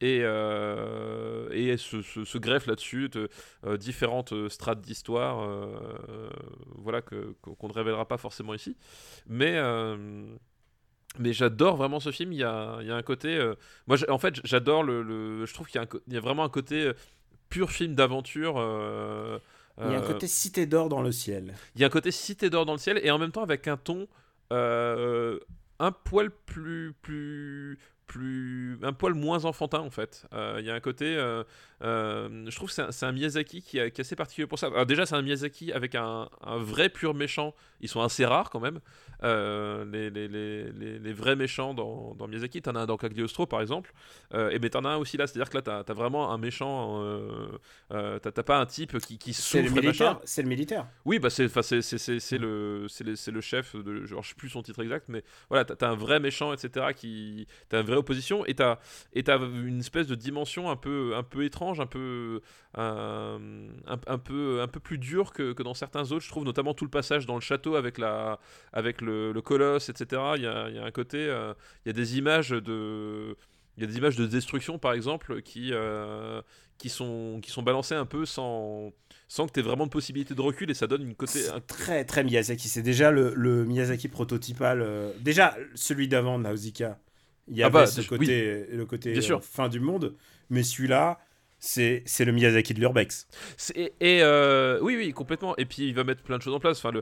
et, 0.00 0.20
euh, 0.22 1.48
et 1.50 1.76
se 1.78 2.38
greffe 2.38 2.66
là-dessus 2.66 3.08
de- 3.08 3.28
différentes 3.76 4.48
strates 4.50 4.82
d'histoire, 4.82 5.42
euh, 5.42 6.28
voilà 6.76 7.00
qu'on 7.00 7.68
ne 7.68 7.72
révélera 7.72 8.06
pas 8.06 8.18
forcément 8.18 8.52
ici. 8.54 8.76
Mais 9.26 9.58
mais 11.18 11.32
j'adore 11.32 11.76
vraiment 11.76 12.00
ce 12.00 12.10
film. 12.12 12.32
Il 12.32 12.38
y 12.38 12.44
a, 12.44 12.78
il 12.80 12.86
y 12.86 12.90
a 12.90 12.96
un 12.96 13.02
côté, 13.02 13.36
euh, 13.36 13.54
moi 13.86 13.96
en 14.08 14.18
fait 14.18 14.40
j'adore 14.44 14.82
le, 14.82 15.02
le- 15.02 15.46
je 15.46 15.54
trouve 15.54 15.66
qu'il 15.68 15.80
y, 15.80 15.84
a 15.84 15.88
y 16.16 16.18
vraiment 16.20 16.44
un 16.44 16.48
côté 16.48 16.86
euh, 16.86 16.92
pur 17.48 17.70
film 17.70 17.94
d'aventure. 17.94 18.56
euh, 18.58 19.38
Il 19.82 19.90
y 19.90 19.94
a 19.94 19.98
un 19.98 20.02
côté 20.02 20.26
cité 20.26 20.66
d'or 20.66 20.88
dans 20.88 21.02
le 21.02 21.12
ciel. 21.12 21.54
il 21.74 21.80
y 21.80 21.84
a 21.84 21.86
un 21.86 21.90
côté 21.90 22.10
cité 22.10 22.48
d'or 22.50 22.64
dans 22.66 22.72
le 22.72 22.78
ciel 22.78 22.98
et 23.02 23.10
en 23.10 23.18
même 23.18 23.32
temps 23.32 23.42
avec 23.42 23.68
un 23.68 23.76
ton 23.76 24.08
un 25.78 25.92
poil 25.92 26.30
plus 26.30 26.94
plus 27.02 27.78
plus 28.06 28.78
un 28.82 28.92
poil 28.92 29.14
moins 29.14 29.44
enfantin 29.44 29.80
en 29.80 29.90
fait. 29.90 30.26
Euh, 30.32 30.56
Il 30.60 30.64
y 30.66 30.70
a 30.70 30.74
un 30.74 30.80
côté, 30.80 31.16
euh, 31.16 31.42
euh, 31.82 32.44
je 32.48 32.54
trouve 32.56 32.68
que 32.68 32.74
c'est 32.74 32.82
un, 32.82 32.92
c'est 32.92 33.06
un 33.06 33.12
Miyazaki 33.12 33.62
qui, 33.62 33.78
est- 33.78 33.90
qui 33.90 34.00
est 34.00 34.04
assez 34.04 34.16
particulier 34.16 34.46
pour 34.46 34.58
ça. 34.58 34.68
Alors 34.68 34.86
déjà 34.86 35.06
c'est 35.06 35.14
un 35.16 35.22
Miyazaki 35.22 35.72
avec 35.72 35.94
un, 35.94 36.28
un 36.42 36.58
vrai 36.58 36.88
pur 36.88 37.14
méchant. 37.14 37.54
Ils 37.80 37.88
sont 37.88 38.00
assez 38.00 38.24
rares 38.24 38.50
quand 38.50 38.60
même. 38.60 38.80
Les, 39.22 40.10
les, 40.10 40.28
les, 40.28 40.98
les, 40.98 41.12
vrais 41.12 41.36
méchants 41.36 41.74
dans, 41.74 42.14
dans 42.14 42.28
Miyazaki, 42.28 42.62
t'en 42.62 42.74
as 42.76 42.80
un 42.80 42.86
dans 42.86 42.96
Cagliostro 42.96 43.46
par 43.46 43.60
exemple. 43.60 43.92
Et 44.34 44.58
mais 44.60 44.70
t'en 44.70 44.84
as 44.84 44.90
un 44.90 44.96
aussi 44.96 45.16
là, 45.16 45.26
c'est-à-dire 45.26 45.50
que 45.50 45.56
là 45.56 45.62
t'as 45.62 45.80
as 45.80 45.94
vraiment 45.94 46.32
un 46.32 46.38
méchant. 46.38 47.02
T'as 47.90 48.18
t'as 48.20 48.42
pas 48.42 48.58
un 48.58 48.66
type 48.66 48.98
qui, 49.00 49.18
qui 49.18 49.32
souffre. 49.34 49.48
C'est 49.50 49.62
le 49.62 49.70
militaire. 49.70 50.86
Oui, 51.04 51.18
bah 51.18 51.30
c'est, 51.30 51.48
c'est, 51.48 51.82
c'est, 51.82 51.98
c'est, 51.98 52.20
c'est 52.20 52.38
le, 52.38 52.86
c'est, 52.88 53.04
le, 53.04 53.16
c'est 53.16 53.30
le 53.30 53.40
chef 53.40 53.74
de, 53.76 54.04
genre, 54.06 54.22
je 54.22 54.30
sais 54.30 54.34
plus 54.34 54.48
son 54.48 54.62
titre 54.62 54.82
exact, 54.82 55.06
mais 55.08 55.22
voilà, 55.48 55.64
t'as, 55.64 55.88
un 55.88 55.94
vrai 55.94 56.20
méchant, 56.20 56.52
etc. 56.52 56.86
Qui, 56.94 57.46
t'as 57.68 57.80
une 57.80 57.86
vraie 57.96 58.00
opposition 58.00 58.44
et 58.46 58.54
t'as, 58.54 58.78
et 59.12 59.22
t'as 59.22 59.38
une 59.38 59.80
espèce 59.80 60.06
de 60.06 60.14
dimension 60.14 60.70
un 60.70 60.76
peu, 60.76 61.14
un 61.16 61.22
peu 61.22 61.44
étrange, 61.44 61.80
un 61.80 61.86
peu, 61.86 62.40
un, 62.74 63.38
un, 63.86 63.98
un 64.06 64.18
peu, 64.18 64.60
un 64.62 64.68
peu 64.68 64.80
plus 64.80 64.98
dure 64.98 65.32
que, 65.32 65.52
que 65.52 65.62
dans 65.62 65.74
certains 65.74 66.12
autres. 66.12 66.24
Je 66.24 66.30
trouve 66.30 66.44
notamment 66.44 66.74
tout 66.74 66.84
le 66.84 66.90
passage 66.90 67.26
dans 67.26 67.34
le 67.34 67.40
château 67.40 67.74
avec 67.76 67.98
la, 67.98 68.38
avec 68.72 69.00
le, 69.00 69.32
le 69.32 69.42
colosse, 69.42 69.88
etc. 69.88 70.22
Il 70.36 70.42
y 70.42 70.46
a, 70.46 70.68
y 70.70 70.78
a 70.78 70.84
un 70.84 70.90
côté, 70.90 71.18
euh, 71.26 71.54
il 71.84 71.88
y 71.88 71.90
a 71.90 71.92
des 71.94 72.18
images 72.18 72.50
de 72.50 73.36
il 73.78 73.82
y 73.82 73.84
a 73.84 73.88
des 73.88 73.98
images 73.98 74.16
de 74.16 74.24
destruction, 74.26 74.78
par 74.78 74.94
exemple, 74.94 75.42
qui, 75.42 75.68
euh, 75.74 76.40
qui, 76.78 76.88
sont, 76.88 77.40
qui 77.42 77.50
sont 77.50 77.62
balancées 77.62 77.94
un 77.94 78.06
peu 78.06 78.24
sans, 78.24 78.90
sans 79.28 79.46
que 79.46 79.52
tu 79.52 79.60
aies 79.60 79.62
vraiment 79.62 79.84
de 79.84 79.90
possibilité 79.90 80.34
de 80.34 80.40
recul 80.40 80.70
et 80.70 80.74
ça 80.74 80.86
donne 80.86 81.02
une 81.02 81.14
côté. 81.14 81.46
un- 81.50 81.60
très 81.60 82.06
très 82.06 82.24
Miyazaki. 82.24 82.68
C'est 82.68 82.80
déjà 82.80 83.10
le, 83.10 83.34
le 83.34 83.66
Miyazaki 83.66 84.08
prototypal. 84.08 84.80
euh, 84.80 85.12
Déjà 85.20 85.54
celui 85.74 86.08
d'avant, 86.08 86.38
Nausicaa. 86.38 86.98
Il 87.48 87.56
y 87.56 87.62
Ah 87.62 87.66
avait 87.66 87.72
bah, 87.74 87.86
ce 87.86 88.00
oui. 88.00 88.06
côté, 88.06 88.66
le 88.72 88.86
côté 88.86 89.12
Bien 89.12 89.20
sûr. 89.20 89.38
euh, 89.38 89.40
fin 89.40 89.68
du 89.68 89.78
monde. 89.80 90.14
Mais 90.50 90.62
celui-là, 90.62 91.18
c'est 91.58 92.04
le 92.20 92.32
Miyazaki 92.32 92.74
de 92.74 92.80
l'urbex. 92.80 93.28
Et, 93.74 93.92
et, 94.00 94.22
euh, 94.22 94.78
oui, 94.82 94.96
oui, 94.96 95.12
complètement. 95.12 95.56
Et 95.56 95.64
puis 95.64 95.88
il 95.88 95.94
va 95.94 96.04
mettre 96.04 96.22
plein 96.22 96.38
de 96.38 96.42
choses 96.42 96.54
en 96.54 96.60
place. 96.60 96.84
Enfin, 96.84 96.92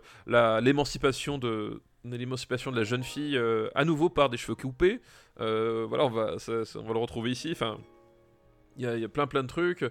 l'émancipation 0.60 1.38
de 1.38 1.82
l'émancipation 2.04 2.70
de 2.70 2.76
la 2.76 2.84
jeune 2.84 3.02
fille 3.02 3.36
euh, 3.38 3.70
à 3.74 3.86
nouveau 3.86 4.10
par 4.10 4.28
des 4.28 4.36
cheveux 4.36 4.54
coupés. 4.54 5.00
Euh, 5.40 5.86
voilà, 5.88 6.04
on 6.04 6.10
va, 6.10 6.38
ça- 6.38 6.64
ça- 6.66 6.78
on 6.78 6.84
va 6.84 6.92
le 6.92 6.98
retrouver 6.98 7.30
ici. 7.30 7.48
Enfin, 7.52 7.78
il 8.76 8.82
y, 8.82 8.86
a- 8.86 8.96
y 8.98 9.04
a 9.04 9.08
plein 9.08 9.26
plein 9.26 9.42
de 9.42 9.48
trucs. 9.48 9.84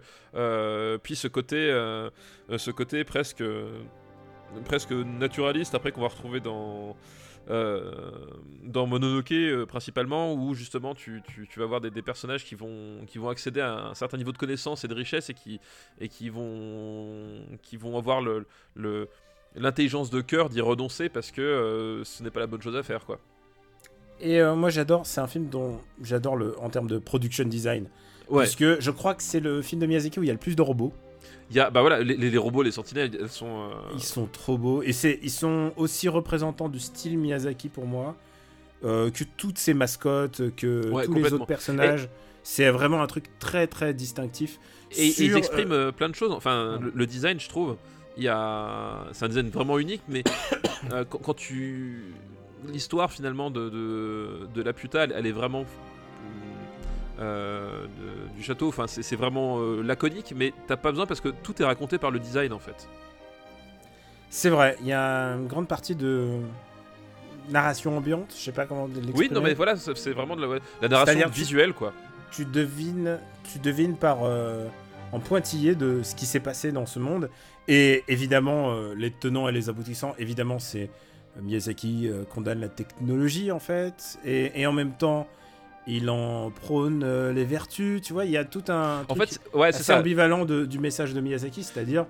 Puis 1.04 1.16
ce 1.16 1.28
côté, 1.28 1.58
ce 2.58 2.70
côté 2.72 3.04
presque, 3.04 3.44
presque 4.66 4.92
naturaliste 4.92 5.74
après 5.76 5.92
qu'on 5.92 6.02
va 6.02 6.08
retrouver 6.10 6.40
dans 6.40 6.96
dans 7.50 8.88
Mononoke 8.88 9.32
euh, 9.34 9.66
principalement 9.66 10.34
où 10.34 10.54
justement 10.54 10.96
tu, 10.96 11.22
tu- 11.28 11.48
tu 11.48 11.60
vas 11.60 11.66
avoir 11.66 11.82
des, 11.82 11.92
des 11.92 12.02
personnages 12.02 12.46
qui 12.46 12.56
vont 12.56 13.06
qui 13.08 13.18
vont 13.18 13.30
accéder 13.30 13.62
à 13.62 13.74
un 13.90 13.94
certain 13.94 14.18
niveau 14.18 14.32
de 14.32 14.38
connaissance 14.38 14.84
et 14.84 14.88
de 14.88 14.94
richesse 14.94 15.30
et 15.30 15.34
qui 15.34 15.60
et 16.00 16.08
qui 16.08 16.30
vont 16.30 17.42
qui 17.62 17.78
vont 17.78 17.98
avoir 17.98 18.22
le 18.22 18.46
le- 18.76 19.10
l'intelligence 19.56 20.10
de 20.10 20.22
cœur 20.22 20.50
d'y 20.50 20.62
renoncer 20.62 21.10
parce 21.10 21.32
que 21.32 21.42
euh, 21.42 22.04
ce 22.04 22.24
n'est 22.24 22.32
pas 22.32 22.40
la 22.40 22.48
bonne 22.48 22.62
chose 22.62 22.76
à 22.76 22.84
faire 22.84 23.06
quoi. 23.06 23.20
Et 24.22 24.40
euh, 24.40 24.56
moi 24.56 24.70
j'adore, 24.70 25.06
c'est 25.06 25.20
un 25.22 25.28
film 25.28 25.50
dont 25.50 25.80
j'adore 26.02 26.38
le 26.38 26.58
en 26.60 26.70
termes 26.70 26.88
de 26.88 26.98
production 26.98 27.44
design. 27.46 27.88
Ouais. 28.30 28.44
Puisque 28.44 28.80
je 28.80 28.92
crois 28.92 29.16
que 29.16 29.22
c'est 29.24 29.42
le 29.42 29.62
film 29.62 29.82
de 29.82 29.86
Miyazaki 29.86 30.20
où 30.20 30.24
il 30.24 30.28
y 30.28 30.30
a 30.30 30.34
le 30.34 30.40
plus 30.40 30.56
de 30.56 30.62
robots. 30.62 30.94
Il 31.50 31.56
y 31.58 31.60
a 31.60 31.70
bah 31.70 31.82
voilà 31.82 32.02
les, 32.02 32.16
les- 32.16 32.38
robots 32.38 32.64
les 32.64 32.72
sentinelles 32.72 33.12
elles 33.20 33.30
sont 33.30 33.64
euh, 33.70 33.74
Ils 33.94 34.04
sont 34.04 34.26
trop 34.28 34.58
beaux. 34.58 34.82
Et 34.82 34.94
c'est, 34.94 35.20
ils 35.22 35.30
sont 35.32 35.72
aussi 35.78 36.08
représentants 36.10 36.70
du 36.70 36.80
style 36.80 37.18
Miyazaki 37.18 37.70
pour 37.70 37.86
moi 37.86 38.16
euh, 38.84 39.12
que 39.12 39.24
toutes 39.38 39.58
ces 39.58 39.74
mascottes, 39.74 40.56
que 40.56 40.90
Ouais, 40.90 41.06
tous 41.06 41.14
les 41.14 41.34
autres 41.34 41.46
personnages. 41.46 42.10
C'est 42.44 42.70
vraiment 42.70 43.02
un 43.02 43.08
truc 43.08 43.26
très 43.40 43.68
très 43.68 43.94
distinctif. 43.94 44.60
et, 44.98 45.08
et 45.08 45.24
ils 45.24 45.38
expriment 45.38 45.72
euh, 45.72 45.92
plein 45.92 46.10
de 46.10 46.16
choses. 46.16 46.32
Enfin, 46.32 46.74
ouais. 46.74 46.80
le, 46.86 46.92
le 46.94 47.06
design, 47.06 47.40
je 47.40 47.48
trouve, 47.48 47.78
il 48.18 48.24
y 48.24 48.28
a, 48.28 49.06
c'est 49.14 49.24
un 49.26 49.30
design 49.30 49.50
vraiment 49.50 49.80
unique, 49.80 50.02
mais 50.10 50.24
quand, 51.10 51.20
quand 51.20 51.34
tu, 51.34 52.04
l'histoire 52.68 53.12
finalement 53.12 53.50
de, 53.50 53.70
de, 53.70 54.28
de 54.54 54.62
la 54.62 54.74
puta, 54.74 55.06
elle, 55.06 55.14
elle 55.16 55.26
est 55.26 55.32
vraiment 55.32 55.66
euh, 57.24 57.86
de- 57.86 58.36
du 58.38 58.44
château. 58.44 58.68
Enfin, 58.68 58.86
c'est 58.88 59.16
vraiment 59.16 59.60
euh, 59.60 59.82
laconique, 59.82 60.34
mais 60.36 60.54
t'as 60.68 60.78
pas 60.78 60.92
besoin 60.92 61.06
parce 61.06 61.22
que 61.22 61.30
tout 61.30 61.62
est 61.62 61.66
raconté 61.66 61.98
par 61.98 62.12
le 62.12 62.20
design 62.20 62.54
en 62.54 62.60
fait. 62.60 62.88
C'est 64.30 64.50
vrai, 64.50 64.78
il 64.82 64.88
y 64.88 64.94
a 64.94 65.34
une 65.36 65.48
grande 65.48 65.68
partie 65.68 65.96
de 65.96 66.40
narration 67.50 67.98
ambiante, 67.98 68.34
je 68.38 68.42
sais 68.42 68.52
pas 68.52 68.66
comment 68.66 68.88
l'exprimer. 68.88 69.18
Oui, 69.18 69.30
non, 69.32 69.42
mais 69.42 69.54
voilà, 69.54 69.76
c'est 69.76 70.12
vraiment 70.12 70.36
de 70.36 70.42
la, 70.46 70.60
la 70.82 70.88
narration 70.88 71.30
visuelle, 71.30 71.74
quoi. 71.74 71.94
tu 72.32 72.46
devines, 72.46 73.20
tu 73.52 73.60
devines 73.60 73.96
par 73.96 74.20
euh, 74.24 74.68
en 75.12 75.20
pointillé 75.20 75.76
de 75.76 76.02
ce 76.04 76.16
qui 76.16 76.26
s'est 76.26 76.40
passé 76.40 76.72
dans 76.72 76.86
ce 76.86 77.00
monde. 77.00 77.30
Et 77.68 78.04
évidemment, 78.08 78.76
les 78.96 79.12
tenants 79.12 79.48
et 79.48 79.52
les 79.52 79.70
aboutissants, 79.70 80.16
évidemment, 80.18 80.60
c'est 80.60 80.90
Miyazaki 81.42 82.10
condamne 82.34 82.60
la 82.60 82.68
technologie 82.70 83.52
en 83.52 83.60
fait, 83.60 84.20
et, 84.26 84.60
et 84.62 84.68
en 84.68 84.74
même 84.74 84.92
temps, 84.94 85.28
il 85.88 86.10
en 86.10 86.50
prône 86.52 87.04
euh, 87.04 87.34
les 87.34 87.46
vertus. 87.46 88.02
Tu 88.02 88.14
vois, 88.14 88.26
il 88.26 88.32
y 88.32 88.38
a 88.38 88.46
tout 88.46 88.64
un 88.70 89.02
En 89.02 89.16
truc 89.16 89.24
fait, 89.30 89.34
c'est- 89.34 89.56
ouais, 89.58 89.72
c'est 89.72 89.78
assez 89.80 89.84
ça. 89.86 90.00
ambivalent 90.00 90.46
de- 90.46 90.66
du 90.66 90.80
message 90.80 91.14
de 91.14 91.22
Miyazaki, 91.22 91.64
c'est-à-dire, 91.64 92.06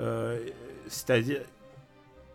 euh, 0.00 0.38
c'est-à-dire, 0.86 1.40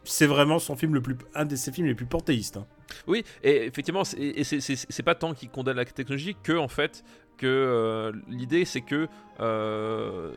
c'est 0.03 0.27
vraiment 0.27 0.59
son 0.59 0.75
film 0.75 0.93
le 0.93 1.01
plus, 1.01 1.15
un 1.33 1.45
de 1.45 1.55
ses 1.55 1.71
films 1.71 1.87
les 1.87 1.95
plus 1.95 2.05
panthéistes. 2.05 2.57
hein. 2.57 2.65
Oui, 3.07 3.23
et 3.43 3.65
effectivement, 3.65 4.03
c'est- 4.03 5.01
pas 5.03 5.15
tant 5.15 5.33
qu'il 5.33 5.49
condamne 5.49 5.77
la 5.77 5.85
technologie 5.85 6.35
que 6.43 6.53
en 6.53 6.67
fait 6.67 7.03
que 7.37 7.47
euh, 7.47 8.11
l'idée 8.29 8.63
c'est 8.65 8.81
que 8.81 9.07
euh, 9.39 10.31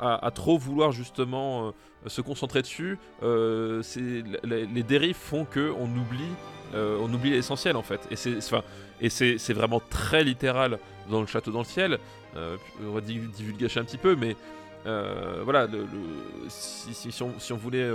à, 0.00 0.24
à 0.26 0.30
trop 0.30 0.56
vouloir 0.56 0.90
justement 0.92 1.68
euh, 1.68 2.08
se 2.08 2.22
concentrer 2.22 2.62
dessus, 2.62 2.96
la- 3.20 4.64
les 4.64 4.82
dérives 4.82 5.16
font 5.16 5.44
que 5.44 5.70
on 5.78 5.84
oublie 5.84 6.32
euh, 6.74 6.98
on 7.00 7.12
oublie 7.12 7.30
l'essentiel 7.30 7.76
en 7.76 7.82
fait. 7.82 8.00
Et 8.10 8.16
c'est 8.16 8.36
enfin, 8.36 8.62
et 9.00 9.08
c'est 9.10 9.38
c'est 9.38 9.52
vraiment 9.52 9.80
très 9.90 10.24
littéral 10.24 10.78
dans 11.10 11.20
le 11.20 11.26
château 11.26 11.50
dans 11.52 11.60
le 11.60 11.64
ciel. 11.64 11.98
Euh, 12.36 12.56
on 12.82 12.92
va 12.92 13.00
div- 13.00 13.30
divulgacher 13.30 13.80
un 13.80 13.84
petit 13.84 13.98
peu, 13.98 14.16
mais 14.16 14.36
euh, 14.86 15.40
voilà, 15.44 15.66
le, 15.66 15.78
le- 15.80 15.86
si, 16.48 16.92
si- 16.94 17.12
si 17.12 17.22
on, 17.22 17.38
si 17.38 17.52
on 17.52 17.56
voulait 17.56 17.88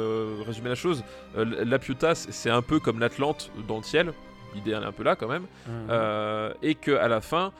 résumer 0.45 0.70
la 0.70 0.76
chose, 0.76 1.04
euh, 1.38 1.44
l'Apiuta 1.66 2.16
c'est- 2.16 2.49
un 2.49 2.62
peu 2.62 2.80
comme 2.80 2.99
l'Atlante 2.99 3.52
dans 3.68 3.78
le 3.78 3.84
ciel. 3.84 4.14
L'idée 4.56 4.72
elle 4.72 4.84
est 4.84 4.86
un 4.88 4.91
peu 4.91 5.04
là 5.04 5.16
quand 5.16 5.28
même. 5.28 5.45
Euh, 5.90 6.54
et 6.62 6.76
que 6.76 6.91
à 6.91 7.08
la 7.08 7.20
fin, 7.22 7.52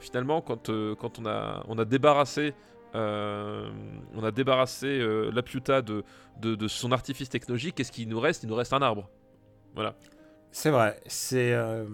finalement, 0.00 0.40
quand, 0.40 0.70
quand 0.98 1.18
on 1.18 1.26
a 1.26 1.64
on 1.68 1.78
a 1.78 1.84
débarrassé 1.84 2.54
euh, 2.94 3.68
on 4.14 4.24
a 4.24 4.30
débarrassé 4.30 4.86
euh, 4.86 5.30
l'Apiuta 5.34 5.82
de, 5.82 6.02
de, 6.40 6.54
de 6.54 6.68
son 6.68 6.92
artifice 6.92 7.28
technologique, 7.28 7.74
qu'est-ce 7.74 7.92
qu'il 7.92 8.08
nous 8.08 8.20
reste? 8.20 8.42
Il 8.44 8.48
nous 8.48 8.54
reste 8.54 8.72
un 8.72 8.80
arbre. 8.80 9.08
Voilà. 9.74 9.94
C'est 10.58 10.70
vrai, 10.70 10.98
c'est 11.06 11.52
euh, 11.52 11.84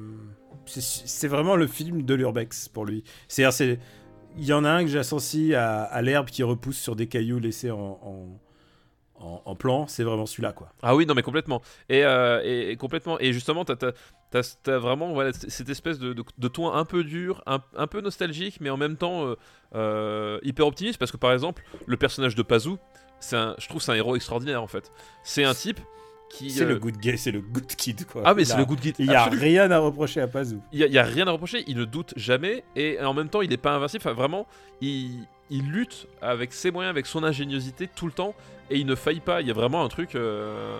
c'est- 0.66 1.26
vraiment 1.26 1.56
le 1.56 1.66
film 1.66 2.02
de 2.04 2.14
l'urbex 2.14 2.68
pour 2.68 2.84
lui. 2.84 3.02
C'est-à-dire, 3.26 3.52
c'est 3.52 3.80
il 4.38 4.44
y 4.44 4.52
en 4.52 4.64
a 4.64 4.70
un 4.70 4.84
que 4.84 4.88
j'associe 4.88 5.52
à, 5.56 5.82
à 5.82 6.00
l'herbe 6.00 6.28
qui 6.28 6.44
repousse 6.44 6.78
sur 6.78 6.94
des 6.94 7.08
cailloux 7.08 7.40
laissés 7.40 7.72
en, 7.72 7.98
en, 9.16 9.54
plan. 9.56 9.88
C'est 9.88 10.04
vraiment 10.04 10.26
celui-là, 10.26 10.52
quoi. 10.52 10.72
Ah 10.80 10.94
oui, 10.94 11.06
non, 11.06 11.14
mais 11.14 11.22
complètement. 11.22 11.60
Et, 11.88 12.04
euh, 12.04 12.40
et, 12.44 12.76
complètement. 12.76 13.18
Et 13.18 13.32
justement, 13.32 13.64
t'as 13.64 13.74
as, 14.32 14.78
vraiment 14.78 15.12
voilà, 15.12 15.32
c- 15.32 15.50
cette 15.50 15.68
espèce 15.68 15.98
de, 15.98 16.12
de, 16.12 16.48
ton 16.48 16.72
un 16.72 16.84
peu 16.84 17.02
dur, 17.02 17.42
un, 17.46 17.64
un 17.76 17.88
peu 17.88 18.00
nostalgique, 18.00 18.58
mais 18.60 18.70
en 18.70 18.76
même 18.76 18.96
temps 18.96 19.34
euh, 19.74 20.38
hyper 20.44 20.68
optimiste. 20.68 21.00
Parce 21.00 21.10
que 21.10 21.16
par 21.16 21.32
exemple, 21.32 21.64
le 21.86 21.96
personnage 21.96 22.36
de 22.36 22.42
un, 23.34 23.56
je 23.58 23.68
trouve 23.68 23.82
c'est 23.82 23.90
un 23.90 23.96
héros 23.96 24.14
extraordinaire 24.14 24.62
en 24.62 24.68
fait. 24.68 24.92
C'est 25.24 25.42
un 25.42 25.52
type. 25.52 25.80
C'est 26.32 26.62
euh, 26.62 26.68
le 26.68 26.78
good 26.78 26.96
guy, 26.96 27.18
c'est 27.18 27.30
le 27.30 27.40
good 27.40 27.66
kid, 27.66 28.06
quoi. 28.06 28.22
Ah, 28.24 28.34
mais 28.34 28.44
c'est 28.44 28.56
le 28.56 28.64
good 28.64 28.80
guide. 28.80 28.96
Il 28.98 29.06
y 29.06 29.14
a 29.14 29.24
rien 29.26 29.70
à 29.70 29.78
reprocher 29.78 30.20
à 30.20 30.26
Pazou. 30.28 30.60
Il 30.72 30.78
y, 30.80 30.98
a- 30.98 31.02
rien 31.04 31.26
à 31.28 31.30
reprocher, 31.30 31.62
il 31.66 31.76
ne 31.76 31.84
doute 31.84 32.14
jamais 32.16 32.64
et 32.74 32.98
en 33.00 33.12
même 33.14 33.28
temps 33.28 33.42
il 33.42 33.50
n'est 33.50 33.56
pas 33.56 33.72
invincible. 33.74 34.02
Enfin, 34.04 34.14
vraiment, 34.14 34.46
il, 34.80 35.26
il 35.50 35.70
lutte 35.70 36.06
avec 36.22 36.52
ses 36.52 36.70
moyens, 36.70 36.90
avec 36.90 37.06
son 37.06 37.22
ingéniosité 37.22 37.86
tout 37.94 38.06
le 38.06 38.12
temps 38.12 38.34
et 38.70 38.78
il 38.78 38.86
ne 38.86 38.94
faillit 38.94 39.20
pas. 39.20 39.40
Il 39.42 39.46
y 39.46 39.50
a 39.50 39.54
vraiment 39.54 39.84
un 39.84 39.88
truc, 39.88 40.14
euh, 40.14 40.78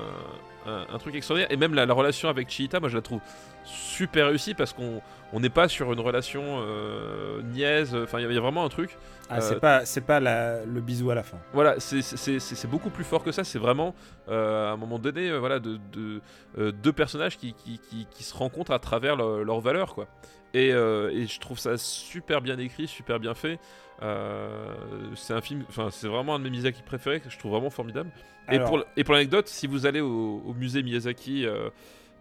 un, 0.66 0.86
un 0.94 0.98
truc 0.98 1.14
extraordinaire. 1.14 1.50
Et 1.52 1.56
même 1.56 1.74
la, 1.74 1.86
la 1.86 1.94
relation 1.94 2.28
avec 2.28 2.48
Chiita, 2.50 2.80
moi 2.80 2.88
je 2.88 2.96
la 2.96 3.02
trouve 3.02 3.20
super 3.64 4.26
réussie 4.28 4.54
parce 4.54 4.72
qu'on 4.72 5.00
on 5.32 5.40
n'est 5.40 5.48
pas 5.50 5.68
sur 5.68 5.92
une 5.92 6.00
relation 6.00 6.42
euh, 6.60 7.40
niaise. 7.42 7.94
Enfin, 7.94 8.18
il 8.18 8.22
y 8.22 8.26
a- 8.26 8.28
il 8.30 8.34
y, 8.34 8.38
a 8.38 8.40
vraiment 8.40 8.64
un 8.64 8.68
truc. 8.68 8.96
Ah, 9.30 9.36
Euh, 9.36 9.40
c'est 9.40 9.60
pas, 9.60 9.84
c'est 9.86 10.00
pas 10.02 10.20
la- 10.20 10.64
le 10.64 10.80
bisou 10.80 11.10
à 11.10 11.14
la 11.14 11.22
fin. 11.22 11.38
Voilà, 11.54 11.78
c'est- 11.80 12.02
c'est 12.02 12.38
c'est- 12.38 12.54
c'est 12.54 12.68
beaucoup 12.68 12.90
plus 12.90 13.04
fort 13.04 13.22
que 13.24 13.32
ça. 13.32 13.44
C'est 13.44 13.58
vraiment, 13.58 13.94
euh, 14.28 14.68
à 14.68 14.72
un 14.72 14.76
moment 14.76 14.98
donné, 14.98 15.30
euh, 15.30 15.38
voilà, 15.38 15.58
de, 15.58 15.78
de- 15.92 16.20
euh, 16.58 16.70
deux 16.72 16.92
personnages 16.92 17.38
qui, 17.38 17.54
qui, 17.54 17.78
qui- 17.78 18.06
qui 18.10 18.24
se 18.24 18.34
rencontrent 18.36 18.72
à 18.72 18.78
travers 18.78 19.16
leur- 19.16 19.44
leurs 19.44 19.60
valeurs, 19.60 19.94
quoi. 19.94 20.06
Et, 20.54 20.72
euh, 20.74 21.10
et 21.10 21.26
je 21.26 21.40
trouve 21.40 21.58
ça 21.58 21.78
super 21.78 22.42
bien 22.42 22.58
écrit, 22.58 22.86
super 22.86 23.18
bien 23.18 23.32
fait. 23.34 23.58
Euh, 24.02 24.74
c'est 25.14 25.32
un 25.32 25.40
film, 25.40 25.64
enfin, 25.68 25.88
c'est 25.90 26.08
vraiment 26.08 26.34
un 26.34 26.38
de 26.38 26.44
mes 26.44 26.50
Miyazaki 26.50 26.82
préférés 26.82 27.20
que 27.20 27.30
je 27.30 27.38
trouve 27.38 27.52
vraiment 27.52 27.70
formidable. 27.70 28.10
Et 28.50 28.58
pour, 28.58 28.78
l- 28.78 28.84
et 28.96 29.04
pour 29.04 29.14
l'anecdote, 29.14 29.46
si 29.48 29.66
vous 29.68 29.86
allez 29.86 30.00
au, 30.00 30.42
au 30.44 30.54
musée 30.54 30.82
Miyazaki 30.82 31.46
euh, 31.46 31.68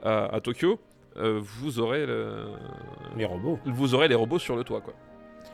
à, 0.04 0.36
à 0.36 0.40
Tokyo, 0.42 0.80
euh, 1.18 1.40
vous 1.42 1.80
aurez 1.80 2.06
le- 2.06 2.46
Les 3.18 3.26
robots. 3.26 3.60
vous 3.66 3.96
aurez 3.96 4.08
les 4.08 4.16
robots 4.16 4.38
sur 4.40 4.56
le 4.56 4.64
toit, 4.64 4.82
quoi. 4.82 4.94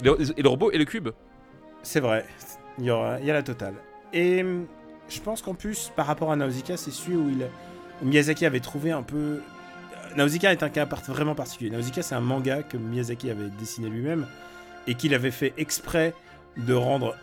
Les- 0.02 0.32
et 0.38 0.41
le 0.41 0.49
robot 0.49 0.72
et 0.72 0.78
le 0.78 0.86
cube. 0.86 1.10
C'est 1.82 2.02
vrai, 2.02 2.26
il 2.78 2.86
y, 2.86 2.91
aura, 2.91 3.20
il 3.22 3.26
y 3.26 3.32
a 3.32 3.34
la 3.34 3.44
totale. 3.44 3.76
Et 4.12 4.41
hum, 4.44 4.66
je 5.08 5.22
pense 5.22 5.41
qu'en 5.41 5.54
plus, 5.54 5.91
par 5.95 6.06
rapport 6.08 6.32
à 6.32 6.36
Nausicaa, 6.36 6.76
c'est 6.76 6.91
celui 6.91 7.16
où, 7.16 7.30
il, 7.30 7.48
où 8.02 8.06
Miyazaki 8.06 8.45
avait 8.45 8.60
trouvé 8.60 8.91
un 8.91 9.04
peu. 9.04 9.40
Nausicaa 10.18 10.52
est 10.52 10.64
un 10.64 10.70
cas 10.70 10.86
vraiment 11.08 11.36
particulier. 11.36 11.70
Nausicaa, 11.70 12.02
c'est 12.02 12.16
un 12.16 12.20
manga 12.22 12.64
que 12.64 12.76
Miyazaki 12.76 13.30
avait 13.30 13.49
dessiné 13.60 13.88
lui-même 13.90 14.28
et 14.88 14.95
qu'il 14.95 15.14
avait 15.14 15.31
fait 15.31 15.53
exprès 15.57 16.14
de 16.57 16.73
rendre 16.73 17.15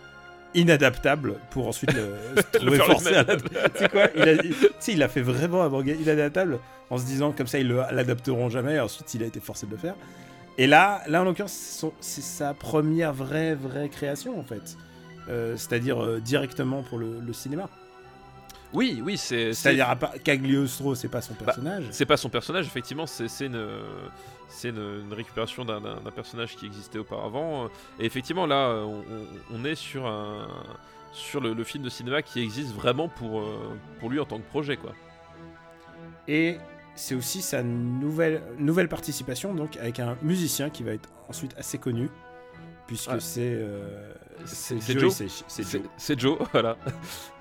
inadaptable 0.54 1.34
pour 1.50 1.66
ensuite 1.66 1.92
le, 1.94 2.14
se 2.36 2.58
trouver 2.58 2.76
faire 2.76 2.86
le 2.88 2.92
forcé 2.94 3.08
à 3.08 3.22
l'adapter. 3.24 3.56
Tu 3.74 3.78
sais 3.78 3.88
quoi 3.88 4.06
il 4.14 4.22
a, 4.22 4.32
il- 4.32 4.54
tu 4.54 4.66
sais, 4.78 4.92
il 4.92 5.02
a 5.02 5.08
fait 5.08 5.22
vraiment 5.22 5.62
un 5.62 5.68
manga 5.68 5.92
inadaptable 5.92 6.58
en 6.90 6.98
se 6.98 7.04
disant 7.04 7.32
comme 7.32 7.46
ça 7.46 7.58
ils 7.58 7.68
l'adapteront 7.68 8.50
jamais 8.50 8.74
et 8.74 8.80
ensuite 8.80 9.12
il 9.14 9.22
a 9.22 9.26
été 9.26 9.40
forcé 9.40 9.66
de 9.66 9.72
le 9.72 9.78
faire. 9.78 9.94
Et 10.56 10.66
là, 10.68 11.02
là 11.08 11.22
en 11.22 11.24
l'occurrence, 11.24 11.84
c'est 12.00 12.22
sa 12.22 12.54
première 12.54 13.12
vraie, 13.12 13.54
vraie 13.56 13.88
création 13.88 14.38
en 14.38 14.44
fait. 14.44 14.76
Euh, 15.28 15.56
C'est-à-dire 15.56 16.00
euh, 16.04 16.20
directement 16.20 16.82
pour 16.82 16.98
le, 16.98 17.18
le 17.18 17.32
cinéma. 17.32 17.68
Oui, 18.72 19.00
oui, 19.04 19.16
c'est. 19.16 19.52
c'est- 19.52 19.74
C'est-à-dire 19.74 19.96
Cagliostro, 20.22 20.94
c'est 20.94 21.08
pas 21.08 21.22
son 21.22 21.34
personnage. 21.34 21.84
C'est 21.90 22.06
pas 22.06 22.16
son 22.16 22.28
personnage, 22.28 22.66
effectivement, 22.66 23.06
c'est 23.06 23.46
une, 23.46 23.56
c'est 24.48 24.68
une, 24.70 25.02
une 25.06 25.12
récupération 25.12 25.64
d'un- 25.64 25.80
personnage 26.14 26.56
qui 26.56 26.66
existait 26.66 26.98
auparavant. 26.98 27.68
Et 27.98 28.04
effectivement, 28.06 28.46
là, 28.46 28.68
euh, 28.68 29.02
on, 29.52 29.64
est 29.64 29.74
sur, 29.74 30.06
un, 30.06 30.46
sur 31.12 31.40
le, 31.40 31.54
le 31.54 31.64
film 31.64 31.82
de 31.84 31.90
cinéma 31.90 32.22
qui 32.22 32.40
existe 32.40 32.72
vraiment 32.74 33.08
pour, 33.08 33.40
euh, 33.40 33.76
pour 34.00 34.10
lui 34.10 34.20
en 34.20 34.24
tant 34.24 34.38
que 34.38 34.48
projet, 34.48 34.76
quoi. 34.76 34.92
Et 36.28 36.58
c'est 36.94 37.14
aussi 37.14 37.42
sa 37.42 37.62
nouvelle, 37.62 38.42
nouvelle 38.58 38.88
participation 38.88 39.54
donc 39.54 39.76
avec 39.76 39.98
un 40.00 40.16
musicien 40.22 40.70
qui 40.70 40.82
va 40.84 40.92
être 40.92 41.08
ensuite 41.28 41.54
assez 41.58 41.78
connu. 41.78 42.08
Puisque 42.86 43.10
Ouais. 43.10 43.20
c'est 43.20 43.40
euh, 43.54 44.12
C'est- 44.44 44.98
Joe. 44.98 45.12
C'est 45.96 46.18
Joe. 46.20 46.38
Voilà. 46.52 46.76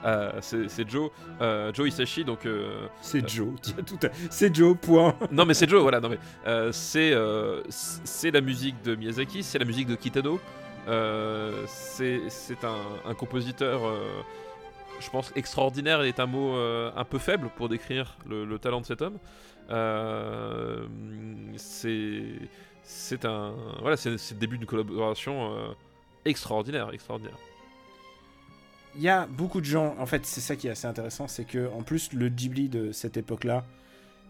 Euh, 0.05 0.31
c'est 0.41 0.89
Joe, 0.89 1.09
euh, 1.41 1.71
Joe 1.73 1.87
Hisaishi, 1.87 2.23
donc. 2.25 2.45
euh, 2.45 2.87
C'est 3.01 3.27
Joe. 3.27 3.49
tout 3.85 3.99
à- 4.05 4.09
C'est 4.29 4.53
Joe, 4.55 4.75
point. 4.77 5.15
non 5.31 5.45
mais 5.45 5.53
c'est 5.53 5.69
Joe, 5.69 5.81
voilà. 5.81 5.99
Non 5.99 6.09
mais 6.09 6.19
c'est 6.71 7.13
c'est 7.69 8.31
la 8.31 8.41
musique 8.41 8.81
de 8.83 8.95
Miyazaki, 8.95 9.43
c'est 9.43 9.59
la 9.59 9.65
musique 9.65 9.87
de 9.87 9.95
Kitano. 9.95 10.39
C'est 11.67 12.63
un, 12.63 13.09
un 13.09 13.13
compositeur, 13.13 13.81
je 14.99 15.09
pense 15.09 15.31
extraordinaire 15.35 16.01
est 16.03 16.19
un 16.19 16.25
mot 16.25 16.55
un 16.55 17.03
peu 17.05 17.17
faible 17.19 17.49
pour 17.55 17.69
décrire 17.69 18.17
le, 18.27 18.45
le 18.45 18.59
talent 18.59 18.81
de 18.81 18.85
cet 18.85 19.01
homme. 19.01 19.17
C'est 21.57 22.23
c'est 22.83 23.25
un 23.25 23.53
voilà, 23.81 23.95
c'est 23.97 24.09
le 24.11 24.17
début 24.39 24.57
d'une 24.57 24.67
collaboration 24.67 25.53
extraordinaire, 26.25 26.89
extraordinaire. 26.93 27.37
Il 28.95 29.01
y 29.01 29.09
a 29.09 29.25
beaucoup 29.25 29.59
de 29.59 29.65
gens, 29.65 29.95
en 29.97 30.05
fait, 30.05 30.25
c'est 30.25 30.41
ça 30.41 30.55
qui 30.55 30.67
est 30.67 30.71
assez 30.71 30.85
intéressant, 30.85 31.27
c'est 31.27 31.45
que 31.45 31.69
en 31.73 31.81
plus 31.81 32.13
le 32.13 32.29
Ghibli 32.29 32.69
de 32.69 32.91
cette 32.91 33.17
époque-là, 33.17 33.65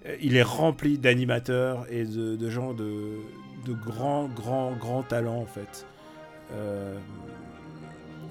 euh, 0.06 0.16
il 0.22 0.36
est 0.36 0.44
rempli 0.44 0.98
d'animateurs 0.98 1.86
et 1.90 2.06
de, 2.06 2.50
gens 2.50 2.74
de, 2.74 3.20
de 3.66 3.74
grands, 3.74 4.28
grands, 4.28 4.72
grands 4.72 5.04
talents 5.04 5.42
en 5.42 5.46
fait. 5.46 5.86
Euh, 6.54 6.98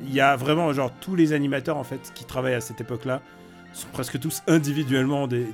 Il 0.03 0.15
y 0.15 0.21
a 0.21 0.37
vraiment 0.37 0.73
genre 0.73 0.91
tous 1.01 1.17
les 1.17 1.33
animateurs 1.33 1.77
en 1.77 1.85
fait 1.85 2.13
qui 2.15 2.25
travaillent 2.25 2.55
à 2.55 2.61
cette 2.61 2.81
époque-là 2.81 3.21
sont 3.75 3.89
presque 3.93 4.19
tous 4.19 4.43
individuellement 4.49 5.27
des, 5.27 5.47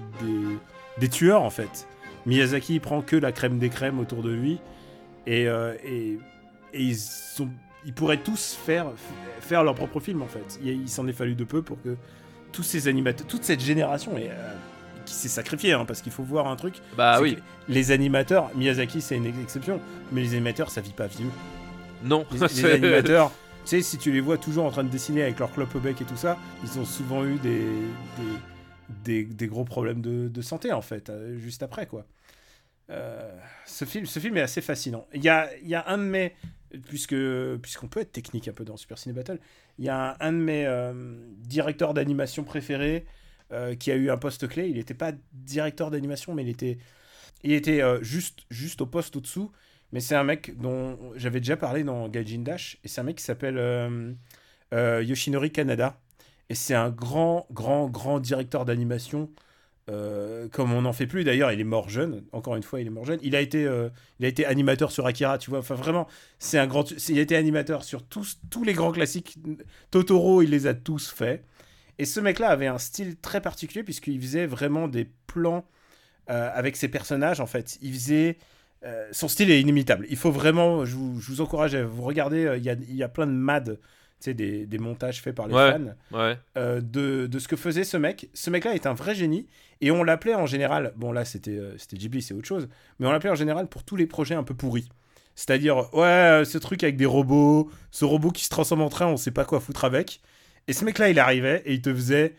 des, 0.99 1.09
tueurs 1.09 1.43
en 1.43 1.51
fait. 1.51 1.87
Miyazaki 2.27 2.75
il 2.75 2.81
prend 2.81 3.01
que 3.01 3.17
la 3.17 3.33
crème 3.33 3.59
des 3.59 3.69
crèmes 3.69 4.01
autour 4.01 4.23
de 4.23 4.31
lui 4.31 4.61
et, 5.27 5.47
euh, 5.47 5.75
et 5.85 6.19
ils 6.73 6.97
sont 6.97 7.49
ils 7.85 7.93
pourraient 7.95 8.23
tous 8.23 8.55
faire, 8.55 8.87
faire 9.41 9.63
leur 9.65 9.75
propre 9.75 10.01
film 10.01 10.23
en 10.23 10.27
fait. 10.29 10.59
Il, 10.63 10.83
il 10.83 10.89
s'en 10.89 11.07
est 11.09 11.13
fallu 11.13 11.35
de 11.35 11.45
peu 11.45 11.63
pour 11.63 11.81
que 11.83 11.97
tous 12.53 12.63
ces 12.63 12.89
animateurs, 12.89 13.27
toute 13.27 13.45
cette 13.45 13.61
génération, 13.61 14.13
euh, 14.17 14.55
qui 15.05 15.15
s'est 15.15 15.29
sacrifiée, 15.29 15.73
hein, 15.73 15.85
parce 15.87 16.03
qu'il 16.03 16.13
faut 16.13 16.23
voir 16.23 16.47
un 16.49 16.57
truc. 16.57 16.83
Bah 16.97 17.21
oui, 17.21 17.39
Les 17.69 17.91
animateurs, 17.93 18.51
Miyazaki 18.55 19.01
c'est 19.01 19.17
une 19.17 19.27
exception, 19.27 19.81
mais 20.13 20.23
les 20.23 20.33
animateurs 20.35 20.71
ça 20.71 20.81
vit 20.81 20.93
pas 20.93 21.07
vieux. 21.07 21.31
non. 22.03 22.27
Les, 22.33 22.39
les 22.63 22.65
animateurs, 22.73 23.31
tu 23.65 23.71
sais, 23.77 23.83
si 23.83 23.99
tu 23.99 24.13
les 24.13 24.21
vois 24.21 24.39
toujours 24.39 24.65
en 24.65 24.71
train 24.71 24.85
de 24.85 24.89
dessiner 24.91 25.23
avec 25.23 25.39
leur 25.39 25.53
clope 25.53 25.75
au 25.75 25.81
bec 25.81 26.01
et 26.01 26.05
tout 26.05 26.17
ça, 26.17 26.39
ils 26.65 26.79
ont 26.79 26.85
souvent 26.85 27.25
eu 27.25 27.39
des, 27.39 27.93
des, 28.17 28.39
des, 29.05 29.25
des 29.25 29.47
gros 29.47 29.65
problèmes 29.65 30.01
de, 30.01 30.29
de 30.29 30.43
santé 30.43 30.73
en 30.73 30.83
fait, 30.83 31.11
euh, 31.11 31.37
juste 31.39 31.63
après 31.63 31.87
quoi. 31.87 32.07
Euh, 32.91 33.31
ce, 33.67 33.85
film, 33.85 34.07
ce 34.07 34.19
film 34.19 34.37
est 34.39 34.43
assez 34.43 34.63
fascinant. 34.63 35.07
Il 35.13 35.23
y 35.23 35.29
a, 35.29 35.51
il 35.63 35.69
y 35.69 35.75
a 35.75 35.85
un 35.89 35.99
de 35.99 36.05
mes. 36.05 36.35
Puisque, 36.87 37.17
puisqu'on 37.63 37.89
peut 37.89 38.01
être 38.01 38.13
technique 38.13 38.49
un 38.49 38.53
peu 38.53 38.65
dans 38.65 38.77
Super 38.77 38.99
Ciné 38.99 39.15
Battle, 39.15 39.39
il 39.79 39.85
y 39.85 39.89
a 39.89 40.17
un, 40.21 40.33
de 40.33 40.39
mes 40.39 40.67
euh, 40.67 40.93
directeurs 41.39 41.95
d'animation 41.95 42.45
préférés 42.45 43.07
euh, 43.53 43.75
qui 43.75 43.91
a 43.91 43.95
eu 43.95 44.11
un 44.11 44.19
poste 44.19 44.49
clé. 44.49 44.69
Il 44.69 44.77
n'était 44.77 44.95
pas 44.95 45.13
directeur 45.33 45.91
d'animation, 45.91 46.35
mais 46.35 46.43
il 46.43 46.51
était, 46.51 46.79
il 47.43 47.53
était 47.53 47.81
euh, 47.83 48.03
juste, 48.03 48.41
juste 48.51 48.83
au 48.83 48.87
poste 48.87 49.17
au-dessous. 49.17 49.51
Mais 49.93 50.01
c'est 50.01 50.17
un 50.17 50.25
mec 50.25 50.59
dont 50.59 50.99
j'avais 51.17 51.41
déjà 51.41 51.57
parlé 51.57 51.85
dans 51.85 52.09
Gaijin 52.09 52.41
Dash. 52.41 52.79
Et 52.85 52.89
c'est 52.89 53.01
un 53.01 53.05
mec 53.05 53.17
qui 53.17 53.25
s'appelle 53.25 54.17
Yoshinori 54.73 55.51
Kanada. 55.51 55.99
Et 56.51 56.55
c'est 56.55 56.75
un 56.75 56.91
grand, 56.91 57.47
grand, 57.51 57.89
grand 57.89 58.21
directeur 58.21 58.67
d'animation. 58.67 59.31
Euh, 59.89 60.49
comme 60.49 60.73
on 60.73 60.83
n'en 60.83 60.93
fait 60.93 61.07
plus 61.07 61.25
d'ailleurs, 61.25 61.51
il 61.53 61.61
est 61.61 61.65
mort 61.65 61.89
jeune. 61.89 62.25
Encore 62.33 62.57
une 62.57 62.63
fois, 62.63 62.81
il 62.81 62.87
est 62.87 62.91
mort 62.91 63.07
jeune. 63.07 63.19
Il 63.23 63.35
a 63.35 63.41
été, 63.41 63.65
euh, 63.65 63.89
il 64.19 64.27
a 64.27 64.29
été 64.29 64.45
animateur 64.45 64.93
sur 64.93 65.07
Akira, 65.07 65.39
tu 65.39 65.51
vois. 65.51 65.61
Enfin, 65.61 65.75
vraiment, 65.75 66.07
c'est 66.39 66.59
un 66.59 66.67
grand. 66.67 66.91
Il 67.09 67.19
a 67.19 67.23
été 67.23 67.37
animateur 67.37 67.85
sur 67.85 68.03
tous, 68.03 68.39
tous 68.51 68.65
les 68.65 68.75
grands 68.75 68.93
classiques. 68.93 69.39
Totoro, 69.91 70.43
il 70.43 70.51
les 70.51 70.67
a 70.67 70.75
tous 70.75 71.11
faits. 71.11 71.45
Et 71.99 72.05
ce 72.05 72.21
mec-là 72.21 72.49
avait 72.49 72.67
un 72.67 72.79
style 72.79 73.17
très 73.17 73.41
particulier 73.41 73.83
puisqu'il 73.83 74.21
faisait 74.21 74.47
vraiment 74.47 74.89
des 74.89 75.09
plans 75.27 75.65
euh, 76.31 76.51
avec 76.53 76.77
ses 76.77 76.89
personnages, 76.89 77.41
en 77.41 77.47
fait. 77.47 77.79
Il 77.81 77.93
faisait. 77.95 78.37
son 79.13 79.29
style 79.29 79.51
est 79.51 79.61
inimitable. 79.61 80.07
Il 80.11 80.17
faut 80.17 80.31
vraiment. 80.31 80.85
Je 80.85 80.97
vous, 80.97 81.21
je 81.21 81.33
vous 81.33 81.41
encourage 81.41 81.75
à 81.75 81.85
vous 81.85 82.03
regarder. 82.03 82.55
Il 82.59 82.65
y 82.65 82.71
a, 82.71 82.75
il 82.75 82.95
y 82.95 83.03
a 83.03 83.09
plein 83.09 83.27
de 83.27 83.33
mad, 83.33 83.79
sais, 84.21 84.35
des, 84.35 84.67
des 84.67 84.79
montages 84.79 85.21
faits 85.23 85.35
par 85.35 85.47
les 85.49 85.55
Ouais. 85.55 85.73
fans 85.73 86.19
Ouais. 86.19 86.37
euh, 86.57 86.81
de, 86.81 87.27
de 87.27 87.39
ce 87.39 87.49
que 87.49 87.57
faisait 87.57 87.85
ce 87.85 87.97
mec. 87.97 88.29
Ce 88.35 88.51
mec-là 88.51 88.75
est 88.75 88.87
un 88.87 88.95
vrai 88.95 89.15
génie. 89.15 89.47
Et 89.81 89.91
on 89.93 90.03
l'appelait 90.03 90.35
en 90.35 90.47
général. 90.47 90.93
Bon, 90.97 91.13
là, 91.13 91.25
c'était 91.25 91.53
euh, 91.57 91.77
c'était 91.79 91.97
Ghibli, 91.97 92.21
c'est 92.23 92.35
autre 92.35 92.49
chose. 92.49 92.69
Mais 92.99 93.07
on 93.07 93.13
l'appelait 93.13 93.31
en 93.31 93.35
général 93.37 93.69
pour 93.69 93.85
tous 93.85 93.95
les 93.97 94.07
projets 94.07 94.35
un 94.35 94.43
peu 94.43 94.55
pourris. 94.55 94.89
C'est-à-dire, 95.37 95.95
ouais, 95.95 96.43
ce 96.45 96.59
truc 96.59 96.83
avec 96.83 96.97
des 96.97 97.07
robots, 97.07 97.71
ce 97.93 98.05
robot 98.05 98.31
qui 98.33 98.45
se 98.45 98.51
transforme 98.51 98.81
en 98.83 98.89
train, 98.89 99.07
on 99.07 99.17
sait 99.17 99.31
pas 99.31 99.45
quoi 99.45 99.61
foutre 99.61 99.85
avec. 99.85 100.21
Et 100.67 100.73
ce 100.73 100.85
mec-là, 100.85 101.11
il 101.11 101.19
arrivait 101.21 101.63
et 101.65 101.75
il 101.75 101.81
te 101.81 101.95
faisait 101.95 102.35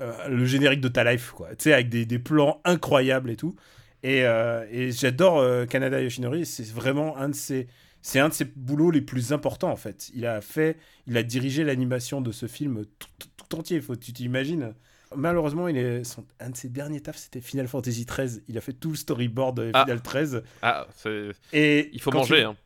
euh, 0.00 0.12
le 0.28 0.44
générique 0.44 0.80
de 0.80 0.86
ta 0.88 1.02
life, 1.10 1.32
quoi. 1.32 1.48
Tu 1.50 1.64
sais, 1.64 1.72
avec 1.72 1.88
des, 1.88 2.06
des 2.06 2.20
plans 2.20 2.60
incroyables 2.64 3.30
et 3.30 3.36
tout. 3.36 3.56
Et, 4.04 4.24
euh, 4.24 4.64
et 4.70 4.92
j'adore 4.92 5.44
Kanada 5.66 6.00
Yoshinori. 6.00 6.46
C'est 6.46 6.68
vraiment 6.70 7.16
un 7.16 7.30
de 7.30 7.34
ses. 7.34 7.66
C'est 8.02 8.20
un 8.20 8.28
de 8.28 8.34
ses 8.34 8.44
boulots 8.44 8.90
les 8.90 9.00
plus 9.02 9.32
importants 9.32 9.70
en 9.70 9.76
fait. 9.76 10.10
Il 10.14 10.26
a 10.26 10.40
fait, 10.40 10.76
il 11.06 11.16
a 11.16 11.22
dirigé 11.22 11.64
l'animation 11.64 12.20
de 12.20 12.32
ce 12.32 12.46
film 12.46 12.84
tout, 12.98 13.08
tout- 13.18 13.28
tout 13.48 13.56
entier. 13.58 13.80
Faut, 13.80 13.96
tu 13.96 14.12
t'imagines. 14.12 14.74
Malheureusement, 15.16 15.68
il 15.68 15.76
est, 15.78 16.04
son- 16.04 16.24
un 16.38 16.50
de 16.50 16.56
ses 16.56 16.68
derniers 16.68 17.00
tafs, 17.00 17.16
c'était 17.16 17.40
Final 17.40 17.66
Fantasy 17.66 18.04
XIII. 18.06 18.42
Il 18.48 18.58
a 18.58 18.60
fait 18.60 18.74
tout 18.74 18.90
le 18.90 18.96
storyboard 18.96 19.56
de 19.56 19.70
Ah. 19.74 19.84
Final 19.84 20.02
13. 20.02 20.42
Ah, 20.62 20.86
c'est- 20.96 21.30
Et 21.52 21.90
il 21.92 22.00
faut 22.00 22.10
manger. 22.12 22.36
tu- 22.36 22.42
Hein. 22.42 22.56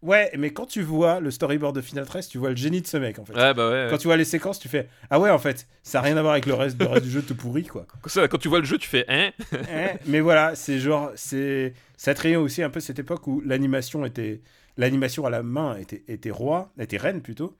Ouais, 0.00 0.32
mais 0.36 0.50
quand 0.50 0.66
tu 0.66 0.82
vois 0.82 1.20
le 1.20 1.30
storyboard 1.30 1.76
de 1.76 1.80
Final 1.80 2.04
13, 2.06 2.26
tu 2.28 2.36
vois 2.38 2.50
le 2.50 2.56
génie 2.56 2.80
de 2.82 2.86
ce 2.88 2.96
mec 2.96 3.20
en 3.20 3.24
fait. 3.24 3.34
Ouais, 3.34 3.54
bah 3.54 3.70
ouais. 3.70 3.86
Quand 3.88 3.98
tu 3.98 4.08
vois 4.08 4.16
les 4.16 4.24
séquences, 4.24 4.58
tu 4.58 4.68
fais 4.68 4.88
ah 5.10 5.20
ouais 5.20 5.30
en 5.30 5.38
fait, 5.38 5.68
ça 5.84 6.00
a 6.00 6.02
rien 6.02 6.16
à 6.16 6.22
voir 6.22 6.32
avec 6.32 6.46
le 6.46 6.54
reste, 6.54 6.76
le 6.80 6.86
reste 6.88 7.04
du 7.04 7.10
jeu 7.12 7.22
tout 7.22 7.36
pourri 7.36 7.62
quoi. 7.64 7.86
Quand 8.02 8.38
tu 8.38 8.48
vois 8.48 8.58
le 8.58 8.64
jeu, 8.64 8.78
tu 8.78 8.88
fais 8.88 9.04
hein 9.06 9.30
Hein, 9.52 9.90
mais 10.06 10.18
voilà, 10.18 10.56
c'est 10.56 10.80
genre 10.80 11.12
c'est 11.14 11.74
ça 11.96 12.14
trahit 12.14 12.34
aussi 12.36 12.64
un 12.64 12.70
peu 12.70 12.80
cette 12.80 12.98
époque 12.98 13.28
où 13.28 13.40
l'animation 13.46 14.04
était 14.04 14.40
l'animation 14.76 15.26
à 15.26 15.30
la 15.30 15.42
main 15.42 15.76
était 15.76 16.02
était 16.08 16.30
roi, 16.30 16.72
était 16.78 16.96
reine 16.96 17.22
plutôt. 17.22 17.56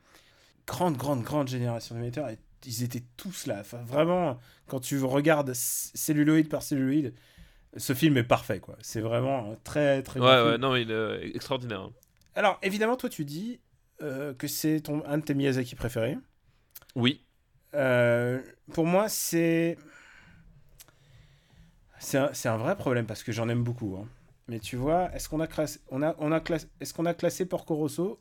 Grande 0.67 0.97
grande 0.97 1.23
grande 1.23 1.49
génération 1.49 1.95
d'animateurs, 1.95 2.29
et 2.29 2.39
ils 2.67 2.83
étaient 2.85 3.03
tous 3.17 3.47
là. 3.47 3.59
Enfin 3.61 3.83
vraiment, 3.85 4.39
quand 4.67 4.81
tu 4.81 5.03
regardes 5.03 5.53
celluloïde 5.55 6.49
par 6.49 6.63
celluloïde, 6.63 7.15
ce 7.77 7.95
film 7.95 8.17
est 8.17 8.23
parfait 8.25 8.61
quoi. 8.61 8.77
C'est 8.81 9.01
vraiment 9.01 9.53
un 9.53 9.57
très 9.65 10.03
très 10.03 10.21
bon 10.21 10.27
Ouais, 10.27 10.37
film. 10.37 10.47
ouais, 10.49 10.59
non, 10.59 10.77
il 10.77 10.91
est 10.91 10.95
euh, 10.95 11.21
extraordinaire. 11.35 11.89
Alors 12.35 12.59
évidemment, 12.63 12.97
toi 12.97 13.09
tu 13.09 13.25
dis 13.25 13.61
euh, 14.03 14.33
que 14.35 14.47
c'est 14.47 14.81
ton 14.81 15.05
un 15.07 15.19
de 15.19 15.25
tes 15.25 15.35
Miyazaki 15.35 15.75
préférés. 15.75 16.17
Oui. 16.95 17.25
Euh, 17.75 18.41
pour 18.73 18.87
moi, 18.87 19.09
c'est. 19.09 19.77
C'est 21.99 22.19
un, 22.19 22.31
c'est 22.35 22.49
un 22.49 22.57
vrai 22.57 22.77
problème 22.77 23.07
parce 23.07 23.23
que 23.23 23.33
j'en 23.33 23.49
aime 23.49 23.63
beaucoup. 23.63 23.97
hein. 23.97 24.09
Mais 24.53 24.61
tu 24.61 24.77
vois, 24.77 25.11
est-ce 25.15 25.31
qu'on 25.31 25.41
a, 25.41 25.47
classé, 25.47 25.81
on 25.91 26.03
a, 26.03 26.15
on 26.19 26.31
a, 26.31 26.39
classé, 26.39 26.67
est-ce 26.79 26.93
qu'on 26.93 27.07
a 27.07 27.15
classé 27.15 27.47
Porco 27.47 27.75
Rosso? 27.75 28.21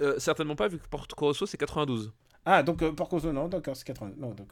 Euh, 0.00 0.16
certainement 0.20 0.54
pas, 0.54 0.68
vu 0.68 0.78
que 0.78 0.86
Porco 0.86 1.26
Rosso, 1.26 1.44
c'est 1.44 1.56
92. 1.56 2.12
Ah, 2.44 2.62
donc 2.62 2.80
euh, 2.82 2.92
Porco 2.92 3.16
Rosso, 3.16 3.32
non, 3.32 3.48
d'accord, 3.48 3.74
c'est 3.74 3.84
80. 3.84 4.12
Non, 4.16 4.32
pardon. 4.32 4.46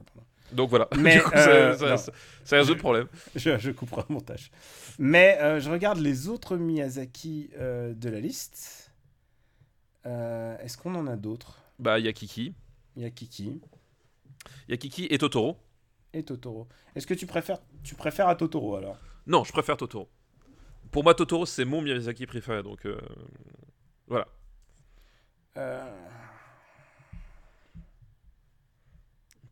Donc 0.50 0.70
voilà. 0.70 0.88
Mais, 0.96 1.20
coup, 1.22 1.30
euh, 1.36 1.96
ça, 2.42 2.56
résout 2.56 2.72
le 2.72 2.80
problème. 2.80 3.06
Je, 3.36 3.56
je 3.58 3.70
couperai 3.70 4.02
au 4.08 4.12
montage. 4.12 4.50
Mais 4.98 5.38
euh, 5.40 5.60
je 5.60 5.70
regarde 5.70 5.98
les 5.98 6.26
autres 6.26 6.56
Miyazaki 6.56 7.50
de 7.56 8.08
la 8.10 8.18
liste. 8.18 8.92
Est-ce 10.04 10.76
qu'on 10.76 10.96
en 10.96 11.06
a 11.06 11.14
d'autres? 11.14 11.60
Bah, 11.78 12.00
il 12.00 12.06
y 12.06 12.08
a 12.08 12.12
Kiki. 12.12 12.54
Il 12.96 13.04
y 13.04 13.06
a 13.06 13.10
Kiki 13.10 13.60
Il 14.66 14.70
y 14.72 14.74
a 14.74 14.76
Kiki 14.76 15.06
et 15.08 15.18
Totoro. 15.18 15.58
et 16.12 16.24
Totoro. 16.24 16.66
Est-ce 16.96 17.06
que 17.06 17.14
tu 17.14 17.26
préfères, 17.26 17.60
tu 17.84 17.94
préfères 17.94 18.26
à 18.26 18.34
Totoro 18.34 18.74
alors? 18.74 18.98
Non, 19.28 19.44
je 19.44 19.52
préfère 19.52 19.76
Totoro. 19.76 20.08
Pour 20.90 21.04
moi, 21.04 21.14
Totoro, 21.14 21.46
c'est 21.46 21.64
mon 21.64 21.82
Miyazaki 21.82 22.26
préféré. 22.26 22.62
Donc, 22.62 22.84
euh, 22.86 22.98
voilà. 24.06 24.26
Euh, 25.56 26.06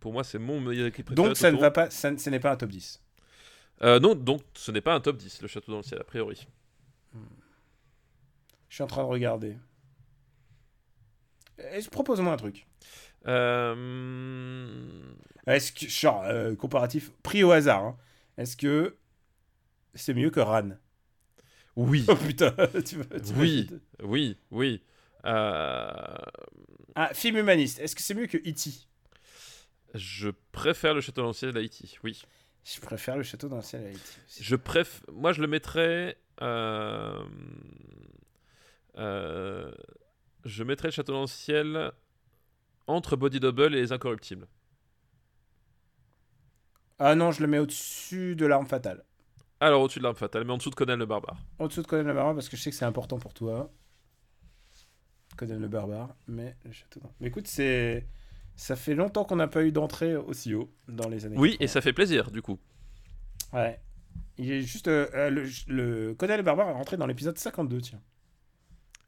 Pour 0.01 0.13
moi, 0.13 0.23
c'est 0.25 0.39
mon 0.39 0.61
Miyazaki 0.61 1.03
préféré. 1.03 1.29
Donc 1.29 1.37
ça 1.37 1.51
ne 1.51 1.57
va 1.59 1.71
pas, 1.71 1.91
ça 1.91 2.11
ne- 2.11 2.17
ce 2.19 2.31
n'est 2.31 2.41
pas 2.41 2.53
un 2.53 2.57
top 2.57 2.71
10. 2.71 3.03
Euh, 3.83 3.99
non, 4.01 4.15
donc 4.15 4.43
ce 4.55 4.71
n'est 4.71 4.81
pas 4.81 4.95
un 4.95 5.01
top 5.01 5.17
10, 5.17 5.43
le 5.43 5.49
château 5.49 5.73
dans 5.73 5.79
le 5.79 5.83
ciel, 5.83 6.01
a 6.01 6.05
priori. 6.05 6.47
Je 8.69 8.75
suis 8.75 8.83
en 8.83 8.87
train 8.87 9.03
de 9.03 9.09
regarder. 9.09 9.57
Propose-moi 11.91 12.33
un 12.33 12.37
truc. 12.37 12.67
Est-ce 15.47 15.73
que, 15.73 15.89
genre, 15.89 16.25
comparatif, 16.59 17.11
pris 17.23 17.43
au 17.43 17.51
hasard, 17.53 17.83
hein. 17.85 17.97
est-ce 18.37 18.57
que 18.57 18.97
c'est 19.95 20.15
mieux 20.15 20.31
que 20.31 20.41
Ran? 20.41 20.71
Oui, 21.77 22.05
Oh 22.09 22.17
putain, 22.17 22.53
tu 22.87 22.97
veux, 22.97 23.05
tu 23.23 23.33
Oui. 23.37 23.69
veux- 23.71 23.81
oui, 24.07 24.37
oui. 24.51 24.83
Euh, 25.27 26.17
Ah, 26.95 27.13
film 27.13 27.37
humaniste, 27.37 27.79
est-ce 27.81 27.95
que 27.95 28.03
c'est 28.03 28.15
mieux 28.15 28.27
que 28.27 28.39
E.T. 28.39 28.71
Je 29.95 30.31
préfère 30.53 30.95
le 30.95 31.01
château 31.01 31.23
dans 31.23 31.29
le 31.29 31.33
ciel 31.35 31.57
à 31.57 31.61
Haïti, 31.61 31.99
oui. 32.03 32.23
Je 32.65 32.81
préfère 32.81 33.17
le 33.17 33.23
château 33.23 33.49
dans 33.49 33.57
le 33.57 33.63
ciel 33.63 33.85
à 33.85 33.91
E.T. 33.91 33.99
aussi. 34.27 34.43
Je 34.43 34.57
préf... 34.57 35.03
Moi, 35.13 35.33
je 35.33 35.41
le 35.43 35.47
mettrais... 35.49 36.17
euh, 36.43 37.23
euh, 38.99 39.71
Je 40.45 40.65
mettrais 40.65 40.89
le 40.89 40.93
château 40.93 41.13
dans 41.13 41.21
le 41.23 41.27
ciel 41.27 41.93
entre 42.87 43.17
Body 43.17 43.41
Double 43.41 43.75
et 43.75 43.81
les 43.81 43.93
Incorruptibles. 43.93 44.47
Ah 46.99 47.15
non, 47.15 47.31
je 47.33 47.41
le 47.43 47.47
mets 47.47 47.59
au-dessus 47.59 48.37
de 48.37 48.47
l'arme 48.47 48.67
fatale. 48.67 49.05
Alors, 49.61 49.83
au-dessus 49.83 49.99
de 50.01 50.05
l'arme 50.05 50.17
fatale, 50.17 50.45
mais 50.45 50.53
en 50.53 50.59
dessous 50.59 50.71
de 50.71 50.75
Conan 50.75 50.97
le 50.97 51.07
barbare. 51.07 51.37
En-dessous 51.59 51.83
de 51.83 51.87
Conan 51.87 52.03
le 52.05 52.15
barbare, 52.15 52.35
parce 52.35 52.49
que 52.49 52.57
je 52.57 52.63
sais 52.63 52.71
que 52.71 52.77
c'est 52.77 52.85
important 52.85 53.19
pour 53.19 53.33
toi. 53.35 53.73
Conan 55.37 55.59
le 55.59 55.69
barbare, 55.69 56.15
mais 56.27 56.57
le 56.65 56.73
château 56.73 57.01
dans... 57.01 57.13
Mais 57.21 57.29
écoute, 57.29 57.47
c'est... 57.47 58.07
Ça 58.59 58.75
fait 58.75 58.95
longtemps 58.95 59.25
qu'on 59.25 59.37
n'a 59.37 59.49
pas 59.49 59.63
eu 59.65 59.73
d'entrée 59.73 60.17
aussi 60.17 60.55
haut 60.55 60.73
dans 60.89 61.09
les 61.11 61.27
années 61.27 61.37
Oui, 61.37 61.51
80. 61.53 61.65
et 61.65 61.69
ça 61.69 61.81
fait 61.83 61.93
plaisir, 61.93 62.31
du 62.31 62.41
coup. 62.41 62.59
Ouais. 63.53 63.81
Il 64.39 64.51
est 64.51 64.63
juste. 64.63 64.89
euh, 64.89 65.07
euh, 65.15 65.29
le, 65.29 65.45
le 65.69 66.15
Conan 66.15 66.37
le 66.39 66.43
Barbare 66.43 66.69
est 66.71 66.73
rentré 66.73 66.97
dans 66.97 67.07
l'épisode 67.07 67.37
52, 67.37 67.81
tiens. 67.83 68.01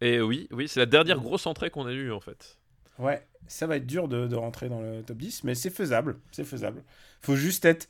Et 0.03 0.21
oui, 0.21 0.49
oui, 0.51 0.69
c'est 0.69 0.81
la 0.81 0.87
dernière 0.87 1.19
grosse 1.21 1.47
entrée 1.47 1.71
qu'on 1.71 1.87
a 1.87 1.93
eue, 1.93 2.13
en 2.13 2.21
fait. 2.21 2.59
Ouais, 2.99 3.27
ça 3.47 3.67
va 3.67 3.77
être 3.77 3.87
dur 3.87 4.07
de, 4.07 4.27
de 4.27 4.37
rentrer 4.37 4.69
dans 4.69 4.81
le 4.83 5.03
top 5.03 5.17
10, 5.17 5.45
mais 5.45 5.55
c'est 5.55 5.71
faisable. 5.71 6.19
C'est 6.31 6.45
faisable. 6.45 6.83
Faut 7.21 7.37
juste 7.37 7.65
être 7.65 7.89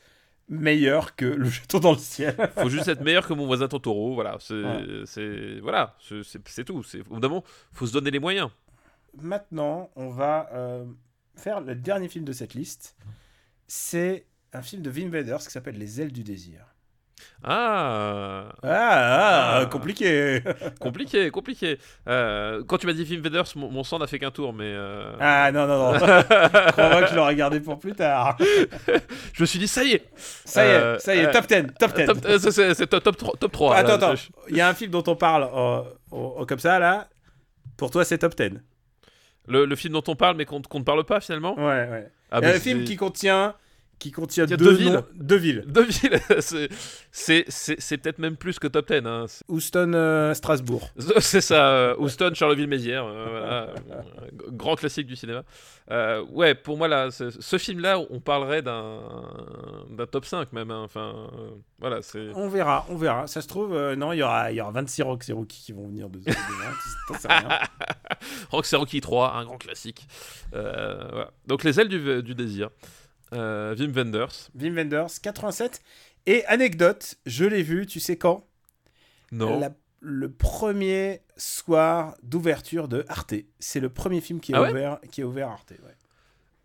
meilleur 0.48 1.14
que 1.16 1.24
le 1.26 1.48
château 1.50 1.80
dans 1.80 1.92
le 1.92 1.98
ciel. 1.98 2.34
Faut 2.56 2.68
juste 2.68 2.88
être 2.88 3.02
meilleur 3.02 3.26
que 3.26 3.34
mon 3.34 3.46
voisin 3.46 3.68
Totoro, 3.68 4.14
voilà. 4.14 4.36
C'est, 4.40 4.54
Ouais. 4.54 5.60
voilà, 5.60 5.96
c'est, 6.00 6.64
tout. 6.64 6.82
Moment, 7.10 7.44
faut 7.72 7.86
se 7.86 7.92
donner 7.92 8.10
les 8.10 8.18
moyens. 8.18 8.50
Maintenant, 9.20 9.90
on 9.96 10.10
va 10.10 10.48
euh, 10.52 10.84
faire 11.34 11.60
le 11.60 11.74
dernier 11.74 12.08
film 12.08 12.24
de 12.24 12.32
cette 12.32 12.54
liste. 12.54 12.96
C'est 13.66 14.26
un 14.52 14.62
film 14.62 14.82
de 14.82 14.90
Wim 14.90 15.10
Wenders 15.10 15.38
qui 15.38 15.50
s'appelle 15.50 15.76
Les 15.78 16.00
ailes 16.00 16.12
du 16.12 16.24
désir. 16.24 16.74
Ah, 17.42 18.48
Ah, 18.62 18.68
ah, 18.68 19.58
Ah. 19.62 19.66
compliqué. 19.66 20.40
compliqué, 20.80 21.30
compliqué. 21.30 21.78
Euh, 22.08 22.62
quand 22.66 22.78
tu 22.78 22.86
m'as 22.86 22.92
dit 22.92 23.06
Film 23.06 23.22
Vaders, 23.22 23.44
mon, 23.56 23.70
mon 23.70 23.84
sang 23.84 23.98
n'a 23.98 24.06
fait 24.06 24.18
qu'un 24.18 24.30
tour, 24.30 24.52
mais 24.52 24.64
euh, 24.66 25.12
Ah 25.20 25.50
non, 25.52 25.66
non, 25.66 25.92
non. 25.92 25.98
Crois-moi 25.98 27.02
que 27.02 27.10
je 27.10 27.14
l'aurai 27.14 27.32
regardé 27.32 27.60
pour 27.60 27.78
plus 27.78 27.94
tard. 27.94 28.36
je 29.32 29.40
me 29.42 29.46
suis 29.46 29.58
dit, 29.58 29.68
ça 29.68 29.84
y 29.84 29.92
est, 29.92 30.04
Ça 30.16 30.64
y 30.64 30.68
est, 30.68 30.72
Euh, 30.74 30.98
ça 30.98 31.14
y 31.14 31.18
est, 31.20 31.30
top 31.30 31.46
10, 31.46 31.66
top 31.78 31.94
10. 31.94 32.06
top, 32.06 32.18
euh, 32.26 32.74
c'est, 32.74 32.86
top, 32.86 33.02
top 33.04 33.16
3. 33.16 33.34
Top 33.38 33.52
3 33.52 33.76
attends, 33.76 33.88
là. 33.88 33.94
attends. 33.94 34.14
Je- 34.16 34.28
Il 34.50 34.56
y 34.56 34.60
a 34.60 34.68
un 34.68 34.74
film 34.74 34.90
dont 34.90 35.04
on 35.06 35.16
parle 35.16 35.44
euh, 35.54 35.82
euh, 36.12 36.44
comme 36.44 36.58
ça, 36.58 36.78
là. 36.78 37.06
Pour 37.76 37.90
toi, 37.90 38.04
c'est 38.04 38.18
top 38.18 38.34
10. 38.36 38.58
Le, 39.46 39.64
le 39.64 39.76
film 39.76 39.94
dont 39.94 40.02
on 40.08 40.16
parle, 40.16 40.36
mais 40.36 40.44
qu'on, 40.44 40.60
qu'on 40.60 40.80
ne 40.80 40.84
parle 40.84 41.04
pas 41.04 41.20
finalement? 41.20 41.54
Ouais, 41.56 41.88
ouais. 41.88 42.08
Ah, 42.30 42.38
Il 42.40 42.44
y 42.44 42.46
a 42.46 42.50
mais 42.50 42.56
un 42.56 42.60
film 42.60 42.84
qui 42.84 42.96
contient, 42.96 43.54
qui 43.98 44.10
contient 44.12 44.46
deux, 44.46 44.56
deux 44.56 44.72
villes. 44.74 45.02
deux 45.14 45.36
villes. 45.36 45.64
Deux 45.66 45.84
villes, 45.84 46.20
c'est, 46.40 46.68
c'est, 47.10 47.44
c'est, 47.48 47.80
c'est 47.80 47.98
peut-être 47.98 48.18
même 48.18 48.36
plus 48.36 48.58
que 48.58 48.66
top 48.68 48.86
10. 48.92 49.02
Hein. 49.06 49.26
Houston, 49.48 49.92
euh, 49.94 50.34
Strasbourg. 50.34 50.90
C'est 51.20 51.40
ça, 51.40 51.68
euh, 51.70 51.94
Houston, 51.98 52.30
Charleville-Mézières, 52.34 53.04
euh, 53.04 53.26
voilà, 53.86 54.04
grand 54.52 54.76
classique 54.76 55.06
du 55.06 55.16
cinéma. 55.16 55.42
Ouais, 56.32 56.54
pour 56.54 56.76
moi, 56.76 56.86
là, 56.88 57.10
ce, 57.10 57.58
film-là, 57.58 57.98
on 58.10 58.20
parlerait 58.20 58.62
d'un, 58.62 59.00
d'un 59.90 60.06
top 60.06 60.24
5 60.26 60.52
même. 60.52 60.70
hein. 60.70 60.82
Enfin, 60.84 61.28
voilà, 61.78 62.02
c'est. 62.02 62.28
On 62.34 62.48
verra, 62.48 62.86
on 62.90 62.96
verra. 62.96 63.26
Ça 63.26 63.40
se 63.40 63.48
trouve, 63.48 63.76
non, 63.94 64.12
il 64.12 64.18
y 64.18 64.22
aura, 64.22 64.52
il 64.52 64.56
y 64.56 64.60
aura 64.60 64.70
26 64.70 65.02
Roxy 65.02 65.32
Rookie 65.32 65.62
qui 65.64 65.72
vont 65.72 65.86
venir 65.88 66.08
de, 66.08 66.18
de, 66.18 66.24
de- 66.24 67.18
sais 67.18 67.28
rien. 67.28 67.48
Rock 68.50 68.66
Rocky 68.72 69.00
3, 69.00 69.34
un 69.34 69.44
grand 69.44 69.58
classique. 69.58 70.06
Voilà. 70.52 71.30
Donc, 71.46 71.64
Les 71.64 71.80
ailes 71.80 71.88
du, 71.88 72.22
du 72.22 72.34
désir. 72.34 72.70
Euh, 73.32 73.74
Wim 73.76 73.92
Wenders. 73.92 74.50
Wim 74.58 74.74
Wenders, 74.76 75.20
87. 75.22 75.80
Et 76.26 76.44
anecdote, 76.46 77.16
je 77.26 77.44
l'ai 77.44 77.62
vu, 77.62 77.86
tu 77.86 78.00
sais 78.00 78.16
quand? 78.16 78.44
Non. 79.32 79.58
La- 79.60 79.72
Le 80.00 80.30
premier 80.30 81.22
soir 81.36 82.14
d'ouverture 82.22 82.86
de 82.88 83.04
Arte. 83.08 83.34
C'est 83.58 83.80
le 83.80 83.88
premier 83.88 84.20
film 84.20 84.38
qui 84.40 84.52
est, 84.52 84.54
Ah 84.54 84.62
ouais? 84.62 84.70
ouvert, 84.70 84.98
qui 85.10 85.22
est 85.22 85.24
ouvert 85.24 85.48
à 85.48 85.52
Arte. 85.52 85.70
ouais. 85.72 85.94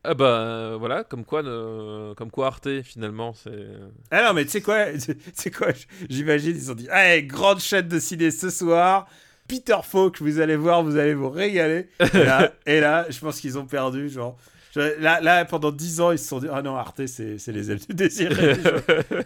Ah 0.06 0.14
bah 0.16 0.26
euh, 0.42 0.76
voilà, 0.78 1.04
comme 1.06 1.24
quoi, 1.24 1.42
ne- 1.44 2.14
comme 2.16 2.30
quoi 2.30 2.48
Arte 2.48 2.82
finalement, 2.84 3.34
c'est. 3.34 3.68
Ah 4.12 4.22
non, 4.28 4.34
mais 4.34 4.44
tu 4.44 4.52
sais 4.52 4.62
quoi, 4.62 4.86
c'est 5.34 5.50
quoi 5.50 5.70
J'imagine, 6.10 6.52
ils 6.56 6.60
se 6.62 6.68
sont 6.68 6.76
dit, 6.76 6.88
hey, 6.92 7.24
grande 7.24 7.60
chaîne 7.60 7.88
de 7.88 8.00
ciné 8.00 8.30
ce 8.30 8.50
soir. 8.50 9.08
Peter 9.48 9.78
Falk, 9.84 10.20
vous 10.22 10.40
allez 10.40 10.56
voir, 10.58 10.84
vous 10.84 10.98
allez 10.98 11.14
vous 11.14 11.30
régaler. 11.30 11.90
Et 12.14 12.24
là, 12.24 12.52
et 12.66 12.80
là 12.82 13.06
je 13.10 13.20
pense 13.20 13.40
qu'ils 13.40 13.58
ont 13.58 13.66
perdu, 13.66 14.10
genre. 14.10 14.38
Là, 14.76 15.22
là, 15.22 15.46
pendant 15.46 15.72
10 15.72 16.02
ans, 16.02 16.12
ils 16.12 16.18
se 16.18 16.28
sont 16.28 16.40
dit, 16.40 16.48
ah 16.52 16.62
non, 16.64 16.76
Arte, 16.76 17.06
c'est 17.06 17.48
les 17.48 17.70
ailes 17.72 17.80
du 17.80 17.94
désir. 17.94 18.32
Et 18.32 18.54
les, 18.56 18.64
gens, 18.64 18.70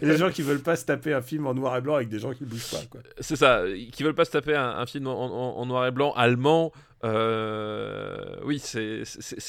et 0.02 0.06
les 0.06 0.16
gens 0.18 0.30
qui 0.30 0.42
veulent 0.42 0.60
pas 0.62 0.76
se 0.76 0.84
taper 0.84 1.14
un 1.14 1.22
film 1.22 1.46
en 1.46 1.54
noir 1.54 1.76
et 1.76 1.80
blanc 1.80 1.94
avec 1.94 2.08
des 2.10 2.18
gens 2.18 2.34
qui 2.34 2.44
bougent 2.44 2.70
pas. 2.70 2.82
C'est 3.20 3.36
ça, 3.36 3.62
qui 3.92 4.02
veulent 4.02 4.14
pas 4.14 4.26
se 4.26 4.30
taper 4.32 4.54
un, 4.54 4.68
un 4.70 4.84
film 4.86 5.06
en, 5.06 5.12
en- 5.24 5.56
en 5.58 5.66
noir 5.66 5.86
et 5.86 5.90
blanc 5.90 6.12
allemand. 6.12 6.70
euh, 7.04 8.36
oui, 8.44 8.58
c'est 8.58 9.02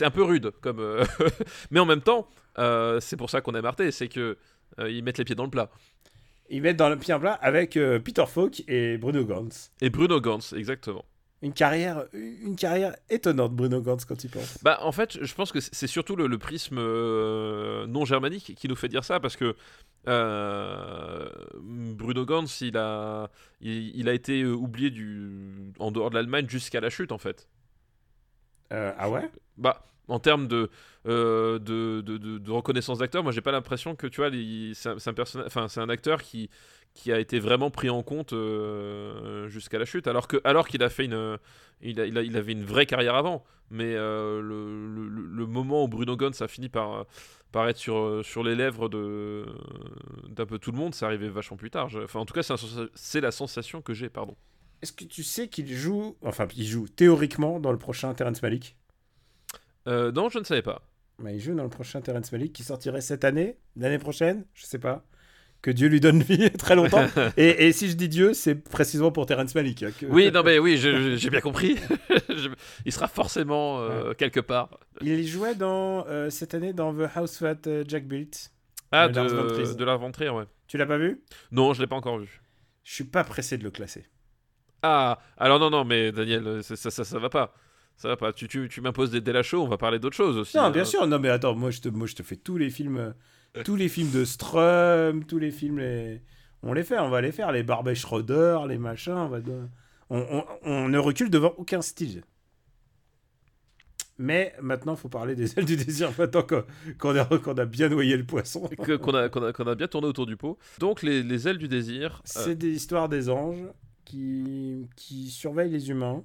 un 0.06 0.12
peu 0.12 0.24
rude, 0.24 0.52
comme. 0.62 0.80
euh, 0.80 1.04
Mais 1.72 1.80
en 1.80 1.86
même 1.86 2.02
temps, 2.02 2.28
euh, 2.60 3.00
c'est 3.00 3.18
pour 3.18 3.30
ça 3.30 3.42
qu'on 3.42 3.54
aime 3.56 3.66
Arte, 3.66 3.90
c'est 3.92 4.08
que 4.08 4.38
ils 4.88 5.04
mettent 5.04 5.18
les 5.18 5.26
pieds 5.26 5.36
dans 5.36 5.44
le 5.44 5.50
plat. 5.50 5.70
Ils 6.50 6.62
mettent 6.62 6.78
dans 6.78 6.90
le 6.90 6.96
pied 6.98 7.14
en 7.14 7.20
plat 7.20 7.34
avec 7.34 7.74
Peter 7.74 8.24
Falk 8.28 8.64
et 8.70 8.98
Bruno 8.98 9.26
Gantz. 9.26 9.72
Et 9.82 9.90
Bruno 9.90 10.22
Gantz, 10.22 10.54
exactement. 10.54 11.04
Une 11.42 11.54
carrière, 11.54 12.04
une 12.14 12.58
carrière 12.58 12.96
étonnante, 13.10 13.54
Bruno 13.54 13.82
Gantz, 13.82 14.04
quand 14.04 14.16
tu 14.18 14.28
y 14.28 14.30
penses. 14.30 14.58
Bah, 14.62 14.80
en 14.82 14.92
fait, 14.92 15.24
je 15.24 15.34
pense 15.34 15.54
que 15.54 15.60
c'est 15.62 15.88
surtout 15.88 16.18
le, 16.18 16.28
le 16.28 16.38
prisme 16.38 16.78
euh, 16.78 17.88
non 17.88 18.04
germanique 18.04 18.56
qui 18.56 18.68
nous 18.68 18.76
fait 18.76 18.90
dire 18.90 19.06
ça 19.06 19.22
parce 19.22 19.38
que 19.38 19.56
euh, 20.10 21.30
Bruno 21.62 22.26
Gantz, 22.26 22.62
il 22.62 22.78
a, 22.78 23.30
il, 23.62 23.96
il 23.98 24.10
a 24.10 24.14
été 24.14 24.42
euh, 24.42 24.52
oublié 24.54 24.90
du, 24.90 25.72
en 25.80 25.92
dehors 25.92 26.10
de 26.10 26.16
l'Allemagne 26.16 26.48
jusqu'à 26.50 26.82
la 26.82 26.90
chute 26.90 27.12
en 27.14 27.18
fait. 27.18 27.48
Euh, 28.74 28.92
ah 28.98 29.10
ouais? 29.10 29.30
Bah, 29.58 29.86
en 30.10 30.20
termes 30.20 30.48
de, 30.48 30.70
euh, 31.08 31.60
de, 31.60 32.02
de, 32.02 32.52
reconnaissance 32.52 33.00
d'acteur, 33.00 33.24
moi 33.24 33.32
j'ai 33.32 33.42
pas 33.42 33.52
l'impression 33.52 33.96
que 33.96 34.08
tu 34.08 34.18
vois, 34.22 34.30
il- 34.30 34.74
c'est 34.76 34.90
un, 34.90 34.98
un 35.06 35.14
personnage, 35.14 35.48
enfin 35.48 35.68
c'est 35.68 35.80
un 35.80 35.90
acteur 35.90 36.22
qui 36.22 36.50
qui 36.94 37.12
a 37.12 37.20
été 37.20 37.40
vraiment 37.40 37.72
pris 37.72 37.90
en 37.90 38.04
compte 38.04 38.34
euh, 38.34 39.48
jusqu'à 39.50 39.80
la 39.80 39.86
chute, 39.86 40.08
alors 40.08 40.28
que 40.28 40.38
alors 40.44 40.68
qu'il 40.68 40.84
a 40.84 40.90
fait 40.90 41.06
une, 41.06 41.38
il, 41.82 42.00
a- 42.02 42.06
il, 42.06 42.18
a- 42.18 42.24
il 42.24 42.36
avait 42.38 42.52
une 42.52 42.64
vraie 42.66 42.86
carrière 42.86 43.16
avant, 43.16 43.44
mais 43.72 43.96
euh, 43.96 44.42
le, 44.42 44.88
le- 44.94 45.08
le- 45.10 45.28
le 45.28 45.46
moment 45.46 45.84
où 45.86 45.88
Bruno 45.88 46.18
Gantz 46.18 46.42
a 46.42 46.48
fini 46.48 46.70
par 46.70 47.06
par 47.52 47.68
être 47.68 47.78
sur, 47.78 47.98
euh, 47.98 48.24
sur 48.24 48.44
les 48.44 48.56
lèvres 48.56 48.90
de 48.90 49.46
d'un 50.28 50.46
peu 50.46 50.60
tout 50.60 50.72
le 50.72 50.78
monde, 50.78 50.94
c'est 50.96 51.06
arrivé 51.06 51.30
vachement 51.30 51.58
plus 51.58 51.72
tard. 51.72 51.90
Enfin, 52.04 52.20
en 52.20 52.26
tout 52.26 52.34
cas, 52.34 52.44
c'est 52.96 53.22
la 53.22 53.32
sensation 53.32 53.82
que 53.82 53.94
j'ai, 53.94 54.10
pardon. 54.10 54.36
Est-ce 54.82 54.92
que 54.92 55.06
tu 55.06 55.24
sais 55.24 55.48
qu'il 55.48 55.74
joue, 55.74 56.18
enfin, 56.22 56.46
il 56.58 56.66
joue 56.66 56.88
théoriquement 56.90 57.62
dans 57.62 57.72
le 57.72 57.78
prochain 57.78 58.14
Terrence 58.14 58.42
Malick? 58.42 58.76
Euh, 59.88 60.12
non, 60.12 60.30
je 60.30 60.40
ne 60.40 60.44
savais 60.44 60.62
pas. 60.62 60.82
Bah, 61.20 61.32
il 61.32 61.40
joue 61.40 61.54
dans 61.54 61.64
le 61.64 61.70
prochain 61.70 62.02
Terrence 62.02 62.32
Malick 62.32 62.54
qui 62.54 62.64
sortirait 62.64 63.02
cette 63.02 63.24
année, 63.26 63.58
l'année 63.76 64.00
prochaine, 64.00 64.46
je 64.54 64.66
sais 64.66 64.80
pas. 64.80 65.06
Que 65.62 65.72
Dieu 65.72 65.88
lui 65.90 66.00
donne 66.00 66.22
vie 66.24 66.50
très 66.52 66.76
longtemps. 66.76 67.06
et, 67.38 67.68
et 67.68 67.72
si 67.74 67.90
je 67.90 67.96
dis 67.96 68.08
Dieu, 68.10 68.34
c'est 68.34 68.56
précisément 68.56 69.12
pour 69.12 69.26
Terrence 69.26 69.54
Malick. 69.56 69.84
hein, 69.84 69.92
que- 70.00 70.06
Oui, 70.06 70.32
non, 70.32 70.42
mais 70.44 70.58
oui, 70.66 70.78
j'ai 70.78 71.30
bien 71.30 71.42
compris. 71.42 71.76
Il 72.86 72.92
sera 72.92 73.08
forcément 73.08 73.80
euh, 73.82 74.14
quelque 74.14 74.40
part. 74.40 74.80
Il 75.02 75.26
jouait 75.28 75.56
dans, 75.56 76.06
euh, 76.08 76.30
cette 76.30 76.54
année 76.54 76.72
dans 76.74 76.94
The 76.94 77.10
House 77.16 77.40
That 77.40 77.68
euh, 77.68 77.84
Jack 77.88 78.08
Built. 78.08 78.52
Ah, 78.92 79.08
de 79.08 79.16
Lars 79.16 79.28
von 79.30 79.44
de, 79.46 79.74
de 79.74 79.84
la 79.86 79.94
rentrée, 79.96 80.30
ouais. 80.30 80.46
Tu 80.68 80.78
l'as 80.78 80.86
pas 80.86 80.98
vu? 80.98 81.22
Non, 81.52 81.74
je 81.74 81.82
l'ai 81.82 81.88
pas 81.88 81.96
encore 81.96 82.20
vu. 82.20 82.42
Je 82.84 82.94
suis 82.94 83.04
pas 83.04 83.24
pressé 83.24 83.58
de 83.58 83.64
le 83.64 83.70
classer. 83.72 84.06
Ah, 84.82 85.20
alors 85.38 85.60
non, 85.60 85.70
non, 85.70 85.84
mais 85.84 86.12
Daniel, 86.12 86.64
ça, 86.64 86.76
ça, 86.76 86.90
ça, 86.90 87.04
ça 87.04 87.20
va 87.20 87.30
pas. 87.30 87.54
Ça 87.98 88.08
va 88.08 88.16
pas. 88.16 88.32
Tu, 88.32 88.48
tu, 88.48 88.70
tu 88.70 88.80
m'imposes 88.82 89.12
des 89.12 89.20
délais 89.20 89.44
chauds, 89.44 89.62
on 89.64 89.68
va 89.68 89.78
parler 89.78 90.00
d'autre 90.00 90.16
chose 90.16 90.38
aussi. 90.38 90.56
Non, 90.56 90.64
hein. 90.64 90.72
bien 90.72 90.86
sûr. 90.86 91.06
Non, 91.06 91.20
mais 91.20 91.30
attends, 91.30 91.54
moi 91.54 91.70
je 91.70 91.82
te, 91.82 91.90
moi, 91.90 92.08
je 92.08 92.16
te 92.16 92.24
fais 92.24 92.38
tous 92.38 92.58
les 92.58 92.70
films, 92.70 93.14
tous 93.66 93.76
les 93.76 93.90
films 93.90 94.12
de 94.12 94.26
Strum, 94.26 95.26
tous 95.26 95.40
les 95.40 95.52
films, 95.52 95.80
les... 95.80 96.22
on 96.64 96.74
les 96.74 96.84
fait, 96.84 97.00
on 97.00 97.10
va 97.10 97.22
les 97.22 97.32
faire, 97.32 97.52
les 97.52 97.64
Barbet 97.64 97.96
Schroeder, 97.96 98.60
les 98.68 98.78
machins, 98.78 99.14
on, 99.14 99.28
va 99.30 99.42
de- 99.42 99.68
on, 100.10 100.20
on- 100.20 100.46
on 100.64 100.90
ne 100.90 100.98
recule 100.98 101.30
devant 101.30 101.54
aucun 101.58 101.82
style. 101.82 102.24
Mais 104.22 104.54
maintenant, 104.62 104.96
il 104.96 104.98
faut 104.98 105.08
parler 105.08 105.34
des 105.34 105.58
ailes 105.58 105.64
du 105.66 105.78
désir, 105.78 106.12
maintenant 106.18 106.44
qu'on 107.00 107.16
a, 107.18 107.26
qu'on 107.26 107.54
a 107.54 107.66
bien 107.66 107.88
noyé 107.88 108.18
le 108.18 108.26
poisson. 108.26 108.70
Qu'on 108.78 109.14
a, 109.16 109.76
bien 109.76 109.88
tourné 109.88 110.08
autour 110.10 110.26
du 110.26 110.36
pot. 110.36 110.58
Donc, 110.80 111.04
les, 111.04 111.24
les 111.24 111.48
ailes 111.48 111.58
du 111.58 111.70
désir. 111.70 112.16
euh, 112.36 112.44
C'est 112.44 112.56
des 112.56 112.72
histoires 112.72 113.08
des 113.08 113.30
anges 113.30 113.64
qui, 114.04 114.90
qui 114.98 115.30
surveillent 115.30 115.72
les 115.72 115.90
humains. 115.90 116.24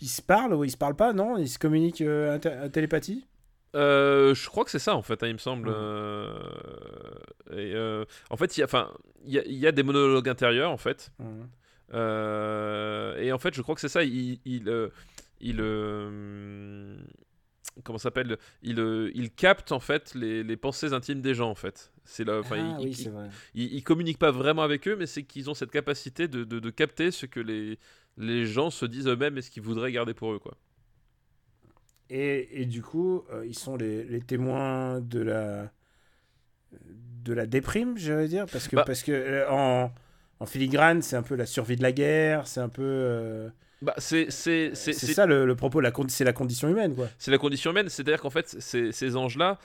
Ils 0.00 0.08
se 0.08 0.22
parlent 0.22 0.54
ou 0.54 0.64
ils 0.64 0.70
se 0.72 0.76
parlent 0.76 0.96
pas, 0.96 1.12
non? 1.12 1.38
Ils 1.38 1.48
se 1.48 1.58
communiquent 1.60 2.00
euh, 2.00 2.36
à 2.36 2.68
télépathie? 2.68 3.24
Euh, 3.74 4.34
je 4.34 4.46
crois 4.48 4.64
que 4.64 4.70
c'est 4.70 4.78
ça 4.78 4.94
en 4.94 5.02
fait, 5.02 5.22
hein, 5.22 5.26
il 5.28 5.32
me 5.34 5.38
semble. 5.38 5.68
Euh, 5.68 6.38
et, 7.50 7.74
euh, 7.74 8.04
en 8.30 8.36
fait, 8.36 8.56
il 8.56 8.60
y 8.60 8.62
a, 8.62 8.66
enfin, 8.66 8.92
il 9.24 9.32
y 9.32 9.38
a, 9.38 9.44
il 9.44 9.54
y 9.58 9.66
a 9.66 9.72
des 9.72 9.82
monologues 9.82 10.28
intérieurs 10.28 10.70
en 10.70 10.76
fait. 10.76 11.10
Et 11.92 13.32
en 13.32 13.38
fait, 13.38 13.54
je 13.54 13.62
crois 13.62 13.74
que 13.74 13.80
c'est 13.80 13.88
ça. 13.88 14.04
Il, 14.04 14.38
il, 14.44 14.90
il, 15.40 15.60
comment 17.82 17.98
s'appelle 17.98 18.36
il, 18.62 18.78
il 19.14 19.30
capte 19.30 19.72
en 19.72 19.80
fait 19.80 20.14
les, 20.14 20.42
les 20.44 20.56
pensées 20.56 20.92
intimes 20.92 21.20
des 21.20 21.34
gens 21.34 21.50
en 21.50 21.54
fait. 21.54 21.92
C'est 22.04 22.24
là. 22.24 22.38
Enfin, 22.38 22.56
Ah 22.58 22.76
il, 22.80 22.86
oui, 22.86 22.92
il- 23.54 23.82
communiquent 23.84 24.18
pas 24.18 24.30
vraiment 24.30 24.62
avec 24.62 24.86
eux, 24.88 24.96
mais 24.96 25.06
c'est 25.06 25.22
qu'ils 25.24 25.50
ont 25.50 25.54
cette 25.54 25.70
capacité 25.70 26.28
de, 26.28 26.44
de- 26.44 26.60
de 26.60 26.70
capter 26.70 27.10
ce 27.10 27.26
que 27.26 27.40
les, 27.40 27.78
les 28.18 28.46
gens 28.46 28.70
se 28.70 28.86
disent 28.86 29.08
eux-mêmes 29.08 29.38
et 29.38 29.42
ce 29.42 29.50
qu'ils 29.50 29.62
voudraient 29.62 29.90
garder 29.92 30.14
pour 30.14 30.32
eux, 30.32 30.38
quoi. 30.38 30.56
Et, 32.16 32.62
et 32.62 32.66
du 32.66 32.80
coup, 32.80 33.24
euh, 33.32 33.44
ils 33.44 33.58
sont 33.58 33.76
les, 33.76 34.04
les 34.04 34.20
témoins 34.20 35.00
de 35.00 35.20
la 35.20 35.70
de 37.24 37.32
la 37.32 37.46
déprime, 37.46 37.96
j'allais 37.96 38.28
dire, 38.28 38.46
parce 38.52 38.68
que 38.68 38.76
Bah. 38.76 38.84
parce 38.86 39.02
que 39.02 39.10
euh, 39.12 39.50
en, 39.50 39.90
en 40.40 40.46
filigrane, 40.46 41.02
c'est 41.02 41.16
un 41.16 41.22
peu 41.22 41.34
la 41.34 41.46
survie 41.46 41.74
de 41.76 41.82
la 41.82 41.90
guerre, 41.92 42.46
c'est 42.46 42.60
un 42.60 42.68
peu 42.68 42.82
euh, 42.84 43.48
Bah, 43.82 43.94
c'est 43.98 44.30
ça 44.30 45.26
le, 45.26 45.44
le 45.44 45.56
propos, 45.56 45.80
c'est 46.08 46.24
la 46.24 46.32
condition 46.32 46.68
humaine, 46.68 46.94
c'est 47.18 47.30
la 47.32 47.38
condition 47.38 47.70
humaine. 47.72 47.88
C'est-à-dire 47.88 48.20
qu'en 48.20 48.30
fait, 48.30 48.46
ces, 48.60 48.92
ces 48.92 49.16
anges-là 49.16 49.58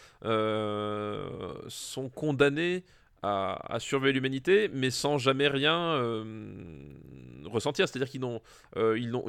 sont 1.67 2.09
condamnés 2.09 2.83
à, 3.21 3.73
à 3.73 3.79
surveiller 3.79 4.13
l'humanité, 4.13 4.69
mais 4.73 4.89
sans 4.91 5.17
jamais 5.17 5.47
rien 5.47 5.77
euh, 5.77 6.23
ressentir. 7.45 7.87
C'est-à-dire 7.87 8.09
qu'ils 8.09 8.21
n'ont, 8.21 8.41
euh, 8.77 8.97
ils 8.97 9.09
n'ont, 9.09 9.25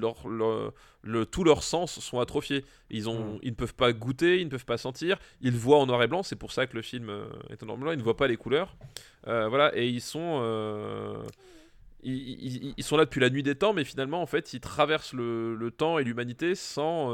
leur, 0.00 0.26
leur- 0.28 0.72
le, 1.02 1.26
tous 1.26 1.44
leurs 1.44 1.62
sens 1.62 2.00
sont 2.00 2.18
atrophiés. 2.20 2.64
Ils, 2.90 3.08
ont, 3.08 3.34
Mm. 3.34 3.38
ils 3.42 3.50
ne 3.50 3.54
peuvent 3.56 3.74
pas 3.74 3.92
goûter, 3.92 4.40
ils 4.40 4.44
ne 4.46 4.50
peuvent 4.50 4.64
pas 4.64 4.78
sentir. 4.78 5.18
Ils 5.40 5.52
voient 5.56 5.78
en 5.78 5.86
noir 5.86 6.02
et 6.02 6.06
blanc. 6.08 6.22
C'est 6.22 6.36
pour 6.36 6.52
ça 6.52 6.66
que 6.66 6.74
le 6.76 6.82
film 6.82 7.08
euh, 7.10 7.26
est 7.50 7.62
en 7.62 7.66
noir 7.66 7.76
et 7.78 7.80
blanc. 7.82 7.92
Ils 7.92 7.98
ne 7.98 8.02
voient 8.02 8.16
pas 8.16 8.28
les 8.28 8.36
couleurs. 8.36 8.74
Euh, 9.26 9.48
voilà, 9.48 9.76
et 9.76 9.88
ils 9.88 10.00
sont. 10.00 10.40
ils, 12.02 12.12
ils- 12.14 12.74
ils 12.76 12.84
sont 12.84 12.96
là 12.96 13.04
depuis 13.04 13.20
la 13.20 13.30
nuit 13.30 13.42
des 13.42 13.54
temps, 13.54 13.72
mais 13.72 13.84
finalement, 13.84 14.22
en 14.22 14.26
fait, 14.26 14.52
ils 14.52 14.60
traversent 14.60 15.12
le, 15.12 15.54
le 15.56 15.70
temps 15.70 15.98
et 15.98 16.04
l'humanité 16.04 16.54
sans, 16.54 17.12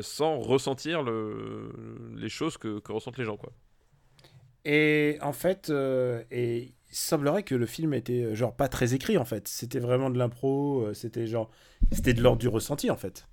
sans 0.00 0.38
ressentir 0.38 1.02
le, 1.02 1.72
les 2.16 2.28
choses 2.28 2.58
que, 2.58 2.78
que 2.80 2.92
ressentent 2.92 3.18
les 3.18 3.24
gens, 3.24 3.36
quoi. 3.36 3.52
Et 4.64 5.18
en 5.22 5.32
fait, 5.32 5.70
euh, 5.70 6.22
et 6.30 6.74
il 6.90 6.94
semblerait 6.96 7.42
que 7.42 7.54
le 7.54 7.66
film 7.66 7.94
était 7.94 8.22
euh, 8.24 8.34
genre 8.34 8.54
pas 8.54 8.68
très 8.68 8.94
écrit 8.94 9.18
en 9.18 9.24
fait. 9.24 9.48
C'était 9.48 9.80
vraiment 9.80 10.10
de 10.10 10.18
l'impro, 10.18 10.82
euh, 10.86 10.94
c'était 10.94 11.26
genre 11.26 11.50
c'était 11.90 12.14
de 12.14 12.22
l'ordre 12.22 12.38
du 12.38 12.48
ressenti 12.48 12.90
en 12.90 12.96
fait. 12.96 13.26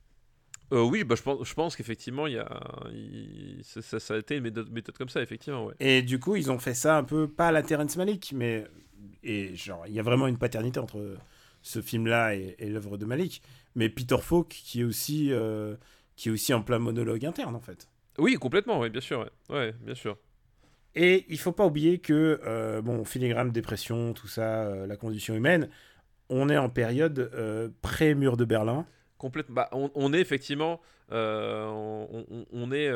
Euh, 0.71 0.83
oui, 0.83 1.03
bah, 1.03 1.15
je 1.15 1.23
pense, 1.23 1.47
je 1.47 1.53
pense 1.55 1.75
qu'effectivement, 1.75 2.27
il 2.27 2.33
y 2.33 2.37
a, 2.37 2.47
il- 2.91 3.61
ça, 3.63 3.99
ça- 3.99 4.13
a 4.13 4.17
été 4.17 4.37
une 4.37 4.43
méthode, 4.43 4.69
méthode 4.71 4.95
comme 4.97 5.09
ça, 5.09 5.19
effectivement, 5.21 5.65
ouais. 5.65 5.73
Et 5.79 6.03
du 6.03 6.19
coup, 6.19 6.35
ils 6.35 6.51
ont 6.51 6.59
fait 6.59 6.75
ça 6.75 6.95
un 6.97 7.03
peu 7.03 7.27
pas 7.27 7.47
à 7.47 7.51
la 7.51 7.63
Terrence 7.63 7.97
Malick, 7.97 8.33
mais 8.35 8.65
et 9.23 9.55
genre 9.55 9.85
il 9.87 9.93
y 9.93 9.99
a 9.99 10.03
vraiment 10.03 10.27
une 10.27 10.37
paternité 10.37 10.79
entre 10.79 11.17
ce 11.61 11.81
film-là 11.81 12.35
et, 12.35 12.55
et 12.59 12.69
l'œuvre 12.69 12.97
de 12.97 13.05
Malick. 13.05 13.41
Mais 13.75 13.89
Peter 13.89 14.17
Falk 14.21 14.47
qui 14.49 14.81
est 14.81 14.83
aussi 14.83 15.31
euh, 15.31 15.75
qui 16.15 16.29
est 16.29 16.31
aussi 16.31 16.53
en 16.53 16.61
plein 16.61 16.79
monologue 16.79 17.25
interne 17.25 17.55
en 17.55 17.61
fait. 17.61 17.87
Oui, 18.17 18.35
complètement, 18.35 18.79
oui, 18.79 18.89
bien 18.89 19.01
sûr, 19.01 19.19
ouais, 19.49 19.55
ouais 19.55 19.73
bien 19.81 19.95
sûr. 19.95 20.17
Et 20.95 21.25
il 21.29 21.37
faut 21.39 21.51
pas 21.51 21.65
oublier 21.65 21.99
que 21.99 22.39
euh, 22.45 22.81
bon 22.81 23.05
filigrane, 23.05 23.51
dépression, 23.51 24.13
tout 24.13 24.27
ça, 24.27 24.63
euh, 24.63 24.87
la 24.87 24.97
condition 24.97 25.35
humaine, 25.35 25.69
on 26.29 26.49
est 26.49 26.57
en 26.57 26.69
période 26.69 27.31
euh, 27.33 27.69
pré-mur 27.81 28.37
de 28.37 28.45
Berlin. 28.45 28.85
Complètement. 29.17 29.55
Bah, 29.55 29.69
on, 29.71 29.91
on 29.95 30.13
est 30.13 30.19
effectivement, 30.19 30.79
euh, 31.11 31.65
on, 32.51 32.71
est, 32.71 32.89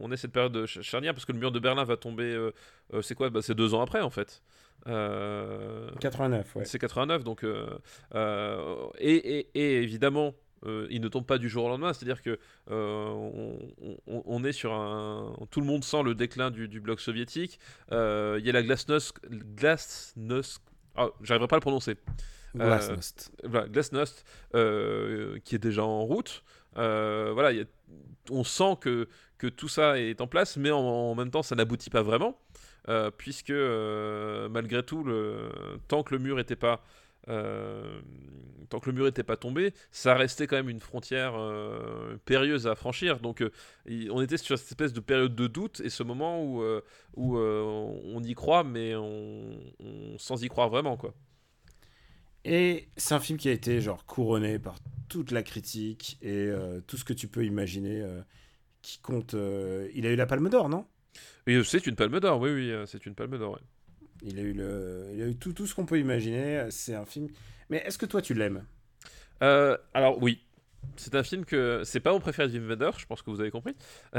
on 0.00 0.12
est 0.12 0.16
cette 0.16 0.32
période 0.32 0.52
de 0.52 0.66
ch- 0.66 0.84
charnière 0.84 1.14
parce 1.14 1.24
que 1.24 1.32
le 1.32 1.38
mur 1.38 1.52
de 1.52 1.58
Berlin 1.58 1.84
va 1.84 1.96
tomber. 1.96 2.50
c'est 3.02 3.14
quoi? 3.14 3.30
Bah, 3.30 3.40
C'est 3.42 3.54
deux 3.54 3.72
ans 3.74 3.80
après 3.80 4.00
en 4.02 4.10
fait. 4.10 4.42
Euh, 4.86 5.88
89, 6.00 6.56
ouais. 6.56 6.64
C'est 6.66 6.78
89, 6.78 7.24
donc 7.24 7.44
euh, 7.44 7.66
euh, 8.14 8.86
et, 8.98 9.14
et- 9.38 9.48
et 9.54 9.82
évidemment, 9.82 10.34
euh, 10.66 10.86
il 10.90 11.00
ne 11.00 11.08
tombe 11.08 11.26
pas 11.26 11.38
du 11.38 11.48
jour 11.48 11.64
au 11.64 11.68
lendemain. 11.68 11.92
C'est-à-dire 11.92 12.22
que 12.22 12.38
euh, 12.70 13.06
on, 13.08 13.58
on- 14.06 14.22
on 14.26 14.44
est 14.44 14.52
sur 14.52 14.72
un, 14.72 15.34
tout 15.50 15.60
le 15.60 15.66
monde 15.66 15.84
sent 15.84 16.02
le 16.02 16.14
déclin 16.14 16.50
du, 16.50 16.68
du 16.68 16.80
bloc 16.80 17.00
soviétique. 17.00 17.58
Euh, 17.92 18.36
Il 18.40 18.46
y 18.46 18.50
a 18.50 18.52
la 18.52 18.62
glasnost, 18.62 19.14
glasnost, 19.30 20.62
ah, 20.96 21.08
j'arriverai 21.22 21.48
pas 21.48 21.56
à 21.56 21.58
le 21.58 21.62
prononcer. 21.62 21.96
Glasnost. 22.54 23.32
Voilà, 23.42 23.66
Glasnost, 23.68 24.24
qui 24.52 25.54
est 25.54 25.58
déjà 25.60 25.84
en 25.84 26.02
route. 26.04 26.44
Voilà, 26.74 27.52
il 27.52 27.58
y 27.58 27.62
a- 27.62 27.64
on 28.30 28.44
sent 28.44 28.76
que 28.80 29.08
que 29.38 29.48
tout 29.48 29.68
ça 29.68 29.98
est 29.98 30.20
en 30.20 30.26
place, 30.26 30.56
mais 30.56 30.70
en, 30.70 30.78
en 30.78 31.14
même 31.16 31.30
temps, 31.30 31.42
ça 31.42 31.54
n'aboutit 31.56 31.90
pas 31.90 32.02
vraiment, 32.02 32.38
puisque 33.18 33.52
malgré 34.50 34.82
tout, 34.82 35.04
le, 35.04 35.50
tant 35.88 36.02
que 36.02 36.14
le 36.14 36.20
mur 36.20 36.36
n'était 36.36 36.56
pas 36.56 36.82
euh, 37.28 38.00
tant 38.68 38.80
que 38.80 38.90
le 38.90 38.94
mur 38.96 39.04
n'était 39.04 39.22
pas 39.22 39.36
tombé, 39.36 39.72
ça 39.90 40.14
restait 40.14 40.46
quand 40.46 40.56
même 40.56 40.68
une 40.70 40.80
frontière 40.80 41.34
euh, 41.36 42.16
périlleuse 42.24 42.66
à 42.66 42.74
franchir. 42.74 43.20
Donc 43.20 43.42
euh, 43.42 43.50
on 44.10 44.20
était 44.22 44.36
sur 44.36 44.58
cette 44.58 44.68
espèce 44.68 44.92
de 44.92 45.00
période 45.00 45.34
de 45.34 45.46
doute 45.46 45.80
et 45.80 45.90
ce 45.90 46.02
moment 46.02 46.42
où, 46.44 46.62
où 47.16 47.36
on 47.38 48.22
y 48.22 48.34
croit, 48.34 48.64
mais 48.64 48.94
on, 48.94 49.58
on- 49.80 50.18
sans 50.18 50.42
y 50.42 50.48
croire 50.48 50.68
vraiment. 50.68 50.96
quoi. 50.96 51.14
Et 52.44 52.88
c'est 52.96 53.14
un 53.14 53.20
film 53.20 53.38
qui 53.38 53.48
a 53.48 53.52
été 53.52 53.80
genre 53.80 54.04
couronné 54.06 54.58
par 54.58 54.76
toute 55.08 55.30
la 55.30 55.42
critique 55.42 56.18
et 56.22 56.50
tout 56.86 56.96
ce 56.96 57.04
que 57.04 57.12
tu 57.12 57.28
peux 57.28 57.44
imaginer 57.44 58.04
qui 58.82 58.98
compte. 59.00 59.34
Il 59.94 60.06
a 60.06 60.10
eu 60.10 60.16
la 60.16 60.26
Palme 60.26 60.48
d'Or, 60.50 60.68
non? 60.68 60.86
C'est 61.64 61.86
une 61.86 61.96
palme 61.96 62.20
d'or, 62.20 62.40
oui, 62.40 62.50
oui, 62.52 62.72
c'est 62.86 63.06
une 63.06 63.14
palme 63.14 63.38
d'or. 63.38 63.52
ouais. 63.54 63.60
Il 64.26 64.38
a 64.38 64.42
eu 64.42 64.52
le, 64.52 65.10
il 65.14 65.22
a 65.22 65.26
eu 65.26 65.36
tout, 65.36 65.52
tout 65.52 65.66
ce 65.66 65.74
qu'on 65.74 65.86
peut 65.86 65.98
imaginer. 65.98 66.66
C'est 66.70 66.94
un 66.94 67.04
film. 67.04 67.28
Mais 67.70 67.78
est-ce 67.86 67.98
que 67.98 68.06
toi 68.06 68.22
tu 68.22 68.34
l'aimes? 68.34 68.64
Euh, 69.42 69.76
alors 69.92 70.22
oui, 70.22 70.42
c'est 70.96 71.14
un 71.14 71.22
film 71.22 71.44
que 71.44 71.82
c'est 71.84 72.00
pas 72.00 72.12
mon 72.12 72.20
préféré 72.20 72.48
de 72.48 72.58
Wim 72.58 72.68
Wenders, 72.68 72.98
je 72.98 73.06
pense 73.06 73.22
que 73.22 73.30
vous 73.30 73.40
avez 73.40 73.50
compris. 73.50 73.74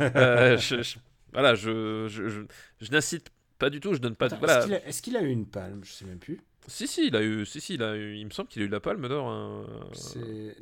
Euh, 0.00 0.56
je- 0.58 0.82
je- 0.82 0.98
voilà, 1.32 1.54
je, 1.54 2.06
je, 2.08 2.28
je, 2.28 2.90
n'incite 2.90 3.30
pas 3.58 3.70
du 3.70 3.80
tout, 3.80 3.94
je 3.94 3.98
donne 3.98 4.16
pas. 4.16 4.28
de- 4.28 4.36
voilà. 4.36 4.66
Est-ce 4.86 5.02
qu'il 5.02 5.16
a, 5.16 5.20
a 5.20 5.22
eu 5.22 5.28
une 5.30 5.46
palme? 5.46 5.80
Je 5.84 5.92
sais 5.92 6.04
même 6.04 6.18
plus. 6.18 6.40
Si 6.68 6.86
si, 6.86 7.08
il 7.08 7.16
a 7.16 7.22
eu, 7.22 7.44
si 7.44 7.60
si, 7.60 7.74
il 7.74 7.82
a 7.82 7.96
eu, 7.96 8.14
il 8.14 8.24
me 8.24 8.30
semble 8.30 8.48
qu'il 8.48 8.62
a 8.62 8.64
eu 8.64 8.68
la 8.68 8.78
palme 8.78 9.08
d'or. 9.08 9.28
hein. 9.28 9.64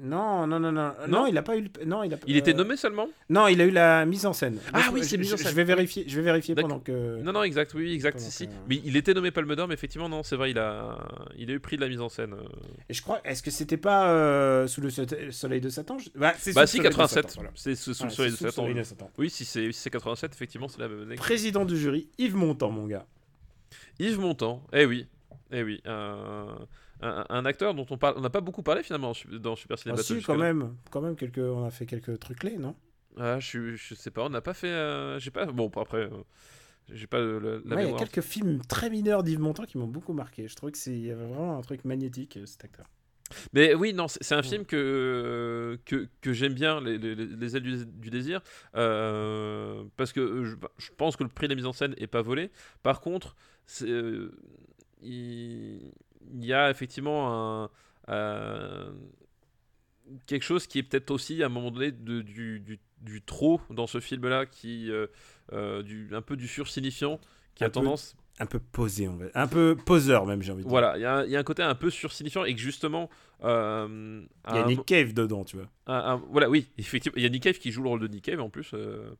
Non, 0.01 0.47
non, 0.47 0.59
non, 0.59 0.73
non, 0.73 0.93
non, 1.07 1.09
Non 1.09 1.27
il 1.27 1.37
a 1.37 1.43
pas 1.43 1.57
eu. 1.57 1.63
le- 1.79 1.85
Non, 1.85 2.03
il 2.03 2.15
a. 2.15 2.19
Il 2.27 2.37
était 2.37 2.53
euh, 2.53 2.57
nommé 2.57 2.77
seulement? 2.77 3.09
Non, 3.29 3.49
il 3.49 3.61
a 3.61 3.65
eu 3.65 3.71
la 3.71 4.07
mise 4.07 4.25
en 4.25 4.33
scène. 4.33 4.59
Ah 4.73 4.89
oui, 4.93 5.05
c'est 5.05 5.19
mise 5.19 5.35
en 5.35 5.37
scène. 5.37 5.49
Je 5.51 5.55
vais 5.55 5.65
vérifier. 5.65 6.05
Je 6.07 6.17
vais 6.17 6.23
vérifier 6.23 6.55
pendant 6.55 6.79
que. 6.81 7.21
Non 7.21 7.33
non, 7.33 7.43
exact, 7.43 7.75
oui, 7.75 7.93
exact, 7.93 8.19
si 8.19 8.31
si. 8.31 8.47
que- 8.47 8.53
Mais 8.69 8.81
il 8.85 8.97
était 8.97 9.13
nommé 9.15 9.31
palme 9.31 9.55
d'or, 9.55 9.69
mais 9.69 9.75
effectivement 9.75 10.09
non, 10.09 10.23
c'est 10.23 10.37
vrai, 10.37 10.51
il 10.53 10.59
a, 10.59 10.99
il 11.37 11.51
a 11.51 11.55
eu 11.55 11.61
pris 11.61 11.77
de 11.77 11.83
la 11.83 11.89
mise 11.89 12.01
en 12.01 12.09
scène. 12.09 12.33
euh. 12.33 12.49
Et 12.89 12.95
je 12.95 13.03
crois. 13.03 13.21
Est-ce 13.25 13.43
que 13.43 13.51
c'était 13.51 13.77
pas 13.77 14.11
euh, 14.11 14.67
sous 14.67 14.81
le 14.81 14.89
so- 14.91 15.03
soleil 15.31 15.61
de 15.61 15.69
Satan 15.69 15.99
Je- 15.99 16.09
Bah, 16.15 16.33
c'est 16.39 16.55
Bah 16.55 16.67
si, 16.67 16.79
le 16.79 16.85
soleil 16.85 16.93
de 16.93 16.97
87, 16.97 17.23
Satan, 17.31 17.35
voilà. 17.37 17.51
c'est 17.55 17.75
sous, 17.75 17.91
le 17.91 17.95
soleil 18.11 18.31
de 18.33 18.37
sous 18.37 18.45
Satan. 18.45 18.63
soleil 18.63 18.75
de 18.75 18.83
Satan. 18.85 19.11
Oui, 19.19 19.29
si 19.29 19.45
c'est 19.45 19.71
si 19.73 19.81
c'est 19.81 19.91
87, 19.91 20.33
effectivement, 20.33 20.69
c'est 20.69 20.81
la 20.81 20.89
même 20.89 21.03
année. 21.03 21.17
Président 21.17 21.65
du 21.67 21.77
jury, 21.77 22.09
Yves 22.19 22.37
Montand, 22.37 22.71
mon 22.71 22.87
gars. 22.87 23.05
Yves 23.99 24.19
Montand, 24.19 24.63
eh 24.73 24.87
oui, 24.87 25.07
eh 25.53 25.63
oui, 25.63 25.81
un, 25.85 26.67
un, 27.01 27.25
un 27.29 27.45
acteur 27.45 27.75
dont 27.75 27.87
on 27.91 27.99
parle, 27.99 28.15
on 28.19 28.21
n'a 28.21 28.31
pas 28.31 28.41
beaucoup 28.41 28.63
parlé 28.63 28.83
finalement 28.83 29.13
dans 29.33 29.57
Super 29.57 29.79
Ciné 29.79 29.93
Ah, 29.93 29.97
Battle 29.97 30.19
si, 30.19 30.23
quand 30.23 30.37
même, 30.37 30.77
quand 30.91 31.01
même 31.01 31.17
quelques, 31.17 31.39
on 31.39 31.65
a 31.65 31.71
fait 31.71 31.87
quelques 31.87 32.19
trucs 32.19 32.39
clés, 32.41 32.57
non? 32.59 32.75
Ah, 33.17 33.41
je, 33.41 33.75
je 33.75 33.95
sais 33.95 34.11
pas, 34.11 34.25
on 34.25 34.31
n'a 34.31 34.41
pas 34.41 34.55
fait, 34.55 34.69
euh, 34.69 35.19
j'ai 35.19 35.31
pas, 35.31 35.47
bon 35.47 35.69
après, 35.77 35.99
euh, 36.05 36.23
j'ai 36.93 37.07
pas 37.07 37.19
le- 37.21 37.39
le- 37.41 37.63
la 37.67 37.77
Ouais, 37.77 37.85
Il 37.85 37.89
y 37.91 37.91
a 37.91 37.95
quelques 37.95 38.21
films 38.21 38.61
très 38.67 38.91
mineurs 38.91 39.23
d'Yves 39.23 39.41
Montand 39.41 39.65
qui 39.65 39.79
m'ont 39.79 39.87
beaucoup 39.89 40.13
marqué. 40.13 40.49
Je 40.49 40.55
trouvais 40.57 40.73
que 40.73 40.79
c'est, 40.79 40.93
il 40.93 41.07
y 41.07 41.11
avait 41.11 41.25
vraiment 41.27 41.59
un 41.59 41.63
truc 41.63 41.85
magnétique 41.85 42.37
euh, 42.37 42.47
cet 42.47 42.65
acteur. 42.65 42.87
Mais 43.53 43.75
oui, 43.75 43.93
non, 43.93 44.09
c'est 44.09 44.35
un 44.35 44.43
Ouais. 44.43 44.43
film 44.43 44.65
que, 44.67 45.79
que, 45.85 46.09
que 46.21 46.33
j'aime 46.33 46.55
bien, 46.55 46.81
les, 46.81 46.99
les, 46.99 47.15
les 47.15 47.57
ailes 47.57 47.63
du, 47.63 47.87
du 47.87 48.11
désir, 48.11 48.41
euh, 48.75 49.85
parce 49.97 50.13
que 50.13 50.45
je, 50.45 50.57
je 50.79 50.91
pense 50.97 51.17
que 51.17 51.23
le 51.23 51.29
prix 51.29 51.47
de 51.47 51.53
la 51.53 51.57
mise 51.57 51.67
en 51.67 51.73
scène 51.73 51.95
est 51.99 52.09
pas 52.09 52.23
volé. 52.23 52.51
Par 52.83 53.01
contre, 53.01 53.37
c'est, 53.67 53.87
il, 55.03 55.93
il 56.33 56.45
y 56.45 56.53
a 56.53 56.71
effectivement 56.71 57.69
un, 58.07 58.93
quelque 60.27 60.43
chose 60.43 60.67
qui 60.67 60.79
est 60.79 60.83
peut-être 60.83 61.11
aussi 61.11 61.43
à 61.43 61.47
un 61.47 61.49
moment 61.49 61.71
donné 61.71 61.93
de, 61.93 62.23
du, 62.23 62.61
du, 62.61 62.81
du 63.01 63.23
trop 63.23 63.61
dans 63.71 63.87
ce 63.87 64.01
film-là, 64.01 64.47
qui 64.47 64.91
euh, 64.91 65.07
euh, 65.53 65.83
du, 65.83 66.09
un 66.13 66.23
peu 66.23 66.37
du 66.37 66.49
sursignifiant, 66.49 67.21
qui 67.55 67.65
Un 67.65 67.69
a 67.69 67.71
peu 67.71 67.75
tendance 67.75 68.17
Un 68.41 68.47
peu 68.47 68.59
posé, 68.59 69.09
un 69.35 69.47
peu 69.47 69.77
poseur 69.85 70.25
même, 70.27 70.41
j'ai 70.43 70.51
envie 70.51 70.63
de 70.63 70.69
dire. 70.69 70.71
voilà, 70.71 70.97
il 70.97 71.03
y, 71.03 71.05
a 71.05 71.19
un- 71.19 71.25
il 71.25 71.31
y 71.31 71.37
a 71.37 71.39
un 71.39 71.43
côté 71.45 71.63
un 71.63 71.75
peu 71.75 71.91
sursignifiant 71.91 72.45
et 72.45 72.55
que 72.55 72.61
justement. 72.61 73.11
euh, 73.45 74.23
Il 74.49 74.55
y 74.55 74.59
a 74.59 74.61
à 74.63 74.65
un 74.65 74.67
Nick 74.67 74.85
Cave 74.87 75.13
dedans, 75.13 75.45
tu 75.45 75.57
vois. 75.57 75.67
un- 75.87 76.15
un- 76.15 76.23
voilà, 76.31 76.49
oui, 76.49 76.67
effectivement. 76.79 77.17
Il 77.19 77.23
y 77.23 77.27
a 77.27 77.29
Nick 77.29 77.43
Cave 77.43 77.59
qui 77.59 77.71
joue 77.71 77.83
le 77.83 77.91
rôle 77.91 78.01
de 78.01 78.09
Nick 78.09 78.25
Cave 78.25 78.41
en 78.41 78.49
plus. 78.51 78.71
euh, 78.75 79.11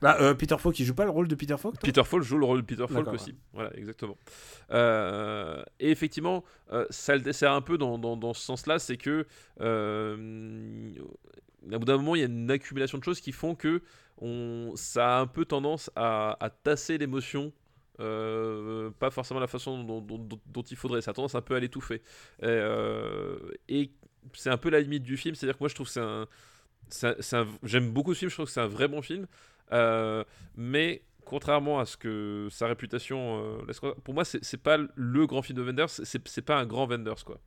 Bah, 0.00 0.16
euh, 0.20 0.32
Peter 0.34 0.56
Falk, 0.58 0.78
il 0.78 0.84
joue 0.84 0.94
pas 0.94 1.04
le 1.04 1.10
rôle 1.10 1.26
de 1.26 1.34
Peter 1.34 1.56
Falk 1.58 1.80
Peter 1.80 2.04
Falk 2.04 2.22
joue 2.22 2.38
le 2.38 2.44
rôle 2.46 2.60
de 2.60 2.66
Peter 2.66 2.86
Falk 2.86 3.06
aussi. 3.14 3.34
Voilà, 3.52 3.70
exactement. 3.76 4.16
Et 5.80 5.90
effectivement, 5.90 6.44
ça 6.90 7.16
le 7.16 7.20
dessert 7.22 7.52
un 7.52 7.62
peu 7.62 7.78
dans, 7.78 7.98
dans, 7.98 8.16
dans 8.16 8.32
ce 8.32 8.42
sens-là, 8.42 8.78
c'est 8.78 8.96
que. 8.96 9.26
Au 11.72 11.78
bout 11.78 11.84
d'un 11.84 11.96
moment, 11.96 12.14
il 12.14 12.20
y 12.20 12.22
a 12.22 12.26
une 12.26 12.50
accumulation 12.50 12.98
de 12.98 13.04
choses 13.04 13.20
qui 13.20 13.32
font 13.32 13.54
que 13.54 13.82
on, 14.20 14.72
ça 14.76 15.18
a 15.18 15.20
un 15.20 15.26
peu 15.26 15.44
tendance 15.44 15.90
à, 15.96 16.36
à 16.44 16.50
tasser 16.50 16.98
l'émotion. 16.98 17.52
Euh, 18.00 18.90
pas 18.98 19.10
forcément 19.10 19.40
la 19.40 19.46
façon 19.46 19.82
dont, 19.82 20.62
il 20.70 20.76
faudrait, 20.76 21.00
ça 21.00 21.10
a 21.10 21.14
tendance 21.14 21.34
un 21.34 21.40
peu 21.40 21.54
à 21.54 21.60
l'étouffer. 21.60 21.96
Et, 21.96 22.46
euh, 22.46 23.38
et 23.68 23.90
c'est 24.34 24.50
un 24.50 24.56
peu 24.56 24.70
la 24.70 24.80
limite 24.80 25.02
du 25.02 25.16
film, 25.16 25.34
c'est-à-dire 25.34 25.56
que 25.56 25.62
moi 25.62 25.68
je 25.68 25.74
trouve 25.74 25.86
que 25.86 26.26
c'est 26.88 27.36
un, 27.36 27.46
j'aime 27.62 27.90
beaucoup 27.90 28.14
ce 28.14 28.20
film, 28.20 28.30
je 28.30 28.36
trouve 28.36 28.46
que 28.46 28.52
c'est 28.52 28.60
un 28.60 28.66
vrai 28.66 28.88
bon 28.88 29.02
film, 29.02 29.26
euh, 29.72 30.24
mais 30.56 31.02
contrairement 31.24 31.78
à 31.80 31.84
ce 31.84 31.96
que 31.96 32.48
sa 32.50 32.66
réputation 32.66 33.58
pour 34.02 34.14
moi 34.14 34.24
c'est 34.24 34.56
pas 34.56 34.78
le 34.94 35.26
grand 35.26 35.42
film 35.42 35.58
de 35.58 35.62
Wenders, 35.62 35.90
c'est 35.90 36.42
pas 36.42 36.58
un 36.58 36.66
grand 36.66 36.86
Wenders 36.86 37.24
quoi. 37.24 37.38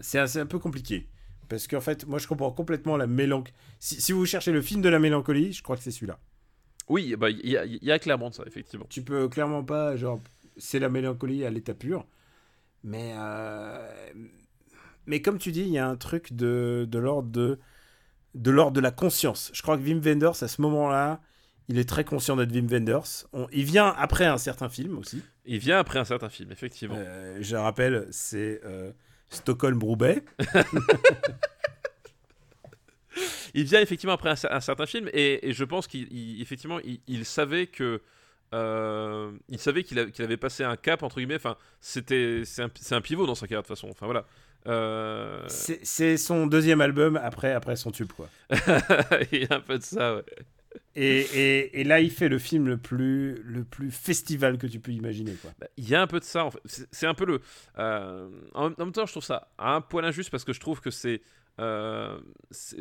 C'est 0.00 0.18
un, 0.18 0.46
peu 0.46 0.58
compliqué. 0.58 1.08
Parce 1.48 1.66
qu'en 1.66 1.80
fait, 1.80 2.06
moi, 2.06 2.18
je 2.18 2.28
comprends 2.28 2.52
complètement 2.52 2.96
la 2.96 3.06
mélancolie. 3.06 3.54
Si 3.80 4.12
vous 4.12 4.26
cherchez 4.26 4.52
le 4.52 4.62
film 4.62 4.80
de 4.80 4.88
la 4.88 4.98
mélancolie, 4.98 5.52
je 5.52 5.62
crois 5.62 5.76
que 5.76 5.82
c'est 5.82 5.90
celui-là. 5.90 6.18
Oui, 6.88 7.14
bah, 7.16 7.30
il 7.30 7.48
y, 7.48 7.56
a- 7.56 7.64
y 7.66 7.90
a 7.92 7.98
clairement 7.98 8.30
de 8.30 8.34
ça, 8.34 8.44
effectivement. 8.46 8.86
Tu 8.88 9.02
peux 9.02 9.28
clairement 9.28 9.62
pas, 9.64 9.96
genre, 9.96 10.20
c'est 10.56 10.78
la 10.78 10.88
mélancolie 10.88 11.44
à 11.44 11.50
l'état 11.50 11.74
pur. 11.74 12.06
Mais, 12.84 13.12
euh, 13.16 13.86
mais 15.06 15.22
comme 15.22 15.38
tu 15.38 15.52
dis, 15.52 15.62
il 15.62 15.68
y 15.70 15.78
a 15.78 15.88
un 15.88 15.96
truc 15.96 16.32
de, 16.32 16.86
de 16.88 16.98
l'ordre 16.98 17.30
de, 17.30 17.58
de 18.34 18.50
l'ordre 18.50 18.72
de 18.72 18.80
la 18.80 18.90
conscience. 18.90 19.50
Je 19.54 19.62
crois 19.62 19.76
que 19.76 19.82
Wim 19.82 20.00
Wenders, 20.00 20.42
à 20.42 20.48
ce 20.48 20.60
moment-là, 20.62 21.20
il 21.68 21.78
est 21.78 21.88
très 21.88 22.04
conscient 22.04 22.36
d'être 22.36 22.52
Wim 22.52 22.66
Wenders. 22.68 23.26
On- 23.32 23.48
il 23.52 23.64
vient 23.64 23.88
après 23.98 24.26
un 24.26 24.38
certain 24.38 24.68
film 24.68 24.98
aussi. 24.98 25.22
Il 25.44 25.58
vient 25.58 25.78
après 25.78 25.98
un 25.98 26.04
certain 26.04 26.28
film, 26.28 26.52
effectivement. 26.52 26.96
Euh, 26.98 27.38
je 27.40 27.56
rappelle, 27.56 28.06
c'est 28.10 28.60
euh, 28.64 28.92
Stockholm-Roubaix. 29.30 30.24
Il 33.54 33.64
vient 33.64 33.80
effectivement 33.80 34.14
après 34.14 34.30
un, 34.30 34.34
cer- 34.34 34.52
un 34.52 34.60
certain 34.60 34.86
film 34.86 35.08
et, 35.12 35.48
et 35.48 35.52
je 35.52 35.64
pense 35.64 35.86
qu'il 35.86 36.12
il- 36.12 36.40
effectivement 36.42 36.78
il, 36.84 37.00
il 37.06 37.24
savait 37.24 37.66
que 37.66 38.00
euh, 38.54 39.30
il 39.48 39.58
savait 39.58 39.82
qu'il 39.84 39.98
avait 39.98 40.36
passé 40.36 40.64
un 40.64 40.76
cap 40.76 41.02
entre 41.02 41.16
guillemets. 41.16 41.36
Enfin, 41.36 41.56
c'était 41.80 42.42
c'est 42.44 42.62
un, 42.94 43.00
pivot 43.00 43.26
dans 43.26 43.34
sa 43.34 43.46
carrière 43.46 43.62
de 43.62 43.66
toute 43.68 43.76
façon. 43.76 43.88
Enfin 43.90 44.06
voilà. 44.06 44.24
Euh, 44.66 45.44
C'est 45.48 46.16
son 46.16 46.46
deuxième 46.46 46.80
album 46.80 47.18
après, 47.22 47.52
après 47.52 47.76
son 47.76 47.90
tube, 47.90 48.10
quoi. 48.12 48.28
il 49.32 49.42
y 49.44 49.46
a 49.52 49.56
un 49.56 49.60
peu 49.60 49.78
de 49.78 49.82
ça. 49.82 50.16
Ouais. 50.16 50.24
Et, 50.96 51.20
et, 51.20 51.80
et 51.80 51.84
là, 51.84 52.00
il 52.00 52.10
fait 52.10 52.28
le 52.28 52.38
film 52.38 52.66
le 52.66 52.76
plus, 52.76 53.40
le 53.44 53.64
plus 53.64 53.90
festival 53.90 54.58
que 54.58 54.66
tu 54.66 54.80
peux 54.80 54.90
imaginer, 54.90 55.32
quoi. 55.34 55.52
Bah, 55.58 55.66
Il 55.76 55.88
y 55.88 55.94
a 55.94 56.02
un 56.02 56.06
peu 56.06 56.18
de 56.18 56.24
ça. 56.24 56.44
En 56.44 56.50
fait. 56.50 56.58
C'est 56.90 57.06
un 57.06 57.14
peu 57.14 57.24
le. 57.24 57.40
euh, 57.78 58.28
en, 58.54 58.66
en 58.72 58.74
même 58.78 58.92
temps, 58.92 59.06
je 59.06 59.12
trouve 59.12 59.24
ça 59.24 59.48
un 59.58 59.80
poil 59.80 60.04
injuste 60.04 60.30
parce 60.30 60.44
que 60.44 60.52
je 60.52 60.60
trouve 60.60 60.80
que 60.80 60.90
c'est. 60.90 61.22
Euh, 61.60 62.18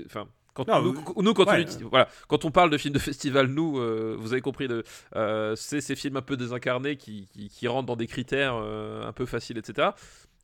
Enfin. 0.06 0.28
Quand 0.54 0.68
Non, 0.68 0.82
nous, 0.82 0.94
vous- 0.94 1.22
nous, 1.22 1.34
quand, 1.36 1.46
ouais. 1.48 1.66
on, 1.84 1.88
voilà, 1.90 2.10
quand 2.28 2.44
on 2.44 2.50
parle 2.50 2.72
de 2.72 2.80
films 2.80 2.96
de 2.96 3.00
festival, 3.00 3.46
nous, 3.46 3.78
euh, 3.78 4.16
vous 4.18 4.34
avez 4.34 4.42
compris, 4.42 4.68
euh, 5.16 5.56
c'est 5.56 5.82
ces 5.82 5.96
films 5.96 6.18
un 6.18 6.24
peu 6.24 6.36
désincarnés 6.36 6.98
qui, 6.98 7.28
qui, 7.28 7.48
qui 7.50 7.68
rentrent 7.68 7.86
dans 7.86 7.96
des 7.96 8.08
critères 8.08 8.56
euh, 8.56 9.08
un 9.08 9.14
peu 9.14 9.28
faciles, 9.28 9.60
etc. 9.60 9.90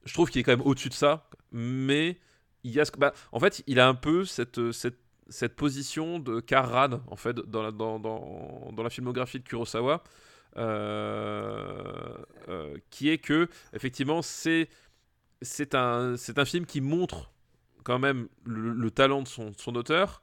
Je 0.05 0.13
trouve 0.13 0.29
qu'il 0.29 0.39
est 0.39 0.43
quand 0.43 0.51
même 0.51 0.61
au-dessus 0.67 0.89
de 0.89 0.93
ça, 0.93 1.27
mais 1.51 2.19
il 2.63 2.69
y 2.71 2.79
a 2.79 2.85
ce, 2.85 2.91
bah, 2.91 3.11
en 3.31 3.39
fait, 3.39 3.63
il 3.65 3.79
a 3.79 3.87
un 3.87 3.95
peu 3.95 4.23
cette, 4.23 4.71
cette, 4.71 4.99
cette 5.29 5.55
position 5.55 6.19
de 6.19 6.41
Karan, 6.41 7.01
en 7.07 7.15
fait, 7.15 7.35
dans 7.35 7.63
la, 7.63 7.71
dans, 7.71 7.97
dans, 7.99 8.69
dans 8.71 8.83
la 8.83 8.91
filmographie 8.91 9.39
de 9.39 9.45
Kurosawa, 9.45 10.03
qui 12.91 13.09
est 13.09 13.17
que, 13.17 13.47
effectivement, 13.73 14.21
c'est 14.21 14.69
c'est 15.41 15.75
un, 15.75 16.15
c'est 16.17 16.37
un 16.39 16.45
film 16.45 16.65
qui 16.65 16.79
montre 16.81 17.32
quand 17.83 17.99
même 17.99 18.27
le, 18.45 18.73
le 18.73 18.91
talent 18.91 19.21
de 19.21 19.27
son, 19.27 19.51
de 19.51 19.57
son 19.59 19.75
auteur, 19.75 20.21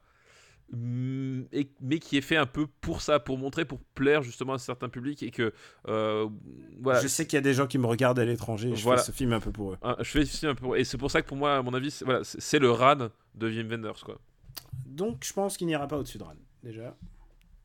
mm, 0.73 1.41
et, 1.51 1.69
mais 1.81 1.99
qui 1.99 2.17
est 2.17 2.21
fait 2.21 2.37
un 2.37 2.45
peu 2.45 2.67
pour 2.81 3.01
ça, 3.01 3.19
pour 3.19 3.37
montrer, 3.37 3.65
pour 3.65 3.79
plaire 3.95 4.23
justement 4.23 4.53
à 4.53 4.57
certains 4.59 4.89
publics, 4.89 5.21
et 5.23 5.31
que, 5.31 5.53
euh, 5.87 6.27
voilà, 6.81 6.99
Je 7.01 7.07
sais 7.07 7.25
qu'il 7.25 7.37
y 7.37 7.39
a 7.39 7.41
des 7.41 7.53
gens 7.53 7.67
qui 7.67 7.77
me 7.77 7.85
regardent 7.87 8.19
à 8.19 8.25
l'étranger. 8.25 8.75
Je 8.75 8.83
Voilà. 8.83 9.01
fais 9.01 9.11
ce 9.11 9.15
film 9.15 9.33
un 9.33 9.39
peu 9.39 9.51
pour 9.51 9.73
eux. 9.73 9.77
je 9.99 10.03
fais 10.03 10.19
aussi 10.21 10.47
un 10.47 10.55
peu, 10.55 10.77
et 10.77 10.83
c'est 10.83 10.97
pour 10.97 11.11
ça 11.11 11.21
que 11.21 11.27
pour 11.27 11.37
moi, 11.37 11.57
à 11.57 11.61
mon 11.61 11.73
avis, 11.73 11.91
c'est 11.91 12.05
voilà, 12.05 12.21
c'est- 12.23 12.59
le 12.59 12.71
Ran 12.71 12.95
de 13.35 13.47
Wim 13.49 13.67
Wenders, 13.69 14.03
quoi. 14.03 14.19
Donc, 14.85 15.23
je 15.25 15.33
pense 15.33 15.57
qu'il 15.57 15.67
n'ira 15.67 15.87
pas 15.87 15.97
au-dessus 15.97 16.17
de 16.17 16.23
Ran, 16.23 16.33
déjà. 16.63 16.95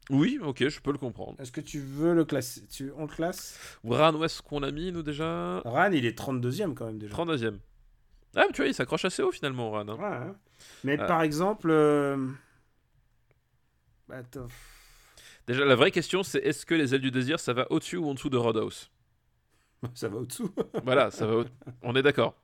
Oui, 0.09 0.39
ok, 0.41 0.69
je 0.69 0.81
peux 0.81 0.93
le 0.93 0.99
comprendre. 0.99 1.35
Est-ce 1.41 1.51
que 1.51 1.61
tu 1.61 1.81
veux 1.81 2.15
le 2.15 2.25
classer? 2.25 2.63
Tu... 2.69 2.93
On 2.97 3.03
le 3.03 3.09
classe? 3.09 3.59
Ran, 3.85 4.15
où 4.15 4.23
est-ce 4.25 4.41
qu'on 4.41 4.61
l'a 4.61 4.71
mis, 4.71 4.93
nous, 4.93 5.03
déjà? 5.03 5.61
Ran, 5.65 5.91
il 5.91 6.07
est 6.07 6.17
32ème 6.17 6.75
quand 6.75 6.87
même, 6.87 6.99
déjà. 6.99 7.13
32ème. 7.13 7.59
Ah, 8.37 8.45
mais 8.47 8.53
tu 8.53 8.61
vois, 8.63 8.69
il 8.69 8.75
s'accroche 8.75 9.05
assez 9.05 9.23
haut 9.23 9.33
finalement, 9.33 9.71
Ran. 9.71 9.89
hein. 9.89 9.97
Ouais. 10.29 10.33
Mais 10.85 11.01
Euh. 11.01 11.07
par 11.07 11.23
exemple. 11.23 11.69
euh, 11.71 12.17
Attends. 14.11 14.47
Déjà, 15.47 15.65
la 15.65 15.75
vraie 15.75 15.91
question, 15.91 16.23
c'est 16.23 16.39
est-ce 16.39 16.67
que 16.67 16.75
les 16.75 16.95
ailes 16.95 17.01
du 17.01 17.11
désir, 17.11 17.41
ça 17.41 17.53
va 17.53 17.71
au-dessus 17.71 17.97
ou 17.97 18.09
en 18.09 18.15
dessous 18.15 18.31
de 18.31 18.37
Roadhouse? 18.37 18.91
Ça 19.95 20.09
va 20.09 20.17
au-dessous. 20.19 20.51
Voilà, 20.85 21.11
ça 21.11 21.27
va. 21.27 21.37
au- 21.39 21.45
On 21.83 21.95
est 21.97 22.03
d'accord. 22.03 22.35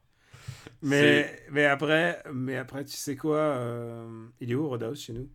mais, 0.83 1.45
mais, 1.51 1.65
après, 1.67 2.23
mais 2.33 2.57
après, 2.57 2.85
tu 2.85 2.97
sais 2.97 3.17
quoi 3.17 3.37
euh, 3.39 4.27
Il 4.41 4.51
est 4.51 4.55
où 4.55 4.69
Roadhouse 4.69 5.01
chez 5.01 5.13
nous? 5.13 5.29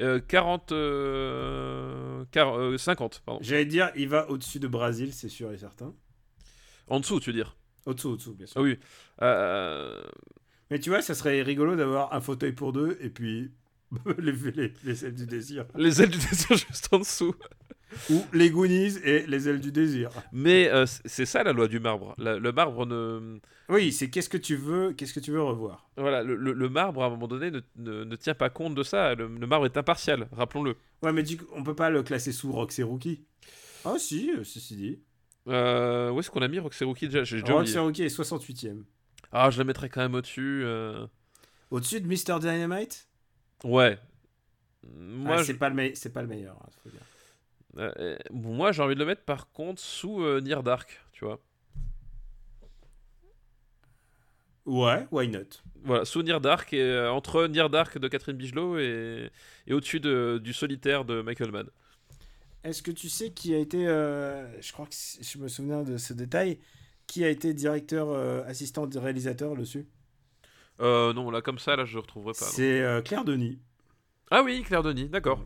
Euh, 0.00 0.20
40. 0.20 0.72
euh, 0.72 2.24
quar- 2.32 2.58
euh, 2.58 2.76
50, 2.78 3.22
pardon. 3.24 3.40
J'allais 3.42 3.64
dire, 3.66 3.90
il 3.96 4.08
va 4.08 4.28
au-dessus 4.30 4.58
de 4.58 4.68
Brésil, 4.68 5.12
c'est 5.12 5.28
sûr 5.28 5.52
et 5.52 5.58
certain. 5.58 5.94
En 6.88 7.00
dessous, 7.00 7.20
tu 7.20 7.30
veux 7.30 7.36
dire? 7.36 7.56
Au-dessous, 7.86 8.10
au-dessous, 8.10 8.34
bien 8.34 8.46
sûr. 8.46 8.60
Ah 8.60 8.62
oui. 8.62 8.78
Euh, 9.22 10.02
Mais 10.70 10.78
tu 10.78 10.90
vois, 10.90 11.02
ça 11.02 11.14
serait 11.14 11.42
rigolo 11.42 11.76
d'avoir 11.76 12.12
un 12.14 12.20
fauteuil 12.20 12.52
pour 12.52 12.72
deux 12.72 12.96
et 13.00 13.10
puis 13.10 13.50
les, 14.18 14.32
les, 14.52 14.72
les 14.84 15.04
ailes 15.04 15.14
du 15.14 15.26
désir. 15.26 15.66
les 15.76 16.02
ailes 16.02 16.10
du 16.10 16.18
désir 16.18 16.56
juste 16.56 16.88
en 16.92 16.98
dessous. 16.98 17.34
Ou 18.10 18.24
les 18.32 18.50
Goonies 18.50 18.96
et 19.04 19.24
les 19.26 19.48
ailes 19.48 19.60
du 19.60 19.70
désir. 19.70 20.10
Mais 20.32 20.68
euh, 20.72 20.84
c'est 21.04 21.26
ça 21.26 21.44
la 21.44 21.52
loi 21.52 21.68
du 21.68 21.78
marbre. 21.78 22.14
La- 22.18 22.38
le 22.40 22.50
marbre 22.50 22.86
ne. 22.86 23.38
Oui, 23.68 23.92
c'est 23.92 24.10
qu'est-ce 24.10 24.28
que 24.28 24.38
tu 24.38 24.56
veux, 24.56 24.92
qu'est-ce 24.94 25.14
que 25.14 25.20
tu 25.20 25.30
veux 25.30 25.42
revoir. 25.42 25.88
Voilà, 25.96 26.24
le, 26.24 26.34
le- 26.34 26.54
le 26.54 26.68
marbre, 26.68 27.04
à 27.04 27.06
un 27.06 27.10
moment 27.10 27.28
donné, 27.28 27.52
ne, 27.52 27.60
ne- 27.76 28.02
ne 28.02 28.16
tient 28.16 28.34
pas 28.34 28.50
compte 28.50 28.74
de 28.74 28.82
ça. 28.82 29.14
Le, 29.14 29.28
le 29.28 29.46
marbre 29.46 29.66
est 29.66 29.76
impartial, 29.76 30.26
rappelons-le. 30.32 30.74
Ouais, 31.02 31.12
mais 31.12 31.22
du 31.22 31.36
coup, 31.36 31.44
on 31.52 31.62
peut 31.62 31.76
pas 31.76 31.88
le 31.90 32.02
classer 32.02 32.32
sous 32.32 32.50
Rox 32.50 32.76
et 32.80 32.82
Rookie. 32.82 33.22
Ah 33.84 33.94
si, 33.98 34.32
euh, 34.36 34.42
ceci 34.42 34.74
dit. 34.74 34.98
Euh, 35.48 36.10
où 36.10 36.20
est-ce 36.20 36.30
qu'on 36.30 36.40
a 36.42 36.48
mis 36.48 36.58
Roxy 36.58 36.84
Rookie 36.84 37.06
déjà 37.06 37.22
J'ai 37.24 37.40
déjà 37.42 37.52
Rox 37.52 37.62
oublié. 37.62 37.76
et 37.76 37.80
Rookie 37.80 38.02
est 38.04 38.16
68ème. 38.16 38.84
Ah, 39.32 39.50
je 39.50 39.58
la 39.58 39.64
mettrais 39.64 39.88
quand 39.88 40.00
même 40.00 40.14
au-dessus. 40.14 40.62
euh. 40.64 41.06
Au-dessus 41.70 42.00
de 42.00 42.06
Mr. 42.06 42.38
Dynamite? 42.40 43.08
Ouais. 43.64 43.98
Moi, 44.86 45.34
Moi, 45.36 45.44
c'est 45.44 45.52
je- 45.54 45.58
pas, 45.58 45.68
le 45.70 45.74
me- 45.74 45.94
c'est 45.94 46.12
pas 46.12 46.22
le 46.22 46.28
meilleur. 46.28 46.56
hein, 46.62 46.68
faut 46.82 46.90
dire. 46.90 47.00
euh, 47.78 48.16
moi, 48.30 48.70
j'ai 48.72 48.82
envie 48.82 48.94
de 48.94 49.00
le 49.00 49.06
mettre 49.06 49.22
par 49.24 49.50
contre 49.50 49.80
sous 49.82 50.20
Near 50.40 50.62
Dark, 50.62 51.00
tu 51.12 51.24
vois. 51.24 51.40
Ouais, 54.66 55.06
why 55.10 55.28
not? 55.28 55.60
Voilà, 55.82 56.04
sous 56.06 56.22
Near 56.22 56.40
Dark, 56.40 56.72
et, 56.72 57.06
entre 57.08 57.46
Near 57.48 57.68
Dark 57.68 57.98
de 57.98 58.08
Catherine 58.08 58.36
Bigelow 58.36 58.78
et, 58.78 59.30
et 59.66 59.74
au-dessus 59.74 60.00
de- 60.00 60.40
du 60.42 60.54
solitaire 60.54 61.04
de 61.04 61.20
Michael 61.20 61.50
Mann. 61.50 61.68
Est-ce 62.64 62.82
que 62.82 62.90
tu 62.90 63.08
sais 63.08 63.30
qui 63.30 63.54
a 63.54 63.58
été, 63.58 63.86
euh, 63.86 64.60
je 64.60 64.72
crois 64.72 64.86
que 64.86 64.94
je 65.20 65.38
me 65.38 65.48
souviens 65.48 65.82
de 65.82 65.98
ce 65.98 66.14
détail, 66.14 66.58
qui 67.06 67.22
a 67.24 67.28
été 67.28 67.52
directeur 67.52 68.08
euh, 68.10 68.42
assistant 68.46 68.88
réalisateur 68.94 69.54
dessus? 69.54 69.86
Euh, 70.80 71.12
non, 71.12 71.30
là, 71.30 71.42
comme 71.42 71.58
ça, 71.58 71.76
là, 71.76 71.84
je 71.84 71.96
ne 71.96 72.00
retrouverai 72.02 72.32
pas. 72.32 72.46
C'est 72.46 72.80
euh, 72.80 73.02
Claire 73.02 73.24
Denis. 73.24 73.58
Ah 74.30 74.42
oui, 74.42 74.62
Claire 74.62 74.82
Denis, 74.82 75.08
d'accord. 75.08 75.40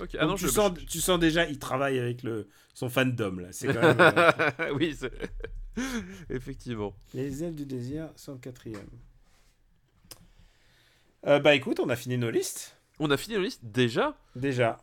Ok, 0.00 0.16
ah 0.18 0.26
non, 0.26 0.34
tu, 0.34 0.46
je- 0.46 0.50
sens, 0.50 0.72
tu 0.88 1.00
sens 1.00 1.20
déjà, 1.20 1.46
il 1.48 1.58
travaille 1.58 1.98
avec 2.00 2.22
le, 2.24 2.48
son 2.72 2.88
fandom 2.88 3.36
là. 3.38 3.48
C'est 3.52 3.68
quand 3.72 3.80
même. 3.80 4.00
euh, 4.00 4.72
oui, 4.74 4.96
effectivement. 6.30 6.96
Les 7.12 7.44
ailes 7.44 7.54
du 7.54 7.66
désir, 7.66 8.08
104ème. 8.16 8.78
Euh, 11.26 11.38
bah 11.38 11.54
écoute, 11.54 11.78
on 11.80 11.88
a 11.90 11.96
fini 11.96 12.18
nos 12.18 12.30
listes. 12.30 12.76
On 12.98 13.10
a 13.10 13.16
fini 13.16 13.36
la 13.36 13.42
liste 13.42 13.60
déjà? 13.64 14.16
Déjà. 14.34 14.78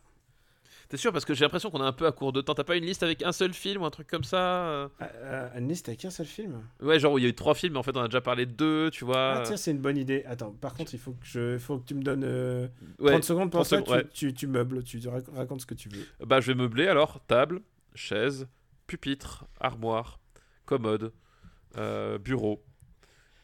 T'es 0.92 0.98
sûr? 0.98 1.10
Parce 1.10 1.24
que 1.24 1.32
j'ai 1.32 1.46
l'impression 1.46 1.70
qu'on 1.70 1.82
est 1.82 1.86
un 1.86 1.92
peu 1.94 2.06
à 2.06 2.12
court 2.12 2.34
de 2.34 2.42
temps. 2.42 2.52
T'as 2.52 2.64
pas 2.64 2.76
une 2.76 2.84
liste 2.84 3.02
avec 3.02 3.22
un 3.22 3.32
seul 3.32 3.54
film 3.54 3.80
ou 3.80 3.86
un 3.86 3.90
truc 3.90 4.06
comme 4.06 4.24
ça 4.24 4.66
euh? 4.66 4.88
Euh, 5.00 5.06
euh, 5.22 5.58
une 5.58 5.66
liste 5.66 5.88
avec 5.88 6.04
un 6.04 6.10
seul 6.10 6.26
film? 6.26 6.62
Ouais, 6.82 7.00
genre 7.00 7.14
où 7.14 7.18
il 7.18 7.22
y 7.22 7.26
a 7.26 7.30
eu 7.30 7.34
trois 7.34 7.54
films, 7.54 7.72
mais 7.72 7.78
en 7.78 7.82
fait 7.82 7.96
on 7.96 8.02
a 8.02 8.08
déjà 8.08 8.20
parlé 8.20 8.44
de 8.44 8.52
deux, 8.52 8.90
tu 8.90 9.06
vois. 9.06 9.36
Ah 9.36 9.42
tiens, 9.42 9.56
c'est 9.56 9.70
une 9.70 9.78
bonne 9.78 9.96
idée. 9.96 10.22
Attends, 10.26 10.52
par 10.52 10.74
contre, 10.74 10.92
il 10.92 11.00
faut 11.00 11.12
que, 11.12 11.24
je, 11.24 11.56
faut 11.56 11.78
que 11.78 11.86
tu 11.86 11.94
me 11.94 12.02
donnes 12.02 12.24
euh, 12.24 12.68
Ouais, 12.98 13.12
30 13.12 13.24
secondes 13.24 13.50
pour 13.50 13.64
30 13.64 13.64
ça. 13.64 13.76
secondes, 13.78 13.88
ouais. 14.04 14.06
tu, 14.12 14.34
tu, 14.34 14.46
meubles, 14.46 14.84
tu 14.84 14.98
rac- 14.98 15.34
racontes 15.34 15.62
ce 15.62 15.66
que 15.66 15.72
tu 15.72 15.88
veux. 15.88 16.04
Bah, 16.26 16.42
je 16.42 16.52
vais 16.52 16.58
meubler 16.58 16.86
alors 16.88 17.20
table, 17.26 17.62
chaise, 17.94 18.46
pupitre, 18.86 19.46
armoire, 19.60 20.20
commode, 20.66 21.14
euh, 21.78 22.18
bureau, 22.18 22.62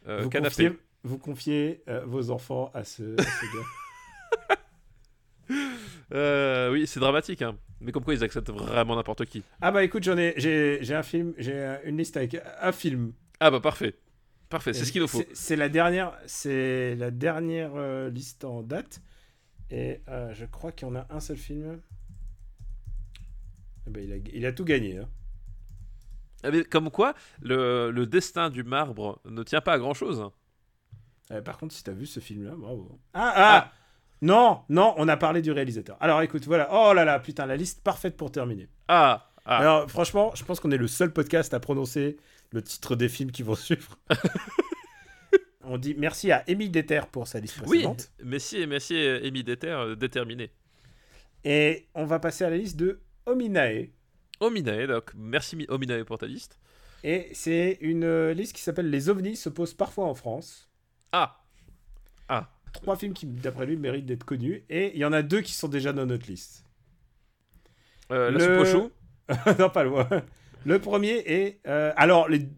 euh, 0.06 0.20
vous, 0.24 0.28
canapé. 0.28 0.64
confiez, 0.68 0.78
vous 1.02 1.16
confiez 1.18 1.82
euh, 1.88 2.02
vos 2.04 2.30
enfants 2.30 2.70
à 2.74 2.84
ce, 2.84 3.18
à 3.18 3.22
ce 3.24 3.56
gars. 3.56 3.64
Euh, 6.12 6.70
oui, 6.72 6.86
c'est 6.86 7.00
dramatique, 7.00 7.42
hein. 7.42 7.56
Mais 7.80 7.92
comme 7.92 8.02
quoi 8.04 8.14
ils 8.14 8.24
acceptent 8.24 8.50
vraiment 8.50 8.96
n'importe 8.96 9.24
qui. 9.26 9.42
Ah 9.60 9.70
bah 9.70 9.84
écoute, 9.84 10.02
j'en 10.02 10.16
ai, 10.16 10.34
j'ai, 10.36 10.78
j'ai 10.82 10.94
un 10.94 11.02
film, 11.02 11.34
j'ai 11.38 11.78
une 11.84 11.96
liste 11.98 12.16
avec 12.16 12.36
un 12.60 12.72
film. 12.72 13.12
Ah 13.40 13.50
bah 13.50 13.60
parfait. 13.60 13.94
Parfait, 14.48 14.72
c'est 14.72 14.84
ce 14.86 14.92
qu'il 14.92 15.02
nous 15.02 15.08
faut. 15.08 15.22
C'est- 15.34 15.56
la 15.56 15.68
dernière, 15.68 16.18
c'est 16.26 16.94
la 16.96 17.10
dernière 17.10 17.72
euh, 17.76 18.08
liste 18.10 18.44
en 18.44 18.62
date. 18.62 19.02
Et 19.70 20.00
euh, 20.08 20.32
je 20.32 20.46
crois 20.46 20.72
qu'il 20.72 20.88
y 20.88 20.90
en 20.90 20.94
a 20.96 21.06
un 21.10 21.20
seul 21.20 21.36
film. 21.36 21.80
Eh 23.86 23.90
ben, 23.90 24.02
il, 24.04 24.12
a, 24.12 24.16
il 24.34 24.46
a 24.46 24.52
tout 24.52 24.64
gagné. 24.64 24.98
hein. 24.98 25.08
Ah, 26.42 26.50
mais 26.50 26.64
comme 26.64 26.90
quoi, 26.90 27.14
le, 27.42 27.90
le 27.90 28.06
destin 28.06 28.48
du 28.48 28.62
marbre 28.64 29.20
ne 29.24 29.42
tient 29.42 29.60
pas 29.60 29.74
à 29.74 29.78
grand 29.78 29.94
chose. 29.94 30.24
Euh, 31.30 31.42
par 31.42 31.58
contre, 31.58 31.74
si 31.74 31.82
t'as 31.84 31.92
vu 31.92 32.06
ce 32.06 32.20
film-là, 32.20 32.54
bravo. 32.56 32.98
Ah, 33.12 33.32
ah, 33.36 33.72
Non, 34.20 34.62
non, 34.68 34.94
on 34.96 35.06
a 35.08 35.16
parlé 35.16 35.42
du 35.42 35.52
réalisateur. 35.52 35.96
Alors 36.00 36.20
écoute, 36.22 36.44
voilà. 36.46 36.68
Oh 36.72 36.92
là 36.92 37.04
là, 37.04 37.20
putain, 37.20 37.46
la 37.46 37.56
liste 37.56 37.82
parfaite 37.82 38.16
pour 38.16 38.32
terminer. 38.32 38.68
Ah, 38.88 39.30
ah. 39.44 39.58
Alors 39.58 39.90
franchement, 39.90 40.32
je 40.34 40.44
pense 40.44 40.58
qu'on 40.60 40.70
est 40.72 40.76
le 40.78 40.88
seul 40.88 41.12
podcast 41.12 41.54
à 41.54 41.60
prononcer 41.60 42.16
le 42.50 42.62
titre 42.62 42.96
des 42.96 43.08
films 43.08 43.30
qui 43.30 43.42
vont 43.42 43.54
suivre. 43.54 43.96
on 45.64 45.78
dit 45.78 45.94
merci 45.96 46.32
à 46.32 46.44
Amy 46.48 46.68
Déter 46.70 47.02
pour 47.12 47.28
sa 47.28 47.40
liste 47.40 47.58
oui, 47.66 47.84
précédente. 47.84 48.10
Messi 48.22 48.96
et 48.96 49.26
Amy 49.26 49.44
Déter 49.44 49.68
euh, 49.68 49.94
déterminés. 49.94 50.50
Et 51.44 51.86
on 51.94 52.04
va 52.04 52.18
passer 52.18 52.44
à 52.44 52.50
la 52.50 52.56
liste 52.56 52.76
de 52.76 53.00
Ominae. 53.26 53.88
Ominae, 54.40 54.86
donc 54.86 55.12
merci 55.14 55.56
Mi- 55.56 55.66
Ominae 55.68 56.04
pour 56.04 56.18
ta 56.18 56.26
liste. 56.26 56.58
Et 57.04 57.28
c'est 57.32 57.78
une 57.80 58.04
euh, 58.04 58.34
liste 58.34 58.54
qui 58.54 58.62
s'appelle 58.62 58.90
Les 58.90 59.08
ovnis 59.08 59.36
se 59.36 59.48
posent 59.48 59.74
parfois 59.74 60.06
en 60.06 60.14
France. 60.14 60.68
Ah, 61.12 61.40
Trois 62.72 62.96
films 62.96 63.12
qui, 63.14 63.26
d'après 63.26 63.66
lui, 63.66 63.76
méritent 63.76 64.06
d'être 64.06 64.24
connus. 64.24 64.62
Et 64.70 64.92
il 64.94 64.98
y 65.00 65.04
en 65.04 65.12
a 65.12 65.22
deux 65.22 65.40
qui 65.40 65.52
sont 65.52 65.68
déjà 65.68 65.92
dans 65.92 66.06
notre 66.06 66.26
liste. 66.28 66.64
euh, 68.12 68.30
la 68.30 68.38
Le- 68.38 68.64
soupe 68.64 68.76
au 68.76 68.80
chou. 68.80 68.90
non, 69.58 69.70
pas 69.70 69.84
loin. 69.84 70.08
Le 70.64 70.78
premier 70.78 71.22
est. 71.26 71.60
euh, 71.66 71.92
alors, 71.96 72.28
les 72.28 72.48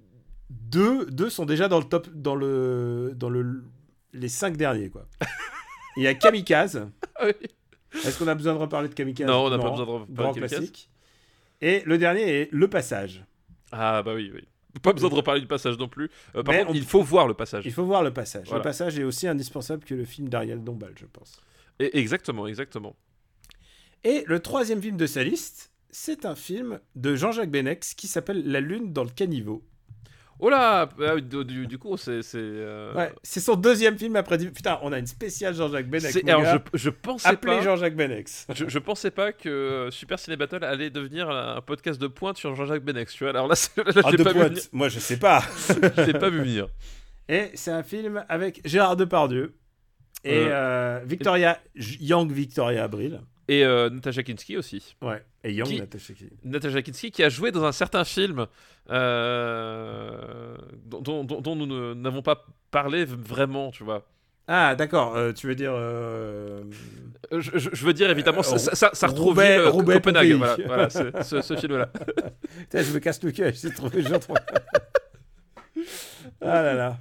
deux, 0.51 1.07
deux 1.07 1.31
sont 1.31 1.45
déjà 1.47 1.69
dans 1.69 1.79
le 1.79 1.85
top. 1.85 2.09
Dans 2.15 2.35
le. 2.35 3.13
Dans 3.17 3.31
le. 3.31 3.65
Les 4.13 4.29
cinq 4.29 4.57
derniers, 4.57 4.91
quoi. 4.91 5.07
Il 5.97 6.03
y 6.05 6.07
a 6.07 6.15
Kamikaze. 6.15 6.89
Ah 7.17 7.27
oui. 7.27 7.33
Est-ce 8.05 8.19
qu'on 8.19 8.29
a 8.29 8.35
besoin 8.35 8.55
de 8.55 8.59
reparler 8.59 8.89
de 8.89 8.95
Kamikaze? 8.95 9.27
Non, 9.27 9.47
on 9.47 9.51
n'a 9.51 9.59
pas 9.59 9.71
besoin 9.71 9.85
de 9.87 9.91
reparler 9.91 10.09
de 10.09 10.35
Kamikaze. 10.35 10.51
classique. 10.59 10.91
Et 11.61 11.83
le 11.85 11.99
dernier 11.99 12.23
est 12.23 12.49
Le 12.53 12.69
Passage. 12.69 13.25
Ah 13.73 14.03
bah 14.03 14.15
oui, 14.15 14.31
oui. 14.35 14.47
Pas 14.83 14.93
besoin 14.93 15.11
de 15.11 15.15
reparler 15.15 15.41
du 15.41 15.47
passage 15.47 15.77
non 15.79 15.89
plus. 15.89 16.11
Euh, 16.35 16.43
par 16.43 16.55
Mais 16.55 16.61
contre, 16.61 16.71
on- 16.71 16.75
il 16.75 16.85
faut 16.85 17.03
voir 17.03 17.27
le 17.27 17.35
passage. 17.35 17.65
Il 17.67 17.73
faut 17.73 17.85
voir 17.85 18.03
Le 18.03 18.13
Passage. 18.13 18.47
Voilà. 18.47 18.59
Le 18.59 18.63
Passage 18.63 18.99
est 18.99 19.05
aussi 19.05 19.27
indispensable 19.27 19.85
que 19.85 19.95
le 19.95 20.05
film 20.05 20.29
d'Ariel 20.29 20.63
Dombal, 20.63 20.93
je 20.97 21.07
pense. 21.07 21.41
Et- 21.79 21.99
exactement, 21.99 22.47
exactement. 22.47 22.95
Et 24.05 24.25
le 24.27 24.41
troisième 24.41 24.81
film 24.81 24.97
de 24.97 25.07
sa 25.07 25.25
liste, 25.25 25.73
c'est 25.91 26.25
un 26.25 26.35
film 26.35 26.81
de 26.95 27.17
Jean-Jacques 27.17 27.51
Benex 27.51 27.95
qui 27.95 28.07
s'appelle 28.07 28.43
La 28.51 28.61
Lune 28.61 28.93
dans 28.93 29.05
le 29.05 29.11
caniveau. 29.11 29.65
Oh 30.41 30.51
là 30.51 30.89
ah 31.01 31.21
du, 31.21 31.79
coup, 31.79 31.97
c'est... 31.97 32.23
c'est, 32.23 32.39
euh, 32.41 32.95
Ouais, 32.95 33.13
son 33.25 33.57
deuxième 33.57 33.99
film 33.99 34.17
après. 34.17 34.39
Putain, 34.39 34.79
on 34.83 34.93
a 34.93 34.99
une 34.99 35.07
spéciale 35.07 35.55
Jean-Jacques 35.55 35.89
Benex. 35.89 36.17
alors, 36.27 36.43
gars. 36.43 36.63
je, 36.73 36.79
je 36.79 36.91
pensais 36.91 37.29
Appelez 37.29 37.57
pas... 37.59 37.63
Jean-Jacques 37.63 37.97
Benex. 37.97 38.47
Je, 38.55 38.69
je 38.69 38.79
pensais 38.79 39.11
pas 39.11 39.33
que 39.33 39.49
euh, 39.49 39.91
Super 39.91 40.19
Ciné 40.19 40.37
Battle 40.37 40.65
allait 40.65 40.91
devenir 40.91 41.29
un 41.29 41.61
podcast 41.61 42.01
de 42.01 42.07
pointe 42.07 42.39
sur 42.39 42.55
Jean-Jacques 42.55 42.85
Benex, 42.85 43.13
tu 43.13 43.25
vois. 43.25 43.31
Alors 43.31 43.49
là, 43.49 43.55
là, 43.77 44.03
Ah, 44.05 44.13
de 44.13 44.23
pas, 44.23 44.33
pointe. 44.33 44.69
Moi, 44.73 44.89
je 44.89 44.99
sais 44.99 45.19
pas. 45.19 45.43
Je 45.97 46.03
l'ai 46.03 46.19
pas 46.19 46.31
vu 46.31 46.41
venir. 46.41 46.69
Et 47.29 47.51
c'est 47.55 47.71
un 47.71 47.83
film 47.83 48.25
avec 48.29 48.61
Gérard 48.65 48.97
Depardieu 48.97 49.55
et 50.25 50.47
euh, 50.49 51.01
Victoria 51.05 51.61
Young 51.75 52.31
Victoria 52.33 52.85
Abril. 52.85 53.21
Et 53.53 53.65
euh, 53.65 53.91
Natasha 53.91 54.23
Kinski 54.23 54.57
aussi. 54.57 54.95
Ouais. 55.03 55.23
Et 55.43 55.53
Young 55.53 55.67
Qui- 55.67 55.81
Natasha 55.81 56.15
Kinski. 56.15 56.37
Natasha 56.45 56.83
Kinski 56.83 57.11
qui 57.11 57.23
a 57.25 57.29
joué 57.29 57.51
dans 57.51 57.65
un 57.65 57.73
certain 57.73 58.05
film 58.05 58.47
euh, 58.91 60.55
dont, 60.87 61.25
dont- 61.25 61.41
dont- 61.41 61.57
nous 61.57 61.95
n'avons 61.95 62.23
pas 62.23 62.47
parlé 62.71 63.05
vraiment, 63.05 63.71
tu 63.73 63.83
vois. 63.83 64.07
Ah, 64.47 64.75
d'accord. 64.75 65.17
euh, 65.17 65.33
tu 65.33 65.47
veux 65.49 65.55
dire. 65.55 65.73
Je, 67.33 67.51
je- 67.55 67.71
je 67.73 67.85
veux 67.87 67.93
dire, 67.93 68.11
évidemment, 68.11 68.43
ça, 68.43 68.59
ça, 68.59 68.91
ça, 68.93 69.07
Roubaix- 69.09 69.59
euh, 69.59 69.71
Roubaix, 69.71 69.95
Copenhague. 69.95 70.33
Voilà, 70.33 70.57
voilà, 70.67 70.91
ce, 71.23 71.57
film-là. 71.57 71.91
Je 72.73 72.93
me 72.93 72.99
casse 72.99 73.23
le 73.23 73.31
cœur. 73.33 73.53
J'ai 73.55 73.71
trouvé. 73.71 74.03
j'ai 74.03 74.13
retrouvé. 74.15 74.41
ah 76.41 76.63
là 76.63 76.75
là. 76.75 76.99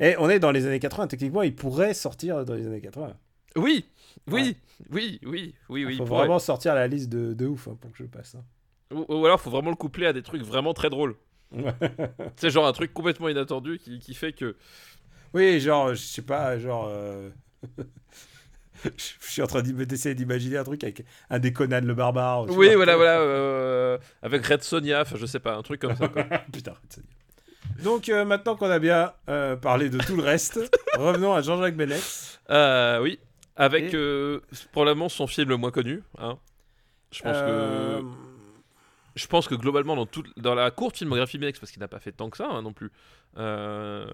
Et 0.00 0.16
on 0.18 0.28
est 0.28 0.38
dans 0.38 0.50
les 0.50 0.66
années 0.66 0.80
80. 0.80 1.06
Techniquement, 1.08 1.42
il 1.42 1.54
pourrait 1.54 1.94
sortir 1.94 2.44
dans 2.44 2.54
les 2.54 2.66
années 2.66 2.80
80. 2.80 3.14
Oui, 3.56 3.84
oui, 4.30 4.56
oui, 4.90 5.20
oui, 5.24 5.54
oui, 5.68 5.84
oui. 5.84 5.92
Il 5.94 5.98
faut 5.98 6.04
vraiment 6.04 6.38
sortir 6.38 6.74
la 6.74 6.86
liste 6.86 7.08
de, 7.08 7.34
de 7.34 7.46
ouf 7.46 7.68
hein, 7.68 7.76
pour 7.80 7.90
que 7.92 7.98
je 7.98 8.04
passe. 8.04 8.34
hein. 8.36 8.44
Ou, 8.94 9.04
ou 9.08 9.26
alors, 9.26 9.40
faut 9.40 9.50
vraiment 9.50 9.70
le 9.70 9.76
coupler 9.76 10.06
à 10.06 10.12
des 10.12 10.22
trucs 10.22 10.42
vraiment 10.42 10.74
très 10.74 10.90
drôles. 10.90 11.16
C'est 12.36 12.50
genre 12.50 12.66
un 12.66 12.72
truc 12.72 12.92
complètement 12.92 13.28
inattendu 13.28 13.78
qui, 13.78 13.98
qui 13.98 14.14
fait 14.14 14.32
que. 14.32 14.56
Oui, 15.32 15.60
genre, 15.60 15.90
je 15.94 16.02
sais 16.02 16.22
pas, 16.22 16.58
genre. 16.58 16.88
euh, 16.90 17.30
je 18.84 18.90
suis 19.30 19.42
en 19.42 19.46
train 19.46 19.62
d'essayer 19.62 20.14
d'imaginer 20.14 20.58
un 20.58 20.64
truc 20.64 20.82
avec 20.84 21.04
un 21.30 21.38
des 21.38 21.52
Conan 21.52 21.80
le 21.82 21.94
barbare. 21.94 22.46
Oui, 22.50 22.68
pas. 22.70 22.76
voilà, 22.76 22.96
voilà. 22.96 23.20
euh, 23.20 23.98
avec 24.22 24.44
Red 24.46 24.62
Sonia, 24.62 25.02
enfin, 25.02 25.16
je 25.16 25.26
sais 25.26 25.40
pas, 25.40 25.54
un 25.56 25.62
truc 25.62 25.80
comme 25.80 25.96
ça. 25.96 26.08
Quoi. 26.08 26.24
Putain, 26.52 26.74
se 26.90 27.00
dire. 27.00 27.08
Donc, 27.82 28.08
euh, 28.08 28.24
maintenant 28.24 28.56
qu'on 28.56 28.70
a 28.70 28.78
bien 28.78 29.12
parlé 29.60 29.88
de 29.90 29.98
tout 29.98 30.16
le 30.16 30.22
reste, 30.22 30.60
revenons 30.96 31.32
à 31.34 31.40
Jean-Jacques 31.40 31.76
Benex. 31.76 32.40
Euh, 32.50 33.00
oui, 33.00 33.18
avec 33.56 33.92
Et- 33.92 33.96
euh, 33.96 34.40
probablement 34.72 35.08
son 35.08 35.26
film 35.26 35.48
le 35.48 35.56
moins 35.56 35.70
connu. 35.70 36.02
Hein. 36.18 36.38
Je 37.12 37.22
pense 37.22 37.32
Euh, 37.36 38.00
que 38.00 38.06
je 39.16 39.26
pense 39.28 39.46
que 39.46 39.54
globalement 39.54 39.94
dans 39.94 40.06
toute 40.06 40.36
dans 40.38 40.56
la 40.56 40.72
courte 40.72 40.96
filmographie 40.98 41.38
Benex, 41.38 41.60
parce 41.60 41.70
qu'il 41.70 41.78
n'a 41.80 41.86
pas 41.88 42.00
fait 42.00 42.10
tant 42.10 42.30
que 42.30 42.36
ça 42.36 42.48
hein, 42.50 42.62
non 42.62 42.72
plus. 42.72 42.90
euh, 43.36 44.04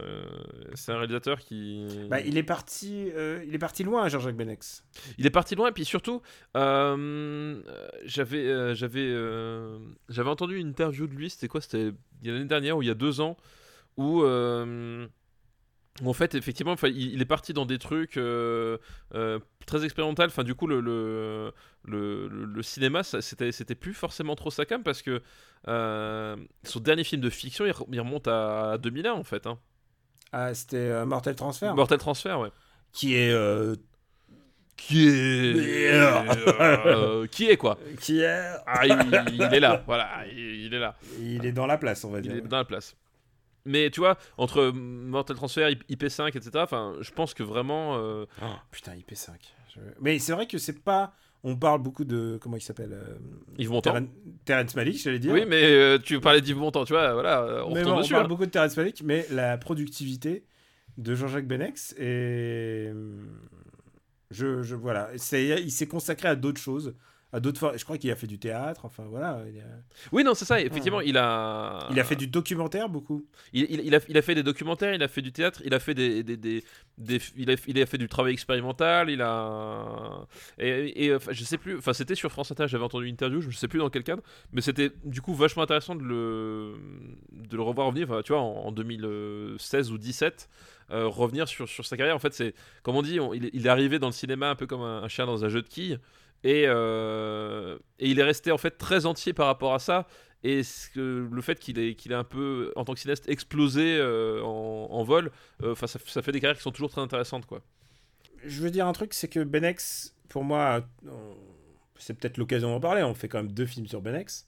c'est 0.75 0.93
un 0.93 0.99
réalisateur 0.99 1.39
qui 1.41 1.87
bah, 2.11 2.21
il 2.21 2.37
est 2.37 2.43
parti, 2.43 3.11
euh, 3.15 3.43
il 3.47 3.55
est 3.55 3.59
parti 3.59 3.83
loin, 3.83 4.09
Jean-Jacques 4.09 4.37
Benex. 4.37 4.85
Il 5.19 5.27
est 5.27 5.31
parti 5.31 5.55
loin 5.55 5.69
et 5.69 5.73
puis 5.73 5.85
surtout 5.87 6.21
euh, 6.57 6.97
euh, 6.97 7.63
j'avais 8.05 8.47
euh, 8.47 8.75
j'avais 8.75 9.07
euh, 9.09 9.79
j'avais 10.11 10.29
entendu 10.31 10.57
une 10.59 10.69
interview 10.69 11.07
de 11.07 11.15
lui 11.15 11.31
c'était 11.31 11.49
quoi 11.49 11.61
c'était 11.63 11.93
il 12.23 12.27
y 12.27 12.31
a 12.31 12.35
l'année 12.35 12.45
dernière 12.47 12.77
ou 12.77 12.83
il 12.83 12.89
y 12.89 12.91
a 12.91 12.95
deux 12.95 13.21
ans 13.23 13.37
euh, 13.99 15.07
où 15.07 15.09
en 16.09 16.13
fait 16.13 16.35
effectivement 16.35 16.73
enfin, 16.73 16.89
il, 16.89 17.13
il 17.15 17.21
est 17.21 17.27
parti 17.27 17.53
dans 17.53 17.67
des 17.67 17.79
trucs 17.79 18.17
euh, 18.17 18.79
euh, 19.15 19.39
très 19.67 19.85
expérimental 19.85 20.27
enfin 20.29 20.45
du 20.45 20.55
coup 20.55 20.67
le 20.67 20.81
le, 20.81 21.53
le, 22.29 22.63
cinéma 22.63 23.03
c'était 23.03 23.53
c'était 23.53 23.75
plus 23.75 23.95
forcément 23.95 24.35
trop 24.37 24.51
sa 24.51 24.65
cam 24.67 24.83
parce 24.83 25.03
que 25.03 25.23
euh, 25.69 26.37
son 26.65 26.81
dernier 26.81 27.05
film 27.05 27.21
de 27.23 27.31
fiction 27.31 27.67
il, 27.67 27.73
re- 27.73 27.87
il 27.93 28.01
remonte 28.01 28.29
à 28.29 28.79
2001 28.79 29.13
en 29.13 29.25
fait 29.25 29.47
hein. 29.47 29.59
Ah, 30.33 30.55
c'était 30.55 31.05
Mortel 31.07 31.35
Transfer. 31.35 31.73
Mortal 31.75 31.99
Transfer 31.99 32.35
ouais 32.39 32.51
Qui 32.93 33.15
est. 33.17 33.35
qui 34.77 35.09
est 35.09 35.91
euh, 35.93 37.27
qui 37.27 37.47
est 37.49 37.57
quoi 37.57 37.79
qui 38.01 38.21
est. 38.21 38.43
Ah, 38.67 38.87
il, 38.87 39.35
il 39.35 39.43
est 39.43 39.61
là, 39.61 39.83
voilà, 39.87 40.25
il, 40.33 40.39
il 40.67 40.75
est 40.75 40.79
là, 40.79 40.97
Il 41.19 41.45
est 41.45 41.53
dans 41.53 41.67
la 41.67 41.79
place, 41.79 42.05
on 42.05 42.11
va 42.11 42.19
il 42.19 42.23
dire. 42.23 42.37
est 42.37 42.41
dans 42.43 42.57
la 42.59 42.65
place. 42.65 42.97
Mais 43.65 43.91
tu 43.91 44.01
vois, 44.01 44.17
entre 44.39 44.71
Mortal 44.73 45.37
Transfer, 45.37 45.71
IP5, 45.91 46.29
etc., 46.29 46.51
enfin, 46.57 46.95
je 47.01 47.11
pense 47.11 47.35
que 47.35 47.43
vraiment. 47.43 47.97
euh, 47.99 48.25
Oh, 48.43 48.47
putain, 48.71 48.93
IP5. 48.95 49.31
Je- 49.75 49.81
Mais 50.01 50.19
c'est 50.19 50.33
vrai 50.33 50.47
que 50.47 50.59
c'est 50.59 50.83
pas. 50.83 51.13
On 51.43 51.57
parle 51.57 51.81
beaucoup 51.83 52.05
de. 52.05 52.39
Comment 52.41 52.57
il 52.57 52.61
s'appelle 52.63 52.93
euh, 52.93 53.17
Yves 53.59 53.71
Montand. 53.71 53.93
Terren- 53.93 54.09
Terrence 54.45 54.77
Malick, 54.77 54.99
j'allais 55.03 55.19
dire. 55.19 55.33
Oui, 55.33 55.45
mais 55.47 55.63
euh, 55.63 55.99
tu 55.99 56.21
parlais 56.21 56.41
d'Yves 56.43 56.57
Montand, 56.59 56.85
tu 56.85 56.93
vois, 56.93 57.13
voilà, 57.15 57.65
on 57.67 57.75
Mais 57.75 57.83
bon, 57.83 57.93
on 58.01 58.07
parle 58.09 58.25
hein. 58.25 58.29
beaucoup 58.29 58.45
de 58.47 58.51
Terrence 58.51 58.77
Malick, 58.77 59.03
mais 59.05 59.27
la 59.31 59.57
productivité 59.57 60.45
de 60.99 61.15
Jean-Jacques 61.15 61.47
Benex 61.47 61.95
et 61.99 62.91
je, 64.31 64.63
je 64.63 64.75
voilà, 64.77 65.11
il 65.15 65.71
s'est 65.73 65.87
consacré 65.87 66.29
à 66.29 66.37
d'autres 66.37 66.61
choses, 66.61 66.95
à 67.33 67.39
d'autres 67.41 67.75
Je 67.77 67.85
crois 67.85 67.97
qu'il 67.99 68.11
a 68.11 68.17
fait 68.17 68.27
du 68.27 68.39
théâtre, 68.39 68.85
enfin 68.85 69.05
voilà. 69.09 69.43
Il 69.53 69.59
a, 69.61 69.65
Oui, 70.13 70.25
non, 70.25 70.35
c'est 70.35 70.45
ça, 70.45 70.61
effectivement, 70.61 71.01
il 71.01 71.17
a. 71.17 71.87
il 71.91 72.01
a 72.01 72.05
fait 72.05 72.17
du 72.17 72.27
documentaire 72.27 72.89
beaucoup? 72.89 73.25
Il, 73.53 73.67
il- 73.71 73.81
il 73.87 73.95
a, 73.95 74.01
il 74.09 74.19
a 74.19 74.23
fait 74.23 74.35
des 74.35 74.43
documentaires, 74.43 74.95
il 74.95 75.03
a 75.03 75.09
fait 75.09 75.23
du 75.23 75.31
théâtre, 75.33 75.63
il 75.65 75.73
a 75.75 75.79
fait 75.79 75.95
des, 75.95 76.23
des, 76.25 76.37
des- 76.37 76.65
des- 76.99 77.21
il, 77.37 77.51
a, 77.51 77.55
il 77.69 77.81
a 77.81 77.87
fait 77.87 77.99
du 77.99 78.09
travail 78.09 78.33
expérimental, 78.33 79.11
il 79.11 79.23
a 79.23 80.27
et, 80.59 81.07
et, 81.07 81.17
je 81.31 81.45
sais 81.45 81.59
plus, 81.59 81.79
enfin 81.79 81.93
c'était 81.93 82.15
sur 82.15 82.31
France 82.33 82.51
Inter, 82.51 82.67
j'avais 82.69 82.85
entendu 82.85 83.07
une 83.07 83.13
interview, 83.15 83.41
je 83.41 83.51
sais 83.57 83.69
plus 83.69 83.79
dans 83.79 83.91
quel 83.91 84.03
cadre, 84.05 84.23
mais 84.53 84.61
c'était 84.61 84.91
du 85.05 85.21
coup 85.23 85.35
vachement 85.35 85.63
intéressant 85.63 85.95
de 85.95 86.03
le 86.03 86.75
de 87.33 87.57
le 87.57 87.63
revoir 87.63 87.87
revenir, 87.87 88.11
enfin, 88.11 88.23
tu 88.23 88.33
vois, 88.33 88.41
en, 88.43 88.67
en 88.67 88.73
2016 88.73 89.93
ou 89.93 89.99
17. 89.99 90.49
euh, 90.93 91.07
revenir 91.07 91.47
sur, 91.47 91.69
sur 91.69 91.87
sa 91.87 91.97
carrière 91.97 92.17
en 92.17 92.19
fait 92.19 92.35
c'est 92.35 92.53
comme 92.83 92.97
on 92.97 93.03
dit 93.03 93.21
on- 93.21 93.33
il, 93.33 93.45
est- 93.47 93.51
il 93.53 93.65
est 93.67 93.69
arrivé 93.71 94.01
dans 94.01 94.09
le 94.09 94.13
cinéma 94.13 94.51
un 94.51 94.57
peu 94.57 94.67
comme 94.67 94.81
un, 94.83 95.05
un 95.05 95.09
chien 95.09 95.25
dans 95.25 95.45
un 95.45 95.49
jeu 95.49 95.63
de 95.63 95.69
quilles 95.69 96.01
et, 96.45 96.65
euh, 96.67 97.79
et 97.99 98.09
il 98.09 98.19
est 98.19 98.23
resté 98.25 98.51
en 98.53 98.59
fait 98.59 98.73
très 98.79 99.07
entier 99.07 99.33
par 99.33 99.47
rapport 99.47 99.75
à 99.75 99.79
ça 99.79 100.07
et 100.43 100.63
que- 100.95 101.29
le 101.31 101.43
fait 101.43 101.59
qu'il 101.59 101.79
ait, 101.79 101.95
qu'il 101.95 102.13
ait 102.13 102.17
un 102.17 102.25
peu, 102.25 102.73
en 102.77 102.85
tant 102.85 102.95
que 102.95 103.01
cinéaste, 103.01 103.29
explosé 103.29 103.99
euh, 103.99 104.43
en, 104.43 104.89
en 104.91 105.05
vol, 105.05 105.31
euh, 105.63 105.75
ça, 105.75 105.87
ça 105.87 106.23
fait 106.23 106.33
des 106.33 106.41
carrières 106.41 106.57
qui 106.57 106.63
sont 106.63 106.71
toujours 106.73 106.91
très 106.91 107.03
intéressantes. 107.03 107.45
Quoi. 107.47 107.61
Je 108.47 108.63
veux 108.63 108.71
dire 108.71 108.87
un 108.87 108.93
truc, 108.95 109.13
c'est 109.13 109.29
que 109.29 109.41
Benex, 109.45 110.15
pour 110.31 110.43
moi, 110.45 110.81
on- 111.07 111.37
c'est 111.99 112.15
peut-être 112.15 112.39
l'occasion 112.39 112.71
d'en 112.71 112.81
parler. 112.81 113.03
On 113.03 113.13
fait 113.15 113.29
quand 113.29 113.37
même 113.39 113.53
deux 113.53 113.67
films 113.67 113.87
sur 113.87 114.01
Benex. 114.01 114.47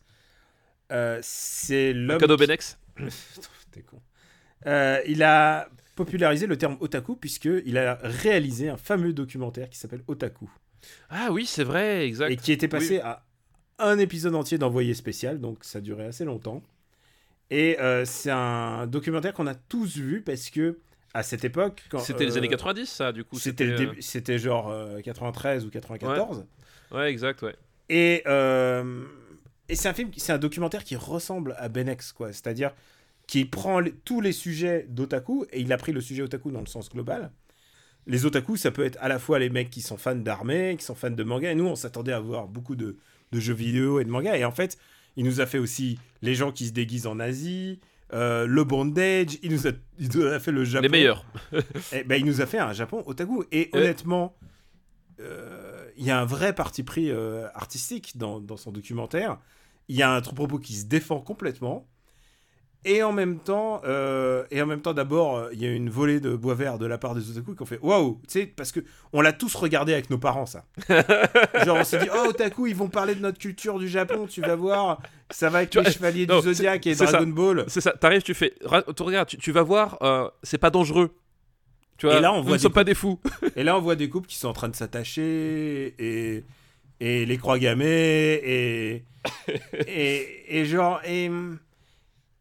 Euh, 0.93 1.19
c'est 1.23 1.93
l'homme. 1.93 2.19
Cadeau 2.19 2.37
qui- 2.37 2.47
Benex 2.47 2.79
T'es 3.71 3.83
con. 3.83 4.01
Euh, 4.67 5.01
il 5.07 5.23
a 5.23 5.69
popularisé 5.95 6.47
le 6.47 6.57
terme 6.57 6.77
otaku 6.81 7.17
puisque 7.17 7.49
il 7.67 7.77
a 7.77 7.99
réalisé 8.03 8.71
un 8.71 8.77
fameux 8.79 9.13
documentaire 9.13 9.69
qui 9.69 9.77
s'appelle 9.79 10.03
Otaku 10.09 10.51
Ah 11.11 11.29
oui, 11.31 11.47
c'est 11.47 11.65
vrai, 11.65 12.07
exact. 12.07 12.31
et 12.31 12.37
qui 12.37 12.53
était 12.53 12.69
passé 12.69 13.01
à 13.01 13.25
un 13.79 13.99
épisode 13.99 14.35
entier 14.35 14.59
d'envoyé 14.59 14.95
spécial, 14.95 15.41
donc 15.41 15.59
ça 15.65 15.81
durait 15.81 16.07
assez 16.07 16.25
longtemps. 16.25 16.63
Et 17.51 17.79
euh, 17.81 18.05
c'est 18.05 18.31
un 18.31 18.87
documentaire 18.87 19.35
qu'on 19.35 19.47
a 19.47 19.55
tous 19.55 19.97
vu 19.97 20.23
parce 20.23 20.49
que 20.51 20.79
à 21.15 21.23
cette 21.23 21.45
époque, 21.45 21.83
C'était 22.01 22.25
les 22.25 22.35
euh, 22.35 22.39
années 22.39 22.49
90, 22.49 22.87
ça, 22.87 23.13
du 23.13 23.25
coup. 23.25 23.39
C'était 23.39 23.65
euh, 23.67 23.93
c'était 24.01 24.39
genre 24.39 24.71
euh, 24.71 25.01
93 25.03 25.67
ou 25.67 25.71
94. 25.71 26.47
Ouais, 26.93 27.11
exact, 27.11 27.43
ouais. 27.43 27.55
Et, 27.91 28.23
euh, 28.27 29.05
et 29.69 29.77
c'est 29.77 29.89
un 29.89 29.93
film, 29.95 30.11
c'est 30.17 30.33
un 30.33 30.39
documentaire 30.39 30.85
qui 30.85 30.97
ressemble 30.97 31.55
à 31.59 31.69
Benex, 31.69 32.13
quoi. 32.13 32.29
C'est-à-dire 32.29 32.73
qui 33.27 33.45
prend 33.45 33.81
les- 33.81 33.93
tous 33.93 34.21
les 34.23 34.33
sujets 34.33 34.87
d'otaku 34.89 35.45
et 35.53 35.61
il 35.61 35.71
a 35.73 35.77
pris 35.77 35.93
le 35.93 36.01
sujet 36.01 36.23
otaku 36.23 36.51
dans 36.51 36.61
le 36.61 36.67
sens 36.67 36.89
global. 36.89 37.31
Les 38.07 38.27
otaku, 38.27 38.57
ça 38.57 38.71
peut 38.71 38.85
être 38.85 38.99
à 39.01 39.09
la 39.09 39.19
fois 39.19 39.39
les 39.39 39.49
mecs 39.51 39.71
qui 39.71 39.81
sont 39.81 39.97
fans 39.97 40.15
d'armée, 40.15 40.77
qui 40.79 40.85
sont 40.85 40.95
fans 40.95 41.11
de 41.11 41.23
manga. 41.23 41.51
Et 41.53 41.55
nous, 41.55 41.67
on 41.67 41.77
s'attendait 41.77 42.13
à 42.13 42.21
voir 42.21 42.49
beaucoup 42.49 42.75
de, 42.77 42.97
de 43.31 43.41
jeux 43.41 43.55
vidéo 43.55 44.01
et 44.01 44.05
de 44.05 44.11
manga. 44.11 44.37
Et 44.37 44.45
en 44.45 44.51
fait, 44.53 44.77
il 45.17 45.25
nous 45.25 45.41
a 45.41 45.47
fait 45.47 45.59
aussi 45.59 45.99
les 46.21 46.35
gens 46.35 46.51
qui 46.53 46.67
se 46.67 46.73
déguisent 46.73 47.07
en 47.07 47.21
Asie, 47.21 47.79
euh, 48.13 48.47
le 48.47 48.65
bondage. 48.65 49.39
Il 49.43 49.53
nous, 49.53 49.67
a, 49.69 49.71
il 49.99 50.09
nous 50.15 50.27
a 50.27 50.41
fait 50.41 50.51
le 50.53 50.65
Japon. 50.65 50.83
Les 50.83 50.89
meilleurs. 50.89 51.25
Eh 51.93 52.03
ben, 52.05 52.17
il 52.17 52.27
nous 52.27 52.41
a 52.41 52.47
fait 52.47 52.59
un 52.59 52.73
Japon 52.73 53.03
otaku. 53.07 53.45
Et 53.53 53.71
Ouais. 53.73 53.81
honnêtement, 53.81 54.35
euh, 55.21 55.89
il 55.97 56.05
y 56.05 56.11
a 56.11 56.21
un 56.21 56.25
vrai 56.25 56.55
parti 56.55 56.83
pris 56.83 57.11
euh, 57.11 57.47
artistique 57.55 58.17
dans, 58.17 58.41
dans 58.41 58.57
son 58.57 58.73
documentaire. 58.73 59.39
Il 59.89 59.97
y 59.97 60.03
a 60.03 60.11
un 60.13 60.21
propos 60.21 60.59
qui 60.59 60.75
se 60.75 60.87
défend 60.87 61.21
complètement. 61.21 61.87
Et 62.85 63.03
en 63.05 63.13
même 63.13 63.39
temps, 63.39 63.81
euh, 63.85 64.45
et 64.51 64.61
en 64.61 64.67
même 64.67 64.81
temps, 64.81 64.93
d'abord, 64.93 65.37
euh, 65.37 65.51
il 65.53 65.63
y 65.63 65.67
a 65.67 65.71
une 65.71 65.89
volée 65.89 66.19
de 66.19 66.35
bois 66.35 66.57
vert 66.57 66.79
de 66.79 66.87
la 66.87 66.99
part 66.99 67.15
des 67.15 67.31
otaku 67.31 67.55
qui 67.55 67.63
ont 67.63 67.67
fait 67.67 67.79
waouh, 67.81 68.21
tu 68.27 68.41
sais, 68.41 68.47
parce 68.47 68.73
que 68.73 68.81
on 69.13 69.21
l'a 69.21 69.33
tous 69.33 69.55
regardé 69.55 69.93
avec 69.93 70.11
nos 70.11 70.19
parents, 70.19 70.47
ça. 70.47 70.65
Genre, 71.65 71.77
on 71.77 71.85
s'est 71.85 72.01
dit, 72.01 72.09
oh, 72.13 72.31
otaku, 72.31 72.67
ils 72.67 72.75
vont 72.75 72.89
parler 72.89 73.15
de 73.15 73.21
notre 73.21 73.39
culture 73.39 73.79
du 73.79 73.89
Japon, 73.89 74.27
tu 74.27 74.41
vas 74.41 74.57
voir, 74.57 75.01
ça 75.31 75.49
va 75.49 75.59
avec 75.59 75.71
Tu 75.71 75.81
les 75.81 75.93
chevaliers 75.93 76.27
du 76.27 76.41
Zodiac 76.41 76.85
et 76.89 76.95
c'est 76.95 77.07
ça. 77.07 77.13
Dragon 77.13 77.31
Ball. 77.31 77.65
C'est 77.69 77.81
ça, 77.81 77.93
t'arrives, 77.93 78.23
tu 78.23 78.35
fais. 78.35 78.53
tu 78.97 79.03
regardes, 79.05 79.29
tu, 79.29 79.39
tu 79.39 79.53
vas 79.53 79.63
voir, 79.63 79.99
euh, 80.03 80.29
c'est 80.43 80.59
pas 80.59 80.71
dangereux. 80.71 81.15
Tu 81.99 82.07
vois, 82.07 82.17
Et 82.17 82.21
là, 82.21 82.33
on 82.33 82.39
nous 82.39 82.43
voit 82.43 82.55
ne 82.55 82.59
sommes 82.59 82.73
pas 82.73 82.83
des 82.83 82.95
fous. 82.95 83.21
Et 83.57 83.63
là, 83.63 83.77
on 83.77 83.81
voit 83.81 83.95
des 83.95 84.09
couples 84.09 84.27
qui 84.27 84.37
sont 84.37 84.49
en 84.49 84.53
train 84.53 84.69
de 84.69 84.75
s'attacher 84.75 85.95
et, 86.01 86.43
et 86.99 87.27
les 87.27 87.37
croix 87.39 87.61
gammées 87.61 88.41
et, 88.43 89.05
et, 89.87 90.59
et 90.59 90.65
genre. 90.65 91.01
Et, 91.07 91.31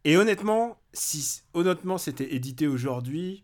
et 0.05 0.17
honnêtement, 0.17 0.77
si 0.93 1.41
honnêtement 1.53 1.97
c'était 1.97 2.33
édité 2.33 2.67
aujourd'hui, 2.67 3.43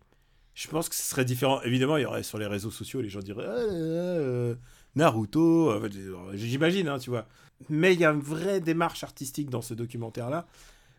je 0.54 0.66
pense 0.68 0.88
que 0.88 0.94
ce 0.94 1.02
serait 1.02 1.24
différent. 1.24 1.60
Évidemment, 1.62 1.96
il 1.96 2.02
y 2.02 2.06
aurait 2.06 2.22
sur 2.24 2.38
les 2.38 2.46
réseaux 2.46 2.70
sociaux, 2.70 3.00
les 3.00 3.08
gens 3.08 3.20
diraient 3.20 3.44
Ah, 3.46 3.50
euh, 3.50 4.54
Naruto. 4.96 5.70
euh, 5.70 5.88
J'imagine, 6.34 6.88
hein, 6.88 6.98
tu 6.98 7.10
vois. 7.10 7.26
Mais 7.68 7.94
il 7.94 8.00
y 8.00 8.04
a 8.04 8.10
une 8.10 8.20
vraie 8.20 8.60
démarche 8.60 9.04
artistique 9.04 9.50
dans 9.50 9.62
ce 9.62 9.74
documentaire-là. 9.74 10.46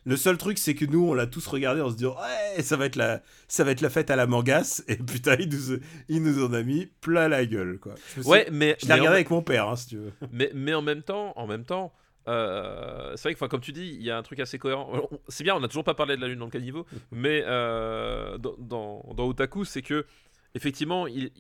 Le 0.06 0.16
seul 0.16 0.38
truc, 0.38 0.58
c'est 0.58 0.76
que 0.76 0.86
nous, 0.86 1.06
on 1.10 1.14
l'a 1.14 1.28
tous 1.28 1.46
regardé 1.48 1.82
en 1.82 1.90
se 1.90 1.96
disant 1.96 2.16
Ouais, 2.16 2.62
ça 2.64 2.78
va 2.78 2.86
être 2.86 2.96
la, 2.96 3.22
ça 3.50 3.66
va 3.66 3.72
être 3.72 3.82
la 3.82 3.90
fête 3.90 4.10
à 4.10 4.16
la 4.16 4.28
mangasse. 4.28 4.82
Et 4.88 4.96
putain, 4.96 5.36
il 5.38 5.50
nous, 5.50 5.78
il 6.08 6.24
nous 6.24 6.44
en 6.44 6.54
a 6.54 6.64
mis 6.64 6.86
plein 7.02 7.28
la 7.28 7.46
gueule, 7.46 7.80
quoi. 7.80 7.96
Je 8.16 8.22
Ouais, 8.22 8.48
mais. 8.52 8.78
je 8.82 8.88
l'ai 8.88 8.94
en- 8.94 8.96
regardé 8.96 9.16
avec 9.18 9.30
mon 9.30 9.42
père, 9.42 9.68
hein, 9.68 9.76
si 9.76 9.88
tu 9.88 9.98
veux. 9.98 10.14
mais, 10.32 10.52
mais 10.56 10.74
en 10.74 10.82
même 10.82 11.04
temps, 11.04 11.34
en 11.38 11.48
même 11.48 11.66
temps, 11.66 11.94
euh, 12.30 13.16
c'est 13.16 13.30
vrai 13.30 13.36
que, 13.36 13.46
comme 13.46 13.62
tu 13.62 13.72
dis, 13.72 13.96
il 13.96 14.04
y 14.04 14.12
a 14.12 14.18
un 14.18 14.24
truc 14.24 14.40
assez 14.40 14.60
cohérent. 14.60 15.10
C'est 15.28 15.44
bien, 15.44 15.56
on 15.56 15.60
n'a 15.60 15.68
toujours 15.68 15.84
pas 15.84 15.96
parlé 15.96 16.16
de 16.16 16.22
la 16.22 16.28
lune 16.28 16.40
dans 16.40 16.46
le 16.46 16.52
caniveau, 16.52 16.86
mais 17.12 17.44
euh, 17.46 18.38
dans, 18.38 18.56
dans, 18.58 19.14
dans 19.16 19.28
Otaku, 19.28 19.66
c'est 19.66 19.82
que 19.82 20.06
effectivement, 20.54 21.08
il, 21.08 21.32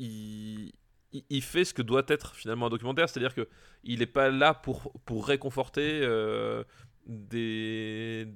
il, 1.30 1.42
fait 1.42 1.66
ce 1.66 1.74
que 1.74 1.82
doit 1.82 2.04
être 2.08 2.36
finalement 2.36 2.68
un 2.68 2.70
documentaire, 2.70 3.08
c'est-à-dire 3.08 3.36
que 3.36 3.48
il 3.84 4.00
n'est 4.00 4.06
pas 4.06 4.30
là 4.30 4.54
pour 4.54 4.92
pour 5.06 5.28
réconforter 5.28 6.02
euh, 6.04 6.64
des, 7.06 8.28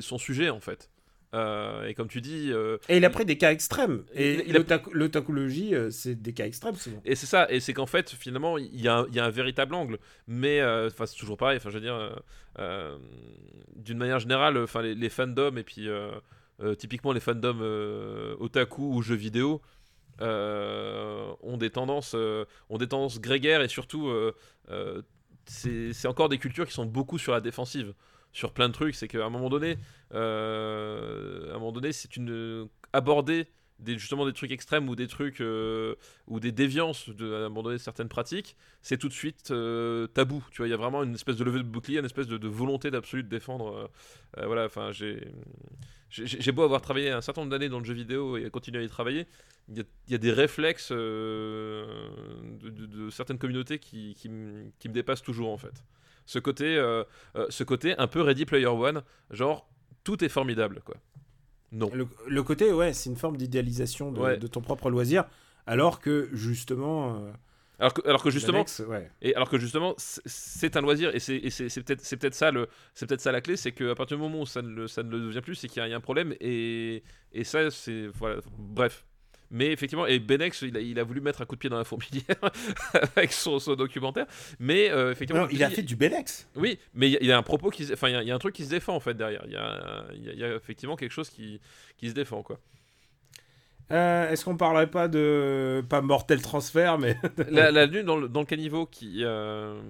son 0.00 0.18
sujet 0.18 0.50
en 0.50 0.60
fait. 0.60 0.90
Euh, 1.34 1.86
et 1.86 1.92
comme 1.94 2.08
tu 2.08 2.20
dis, 2.22 2.50
euh, 2.52 2.78
Et 2.88 2.96
il 2.96 3.04
a 3.04 3.10
pris 3.10 3.24
des 3.26 3.36
cas 3.36 3.52
extrêmes. 3.52 4.04
Et 4.14 4.40
a- 4.50 4.80
l'otakologie, 4.92 5.74
euh, 5.74 5.90
c'est 5.90 6.14
des 6.14 6.32
cas 6.32 6.46
extrêmes 6.46 6.74
souvent. 6.76 7.02
Et 7.04 7.14
c'est 7.16 7.26
ça, 7.26 7.46
et 7.50 7.60
c'est 7.60 7.74
qu'en 7.74 7.84
fait, 7.86 8.10
finalement, 8.10 8.56
il 8.56 8.80
y, 8.80 8.88
a 8.88 8.98
un- 9.00 9.06
il 9.08 9.14
y 9.14 9.20
a 9.20 9.24
un 9.26 9.30
véritable 9.30 9.74
angle, 9.74 9.98
mais 10.26 10.60
euh, 10.60 10.86
enfin, 10.88 11.04
c'est 11.04 11.16
toujours 11.18 11.36
pareil. 11.36 11.58
Enfin, 11.58 11.68
je 11.68 11.74
veux 11.74 11.82
dire, 11.82 12.22
d'une 13.76 13.98
manière 13.98 14.18
générale, 14.20 14.56
enfin, 14.58 14.82
les, 14.82 14.94
les 14.94 15.08
fandoms 15.10 15.56
et 15.56 15.62
puis, 15.64 15.88
typiquement 16.78 17.12
les 17.12 17.20
fandoms 17.20 17.60
otaku 18.40 18.94
ou 18.94 19.02
jeux 19.02 19.14
vidéo 19.14 19.60
ont 20.20 21.56
des 21.58 21.70
tendances, 21.70 22.14
ont 22.14 22.78
des 22.78 22.88
tendances 22.88 23.20
grégaires 23.20 23.60
et 23.62 23.68
surtout 23.68 24.10
c'est 25.46 26.08
encore 26.08 26.28
des 26.28 26.38
cultures 26.38 26.66
qui 26.66 26.72
sont 26.74 26.86
beaucoup 26.86 27.18
sur 27.18 27.32
la 27.32 27.40
défensive 27.40 27.94
sur 28.38 28.52
plein 28.52 28.68
de 28.68 28.72
trucs. 28.72 28.94
C'est 28.94 29.08
qu'à 29.08 29.24
un 29.24 29.30
moment 29.30 29.50
donné, 29.50 29.76
euh, 30.14 31.50
à 31.50 31.56
un 31.56 31.58
moment 31.58 31.72
donné, 31.72 31.92
c'est 31.92 32.16
une 32.16 32.68
aborder 32.92 33.48
des, 33.80 33.98
justement 33.98 34.26
des 34.26 34.32
trucs 34.32 34.50
extrêmes 34.50 34.88
ou 34.88 34.96
des 34.96 35.06
trucs 35.06 35.40
euh, 35.40 35.94
ou 36.26 36.40
des 36.40 36.52
déviances 36.52 37.10
de 37.10 37.76
certaines 37.78 38.08
pratiques, 38.08 38.56
c'est 38.82 38.96
tout 38.96 39.08
de 39.08 39.12
suite 39.12 39.50
euh, 39.50 40.06
tabou. 40.06 40.44
Tu 40.50 40.58
vois, 40.58 40.68
il 40.68 40.70
y 40.70 40.74
a 40.74 40.76
vraiment 40.76 41.02
une 41.02 41.14
espèce 41.14 41.36
de 41.36 41.44
levée 41.44 41.58
de 41.58 41.64
bouclier, 41.64 41.98
une 41.98 42.04
espèce 42.04 42.26
de, 42.28 42.48
volonté 42.48 42.90
d'absolu 42.90 43.22
de 43.22 43.28
défendre. 43.28 43.90
voilà, 44.36 44.64
enfin, 44.64 44.90
j'ai 44.92 46.52
beau 46.52 46.62
avoir 46.62 46.80
travaillé 46.80 47.10
un 47.10 47.20
certain 47.20 47.42
nombre 47.42 47.50
d'années 47.50 47.68
dans 47.68 47.80
le 47.80 47.84
jeu 47.84 47.94
vidéo 47.94 48.36
et 48.36 48.48
continuer 48.50 48.80
à 48.80 48.82
y 48.82 48.88
travailler, 48.88 49.26
il 49.68 49.84
y 50.08 50.14
a, 50.14 50.18
des 50.18 50.32
réflexes 50.32 50.90
de, 50.90 51.84
certaines 53.10 53.38
communautés 53.38 53.78
qui, 53.78 54.14
qui 54.14 54.28
me 54.28 54.94
dépassent 54.94 55.22
toujours 55.22 55.50
en 55.50 55.58
fait. 55.58 55.84
Ce 56.28 56.38
côté, 56.38 56.76
euh, 56.76 57.04
euh, 57.36 57.46
ce 57.48 57.64
côté 57.64 57.94
un 57.96 58.06
peu 58.06 58.20
Ready 58.20 58.44
Player 58.44 58.66
One, 58.66 59.02
genre 59.30 59.66
tout 60.04 60.22
est 60.22 60.28
formidable 60.28 60.82
quoi. 60.84 60.96
Non. 61.72 61.90
Le, 61.94 62.06
le 62.26 62.42
côté, 62.42 62.70
ouais, 62.70 62.92
c'est 62.92 63.08
une 63.08 63.16
forme 63.16 63.38
d'idéalisation 63.38 64.12
de, 64.12 64.20
Ouais. 64.20 64.36
de 64.36 64.46
ton 64.46 64.60
propre 64.60 64.90
loisir, 64.90 65.24
alors 65.66 66.00
que 66.00 66.28
justement. 66.34 67.14
euh, 67.16 67.32
Alors 67.78 67.94
que, 67.94 68.06
alors 68.06 68.22
que 68.22 68.28
justement, 68.30 68.64
ouais. 68.88 69.10
Et 69.22 69.34
alors 69.34 69.48
que 69.48 69.56
justement, 69.58 69.94
c'est- 69.96 70.76
un 70.76 70.82
loisir 70.82 71.14
et 71.14 71.20
c'est 71.20 71.40
peut-être 71.82 72.02
c'est 72.02 72.16
peut-être 72.18 72.34
ça 72.34 72.50
le 72.50 72.68
c'est 72.92 73.06
peut-être 73.06 73.22
ça 73.22 73.32
la 73.32 73.40
clé, 73.40 73.56
c'est 73.56 73.72
qu'à 73.72 73.94
partir 73.94 74.18
du 74.18 74.22
moment 74.22 74.40
où 74.42 74.46
ça 74.46 74.60
ne 74.60 74.68
le, 74.68 74.86
ça 74.86 75.02
ne 75.02 75.10
le 75.10 75.20
devient 75.20 75.40
plus, 75.40 75.54
c'est 75.54 75.68
qu'il 75.68 75.82
y, 75.82 75.88
y 75.88 75.92
a 75.94 75.96
un 75.96 76.00
problème 76.00 76.34
et 76.40 77.02
et 77.32 77.44
ça 77.44 77.70
c'est 77.70 78.08
voilà 78.18 78.40
bref. 78.58 79.06
Mais 79.50 79.72
effectivement, 79.72 80.06
et 80.06 80.18
Benex, 80.18 80.60
il 80.62 80.76
a, 80.76 80.80
il 80.80 80.98
a 80.98 81.04
voulu 81.04 81.20
mettre 81.22 81.40
un 81.40 81.46
coup 81.46 81.54
de 81.54 81.60
pied 81.60 81.70
dans 81.70 81.78
la 81.78 81.84
fourmilière 81.84 82.36
avec 83.16 83.32
son, 83.32 83.58
son 83.58 83.74
documentaire. 83.76 84.26
Mais 84.58 84.90
euh, 84.90 85.10
effectivement, 85.12 85.42
Non, 85.44 85.48
il 85.50 85.62
a 85.64 85.70
fait 85.70 85.82
du 85.82 85.96
Benex. 85.96 86.48
oui, 86.54 86.78
mais 86.94 87.08
il 87.08 87.12
y 87.12 87.16
a- 87.16 87.20
il 87.22 87.26
y, 87.28 87.32
a 87.32 87.38
un 87.38 87.42
propos 87.42 87.70
qui, 87.70 87.86
se- 87.86 87.92
enfin, 87.94 88.08
il 88.08 88.12
y 88.12 88.16
a- 88.16 88.22
il 88.22 88.28
y, 88.28 88.30
a 88.30 88.34
un 88.34 88.38
truc 88.38 88.54
qui 88.54 88.64
se 88.64 88.70
défend 88.70 88.94
en 88.94 89.00
fait 89.00 89.14
derrière. 89.14 89.42
Il 89.46 89.52
y 89.52 89.56
a, 89.56 90.04
il 90.14 90.24
y 90.24 90.28
a- 90.28 90.32
il 90.34 90.38
y 90.38 90.44
a 90.44 90.54
effectivement 90.54 90.96
quelque 90.96 91.12
chose 91.12 91.30
qui, 91.30 91.60
qui 91.96 92.08
se 92.10 92.14
défend 92.14 92.42
quoi. 92.42 92.58
Euh, 93.90 94.28
Est-ce 94.30 94.44
qu'on 94.44 94.56
parlerait 94.58 94.90
pas 94.90 95.08
de. 95.08 95.82
Pas 95.88 96.02
Mortel 96.02 96.42
Transfer, 96.42 96.98
mais. 96.98 97.16
la, 97.50 97.70
la 97.70 97.86
lune 97.86 98.02
dans 98.04 98.16
le, 98.18 98.28
dans 98.28 98.40
le 98.40 98.46
caniveau 98.46 98.84
qui, 98.84 99.20
euh, 99.24 99.80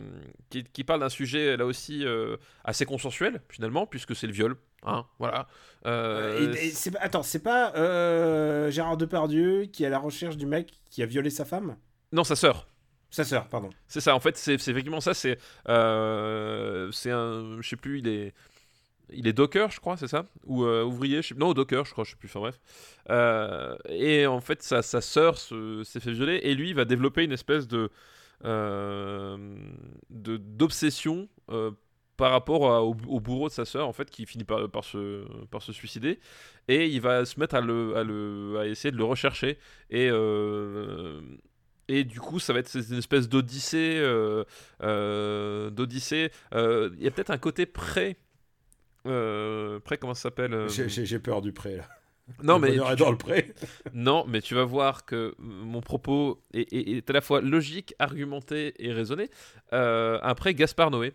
qui, 0.50 0.62
qui 0.62 0.84
parle 0.84 1.00
d'un 1.00 1.08
sujet 1.08 1.56
là 1.56 1.66
aussi 1.66 2.04
euh, 2.06 2.36
assez 2.64 2.84
consensuel 2.86 3.40
finalement 3.48 3.86
puisque 3.86 4.14
c'est 4.14 4.28
le 4.28 4.32
viol 4.32 4.56
hein, 4.84 5.04
voilà. 5.18 5.46
Euh, 5.86 6.52
Et- 6.54 6.68
et 6.68 6.72
attends, 7.00 7.22
c'est 7.22 7.42
pas 7.42 7.72
euh, 7.76 8.70
Gérard 8.70 8.96
Depardieu 8.96 9.64
qui 9.66 9.84
est 9.84 9.86
à 9.86 9.90
la 9.90 9.98
recherche 9.98 10.36
du 10.36 10.46
mec 10.46 10.72
qui 10.90 11.02
a 11.02 11.06
violé 11.06 11.30
sa 11.30 11.44
femme? 11.44 11.76
Non 12.12 12.24
sa 12.24 12.36
sœur. 12.36 12.66
Sa 13.10 13.24
sœur, 13.24 13.48
pardon. 13.48 13.70
c'est 13.86 14.00
ça 14.02 14.14
en 14.14 14.20
fait 14.20 14.36
c'est 14.36 14.52
effectivement 14.54 15.00
ça 15.00 15.14
c'est 15.14 15.38
euh, 15.68 16.90
c'est 16.92 17.10
un 17.10 17.56
je 17.62 17.66
sais 17.66 17.76
plus 17.76 18.00
il 18.00 18.08
est 18.08 18.34
il 19.10 19.26
est 19.26 19.32
docker 19.32 19.70
je 19.70 19.80
crois 19.80 19.96
c'est 19.96 20.08
ça? 20.08 20.26
Ou 20.44 20.64
euh, 20.64 20.84
ouvrier 20.84 21.22
je 21.22 21.28
sais, 21.28 21.34
non 21.34 21.54
docker 21.54 21.86
je 21.86 21.92
crois 21.92 22.04
je 22.04 22.10
sais 22.10 22.16
plus 22.16 22.28
enfin 22.28 22.40
bref. 22.40 22.60
Euh, 23.08 23.76
et 23.88 24.26
en 24.26 24.40
fait 24.42 24.62
sa, 24.62 24.82
sa 24.82 25.00
sœur 25.00 25.38
se- 25.38 25.82
s'est 25.84 26.00
fait 26.00 26.12
violer 26.12 26.40
et 26.42 26.54
lui 26.54 26.68
il 26.70 26.74
va 26.74 26.84
développer 26.84 27.24
une 27.24 27.32
espèce 27.32 27.66
de 27.66 27.90
de 28.44 30.36
d'obsession 30.36 31.28
par 32.18 32.32
rapport 32.32 32.70
à- 32.70 32.82
au, 32.84 32.94
au 33.06 33.20
bourreau 33.20 33.48
de 33.48 33.52
sa 33.54 33.64
sœur 33.64 33.88
en 33.88 33.92
fait 33.94 34.10
qui 34.10 34.26
finit 34.26 34.44
par, 34.44 34.68
par, 34.68 34.84
se, 34.84 35.24
par 35.46 35.62
se 35.62 35.72
suicider 35.72 36.18
et 36.68 36.86
il 36.86 37.00
va 37.00 37.24
se 37.24 37.40
mettre 37.40 37.54
à, 37.54 37.60
le, 37.62 37.96
à, 37.96 38.02
le, 38.04 38.56
à 38.60 38.66
essayer 38.66 38.92
de 38.92 38.98
le 38.98 39.04
rechercher 39.04 39.56
et 39.90 40.08
euh, 40.10 41.20
et 41.88 42.04
du 42.04 42.20
coup 42.20 42.38
ça 42.40 42.52
va 42.52 42.58
être 42.58 42.74
une 42.74 42.98
espèce 42.98 43.28
d'odyssée 43.28 43.94
euh, 43.96 44.44
euh, 44.82 45.70
d'odyssée 45.70 46.30
il 46.52 46.98
y 47.02 47.06
a 47.06 47.10
peut-être 47.10 47.30
un 47.30 47.38
côté 47.38 47.64
euh, 49.06 49.80
pré 49.80 49.96
comment 49.96 50.14
ça 50.14 50.22
s'appelle 50.22 50.66
J'ai- 50.68 51.18
peur 51.18 51.40
du 51.40 51.52
pré, 51.52 51.76
là. 51.76 51.88
non 52.42 52.58
Le 52.58 52.60
mais 52.68 52.72
tu- 52.72 52.96
dans 52.96 53.10
le 53.10 53.16
pré. 53.16 53.54
non, 53.94 54.24
mais 54.28 54.42
tu 54.42 54.54
vas 54.54 54.64
voir 54.64 55.06
que 55.06 55.34
mon 55.38 55.80
propos 55.80 56.42
est, 56.52 56.70
est- 56.72 56.96
est 56.98 57.08
à 57.08 57.12
la 57.14 57.20
fois 57.20 57.40
logique, 57.40 57.94
argumenté 57.98 58.74
et 58.78 58.92
raisonné. 58.92 59.30
Euh, 59.72 60.18
après, 60.22 60.52
Gaspard 60.54 60.90
Noé. 60.90 61.14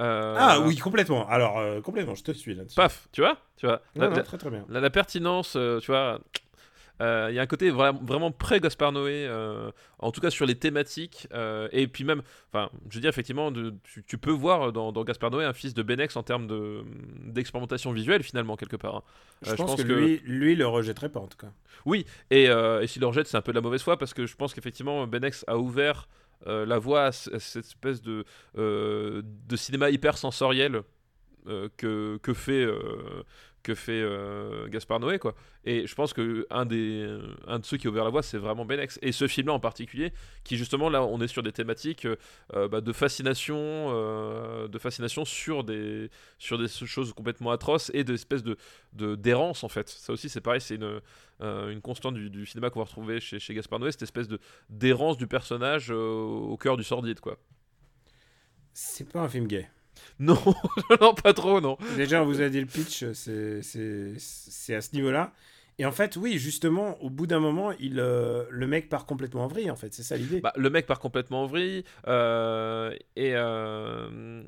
Euh, 0.00 0.34
Ah 0.38 0.60
oui, 0.60 0.76
complètement. 0.78 1.28
Alors, 1.28 1.58
euh, 1.58 1.80
complètement, 1.80 2.14
je 2.14 2.22
te 2.24 2.32
suis 2.32 2.54
là-dessus. 2.54 2.76
Paf, 2.76 3.08
tu 3.12 3.20
vois, 3.20 3.36
tu 3.56 3.66
vois. 3.66 3.80
Non, 3.96 4.02
la, 4.04 4.08
non, 4.10 4.16
la- 4.16 4.22
très 4.22 4.38
très 4.38 4.50
bien. 4.50 4.64
la- 4.68 4.80
la 4.80 4.90
pertinence, 4.90 5.54
euh, 5.56 5.78
tu 5.80 5.90
vois. 5.90 6.18
Il 7.00 7.34
y 7.34 7.38
a 7.40 7.42
un 7.42 7.46
côté 7.46 7.68
vra- 7.72 7.98
vraiment 8.06 8.30
pré-Gaspard 8.30 8.92
Noé, 8.92 9.28
en 9.98 10.12
tout 10.12 10.20
cas 10.20 10.30
sur 10.30 10.46
les 10.46 10.54
thématiques, 10.54 11.26
et 11.72 11.88
puis 11.88 12.04
même, 12.04 12.22
enfin, 12.52 12.70
je 12.90 12.94
veux 12.94 13.00
dire, 13.00 13.08
effectivement, 13.10 13.50
de- 13.50 13.74
tu, 13.82 14.04
tu 14.04 14.18
peux 14.18 14.30
voir 14.30 14.72
dans, 14.72 14.92
dans 14.92 15.02
Gaspard 15.02 15.32
Noé 15.32 15.44
un 15.44 15.52
fils 15.52 15.74
de 15.74 15.82
Benex 15.82 16.14
en 16.16 16.22
termes 16.22 16.46
de- 16.46 16.84
d'expérimentation 17.24 17.90
visuelle, 17.90 18.22
finalement, 18.22 18.54
quelque 18.56 18.76
part. 18.76 18.94
hein. 18.98 19.02
Je, 19.42 19.52
pense 19.56 19.82
que, 19.82 19.88
Lui, 19.92 20.22
lui, 20.24 20.54
le 20.54 20.64
rejetterait 20.68 21.08
pas, 21.08 21.18
en 21.18 21.26
tout 21.26 21.38
cas. 21.38 21.50
Oui, 21.86 22.06
et, 22.30 22.44
et 22.44 22.86
s'il 22.86 23.00
le 23.00 23.08
rejette, 23.08 23.26
c'est 23.26 23.36
un 23.36 23.42
peu 23.42 23.50
de 23.50 23.56
la 23.58 23.62
mauvaise 23.62 23.82
foi 23.82 23.96
parce 23.98 24.14
que 24.14 24.24
je 24.24 24.36
pense 24.36 24.54
qu'effectivement, 24.54 25.04
Benex 25.08 25.44
a 25.48 25.58
ouvert 25.58 26.06
la 26.46 26.78
voie 26.78 27.06
à, 27.06 27.12
cette 27.12 27.66
espèce 27.66 28.02
de, 28.02 28.24
euh, 28.58 29.22
cinéma 29.56 29.90
hyper 29.90 30.18
sensoriel 30.18 30.82
euh, 31.48 31.68
que, 31.76 32.34
fait, 32.34 32.64
euh, 32.64 33.24
que 33.62 33.74
fait 33.74 34.00
euh, 34.02 34.68
Gaspard 34.68 35.00
Noé. 35.00 35.18
Quoi. 35.18 35.34
Et 35.64 35.86
je 35.86 35.94
pense 35.94 36.12
que 36.12 36.46
un, 36.50 36.64
des, 36.66 37.06
un 37.46 37.58
de 37.58 37.64
ceux 37.64 37.76
qui 37.76 37.86
a 37.86 37.90
ouvert 37.90 38.04
la 38.04 38.10
voie, 38.10 38.22
c'est 38.22 38.38
vraiment 38.38 38.64
Benex. 38.64 38.98
Et 39.02 39.12
ce 39.12 39.26
film-là 39.28 39.52
en 39.52 39.60
particulier, 39.60 40.12
qui 40.44 40.56
justement, 40.56 40.88
là, 40.88 41.04
on 41.04 41.20
est 41.20 41.28
sur 41.28 41.42
des 41.42 41.52
thématiques 41.52 42.06
euh, 42.06 42.68
bah, 42.68 42.80
de 42.80 42.92
fascination, 42.92 43.56
euh, 43.58 44.68
de 44.68 44.78
fascination 44.78 45.24
sur 45.24 45.64
des, 45.64 46.10
sur 46.38 46.58
des 46.58 46.68
choses 46.68 47.12
complètement 47.12 47.50
atroces 47.52 47.90
et 47.94 48.04
d'espèces 48.04 48.42
de 48.42 48.56
de- 48.92 49.14
d'errance 49.14 49.64
en 49.64 49.68
fait. 49.68 49.88
Ça 49.88 50.12
aussi 50.12 50.28
c'est 50.28 50.40
pareil, 50.40 50.60
c'est 50.60 50.74
une, 50.74 51.00
euh, 51.40 51.70
une 51.70 51.80
constante 51.80 52.14
du, 52.14 52.28
du 52.30 52.44
cinéma 52.46 52.70
qu'on 52.70 52.80
va 52.80 52.84
retrouver 52.84 53.20
chez, 53.20 53.38
chez 53.38 53.54
Gaspard 53.54 53.78
Noé, 53.78 53.90
cette 53.92 54.02
espèce 54.02 54.28
de 54.28 54.38
d'errance 54.68 55.16
du 55.16 55.26
personnage 55.26 55.90
euh, 55.90 55.96
au 55.96 56.56
cœur 56.56 56.76
du 56.76 56.84
sordide 56.84 57.20
quoi. 57.20 57.38
C'est 58.74 59.10
pas 59.10 59.20
un 59.20 59.28
film 59.28 59.46
gay. 59.46 59.68
Non, 60.18 60.38
non 61.00 61.14
pas 61.14 61.32
trop 61.32 61.60
non. 61.60 61.76
Déjà, 61.96 62.22
on 62.22 62.26
vous 62.26 62.40
a 62.40 62.48
dit 62.48 62.60
le 62.60 62.66
pitch, 62.66 63.04
c'est- 63.12 64.74
à 64.74 64.80
ce 64.80 64.94
niveau-là. 64.94 65.32
Et 65.78 65.86
en 65.86 65.92
fait, 65.92 66.16
oui, 66.16 66.38
justement, 66.38 67.02
au 67.02 67.08
bout 67.10 67.26
d'un 67.26 67.40
moment, 67.40 67.72
il, 67.80 67.98
euh, 67.98 68.44
le 68.50 68.66
mec 68.66 68.88
part 68.88 69.06
complètement 69.06 69.44
en 69.44 69.48
vrille, 69.48 69.70
en 69.70 69.76
fait. 69.76 69.92
C'est 69.94 70.02
ça 70.02 70.16
l'idée. 70.16 70.40
Bah, 70.40 70.52
le 70.56 70.70
mec 70.70 70.86
part 70.86 71.00
complètement 71.00 71.42
en 71.44 71.46
vrille 71.46 71.84
euh, 72.06 72.94
et 73.16 73.32
euh, 73.34 74.42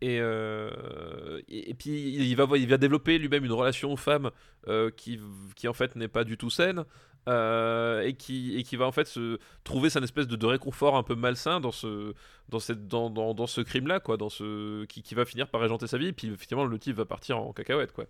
et, 0.00 0.18
euh, 0.20 1.40
et 1.48 1.70
et 1.70 1.74
puis 1.74 2.12
il 2.14 2.34
va 2.36 2.46
il 2.56 2.68
va 2.68 2.76
développer 2.76 3.18
lui-même 3.18 3.44
une 3.44 3.52
relation 3.52 3.92
aux 3.92 3.96
femmes 3.96 4.30
euh, 4.68 4.90
qui 4.90 5.20
qui 5.56 5.68
en 5.68 5.72
fait 5.72 5.96
n'est 5.96 6.08
pas 6.08 6.24
du 6.24 6.36
tout 6.36 6.50
saine. 6.50 6.84
euh, 7.28 8.02
et 8.02 8.12
qui 8.14 8.56
et 8.58 8.62
qui 8.64 8.76
va 8.76 8.84
en 8.86 8.92
fait 8.92 9.06
se 9.06 9.38
trouver 9.64 9.88
sa 9.88 10.00
espèce 10.00 10.26
de, 10.28 10.36
de 10.36 10.44
réconfort 10.46 10.94
un 10.96 11.02
peu 11.02 11.14
malsain 11.14 11.58
dans 11.58 11.72
ce 11.72 12.12
dans 12.50 12.58
cette 12.58 12.86
dans, 12.86 13.08
dans, 13.08 13.32
dans 13.32 13.46
ce 13.46 13.62
crime 13.62 13.86
là 13.86 13.98
quoi 13.98 14.18
dans 14.18 14.28
ce 14.28 14.84
qui, 14.84 15.02
qui 15.02 15.14
va 15.14 15.24
finir 15.24 15.48
par 15.48 15.62
régenter 15.62 15.86
sa 15.86 15.96
vie 15.96 16.08
et 16.08 16.12
puis 16.12 16.28
effectivement 16.28 16.66
le 16.66 16.78
type 16.78 16.96
va 16.96 17.06
partir 17.06 17.38
en 17.38 17.52
cacahuète 17.54 17.92
quoi 17.92 18.04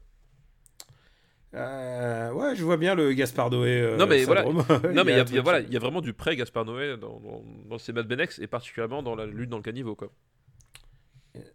Euh, 1.54 2.32
ouais, 2.32 2.56
je 2.56 2.64
vois 2.64 2.76
bien 2.76 2.96
le 2.96 3.12
Gaspard 3.12 3.48
Noé. 3.50 3.80
euh, 3.80 3.96
Non, 3.96 4.06
mais 4.08 4.24
voilà. 4.24 4.42
syndrome. 4.42 4.64
non 4.92 5.04
mais 5.04 5.12
il 5.12 5.16
y 5.16 5.20
a, 5.20 5.20
il 5.20 5.20
y 5.20 5.20
a- 5.20 5.24
truc, 5.24 5.38
voilà 5.44 5.60
il 5.60 5.72
y 5.72 5.76
a 5.76 5.78
vraiment 5.78 6.00
du 6.00 6.12
prêt 6.12 6.34
Gaspard 6.34 6.64
Noé 6.64 6.96
dans, 6.96 7.20
dans, 7.20 7.44
dans 7.68 7.78
cinéma 7.78 8.02
de 8.02 8.08
Benex 8.08 8.40
et 8.40 8.48
particulièrement 8.48 9.04
dans 9.04 9.14
la 9.14 9.26
lutte 9.26 9.50
dans 9.50 9.58
le 9.58 9.62
caniveau 9.62 9.94
quoi 9.94 10.10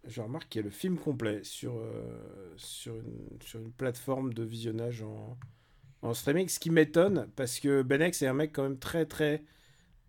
Je 0.06 0.20
remarque 0.20 0.48
qu'il 0.48 0.60
y 0.60 0.62
a 0.62 0.64
le 0.64 0.70
film 0.70 0.98
complet 0.98 1.40
sur, 1.42 1.74
euh, 1.76 2.52
sur, 2.56 2.94
une, 2.94 3.38
sur 3.42 3.60
une 3.60 3.72
plateforme 3.72 4.34
de 4.34 4.42
visionnage 4.42 5.02
en, 5.02 5.38
en 6.02 6.14
streaming, 6.14 6.48
ce 6.48 6.58
qui 6.58 6.70
m'étonne 6.70 7.28
parce 7.36 7.60
que 7.60 7.82
Benex 7.82 8.20
est 8.22 8.26
un 8.26 8.34
mec 8.34 8.52
quand 8.52 8.62
même 8.62 8.78
très 8.78 9.06
très 9.06 9.42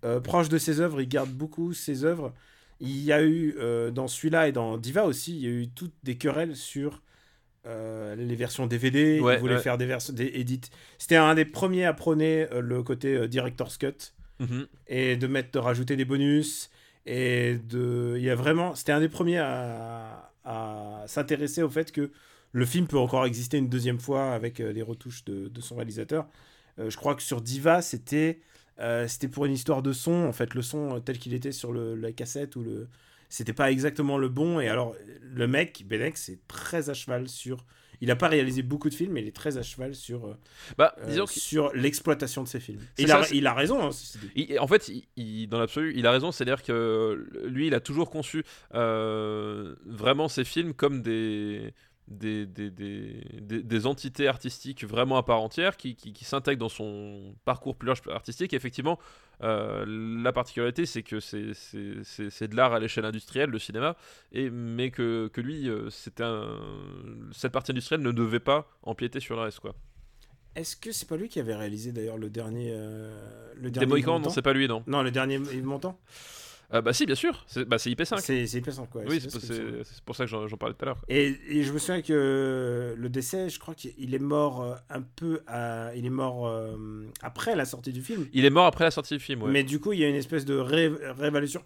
euh, 0.04 0.20
proche 0.20 0.50
de 0.50 0.58
ses 0.58 0.80
œuvres, 0.82 1.00
il 1.02 1.08
garde 1.08 1.30
beaucoup 1.30 1.74
ses 1.74 2.04
œuvres. 2.04 2.34
Il 2.80 2.98
y 3.04 3.12
a 3.14 3.24
eu 3.24 3.56
euh, 3.60 3.92
dans 3.92 4.08
celui-là 4.08 4.48
et 4.48 4.52
dans 4.52 4.78
Diva 4.78 5.06
aussi, 5.06 5.36
il 5.38 5.42
y 5.42 5.48
a 5.48 5.52
eu 5.52 5.70
toutes 5.70 5.94
des 6.04 6.18
querelles 6.18 6.56
sur 6.56 7.04
euh, 7.68 8.16
les 8.16 8.36
versions 8.36 8.66
DVD. 8.66 9.20
Ouais, 9.20 9.36
il 9.36 9.40
voulait 9.40 9.56
ouais. 9.56 9.62
faire 9.62 9.78
des 9.78 9.86
versions 9.86 10.14
des 10.14 10.32
edits. 10.34 10.62
C'était 10.98 11.16
un 11.18 11.36
des 11.36 11.46
premiers 11.46 11.86
à 11.86 11.94
prôner 11.94 12.48
euh, 12.52 12.60
le 12.60 12.82
côté 12.82 13.16
euh, 13.16 13.28
director's 13.28 13.78
cut 13.78 14.14
Mhm. 14.40 14.66
et 14.88 15.18
de 15.18 15.28
mettre 15.28 15.52
de 15.52 15.60
rajouter 15.60 15.96
des 15.96 16.06
bonus 16.06 16.72
et 17.06 17.56
de 17.56 18.16
il 18.18 18.24
y 18.24 18.30
a 18.30 18.36
vraiment 18.36 18.76
c'était 18.76 18.92
un 18.92 19.00
des 19.00 19.10
premiers 19.10 19.40
à, 19.40 20.28
s'intéresser 21.08 21.62
au 21.62 21.70
fait 21.70 21.92
que 21.92 22.12
le 22.52 22.66
film 22.66 22.88
peut 22.88 22.98
encore 22.98 23.26
exister 23.26 23.58
une 23.58 23.70
deuxième 23.70 24.00
fois 24.00 24.34
avec 24.34 24.60
euh, 24.60 24.74
les 24.74 24.82
retouches 24.82 25.24
de, 25.24 25.48
de 25.48 25.62
son 25.62 25.76
réalisateur. 25.76 26.28
Euh, 26.80 26.90
je 26.90 26.98
crois 26.98 27.16
que 27.16 27.22
sur 27.22 27.42
Diva 27.42 27.82
c'était 27.82 28.40
euh, 28.80 29.08
c'était 29.08 29.28
pour 29.28 29.46
une 29.46 29.54
histoire 29.54 29.82
de 29.84 29.94
son 29.94 30.26
en 30.26 30.34
fait 30.34 30.54
le 30.54 30.62
son 30.62 31.00
tel 31.00 31.20
qu'il 31.20 31.34
était 31.34 31.52
sur 31.52 31.72
le, 31.72 31.96
la 31.96 32.12
cassette 32.12 32.56
ou 32.56 32.64
le 32.64 32.88
c'était 33.30 33.54
pas 33.54 33.72
exactement 33.72 34.18
le 34.18 34.30
bon. 34.30 34.60
Et 34.60 34.68
alors 34.68 34.96
le 35.22 35.48
mec 35.48 35.86
Benex 35.88 36.30
est 36.30 36.46
très 36.48 36.90
à 36.90 36.94
cheval 36.94 37.28
sur 37.28 37.66
il 38.02 38.12
a 38.12 38.16
pas 38.16 38.28
réalisé 38.28 38.62
beaucoup 38.64 38.90
de 38.90 38.94
films, 38.96 39.14
mais 39.14 39.22
il 39.22 39.28
est 39.28 39.36
très 39.36 39.58
à 39.58 39.62
cheval 39.64 39.96
sur, 39.96 40.26
euh, 40.26 40.34
Bah, 40.78 40.96
euh, 41.00 41.06
disons 41.08 41.26
sur 41.28 41.72
l'exploitation 41.74 42.44
de 42.44 42.48
ses 42.48 42.60
films. 42.60 42.80
Il 42.98 43.08
ça, 43.08 43.20
a, 43.20 43.24
c'est- 43.24 43.38
il 43.38 43.48
a 43.48 43.54
raison. 43.54 43.82
hein. 43.88 43.90
Il- 44.36 44.60
en 44.60 44.68
fait, 44.68 44.92
il- 45.16 45.48
dans 45.48 45.60
l'absolu, 45.60 45.94
il 45.96 46.06
a 46.08 46.12
raison. 46.12 46.32
C'est-à-dire 46.32 46.64
que 46.64 46.72
euh, 46.74 47.48
lui, 47.48 47.68
il 47.68 47.74
a 47.74 47.80
toujours 47.80 48.10
conçu 48.10 48.44
euh, 48.74 49.76
vraiment 49.86 50.28
ses 50.28 50.44
films 50.44 50.74
comme 50.74 51.02
des, 51.02 51.74
des, 52.12 52.46
des, 52.46 52.70
des, 52.70 53.24
des- 53.42 53.64
des 53.64 53.86
entités 53.88 54.28
artistiques 54.28 54.84
vraiment 54.84 55.18
à 55.18 55.24
part 55.24 55.42
entière 55.42 55.78
qui, 55.78 55.96
qui, 55.96 56.14
qui 56.14 56.26
s'intègrent 56.26 56.60
dans 56.60 56.70
son 56.70 57.34
parcours 57.46 57.76
plus 57.76 57.88
large 57.88 58.02
artistique. 58.10 58.54
Et 58.54 58.56
effectivement, 58.56 59.00
euh, 59.44 59.86
la 60.24 60.32
particularité, 60.32 60.86
c'est 60.86 61.04
que 61.04 61.20
c'est- 61.20 62.48
de 62.48 62.56
l'art 62.56 62.74
à 62.74 62.80
l'échelle 62.80 63.06
industrielle, 63.06 63.50
le 63.50 63.60
cinéma, 63.60 63.96
et, 64.32 64.50
mais 64.50 64.92
que, 64.92 65.30
que 65.34 65.42
lui, 65.42 65.68
euh, 65.70 65.90
un- 66.20 66.60
cette 67.32 67.52
partie 67.52 67.72
industrielle 67.72 68.02
ne 68.02 68.12
devait 68.12 68.40
pas 68.40 68.68
empiéter 68.84 69.20
sur 69.20 69.36
le 69.36 69.42
reste. 69.42 69.60
Quoi. 69.60 69.74
Est-ce 70.56 70.76
que 70.76 70.92
c'est 70.92 71.08
pas 71.08 71.16
lui 71.16 71.30
qui 71.30 71.40
avait 71.40 71.56
réalisé 71.56 71.92
d'ailleurs 71.94 72.18
le 72.18 72.30
dernier. 72.30 72.72
euh, 72.74 73.54
le 73.56 73.72
Des 73.72 73.80
dernier 73.80 73.88
Mohicans, 73.88 74.14
non, 74.14 74.20
Montant 74.20 74.30
c'est 74.32 74.42
pas 74.42 74.54
lui, 74.54 74.68
non. 74.68 74.84
Non, 74.86 75.02
le 75.02 75.10
dernier 75.12 75.36
Yves 75.36 75.64
Ah, 76.74 76.82
bah 76.82 76.94
si, 76.94 77.06
bien 77.06 77.16
sûr, 77.16 77.44
c'est 77.48 77.66
bah, 77.66 77.78
c'est 77.78 77.90
IP5. 77.90 78.20
C'est 78.22 78.48
c'est 78.48 78.58
hyper 78.60 78.74
simple, 78.74 78.90
quoi. 78.92 79.02
Oui, 79.08 79.20
c'est 79.22 80.02
pour 80.06 80.16
ça 80.16 80.26
que 80.26 80.30
j'en 80.30 80.58
parlais 80.58 80.74
tout 80.74 80.84
à 80.84 80.86
l'heure. 80.86 81.02
Et, 81.10 81.36
et 81.50 81.64
je 81.64 81.74
me 81.74 81.80
souviens 81.80 82.02
que 82.02 82.96
le 82.98 83.10
décès, 83.10 83.50
je 83.50 83.60
crois 83.60 83.76
qu'il 83.76 84.14
est 84.16 84.20
mort 84.20 84.62
euh, 84.64 84.76
un 84.90 85.02
peu. 85.02 85.42
à- 85.48 85.92
il 85.96 86.06
est 86.06 86.10
mort 86.10 86.48
euh, 86.48 87.06
après 87.22 87.56
la 87.56 87.66
sortie 87.66 87.92
du 87.92 88.02
film. 88.02 88.28
Il 88.34 88.46
est 88.46 88.50
mort 88.50 88.66
après 88.66 88.86
la 88.86 88.92
sortie 88.92 89.16
du 89.16 89.20
film, 89.20 89.44
ouais. 89.44 89.52
Mais 89.52 89.64
du 89.64 89.80
coup, 89.80 89.92
il 89.94 90.00
y 90.00 90.04
a 90.06 90.08
une 90.10 90.16
espèce 90.16 90.46
de 90.46 90.56
ré- 90.56 90.92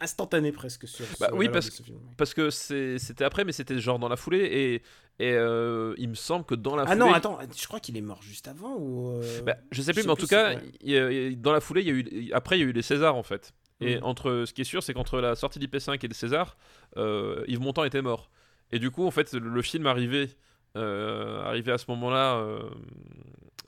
instantanée 0.02 0.52
presque 0.52 0.88
sur. 0.88 1.06
Bah 1.20 1.28
sur 1.28 1.38
oui, 1.38 1.50
parce 1.50 1.68
de 1.68 1.72
ce 1.72 1.84
film. 1.84 2.00
Parce 2.18 2.34
que 2.34 2.50
c'était 2.50 3.24
après, 3.24 3.44
mais 3.46 3.52
c'était 3.52 3.80
genre 3.80 4.00
dans 4.00 4.10
la 4.10 4.16
foulée, 4.16 4.40
et, 4.40 4.76
et 5.24 5.34
euh, 5.34 5.94
il 5.98 6.10
me 6.10 6.16
semble 6.16 6.46
que 6.46 6.56
dans 6.56 6.76
la 6.76 6.84
Ah 6.84 6.88
foulée. 6.88 7.00
non, 7.00 7.14
attends, 7.14 7.40
je 7.56 7.68
crois 7.68 7.80
qu'il 7.80 7.96
est 7.98 8.02
mort 8.02 8.22
juste 8.22 8.48
avant 8.48 8.76
ou. 8.78 9.10
euh, 9.22 9.42
Bah, 9.44 9.56
je 9.72 9.82
sais 9.82 9.94
plus, 9.94 10.02
je 10.02 10.02
sais 10.02 10.08
mais 10.08 10.12
en 10.12 10.16
plus 10.16 10.24
tout 10.24 10.28
cas, 10.30 10.56
ouais. 10.56 10.62
il 10.82 10.94
il 11.32 11.42
dans 11.42 11.52
la 11.54 11.62
foulée, 11.62 11.82
il 11.82 11.88
y 11.88 11.92
a 11.92 11.94
eu, 11.94 12.32
après, 12.34 12.58
il 12.58 12.62
y 12.62 12.64
a 12.66 12.68
eu 12.68 12.72
les 12.74 12.82
Césars 12.82 13.16
en 13.16 13.24
fait. 13.24 13.54
Et 13.82 13.98
Mhm. 13.98 14.04
entre, 14.06 14.44
ce 14.48 14.54
qui 14.54 14.62
est 14.62 14.66
sûr, 14.66 14.82
c'est 14.84 14.94
qu'entre 14.94 15.20
la 15.20 15.36
sortie 15.36 15.60
d'IP5 15.60 16.04
et 16.04 16.08
les 16.08 16.14
Césars, 16.14 16.56
euh, 16.98 17.44
Yves 17.48 17.60
Montand 17.60 17.84
était 17.84 18.02
mort. 18.02 18.30
Et 18.72 18.80
du 18.80 18.90
coup, 18.90 19.06
en 19.06 19.12
fait, 19.12 19.34
le, 19.34 19.50
le 19.50 19.62
film 19.62 19.86
arrivait, 19.86 20.30
euh, 20.78 21.42
arrivait 21.44 21.74
à 21.74 21.78
ce 21.78 21.86
moment-là 21.92 22.38
euh, 22.38 22.60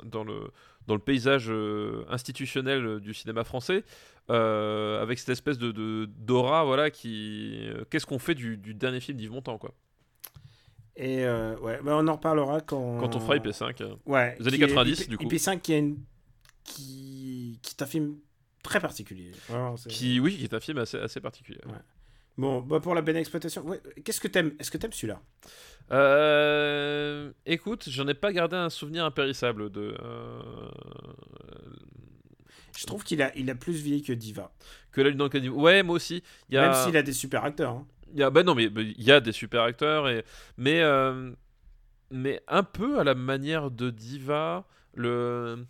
dans 0.03 0.23
le 0.23 0.49
dans 0.87 0.93
le 0.95 1.01
paysage 1.01 1.51
institutionnel 2.09 3.01
du 3.01 3.13
cinéma 3.13 3.43
français, 3.43 3.83
avec 4.29 5.19
cette 5.19 5.29
espèce 5.29 5.57
de 5.57 5.71
de- 5.73 6.05
d'aura, 6.17 6.63
voilà, 6.63 6.89
qui, 6.89 7.67
qu'est-ce 7.89 8.05
qu'on 8.05 8.19
fait 8.19 8.35
du, 8.35 8.55
du 8.55 8.73
dernier 8.73 9.01
film 9.01 9.17
d'Yves 9.17 9.31
Montand, 9.33 9.57
quoi. 9.57 9.73
Et 10.95 11.25
ouais, 11.25 11.79
bah, 11.83 11.97
on 11.97 12.07
en 12.07 12.13
reparlera 12.13 12.61
quand. 12.61 12.99
Quand 13.01 13.15
on 13.15 13.19
fera 13.19 13.35
IP5. 13.37 13.81
euh. 13.83 13.95
Ouais. 14.05 14.35
Les 14.39 14.47
années 14.47 14.57
qui 14.57 14.63
est- 14.63 14.67
90, 14.67 15.01
IP- 15.01 15.09
du 15.09 15.17
coup. 15.17 15.25
IP5 15.25 15.59
qui 15.59 15.73
est 15.73 15.79
une... 15.79 15.97
qui 16.63 17.59
qui 17.61 17.75
est 17.77 17.81
un 17.83 17.85
film 17.85 18.15
très 18.67 18.79
particulier. 18.79 19.31
Qui, 19.89 20.19
oui, 20.19 20.37
qui 20.37 20.43
est 20.43 20.53
un 20.53 20.59
film 20.59 20.77
assez, 20.77 20.97
assez 20.97 21.19
particulier. 21.21 21.59
Ouais. 21.65 21.79
Bon, 22.37 22.61
bah 22.61 22.79
pour 22.79 22.93
la 22.93 23.01
bonne 23.01 23.15
exploitation, 23.15 23.63
ouais, 23.67 23.81
qu'est-ce 24.03 24.21
que 24.21 24.27
t'aimes 24.27 24.53
Est-ce 24.59 24.69
que 24.69 24.77
t'aimes 24.77 24.93
celui-là? 24.93 25.19
Euh, 25.91 27.31
écoute, 27.45 27.87
j'en 27.89 28.07
ai 28.07 28.13
pas 28.13 28.31
gardé 28.31 28.55
un 28.55 28.69
souvenir 28.69 29.05
impérissable 29.05 29.71
de. 29.71 29.95
euh, 30.03 30.41
Je 32.77 32.85
trouve 32.85 33.03
qu'il 33.03 33.21
a, 33.21 33.35
il 33.35 33.49
a 33.49 33.55
plus 33.55 33.73
vieilli 33.81 34.03
que 34.03 34.13
Diva. 34.13 34.51
que 34.91 35.01
la 35.01 35.09
lune 35.09 35.17
dans 35.17 35.29
le. 35.31 35.49
Ouais, 35.49 35.81
moi 35.83 35.95
aussi. 35.95 36.21
Y 36.49 36.57
a, 36.57 36.69
Même 36.69 36.73
s'il 36.85 36.95
a 36.97 37.01
des 37.01 37.13
super 37.13 37.43
acteurs. 37.43 37.71
hein. 37.71 37.87
il 38.13 38.19
y 38.19 38.23
a, 38.23 38.29
bah 38.29 38.43
non, 38.43 38.53
mais 38.53 38.69
mais 38.73 38.83
il 38.83 39.03
y 39.03 39.11
a 39.11 39.19
des 39.19 39.31
super 39.31 39.63
acteurs 39.63 40.07
et, 40.07 40.23
mais, 40.57 40.81
euh, 40.81 41.31
mais 42.11 42.41
un 42.47 42.63
peu 42.63 42.99
à 42.99 43.03
la 43.03 43.15
manière 43.15 43.71
de 43.71 43.89
Diva, 43.89 44.65
le. 44.93 45.65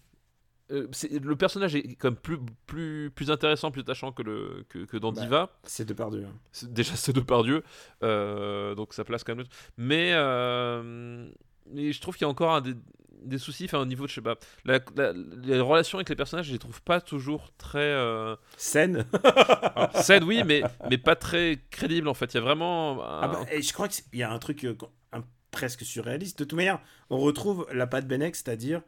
Euh, 0.71 0.87
le 1.21 1.35
personnage 1.35 1.75
est 1.75 1.95
comme 1.95 2.15
plus, 2.15 2.37
plus, 2.65 3.09
plus 3.11 3.31
intéressant, 3.31 3.71
plus 3.71 3.81
attachant 3.81 4.11
que, 4.11 4.21
le, 4.21 4.65
que, 4.69 4.79
que 4.85 4.97
dans 4.97 5.11
Bah. 5.11 5.21
Diva. 5.21 5.49
C'est 5.63 5.85
de 5.85 5.93
par 5.93 6.11
Dieu. 6.11 6.27
C'est- 6.51 6.71
déjà 6.73 6.95
c'est 6.95 7.13
de 7.13 7.21
par 7.21 7.43
Dieu 7.43 7.63
donc 8.01 8.93
ça 8.93 9.03
place 9.05 9.23
quand 9.23 9.35
même 9.35 9.45
mais 9.77 10.11
euh, 10.13 11.27
mais 11.71 11.91
je 11.91 12.01
trouve 12.01 12.15
qu'il 12.15 12.23
y 12.23 12.27
a 12.27 12.29
encore 12.29 12.53
un 12.53 12.61
des, 12.61 12.75
des 13.23 13.37
soucis 13.37 13.65
enfin 13.65 13.79
au 13.79 13.85
niveau 13.85 14.03
de 14.05 14.09
je 14.09 14.15
sais 14.15 14.21
pas 14.21 14.35
la- 14.65 14.79
la- 14.95 15.13
les 15.13 15.59
relations 15.59 15.97
avec 15.97 16.09
les 16.09 16.15
personnages 16.15 16.47
je 16.47 16.51
les 16.53 16.59
trouve 16.59 16.81
pas 16.81 17.01
toujours 17.01 17.51
très 17.57 17.79
euh, 17.79 18.35
alors, 18.75 19.95
saines 19.97 20.23
oui 20.23 20.43
mais 20.45 20.61
mais 20.89 20.97
pas 20.97 21.15
très 21.15 21.59
crédibles 21.71 22.07
en 22.07 22.13
fait 22.13 22.33
il 22.33 22.35
y 22.35 22.37
a 22.37 22.41
vraiment 22.41 23.03
un- 23.03 23.19
Ah 23.23 23.27
bah, 23.27 23.45
et 23.51 23.61
je 23.61 23.73
crois 23.73 23.87
qu'il 23.87 24.03
y 24.13 24.23
a 24.23 24.31
un 24.31 24.39
truc 24.39 24.63
euh, 24.65 24.75
un- 25.13 25.23
presque 25.51 25.83
surréaliste. 25.83 26.37
De 26.39 26.43
toute 26.43 26.53
manière, 26.57 26.79
on 27.09 27.17
retrouve 27.17 27.65
la 27.73 27.87
patte 27.87 28.07
Benek, 28.07 28.35
c'est-à-dire 28.35 28.81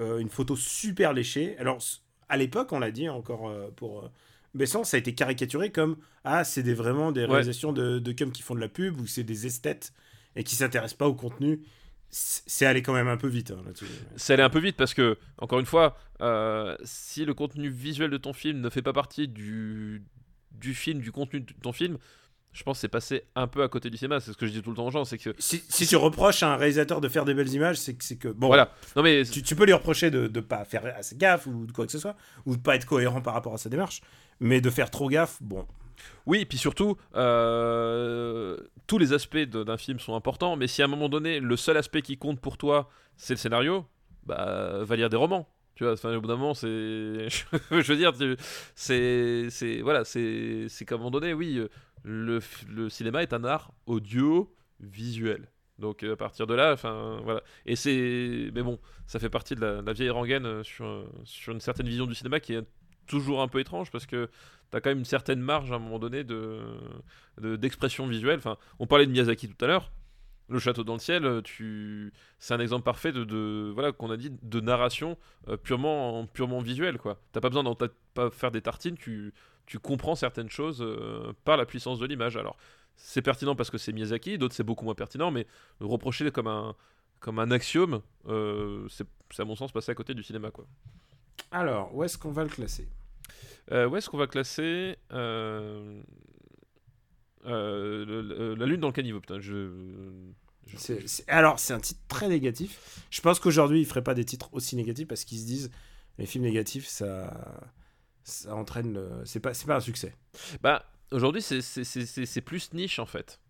euh, 0.00 0.18
une 0.18 0.28
photo 0.30 0.56
super 0.56 1.12
léchée. 1.12 1.56
Alors, 1.58 1.78
à 2.28 2.36
l'époque, 2.36 2.72
on 2.72 2.78
l'a 2.78 2.90
dit 2.90 3.08
encore 3.08 3.48
euh, 3.48 3.70
pour 3.76 4.04
euh, 4.04 4.08
Besson, 4.54 4.84
ça 4.84 4.96
a 4.96 5.00
été 5.00 5.14
caricaturé 5.14 5.70
comme 5.72 5.96
Ah, 6.24 6.44
c'est 6.44 6.62
des, 6.62 6.74
vraiment 6.74 7.12
des 7.12 7.22
Ouais. 7.22 7.26
réalisations 7.26 7.72
de, 7.72 7.98
de 7.98 8.12
cum 8.12 8.32
qui 8.32 8.42
font 8.42 8.54
de 8.54 8.60
la 8.60 8.68
pub 8.68 9.00
ou 9.00 9.06
c'est 9.06 9.24
des 9.24 9.46
esthètes 9.46 9.92
et 10.34 10.44
qui 10.44 10.54
s'intéressent 10.54 10.98
pas 10.98 11.08
au 11.08 11.14
contenu. 11.14 11.60
C'est 12.08 12.64
allé 12.66 12.82
quand 12.82 12.94
même 12.94 13.08
un 13.08 13.16
peu 13.16 13.26
vite 13.28 13.50
hein, 13.50 13.60
là-dessus. 13.66 13.86
c'est 14.16 14.32
allé 14.34 14.42
un 14.44 14.48
peu 14.48 14.60
vite 14.60 14.76
parce 14.76 14.94
que 14.94 15.18
encore 15.38 15.58
une 15.58 15.66
fois 15.66 15.98
euh, 16.22 16.76
si 16.84 17.24
le 17.24 17.34
contenu 17.34 17.68
visuel 17.68 18.10
de 18.10 18.16
ton 18.16 18.32
film 18.32 18.60
ne 18.60 18.70
fait 18.70 18.80
pas 18.80 18.92
partie 18.92 19.26
du 19.28 20.02
du 20.52 20.72
film 20.72 21.00
du 21.00 21.10
contenu 21.10 21.40
de 21.40 21.52
ton 21.60 21.72
film 21.72 21.98
je 22.56 22.62
pense 22.62 22.78
que 22.78 22.80
c'est 22.80 22.88
passé 22.88 23.24
un 23.34 23.46
peu 23.46 23.62
à 23.62 23.68
côté 23.68 23.90
du 23.90 23.98
cinéma 23.98 24.18
c'est 24.18 24.32
ce 24.32 24.36
que 24.36 24.46
je 24.46 24.52
dis 24.52 24.62
tout 24.62 24.70
le 24.70 24.76
temps 24.76 24.86
aux 24.86 24.90
gens 24.90 25.04
c'est 25.04 25.18
que 25.18 25.34
Si, 25.38 25.62
si 25.68 25.86
tu 25.86 25.96
reproches 25.96 26.42
à 26.42 26.52
un 26.54 26.56
réalisateur 26.56 27.00
de 27.00 27.08
faire 27.08 27.24
des 27.24 27.34
belles 27.34 27.52
images, 27.52 27.76
c'est 27.76 27.94
que, 27.94 28.14
que 28.14 28.28
bon, 28.28 28.46
voilà 28.46 28.72
non 28.96 29.02
mais 29.02 29.24
tu, 29.24 29.42
tu 29.42 29.54
peux 29.54 29.66
lui 29.66 29.74
reprocher 29.74 30.10
de 30.10 30.30
ne 30.32 30.40
pas 30.40 30.64
faire 30.64 30.82
assez 30.96 31.16
gaffe 31.16 31.46
ou 31.46 31.66
de 31.66 31.72
quoi 31.72 31.86
que 31.86 31.92
ce 31.92 31.98
soit, 31.98 32.16
ou 32.46 32.56
de 32.56 32.62
pas 32.62 32.74
être 32.74 32.86
cohérent 32.86 33.20
par 33.20 33.34
rapport 33.34 33.54
à 33.54 33.58
sa 33.58 33.68
démarche, 33.68 34.00
mais 34.40 34.60
de 34.60 34.70
faire 34.70 34.90
trop 34.90 35.08
gaffe, 35.08 35.38
bon. 35.42 35.66
Oui, 36.26 36.40
et 36.40 36.46
puis 36.46 36.58
surtout, 36.58 36.96
euh, 37.14 38.56
tous 38.86 38.98
les 38.98 39.12
aspects 39.12 39.38
d'un 39.38 39.76
film 39.76 39.98
sont 39.98 40.14
importants, 40.14 40.56
mais 40.56 40.66
si 40.66 40.82
à 40.82 40.86
un 40.86 40.88
moment 40.88 41.08
donné, 41.08 41.40
le 41.40 41.56
seul 41.56 41.76
aspect 41.76 42.02
qui 42.02 42.16
compte 42.16 42.40
pour 42.40 42.58
toi, 42.58 42.88
c'est 43.16 43.34
le 43.34 43.38
scénario, 43.38 43.86
bah, 44.24 44.82
va 44.82 44.96
lire 44.96 45.08
des 45.08 45.16
romans. 45.16 45.48
Tu 45.76 45.84
vois, 45.84 45.92
au 45.92 46.20
bout 46.20 46.26
d'un 46.26 46.36
moment, 46.36 46.54
c'est. 46.54 46.66
je 47.70 47.92
veux 47.92 47.96
dire, 47.96 48.12
c'est. 48.74 49.80
Voilà, 49.82 50.04
c'est 50.04 50.66
c'est 50.68 50.84
qu'à 50.86 50.94
un 50.94 50.98
moment 50.98 51.10
donné, 51.10 51.34
oui, 51.34 51.58
euh, 51.58 51.68
le, 52.06 52.88
cinéma 52.88 53.22
est 53.22 53.32
un 53.32 53.44
art 53.44 53.72
audio-visuel. 53.86 55.50
Donc 55.78 56.04
euh, 56.04 56.14
à 56.14 56.16
partir 56.16 56.46
de 56.46 56.54
là, 56.54 56.72
enfin 56.72 57.20
voilà. 57.24 57.42
Et 57.66 57.76
c'est, 57.76 58.50
mais 58.54 58.62
bon, 58.62 58.78
ça 59.06 59.18
fait 59.18 59.28
partie 59.28 59.54
de 59.54 59.60
la, 59.60 59.92
vieille 59.92 60.10
rengaine 60.10 60.46
euh, 60.46 60.62
sur 60.62 60.86
euh, 60.86 61.04
sur 61.24 61.52
une 61.52 61.60
certaine 61.60 61.88
vision 61.88 62.06
du 62.06 62.14
cinéma 62.14 62.40
qui 62.40 62.54
est 62.54 62.64
toujours 63.06 63.42
un 63.42 63.48
peu 63.48 63.58
étrange 63.60 63.90
parce 63.90 64.06
que 64.06 64.30
t'as 64.70 64.80
quand 64.80 64.90
même 64.90 65.00
une 65.00 65.04
certaine 65.04 65.40
marge 65.40 65.70
à 65.72 65.74
un 65.74 65.78
moment 65.78 65.98
donné 65.98 66.24
de- 66.24 66.78
d'expression 67.38 68.06
visuelle. 68.06 68.38
Enfin, 68.38 68.56
on 68.78 68.86
parlait 68.86 69.06
de 69.06 69.10
Miyazaki 69.12 69.48
tout 69.48 69.64
à 69.64 69.68
l'heure. 69.68 69.92
Le 70.48 70.60
château 70.60 70.84
dans 70.84 70.92
le 70.92 71.00
ciel, 71.00 71.24
euh, 71.24 71.42
tu, 71.42 72.12
c'est 72.38 72.54
un 72.54 72.60
exemple 72.60 72.84
parfait 72.84 73.10
de, 73.10 73.24
de 73.24 73.72
voilà 73.74 73.90
qu'on 73.90 74.10
a 74.12 74.16
dit 74.16 74.30
de 74.30 74.60
narration 74.60 75.18
euh, 75.48 75.56
purement 75.56 76.24
purement 76.26 76.60
visuelle 76.60 76.98
quoi. 76.98 77.18
T'as 77.32 77.40
pas 77.40 77.48
besoin 77.48 77.64
d'en 77.64 77.74
pas 77.74 78.30
faire 78.30 78.52
des 78.52 78.62
tartines, 78.62 78.96
tu 78.96 79.34
tu 79.66 79.80
comprends 79.80 80.14
certaines 80.14 80.48
choses 80.48 80.80
euh, 80.80 81.32
par 81.44 81.56
la 81.56 81.66
puissance 81.66 81.98
de 81.98 82.06
l'image. 82.06 82.36
Alors 82.36 82.56
c'est 82.94 83.22
pertinent 83.22 83.56
parce 83.56 83.70
que 83.70 83.78
c'est 83.78 83.92
Miyazaki, 83.92 84.38
d'autres 84.38 84.54
c'est 84.54 84.62
beaucoup 84.62 84.84
moins 84.84 84.94
pertinent, 84.94 85.32
mais 85.32 85.48
le 85.80 85.86
reprocher 85.86 86.30
comme 86.30 86.46
un 86.46 86.76
comme 87.18 87.40
un 87.40 87.50
axiome, 87.50 88.00
euh, 88.28 88.86
c'est 88.88 89.06
à 89.40 89.44
mon 89.44 89.56
sens 89.56 89.72
passer 89.72 89.90
à 89.90 89.94
côté 89.96 90.14
du 90.14 90.22
cinéma 90.22 90.52
quoi. 90.52 90.64
Alors, 91.50 91.92
où 91.94 92.04
est-ce 92.04 92.18
qu'on 92.18 92.30
va 92.30 92.44
le 92.44 92.50
classer? 92.50 92.88
Où 93.70 93.96
est-ce 93.96 94.08
qu'on 94.08 94.18
va 94.18 94.28
classer? 94.28 94.96
Euh, 97.46 98.56
La 98.56 98.66
lune 98.66 98.80
dans 98.80 98.88
le 98.88 98.92
caniveau, 98.92 99.20
putain, 99.20 99.40
je... 99.40 99.70
je- 100.66 101.22
Alors, 101.28 101.58
c'est 101.58 101.72
un 101.74 101.80
titre 101.80 102.00
très 102.08 102.28
négatif. 102.28 103.00
Je 103.10 103.20
pense 103.20 103.38
qu'aujourd'hui, 103.40 103.80
ils 103.80 103.86
feraient 103.86 104.02
pas 104.04 104.14
des 104.14 104.24
titres 104.24 104.48
aussi 104.52 104.76
négatifs 104.76 105.06
parce 105.08 105.24
qu'ils 105.24 105.38
se 105.38 105.46
disent 105.46 105.70
les 106.18 106.26
films 106.26 106.44
négatifs, 106.44 106.86
ça, 106.86 107.70
ça 108.24 108.54
entraîne. 108.54 108.94
le- 108.94 109.22
C'est 109.24 109.40
pas, 109.40 109.54
c'est 109.54 109.66
pas 109.66 109.76
un 109.76 109.80
succès. 109.80 110.14
Bah, 110.62 110.84
aujourd'hui, 111.12 111.42
c'est- 111.42 112.40
plus 112.40 112.72
niche, 112.72 112.98
en 112.98 113.06
fait. 113.06 113.40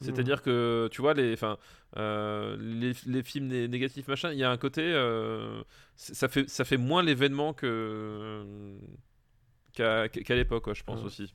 C'est-à-dire 0.00 0.42
que, 0.42 0.88
tu 0.92 1.00
vois, 1.00 1.14
les, 1.14 1.32
enfin, 1.32 1.56
euh, 1.96 2.56
les, 2.60 2.92
les 3.06 3.22
films 3.22 3.46
né- 3.46 3.68
négatifs, 3.68 4.06
machin, 4.08 4.32
il 4.32 4.38
y 4.38 4.44
a 4.44 4.50
un 4.50 4.58
côté... 4.58 4.82
euh, 4.82 5.62
ça, 5.96 6.28
fait, 6.28 6.50
ça 6.50 6.64
fait 6.64 6.76
moins 6.76 7.02
l'événement 7.02 7.54
que 7.54 8.44
qu'à 9.72 10.34
l'époque, 10.34 10.72
je 10.74 10.82
pense 10.82 11.02
Mm. 11.02 11.06
aussi. 11.06 11.34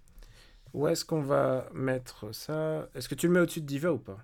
Où 0.74 0.88
est-ce 0.88 1.04
qu'on 1.06 1.22
va 1.22 1.68
mettre 1.74 2.34
ça? 2.34 2.90
Est-ce 2.96 3.10
que 3.10 3.16
tu 3.16 3.28
le 3.28 3.34
mets 3.34 3.40
au-dessus 3.40 3.62
de 3.62 3.66
Diva 3.66 3.92
ou 3.92 3.98
pas? 3.98 4.18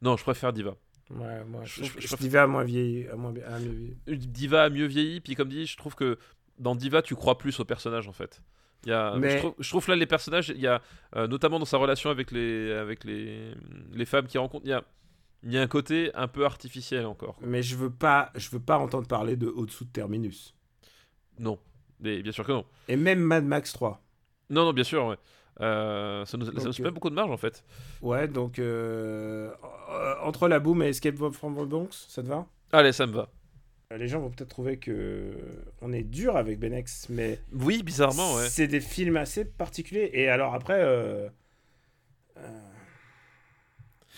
Non, 0.00 0.16
je 0.16 0.22
préfère 0.24 0.52
Diva. 0.52 0.74
Ouais, 1.10 1.44
moi, 1.44 1.62
je, 1.64 1.74
Je- 1.74 1.80
trouve 1.80 1.86
je- 1.96 2.00
je 2.00 2.06
préfère- 2.08 2.18
Diva 2.18 2.42
a 2.42 2.46
moins 2.46 2.64
vieilli, 2.64 3.06
a 3.08 3.16
moins, 3.16 3.32
a 3.46 3.58
mieux 3.58 3.70
vieilli. 4.06 4.26
Diva 4.26 4.64
a 4.64 4.70
mieux 4.70 4.86
vieilli, 4.86 5.20
puis 5.20 5.34
comme 5.34 5.48
dit, 5.48 5.66
je 5.66 5.76
trouve 5.76 5.94
que 5.94 6.18
dans 6.58 6.74
Diva, 6.74 7.02
tu 7.02 7.14
crois 7.14 7.38
plus 7.38 7.58
au 7.60 7.64
personnage 7.64 8.08
en 8.08 8.12
fait. 8.12 8.42
Il 8.84 8.88
y 8.88 8.92
a, 8.92 9.16
Mais- 9.16 9.30
je, 9.30 9.38
trouve, 9.38 9.54
je 9.58 9.68
trouve 9.68 9.88
là 9.88 9.96
les 9.96 10.06
personnages, 10.06 10.48
il 10.48 10.60
y 10.60 10.66
a 10.66 10.82
euh, 11.16 11.28
notamment 11.28 11.58
dans 11.60 11.64
sa 11.64 11.76
relation 11.76 12.10
avec 12.10 12.30
les, 12.32 12.72
avec 12.72 13.04
les, 13.04 13.52
les 13.92 14.04
femmes 14.04 14.26
qu'il 14.26 14.40
rencontre, 14.40 14.64
il 14.66 14.70
y 14.70 14.72
a, 14.72 14.82
il 15.44 15.52
y 15.52 15.58
a 15.58 15.62
un 15.62 15.66
côté 15.68 16.10
un 16.14 16.26
peu 16.28 16.44
artificiel 16.44 17.06
encore. 17.06 17.36
Mais 17.42 17.62
je 17.62 17.76
veux 17.76 17.90
pas, 17.90 18.32
je 18.34 18.50
veux 18.50 18.58
pas 18.60 18.78
entendre 18.78 19.06
parler 19.06 19.36
de 19.36 19.46
au-dessous 19.46 19.84
de 19.84 19.90
Terminus. 19.90 20.54
Non, 21.38 21.58
mais 22.00 22.22
bien 22.22 22.32
sûr 22.32 22.44
que 22.44 22.52
non. 22.52 22.64
Et 22.88 22.96
même 22.96 23.20
Mad 23.20 23.44
Max 23.44 23.72
3. 23.72 24.02
Non, 24.50 24.64
non, 24.64 24.72
bien 24.72 24.84
sûr, 24.84 25.06
ouais. 25.06 25.16
Euh, 25.60 26.24
ça 26.24 26.38
nous, 26.38 26.46
ça 26.46 26.52
Donc, 26.52 26.64
nous 26.64 26.72
fait 26.72 26.86
euh, 26.86 26.90
beaucoup 26.90 27.10
de 27.10 27.14
marge 27.14 27.30
en 27.30 27.36
fait. 27.36 27.64
Ouais, 28.00 28.26
donc 28.26 28.58
euh, 28.58 29.50
entre 30.22 30.48
la 30.48 30.58
boom 30.60 30.82
et 30.82 30.88
Escape 30.88 31.16
from 31.32 31.56
the 31.56 31.68
Bronx, 31.68 32.06
ça 32.08 32.22
te 32.22 32.28
va? 32.28 32.46
Allez, 32.72 32.92
ça 32.92 33.06
me 33.06 33.12
va. 33.12 33.28
Les 33.96 34.08
gens 34.08 34.20
vont 34.20 34.30
peut-être 34.30 34.48
trouver 34.48 34.78
que 34.78 35.34
on 35.82 35.92
est 35.92 36.02
dur 36.02 36.36
avec 36.36 36.58
Benex, 36.58 37.08
mais 37.10 37.38
Oui, 37.52 37.82
bizarrement, 37.82 38.36
ouais. 38.36 38.48
c'est 38.48 38.66
des 38.66 38.80
films 38.80 39.18
assez 39.18 39.44
particuliers. 39.44 40.08
Et 40.14 40.30
alors 40.30 40.54
après, 40.54 40.82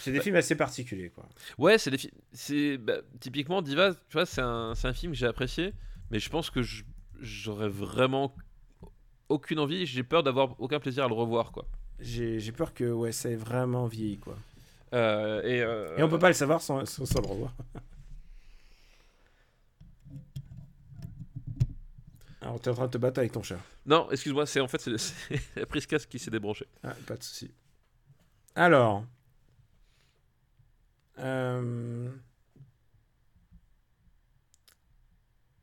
c'est 0.05 0.13
des 0.13 0.21
films 0.21 0.37
assez 0.37 0.55
particuliers, 0.55 1.09
quoi. 1.09 1.27
Ouais, 1.57 1.79
c'est 1.79 1.91
des 1.91 1.97
films. 1.97 2.13
C'est 2.33 2.77
bah, 2.77 2.99
typiquement 3.21 3.63
Diva. 3.63 3.95
Tu 3.95 4.13
vois, 4.13 4.27
c'est 4.27 4.43
un, 4.43 4.75
film 4.93 5.13
que 5.13 5.19
j'ai 5.19 5.27
apprécié, 5.27 5.73
mais 6.11 6.19
je 6.19 6.29
pense 6.29 6.51
que 6.51 6.61
j'aurais 7.21 7.71
vraiment 7.71 8.35
aucune 9.29 9.59
envie. 9.59 9.87
J'ai 9.87 10.03
peur 10.03 10.23
d'avoir 10.23 10.61
aucun 10.61 10.81
plaisir 10.81 11.05
à 11.05 11.09
le 11.09 11.15
revoir, 11.15 11.53
quoi. 11.53 11.67
J'ai 12.01 12.53
peur 12.53 12.75
que 12.75 12.85
ouais, 12.91 13.13
ça 13.13 13.31
ait 13.31 13.37
vraiment 13.37 13.87
vieilli, 13.87 14.19
quoi. 14.19 14.37
Euh, 14.93 15.43
et, 15.43 15.61
euh, 15.63 15.97
Et 15.97 16.03
on 16.03 16.09
peut 16.09 16.19
pas 16.19 16.29
le 16.29 16.35
savoir 16.35 16.61
sans, 16.61 16.85
sans, 16.87 17.07
sans 17.07 17.21
le 17.21 17.27
revoir. 17.27 17.53
Alors, 22.41 22.61
t'es 22.61 22.71
en 22.71 22.75
train 22.75 22.87
de 22.87 22.91
te 22.91 22.99
battre 22.99 23.19
avec 23.19 23.33
ton 23.33 23.43
chat. 23.43 23.59
Non, 23.87 24.11
excuse-moi, 24.11 24.47
c'est 24.47 24.61
en 24.61 24.69
fait 24.69 24.81
c'est 24.81 25.41
la 25.57 25.67
prise 25.67 25.87
casque 25.87 26.09
qui 26.09 26.19
s'est 26.19 26.31
débranchée. 26.31 26.67
Ah, 26.83 26.95
pas 27.07 27.17
de 27.17 27.23
souci. 27.23 27.51
Alors. 28.55 29.05
Euh, 31.19 32.11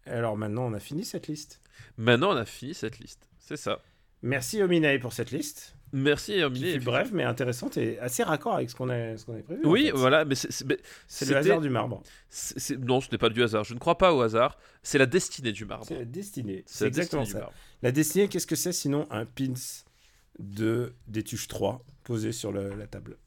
Alors 0.06 0.38
maintenant, 0.38 0.64
on 0.64 0.74
a 0.74 0.80
fini 0.80 1.06
cette 1.06 1.28
liste. 1.28 1.62
Maintenant, 1.98 2.32
on 2.34 2.38
a 2.38 2.46
fini 2.46 2.74
cette 2.74 3.00
liste. 3.00 3.30
C'est 3.52 3.58
ça. 3.64 3.82
Merci 4.22 4.62
Ominae 4.62 4.98
pour 5.00 5.12
cette 5.14 5.32
liste. 5.32 5.76
Merci 5.94 6.34
Herminé. 6.36 6.80
brève 6.80 7.14
mais 7.14 7.24
intéressante 7.24 7.76
et 7.76 8.00
assez 8.00 8.24
raccord 8.24 8.54
avec 8.56 8.70
ce 8.70 8.76
qu'on 8.76 8.88
a, 8.88 9.18
ce 9.18 9.26
qu'on 9.26 9.34
avait 9.34 9.42
prévu. 9.44 9.66
en 9.66 9.70
Oui, 9.70 9.86
fait. 9.88 9.92
voilà, 9.92 10.24
mais 10.24 10.36
c'est- 10.36 10.64
le 10.64 11.36
hasard 11.36 11.60
du 11.60 11.70
marbre. 11.70 12.02
Non, 12.80 13.02
ce 13.02 13.12
n'est 13.12 13.18
pas 13.18 13.28
du 13.30 13.44
hasard. 13.44 13.66
Je 13.66 13.74
ne 13.74 13.80
crois 13.80 13.98
pas 13.98 14.14
au 14.14 14.22
hasard. 14.22 14.58
C'est 14.84 14.98
la 15.00 15.06
destinée 15.06 15.52
du 15.52 15.66
marbre. 15.66 15.86
C'est 15.86 15.98
la 16.00 16.06
destinée. 16.06 16.64
C'est 16.66 16.88
exactement 16.88 17.24
destinée 17.24 17.42
ça. 17.44 17.50
La 17.82 17.92
destinée, 17.92 18.30
qu'est-ce 18.30 18.48
que 18.48 18.56
c'est 18.56 18.72
sinon 18.72 19.06
un 19.12 19.26
pins 19.26 19.52
de 20.40 20.94
d'Étuche 21.08 21.48
3 21.50 21.84
posé 22.06 22.32
sur 22.32 22.54
le- 22.54 22.74
la 22.76 22.88
table? 22.88 23.18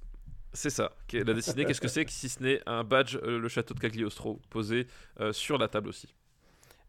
C'est 0.54 0.70
ça. 0.70 0.92
La 1.12 1.34
destinée, 1.34 1.66
qu'est-ce 1.66 1.80
que 1.82 1.88
c'est 1.88 2.08
si 2.08 2.28
ce 2.30 2.42
n'est 2.42 2.62
un 2.64 2.82
badge, 2.84 3.16
euh, 3.24 3.38
le 3.38 3.48
château 3.48 3.74
de 3.74 3.80
Cagliostro, 3.80 4.40
posé 4.48 4.86
euh, 5.20 5.32
sur 5.32 5.58
la 5.58 5.68
table 5.68 5.88
aussi 5.88 6.14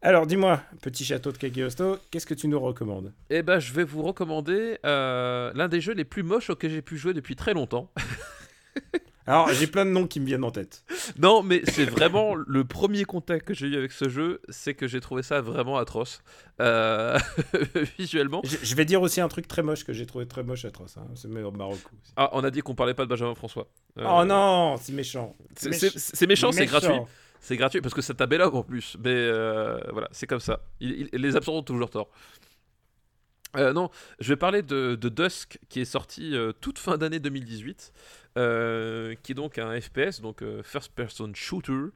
Alors 0.06 0.24
dis-moi, 0.24 0.62
petit 0.82 1.04
château 1.04 1.32
de 1.32 1.36
Cagliostro, 1.36 1.96
qu'est-ce 2.12 2.26
que 2.26 2.34
tu 2.34 2.46
nous 2.46 2.60
recommandes? 2.60 3.12
Eh 3.28 3.42
ben, 3.42 3.58
je 3.58 3.72
vais 3.72 3.82
vous 3.82 4.02
recommander 4.02 4.78
euh, 4.86 5.50
l'un 5.56 5.66
des 5.66 5.80
jeux 5.80 5.94
les 5.94 6.04
plus 6.04 6.22
moches 6.22 6.48
auxquels 6.48 6.70
j'ai 6.70 6.80
pu 6.80 6.96
jouer 6.96 7.12
depuis 7.12 7.34
très 7.34 7.54
longtemps. 7.54 7.90
Alors 9.26 9.48
j'ai 9.52 9.66
plein 9.66 9.84
de 9.84 9.90
noms 9.90 10.06
qui 10.06 10.20
me 10.20 10.26
viennent 10.26 10.44
en 10.44 10.52
tête. 10.52 10.84
non, 11.18 11.42
mais 11.42 11.60
c'est 11.64 11.86
vraiment 11.86 12.34
le 12.46 12.64
premier 12.64 13.02
contact 13.04 13.48
que 13.48 13.52
j'ai 13.54 13.66
eu 13.66 13.76
avec 13.76 13.90
ce 13.90 14.08
jeu, 14.08 14.40
c'est 14.48 14.74
que 14.74 14.86
j'ai 14.86 15.00
trouvé 15.00 15.24
ça 15.24 15.40
vraiment 15.40 15.76
atroce. 15.76 16.22
Euh, 16.60 17.18
visuellement. 17.98 18.42
Je, 18.44 18.58
je 18.62 18.76
vais 18.76 18.84
dire 18.84 19.02
aussi 19.02 19.20
un 19.20 19.26
truc 19.26 19.48
très 19.48 19.64
moche 19.64 19.82
que 19.82 19.92
j'ai 19.92 20.06
trouvé 20.06 20.28
très 20.28 20.44
moche 20.44 20.64
atroce. 20.64 20.98
Hein. 20.98 21.08
C'est 21.16 21.26
Maroc 21.26 21.74
aussi. 21.74 22.12
Ah, 22.14 22.30
on 22.32 22.44
a 22.44 22.52
dit 22.52 22.60
qu'on 22.60 22.76
parlait 22.76 22.94
pas 22.94 23.02
de 23.02 23.08
Benjamin 23.08 23.34
François. 23.34 23.66
Euh, 23.98 24.04
Oh 24.08 24.24
non, 24.24 24.76
c'est 24.80 24.92
méchant. 24.92 25.34
C'est 25.56 25.70
Méch- 25.70 25.78
c'est- 25.90 25.98
c'est 25.98 26.26
méchant, 26.28 26.52
c'est 26.52 26.66
gratuit. 26.66 26.94
C'est 27.46 27.56
gratuit 27.56 27.80
parce 27.80 27.94
que 27.94 28.02
ça 28.02 28.12
tabellogue 28.12 28.56
en 28.56 28.64
plus. 28.64 28.96
Mais 29.04 29.14
euh, 29.14 29.78
voilà, 29.92 30.08
c'est 30.10 30.26
comme 30.26 30.40
ça. 30.40 30.62
Il- 30.80 31.08
les 31.12 31.36
absents 31.36 31.54
ont 31.54 31.62
toujours 31.62 31.90
tort. 31.90 32.10
Euh, 33.54 33.72
non, 33.72 33.88
je 34.18 34.30
vais 34.30 34.36
parler 34.36 34.62
de, 34.62 34.96
Dusk 34.96 35.60
qui 35.68 35.80
est 35.80 35.84
sorti 35.84 36.34
euh, 36.34 36.50
toute 36.60 36.80
fin 36.80 36.98
d'année 36.98 37.20
2018, 37.20 37.92
euh, 38.36 39.14
qui 39.22 39.30
est 39.30 39.34
donc 39.36 39.58
un 39.58 39.80
FPS, 39.80 40.20
donc 40.20 40.42
First 40.64 40.90
Person 40.96 41.30
Shooter. 41.34 41.92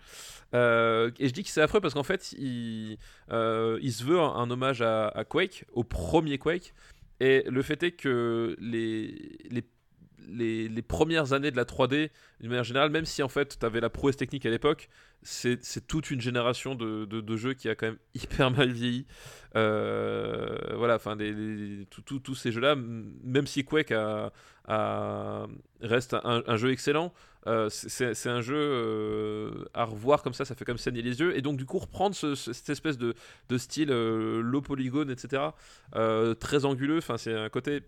Et 0.55 1.27
je 1.27 1.33
dis 1.33 1.43
que 1.43 1.51
c'est 1.51 1.63
affreux 1.63 1.81
parce 1.81 1.95
qu'en 1.95 2.05
fait, 2.05 2.31
il, 2.39 2.99
se 3.29 4.05
veut 4.05 4.21
un, 4.21 4.49
hommage 4.53 4.83
à, 4.83 5.09
à 5.09 5.25
Quake, 5.25 5.65
au 5.73 5.83
premier 5.83 6.39
Quake. 6.39 6.75
Et 7.19 7.43
le 7.49 7.63
fait 7.63 7.83
est 7.83 7.93
que 7.93 8.57
les, 8.61 9.37
les, 9.51 9.65
les, 10.29 10.69
les 10.69 10.83
premières 10.83 11.33
années 11.33 11.51
de 11.51 11.57
la 11.57 11.65
3D, 11.65 12.11
d'une 12.41 12.51
manière 12.51 12.63
générale, 12.65 12.91
même 12.91 13.05
si 13.05 13.21
en 13.25 13.29
fait 13.29 13.59
tu 13.59 13.67
avais 13.67 13.81
la 13.81 13.91
prouesse 13.91 14.17
technique 14.17 14.47
à 14.47 14.51
l'époque, 14.51 14.89
c'est 15.23 15.87
toute 15.87 16.11
une 16.11 16.21
génération 16.21 16.75
de, 16.75 17.37
jeux 17.37 17.55
qui 17.55 17.69
a 17.69 17.75
quand 17.75 17.87
même 17.87 17.99
hyper 18.15 18.51
mal 18.51 18.71
vieilli. 18.71 19.07
Euh, 19.57 20.57
voilà, 20.77 20.97
enfin, 20.97 21.17
tous 21.91 22.35
ces 22.35 22.53
jeux-là, 22.53 22.77
même 22.77 23.47
si 23.47 23.65
Quake 23.65 23.93
reste 25.81 26.15
un, 26.15 26.43
un 26.47 26.57
jeu 26.57 26.71
excellent, 26.71 27.13
euh, 27.47 27.69
c'est 27.71 28.29
un 28.29 28.41
jeu 28.41 28.57
euh, 28.57 29.65
à 29.73 29.85
revoir 29.85 30.23
comme 30.23 30.35
ça, 30.35 30.45
ça 30.45 30.55
fait 30.55 30.65
comme 30.65 30.79
saigner 30.79 31.03
les 31.03 31.21
yeux. 31.21 31.37
Et 31.37 31.43
donc, 31.43 31.57
du 31.57 31.65
coup, 31.67 31.79
reprendre 31.79 32.15
ce- 32.15 32.35
ce- 32.35 32.53
cette 32.53 32.69
espèce 32.71 32.99
de, 32.99 33.15
style 33.57 33.89
low 33.91 34.61
polygone, 34.63 35.11
etc., 35.11 35.43
très 36.39 36.65
anguleux, 36.65 37.01
c'est 37.19 37.35
un 37.35 37.49
côté 37.49 37.83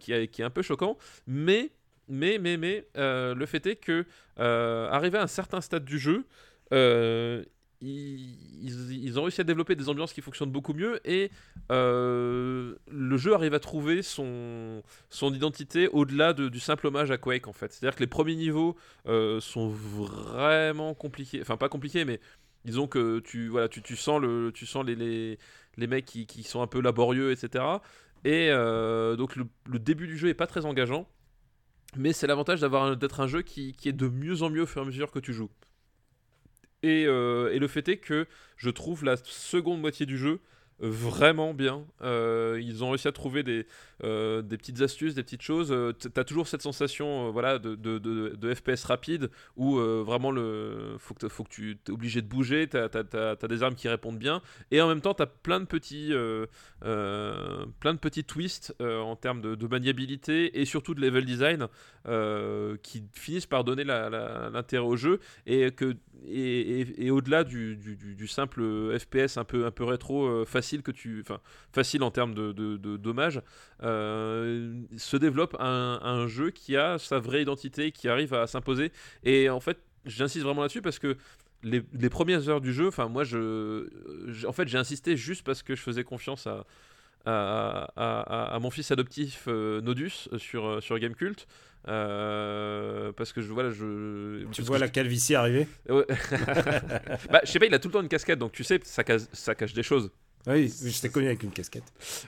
qui, 0.00 0.28
qui 0.28 0.42
est 0.42 0.44
un 0.44 0.50
peu 0.50 0.62
choquant, 0.62 0.96
mais. 1.26 1.70
Mais, 2.08 2.38
mais, 2.38 2.56
mais, 2.56 2.86
euh, 2.96 3.34
le 3.34 3.46
fait 3.46 3.66
est 3.66 3.76
que, 3.76 4.04
euh, 4.38 4.88
arrivé 4.90 5.18
à 5.18 5.22
un 5.22 5.26
certain 5.26 5.60
stade 5.60 5.84
du 5.84 5.98
jeu, 5.98 6.24
euh, 6.72 7.44
ils, 7.80 9.18
ont 9.18 9.22
réussi 9.22 9.40
à 9.40 9.44
développer 9.44 9.74
des 9.74 9.88
ambiances 9.88 10.12
qui 10.12 10.20
fonctionnent 10.20 10.52
beaucoup 10.52 10.72
mieux 10.72 11.00
et 11.04 11.30
le 11.70 13.16
jeu 13.16 13.34
arrive 13.34 13.54
à 13.54 13.60
trouver 13.60 14.02
son, 14.02 14.82
identité 15.20 15.88
au-delà 15.88 16.32
de- 16.32 16.48
du 16.48 16.60
simple 16.60 16.86
hommage 16.86 17.10
à 17.10 17.18
Quake 17.18 17.48
en 17.48 17.52
fait. 17.52 17.72
C'est-à-dire 17.72 17.96
que 17.96 18.00
les 18.00 18.06
premiers 18.06 18.36
niveaux 18.36 18.76
sont 19.40 19.68
vraiment 19.68 20.94
compliqués, 20.94 21.40
enfin 21.40 21.56
pas 21.56 21.68
compliqués 21.68 22.04
mais 22.04 22.20
disons 22.64 22.86
que 22.86 23.18
tu, 23.18 23.48
voilà, 23.48 23.68
tu, 23.68 23.96
sens, 23.96 24.20
le, 24.20 24.52
tu 24.54 24.64
sens 24.64 24.86
les, 24.86 25.38
les, 25.76 25.86
mecs 25.88 26.04
qui, 26.04 26.42
sont 26.44 26.62
un 26.62 26.68
peu 26.68 26.80
laborieux 26.80 27.32
etc. 27.32 27.64
Et 28.24 28.50
donc 29.16 29.34
le, 29.34 29.46
le 29.66 29.78
début 29.80 30.06
du 30.06 30.16
jeu 30.16 30.28
est 30.28 30.34
pas 30.34 30.46
très 30.46 30.66
engageant 30.66 31.08
mais 31.96 32.12
c'est 32.12 32.26
l'avantage 32.26 32.60
d'avoir 32.60 32.96
d'être 32.96 33.20
un 33.20 33.26
jeu 33.26 33.42
qui, 33.42 33.74
est 33.84 33.92
de 33.92 34.08
mieux 34.08 34.42
en 34.42 34.50
mieux 34.50 34.62
au 34.62 34.66
fur 34.66 34.80
et 34.80 34.84
à 34.84 34.86
mesure 34.86 35.10
que 35.10 35.18
tu 35.18 35.32
joues. 35.32 35.50
Et, 36.82 37.06
euh, 37.06 37.52
et 37.52 37.58
le 37.58 37.68
fait 37.68 37.88
est 37.88 37.98
que 37.98 38.26
je 38.56 38.70
trouve 38.70 39.04
la 39.04 39.16
seconde 39.16 39.80
moitié 39.80 40.06
du 40.06 40.18
jeu 40.18 40.40
vraiment 40.82 41.54
bien. 41.54 41.84
Euh, 42.02 42.60
ils 42.62 42.82
ont 42.84 42.90
réussi 42.90 43.08
à 43.08 43.12
trouver 43.12 43.42
des, 43.42 43.66
euh, 44.04 44.42
des 44.42 44.56
petites 44.58 44.80
astuces, 44.82 45.14
des 45.14 45.22
petites 45.22 45.42
choses. 45.42 45.70
Euh, 45.70 45.92
t- 45.92 46.10
T'as 46.10 46.24
toujours 46.24 46.48
cette 46.48 46.62
sensation 46.62 47.28
euh, 47.28 47.30
voilà, 47.30 47.58
de, 47.58 47.74
de, 47.76 47.98
de- 47.98 48.54
FPS 48.54 48.84
rapide 48.84 49.30
où 49.56 49.76
vraiment 49.76 50.30
le 50.30 50.96
faut 50.98 51.14
que, 51.14 51.28
faut 51.28 51.44
que 51.44 51.48
tu 51.48 51.78
es 51.88 51.90
obligé 51.90 52.20
de 52.20 52.26
bouger, 52.26 52.66
t'as 52.68 52.88
as, 52.92 53.48
des 53.48 53.62
armes 53.62 53.74
qui 53.74 53.88
répondent 53.88 54.18
bien. 54.18 54.42
Et 54.70 54.80
en 54.82 54.88
même 54.88 55.00
temps, 55.00 55.14
t'as 55.14 55.26
plein 55.26 55.60
de 55.60 55.64
petits, 55.64 56.12
plein 56.80 57.94
de 57.94 57.98
petits 57.98 58.24
twists 58.24 58.74
en 58.80 59.16
termes 59.16 59.40
de, 59.40 59.66
maniabilité 59.66 60.60
et 60.60 60.64
surtout 60.64 60.94
de 60.94 61.00
level 61.00 61.24
design 61.24 61.68
qui 62.82 63.04
finissent 63.14 63.46
par 63.46 63.64
donner 63.64 63.84
l'intérêt 63.84 64.84
au 64.84 64.96
jeu 64.96 65.20
et 65.46 65.70
et, 66.26 66.80
et- 66.98 67.10
au-delà 67.10 67.44
du, 67.44 67.76
du- 67.76 67.96
du- 67.96 68.14
simple 68.28 68.62
FPS 68.98 69.36
un 69.36 69.44
peu 69.44 69.66
un 69.66 69.70
peu 69.70 69.84
rétro 69.84 70.26
euh, 70.26 70.44
facile 70.72 70.82
que 70.82 70.90
tu 70.90 71.20
enfin 71.20 71.40
facile 71.72 72.02
en 72.02 72.10
termes 72.10 72.34
de, 72.34 72.52
de, 72.52 72.76
de 72.76 72.96
dommages 72.96 73.40
euh, 73.82 74.80
se 74.96 75.16
développe 75.18 75.54
un, 75.60 76.00
un 76.02 76.26
jeu 76.26 76.50
qui 76.50 76.76
a 76.76 76.98
sa 76.98 77.18
vraie 77.18 77.42
identité 77.42 77.92
qui 77.92 78.08
arrive 78.08 78.32
à 78.34 78.46
s'imposer 78.46 78.90
et 79.22 79.50
en 79.50 79.60
fait 79.60 79.78
j'insiste 80.06 80.44
vraiment 80.44 80.62
là-dessus 80.62 80.82
parce 80.82 80.98
que 80.98 81.16
les, 81.62 81.82
les 81.92 82.08
premières 82.10 82.48
heures 82.48 82.60
du 82.60 82.72
jeu, 82.72 82.88
enfin 82.88 83.06
moi 83.08 83.22
je, 83.22 83.88
je- 84.28 84.46
en 84.46 84.52
fait 84.52 84.66
j'ai 84.66 84.78
insisté 84.78 85.16
juste 85.16 85.44
parce 85.44 85.62
que 85.62 85.76
je 85.76 85.82
faisais 85.82 86.02
confiance 86.04 86.46
à, 86.48 86.64
à, 87.24 87.84
à- 88.54 88.58
mon 88.58 88.70
fils 88.70 88.90
adoptif 88.90 89.44
euh, 89.46 89.80
Nodus 89.80 90.28
sur, 90.38 90.66
euh, 90.66 90.80
sur 90.80 90.98
Gamecult. 90.98 91.46
Euh, 91.88 93.10
parce 93.12 93.32
que 93.32 93.40
je 93.42 93.52
voilà 93.52 93.70
je 93.70 94.44
Tu 94.52 94.62
vois 94.62 94.78
la 94.78 94.88
calvitie 94.88 95.34
arriver? 95.34 95.66
Ouais. 95.88 96.04
bah, 97.30 97.40
je 97.44 97.50
sais 97.50 97.58
pas, 97.58 97.66
il 97.66 97.74
a 97.74 97.78
tout 97.80 97.88
le 97.88 97.92
temps 97.92 98.02
une 98.02 98.08
casquette, 98.08 98.38
donc 98.38 98.52
tu 98.52 98.62
sais, 98.62 98.78
ça 98.84 99.02
cache, 99.02 99.22
ça 99.32 99.54
cache 99.56 99.72
des 99.74 99.82
choses. 99.82 100.10
Oui, 100.48 100.68
je 100.68 101.00
t'ai 101.00 101.08
connu 101.08 101.26
avec 101.26 101.42
une 101.44 101.52
casquette. 101.52 101.84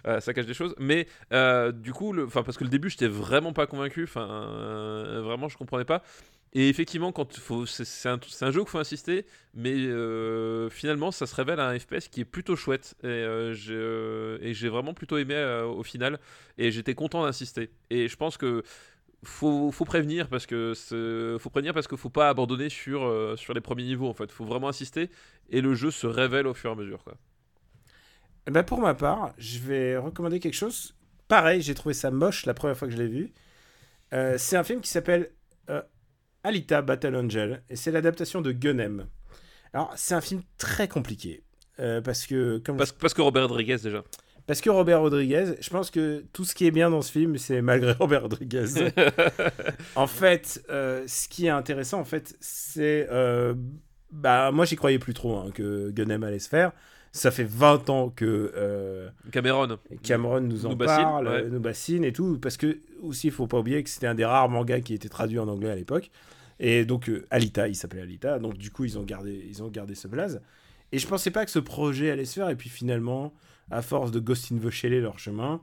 Euh, 0.07 0.21
ça 0.21 0.33
cache 0.33 0.47
des 0.47 0.55
choses. 0.55 0.75
Mais 0.79 1.09
euh, 1.33 1.73
du 1.73 1.93
coup, 1.93 2.13
le, 2.13 2.29
parce 2.29 2.57
que 2.57 2.65
le 2.65 2.71
début, 2.71 2.89
j'étais 2.89 3.09
vraiment 3.09 3.53
pas 3.53 3.67
convaincu. 3.67 4.05
Enfin, 4.05 4.29
euh, 4.31 5.21
vraiment, 5.23 5.49
je 5.49 5.57
comprenais 5.57 5.85
pas. 5.85 6.03
Et 6.53 6.69
effectivement, 6.69 7.11
quand 7.11 7.37
faut, 7.37 7.67
c'est, 7.67 8.09
un, 8.09 8.21
un 8.43 8.51
jeu 8.53 8.61
qu'il 8.61 8.71
faut 8.71 8.79
insister, 8.79 9.27
mais 9.55 9.75
finalement, 10.71 11.11
ça 11.11 11.27
se 11.27 11.35
révèle 11.35 11.59
un 11.59 11.77
FPS 11.77 12.07
qui 12.09 12.21
est 12.21 12.25
plutôt 12.25 12.55
chouette. 12.55 12.95
Et, 13.03 13.51
j'ai, 13.53 14.69
vraiment 14.69 14.95
plutôt 14.95 15.19
aimé 15.19 15.35
au 15.67 15.83
final. 15.83 16.21
Et 16.57 16.71
j'étais 16.71 16.95
content 16.95 17.25
d'insister. 17.25 17.71
Et 17.91 18.07
je 18.07 18.17
pense 18.17 18.37
que 18.37 18.63
faut, 19.25 19.73
prévenir 19.85 20.29
parce 20.29 20.47
que 20.47 20.75
faut 21.41 21.51
prévenir 21.51 21.75
parce 21.75 21.89
qu'il 21.89 21.99
faut 21.99 22.11
pas 22.11 22.29
abandonner 22.29 22.69
sur, 22.69 23.35
sur 23.37 23.55
les 23.55 23.61
premiers 23.61 23.85
niveaux 23.85 24.09
en 24.09 24.15
fait. 24.15 24.31
Faut 24.31 24.45
vraiment 24.45 24.69
insister 24.69 25.11
et 25.51 25.61
le 25.61 25.75
jeu 25.75 25.91
se 25.91 26.07
révèle 26.07 26.47
au 26.47 26.55
fur 26.55 26.71
et 26.71 26.75
à 26.75 26.77
mesure. 26.77 27.05
Eh 28.47 28.51
ben, 28.51 28.63
pour 28.63 28.81
ma 28.81 28.95
part, 28.95 29.33
je 29.39 29.59
vais 29.59 29.97
recommander 29.97 30.39
quelque 30.41 30.55
chose. 30.55 30.95
Pareil, 31.29 31.63
j'ai 31.63 31.75
trouvé 31.75 31.95
ça 31.95 32.11
moche 32.11 32.45
la 32.47 32.55
première 32.55 32.77
fois 32.77 32.89
que 32.89 32.95
je 32.95 32.99
l'ai 32.99 33.09
vu. 33.09 33.33
Euh, 34.13 34.35
c'est 34.39 34.57
un 34.57 34.65
film 34.65 34.81
qui 34.81 34.91
s'appelle 34.91 35.31
euh, 35.71 35.83
Alita 36.43 36.83
Battle 36.83 37.17
Angel 37.17 37.63
et 37.71 37.77
c'est 37.77 37.91
l'adaptation 37.91 38.43
de 38.43 38.53
Gunem. 38.53 39.07
Alors, 39.73 39.93
c'est 39.97 40.15
un 40.15 40.21
film 40.21 40.43
très 40.59 40.89
compliqué. 40.89 41.43
euh, 41.81 42.01
parce 42.01 42.27
que, 42.27 42.59
comme 42.59 42.77
Parce, 42.77 42.93
parce 42.93 43.15
que 43.15 43.23
Robert 43.23 43.49
Rodriguez 43.49 43.79
déjà. 43.83 44.05
Parce 44.47 44.61
que 44.61 44.69
Robert 44.69 45.01
Rodriguez, 45.01 45.55
je 45.59 45.71
pense 45.71 45.91
que 45.91 46.23
tout 46.35 46.45
ce 46.45 46.55
qui 46.55 46.67
est 46.67 46.71
bien 46.71 46.91
dans 46.91 47.01
ce 47.01 47.11
film, 47.11 47.39
c'est 47.39 47.63
malgré 47.63 47.93
Robert 47.99 48.23
Rodriguez. 48.23 48.67
en 49.97 50.07
fait, 50.07 50.63
ce 50.69 51.29
qui 51.29 51.47
est 51.47 51.51
intéressant, 51.51 51.99
en 51.99 52.05
fait, 52.05 52.37
c'est. 52.41 53.09
bah, 54.13 54.51
moi, 54.53 54.67
j'y 54.67 54.77
croyais 54.77 54.99
plus 54.99 55.15
trop 55.15 55.39
hein, 55.39 55.51
que 55.53 55.91
Gunem 55.91 56.23
allait 56.25 56.39
se 56.39 56.51
faire. 56.51 56.73
Ça 57.17 57.31
fait 57.31 57.45
20 57.45 57.91
ans 57.91 58.11
que 58.11 58.53
euh, 58.57 59.09
Cameron. 59.31 59.79
Cameron 60.03 60.41
nous 60.41 60.67
en 60.67 60.71
Nous 60.71 60.77
bassine, 60.77 61.05
parle, 61.05 61.29
ouais. 61.29 61.49
nous 61.49 61.61
bassine 61.61 62.03
et 62.03 62.13
tout. 62.13 62.41
Parce 62.41 62.57
que, 62.57 62.81
aussi, 63.03 63.29
il 63.29 63.33
faut 63.33 63.47
pas 63.47 63.61
oublier 63.61 63.85
que 63.85 63.89
c'était 63.89 64.09
un 64.09 64.17
des 64.17 64.25
rares 64.25 64.49
mangas 64.49 64.81
qui 64.81 64.95
était 64.95 65.09
traduit 65.09 65.39
en 65.39 65.47
anglais 65.47 65.71
à 65.71 65.77
l'époque. 65.77 66.11
Et 66.59 66.85
donc, 66.85 67.09
euh, 67.09 67.25
Alita, 67.31 67.69
il 67.69 67.77
s'appelait 67.77 68.03
Alita. 68.03 68.41
Donc, 68.41 68.59
du 68.59 68.73
coup, 68.73 68.85
ils 68.85 68.99
ont 68.99 69.05
gardé, 69.05 69.47
ils 69.49 69.63
ont 69.63 69.69
gardé 69.69 69.95
ce 69.95 70.09
blaze. 70.09 70.43
Et 70.91 70.99
je 70.99 71.07
pensais 71.07 71.31
pas 71.31 71.45
que 71.45 71.53
ce 71.53 71.61
projet 71.61 72.11
allait 72.11 72.25
se 72.25 72.35
faire. 72.35 72.51
Et 72.51 72.57
puis, 72.57 72.69
finalement, 72.69 73.33
à 73.71 73.81
force 73.81 74.11
de 74.11 74.19
Ghost 74.19 74.51
in 74.51 74.57
the 74.57 74.71
Shell 74.71 75.01
leur 75.01 75.21
chemin, 75.21 75.61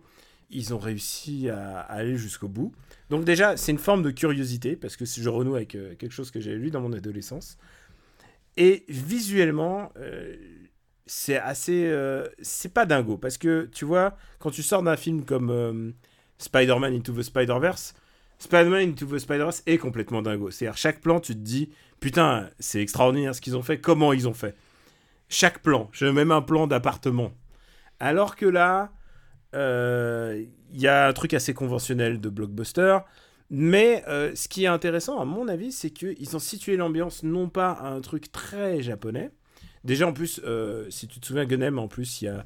ils 0.51 0.73
ont 0.73 0.79
réussi 0.79 1.49
à, 1.49 1.81
à 1.81 1.95
aller 1.95 2.15
jusqu'au 2.15 2.47
bout. 2.47 2.71
Donc, 3.09 3.25
déjà, 3.25 3.57
c'est 3.57 3.73
une 3.73 3.77
forme 3.77 4.03
de 4.03 4.11
curiosité. 4.11 4.77
Parce 4.77 4.95
que 4.95 5.03
je 5.03 5.27
renoue 5.27 5.55
avec 5.55 5.75
euh, 5.75 5.95
quelque 5.95 6.13
chose 6.13 6.31
que 6.31 6.39
j'avais 6.39 6.55
lu 6.55 6.71
dans 6.71 6.79
mon 6.79 6.93
adolescence. 6.93 7.57
Et 8.55 8.85
visuellement, 8.87 9.91
euh, 9.97 10.37
c'est 11.13 11.37
assez. 11.37 11.87
euh, 11.87 12.25
c'est 12.41 12.73
pas 12.73 12.85
dingo. 12.85 13.17
Parce 13.17 13.37
que, 13.37 13.69
tu 13.73 13.83
vois, 13.83 14.15
quand 14.39 14.49
tu 14.49 14.63
sors 14.63 14.81
d'un 14.81 14.95
film 14.95 15.25
comme 15.25 15.49
euh, 15.49 15.91
Spider-Man 16.37 16.93
Into 16.93 17.11
the 17.11 17.21
Spider-Verse, 17.21 17.93
Spider-Man 18.39 18.91
Into 18.91 19.05
the 19.05 19.19
Spider-Verse 19.19 19.61
est 19.65 19.77
complètement 19.77 20.21
dingo. 20.21 20.51
C'est-à-dire, 20.51 20.77
chaque 20.77 21.01
plan, 21.01 21.19
tu 21.19 21.33
te 21.33 21.39
dis, 21.39 21.69
putain, 21.99 22.49
c'est 22.59 22.81
extraordinaire 22.81 23.35
ce 23.35 23.41
qu'ils 23.41 23.57
ont 23.57 23.61
fait, 23.61 23.77
comment 23.81 24.13
ils 24.13 24.25
ont 24.29 24.33
fait. 24.33 24.55
Chaque 25.27 25.59
plan, 25.59 25.89
j'ai 25.91 26.09
même 26.13 26.31
un 26.31 26.41
plan 26.41 26.65
d'appartement. 26.65 27.33
Alors 27.99 28.37
que 28.37 28.45
là, 28.45 28.93
euh, 29.53 30.45
il 30.71 30.79
y 30.79 30.87
a 30.87 31.07
un 31.07 31.13
truc 31.13 31.33
assez 31.33 31.53
conventionnel 31.53 32.21
de 32.21 32.29
blockbuster. 32.29 32.99
Mais 33.49 34.01
ce 34.07 34.47
qui 34.47 34.63
est 34.63 34.67
intéressant, 34.67 35.19
à 35.19 35.25
mon 35.25 35.49
avis, 35.49 35.73
c'est 35.73 35.89
qu'ils 35.89 36.37
ont 36.37 36.39
situé 36.39 36.77
l'ambiance 36.77 37.23
non 37.23 37.49
pas 37.49 37.71
à 37.71 37.89
un 37.89 37.99
truc 37.99 38.31
très 38.31 38.81
japonais. 38.81 39.29
Déjà, 39.83 40.07
en 40.07 40.13
plus, 40.13 40.41
euh, 40.43 40.89
si 40.89 41.07
tu 41.07 41.19
te 41.19 41.25
souviens, 41.25 41.45
Gunem, 41.45 41.79
en 41.79 41.87
plus, 41.87 42.21
il 42.21 42.25
y 42.25 42.27
a 42.27 42.45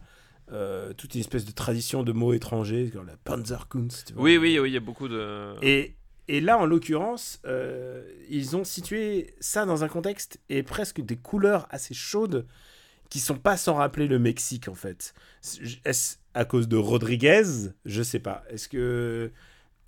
euh, 0.52 0.94
toute 0.94 1.16
une 1.16 1.22
espèce 1.22 1.46
de 1.46 1.52
tradition 1.52 2.04
de 2.04 2.12
mots 2.12 2.34
étrangers, 2.34 2.92
comme 2.94 3.08
la 3.08 3.18
Panzerkunst. 3.18 4.14
Oui, 4.16 4.38
oui, 4.38 4.58
oui, 4.60 4.70
il 4.70 4.74
y 4.74 4.78
a 4.78 4.82
beaucoup 4.82 5.08
de. 5.08 5.54
Et, 5.62 5.96
et 6.28 6.40
là, 6.42 6.58
en 6.58 6.66
l'occurrence, 6.66 7.42
euh, 7.46 8.04
ils 8.30 8.56
ont 8.56 8.64
situé 8.64 9.34
ça 9.40 9.66
dans 9.66 9.84
un 9.84 9.88
contexte 9.88 10.40
et 10.50 10.64
presque 10.64 11.02
des 11.02 11.18
couleurs 11.18 11.68
assez 11.70 11.94
chaudes 11.94 12.46
qui 13.10 13.20
sont 13.20 13.38
pas 13.38 13.58
sans 13.58 13.76
rappeler 13.76 14.08
le 14.08 14.18
Mexique, 14.18 14.68
en 14.68 14.76
fait. 14.76 15.14
Est-ce 15.84 16.18
à 16.34 16.46
cause 16.46 16.68
de 16.68 16.78
Rodriguez? 16.78 17.70
Je 17.86 18.02
sais 18.02 18.20
pas. 18.20 18.44
Est-ce 18.50 18.70
que. 18.70 19.32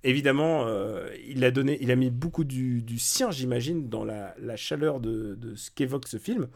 Évidemment, 0.04 0.64
euh, 0.66 1.08
il, 1.26 1.44
a 1.44 1.50
donné, 1.50 1.76
il 1.80 1.90
a 1.90 1.96
mis 1.96 2.10
beaucoup 2.10 2.44
du, 2.44 2.82
du 2.82 2.98
sien, 3.00 3.30
j'imagine, 3.32 3.88
dans 3.88 4.04
la, 4.04 4.34
la 4.40 4.56
chaleur 4.56 5.00
de, 5.00 5.34
de 5.34 5.56
ce 5.56 5.70
qu'évoque 5.72 6.06
ce 6.06 6.18
film. 6.18 6.46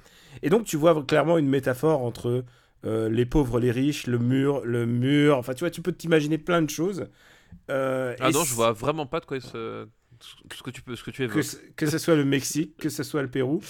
Et 0.43 0.49
donc, 0.49 0.65
tu 0.65 0.77
vois 0.77 1.03
clairement 1.05 1.39
une 1.39 1.49
métaphore 1.49 2.03
entre 2.03 2.45
euh, 2.85 3.09
les 3.09 3.27
pauvres, 3.27 3.59
les 3.59 3.73
riches, 3.73 4.07
le 4.07 4.19
mur, 4.19 4.65
le 4.65 4.87
mur. 4.87 5.39
Enfin, 5.39 5.55
tu 5.55 5.61
vois, 5.61 5.71
tu 5.71 5.83
peux 5.83 5.93
t'imaginer 5.93 6.39
plein 6.39 6.63
de 6.63 6.71
choses. 6.71 7.07
Euh, 7.71 8.15
Ah 8.21 8.31
et 8.31 8.33
non, 8.33 8.45
je 8.45 8.55
vois 8.55 8.73
vraiment 8.73 9.07
pas 9.07 9.21
de 9.21 9.27
quoi 9.27 9.41
se- 9.41 9.87
ce 10.55 10.63
que 10.63 10.71
tu 10.71 10.83
peux, 10.83 10.95
ce 10.95 11.03
que 11.03 11.11
tu 11.11 11.27
que, 11.27 11.33
évoques. 11.33 11.45
ce- 11.45 11.57
que 11.77 11.87
ce 11.87 11.99
soit 11.99 12.15
le 12.15 12.25
Mexique, 12.25 12.77
que 12.77 12.89
ce 12.89 13.03
soit 13.03 13.23
le 13.23 13.29
Pérou. 13.31 13.61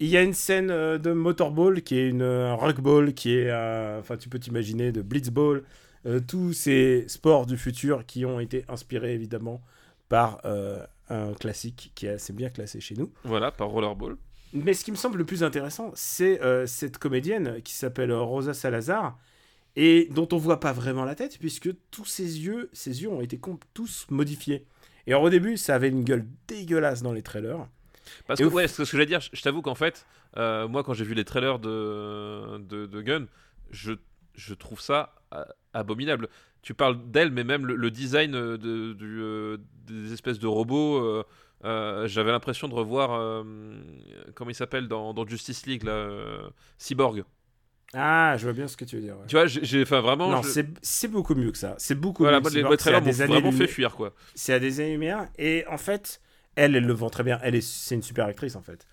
Il 0.00 0.06
y 0.08 0.16
a 0.16 0.22
une 0.22 0.32
scène 0.32 0.68
de 0.68 1.12
motorball 1.12 1.82
qui 1.82 1.98
est 1.98 2.08
une, 2.08 2.22
un 2.22 2.54
rugball, 2.54 3.14
qui 3.14 3.34
est, 3.34 3.52
enfin 3.98 4.16
tu 4.16 4.28
peux 4.28 4.38
t'imaginer, 4.38 4.92
de 4.92 5.02
blitzball, 5.02 5.64
euh, 6.06 6.20
tous 6.20 6.52
ces 6.52 7.04
sports 7.08 7.46
du 7.46 7.56
futur 7.56 8.06
qui 8.06 8.24
ont 8.24 8.40
été 8.40 8.64
inspirés 8.68 9.14
évidemment 9.14 9.60
par 10.08 10.40
euh, 10.44 10.84
un 11.08 11.32
classique 11.34 11.92
qui 11.94 12.06
est 12.06 12.10
assez 12.10 12.32
bien 12.32 12.50
classé 12.50 12.80
chez 12.80 12.94
nous. 12.94 13.12
Voilà, 13.24 13.50
par 13.50 13.68
Rollerball. 13.68 14.16
Mais 14.52 14.72
ce 14.72 14.84
qui 14.84 14.90
me 14.90 14.96
semble 14.96 15.18
le 15.18 15.24
plus 15.24 15.42
intéressant, 15.42 15.90
c'est 15.94 16.40
euh, 16.42 16.66
cette 16.66 16.98
comédienne 16.98 17.60
qui 17.62 17.74
s'appelle 17.74 18.12
Rosa 18.12 18.54
Salazar 18.54 19.18
et 19.76 20.08
dont 20.10 20.28
on 20.32 20.38
voit 20.38 20.60
pas 20.60 20.72
vraiment 20.72 21.04
la 21.04 21.14
tête 21.14 21.38
puisque 21.38 21.70
tous 21.90 22.06
ses 22.06 22.40
yeux, 22.40 22.70
ses 22.72 23.02
yeux 23.02 23.10
ont 23.10 23.20
été 23.20 23.38
tous 23.74 24.06
modifiés. 24.10 24.66
Et 25.06 25.12
alors, 25.12 25.24
au 25.24 25.30
début, 25.30 25.56
ça 25.56 25.74
avait 25.74 25.88
une 25.88 26.04
gueule 26.04 26.26
dégueulasse 26.46 27.02
dans 27.02 27.12
les 27.12 27.22
trailers. 27.22 27.66
Parce 28.26 28.40
Et 28.40 28.44
que, 28.44 28.48
ouais, 28.48 28.68
ce 28.68 28.78
que 28.78 28.84
je 28.84 28.90
voulais 28.92 29.06
dire, 29.06 29.20
je 29.20 29.30
je 29.32 29.42
t'avoue 29.42 29.62
qu'en 29.62 29.74
fait, 29.74 30.06
euh, 30.36 30.68
moi, 30.68 30.82
quand 30.82 30.92
j'ai 30.92 31.04
vu 31.04 31.14
les 31.14 31.24
trailers 31.24 31.58
de, 31.58 32.58
de, 32.58 32.86
de 32.86 33.02
Gun, 33.02 33.26
je, 33.70 33.92
je 34.38 34.54
trouve 34.54 34.80
ça 34.80 35.14
euh, 35.34 35.44
abominable. 35.74 36.28
Tu 36.62 36.74
parles 36.74 36.98
d'elle, 37.10 37.30
mais 37.30 37.44
même 37.44 37.66
le, 37.66 37.76
le 37.76 37.90
design 37.90 38.34
euh, 38.34 38.56
de, 38.56 38.92
du, 38.94 39.20
euh, 39.20 39.58
des 39.86 40.12
espèces 40.12 40.38
de 40.38 40.46
robots, 40.46 40.96
euh, 41.04 41.24
euh, 41.64 42.06
j'avais 42.08 42.30
l'impression 42.32 42.68
de 42.68 42.74
revoir, 42.74 43.44
comment 44.34 44.50
il 44.50 44.54
s'appelle 44.54 44.88
dans, 44.88 45.12
dans 45.14 45.26
Justice 45.26 45.66
League, 45.66 45.82
là, 45.84 46.08
Cyborg. 46.78 47.24
Ah, 47.94 48.34
je 48.36 48.44
vois 48.44 48.52
bien 48.52 48.68
ce 48.68 48.76
que 48.76 48.84
tu 48.84 48.96
veux 48.96 49.02
dire. 49.02 49.14
ouais. 49.16 49.24
Tu 49.28 49.34
vois, 49.36 49.46
j'ai- 49.46 49.82
enfin 49.82 50.00
vraiment, 50.02 50.30
non, 50.30 50.42
je- 50.42 50.62
c'est 50.82 51.08
beaucoup 51.08 51.34
mieux 51.34 51.50
que 51.50 51.56
ça. 51.58 51.74
C'est 51.78 51.94
beaucoup 51.94 52.22
voilà, 52.22 52.36
mieux. 52.38 52.42
moi, 52.42 52.70
les, 52.70 52.76
trailers 52.76 52.78
C'est 52.78 52.90
à 52.94 53.00
m'ont 53.00 53.06
des 53.06 53.22
années 53.22 53.32
vraiment 53.32 53.50
fait 53.50 53.56
lumière- 53.58 53.70
fuir, 53.70 53.96
quoi. 53.96 54.12
C'est 54.34 54.52
à 54.52 54.58
des 54.60 54.80
années-lumière. 54.80 55.26
Et 55.38 55.64
en 55.68 55.78
fait, 55.78 56.20
elle, 56.54 56.76
elle 56.76 56.84
le 56.84 56.92
vend 56.92 57.08
très 57.08 57.22
bien. 57.24 57.38
Elle 57.42 57.54
est, 57.54 57.62
c'est 57.62 57.94
une 57.94 58.02
super 58.02 58.26
actrice 58.26 58.56
en 58.56 58.62
fait. 58.62 58.86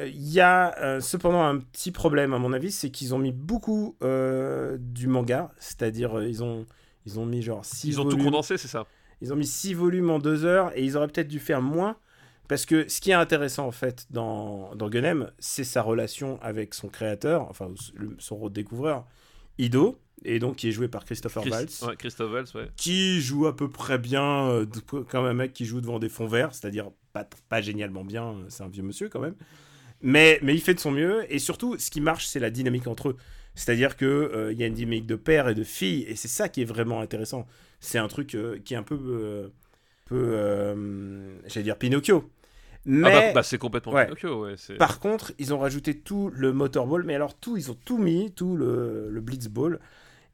Euh, 0.00 0.08
Il 0.08 0.28
y 0.32 0.40
a 0.40 0.76
euh, 0.80 1.00
cependant 1.00 1.42
un 1.44 1.58
petit 1.58 1.92
problème 1.92 2.34
à 2.34 2.38
mon 2.38 2.52
avis, 2.52 2.72
c'est 2.72 2.90
qu'ils 2.90 3.14
ont 3.14 3.18
mis 3.18 3.32
beaucoup 3.32 3.96
euh, 4.02 4.76
du 4.80 5.06
manga, 5.06 5.52
c'est-à-dire 5.58 6.18
euh, 6.18 6.26
ils 6.28 6.42
ont 6.42 6.66
ils 7.06 7.18
ont 7.20 7.26
mis 7.26 7.42
genre 7.42 7.64
six 7.64 7.88
Ils 7.88 8.00
ont 8.00 8.04
tout 8.04 8.10
volumes. 8.10 8.24
condensé, 8.26 8.58
c'est 8.58 8.68
ça? 8.68 8.86
Ils 9.22 9.32
ont 9.32 9.36
mis 9.36 9.46
six 9.46 9.74
volumes 9.74 10.10
en 10.10 10.18
deux 10.18 10.44
heures 10.44 10.70
et 10.76 10.84
ils 10.84 10.96
auraient 10.96 11.08
peut-être 11.08 11.28
dû 11.28 11.38
faire 11.38 11.62
moins. 11.62 11.96
Parce 12.48 12.66
que 12.66 12.88
ce 12.88 13.00
qui 13.00 13.10
est 13.12 13.14
intéressant 13.14 13.66
en 13.66 13.70
fait 13.70 14.06
dans, 14.10 14.74
dans 14.74 14.88
Gunem, 14.90 15.30
c'est 15.38 15.62
sa 15.62 15.82
relation 15.82 16.40
avec 16.42 16.74
son 16.74 16.88
créateur, 16.88 17.42
enfin 17.48 17.68
le- 17.94 18.16
son 18.18 18.36
rôle 18.36 18.50
de 18.50 18.54
découvreur, 18.54 19.06
Ido, 19.58 20.00
et 20.24 20.38
donc 20.40 20.56
qui 20.56 20.68
est 20.68 20.72
joué 20.72 20.88
par 20.88 21.04
Christopher 21.04 21.42
Chris- 21.42 21.52
Waltz 21.52 21.82
ouais, 21.82 21.96
Christophe 21.96 22.32
Waltz, 22.32 22.54
ouais. 22.54 22.68
qui 22.76 23.20
joue 23.20 23.46
à 23.46 23.54
peu 23.54 23.70
près 23.70 23.98
bien, 23.98 24.48
euh, 24.48 24.66
comme 25.08 25.26
un 25.26 25.32
mec 25.34 25.52
qui 25.52 25.64
joue 25.64 25.80
devant 25.80 25.98
des 26.00 26.08
fonds 26.08 26.26
verts, 26.26 26.52
c'est-à-dire 26.52 26.90
pas, 27.12 27.24
pas 27.48 27.60
génialement 27.60 28.04
bien, 28.04 28.30
euh, 28.30 28.44
c'est 28.48 28.64
un 28.64 28.68
vieux 28.68 28.82
monsieur 28.82 29.08
quand 29.08 29.20
même. 29.20 29.36
Mais, 30.02 30.38
mais 30.42 30.54
il 30.54 30.60
fait 30.60 30.74
de 30.74 30.80
son 30.80 30.90
mieux, 30.92 31.24
et 31.32 31.38
surtout, 31.38 31.76
ce 31.78 31.90
qui 31.90 32.00
marche, 32.00 32.26
c'est 32.26 32.40
la 32.40 32.50
dynamique 32.50 32.86
entre 32.86 33.10
eux. 33.10 33.16
C'est-à-dire 33.54 33.96
qu'il 33.96 34.28
il 34.52 34.58
y 34.58 34.62
a 34.62 34.66
une 34.66 34.74
dynamique 34.74 35.06
de 35.06 35.16
père 35.16 35.48
et 35.48 35.54
de 35.54 35.64
fille, 35.64 36.04
et 36.08 36.16
c'est 36.16 36.28
ça 36.28 36.48
qui 36.48 36.62
est 36.62 36.64
vraiment 36.64 37.00
intéressant. 37.00 37.46
C'est 37.80 37.98
un 37.98 38.08
truc 38.08 38.34
euh, 38.34 38.58
qui 38.64 38.74
est 38.74 38.76
un 38.76 38.82
peu, 38.82 38.98
euh, 38.98 39.48
peu 40.06 40.16
euh, 40.16 41.38
j'allais 41.46 41.64
dire 41.64 41.76
Pinocchio. 41.76 42.30
Mais, 42.86 43.08
Ah 43.12 43.20
bah, 43.20 43.32
bah, 43.34 43.42
c'est 43.42 43.58
complètement 43.58 43.92
Ouais. 43.92 44.04
Pinocchio, 44.06 44.42
ouais. 44.46 44.54
par 44.78 45.00
contre, 45.00 45.32
ils 45.38 45.52
ont 45.52 45.58
rajouté 45.58 45.98
tout 45.98 46.30
le 46.34 46.52
motorball, 46.52 47.02
mais 47.04 47.14
alors 47.14 47.34
tout, 47.38 47.56
ils 47.58 47.70
ont 47.70 47.76
tout 47.84 47.98
mis, 47.98 48.32
tout 48.32 48.56
le, 48.56 49.10
le 49.10 49.20
blitzball. 49.20 49.80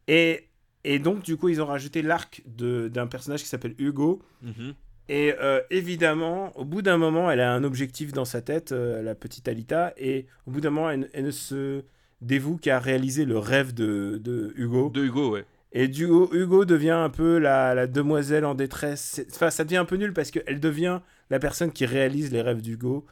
Et, 0.07 0.49
et 0.85 1.01
donc, 1.01 1.23
du 1.25 1.37
coup, 1.37 1.49
ils 1.49 1.61
ont 1.61 1.67
rajouté 1.67 2.03
l'arc 2.03 2.43
de- 2.47 2.87
d'un 2.89 3.09
personnage 3.09 3.43
qui 3.43 3.49
s'appelle 3.49 3.75
Hugo. 3.79 4.23
Mhm. 4.43 4.75
Et 5.09 5.35
euh, 5.41 5.61
évidemment, 5.71 6.57
au 6.59 6.65
bout 6.65 6.83
d'un 6.83 6.97
moment, 6.97 7.31
elle 7.31 7.41
a 7.41 7.53
un 7.53 7.65
objectif 7.65 8.13
dans 8.13 8.25
sa 8.25 8.43
tête, 8.43 8.73
euh, 8.73 9.03
la 9.03 9.15
petite 9.15 9.47
Alita, 9.49 9.93
et 9.97 10.27
au 10.47 10.51
bout 10.51 10.61
d'un 10.61 10.71
moment, 10.71 10.91
elle, 10.91 11.09
elle 11.13 11.27
ne 11.27 11.31
se 11.31 11.85
dévoue 12.21 12.57
qu'à 12.57 12.79
réaliser 12.81 13.25
le 13.25 13.39
rêve 13.39 13.73
de, 13.73 14.21
de 14.23 14.53
Hugo. 14.57 14.91
De 14.91 15.05
Hugo, 15.05 15.33
ouais. 15.33 15.45
Et 15.73 15.89
du 15.89 16.05
Hugo 16.05 16.65
devient 16.65 16.91
un 16.91 17.11
peu 17.11 17.39
la, 17.39 17.75
la 17.75 17.87
demoiselle 17.87 18.45
en 18.45 18.55
détresse. 18.55 19.21
Enfin, 19.31 19.51
ça 19.51 19.65
devient 19.65 19.77
un 19.77 19.85
peu 19.85 19.97
nul 19.97 20.13
parce 20.13 20.31
qu'elle 20.31 20.59
devient 20.59 21.01
la 21.29 21.39
personne 21.39 21.71
qui 21.71 21.85
réalise 21.85 22.33
les 22.33 22.41
rêves 22.41 22.63
d'Hugo. 22.63 23.05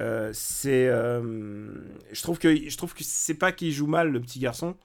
Euh, 0.00 0.30
c'est, 0.32 0.86
je 0.86 2.22
trouve 2.22 2.38
que 2.38 2.54
je 2.54 2.76
trouve 2.76 2.94
que 2.94 3.02
c'est 3.02 3.34
pas 3.34 3.50
qu'il 3.50 3.72
joue 3.72 3.88
mal 3.88 4.12
le 4.12 4.20
petit 4.20 4.38
garçon, 4.38 4.76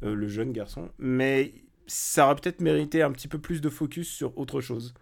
le 0.00 0.26
jeune 0.28 0.52
garçon, 0.52 0.88
mais 0.98 1.52
ça 1.86 2.24
aurait 2.24 2.36
peut-être 2.36 2.60
mérité 2.60 3.02
un 3.02 3.10
petit 3.12 3.28
peu 3.28 3.38
plus 3.38 3.60
de 3.60 3.68
focus 3.68 4.08
sur 4.08 4.36
autre 4.38 4.62
chose, 4.62 4.94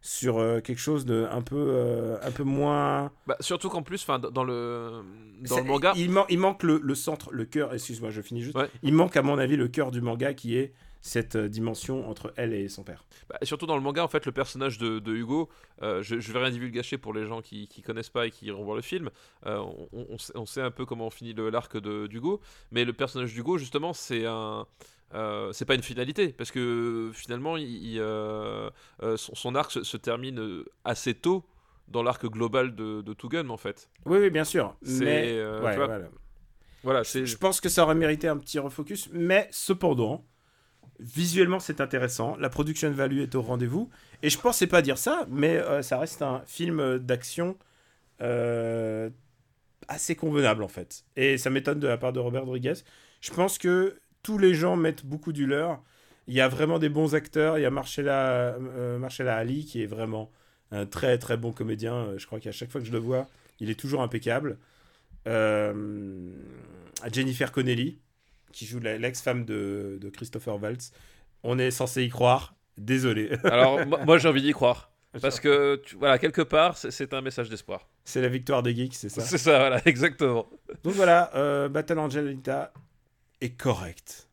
sur 0.00 0.38
euh, 0.38 0.60
quelque 0.60 0.78
chose 0.80 1.04
de 1.04 1.26
un 1.30 1.42
peu 1.42 1.56
euh, 1.56 2.16
un 2.22 2.30
peu 2.30 2.44
moins. 2.44 3.10
Bah, 3.26 3.36
surtout 3.40 3.68
qu'en 3.68 3.82
plus, 3.82 4.02
enfin, 4.02 4.18
dans 4.18 4.44
le 4.44 5.02
dans 5.48 5.56
le 5.58 5.64
manga, 5.64 5.92
il, 5.96 6.10
man- 6.10 6.24
il 6.28 6.38
manque 6.38 6.62
le, 6.62 6.80
le 6.82 6.94
centre, 6.94 7.30
le 7.32 7.44
cœur. 7.44 7.74
Excuse-moi, 7.74 8.10
je 8.10 8.20
finis 8.22 8.42
juste. 8.42 8.56
Ouais. 8.56 8.68
Il 8.82 8.94
manque 8.94 9.16
à 9.16 9.22
mon 9.22 9.38
avis 9.38 9.56
le 9.56 9.68
cœur 9.68 9.90
du 9.90 10.00
manga 10.00 10.34
qui 10.34 10.56
est 10.56 10.72
cette 11.00 11.36
euh, 11.36 11.48
dimension 11.48 12.08
entre 12.10 12.32
elle 12.36 12.52
et 12.52 12.68
son 12.68 12.82
père. 12.82 13.04
Bah, 13.28 13.38
surtout 13.42 13.66
dans 13.66 13.76
le 13.76 13.82
manga, 13.82 14.02
en 14.02 14.08
fait, 14.08 14.26
le 14.26 14.32
personnage 14.32 14.78
de, 14.78 14.98
de 14.98 15.14
Hugo, 15.14 15.48
euh, 15.82 16.02
je, 16.02 16.18
je 16.18 16.32
vais 16.32 16.40
rien 16.40 16.50
divulgacher 16.50 16.98
pour 16.98 17.12
les 17.14 17.24
gens 17.26 17.40
qui, 17.40 17.68
qui 17.68 17.82
connaissent 17.82 18.08
pas 18.08 18.26
et 18.26 18.30
qui 18.32 18.46
iront 18.46 18.64
voir 18.64 18.74
le 18.76 18.82
film. 18.82 19.10
euh, 19.46 19.58
on, 19.92 20.06
on 20.10 20.18
sait, 20.18 20.32
on 20.36 20.44
sait 20.44 20.60
un 20.60 20.72
peu 20.72 20.84
comment 20.86 21.08
finit 21.10 21.34
le- 21.34 21.50
l'arc 21.50 21.76
de 21.76 22.08
d'Hugo, 22.08 22.40
mais 22.72 22.84
le 22.84 22.92
personnage 22.92 23.32
d'Hugo, 23.32 23.58
justement, 23.58 23.92
c'est 23.92 24.26
un. 24.26 24.66
Euh, 25.14 25.52
c'est 25.52 25.64
pas 25.64 25.74
une 25.74 25.82
finalité 25.82 26.28
parce 26.28 26.50
que 26.50 27.10
finalement 27.14 27.56
il, 27.56 27.66
il, 27.66 27.98
euh, 28.00 28.70
euh, 29.02 29.16
son, 29.16 29.34
son 29.34 29.54
arc 29.54 29.70
se, 29.72 29.82
se 29.82 29.96
termine 29.96 30.38
euh, 30.38 30.64
assez 30.84 31.14
tôt 31.14 31.46
dans 31.88 32.02
l'arc 32.02 32.26
global 32.26 32.74
de, 32.74 33.00
de 33.00 33.12
Two 33.14 33.28
Gun 33.30 33.48
en 33.48 33.56
fait. 33.56 33.90
Oui, 34.04 34.18
oui, 34.18 34.30
bien 34.30 34.44
sûr. 34.44 34.76
Mais 34.82 35.32
euh, 35.32 35.62
ouais, 35.62 35.70
tu 35.72 35.76
vois, 35.76 35.86
voilà. 35.86 36.08
Voilà, 36.84 37.02
je 37.02 37.36
pense 37.36 37.60
que 37.60 37.68
ça 37.68 37.82
aurait 37.82 37.94
mérité 37.94 38.28
un 38.28 38.36
petit 38.36 38.58
refocus, 38.58 39.08
mais 39.12 39.48
cependant, 39.50 40.24
visuellement 41.00 41.58
c'est 41.58 41.80
intéressant, 41.80 42.36
la 42.36 42.50
production 42.50 42.90
value 42.90 43.20
est 43.20 43.34
au 43.34 43.42
rendez-vous, 43.42 43.90
et 44.22 44.30
je 44.30 44.38
pensais 44.38 44.66
pas 44.68 44.80
dire 44.80 44.96
ça, 44.96 45.26
mais 45.28 45.60
ça 45.82 45.98
reste 45.98 46.22
un 46.22 46.42
film 46.46 46.98
d'action 46.98 47.56
assez 48.20 50.14
convenable 50.16 50.62
en 50.62 50.68
fait. 50.68 51.04
Et 51.16 51.36
ça 51.36 51.50
m'étonne 51.50 51.80
de 51.80 51.88
la 51.88 51.98
part 51.98 52.12
de 52.12 52.20
Robert 52.20 52.44
Rodriguez. 52.44 52.74
Je 53.20 53.32
pense 53.32 53.58
que 53.58 53.98
tous 54.22 54.38
les 54.38 54.54
gens 54.54 54.76
mettent 54.76 55.04
beaucoup 55.06 55.32
du 55.32 55.46
leur. 55.46 55.82
Il 56.26 56.34
y 56.34 56.40
a 56.40 56.48
vraiment 56.48 56.78
des 56.78 56.88
bons 56.88 57.14
acteurs. 57.14 57.58
Il 57.58 57.62
y 57.62 57.64
a 57.64 57.70
Marcella, 57.70 58.54
euh, 58.58 58.98
Marcella 58.98 59.36
Ali 59.36 59.64
qui 59.64 59.82
est 59.82 59.86
vraiment 59.86 60.30
un 60.70 60.84
très 60.86 61.16
très 61.18 61.36
bon 61.36 61.52
comédien. 61.52 61.94
Euh, 61.94 62.18
Je 62.18 62.26
crois 62.26 62.40
qu'à 62.40 62.52
chaque 62.52 62.70
fois 62.70 62.80
que 62.80 62.86
je 62.86 62.92
le 62.92 62.98
vois, 62.98 63.26
il 63.60 63.70
est 63.70 63.78
toujours 63.78 64.02
impeccable. 64.02 64.58
Euh, 65.26 66.30
Jennifer 67.12 67.52
Connelly, 67.52 67.98
qui 68.52 68.66
joue 68.66 68.80
l'ex-femme 68.80 69.44
de, 69.44 69.98
de 70.00 70.08
Christopher 70.10 70.60
Waltz. 70.60 70.92
On 71.42 71.58
est 71.58 71.70
censé 71.70 72.04
y 72.04 72.08
croire. 72.08 72.54
Désolé. 72.76 73.30
Alors, 73.44 73.80
moi, 73.86 74.18
j'ai 74.18 74.28
envie 74.28 74.42
d'y 74.42 74.52
croire. 74.52 74.90
Parce 75.22 75.40
que, 75.40 75.76
tu- 75.84 75.96
voilà, 75.96 76.18
quelque 76.18 76.42
part, 76.42 76.76
c'est- 76.76 77.12
un 77.14 77.20
message 77.22 77.48
d'espoir. 77.48 77.88
C'est 78.04 78.20
la 78.20 78.28
victoire 78.28 78.62
des 78.62 78.74
geeks, 78.74 78.94
c'est 78.94 79.08
ça. 79.08 79.22
C'est 79.22 79.38
ça, 79.38 79.58
voilà, 79.58 79.80
exactement. 79.86 80.48
Donc 80.84 80.92
voilà, 80.94 81.30
euh, 81.34 81.68
Battle 81.68 81.98
Angel 81.98 82.26
Alita 82.28 82.72
est 83.40 83.56
correct. 83.56 84.28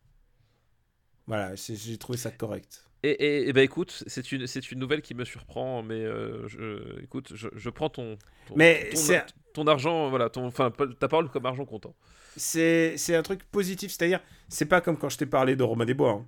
Voilà, 1.28 1.56
j'ai 1.56 1.98
trouvé 1.98 2.18
ça 2.18 2.32
correct. 2.32 2.84
Et, 3.04 3.10
et, 3.10 3.50
et 3.50 3.54
bah 3.54 3.62
écoute, 3.62 4.04
c'est 4.08 4.32
une, 4.32 4.48
c'est 4.48 4.72
une 4.72 4.80
nouvelle 4.80 5.02
qui 5.02 5.14
me 5.14 5.26
surprend, 5.26 5.84
mais 5.84 6.04
euh, 6.04 6.48
je, 6.48 7.02
écoute, 7.04 7.32
je, 7.36 7.50
je 7.56 7.70
prends 7.70 7.90
ton, 7.90 8.18
ton, 8.48 8.56
Mais 8.56 8.90
ton, 8.94 9.22
ton 9.54 9.68
argent, 9.68 10.10
voilà, 10.10 10.30
ton, 10.30 10.46
enfin, 10.46 10.72
ta 11.00 11.08
parole 11.08 11.30
comme 11.30 11.46
argent 11.46 11.66
comptant. 11.66 11.96
C'est 12.36 12.98
c'est 12.98 13.16
un 13.16 13.22
truc 13.24 13.44
positif, 13.46 13.92
c'est-à-dire, 13.92 14.22
c'est 14.50 14.66
pas 14.66 14.82
comme 14.82 14.98
quand 14.98 15.10
je 15.10 15.18
t'ai 15.18 15.26
parlé 15.26 15.56
de 15.56 15.64
Romain 15.64 15.86
Desbois. 15.86 16.12
hein. 16.12 16.28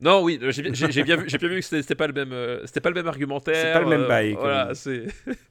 Non, 0.00 0.22
oui, 0.22 0.40
j'ai 0.48 0.62
bien, 1.02 1.16
vu, 1.16 1.28
j'ai 1.28 1.36
bien 1.38 1.48
vu 1.48 1.60
que 1.60 1.66
c'était 1.66 1.94
pas 1.94 2.06
le 2.06 2.14
même, 2.14 2.32
euh, 2.32 2.64
c'était 2.66 2.80
pas 2.80 2.88
le 2.88 2.94
même 2.94 3.06
argumentaire. 3.08 3.54
C'est 3.54 3.72
pas 3.72 3.80
le 3.80 3.86
même 3.86 4.02
euh, 4.02 4.08
bail, 4.08 4.32
comme 4.32 4.40
Voilà, 4.40 4.74
c'est. 4.74 5.06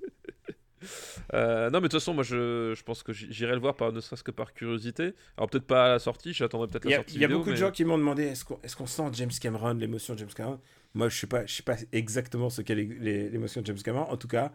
Euh, 1.34 1.70
non, 1.70 1.80
mais 1.80 1.88
de 1.88 1.92
toute 1.92 2.00
façon, 2.00 2.14
moi, 2.14 2.24
je, 2.24 2.74
je 2.76 2.84
pense 2.84 3.04
que 3.04 3.14
j'irai 3.14 3.54
le 3.54 3.60
voir, 3.60 3.76
par, 3.76 3.92
ne 3.92 4.00
serait-ce 4.00 4.24
que 4.24 4.32
par 4.32 4.54
curiosité. 4.54 5.14
Alors 5.38 5.50
peut-être 5.50 5.68
pas 5.68 5.86
à 5.86 5.90
la 5.90 6.00
sortie, 6.00 6.34
j'attendrai 6.34 6.68
peut-être 6.68 6.86
la 6.86 6.92
sortie 6.98 7.16
il 7.16 7.22
y 7.22 7.24
a 7.24 7.28
vidéo, 7.28 7.40
beaucoup 7.40 7.52
de 7.52 7.56
gens 7.56 7.72
qui 7.72 7.86
m'ont 7.86 7.98
demandé 7.98 8.24
est-ce 8.24 8.46
qu'on 8.46 8.60
est 8.64 8.88
sent 8.88 9.04
James 9.14 9.30
Cameron, 9.40 9.74
l'émotion 9.76 10.14
de 10.16 10.20
James 10.20 10.30
Cameron? 10.36 10.60
Moi, 10.96 11.10
je 11.10 11.18
sais 11.18 11.28
pas, 11.28 11.46
je 11.46 11.54
sais 11.54 11.64
pas 11.64 11.76
exactement 11.92 12.50
ce 12.50 12.62
qu'est 12.62 12.76
l'é- 12.76 12.98
l'é- 13.00 13.30
l'émotion 13.30 13.62
de 13.62 13.68
James 13.68 13.78
Cameron. 13.84 14.10
En 14.10 14.18
tout 14.18 14.28
cas, 14.28 14.52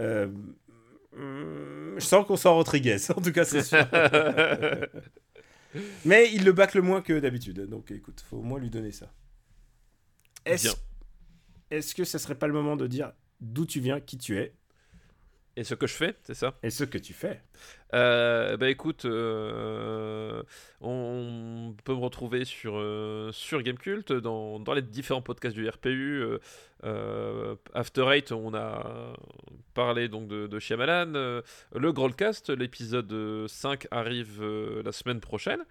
euh, 0.00 0.28
je 1.14 2.00
sens 2.00 2.26
qu'on 2.26 2.36
sent 2.36 2.48
Rodriguez. 2.48 2.96
En 3.16 3.20
tout 3.20 3.32
cas, 3.32 3.44
c'est 3.44 3.62
sûr. 3.62 3.78
Mais 6.04 6.30
il 6.32 6.44
le 6.44 6.52
bâcle 6.52 6.80
moins 6.80 7.02
que 7.02 7.18
d'habitude. 7.18 7.60
Donc 7.68 7.90
écoute, 7.90 8.24
faut 8.26 8.38
au 8.38 8.42
moins 8.42 8.58
lui 8.58 8.70
donner 8.70 8.92
ça. 8.92 9.12
Est-ce 10.44 10.68
est-ce 11.70 11.94
que 11.94 12.04
ça 12.04 12.18
serait 12.18 12.36
pas 12.36 12.46
le 12.46 12.54
moment 12.54 12.76
de 12.76 12.86
dire 12.86 13.12
d'où 13.40 13.66
tu 13.66 13.80
viens, 13.80 14.00
qui 14.00 14.16
tu 14.16 14.38
es? 14.38 14.54
Et 15.58 15.64
ce 15.64 15.74
que 15.74 15.88
je 15.88 15.94
fais, 15.94 16.14
c'est 16.22 16.34
ça 16.34 16.54
et 16.62 16.70
ce 16.70 16.84
que 16.84 16.98
tu 16.98 17.12
fais 17.12 17.40
Euh, 17.92 18.56
bah 18.56 18.68
écoute, 18.70 19.06
euh, 19.06 20.40
on 20.80 21.74
peut 21.84 21.94
me 21.94 21.98
retrouver 22.00 22.44
sur, 22.44 22.74
euh, 22.76 23.32
sur 23.32 23.60
Gamecult, 23.62 24.12
dans, 24.12 24.60
dans 24.60 24.72
les 24.72 24.82
différents 24.82 25.20
podcasts 25.20 25.56
du 25.56 25.68
RPU. 25.68 26.22
euh, 26.22 26.38
euh, 26.84 27.56
After 27.74 28.06
Eight, 28.12 28.30
on 28.30 28.54
a 28.54 29.14
parlé 29.74 30.08
donc 30.08 30.28
de, 30.28 30.46
de 30.46 30.58
Shyamalan. 30.60 31.42
le 31.74 31.92
Growlcast, 31.92 32.50
l'épisode 32.50 33.12
5 33.48 33.88
arrive 33.90 34.40
la 34.84 34.92
semaine 34.92 35.18
prochaine. 35.20 35.64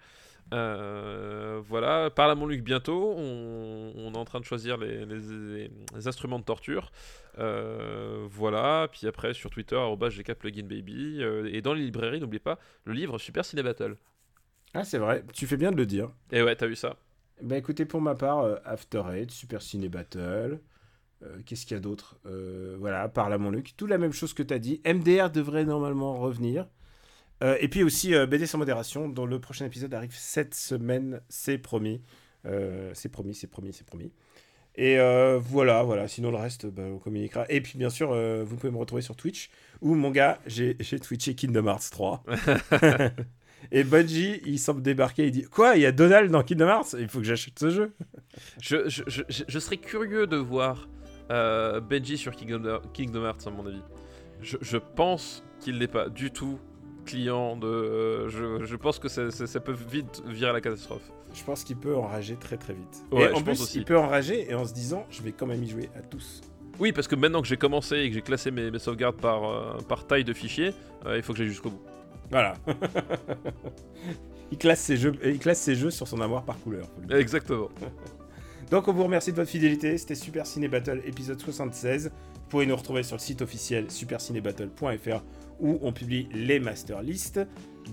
Euh, 0.54 1.60
voilà, 1.68 2.10
parle 2.10 2.30
à 2.30 2.34
mon 2.34 2.46
Luc 2.46 2.62
bientôt. 2.62 3.14
On, 3.16 3.92
on 3.96 4.12
est 4.12 4.16
en 4.16 4.24
train 4.24 4.40
de 4.40 4.44
choisir 4.44 4.76
les, 4.78 5.04
les- 5.04 5.70
les 5.94 6.08
instruments 6.08 6.38
de 6.38 6.44
torture. 6.44 6.90
Euh, 7.38 8.26
voilà, 8.30 8.88
puis 8.90 9.06
après 9.06 9.34
sur 9.34 9.50
Twitter, 9.50 9.76
arobase 9.76 10.16
gkpluginbaby. 10.16 11.18
Euh, 11.22 11.50
et 11.52 11.60
dans 11.62 11.74
les 11.74 11.82
librairies, 11.84 12.20
n'oubliez 12.20 12.40
pas 12.40 12.58
le 12.84 12.92
livre 12.94 13.18
Super 13.18 13.44
Ciné 13.44 13.62
Battle. 13.62 13.96
Ah, 14.74 14.84
c'est 14.84 14.98
vrai, 14.98 15.24
tu 15.32 15.46
fais 15.46 15.56
bien 15.56 15.70
de 15.70 15.76
le 15.76 15.86
dire. 15.86 16.10
Et 16.32 16.42
ouais, 16.42 16.56
t'as 16.56 16.66
vu 16.66 16.76
ça? 16.76 16.96
Bah 17.42 17.56
écoutez, 17.56 17.84
pour 17.84 18.00
ma 18.00 18.14
part, 18.14 18.40
euh, 18.40 18.56
After 18.64 19.02
Eight, 19.12 19.30
Super 19.30 19.62
Ciné 19.62 19.88
Battle. 19.88 20.60
Qu'est-ce 21.46 21.66
qu'il 21.66 21.74
y 21.74 21.78
a 21.78 21.80
d'autre? 21.80 22.16
Voilà, 22.78 23.08
parle 23.08 23.32
à 23.32 23.38
mon 23.38 23.50
Luc. 23.50 23.76
Tout 23.76 23.86
la 23.86 23.98
même 23.98 24.12
chose 24.12 24.34
que 24.34 24.42
tu 24.44 24.54
as 24.54 24.60
dit. 24.60 24.80
MDR 24.86 25.30
devrait 25.30 25.64
normalement 25.64 26.14
revenir. 26.16 26.66
Euh, 27.42 27.56
et 27.60 27.68
puis 27.68 27.82
aussi 27.84 28.14
euh, 28.14 28.26
BD 28.26 28.46
sans 28.46 28.58
modération, 28.58 29.08
dont 29.08 29.26
le 29.26 29.40
prochain 29.40 29.64
épisode 29.66 29.94
arrive 29.94 30.14
cette 30.14 30.54
semaine, 30.54 31.20
c'est 31.28 31.58
promis. 31.58 32.02
Euh, 32.46 32.90
c'est 32.94 33.08
promis, 33.08 33.34
c'est 33.34 33.46
promis, 33.46 33.72
c'est 33.72 33.86
promis. 33.86 34.12
Et 34.76 34.96
voilà, 35.40 35.82
voilà. 35.82 36.06
Sinon, 36.06 36.30
le 36.30 36.36
reste, 36.36 36.66
bah, 36.66 36.84
on 36.84 36.98
communiquera. 36.98 37.46
Et 37.48 37.60
puis, 37.60 37.76
bien 37.78 37.90
sûr, 37.90 38.14
vous 38.44 38.54
pouvez 38.56 38.70
me 38.72 38.76
retrouver 38.78 39.02
sur 39.02 39.16
Twitch, 39.16 39.50
où 39.80 39.96
mon 39.96 40.12
gars, 40.12 40.38
j'ai 40.46 40.76
twitché 40.76 41.34
Kingdom 41.34 41.66
Hearts 41.66 41.90
3. 41.90 42.22
Et 43.72 43.82
Bungie, 43.82 44.40
il 44.46 44.58
semble 44.58 44.82
débarquer, 44.82 45.26
il 45.26 45.32
dit 45.32 45.42
Quoi 45.42 45.76
Il 45.76 45.82
y 45.82 45.86
a 45.86 45.90
Donald 45.92 46.30
dans 46.30 46.44
Kingdom 46.44 46.68
Hearts? 46.68 46.94
Il 46.98 47.08
faut 47.08 47.18
que 47.18 47.24
j'achète 47.24 47.58
ce 47.58 47.70
jeu. 47.70 47.92
je, 48.62 48.88
je, 48.88 49.02
je, 49.08 49.22
je- 49.28 49.42
je 49.48 49.58
serais 49.58 49.78
curieux 49.78 50.26
de 50.28 50.36
voir 50.36 50.88
euh, 51.32 51.80
Benji 51.80 52.16
sur 52.16 52.34
Kingdom, 52.36 52.80
Kingdom 52.94 53.24
Hearts, 53.24 53.46
à 53.46 53.50
mon 53.50 53.66
avis. 53.66 53.82
Je, 54.40 54.56
je 54.60 54.76
pense 54.78 55.42
qu'il 55.60 55.78
n'est 55.78 55.88
pas 55.88 56.08
du 56.08 56.30
tout 56.30 56.60
client 57.10 57.56
de. 57.56 57.66
euh, 57.66 58.28
je, 58.28 58.64
je 58.64 58.76
pense 58.76 58.98
que 58.98 59.08
ça, 59.08 59.30
ça- 59.30 59.46
ça 59.46 59.60
peut 59.60 59.72
vite 59.90 60.22
virer 60.26 60.50
à 60.50 60.52
la 60.52 60.60
catastrophe. 60.60 61.10
Je 61.34 61.42
pense 61.44 61.64
qu'il 61.64 61.76
peut 61.76 61.96
enrager 61.96 62.36
très 62.36 62.56
très 62.56 62.72
vite. 62.74 63.04
Ouais, 63.12 63.24
et 63.24 63.28
je 63.28 63.28
en 63.30 63.32
pense 63.34 63.42
plus, 63.44 63.62
aussi. 63.62 63.78
il 63.78 63.84
peut 63.84 63.98
enrager 63.98 64.50
et 64.50 64.54
en 64.54 64.64
se 64.64 64.72
disant 64.74 65.06
Je 65.10 65.22
vais 65.22 65.32
quand 65.32 65.46
même 65.46 65.62
y 65.62 65.68
jouer 65.68 65.90
à 65.96 66.00
tous. 66.02 66.40
Oui, 66.80 66.92
parce 66.92 67.08
que 67.08 67.16
maintenant 67.16 67.42
que 67.42 67.48
j'ai 67.48 67.56
commencé 67.56 67.96
et 67.96 68.08
que 68.08 68.14
j'ai 68.14 68.22
classé 68.22 68.50
mes, 68.50 68.70
mes 68.70 68.78
sauvegardes 68.78 69.16
par, 69.16 69.44
euh, 69.44 69.78
par 69.88 70.06
taille 70.06 70.24
de 70.24 70.32
fichier, 70.32 70.72
euh, 71.06 71.16
il 71.16 71.22
faut 71.22 71.32
que 71.32 71.38
j'aille 71.38 71.48
jusqu'au 71.48 71.70
bout. 71.70 71.82
Voilà. 72.30 72.54
il, 74.52 74.58
classe 74.58 74.80
ses 74.80 74.96
jeux, 74.96 75.14
il 75.24 75.38
classe 75.38 75.60
ses 75.60 75.74
jeux 75.74 75.90
sur 75.90 76.06
son 76.06 76.20
armoire 76.20 76.44
par 76.44 76.58
couleur. 76.60 76.86
Exactement. 77.10 77.68
Donc 78.70 78.86
on 78.86 78.92
vous 78.92 79.02
remercie 79.04 79.32
de 79.32 79.36
votre 79.36 79.50
fidélité. 79.50 79.96
C'était 79.98 80.14
Super 80.14 80.46
Ciné 80.46 80.68
Battle 80.68 81.00
épisode 81.06 81.40
76. 81.40 82.10
Vous 82.12 82.40
pourrez 82.48 82.66
nous 82.66 82.76
retrouver 82.76 83.02
sur 83.02 83.16
le 83.16 83.20
site 83.20 83.42
officiel 83.42 83.90
supercinébattle.fr 83.90 85.22
où 85.60 85.78
on 85.82 85.92
publie 85.92 86.28
les 86.32 86.60
master 86.60 87.02
lists 87.02 87.40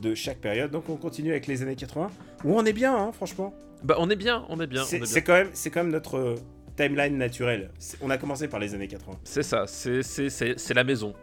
de 0.02 0.14
chaque 0.16 0.40
période. 0.40 0.72
Donc 0.72 0.90
on 0.90 0.96
continue 0.98 1.32
avec 1.32 1.48
les 1.48 1.62
années 1.62 1.76
80 1.76 2.10
où 2.44 2.58
on 2.58 2.66
est 2.66 2.74
bien, 2.74 2.96
hein, 2.96 3.12
franchement. 3.12 3.54
Bah, 3.84 3.96
on 4.00 4.10
est 4.10 4.16
bien, 4.16 4.46
on 4.50 4.60
est 4.60 4.68
bien. 4.68 4.84
C'est 4.84 5.22
quand, 5.22 5.34
même- 5.34 5.50
c'est 5.54 5.70
quand 5.70 5.82
même 5.84 5.92
notre 5.92 6.18
euh, 6.18 6.36
timeline 6.76 7.18
naturelle. 7.18 7.72
On 8.02 8.10
a 8.10 8.18
commencé 8.18 8.48
par 8.48 8.60
les 8.60 8.74
années 8.74 8.88
80. 8.88 9.18
C'est 9.24 9.44
ça, 9.44 9.66
c'est- 9.68 10.74
la 10.74 10.84
maison. 10.84 11.14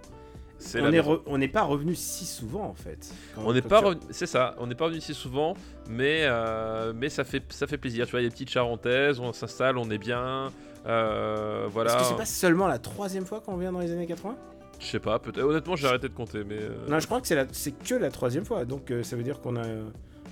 On 1.27 1.39
n'est 1.39 1.49
pas 1.49 1.63
revenu 1.63 1.95
si 1.97 2.25
souvent 2.25 2.65
en 2.67 2.75
fait. 2.75 3.13
Quand- 3.35 3.43
On 3.47 3.53
n'est 3.53 3.63
pas 3.63 3.81
tu- 3.81 3.87
revenu, 3.87 4.01
c'est 4.11 4.27
ça, 4.27 4.55
on 4.59 4.69
n'est 4.69 4.77
pas 4.77 4.85
revenu 4.85 5.01
si 5.01 5.13
souvent, 5.13 5.55
mais, 5.91 6.21
euh, 6.23 6.93
mais 6.95 7.09
ça, 7.09 7.25
fait, 7.25 7.43
ça 7.53 7.67
fait 7.67 7.79
plaisir. 7.79 8.05
Tu 8.07 8.13
vois, 8.13 8.21
il 8.21 8.25
y 8.25 8.27
a 8.27 8.29
des 8.29 8.33
petites 8.35 8.51
charentaises, 8.51 9.19
on 9.19 9.33
s'installe, 9.33 9.77
on 9.77 9.91
est 9.91 9.99
bien. 9.99 10.51
euh, 10.87 11.67
voilà. 11.71 11.91
Est-ce 11.95 11.99
que 12.03 12.09
c'est 12.09 12.17
pas 12.17 12.25
seulement 12.25 12.67
la 12.67 12.79
troisième 12.79 13.25
fois 13.25 13.41
qu'on 13.41 13.55
revient 13.57 13.71
dans 13.73 13.79
les 13.81 13.93
années 13.93 14.07
80 14.07 14.37
Je 14.83 14.87
sais 14.89 14.99
pas, 14.99 15.19
peut-être. 15.21 15.45
Honnêtement, 15.45 15.77
j'ai 15.77 15.87
arrêté 15.87 16.09
de 16.09 16.15
compter, 16.15 16.43
mais. 16.45 16.59
euh, 16.59 16.89
Non, 16.89 16.99
je 16.99 17.07
crois 17.07 17.21
que 17.21 17.27
c'est 17.27 17.73
que 17.73 17.95
la 17.95 18.11
troisième 18.11 18.45
fois. 18.45 18.65
Donc 18.65 18.91
euh, 18.91 19.03
ça 19.05 19.15
veut 19.17 19.23
dire 19.23 19.41
qu'on 19.41 19.55
a, 19.57 19.63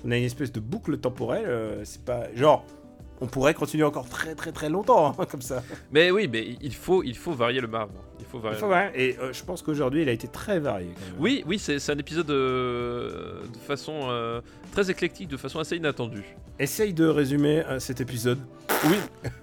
on 0.04 0.10
a 0.10 0.16
une 0.16 0.24
espèce 0.24 0.50
de 0.50 0.58
boucle 0.60 0.98
temporelle. 0.98 1.44
euh, 1.46 1.80
c'est 1.84 2.04
pas 2.04 2.24
genre, 2.34 2.64
on 3.20 3.26
pourrait 3.26 3.54
continuer 3.54 3.84
encore 3.84 4.08
très 4.08 4.34
très 4.34 4.52
très 4.52 4.68
longtemps 4.68 5.14
hein, 5.18 5.26
comme 5.30 5.42
ça. 5.42 5.62
Mais 5.92 6.10
oui, 6.10 6.28
mais 6.30 6.56
il 6.60 6.74
faut, 6.74 7.02
il 7.02 7.16
faut 7.16 7.32
varier 7.32 7.60
le 7.60 7.66
marbre. 7.68 7.92
Il 8.18 8.24
faut 8.26 8.38
Il 8.38 8.42
varier. 8.42 8.58
faut 8.58 8.66
voir. 8.66 8.90
Et 8.94 9.16
euh, 9.20 9.32
je 9.32 9.42
pense 9.44 9.62
qu'aujourd'hui, 9.62 10.02
il 10.02 10.08
a 10.08 10.12
été 10.12 10.28
très 10.28 10.58
varié. 10.60 10.88
quand 10.94 11.00
même. 11.12 11.14
Oui, 11.20 11.42
oui, 11.46 11.58
c'est 11.58 11.90
un 11.90 11.98
épisode 11.98 12.30
euh, 12.30 13.42
de 13.52 13.58
façon 13.58 14.00
euh, 14.08 14.40
très 14.72 14.90
éclectique, 14.90 15.28
de 15.28 15.36
façon 15.36 15.58
assez 15.58 15.76
inattendue. 15.76 16.24
Essaye 16.58 16.92
de 16.94 17.06
résumer 17.06 17.62
euh, 17.66 17.78
cet 17.78 18.00
épisode. 18.00 18.38
Oui, 18.84 18.96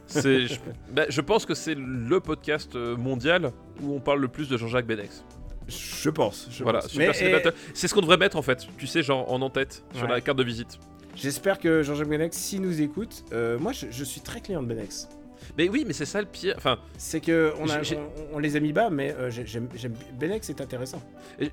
c'est. 0.07 0.47
je, 0.47 0.55
bah, 0.91 1.05
je 1.09 1.21
pense 1.21 1.45
que 1.45 1.53
c'est 1.53 1.75
le 1.75 2.19
podcast 2.19 2.75
mondial 2.75 3.51
où 3.81 3.93
on 3.95 3.99
parle 3.99 4.19
le 4.21 4.27
plus 4.27 4.49
de 4.49 4.57
Jean-Jacques 4.57 4.87
Benex. 4.87 5.23
Je 5.67 6.09
pense. 6.09 6.47
je 6.49 6.63
Voilà, 6.63 6.79
pense. 6.79 6.89
Super 6.91 7.13
Battle. 7.31 7.53
C'est 7.73 7.87
ce 7.89 7.93
qu'on 7.93 8.01
devrait 8.01 8.17
mettre 8.17 8.37
en 8.37 8.41
fait, 8.41 8.65
tu 8.77 8.87
sais, 8.87 9.03
genre 9.03 9.31
en 9.31 9.41
en-tête 9.41 9.83
sur 9.93 10.03
Ouais. 10.05 10.09
la 10.13 10.21
carte 10.21 10.37
de 10.37 10.43
visite. 10.43 10.79
J'espère 11.17 11.59
que 11.59 11.81
Jean-Jacques 11.83 12.09
Benex, 12.09 12.37
s'il 12.37 12.61
nous 12.61 12.81
écoute, 12.81 13.23
euh, 13.33 13.57
moi 13.59 13.71
je, 13.71 13.87
je 13.89 14.03
suis 14.03 14.21
très 14.21 14.39
client 14.39 14.61
de 14.61 14.67
Benex. 14.67 15.09
Mais 15.57 15.69
oui, 15.69 15.83
mais 15.87 15.93
c'est 15.93 16.05
ça 16.05 16.19
le 16.19 16.27
pire. 16.27 16.55
Enfin, 16.57 16.77
C'est 16.97 17.21
que 17.21 17.53
on, 17.59 17.69
a- 17.69 17.77
J'ai- 17.81 17.95
j'ai- 17.95 17.97
on- 17.97 18.35
on 18.35 18.39
les 18.39 18.55
a 18.55 18.59
mis 18.59 18.73
bas, 18.73 18.89
mais 18.89 19.13
euh, 19.13 19.29
j'ai- 19.31 19.45
j'aime 19.45 19.67
Benex, 20.19 20.45
c'est 20.47 20.61
intéressant. 20.61 21.01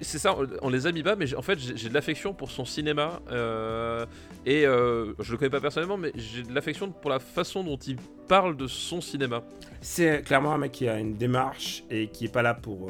c'est 0.00 0.18
ça, 0.18 0.34
on, 0.62 0.68
les 0.68 0.86
a 0.86 0.92
mis 0.92 1.02
bas, 1.02 1.16
mais 1.16 1.32
en 1.34 1.42
fait, 1.42 1.58
j'ai 1.58 1.88
de 1.88 1.94
l'affection 1.94 2.34
pour 2.34 2.50
son 2.50 2.64
cinéma. 2.64 3.20
euh, 3.30 4.04
et 4.46 4.66
euh, 4.66 5.12
je 5.20 5.30
le 5.32 5.38
connais 5.38 5.50
pas 5.50 5.60
personnellement, 5.60 5.96
mais 5.96 6.12
j'ai 6.16 6.42
de 6.42 6.52
l'affection 6.54 6.90
pour 6.90 7.10
la 7.10 7.18
façon 7.20 7.62
dont 7.62 7.76
il 7.76 7.96
parle 8.28 8.56
de 8.56 8.66
son 8.66 9.00
cinéma. 9.00 9.42
C'est 9.80 10.22
clairement 10.22 10.52
un 10.54 10.58
mec 10.58 10.72
qui 10.72 10.88
a 10.88 10.98
une 10.98 11.14
démarche 11.16 11.84
et 11.90 12.08
qui 12.08 12.24
est 12.24 12.32
pas 12.32 12.42
là 12.42 12.54
pour, 12.54 12.88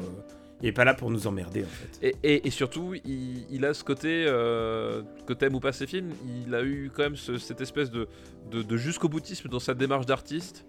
il 0.61 0.67
est 0.69 0.71
pas 0.71 0.85
là 0.85 0.93
pour 0.93 1.11
nous 1.11 1.27
emmerder 1.27 1.63
en 1.63 1.67
fait. 1.67 2.07
Et, 2.07 2.15
et- 2.35 2.47
et 2.47 2.49
surtout, 2.49 2.93
il, 3.05 3.45
il 3.51 3.65
a 3.65 3.73
ce 3.73 3.83
côté, 3.83 4.25
euh, 4.27 5.01
que 5.27 5.33
t'aimes 5.33 5.55
ou 5.55 5.59
pas 5.59 5.71
ses 5.73 5.85
films, 5.87 6.11
il 6.45 6.55
a 6.55 6.63
eu 6.63 6.89
quand 6.93 7.03
même 7.03 7.15
ce- 7.17 7.37
cette 7.37 7.61
espèce 7.61 7.91
de, 7.91 8.07
de, 8.51 8.61
de 8.61 8.77
jusqu'au 8.77 9.09
boutisme 9.09 9.49
dans 9.49 9.59
sa 9.59 9.73
démarche 9.73 10.05
d'artiste, 10.05 10.65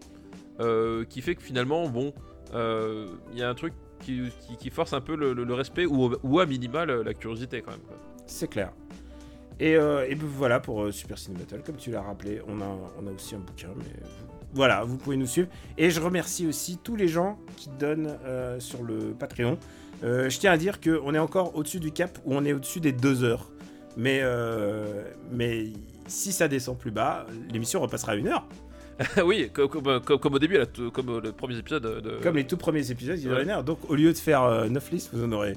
euh, 0.60 1.04
qui 1.04 1.20
fait 1.22 1.34
que 1.34 1.42
finalement, 1.42 1.88
bon, 1.88 2.12
euh, 2.54 3.06
il 3.32 3.38
y 3.38 3.42
a 3.42 3.48
un 3.48 3.54
truc 3.54 3.72
qui, 4.00 4.22
qui- 4.46 4.56
qui 4.56 4.70
force 4.70 4.92
un 4.92 5.00
peu 5.00 5.14
le, 5.16 5.32
le- 5.32 5.44
le 5.44 5.54
respect, 5.54 5.86
ou, 5.86 6.14
ou 6.22 6.40
à 6.40 6.46
minima 6.46 6.84
la 6.86 7.14
curiosité 7.14 7.62
quand 7.62 7.70
même. 7.72 7.80
C'est 8.26 8.48
clair. 8.48 8.72
Et, 9.58 9.72
et 9.72 10.14
ben 10.14 10.26
voilà 10.26 10.60
pour 10.60 10.92
Super 10.92 11.16
Ciné 11.16 11.38
Battle, 11.38 11.62
comme 11.64 11.76
tu 11.76 11.90
l'as 11.90 12.02
rappelé, 12.02 12.42
on 12.46 12.60
a, 12.60 12.78
on 13.00 13.06
a 13.06 13.10
aussi 13.10 13.34
un 13.34 13.38
bouquin, 13.38 13.68
mais 13.76 13.84
voilà, 14.54 14.84
vous 14.84 14.96
pouvez 14.96 15.16
nous 15.16 15.26
suivre. 15.26 15.48
Et 15.78 15.90
je 15.90 16.00
remercie 16.00 16.46
aussi 16.46 16.78
tous 16.82 16.96
les 16.96 17.08
gens 17.08 17.38
qui 17.56 17.68
donnent 17.78 18.16
euh, 18.24 18.58
sur 18.60 18.82
le 18.82 19.14
Patreon. 19.18 19.58
Euh, 20.04 20.28
je 20.30 20.38
tiens 20.38 20.52
à 20.52 20.56
dire 20.56 20.80
qu'on 20.80 21.14
est 21.14 21.18
encore 21.18 21.56
au-dessus 21.56 21.80
du 21.80 21.92
cap, 21.92 22.18
où 22.24 22.34
on 22.34 22.44
est 22.44 22.52
au-dessus 22.52 22.80
des 22.80 22.92
deux 22.92 23.24
heures. 23.24 23.50
Mais, 23.96 24.20
euh, 24.22 25.02
mais 25.32 25.64
si 26.06 26.32
ça 26.32 26.48
descend 26.48 26.78
plus 26.78 26.90
bas, 26.90 27.26
l'émission 27.50 27.80
repassera 27.80 28.12
à 28.12 28.16
une 28.16 28.28
heure. 28.28 28.46
oui, 29.24 29.50
co- 29.52 29.68
comme, 29.68 30.00
comme- 30.00 30.18
comme 30.18 30.34
au 30.34 30.38
début, 30.38 30.58
comme 30.92 31.20
le 31.20 31.32
premier 31.32 31.58
épisode 31.58 31.82
de. 31.82 32.00
de- 32.00 32.18
Comme 32.22 32.36
les 32.36 32.46
tout 32.46 32.56
premiers 32.56 32.90
épisodes, 32.90 33.18
il 33.18 33.26
y 33.26 33.30
Ouais. 33.30 33.42
une 33.42 33.50
heure. 33.50 33.64
Donc 33.64 33.78
au 33.90 33.94
lieu 33.94 34.12
de 34.12 34.18
faire 34.18 34.66
9 34.70 34.90
listes, 34.90 35.10
vous 35.12 35.24
en 35.24 35.32
aurez 35.32 35.54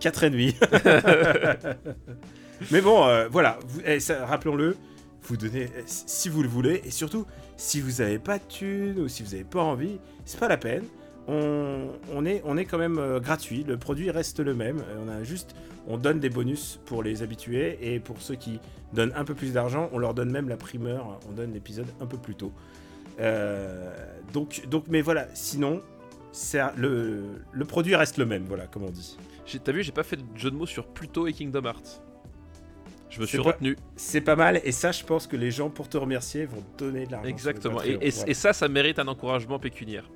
4 0.00 0.24
et 0.24 0.30
demi. 0.30 0.54
Mais 2.70 2.80
bon, 2.80 3.06
voilà, 3.30 3.58
eh, 3.86 3.98
rappelons-le, 4.24 4.76
vous 5.22 5.36
donnez 5.36 5.68
eh, 5.76 5.82
si 5.86 6.28
vous 6.28 6.42
le 6.42 6.48
voulez, 6.48 6.80
et 6.84 6.90
surtout, 6.90 7.26
si 7.56 7.80
vous 7.80 8.02
n'avez 8.02 8.18
pas 8.18 8.38
de 8.38 8.44
thunes 8.44 8.98
ou 9.00 9.08
si 9.08 9.22
vous 9.22 9.30
n'avez 9.30 9.44
pas 9.44 9.62
envie, 9.62 9.98
c'est 10.24 10.40
pas 10.40 10.48
la 10.48 10.56
peine. 10.56 10.84
On, 11.30 12.24
est, 12.24 12.40
on 12.46 12.56
est 12.56 12.64
quand 12.64 12.78
même 12.78 12.96
euh, 12.96 13.20
gratuit, 13.20 13.62
le 13.62 13.76
produit 13.76 14.10
reste 14.10 14.40
le 14.40 14.54
même. 14.54 14.78
Euh, 14.78 15.04
On 15.04 15.08
a 15.10 15.22
juste, 15.24 15.54
on 15.86 15.98
donne 15.98 16.20
des 16.20 16.30
bonus 16.30 16.80
pour 16.86 17.02
les 17.02 17.22
habitués 17.22 17.78
et 17.82 18.00
pour 18.00 18.22
ceux 18.22 18.34
qui 18.34 18.60
donnent 18.94 19.12
un 19.14 19.24
peu 19.24 19.34
plus 19.34 19.52
d'argent, 19.52 19.90
on 19.92 19.98
leur 19.98 20.14
donne 20.14 20.30
même 20.30 20.48
la 20.48 20.56
primeur. 20.56 21.20
On 21.28 21.32
donne 21.32 21.52
l'épisode 21.52 21.86
un 22.00 22.06
peu 22.06 22.16
plus 22.16 22.34
tôt. 22.34 22.50
Euh, 23.20 23.94
donc, 24.32 24.66
donc, 24.70 24.84
mais 24.88 25.02
voilà, 25.02 25.26
sinon, 25.34 25.82
le, 26.78 27.24
le 27.52 27.64
produit 27.66 27.94
reste 27.94 28.16
le 28.16 28.24
même, 28.24 28.44
voilà, 28.46 28.66
comme 28.66 28.84
on 28.84 28.90
dit. 28.90 29.18
T'as 29.62 29.72
vu, 29.72 29.82
j'ai 29.82 29.92
pas 29.92 30.04
fait 30.04 30.16
de 30.16 30.22
jeu 30.34 30.50
de 30.50 30.56
mots 30.56 30.66
sur 30.66 30.86
Pluto 30.86 31.26
et 31.26 31.34
Kingdom 31.34 31.64
Hearts. 31.64 32.02
Je 33.10 33.20
me 33.20 33.26
suis 33.26 33.38
pas- 33.38 33.44
retenu. 33.44 33.76
C'est 33.96 34.20
pas 34.20 34.36
mal, 34.36 34.60
et 34.64 34.72
ça, 34.72 34.92
je 34.92 35.02
pense 35.04 35.26
que 35.26 35.36
les 35.36 35.50
gens, 35.50 35.70
pour 35.70 35.88
te 35.88 35.96
remercier, 35.96 36.44
vont 36.46 36.62
te 36.76 36.84
donner 36.84 37.06
de 37.06 37.12
l'argent. 37.12 37.28
Exactement. 37.28 37.80
Et, 37.82 37.92
Patreon, 37.94 38.00
et- 38.02 38.10
voilà. 38.10 38.30
et 38.30 38.34
ça, 38.34 38.52
ça 38.52 38.68
mérite 38.68 38.98
un 38.98 39.08
encouragement 39.08 39.58
pécuniaire. 39.58 40.08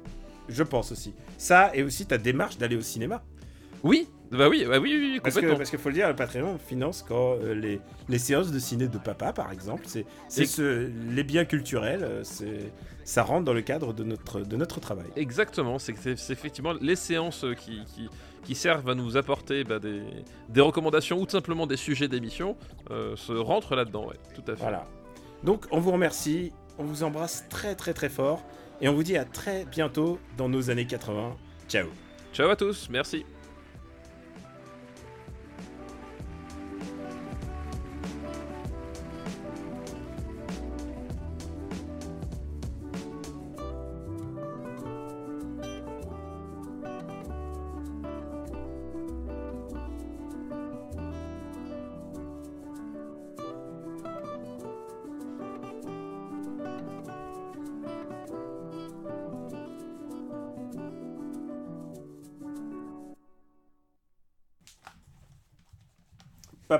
Je 0.49 0.63
pense 0.63 0.93
aussi. 0.93 1.15
Ça, 1.39 1.71
et 1.75 1.83
aussi 1.83 2.05
ta 2.07 2.19
démarche 2.19 2.59
d'aller 2.59 2.77
au 2.77 2.81
cinéma. 2.83 3.23
Oui, 3.83 4.09
bah 4.31 4.49
oui, 4.49 4.65
bah 4.69 4.79
oui, 4.79 4.93
oui, 4.97 5.11
oui, 5.15 5.21
Parce 5.21 5.35
que, 5.35 5.41
complètement. 5.41 5.59
parce 5.59 5.71
qu'il 5.71 5.79
faut 5.79 5.89
le 5.89 5.95
dire, 5.97 6.09
le 6.09 6.15
Patreon 6.15 6.59
finance 6.59 7.05
quand 7.07 7.37
euh, 7.43 7.53
les, 7.55 7.81
les 8.09 8.19
séances 8.19 8.53
de 8.53 8.59
ciné 8.59 8.87
de 8.87 8.99
papa, 8.99 9.33
par 9.33 9.51
exemple, 9.51 9.85
c'est 9.87 10.05
ce- 10.47 10.89
les 11.11 11.25
biens 11.25 11.45
culturels, 11.45 12.05
euh, 12.05 12.21
c'est 12.25 12.71
ça 13.05 13.25
rentre 13.25 13.45
dans 13.45 13.53
le 13.53 13.63
cadre 13.63 13.93
de 13.93 14.05
notre, 14.05 14.41
de 14.43 14.57
notre 14.57 14.79
travail. 14.79 15.07
Exactement, 15.17 15.81
c'est 15.81 15.95
effectivement 16.31 16.75
les 16.81 16.95
séances 16.95 17.45
qui, 17.59 17.81
qui, 17.95 18.09
qui 18.45 18.55
servent 18.55 18.89
à 18.89 18.95
nous 18.95 19.17
apporter 19.17 19.65
bah, 19.65 19.79
des, 19.79 20.03
des 20.49 20.61
recommandations 20.61 21.19
ou 21.21 21.25
tout 21.25 21.33
simplement 21.33 21.67
des 21.67 21.77
sujets 21.77 22.09
d'émission 22.09 22.57
euh, 22.91 23.17
se 23.17 23.33
rentrent 23.33 23.75
là-dedans, 23.75 24.07
ouais, 24.07 24.17
tout 24.35 24.43
à 24.51 24.57
fait. 24.57 24.63
Voilà. 24.63 24.87
Donc, 25.43 25.67
on 25.71 25.81
vous 25.81 25.91
remercie, 25.93 26.53
on 26.79 26.85
vous 26.85 27.03
embrasse 27.03 27.47
très 27.49 27.75
très 27.75 27.95
très 27.95 28.09
fort, 28.09 28.43
et 28.81 28.89
on 28.89 28.95
vous 28.95 29.03
dit 29.05 29.17
à 29.17 29.25
très 29.25 29.65
bientôt 29.65 30.19
dans 30.37 30.49
nos 30.49 30.71
années 30.71 30.87
80. 30.87 31.37
Ciao 31.69 31.87
Ciao 32.33 32.49
à 32.51 32.57
tous, 32.57 32.89
merci. 32.91 33.25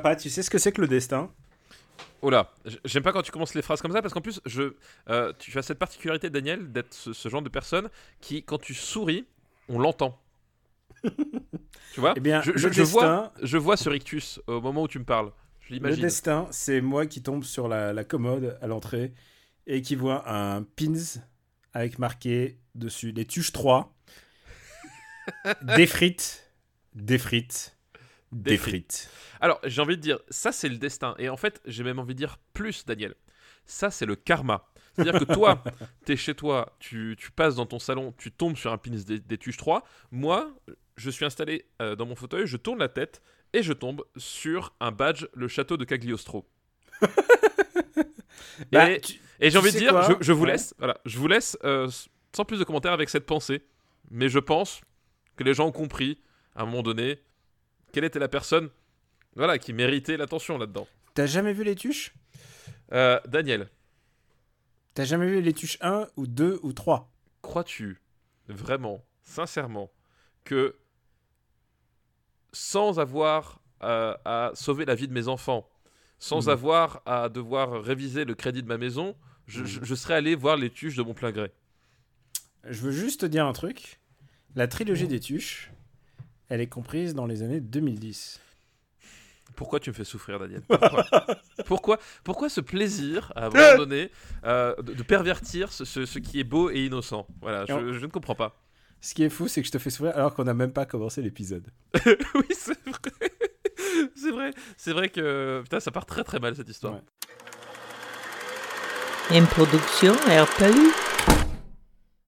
Papa, 0.03 0.17
tu 0.17 0.31
sais 0.31 0.43
ce 0.43 0.51
que 0.51 0.59
c'est 0.59 0.73
que 0.73 0.81
le 0.81 0.89
destin? 0.89 1.31
Oh 2.23 2.31
là, 2.31 2.53
j'aime 2.85 3.03
pas 3.03 3.13
quand 3.13 3.23
tu 3.23 3.33
commences 3.33 3.55
les 3.55 3.63
phrases 3.63 3.83
comme 3.83 3.91
ça 3.93 4.01
parce 4.01 4.15
qu'en 4.15 4.21
plus, 4.21 4.41
je, 4.47 4.75
euh, 5.09 5.33
tu 5.39 5.57
as 5.59 5.63
cette 5.63 5.79
particularité, 5.79 6.31
Daniel, 6.31 6.71
d'être 6.71 6.95
ce, 6.95 7.13
ce 7.13 7.29
genre 7.29 7.43
de 7.43 7.49
personne 7.49 7.89
qui, 8.21 8.45
quand 8.45 8.59
tu 8.59 8.75
souris, 8.75 9.27
on 9.69 9.79
l'entend. 9.81 10.21
tu 11.91 12.01
vois? 12.01 12.15
Eh 12.17 12.21
bien, 12.21 12.43
je, 12.43 12.53
le 12.53 12.59
je- 12.59 12.69
je 12.73 12.83
vois, 12.83 13.33
je 13.43 13.59
vois 13.59 13.77
ce 13.77 13.89
rictus 13.89 14.41
au 14.47 14.61
moment 14.61 14.83
où 14.83 14.89
tu 14.89 14.99
me 14.99 15.05
parles. 15.05 15.33
Je 15.61 15.75
Le 15.75 15.97
destin, 15.97 16.49
c'est 16.51 16.81
moi 16.81 17.07
qui 17.07 17.23
tombe 17.23 17.45
sur 17.45 17.69
la, 17.69 17.93
la 17.93 18.05
commode 18.05 18.59
à 18.61 18.67
l'entrée 18.67 19.15
et 19.67 19.83
qui 19.83 19.95
voit 19.95 20.29
un 20.31 20.63
pins 20.63 21.21
avec 21.73 21.99
marqué 21.99 22.59
dessus 22.75 23.13
les 23.13 23.25
tuches 23.25 23.53
3, 23.53 23.95
des 25.63 25.87
frites, 25.87 26.51
des 26.95 27.19
frites, 27.19 27.77
des 28.33 28.53
Des 28.53 28.57
frites. 28.59 29.11
Alors, 29.41 29.61
j'ai 29.65 29.81
envie 29.83 29.97
de 29.97 30.03
dire, 30.03 30.19
ça 30.31 30.53
c'est 30.53 30.69
le 30.69 30.79
destin. 30.79 31.15
Et 31.19 31.29
en 31.29 31.37
fait, 31.37 31.61
j'ai 31.67 31.85
même 31.85 31.99
envie 31.99 32.15
de 32.15 32.19
dire 32.19 32.39
plus, 32.55 32.85
Daniel. 32.87 33.15
Ça 33.67 33.91
c'est 33.91 34.07
le 34.07 34.17
karma. 34.17 34.67
C'est-à-dire 34.95 35.21
que 35.21 35.33
toi, 35.33 35.63
t'es 36.05 36.17
chez 36.17 36.35
toi, 36.35 36.77
tu, 36.79 37.17
tu 37.19 37.31
passes 37.31 37.55
dans 37.57 37.67
ton 37.67 37.79
salon, 37.79 38.13
tu 38.19 38.31
tombes 38.33 38.57
sur 38.57 38.73
un 38.73 38.79
pins 38.79 38.91
des, 38.91 39.19
des 39.21 39.39
Tuches 39.39 39.57
3. 39.57 39.85
Moi, 40.11 40.53
je 40.97 41.11
suis 41.11 41.25
installé 41.25 41.67
euh, 41.81 41.95
dans 41.97 42.07
mon 42.07 42.15
fauteuil, 42.17 42.47
je 42.47 42.57
tourne 42.57 42.79
la 42.79 42.89
tête 42.89 43.23
et 43.55 43.63
je 43.63 43.73
tombe 43.73 44.05
sur 44.17 44.75
un 44.81 44.91
badge, 44.93 45.27
le 45.35 45.49
château 45.49 45.77
de 45.77 45.85
Cagliostro. 45.85 46.49
Bah, 48.71 48.89
et 49.41 49.51
j'ai 49.51 49.59
envie 49.59 49.73
de 49.73 49.79
dire, 49.79 50.03
je, 50.03 50.13
je 50.21 50.33
vous 50.33 50.45
Ouais. 50.45 50.53
laisse, 50.53 50.75
voilà, 50.79 50.99
je 51.05 51.19
vous 51.19 51.27
laisse 51.29 51.57
euh, 51.65 51.89
sans 52.35 52.45
plus 52.45 52.59
de 52.59 52.65
commentaires 52.65 52.93
avec 52.93 53.09
cette 53.09 53.27
pensée. 53.27 53.63
Mais 54.11 54.29
je 54.29 54.39
pense 54.39 54.81
que 55.37 55.45
les 55.45 55.55
gens 55.55 55.67
ont 55.69 55.73
compris, 55.73 56.21
à 56.55 56.63
un 56.63 56.67
moment 56.67 56.83
donné, 56.83 57.21
quelle 57.93 58.05
était 58.05 58.19
la 58.19 58.29
personne 58.29 58.71
voilà, 59.35 59.59
qui 59.59 59.73
méritait 59.73 60.17
l'attention 60.17 60.59
là-dedans. 60.59 60.87
T'as 61.15 61.27
jamais 61.27 61.53
vu 61.53 61.65
les 61.65 61.75
tuches? 61.75 62.15
Euh, 62.93 63.21
Daniel, 63.29 63.69
T'as 64.95 65.05
jamais 65.05 65.27
vu 65.27 65.41
les 65.41 65.55
tuches 65.55 65.79
1 65.81 66.07
ou 66.17 66.27
2 66.27 66.59
ou 66.63 66.73
3 66.75 67.11
crois-tu 67.41 68.01
vraiment, 68.49 69.03
sincèrement, 69.23 69.91
que 70.45 70.77
sans 72.53 72.99
avoir 73.01 73.61
euh, 73.83 74.15
à 74.25 74.53
sauver 74.55 74.85
la 74.85 74.95
vie 74.95 75.09
de 75.09 75.13
mes 75.13 75.27
enfants, 75.29 75.69
sans 76.19 76.47
Mhm. 76.47 76.53
avoir 76.53 77.03
à 77.07 77.29
devoir 77.29 77.83
réviser 77.83 78.25
le 78.25 78.35
crédit 78.35 78.63
de 78.63 78.69
ma 78.69 78.79
maison, 78.79 79.17
je, 79.49 79.65
je- 79.65 79.83
je 79.83 79.95
serais 79.97 80.15
allé 80.15 80.35
voir 80.37 80.57
les 80.57 80.71
tuches 80.71 80.95
de 80.97 81.03
mon 81.03 81.15
plein 81.15 81.33
gré? 81.33 81.51
Je 82.65 82.81
veux 82.83 82.93
juste 82.93 83.23
te 83.23 83.27
dire 83.27 83.45
un 83.47 83.53
truc. 83.53 83.99
La 84.55 84.69
trilogie 84.69 85.09
des 85.09 85.19
tuches, 85.19 85.73
elle 86.53 86.61
est 86.61 86.67
comprise 86.67 87.15
dans 87.15 87.25
les 87.25 87.43
années 87.43 87.61
2010. 87.61 88.39
Pourquoi 89.57 89.81
tu 89.81 89.89
me 89.89 89.95
fais 89.95 90.05
souffrir, 90.05 90.39
Daniel 90.39 90.61
pourquoi, 90.69 91.05
pourquoi 91.67 91.99
Pourquoi 92.25 92.49
ce 92.51 92.61
plaisir, 92.61 93.33
à 93.37 93.47
un 93.47 93.49
moment 93.49 93.77
donné, 93.79 94.11
euh, 94.45 94.75
de, 94.83 94.93
de 94.93 95.03
pervertir 95.03 95.73
ce, 95.73 95.87
ce- 95.87 96.05
ce 96.05 96.19
qui 96.19 96.41
est 96.41 96.45
beau 96.45 96.71
et 96.71 96.85
innocent? 96.85 97.27
Voilà, 97.41 97.65
je, 97.67 97.73
ne 97.75 98.07
comprends 98.07 98.35
pas. 98.35 98.63
Ce 99.01 99.15
qui 99.15 99.23
est 99.25 99.31
fou, 99.31 99.49
c'est 99.49 99.63
que 99.63 99.67
je 99.67 99.73
te 99.73 99.79
fais 99.79 99.89
sourire 99.91 100.13
alors 100.15 100.35
qu'on 100.35 100.45
n'a 100.45 100.53
même 100.55 100.73
pas 100.73 100.85
commencé 100.85 101.23
l'épisode. 101.23 101.67
oui, 102.35 102.45
c'est 102.51 102.79
vrai. 102.85 103.33
c'est 104.15 104.31
vrai. 104.31 104.51
C'est 104.77 104.93
vrai 104.93 105.09
que 105.09 105.61
putain, 105.63 105.81
ça 105.81 105.91
part 105.91 106.05
très 106.07 106.23
très 106.23 106.39
mal 106.39 106.55
cette 106.55 106.69
histoire. 106.69 106.95
Ouais. 106.95 107.01
Une 109.39 109.47
production 109.47 110.13
RPU. 110.13 110.93